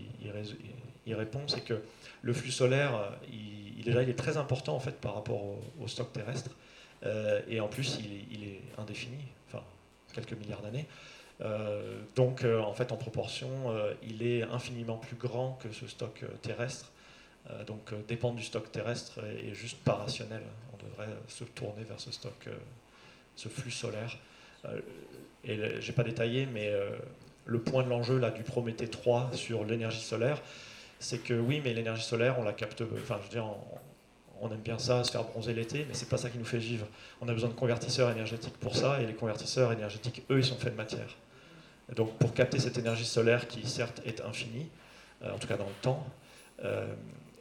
il 1.07 1.15
répond, 1.15 1.41
c'est 1.47 1.63
que 1.63 1.83
le 2.23 2.33
flux 2.33 2.51
solaire, 2.51 3.13
il, 3.33 3.83
déjà, 3.85 4.03
il 4.03 4.11
est 4.11 4.19
très 4.19 4.37
important 4.37 4.75
en 4.75 4.81
fait 4.81 5.01
par 5.01 5.15
rapport 5.15 5.43
au, 5.81 5.89
stock 5.89 6.13
terrestre. 6.13 6.51
Et 7.49 7.61
en 7.61 7.69
plus, 7.69 7.99
il 8.01 8.35
il 8.35 8.45
est 8.45 8.63
indéfini, 8.77 9.19
enfin 9.47 9.63
quelques 10.13 10.33
milliards 10.33 10.63
d'années. 10.63 10.87
Euh, 11.41 12.01
donc, 12.17 12.45
euh, 12.45 12.61
en 12.61 12.73
fait, 12.73 12.93
en 12.93 12.97
proportion, 12.97 13.49
euh, 13.67 13.95
il 14.03 14.27
est 14.27 14.43
infiniment 14.43 14.97
plus 14.97 15.17
grand 15.17 15.59
que 15.63 15.73
ce 15.73 15.87
stock 15.87 16.25
terrestre. 16.43 16.93
Donc, 17.67 17.95
dépendre 18.07 18.37
du 18.37 18.45
stock 18.45 18.71
terrestre 18.71 19.21
est, 19.25 19.55
juste 19.55 19.79
pas 19.79 19.95
rationnel. 19.95 20.43
On 20.75 20.87
devrait 20.87 21.09
se 21.29 21.45
tourner 21.45 21.83
vers 21.83 21.99
ce 21.99 22.13
stock, 22.13 22.47
ce 23.37 23.49
flux 23.49 23.71
solaire. 23.71 24.19
Et 25.45 25.59
j'ai 25.81 25.93
pas 25.95 26.03
détaillé, 26.03 26.45
mais 26.45 26.71
le 27.47 27.59
point 27.59 27.85
de 27.85 27.89
l'enjeu 27.89 28.19
là 28.19 28.31
du 28.31 28.43
Prométhée 28.43 28.89
3 28.89 29.31
sur 29.33 29.65
l'énergie 29.65 30.03
solaire, 30.03 30.43
c'est 30.99 31.23
que 31.25 31.33
oui, 31.33 31.63
mais 31.65 31.73
l'énergie 31.73 32.05
solaire, 32.05 32.39
on 32.39 32.43
la 32.43 32.53
capte. 32.53 32.83
Enfin, 32.83 33.17
je 33.23 33.23
veux 33.23 33.31
dire, 33.31 33.47
on, 33.47 33.57
on 34.47 34.51
aime 34.51 34.61
bien 34.61 34.79
ça, 34.79 35.03
se 35.05 35.11
faire 35.11 35.25
bronzer 35.25 35.55
l'été, 35.55 35.87
mais 35.89 35.95
c'est 35.95 36.09
pas 36.09 36.19
ça 36.19 36.29
qui 36.29 36.37
nous 36.37 36.45
fait 36.45 36.59
vivre. 36.59 36.87
On 37.23 37.29
a 37.29 37.33
besoin 37.33 37.49
de 37.49 37.55
convertisseurs 37.55 38.11
énergétiques 38.11 38.59
pour 38.59 38.77
ça, 38.77 39.01
et 39.01 39.07
les 39.07 39.15
convertisseurs 39.15 39.73
énergétiques, 39.73 40.23
eux, 40.31 40.39
ils 40.39 40.45
sont 40.45 40.57
faits 40.57 40.73
de 40.73 40.77
matière. 40.77 41.17
Donc, 41.95 42.17
pour 42.19 42.35
capter 42.35 42.59
cette 42.59 42.79
énergie 42.79 43.05
solaire 43.05 43.49
qui, 43.49 43.67
certes, 43.67 44.03
est 44.05 44.21
infinie, 44.21 44.69
euh, 45.23 45.33
en 45.33 45.39
tout 45.39 45.49
cas 45.49 45.57
dans 45.57 45.67
le 45.67 45.83
temps, 45.83 46.07
euh, 46.65 46.87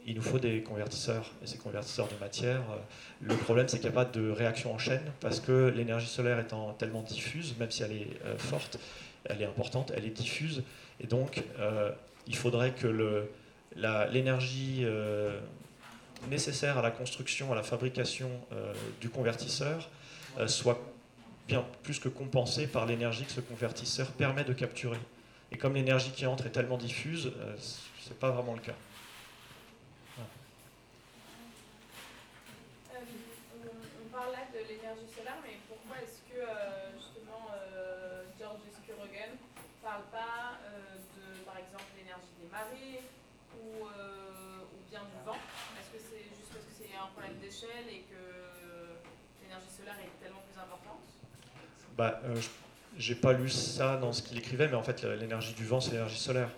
il 0.06 0.14
nous 0.14 0.22
faut 0.22 0.38
des 0.38 0.62
convertisseurs. 0.62 1.30
Et 1.42 1.46
ces 1.46 1.58
convertisseurs 1.58 2.08
de 2.08 2.18
matière, 2.18 2.62
euh, 2.70 2.76
le 3.20 3.34
problème, 3.36 3.68
c'est 3.68 3.78
qu'il 3.78 3.90
n'y 3.90 3.96
a 3.96 4.04
pas 4.04 4.06
de 4.06 4.30
réaction 4.30 4.72
en 4.72 4.78
chaîne, 4.78 5.02
parce 5.20 5.40
que 5.40 5.68
l'énergie 5.68 6.06
solaire 6.06 6.38
étant 6.38 6.72
tellement 6.72 7.02
diffuse, 7.02 7.56
même 7.58 7.70
si 7.70 7.82
elle 7.82 7.92
est 7.92 8.38
forte, 8.38 8.78
elle 9.24 9.42
est 9.42 9.46
importante, 9.46 9.92
elle 9.94 10.06
est 10.06 10.10
diffuse, 10.10 10.62
et 11.00 11.06
donc 11.06 11.42
il 12.26 12.36
faudrait 12.36 12.70
que 12.70 13.26
l'énergie 13.76 14.86
nécessaire 16.30 16.78
à 16.78 16.82
la 16.82 16.92
construction, 16.92 17.52
à 17.52 17.56
la 17.56 17.64
fabrication 17.64 18.30
du 19.00 19.10
convertisseur 19.10 19.90
soit 20.46 20.80
bien 21.48 21.64
plus 21.82 21.98
que 21.98 22.10
compensée 22.10 22.66
par 22.66 22.84
l'énergie 22.84 23.24
que 23.24 23.32
ce 23.32 23.40
convertisseur 23.40 24.12
permet 24.12 24.44
de 24.44 24.52
capturer. 24.52 25.00
Et 25.50 25.56
comme 25.56 25.74
l'énergie 25.74 26.12
qui 26.12 26.26
entre 26.26 26.44
est 26.46 26.50
tellement 26.50 26.76
diffuse, 26.76 27.32
euh, 27.38 27.56
c'est 28.04 28.18
pas 28.18 28.30
vraiment 28.30 28.52
le 28.52 28.60
cas. 28.60 28.76
Voilà. 30.14 30.28
Euh, 32.92 33.64
on, 33.64 34.04
on 34.04 34.08
parle 34.12 34.32
là 34.32 34.44
de 34.52 34.58
l'énergie 34.68 35.08
solaire, 35.08 35.40
mais 35.42 35.56
pourquoi 35.66 35.96
est-ce 36.04 36.20
que 36.28 36.36
euh, 36.38 36.92
justement 37.00 37.48
euh, 37.56 38.24
George 38.38 38.60
Scurrogan 38.84 39.32
ne 39.32 39.80
parle 39.82 40.04
pas 40.12 40.60
euh, 40.68 41.00
de, 41.16 41.44
par 41.48 41.56
exemple, 41.56 41.88
l'énergie 41.96 42.36
des 42.44 42.48
marées 42.52 43.00
ou, 43.56 43.88
euh, 43.88 44.68
ou 44.68 44.78
bien 44.92 45.00
du 45.00 45.16
vent 45.24 45.40
Est-ce 45.80 45.96
que 45.96 46.00
c'est 46.12 46.28
juste 46.28 46.52
parce 46.52 46.68
que 46.68 46.76
c'est 46.76 46.92
un 46.92 47.08
problème 47.16 47.40
d'échelle 47.40 47.88
et 47.88 48.04
que 48.04 48.20
l'énergie 49.40 49.72
solaire 49.72 49.96
est 50.04 50.12
tellement 50.20 50.44
plus 50.44 50.60
importante 50.60 51.00
Bah, 51.98 52.20
euh, 52.24 52.40
j'ai 52.96 53.16
pas 53.16 53.32
lu 53.32 53.48
ça 53.48 53.96
dans 53.96 54.12
ce 54.12 54.22
qu'il 54.22 54.38
écrivait, 54.38 54.68
mais 54.68 54.76
en 54.76 54.82
fait, 54.82 55.04
l'énergie 55.04 55.52
du 55.54 55.64
vent, 55.64 55.80
c'est 55.80 55.90
l'énergie 55.90 56.18
solaire. 56.18 56.50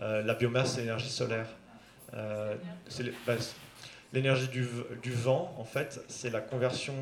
Euh, 0.00 0.22
la 0.22 0.34
biomasse, 0.34 0.74
c'est 0.74 0.80
l'énergie 0.80 1.08
solaire. 1.08 1.48
Euh, 2.14 2.54
bah, 3.26 3.34
l'énergie 4.12 4.48
du, 4.48 5.12
vent, 5.12 5.54
en 5.58 5.64
fait, 5.64 6.00
c'est 6.08 6.30
la 6.30 6.40
conversion 6.40 6.94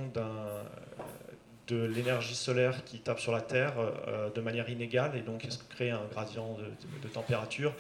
de 1.69 1.85
l'énergie 1.85 2.35
solaire 2.35 2.83
qui 2.85 2.99
tape 3.01 3.21
sur 3.21 3.33
la 3.33 3.43
Terre 3.43 3.75
euh, 3.79 4.31
de 4.31 4.41
manière 4.41 4.71
inégale 4.71 5.17
et 5.17 5.21
donc 5.21 5.47
crée 5.69 5.91
un 5.91 6.05
gradient 6.11 6.57
de, 7.03 7.09
température. 7.09 7.75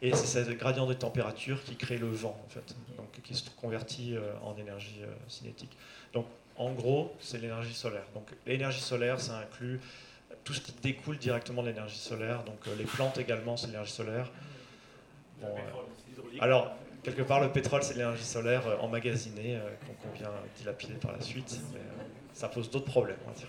Et 0.00 0.14
c'est 0.14 0.44
ce 0.44 0.50
gradient 0.50 0.86
de 0.86 0.94
température 0.94 1.62
qui 1.62 1.76
crée 1.76 1.98
le 1.98 2.08
vent, 2.08 2.36
en 2.44 2.48
fait, 2.48 2.74
donc, 2.96 3.20
qui 3.22 3.34
se 3.34 3.48
convertit 3.50 4.16
en 4.42 4.56
énergie 4.56 5.00
cinétique. 5.28 5.76
Donc, 6.12 6.26
en 6.56 6.72
gros, 6.72 7.14
c'est 7.20 7.38
l'énergie 7.38 7.74
solaire. 7.74 8.04
Donc, 8.14 8.28
l'énergie 8.46 8.80
solaire, 8.80 9.20
ça 9.20 9.38
inclut 9.38 9.80
tout 10.44 10.52
ce 10.52 10.60
qui 10.60 10.72
découle 10.82 11.18
directement 11.18 11.62
de 11.62 11.68
l'énergie 11.68 11.98
solaire. 11.98 12.42
Donc, 12.44 12.66
les 12.78 12.84
plantes 12.84 13.18
également, 13.18 13.56
c'est 13.56 13.68
l'énergie 13.68 13.92
solaire. 13.92 14.30
Euh, 15.44 15.46
alors, 16.40 16.74
quelque 17.02 17.22
part, 17.22 17.40
le 17.40 17.50
pétrole, 17.50 17.82
c'est 17.82 17.94
l'énergie 17.94 18.24
solaire 18.24 18.66
euh, 18.66 18.76
emmagasinée 18.78 19.56
euh, 19.56 19.70
qu'on 20.02 20.12
vient 20.12 20.30
dilapider 20.56 20.94
par 20.94 21.12
la 21.12 21.20
suite, 21.20 21.60
mais 21.72 21.80
ça 22.32 22.48
pose 22.48 22.70
d'autres 22.70 22.86
problèmes, 22.86 23.16
on 23.26 23.30
va 23.30 23.36
dire. 23.36 23.48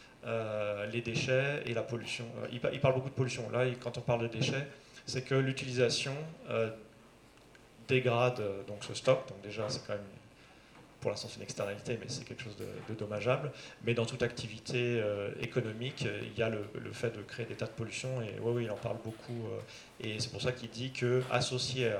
les 0.91 1.01
déchets 1.01 1.63
et 1.65 1.73
la 1.73 1.81
pollution. 1.81 2.25
il, 2.51 2.59
parle 2.59 2.93
beaucoup 2.93 3.09
de 3.09 3.15
pollution. 3.15 3.49
Là, 3.49 3.65
quand 3.79 3.97
on 3.97 4.01
parle 4.01 4.21
de 4.23 4.27
déchets, 4.27 4.67
c'est 5.05 5.23
que 5.23 5.35
l'utilisation 5.35 6.13
dégrade 7.87 8.41
donc 8.67 8.83
ce 8.83 8.93
stock. 8.93 9.27
Donc 9.29 9.41
déjà, 9.41 9.69
c'est 9.69 9.85
quand 9.85 9.93
même 9.93 10.01
pour 11.01 11.09
l'instant 11.09 11.27
une 11.35 11.41
externalité, 11.41 11.97
mais 11.99 12.05
c'est 12.07 12.23
quelque 12.23 12.43
chose 12.43 12.55
de, 12.55 12.93
dommageable. 12.93 13.51
Mais 13.83 13.93
dans 13.93 14.05
toute 14.05 14.21
activité 14.21 15.01
euh, 15.01 15.31
économique, 15.41 16.05
il 16.05 16.37
y 16.37 16.43
a 16.43 16.49
le, 16.49 16.63
fait 16.93 17.09
de 17.17 17.21
créer 17.23 17.45
des 17.45 17.55
tas 17.55 17.65
de 17.65 17.71
pollution, 17.71 18.21
et 18.21 18.39
oui, 18.39 18.53
oui, 18.55 18.63
il 18.65 18.71
en 18.71 18.75
parle 18.75 18.97
beaucoup. 19.03 19.47
Euh, 19.47 19.59
et 19.99 20.19
c'est 20.19 20.31
pour 20.31 20.41
ça 20.41 20.51
qu'il 20.51 20.69
dit 20.69 20.91
que 20.91 21.23
associé 21.31 21.91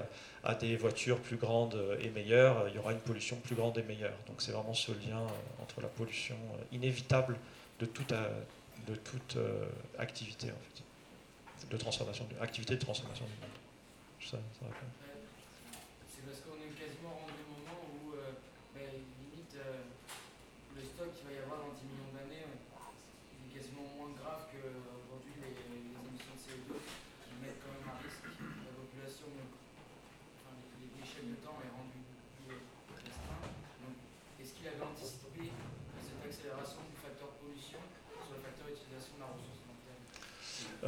à, 0.43 0.53
des 0.55 0.75
voitures 0.75 1.19
plus 1.19 1.37
grandes 1.37 1.81
et 1.99 2.09
meilleures, 2.09 2.67
il 2.69 2.75
y 2.75 2.77
aura 2.77 2.93
une 2.93 2.99
pollution 2.99 3.35
plus 3.37 3.55
grande 3.55 3.77
et 3.77 3.83
meilleure. 3.83 4.13
Donc 4.27 4.41
c'est 4.41 4.51
vraiment 4.51 4.73
ce 4.73 4.91
lien 4.91 5.19
euh, 5.19 5.63
entre 5.63 5.81
la 5.81 5.87
pollution 5.87 6.37
inévitable 6.71 7.35
de 7.81 7.85
toute, 7.87 8.13
de 8.87 8.95
toute 8.95 9.37
activité, 9.97 10.47
en 10.51 10.61
fait, 10.61 11.67
de 11.69 11.77
transformation, 11.77 12.27
activité 12.39 12.75
de 12.75 12.79
transformation 12.79 13.25
du 13.25 13.31
monde. 13.31 13.49
Ça, 14.21 14.37
ça 14.59 14.65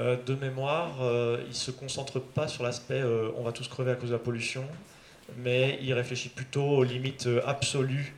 Euh, 0.04 0.18
de 0.26 0.36
mémoire, 0.36 1.02
euh, 1.02 1.38
il 1.44 1.50
ne 1.50 1.54
se 1.54 1.72
concentre 1.72 2.20
pas 2.20 2.50
sur 2.50 2.64
l'aspect 2.64 3.00
euh, 3.00 3.32
on 3.38 3.44
va 3.44 3.54
tous 3.54 3.70
crever 3.70 3.92
à 3.92 3.96
cause 3.96 4.10
de 4.10 4.16
la 4.16 4.20
pollution, 4.20 4.66
mais 5.38 5.80
il 5.82 5.94
réfléchit 5.94 6.28
plutôt 6.28 6.66
aux 6.66 6.84
limites 6.84 7.30
absolues. 7.46 8.14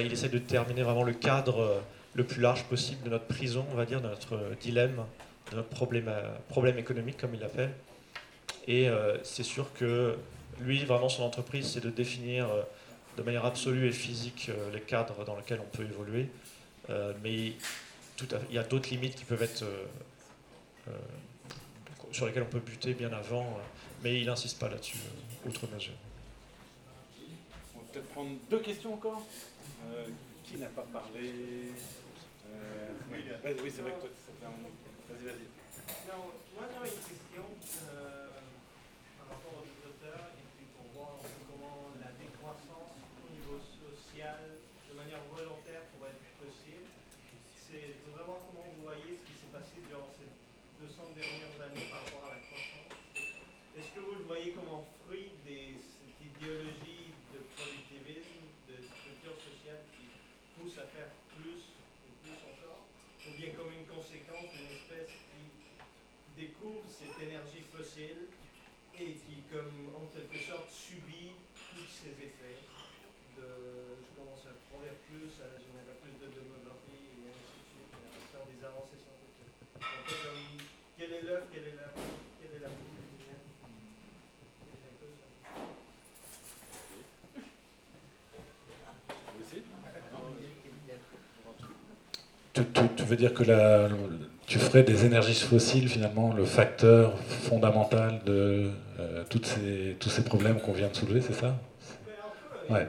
il 0.00 0.12
essaie 0.12 0.28
de 0.28 0.38
déterminer 0.38 0.82
vraiment 0.82 1.02
le 1.02 1.12
cadre 1.12 1.82
le 2.14 2.24
plus 2.24 2.40
large 2.40 2.62
possible 2.64 3.02
de 3.02 3.10
notre 3.10 3.26
prison, 3.26 3.66
on 3.72 3.74
va 3.74 3.84
dire, 3.84 4.00
de 4.00 4.06
notre 4.06 4.38
dilemme, 4.60 5.04
de 5.50 5.56
notre 5.56 5.68
problème, 5.68 6.78
économique, 6.78 7.16
comme 7.16 7.34
il 7.34 7.40
l'appelle. 7.40 7.72
Et 8.68 8.88
c'est 9.24 9.42
sûr 9.42 9.72
que 9.74 10.14
lui, 10.60 10.84
vraiment, 10.84 11.08
son 11.08 11.24
entreprise, 11.24 11.66
c'est 11.66 11.84
de 11.84 11.90
définir 11.90 12.48
de 13.18 13.22
manière 13.22 13.44
absolue 13.44 13.88
et 13.88 13.92
physique 13.92 14.50
les 14.72 14.80
cadres 14.80 15.24
dans 15.24 15.36
lesquels 15.36 15.60
on 15.60 15.76
peut 15.76 15.82
évoluer. 15.82 16.28
mais 17.22 17.52
il 18.50 18.54
y 18.54 18.58
a 18.58 18.62
d'autres 18.62 18.88
limites 18.90 19.16
qui 19.16 19.24
peuvent 19.24 19.42
être 19.42 19.64
sur 22.14 22.26
lesquels 22.26 22.44
on 22.44 22.52
peut 22.52 22.60
buter 22.60 22.94
bien 22.94 23.12
avant, 23.12 23.42
euh, 23.42 23.62
mais 24.02 24.20
il 24.20 24.26
n'insiste 24.26 24.60
pas 24.60 24.68
là-dessus, 24.68 24.98
euh, 24.98 25.48
outre 25.48 25.66
mesure. 25.66 25.94
On 27.74 27.80
va 27.80 27.84
peut-être 27.92 28.08
prendre 28.10 28.30
deux 28.48 28.60
questions 28.60 28.94
encore. 28.94 29.22
qui 30.44 30.56
n'a 30.58 30.68
pas 30.68 30.86
parlé 30.92 31.74
Oui, 33.10 33.18
c'est 33.74 33.82
vrai 33.82 33.92
que 33.92 34.06
toi, 34.06 34.10
Vas-y, 35.10 35.24
vas-y. 35.26 35.46
Non, 36.06 36.30
moi 36.54 36.64
j'avais 36.70 36.88
une 36.88 37.02
question 37.02 37.44
par 39.18 39.26
rapport 39.28 39.56
aux 39.58 39.68
auteurs 39.88 40.30
et 40.38 40.46
puis 40.54 40.66
pour 40.78 40.86
voir 40.94 41.18
comment 41.50 41.90
la 41.98 42.14
décroissance 42.14 42.94
au 43.24 43.28
niveau 43.34 43.58
social, 43.58 44.38
de 44.86 44.94
manière 44.94 45.20
volontaire, 45.34 45.82
pourrait 45.92 46.14
être 46.14 46.38
possible. 46.38 46.86
C'est 47.58 47.98
vraiment 48.14 48.38
comment 48.46 48.64
vous 48.70 48.84
voyez 48.86 49.18
ce 49.18 49.22
qui 49.26 49.34
s'est 49.34 49.52
passé 49.52 49.82
durant 49.88 50.08
ces 50.14 50.30
200 50.84 51.16
dernières 51.16 51.56
années 51.64 51.88
par 51.88 52.04
rapport 52.04 52.28
à 52.28 52.36
la 52.36 52.40
croissance. 52.44 52.92
Est-ce 53.72 53.90
que 53.96 54.04
vous 54.04 54.20
le 54.20 54.26
voyez 54.28 54.52
comme 54.52 54.68
un 54.68 54.84
fruit 55.00 55.32
de 55.48 55.80
cette 55.80 56.20
idéologie 56.20 57.08
de 57.32 57.40
productivisme, 57.56 58.44
de 58.68 58.76
structure 58.84 59.32
sociale 59.40 59.80
qui 59.96 60.12
pousse 60.52 60.76
à 60.76 60.86
faire 60.92 61.08
plus 61.32 61.72
et 62.04 62.12
plus 62.20 62.36
encore, 62.36 62.84
ou 63.24 63.30
bien 63.32 63.56
comme 63.56 63.72
une 63.72 63.88
conséquence 63.88 64.52
d'une 64.52 64.76
espèce 64.76 65.08
qui 65.08 65.42
découvre 66.36 66.84
cette 66.90 67.16
énergie 67.16 67.64
fossile 67.72 68.28
et 69.00 69.16
qui, 69.24 69.40
comme 69.48 69.88
en 69.96 70.04
quelque 70.12 70.36
sorte, 70.36 70.68
subit 70.68 71.32
tous 71.72 71.88
ces 71.88 72.12
effets 72.12 72.60
de 73.40 73.48
je 74.04 74.10
commence 74.20 74.44
à 74.44 74.54
produire 74.68 75.00
plus, 75.08 75.32
à 75.40 75.56
générer 75.56 75.96
plus 76.02 76.12
de 76.20 76.28
démographie 76.28 77.08
et 77.24 77.32
ainsi 77.32 77.56
de 77.56 77.66
suite, 77.72 77.88
à 77.96 78.20
faire 78.36 78.46
des 78.52 78.60
avancées 78.60 79.00
scientifiques 79.00 79.24
quelle 80.96 81.12
est 81.12 81.22
l'œuvre, 81.22 81.46
quelle 81.52 81.64
est 81.64 81.76
la, 81.76 81.92
quelle 82.40 82.56
est 82.56 82.62
la 82.62 82.68
tu, 93.04 93.10
veux 93.10 93.16
dire 93.16 93.34
que 93.34 93.44
tu 94.46 94.58
ferais 94.58 94.82
des 94.82 95.04
énergies 95.04 95.34
fossiles 95.34 95.88
finalement 95.88 96.32
le 96.32 96.44
facteur 96.44 97.18
fondamental 97.18 98.20
de 98.24 98.70
euh, 98.98 99.24
ces, 99.42 99.96
tous 100.00 100.08
ces 100.08 100.24
problèmes 100.24 100.60
qu'on 100.60 100.72
vient 100.72 100.88
de 100.88 100.96
soulever, 100.96 101.20
c'est 101.20 101.34
ça? 101.34 101.54
Ouais. 102.70 102.86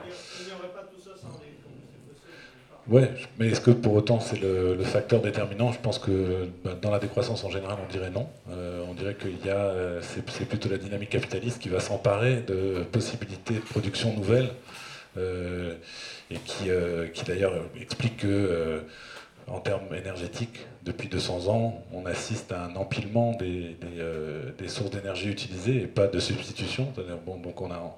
Ouais, 2.88 3.11
mais 3.40 3.48
est-ce 3.48 3.61
que 3.61 3.72
pour 3.72 3.95
autant 3.95 4.19
c'est 4.19 4.40
le, 4.40 4.77
facteur 4.84 5.19
déterminant? 5.19 5.72
Je 5.72 5.80
pense 5.80 5.98
que 5.98 6.48
bah, 6.64 6.77
dans 6.80 6.92
la 6.92 7.00
décroissance 7.00 7.44
en 7.44 7.50
général, 7.50 7.77
on 7.84 7.92
dirait 7.92 8.11
non. 8.11 8.30
Euh, 8.52 8.85
on 8.88 8.94
dirait 8.94 9.16
qu'il 9.16 9.44
y 9.44 9.50
a, 9.50 9.56
euh, 9.56 10.02
c'est 10.02 10.48
plutôt 10.48 10.69
la 10.69 10.77
dynamique 10.77 11.10
capitaliste 11.10 11.60
qui 11.60 11.69
va 11.69 11.80
s'emparer 11.80 12.44
de 12.48 12.84
possibilités 12.92 13.56
de 13.56 13.60
production 13.60 14.14
nouvelles 14.14 14.50
et 15.18 16.35
qui, 16.45 16.66
qui 17.14 17.24
d'ailleurs 17.24 17.53
explique 17.80 18.18
que 18.18 18.82
en 19.48 19.60
termes 19.60 19.94
énergétiques, 19.96 20.66
depuis 20.84 21.08
200 21.08 21.48
ans, 21.48 21.84
on 21.94 22.06
assiste 22.06 22.52
à 22.52 22.66
un 22.66 22.76
empilement 22.76 23.34
des, 23.34 23.76
des, 23.80 24.00
euh, 24.00 24.52
des 24.58 24.68
sources 24.68 24.92
d'énergie 24.92 25.30
utilisées 25.30 25.82
et 25.82 25.88
pas 25.88 26.08
de 26.08 26.20
substitution. 26.20 26.92
Bon, 27.26 27.38
donc 27.38 27.62
on 27.62 27.72
a 27.72 27.96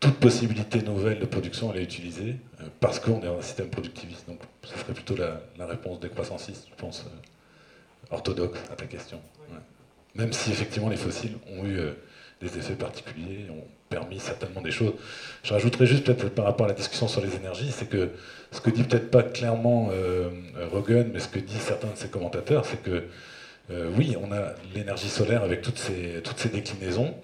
toute 0.00 0.14
possibilité 0.14 0.82
nouvelle 0.82 1.18
de 1.18 1.26
production, 1.26 1.72
elle 1.72 1.80
est 1.80 1.84
utilisée 1.84 2.36
euh, 2.60 2.64
parce 2.80 3.00
qu'on 3.00 3.20
est 3.20 3.26
dans 3.26 3.38
un 3.38 3.42
système 3.42 3.68
productiviste. 3.68 4.28
Donc 4.28 4.40
ce 4.62 4.78
serait 4.78 4.92
plutôt 4.92 5.16
la, 5.16 5.40
la 5.58 5.66
réponse 5.66 6.00
des 6.00 6.08
croissancistes, 6.08 6.66
je 6.70 6.74
pense, 6.76 7.04
euh, 7.06 8.14
orthodoxe 8.14 8.60
à 8.70 8.76
ta 8.76 8.86
question. 8.86 9.20
Ouais. 9.50 9.58
Même 10.14 10.32
si 10.32 10.50
effectivement 10.50 10.88
les 10.88 10.96
fossiles 10.96 11.36
ont 11.50 11.64
eu 11.64 11.78
euh, 11.78 11.92
des 12.40 12.58
effets 12.58 12.74
particuliers, 12.74 13.46
ont 13.50 13.64
permis 13.88 14.18
certainement 14.18 14.60
des 14.60 14.70
choses. 14.70 14.94
Je 15.42 15.52
rajouterais 15.52 15.86
juste 15.86 16.04
peut-être 16.04 16.34
par 16.34 16.44
rapport 16.44 16.66
à 16.66 16.68
la 16.68 16.74
discussion 16.74 17.08
sur 17.08 17.20
les 17.20 17.34
énergies, 17.36 17.70
c'est 17.72 17.88
que 17.88 18.10
ce 18.52 18.60
que 18.60 18.70
dit 18.70 18.82
peut-être 18.82 19.10
pas 19.10 19.22
clairement 19.22 19.90
euh, 19.92 20.30
Rogan, 20.72 21.10
mais 21.12 21.20
ce 21.20 21.28
que 21.28 21.38
disent 21.38 21.60
certains 21.60 21.88
de 21.88 21.96
ses 21.96 22.08
commentateurs, 22.08 22.64
c'est 22.64 22.82
que 22.82 23.04
euh, 23.70 23.90
oui, 23.96 24.16
on 24.22 24.32
a 24.32 24.54
l'énergie 24.74 25.08
solaire 25.08 25.42
avec 25.42 25.60
toutes 25.60 25.78
ces, 25.78 26.22
toutes 26.24 26.38
ces 26.38 26.48
déclinaisons, 26.48 27.14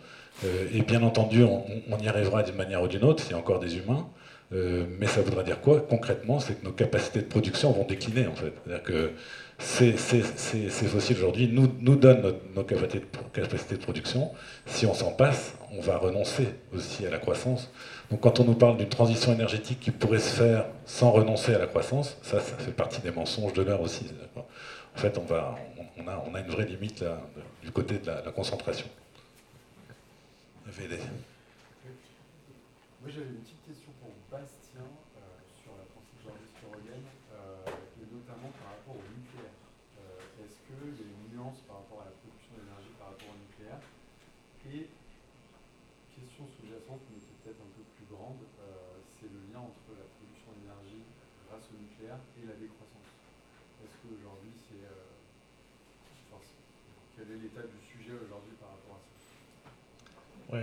euh, 0.45 0.67
et 0.73 0.83
bien 0.83 1.03
entendu, 1.03 1.43
on, 1.43 1.65
y 1.99 2.09
arrivera 2.09 2.43
d'une 2.43 2.57
manière 2.57 2.83
ou 2.83 2.89
d'une 2.89 3.05
autre, 3.05 3.23
s'il 3.23 3.33
y 3.33 3.35
a 3.35 3.39
encore 3.39 3.61
des 3.61 3.77
humains, 3.77 4.09
mais 4.53 5.09
ça 5.09 5.21
voudra 5.21 5.43
dire 5.43 5.61
quoi? 5.61 5.81
Concrètement, 5.81 6.39
c'est 6.39 6.61
que 6.61 6.65
nos 6.65 6.71
capacités 6.71 7.19
de 7.19 7.25
production 7.25 7.73
vont 7.73 7.85
décliner 7.85 8.29
en 8.29 8.37
fait. 8.37 8.53
C'est-à-dire 8.65 8.85
que 8.85 9.11
ces, 9.59 9.93
fossiles 9.93 11.17
aujourd'hui 11.17 11.49
nous, 11.53 11.73
nous 11.81 11.97
donnent 11.97 12.35
nos 12.55 12.63
capacités 12.63 13.01
de 13.77 13.83
production. 13.83 14.31
Si 14.67 14.87
on 14.87 14.95
s'en 14.95 15.11
passe, 15.11 15.55
on 15.77 15.81
va 15.81 15.99
renoncer 15.99 16.55
aussi 16.73 17.07
à 17.07 17.11
la 17.11 17.19
croissance. 17.19 17.71
Donc 18.11 18.21
quand 18.21 18.41
on 18.41 18.45
nous 18.45 18.55
parle 18.55 18.77
d'une 18.77 18.89
transition 18.89 19.33
énergétique 19.33 19.81
qui 19.81 19.91
pourrait 19.91 20.19
se 20.19 20.35
faire 20.35 20.67
sans 20.87 21.11
renoncer 21.11 21.55
à 21.55 21.59
la 21.59 21.67
croissance, 21.67 22.17
ça, 22.23 22.41
ça 22.41 22.57
fait 22.57 22.73
partie 22.73 23.01
des 23.01 23.11
mensonges 23.11 23.53
de 23.53 23.63
l'heure 23.63 23.81
aussi. 23.81 24.07
En 24.37 24.99
fait, 24.99 25.19
on, 25.19 25.35
a, 25.35 25.59
une 26.41 26.51
vraie 26.51 26.67
limite 26.67 27.05
du 27.63 27.73
côté 27.73 27.99
de 27.99 28.07
la, 28.07 28.31
concentration 28.31 28.87
question 33.65 33.93
pour 34.01 34.13
Bastien 34.29 34.85
euh, 34.85 35.21
sur 35.57 35.73
la 35.73 35.89
pensée 35.93 36.13
de 36.17 36.23
Georges 36.25 36.49
Storogen, 36.57 37.05
euh, 37.33 38.01
et 38.01 38.07
notamment 38.13 38.53
par 38.61 38.77
rapport 38.77 39.01
au 39.01 39.07
nucléaire. 39.09 39.57
Euh, 40.01 40.45
Est-ce 40.45 40.61
qu'il 40.69 40.93
y 41.01 41.05
a 41.05 41.09
une 41.09 41.33
nuance 41.33 41.65
par 41.65 41.81
rapport 41.81 42.05
à 42.05 42.13
la 42.13 42.17
production 42.21 42.53
d'énergie 42.61 42.93
par 43.01 43.17
rapport 43.17 43.33
au 43.33 43.41
nucléaire 43.41 43.81
Et 44.69 44.93
question 46.13 46.45
sous-jacente, 46.45 47.05
mais 47.09 47.21
qui 47.25 47.33
est 47.33 47.41
peut-être 47.41 47.65
un 47.65 47.73
peu 47.73 47.85
plus 47.97 48.09
grande, 48.13 48.45
euh, 48.61 49.01
c'est 49.17 49.33
le 49.33 49.41
lien 49.49 49.65
entre 49.65 49.97
la 49.97 50.05
production 50.05 50.53
d'énergie 50.61 51.09
grâce 51.49 51.65
au 51.73 51.77
nucléaire 51.81 52.21
et 52.37 52.45
la 52.45 52.57
décroissance. 52.61 53.09
Est-ce 53.81 53.97
qu'aujourd'hui 54.05 54.53
c'est... 54.69 54.85
Enfin, 56.29 56.41
quel 57.17 57.33
est 57.33 57.41
l'état 57.49 57.65
du 57.65 57.81
sujet 57.81 58.13
aujourd'hui 58.13 58.57
par 58.61 58.77
rapport 58.77 58.97
à 58.97 59.05
ça 59.05 59.15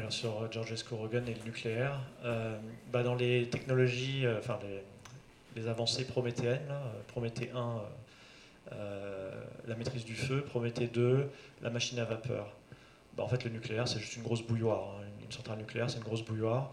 sur 0.10 0.52
Georges 0.52 0.84
Rogan 0.92 1.24
et 1.28 1.34
le 1.34 1.44
nucléaire. 1.44 2.00
Euh, 2.24 2.58
bah 2.92 3.04
dans 3.04 3.16
les 3.16 3.50
technologies, 3.50 4.26
euh, 4.26 4.40
enfin 4.40 4.60
les, 5.56 5.68
avancées 5.68 6.06
prométhéennes, 6.06 6.66
là, 6.68 6.82
Prométhée 7.08 7.52
1, 7.54 7.82
euh, 8.72 9.32
la 9.68 9.76
maîtrise 9.76 10.06
du 10.06 10.16
feu, 10.16 10.42
Prométhée 10.42 10.88
2, 10.88 11.30
la 11.62 11.70
machine 11.70 12.00
à 12.00 12.06
vapeur. 12.06 12.54
Bah, 13.18 13.24
en 13.24 13.28
fait, 13.28 13.44
le 13.44 13.50
nucléaire, 13.50 13.88
c'est 13.88 14.00
juste 14.00 14.16
une 14.16 14.24
grosse 14.24 14.44
bouilloire. 14.44 14.96
Hein. 14.96 15.06
Une 15.24 15.32
centrale 15.32 15.58
nucléaire, 15.58 15.90
c'est 15.90 15.98
une 15.98 16.04
grosse 16.04 16.24
bouilloire. 16.24 16.72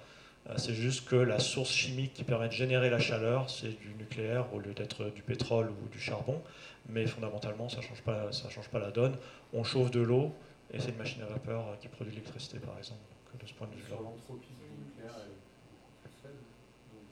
c'est 0.56 0.74
juste 0.74 1.08
que 1.08 1.16
la 1.16 1.40
source 1.40 1.72
chimique 1.72 2.14
qui 2.14 2.24
permet 2.24 2.48
de 2.48 2.52
générer 2.52 2.88
la 2.88 3.00
chaleur, 3.00 3.50
c'est 3.50 3.78
du 3.80 3.94
nucléaire 3.98 4.47
au 4.55 4.60
lieu 4.60 4.72
d'être 4.72 5.10
du 5.10 5.22
pétrole 5.22 5.70
ou 5.70 5.88
du 5.88 6.00
charbon. 6.00 6.40
Mais 6.88 7.06
fondamentalement, 7.06 7.68
ça 7.68 7.78
ne 7.78 7.82
change, 7.82 8.02
change 8.48 8.68
pas 8.68 8.78
la 8.78 8.90
donne. 8.90 9.16
On 9.52 9.64
chauffe 9.64 9.90
de 9.90 10.00
l'eau, 10.00 10.32
et 10.72 10.80
c'est 10.80 10.90
une 10.90 10.97
machine 10.97 11.22
à 11.22 11.26
vapeur 11.26 11.78
qui 11.80 11.88
produit 11.88 12.12
de 12.12 12.18
l'électricité, 12.18 12.58
par 12.58 12.76
exemple. 12.78 13.00
Donc, 13.32 13.42
de 13.42 13.47
ce 13.47 13.55
point 13.55 13.66
de 13.68 13.74
vue-là. 13.74 13.97
L'entropie 14.02 14.55
nucléaire 14.84 15.16
est 15.16 16.22
faible. 16.22 16.44
Donc, 16.92 17.06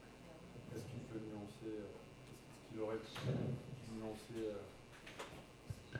est-ce 0.74 0.84
qu'il 0.84 1.00
peut 1.00 1.20
nuancer 1.30 1.72
Est-ce 1.78 2.72
qu'il 2.72 2.80
aurait 2.80 2.96
pu 2.96 3.10
nuancer 3.98 4.52
euh, 5.94 5.98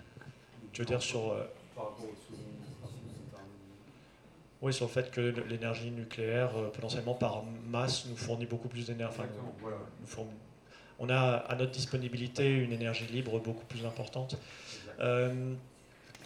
Tu 0.72 0.82
veux 0.82 0.86
dire 0.86 1.02
sur. 1.02 1.32
Euh, 1.32 1.46
par 1.74 1.84
rapport 1.86 2.04
au 2.04 2.14
second 2.14 2.56
oui, 4.62 4.72
sur 4.72 4.86
le 4.86 4.90
fait 4.90 5.10
que 5.10 5.20
l'énergie 5.20 5.90
nucléaire, 5.90 6.56
euh, 6.56 6.70
potentiellement 6.70 7.14
par 7.14 7.44
masse, 7.68 8.06
nous 8.06 8.16
fournit 8.16 8.46
beaucoup 8.46 8.68
plus 8.68 8.86
d'énergie. 8.86 9.18
Enfin, 9.18 9.28
voilà. 9.60 9.76
nous 10.00 10.06
fournit, 10.06 10.30
on 10.98 11.10
a 11.10 11.14
à 11.20 11.54
notre 11.56 11.72
disponibilité 11.72 12.50
une 12.50 12.72
énergie 12.72 13.06
libre 13.06 13.38
beaucoup 13.38 13.66
plus 13.66 13.84
importante. 13.84 14.38
Euh, 15.00 15.54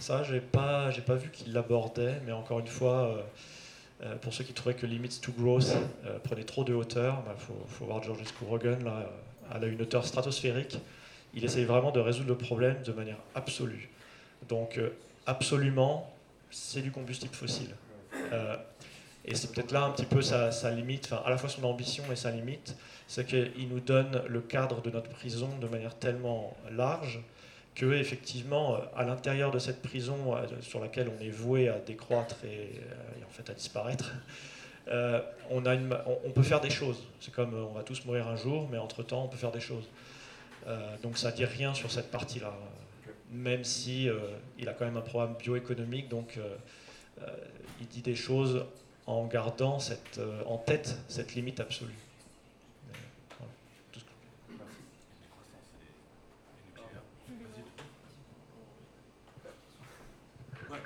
ça, 0.00 0.22
j'ai 0.22 0.40
pas, 0.40 0.90
j'ai 0.90 1.02
pas 1.02 1.14
vu 1.14 1.30
qu'il 1.30 1.52
l'abordait, 1.52 2.20
mais 2.26 2.32
encore 2.32 2.60
une 2.60 2.66
fois, 2.66 3.06
euh, 3.06 3.22
euh, 4.02 4.16
pour 4.16 4.32
ceux 4.32 4.44
qui 4.44 4.52
trouvaient 4.52 4.74
que 4.74 4.86
Limits 4.86 5.20
to 5.20 5.32
Growth 5.32 5.76
euh, 6.04 6.18
prenait 6.18 6.44
trop 6.44 6.64
de 6.64 6.74
hauteur, 6.74 7.22
il 7.24 7.28
bah, 7.28 7.36
faut, 7.38 7.84
voir 7.84 8.02
Georges 8.02 8.22
Rogan, 8.48 8.82
là, 8.84 9.10
elle 9.54 9.64
a 9.64 9.66
une 9.66 9.80
hauteur 9.82 10.06
stratosphérique. 10.06 10.78
Il 11.34 11.44
essaye 11.44 11.64
vraiment 11.64 11.92
de 11.92 12.00
résoudre 12.00 12.28
le 12.28 12.36
problème 12.36 12.82
de 12.82 12.92
manière 12.92 13.18
absolue. 13.34 13.88
Donc, 14.48 14.80
absolument, 15.26 16.12
c'est 16.50 16.82
du 16.82 16.90
combustible 16.90 17.34
fossile. 17.34 17.74
et 19.24 19.34
c'est 19.34 19.52
peut-être 19.52 19.70
là 19.70 19.84
un 19.84 19.90
petit 19.90 20.06
peu 20.06 20.22
sa, 20.22 20.50
sa 20.50 20.72
limite, 20.72 21.08
enfin, 21.10 21.22
à 21.24 21.30
la 21.30 21.38
fois 21.38 21.48
son 21.48 21.62
ambition 21.64 22.02
et 22.10 22.16
sa 22.16 22.32
limite, 22.32 22.74
c'est 23.06 23.26
qu'il 23.26 23.68
nous 23.68 23.80
donne 23.80 24.22
le 24.26 24.40
cadre 24.40 24.82
de 24.82 24.90
notre 24.90 25.10
prison 25.10 25.50
de 25.60 25.68
manière 25.68 25.94
tellement 25.94 26.56
large 26.72 27.20
que 27.80 27.94
effectivement, 27.94 28.76
à 28.94 29.04
l'intérieur 29.04 29.50
de 29.50 29.58
cette 29.58 29.80
prison 29.80 30.36
sur 30.60 30.80
laquelle 30.80 31.10
on 31.18 31.24
est 31.24 31.30
voué 31.30 31.68
à 31.70 31.78
décroître 31.78 32.36
et, 32.44 32.74
et 33.18 33.24
en 33.24 33.30
fait 33.30 33.48
à 33.48 33.54
disparaître, 33.54 34.12
euh, 34.88 35.20
on, 35.50 35.64
a 35.66 35.74
une, 35.74 35.96
on, 36.24 36.30
peut 36.30 36.42
faire 36.42 36.60
des 36.60 36.68
choses. 36.68 37.02
C'est 37.20 37.32
comme 37.32 37.54
on 37.54 37.72
va 37.72 37.82
tous 37.82 38.04
mourir 38.04 38.28
un 38.28 38.36
jour, 38.36 38.68
mais 38.70 38.76
entre-temps, 38.76 39.24
on 39.24 39.28
peut 39.28 39.36
faire 39.36 39.52
des 39.52 39.60
choses. 39.60 39.88
Euh, 40.66 40.96
donc 41.02 41.16
ça 41.16 41.30
ne 41.30 41.36
dit 41.36 41.44
rien 41.44 41.72
sur 41.72 41.90
cette 41.90 42.10
partie-là, 42.10 42.52
même 43.30 43.64
si 43.64 44.08
euh, 44.08 44.18
il 44.58 44.68
a 44.68 44.74
quand 44.74 44.84
même 44.84 44.96
un 44.96 45.02
programme 45.02 45.36
bioéconomique, 45.38 46.08
donc 46.08 46.38
il 47.80 47.86
dit 47.86 48.02
des 48.02 48.14
choses 48.14 48.64
en 49.06 49.26
gardant 49.26 49.78
cette, 49.78 50.20
en 50.46 50.58
tête 50.58 50.98
cette 51.08 51.34
limite 51.34 51.60
absolue. 51.60 51.96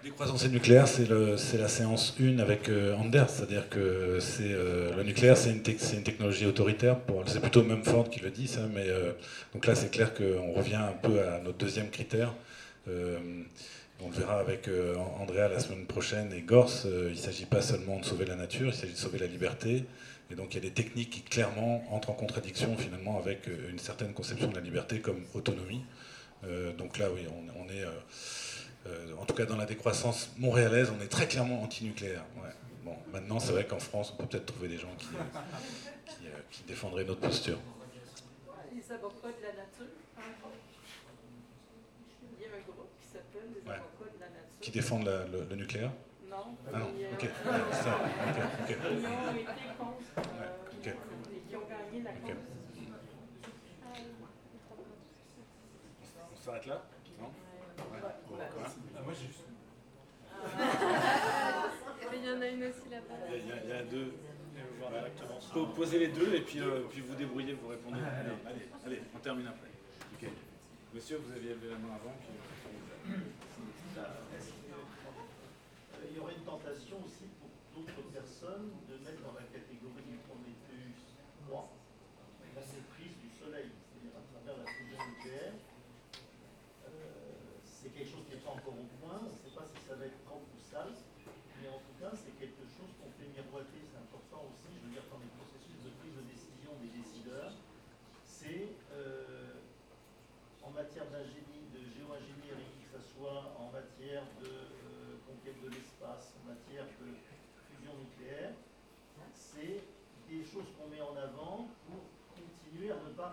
Décroissance 0.05 0.47
nucléaire, 0.50 0.86
c'est 0.86 1.08
la 1.08 1.68
séance 1.68 2.15
1 2.20 2.39
avec 2.39 2.68
euh, 2.68 2.94
Anders, 2.94 3.31
c'est-à-dire 3.31 3.70
que 3.70 4.18
euh, 4.41 4.94
le 4.94 5.02
nucléaire, 5.02 5.34
c'est 5.34 5.50
une, 5.50 5.62
technologie 5.62 6.44
autoritaire. 6.44 6.99
C'est 7.26 7.41
plutôt 7.41 7.62
Mumford 7.62 8.10
qui 8.10 8.20
le 8.20 8.28
dit, 8.28 8.47
ça, 8.47 8.60
mais 8.74 8.84
euh, 8.86 9.12
donc 9.55 9.65
là, 9.65 9.74
c'est 9.74 9.91
clair 9.91 10.12
qu'on 10.12 10.52
revient 10.52 10.74
un 10.74 10.92
peu 10.92 11.23
à 11.26 11.41
notre 11.41 11.57
deuxième 11.57 11.89
critère. 11.89 12.34
On 12.86 14.10
le 14.10 14.15
verra 14.15 14.41
avec 14.41 14.68
Andrea 15.20 15.49
la 15.49 15.58
semaine 15.58 15.86
prochaine 15.86 16.34
et 16.34 16.42
Gors. 16.42 16.70
il 16.84 17.12
ne 17.12 17.15
s'agit 17.15 17.47
pas 17.47 17.62
seulement 17.62 17.99
de 17.99 18.05
sauver 18.05 18.26
la 18.26 18.36
nature, 18.36 18.66
il 18.66 18.74
s'agit 18.74 18.92
de 18.92 18.99
sauver 18.99 19.18
la 19.18 19.26
liberté. 19.26 19.84
Et 20.31 20.34
donc, 20.34 20.49
il 20.50 20.57
y 20.57 20.58
a 20.58 20.68
des 20.68 20.74
techniques 20.74 21.10
qui 21.10 21.23
clairement 21.23 21.83
entrent 21.91 22.10
en 22.10 22.15
contradiction 22.15 22.76
finalement 22.76 23.18
avec 23.18 23.49
une 23.70 23.78
certaine 23.78 24.12
conception 24.12 24.49
de 24.49 24.55
la 24.55 24.60
liberté 24.60 25.00
comme 25.00 25.23
autonomie. 25.33 25.83
donc 26.76 26.99
là, 26.99 27.07
oui, 27.10 27.23
on, 27.57 27.68
est 27.73 27.86
en 29.24 29.24
tout 29.26 29.34
cas, 29.34 29.46
dans 29.46 29.56
la 29.56 29.64
décroissance 29.64 30.30
montréalaise, 30.36 30.92
on 30.96 31.02
est 31.02 31.08
très 31.08 31.26
clairement 31.26 31.62
anti-nucléaire. 31.62 32.24
Ouais. 32.36 32.50
Bon, 32.84 32.94
maintenant, 33.10 33.40
c'est 33.40 33.52
vrai 33.52 33.66
qu'en 33.66 33.78
France, 33.78 34.12
on 34.12 34.22
peut 34.22 34.26
peut-être 34.26 34.46
trouver 34.46 34.68
des 34.68 34.76
gens 34.76 34.94
qui, 34.98 35.06
qui, 35.06 36.26
euh, 36.26 36.38
qui, 36.50 36.62
défendraient 36.64 37.04
notre 37.04 37.20
posture. 37.20 37.58
Les 38.74 38.92
avocats 38.92 39.28
de 39.28 39.42
la 39.42 39.52
nature. 39.62 39.86
Il 42.36 42.42
y 42.42 42.44
a 42.44 42.48
un 42.48 42.60
groupe 42.60 42.90
qui 43.00 43.08
s'appelle 43.08 43.48
les 43.54 43.60
ouais. 43.66 43.76
avocats 43.76 44.12
de 44.14 44.20
la 44.20 44.26
nature. 44.26 44.60
Qui 44.60 44.70
défendent 44.70 45.06
la, 45.06 45.24
le, 45.24 45.46
le, 45.48 45.56
nucléaire? 45.56 45.92
Non. 46.28 46.56
Ah 46.70 46.78
non, 46.78 46.86
euh, 47.00 47.14
ok. 47.14 47.22
Ouais, 47.22 47.28
ça, 47.72 47.98
ok, 48.28 48.42
ok. 48.62 48.76
Ils 48.90 49.06
ont 49.06 49.34
été 49.34 49.52
contre. 49.78 49.96
Qui 50.82 51.56
ont 51.56 51.66
gagné 51.66 52.02
la 52.04 52.10
okay. 52.10 52.20
cause. 52.20 52.36
On 56.32 56.44
s'arrête 56.44 56.66
là 56.66 56.82
Non 57.18 57.32
moi 59.04 59.12
j'ai 59.18 59.26
juste. 59.26 59.44
Il 62.12 62.24
y 62.24 62.30
en 62.30 62.40
a 62.40 62.43
une 62.55 62.65
aussi 62.65 62.89
là-bas. 62.91 63.15
Il 63.28 63.47
y, 63.49 63.52
a, 63.52 63.62
il 63.65 63.68
y 63.68 63.73
a 63.73 63.83
deux. 63.84 64.12
Voilà. 64.81 65.08
Posez 65.74 65.99
les 65.99 66.08
deux 66.08 66.34
et 66.34 66.41
puis, 66.41 66.60
euh, 66.60 66.83
puis 66.91 67.00
vous 67.00 67.15
débrouillez, 67.15 67.55
vous 67.55 67.68
répondez. 67.68 67.99
Allez, 68.00 68.31
allez, 68.47 68.66
allez, 68.86 69.02
on 69.15 69.18
termine 69.18 69.47
après. 69.47 69.70
Okay. 70.16 70.31
Monsieur, 70.94 71.16
vous 71.18 71.33
aviez 71.33 71.50
levé 71.50 71.70
la 71.70 71.78
main 71.78 71.94
avant. 71.94 72.15
Puis... 72.20 72.31
Il 76.10 76.16
y 76.16 76.20
aurait 76.20 76.34
une 76.34 76.44
tentation 76.44 76.97
aussi 77.05 77.26
pour 77.41 77.50
d'autres 77.74 78.02
personnes 78.12 78.70
de 78.89 78.94
mettre 79.02 79.23
dans 79.26 79.34
la 79.34 79.42
catégorie 79.50 80.07
du 80.07 80.16
Prometheus 80.28 80.94
3 81.49 81.68
la 82.55 82.62
prise 82.62 83.16
du 83.18 83.31
soleil, 83.34 83.66
c'est-à-dire 83.74 84.15
à 84.15 84.23
travers 84.31 84.57
la 84.62 84.70
fusion 84.70 84.99
nucléaire, 85.10 85.55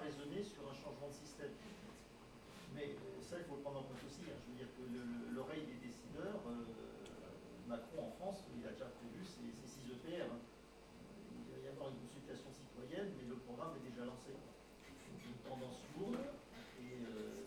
raisonner 0.01 0.43
sur 0.43 0.63
un 0.69 0.73
changement 0.73 1.07
de 1.09 1.13
système. 1.13 1.51
Mais 2.73 2.95
euh, 2.95 3.19
ça, 3.21 3.35
il 3.37 3.45
faut 3.45 3.55
le 3.59 3.61
prendre 3.61 3.79
en 3.79 3.83
compte 3.83 4.01
aussi. 4.07 4.23
hein. 4.31 4.37
Je 4.39 4.45
veux 4.51 4.57
dire 4.57 4.71
que 4.77 4.83
le- 4.87 5.35
l'oreille 5.35 5.67
des 5.67 5.79
décideurs, 5.83 6.39
euh, 6.47 6.63
Macron 7.67 8.07
en 8.07 8.11
France, 8.17 8.43
il 8.55 8.63
a 8.65 8.71
déjà 8.71 8.87
prévu 8.97 9.19
ses, 9.27 9.51
ses 9.61 9.83
6 9.83 9.91
EPR. 9.91 10.31
hein. 10.31 10.39
Il 10.39 11.51
va 11.51 11.57
y 11.59 11.67
avoir 11.67 11.91
une 11.91 11.99
consultation 12.07 12.49
citoyenne, 12.55 13.11
mais 13.19 13.27
le 13.27 13.35
programme 13.43 13.75
est 13.77 13.85
déjà 13.91 14.05
lancé. 14.07 14.31
Une 14.33 15.39
tendance 15.43 15.83
lourde. 15.99 16.17
Et 16.79 16.95
euh, 17.05 17.43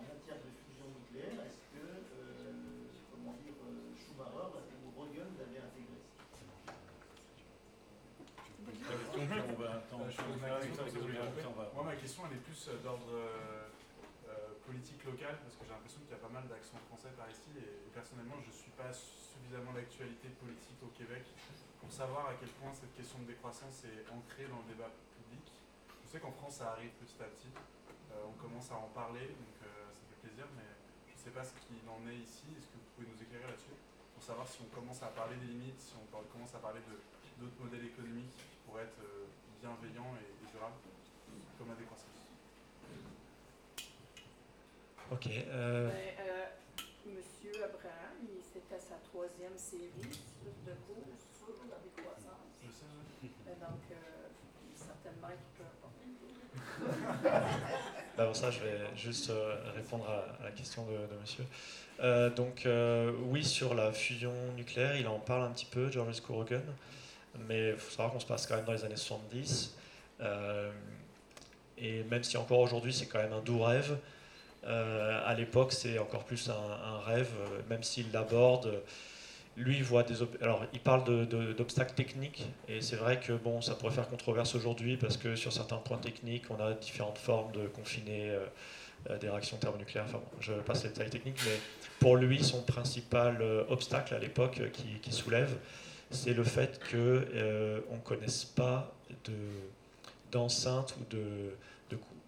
en 0.00 0.02
matière 0.08 0.40
de 0.40 0.50
fusion 0.64 0.88
nucléaire, 0.88 1.38
est-ce 1.44 1.60
que, 1.70 1.84
euh, 1.84 2.88
comment 3.12 3.36
dire, 3.44 3.54
euh, 3.60 3.92
Schumacher 3.94 4.48
ou 4.82 4.88
Rögen 4.96 5.28
l'avaient 5.38 5.60
intégré 5.62 6.00
Moi, 11.74 11.84
ma 11.84 11.96
question, 11.96 12.22
elle 12.30 12.38
est 12.38 12.44
plus 12.46 12.68
euh, 12.68 12.78
d'ordre 12.82 13.10
euh, 13.10 13.66
euh, 14.28 14.54
politique 14.66 15.02
local, 15.04 15.38
parce 15.42 15.58
que 15.58 15.66
j'ai 15.66 15.74
l'impression 15.74 16.00
qu'il 16.06 16.14
y 16.14 16.18
a 16.18 16.22
pas 16.22 16.30
mal 16.30 16.46
d'accents 16.46 16.78
français 16.86 17.10
par 17.18 17.26
ici, 17.30 17.50
et, 17.58 17.90
personnellement, 17.90 18.38
je 18.42 18.50
ne 18.50 18.58
suis 18.58 18.74
pas 18.78 18.92
suffisamment 18.94 19.74
d'actualité 19.74 20.30
politique 20.38 20.78
au 20.82 20.92
Québec 20.94 21.26
pour 21.80 21.90
savoir 21.90 22.30
à 22.30 22.34
quel 22.38 22.48
point 22.62 22.72
cette 22.72 22.94
question 22.94 23.18
de 23.26 23.34
décroissance 23.34 23.84
est 23.84 24.06
ancrée 24.08 24.46
dans 24.46 24.62
le 24.62 24.68
débat 24.72 24.90
public. 25.18 25.44
Je 26.02 26.06
sais 26.08 26.20
qu'en 26.22 26.32
France, 26.32 26.62
ça 26.62 26.78
arrive 26.78 26.94
petit 27.02 27.18
à 27.20 27.28
petit, 27.28 27.52
Euh, 28.14 28.30
on 28.30 28.36
commence 28.38 28.70
à 28.70 28.78
en 28.78 28.86
parler, 28.94 29.26
donc 29.26 29.56
euh, 29.66 29.90
ça 29.90 29.98
fait 30.06 30.28
plaisir, 30.28 30.46
mais 30.54 30.70
je 31.10 31.18
ne 31.18 31.20
sais 31.26 31.34
pas 31.34 31.42
ce 31.42 31.50
qu'il 31.66 31.82
en 31.90 31.98
est 32.06 32.20
ici. 32.22 32.46
Est-ce 32.54 32.70
que 32.70 32.78
vous 32.78 32.90
pouvez 32.94 33.10
nous 33.10 33.18
éclairer 33.18 33.50
là-dessus 33.50 33.74
pour 34.14 34.22
savoir 34.22 34.46
si 34.46 34.62
on 34.62 34.70
commence 34.70 35.02
à 35.02 35.10
parler 35.10 35.34
des 35.42 35.50
limites, 35.50 35.80
si 35.82 35.98
on 35.98 36.06
commence 36.30 36.54
à 36.54 36.62
parler 36.62 36.78
d'autres 37.42 37.58
modèles 37.58 37.90
économiques 37.90 38.38
qui 38.38 38.58
pourraient 38.62 38.86
être 38.86 39.02
euh, 39.02 39.26
bienveillants 39.64 40.12
et, 40.20 40.28
durables, 40.52 40.76
comme 41.58 41.68
la 41.68 41.74
décroissance 41.74 42.10
Ok. 45.10 45.26
euh, 45.48 45.88
Ben, 45.88 46.14
euh, 46.20 46.44
Monsieur 47.06 47.64
Abraham, 47.64 48.16
il- 48.28 48.42
c'était 48.42 48.78
sa 48.80 48.96
troisième 48.96 49.56
série 49.56 49.90
sur- 50.02 50.52
de 50.66 50.72
cours 50.84 51.04
sur 51.32 51.54
la 51.70 51.78
décroissance. 51.80 52.60
Je 52.62 52.70
sais, 52.70 52.84
ouais. 52.84 53.52
Et 53.52 53.56
donc, 53.60 53.84
euh, 53.90 54.28
certainement 54.76 55.28
qu'il 55.28 55.52
peut 55.56 55.68
apporter. 55.72 56.08
Avant 58.18 58.34
ça, 58.34 58.50
je 58.50 58.60
vais 58.60 58.96
juste 58.96 59.30
répondre 59.74 60.08
à, 60.08 60.42
la 60.44 60.50
question 60.52 60.84
de, 60.86 60.92
de 60.92 61.20
monsieur. 61.20 61.44
Euh, 62.00 62.30
donc, 62.30 62.64
euh, 62.66 63.12
oui, 63.28 63.42
sur 63.44 63.74
la 63.74 63.92
fusion 63.92 64.32
nucléaire, 64.56 64.96
il 64.96 65.06
en 65.08 65.18
parle 65.20 65.42
un 65.44 65.50
petit 65.52 65.66
peu, 65.66 65.90
Georges 65.90 66.20
Kurogen, 66.22 66.62
mais 67.48 67.70
il 67.70 67.76
faut 67.76 67.90
savoir 67.90 68.12
qu'on 68.12 68.20
se 68.20 68.26
passe 68.26 68.46
quand 68.46 68.56
même 68.56 68.64
dans 68.64 68.72
les 68.72 68.84
années 68.84 68.96
70. 68.96 69.74
euh, 70.20 70.70
et 71.76 72.04
même 72.04 72.22
si 72.22 72.36
encore 72.36 72.60
aujourd'hui, 72.60 72.92
c'est 72.92 73.06
quand 73.06 73.18
même 73.18 73.32
un 73.32 73.40
doux 73.40 73.60
rêve, 73.60 73.98
euh, 74.64 75.20
à 75.26 75.34
l'époque, 75.34 75.72
c'est 75.72 75.98
encore 75.98 76.24
plus 76.24 76.48
un, 76.48 76.98
rêve, 77.00 77.30
euh, 77.40 77.60
même 77.68 77.82
s'il 77.82 78.12
l'aborde. 78.12 78.80
Lui, 79.56 79.76
il 79.76 79.84
voit 79.84 80.02
des. 80.04 80.14
Alors, 80.40 80.64
il 80.72 80.80
parle 80.80 81.26
d'obstacles 81.26 81.94
techniques, 81.94 82.44
et 82.68 82.80
c'est 82.80 82.96
vrai 82.96 83.20
que 83.20 83.32
bon, 83.32 83.60
ça 83.60 83.74
pourrait 83.74 83.92
faire 83.92 84.08
controverse 84.08 84.54
aujourd'hui 84.54 84.96
parce 84.96 85.16
que 85.16 85.36
sur 85.36 85.52
certains 85.52 85.76
points 85.76 85.98
techniques, 85.98 86.44
on 86.50 86.60
a 86.60 86.72
différentes 86.74 87.18
formes 87.18 87.52
de 87.52 87.66
confiner 87.68 88.36
des 89.20 89.28
réactions 89.28 89.56
thermonucléaires. 89.56 90.06
Enfin, 90.08 90.18
bon, 90.18 90.40
je 90.40 90.54
passe 90.54 90.82
les 90.82 90.90
détails 90.90 91.10
techniques, 91.10 91.38
mais 91.44 91.56
pour 92.00 92.16
lui, 92.16 92.42
son 92.42 92.62
principal 92.62 93.40
obstacle 93.68 94.14
à 94.14 94.18
l'époque 94.18 94.60
qui, 94.72 94.98
qui 95.00 95.12
soulève, 95.12 95.56
c'est 96.14 96.32
le 96.34 96.44
fait 96.44 96.80
qu'on 96.90 96.96
ne 96.96 98.00
connaisse 98.04 98.44
pas 98.44 98.92
de 99.24 99.32
d'enceinte 100.32 100.96
ou 101.00 101.14
de, 101.14 101.54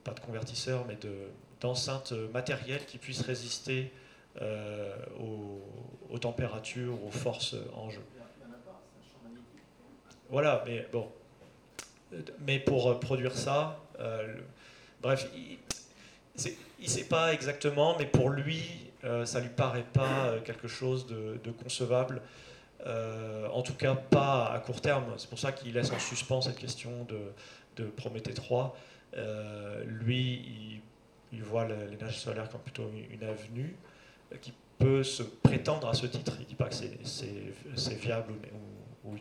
pas 0.04 0.12
de 0.12 0.20
convertisseur, 0.20 0.84
mais 0.86 0.96
de 0.96 1.12
d'enceinte 1.60 2.12
matérielle 2.32 2.84
qui 2.86 2.98
puisse 2.98 3.22
résister 3.22 3.90
euh, 4.42 4.94
aux, 6.10 6.18
températures, 6.18 7.02
aux 7.04 7.10
forces 7.10 7.56
en 7.74 7.88
jeu. 7.88 8.02
Voilà, 10.28 10.62
mais 10.66 10.86
bon. 10.92 11.08
Euh, 12.12 12.20
Mais 12.40 12.58
pour 12.58 12.90
euh, 12.90 13.00
produire 13.00 13.34
ça, 13.34 13.80
euh, 13.98 14.34
bref, 15.00 15.26
il 15.34 15.58
ne 16.82 16.88
sait 16.88 17.04
pas 17.04 17.32
exactement, 17.32 17.96
mais 17.98 18.06
pour 18.06 18.28
lui, 18.28 18.62
euh, 19.04 19.24
ça 19.24 19.40
lui 19.40 19.48
paraît 19.48 19.86
pas 19.92 20.26
euh, 20.26 20.40
quelque 20.40 20.68
chose 20.68 21.06
de 21.06 21.50
concevable. 21.62 22.20
Euh, 22.84 23.48
en 23.48 23.62
tout 23.62 23.74
cas, 23.74 23.94
pas 23.94 24.52
à 24.52 24.58
court 24.60 24.80
terme. 24.80 25.04
C'est 25.16 25.28
pour 25.30 25.38
ça 25.38 25.52
qu'il 25.52 25.72
laisse 25.74 25.90
en 25.90 25.98
suspens 25.98 26.40
cette 26.42 26.56
question 26.58 27.04
de, 27.04 27.18
de 27.76 27.88
Prométhée 27.88 28.34
3. 28.34 28.76
Euh, 29.16 29.84
lui, 29.84 30.82
il, 31.32 31.42
voit 31.42 31.66
l'énergie 31.66 32.18
solaire 32.18 32.48
comme 32.48 32.60
plutôt 32.60 32.90
une 33.10 33.22
avenue 33.24 33.76
qui 34.40 34.52
peut 34.78 35.02
se 35.02 35.22
prétendre 35.22 35.88
à 35.88 35.94
ce 35.94 36.06
titre. 36.06 36.32
Il 36.38 36.42
ne 36.42 36.46
dit 36.46 36.54
pas 36.54 36.68
que 36.68 36.74
c'est- 36.74 37.94
viable 37.94 38.32
ou, 38.32 39.08
ou- 39.08 39.14
ou- 39.14 39.18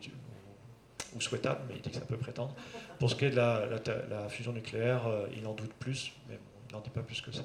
ou 1.16 1.22
souhaitable, 1.22 1.61
mais 1.69 1.75
il 1.75 1.82
dit 1.82 1.90
que 1.90 1.95
ça 1.95 2.01
peut 2.01 2.17
prétendre. 2.17 2.53
Pour 3.00 3.09
ce 3.09 3.16
qui 3.16 3.25
est 3.25 3.30
de 3.32 3.35
la 3.38 4.27
fusion 4.30 4.51
nucléaire, 4.53 5.08
euh, 5.08 5.27
il 5.35 5.45
en 5.48 5.53
doute 5.53 5.74
plus, 5.74 6.11
mais 6.27 6.35
bon, 6.35 6.42
il 6.69 6.74
n'en 6.75 6.82
dit 6.82 6.90
pas 6.90 7.01
plus 7.03 7.22
que 7.22 7.32
ça. 7.32 7.43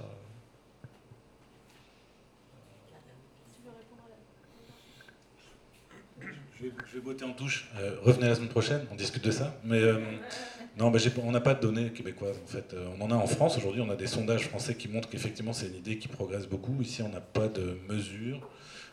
Tu 3.55 3.62
veux 3.64 3.70
répondre 3.70 4.02
à 4.06 4.08
la 4.08 4.16
Je 6.60 6.66
vais, 6.66 6.72
je 6.89 6.94
vais 6.97 7.00
botter 7.00 7.24
en 7.24 7.32
touche. 7.32 7.68
Euh, 7.78 7.97
revenez 8.02 8.28
la 8.28 8.34
semaine 8.34 8.48
prochaine, 8.50 8.86
on 8.90 8.94
discute 8.94 9.24
de 9.24 9.30
ça. 9.30 9.55
Mais 9.64 9.80
euh, 9.80 9.98
non, 10.76 10.90
bah, 10.90 10.98
on 11.24 11.30
n'a 11.32 11.40
pas 11.40 11.55
de 11.55 11.60
données 11.60 11.90
québécoises 11.92 12.39
en 12.42 12.47
fait. 12.47 12.74
Euh, 12.74 12.89
on 12.98 13.02
en 13.05 13.10
a 13.10 13.14
en 13.14 13.26
France 13.26 13.56
aujourd'hui. 13.56 13.80
On 13.80 13.90
a 13.90 13.97
des 13.97 14.06
sondages 14.06 14.48
français 14.48 14.74
qui 14.74 14.89
montrent 14.89 15.08
qu'effectivement 15.08 15.52
c'est 15.52 15.68
une 15.68 15.76
idée 15.76 15.98
qui 15.98 16.08
progresse 16.08 16.47
beaucoup. 16.47 16.80
Ici, 16.82 17.02
on 17.02 17.08
n'a 17.08 17.20
pas 17.22 17.48
de 17.48 17.78
mesures. 17.89 18.47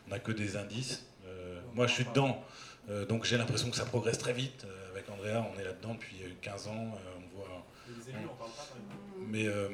On 0.08 0.12
n'a 0.12 0.20
que 0.20 0.32
des 0.32 0.56
indices. 0.56 1.06
Euh, 1.28 1.60
moi, 1.76 1.88
je 1.88 1.94
suis 1.94 2.06
dedans, 2.06 2.42
Euh, 2.90 3.04
donc 3.06 3.26
j'ai 3.26 3.36
l'impression 3.38 3.70
que 3.70 3.76
ça 3.76 3.84
progresse 3.84 4.18
très 4.18 4.32
vite. 4.32 4.64
Euh, 4.64 4.92
avec 4.94 5.10
Andrea, 5.10 5.44
on 5.52 5.60
est 5.60 5.66
là-dedans 5.66 5.96
depuis 5.96 6.24
euh, 6.24 6.32
15 6.40 6.68
ans. 6.72 6.96
Euh, 6.96 7.20
on 7.20 7.28
voit. 7.36 7.52
Et 7.84 7.92
les 8.00 8.10
élus, 8.16 8.30
on 8.32 8.36
parle 8.40 8.56
pas, 8.56 8.64
par 8.64 8.80
exemple 8.80 9.28
Mais 9.28 9.44
euh, 9.44 9.68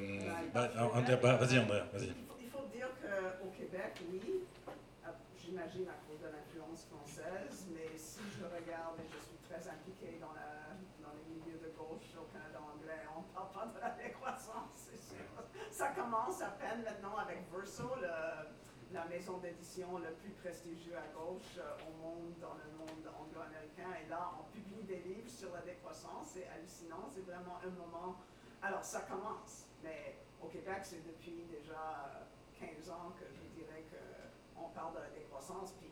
bah, 0.52 0.66
Andrea, 0.98 1.18
bah, 1.22 1.36
vas-y, 1.38 1.60
Andrea, 1.62 1.86
vas-y. 1.94 2.10
Il 2.42 2.50
faut 2.50 2.66
dire 2.74 2.90
qu'au 2.98 3.54
Québec, 3.54 3.94
oui, 4.10 4.50
à- 5.06 5.14
j'imagine 5.38 5.86
à 5.94 5.98
cause 6.10 6.18
de 6.26 6.30
l'influence 6.34 6.90
française, 6.90 7.70
mais 7.70 7.94
si 7.94 8.26
je 8.34 8.46
regarde, 8.50 8.98
et 8.98 9.06
je 9.14 9.20
suis 9.30 9.38
très 9.46 9.62
impliquée 9.70 10.18
dans, 10.18 10.34
la, 10.34 10.74
dans 11.06 11.14
les 11.14 11.26
milieux 11.38 11.62
de 11.62 11.70
gauche 11.78 12.10
au 12.18 12.26
Canada 12.34 12.66
anglais, 12.66 13.06
on 13.14 13.22
ne 13.22 13.30
parle 13.30 13.54
pas 13.54 13.68
de 13.70 13.78
la 13.78 13.94
décroissance, 13.94 14.74
c'est 14.90 14.98
sûr. 14.98 15.30
Ça 15.70 15.94
commence 15.94 16.42
à 16.42 16.58
peine 16.58 16.82
maintenant 16.82 17.14
avec 17.22 17.46
Verso, 17.54 17.94
le- 18.02 18.50
la 18.90 19.06
maison 19.24 19.38
d'édition 19.38 19.98
le 20.00 20.12
plus 20.20 20.32
prestigieux 20.32 20.98
à 20.98 21.08
gauche 21.16 21.56
euh, 21.58 21.78
au 21.88 21.94
monde, 22.04 22.34
dans 22.42 22.56
le 22.60 22.68
monde 22.76 23.08
anglo-américain. 23.08 23.96
Et 24.04 24.10
là, 24.10 24.34
on 24.38 24.44
publie 24.52 24.84
des 24.84 25.00
livres 25.00 25.30
sur 25.30 25.54
la 25.54 25.62
décroissance, 25.62 26.32
c'est 26.34 26.46
hallucinant, 26.50 27.08
c'est 27.08 27.24
vraiment 27.24 27.58
un 27.64 27.70
moment. 27.70 28.18
Alors, 28.62 28.84
ça 28.84 29.00
commence, 29.08 29.68
mais 29.82 30.18
au 30.44 30.48
Québec, 30.48 30.80
c'est 30.84 31.08
depuis 31.08 31.46
déjà 31.48 32.28
15 32.60 32.90
ans 32.90 33.14
que 33.18 33.24
je 33.32 33.44
dirais 33.56 33.86
qu'on 33.88 34.68
parle 34.76 34.96
de 34.96 35.00
la 35.00 35.12
décroissance, 35.12 35.72
puis 35.80 35.88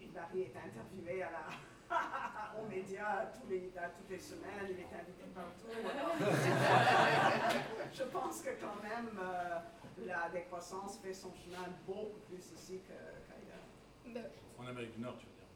Yves-Marie 0.00 0.42
est 0.42 0.56
interviewé 0.56 1.24
à 1.24 1.32
la, 1.32 1.48
aux 2.62 2.66
médias 2.68 3.26
tous 3.34 3.48
les, 3.50 3.72
toutes 3.74 4.10
les 4.10 4.20
semaines, 4.20 4.68
il 4.70 4.78
est 4.78 4.94
invité 4.94 5.24
partout. 5.34 5.66
je 7.92 8.04
pense 8.04 8.40
que 8.42 8.50
quand 8.60 8.80
même, 8.84 9.18
euh, 9.18 9.58
la 10.06 10.28
décroissance 10.30 10.98
fait 11.02 11.14
son 11.14 11.32
chemin 11.34 11.66
beaucoup 11.86 12.18
plus 12.28 12.38
ici 12.56 12.80
qu'ailleurs. 12.86 14.14
Bah, 14.14 14.28
En 14.58 14.66
Amérique 14.66 14.94
du 14.96 15.00
Nord, 15.00 15.16
tu 15.18 15.26
veux 15.26 15.32
dire. 15.32 15.46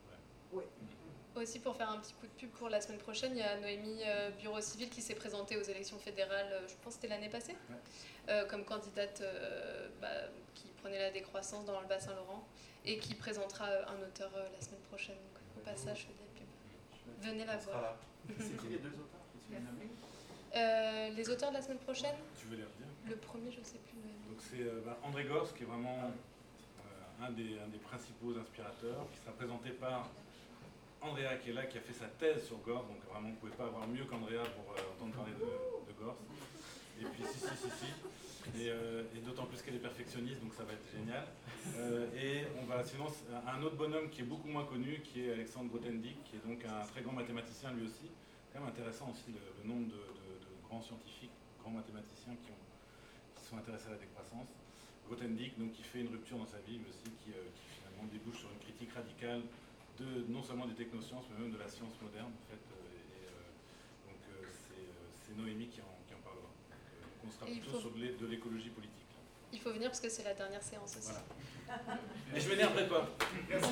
ouais. 0.52 0.65
Oui. 1.34 1.41
Aussi, 1.42 1.60
pour 1.60 1.76
faire 1.76 1.91
un 1.91 1.99
petit 1.99 2.15
coup 2.15 2.26
de 2.26 2.33
pub 2.33 2.50
pour 2.50 2.68
la 2.68 2.81
semaine 2.81 2.99
prochaine, 2.99 3.33
il 3.33 3.39
y 3.39 3.42
a 3.42 3.58
Noémie 3.60 4.00
euh, 4.05 4.31
Bureau 4.41 4.60
Civil 4.60 4.89
qui 4.91 5.00
s'est 5.02 5.15
présentée 5.15 5.57
aux 5.57 5.62
élections 5.62 5.99
fédérales, 5.99 6.49
euh, 6.52 6.67
je 6.67 6.75
pense 6.83 6.94
que 6.97 7.02
c'était 7.02 7.08
l'année 7.08 7.28
passée, 7.28 7.55
euh, 8.28 8.44
comme 8.47 8.65
candidate 8.65 9.20
euh, 9.20 9.89
bah, 10.00 10.08
qui 10.55 10.68
prenait 10.83 10.99
la 10.99 11.10
décroissance 11.10 11.65
dans 11.65 11.81
le 11.81 11.86
Bas-Saint-Laurent 11.86 12.44
et 12.84 12.99
qui 12.99 13.15
présentera 13.15 13.67
euh, 13.68 13.84
un 13.86 14.02
auteur 14.02 14.31
euh, 14.36 14.49
la 14.52 14.60
semaine 14.65 14.81
prochaine. 14.89 15.15
Donc, 15.17 15.39
au 15.58 15.60
passage, 15.65 15.99
je 15.99 16.02
fais 16.07 16.12
des 16.12 16.41
pubs. 16.41 17.25
Venez 17.31 17.44
la 17.44 17.57
voir. 17.58 17.97
C'est 18.41 18.57
qui 18.57 18.68
les 18.68 18.78
deux 18.78 18.89
auteurs 18.89 19.20
Euh, 20.57 21.10
les 21.10 21.31
auteurs 21.31 21.50
de 21.50 21.55
la 21.57 21.62
semaine 21.62 21.78
prochaine? 21.78 22.17
Tu 22.41 22.47
veux 22.47 22.57
les 22.57 22.65
redire? 22.65 22.86
Le 23.07 23.17
premier, 23.17 23.50
je 23.52 23.62
sais 23.62 23.78
plus. 23.78 23.97
mais- 24.05 24.12
Donc 24.29 24.39
c'est 24.39 24.61
euh, 24.61 24.81
bah, 24.85 24.99
André 25.03 25.25
Gors 25.25 25.53
qui 25.55 25.63
est 25.63 25.67
vraiment 25.67 25.97
euh, 26.05 27.27
un, 27.27 27.31
des, 27.31 27.57
principaux 27.83 28.37
inspirateurs, 28.39 29.07
qui 29.13 29.19
sera 29.21 29.33
présenté 29.33 29.71
par 29.71 30.09
Andrea 31.01 31.37
qui 31.43 31.51
est 31.51 31.53
là, 31.55 31.65
qui 31.65 31.79
a 31.79 31.81
fait 31.81 31.95
sa 31.95 32.07
thèse 32.07 32.45
sur 32.47 32.59
Gors, 32.59 32.85
donc 32.85 33.01
vraiment 33.09 33.29
vous 33.29 33.35
ne 33.35 33.41
pouvez 33.41 33.53
pas 33.53 33.65
avoir 33.65 33.89
mieux 33.89 34.05
qu'Andrea 34.05 34.45
pour 34.45 34.75
euh, 34.77 34.93
entendre 34.95 35.15
parler 35.15 35.33
de, 35.33 35.93
Gors. 35.99 36.17
Et 37.01 37.05
puis 37.05 37.25
si, 37.25 37.39
si, 37.39 37.57
si, 37.57 37.71
si. 37.71 37.91
Et, 38.61 39.21
d'autant 39.27 39.45
plus 39.45 39.61
qu'elle 39.63 39.75
est 39.75 39.83
perfectionniste, 39.83 40.41
donc 40.41 40.55
ça 40.55 40.65
va 40.65 40.73
être 40.73 40.87
génial. 40.91 41.27
Et 42.17 42.45
on 42.61 42.67
va 42.67 42.85
sinon 42.85 43.07
un 43.47 43.63
autre 43.63 43.77
bonhomme 43.77 44.09
qui 44.11 44.23
est 44.23 44.25
beaucoup 44.25 44.49
moins 44.49 44.65
connu, 44.65 45.01
qui 45.03 45.27
est 45.27 45.33
Alexandre 45.33 45.71
Grothendieck, 45.71 46.23
qui 46.25 46.37
est 46.37 46.49
donc 46.49 46.65
un 46.65 46.87
très 46.87 47.03
grand 47.03 47.13
mathématicien 47.13 47.73
lui 47.73 47.87
aussi. 47.87 48.11
Quand 48.53 48.61
même 48.61 48.69
intéressant 48.69 49.11
aussi 49.11 49.27
le, 49.29 49.69
nombre 49.69 49.87
de, 49.87 49.93
de- 49.93 50.69
grands 50.69 50.81
scientifiques, 50.81 51.31
grands 51.61 51.71
mathématiciens 51.71 52.35
qui, 52.45 52.51
ont, 52.51 52.58
sont 53.49 53.57
intéressés 53.57 53.89
à 53.89 53.93
la 53.93 53.97
décroissance. 53.99 54.49
Grothendieck, 55.07 55.59
donc, 55.59 55.73
qui 55.73 55.83
fait 55.83 56.01
une 56.01 56.09
rupture 56.12 56.36
dans 56.36 56.47
sa 56.47 56.59
vie, 56.68 56.78
mais 56.78 56.89
aussi 56.91 57.09
qui, 57.25 57.33
euh, 57.33 57.49
qui 57.57 57.81
finalement 57.81 58.05
débouche 58.12 58.39
sur 58.44 58.51
une 58.52 58.59
critique 58.60 58.93
radicale 58.93 59.41
de, 59.99 60.25
non 60.28 60.43
seulement 60.43 60.67
des 60.67 60.75
technosciences, 60.77 61.25
mais 61.33 61.41
même 61.41 61.52
de 61.52 61.59
la 61.59 61.68
science 61.68 61.97
moderne, 62.02 62.31
en 62.36 62.44
fait. 62.52 62.60
euh, 62.60 62.77
et, 62.93 63.25
euh, 63.25 64.12
donc, 64.12 64.20
euh, 64.28 64.44
c'est 64.68 64.85
euh, 64.85 65.09
c'est 65.25 65.35
Noémie 65.41 65.68
qui 65.68 65.81
en, 65.81 65.97
qui 66.07 66.12
en 66.15 66.20
parlera. 66.20 66.44
Donc 66.44 67.25
on 67.27 67.31
sera 67.33 67.47
plutôt 67.47 67.70
faut- 67.70 67.81
sur 67.81 67.91
de 67.93 67.99
l'é- 68.05 68.17
de 68.20 68.27
l'écologie 68.27 68.68
politique. 68.70 68.94
Il 69.51 69.60
faut 69.60 69.73
venir 69.73 69.89
parce 69.89 70.01
que 70.01 70.10
c'est 70.10 70.25
la 70.25 70.35
dernière 70.35 70.62
séance 70.62 70.97
aussi. 70.99 71.09
Voilà. 71.67 71.99
Et 72.36 72.41
je 72.41 72.49
m'énerverai 72.51 72.86
pas. 72.86 73.09
Merci. 73.49 73.68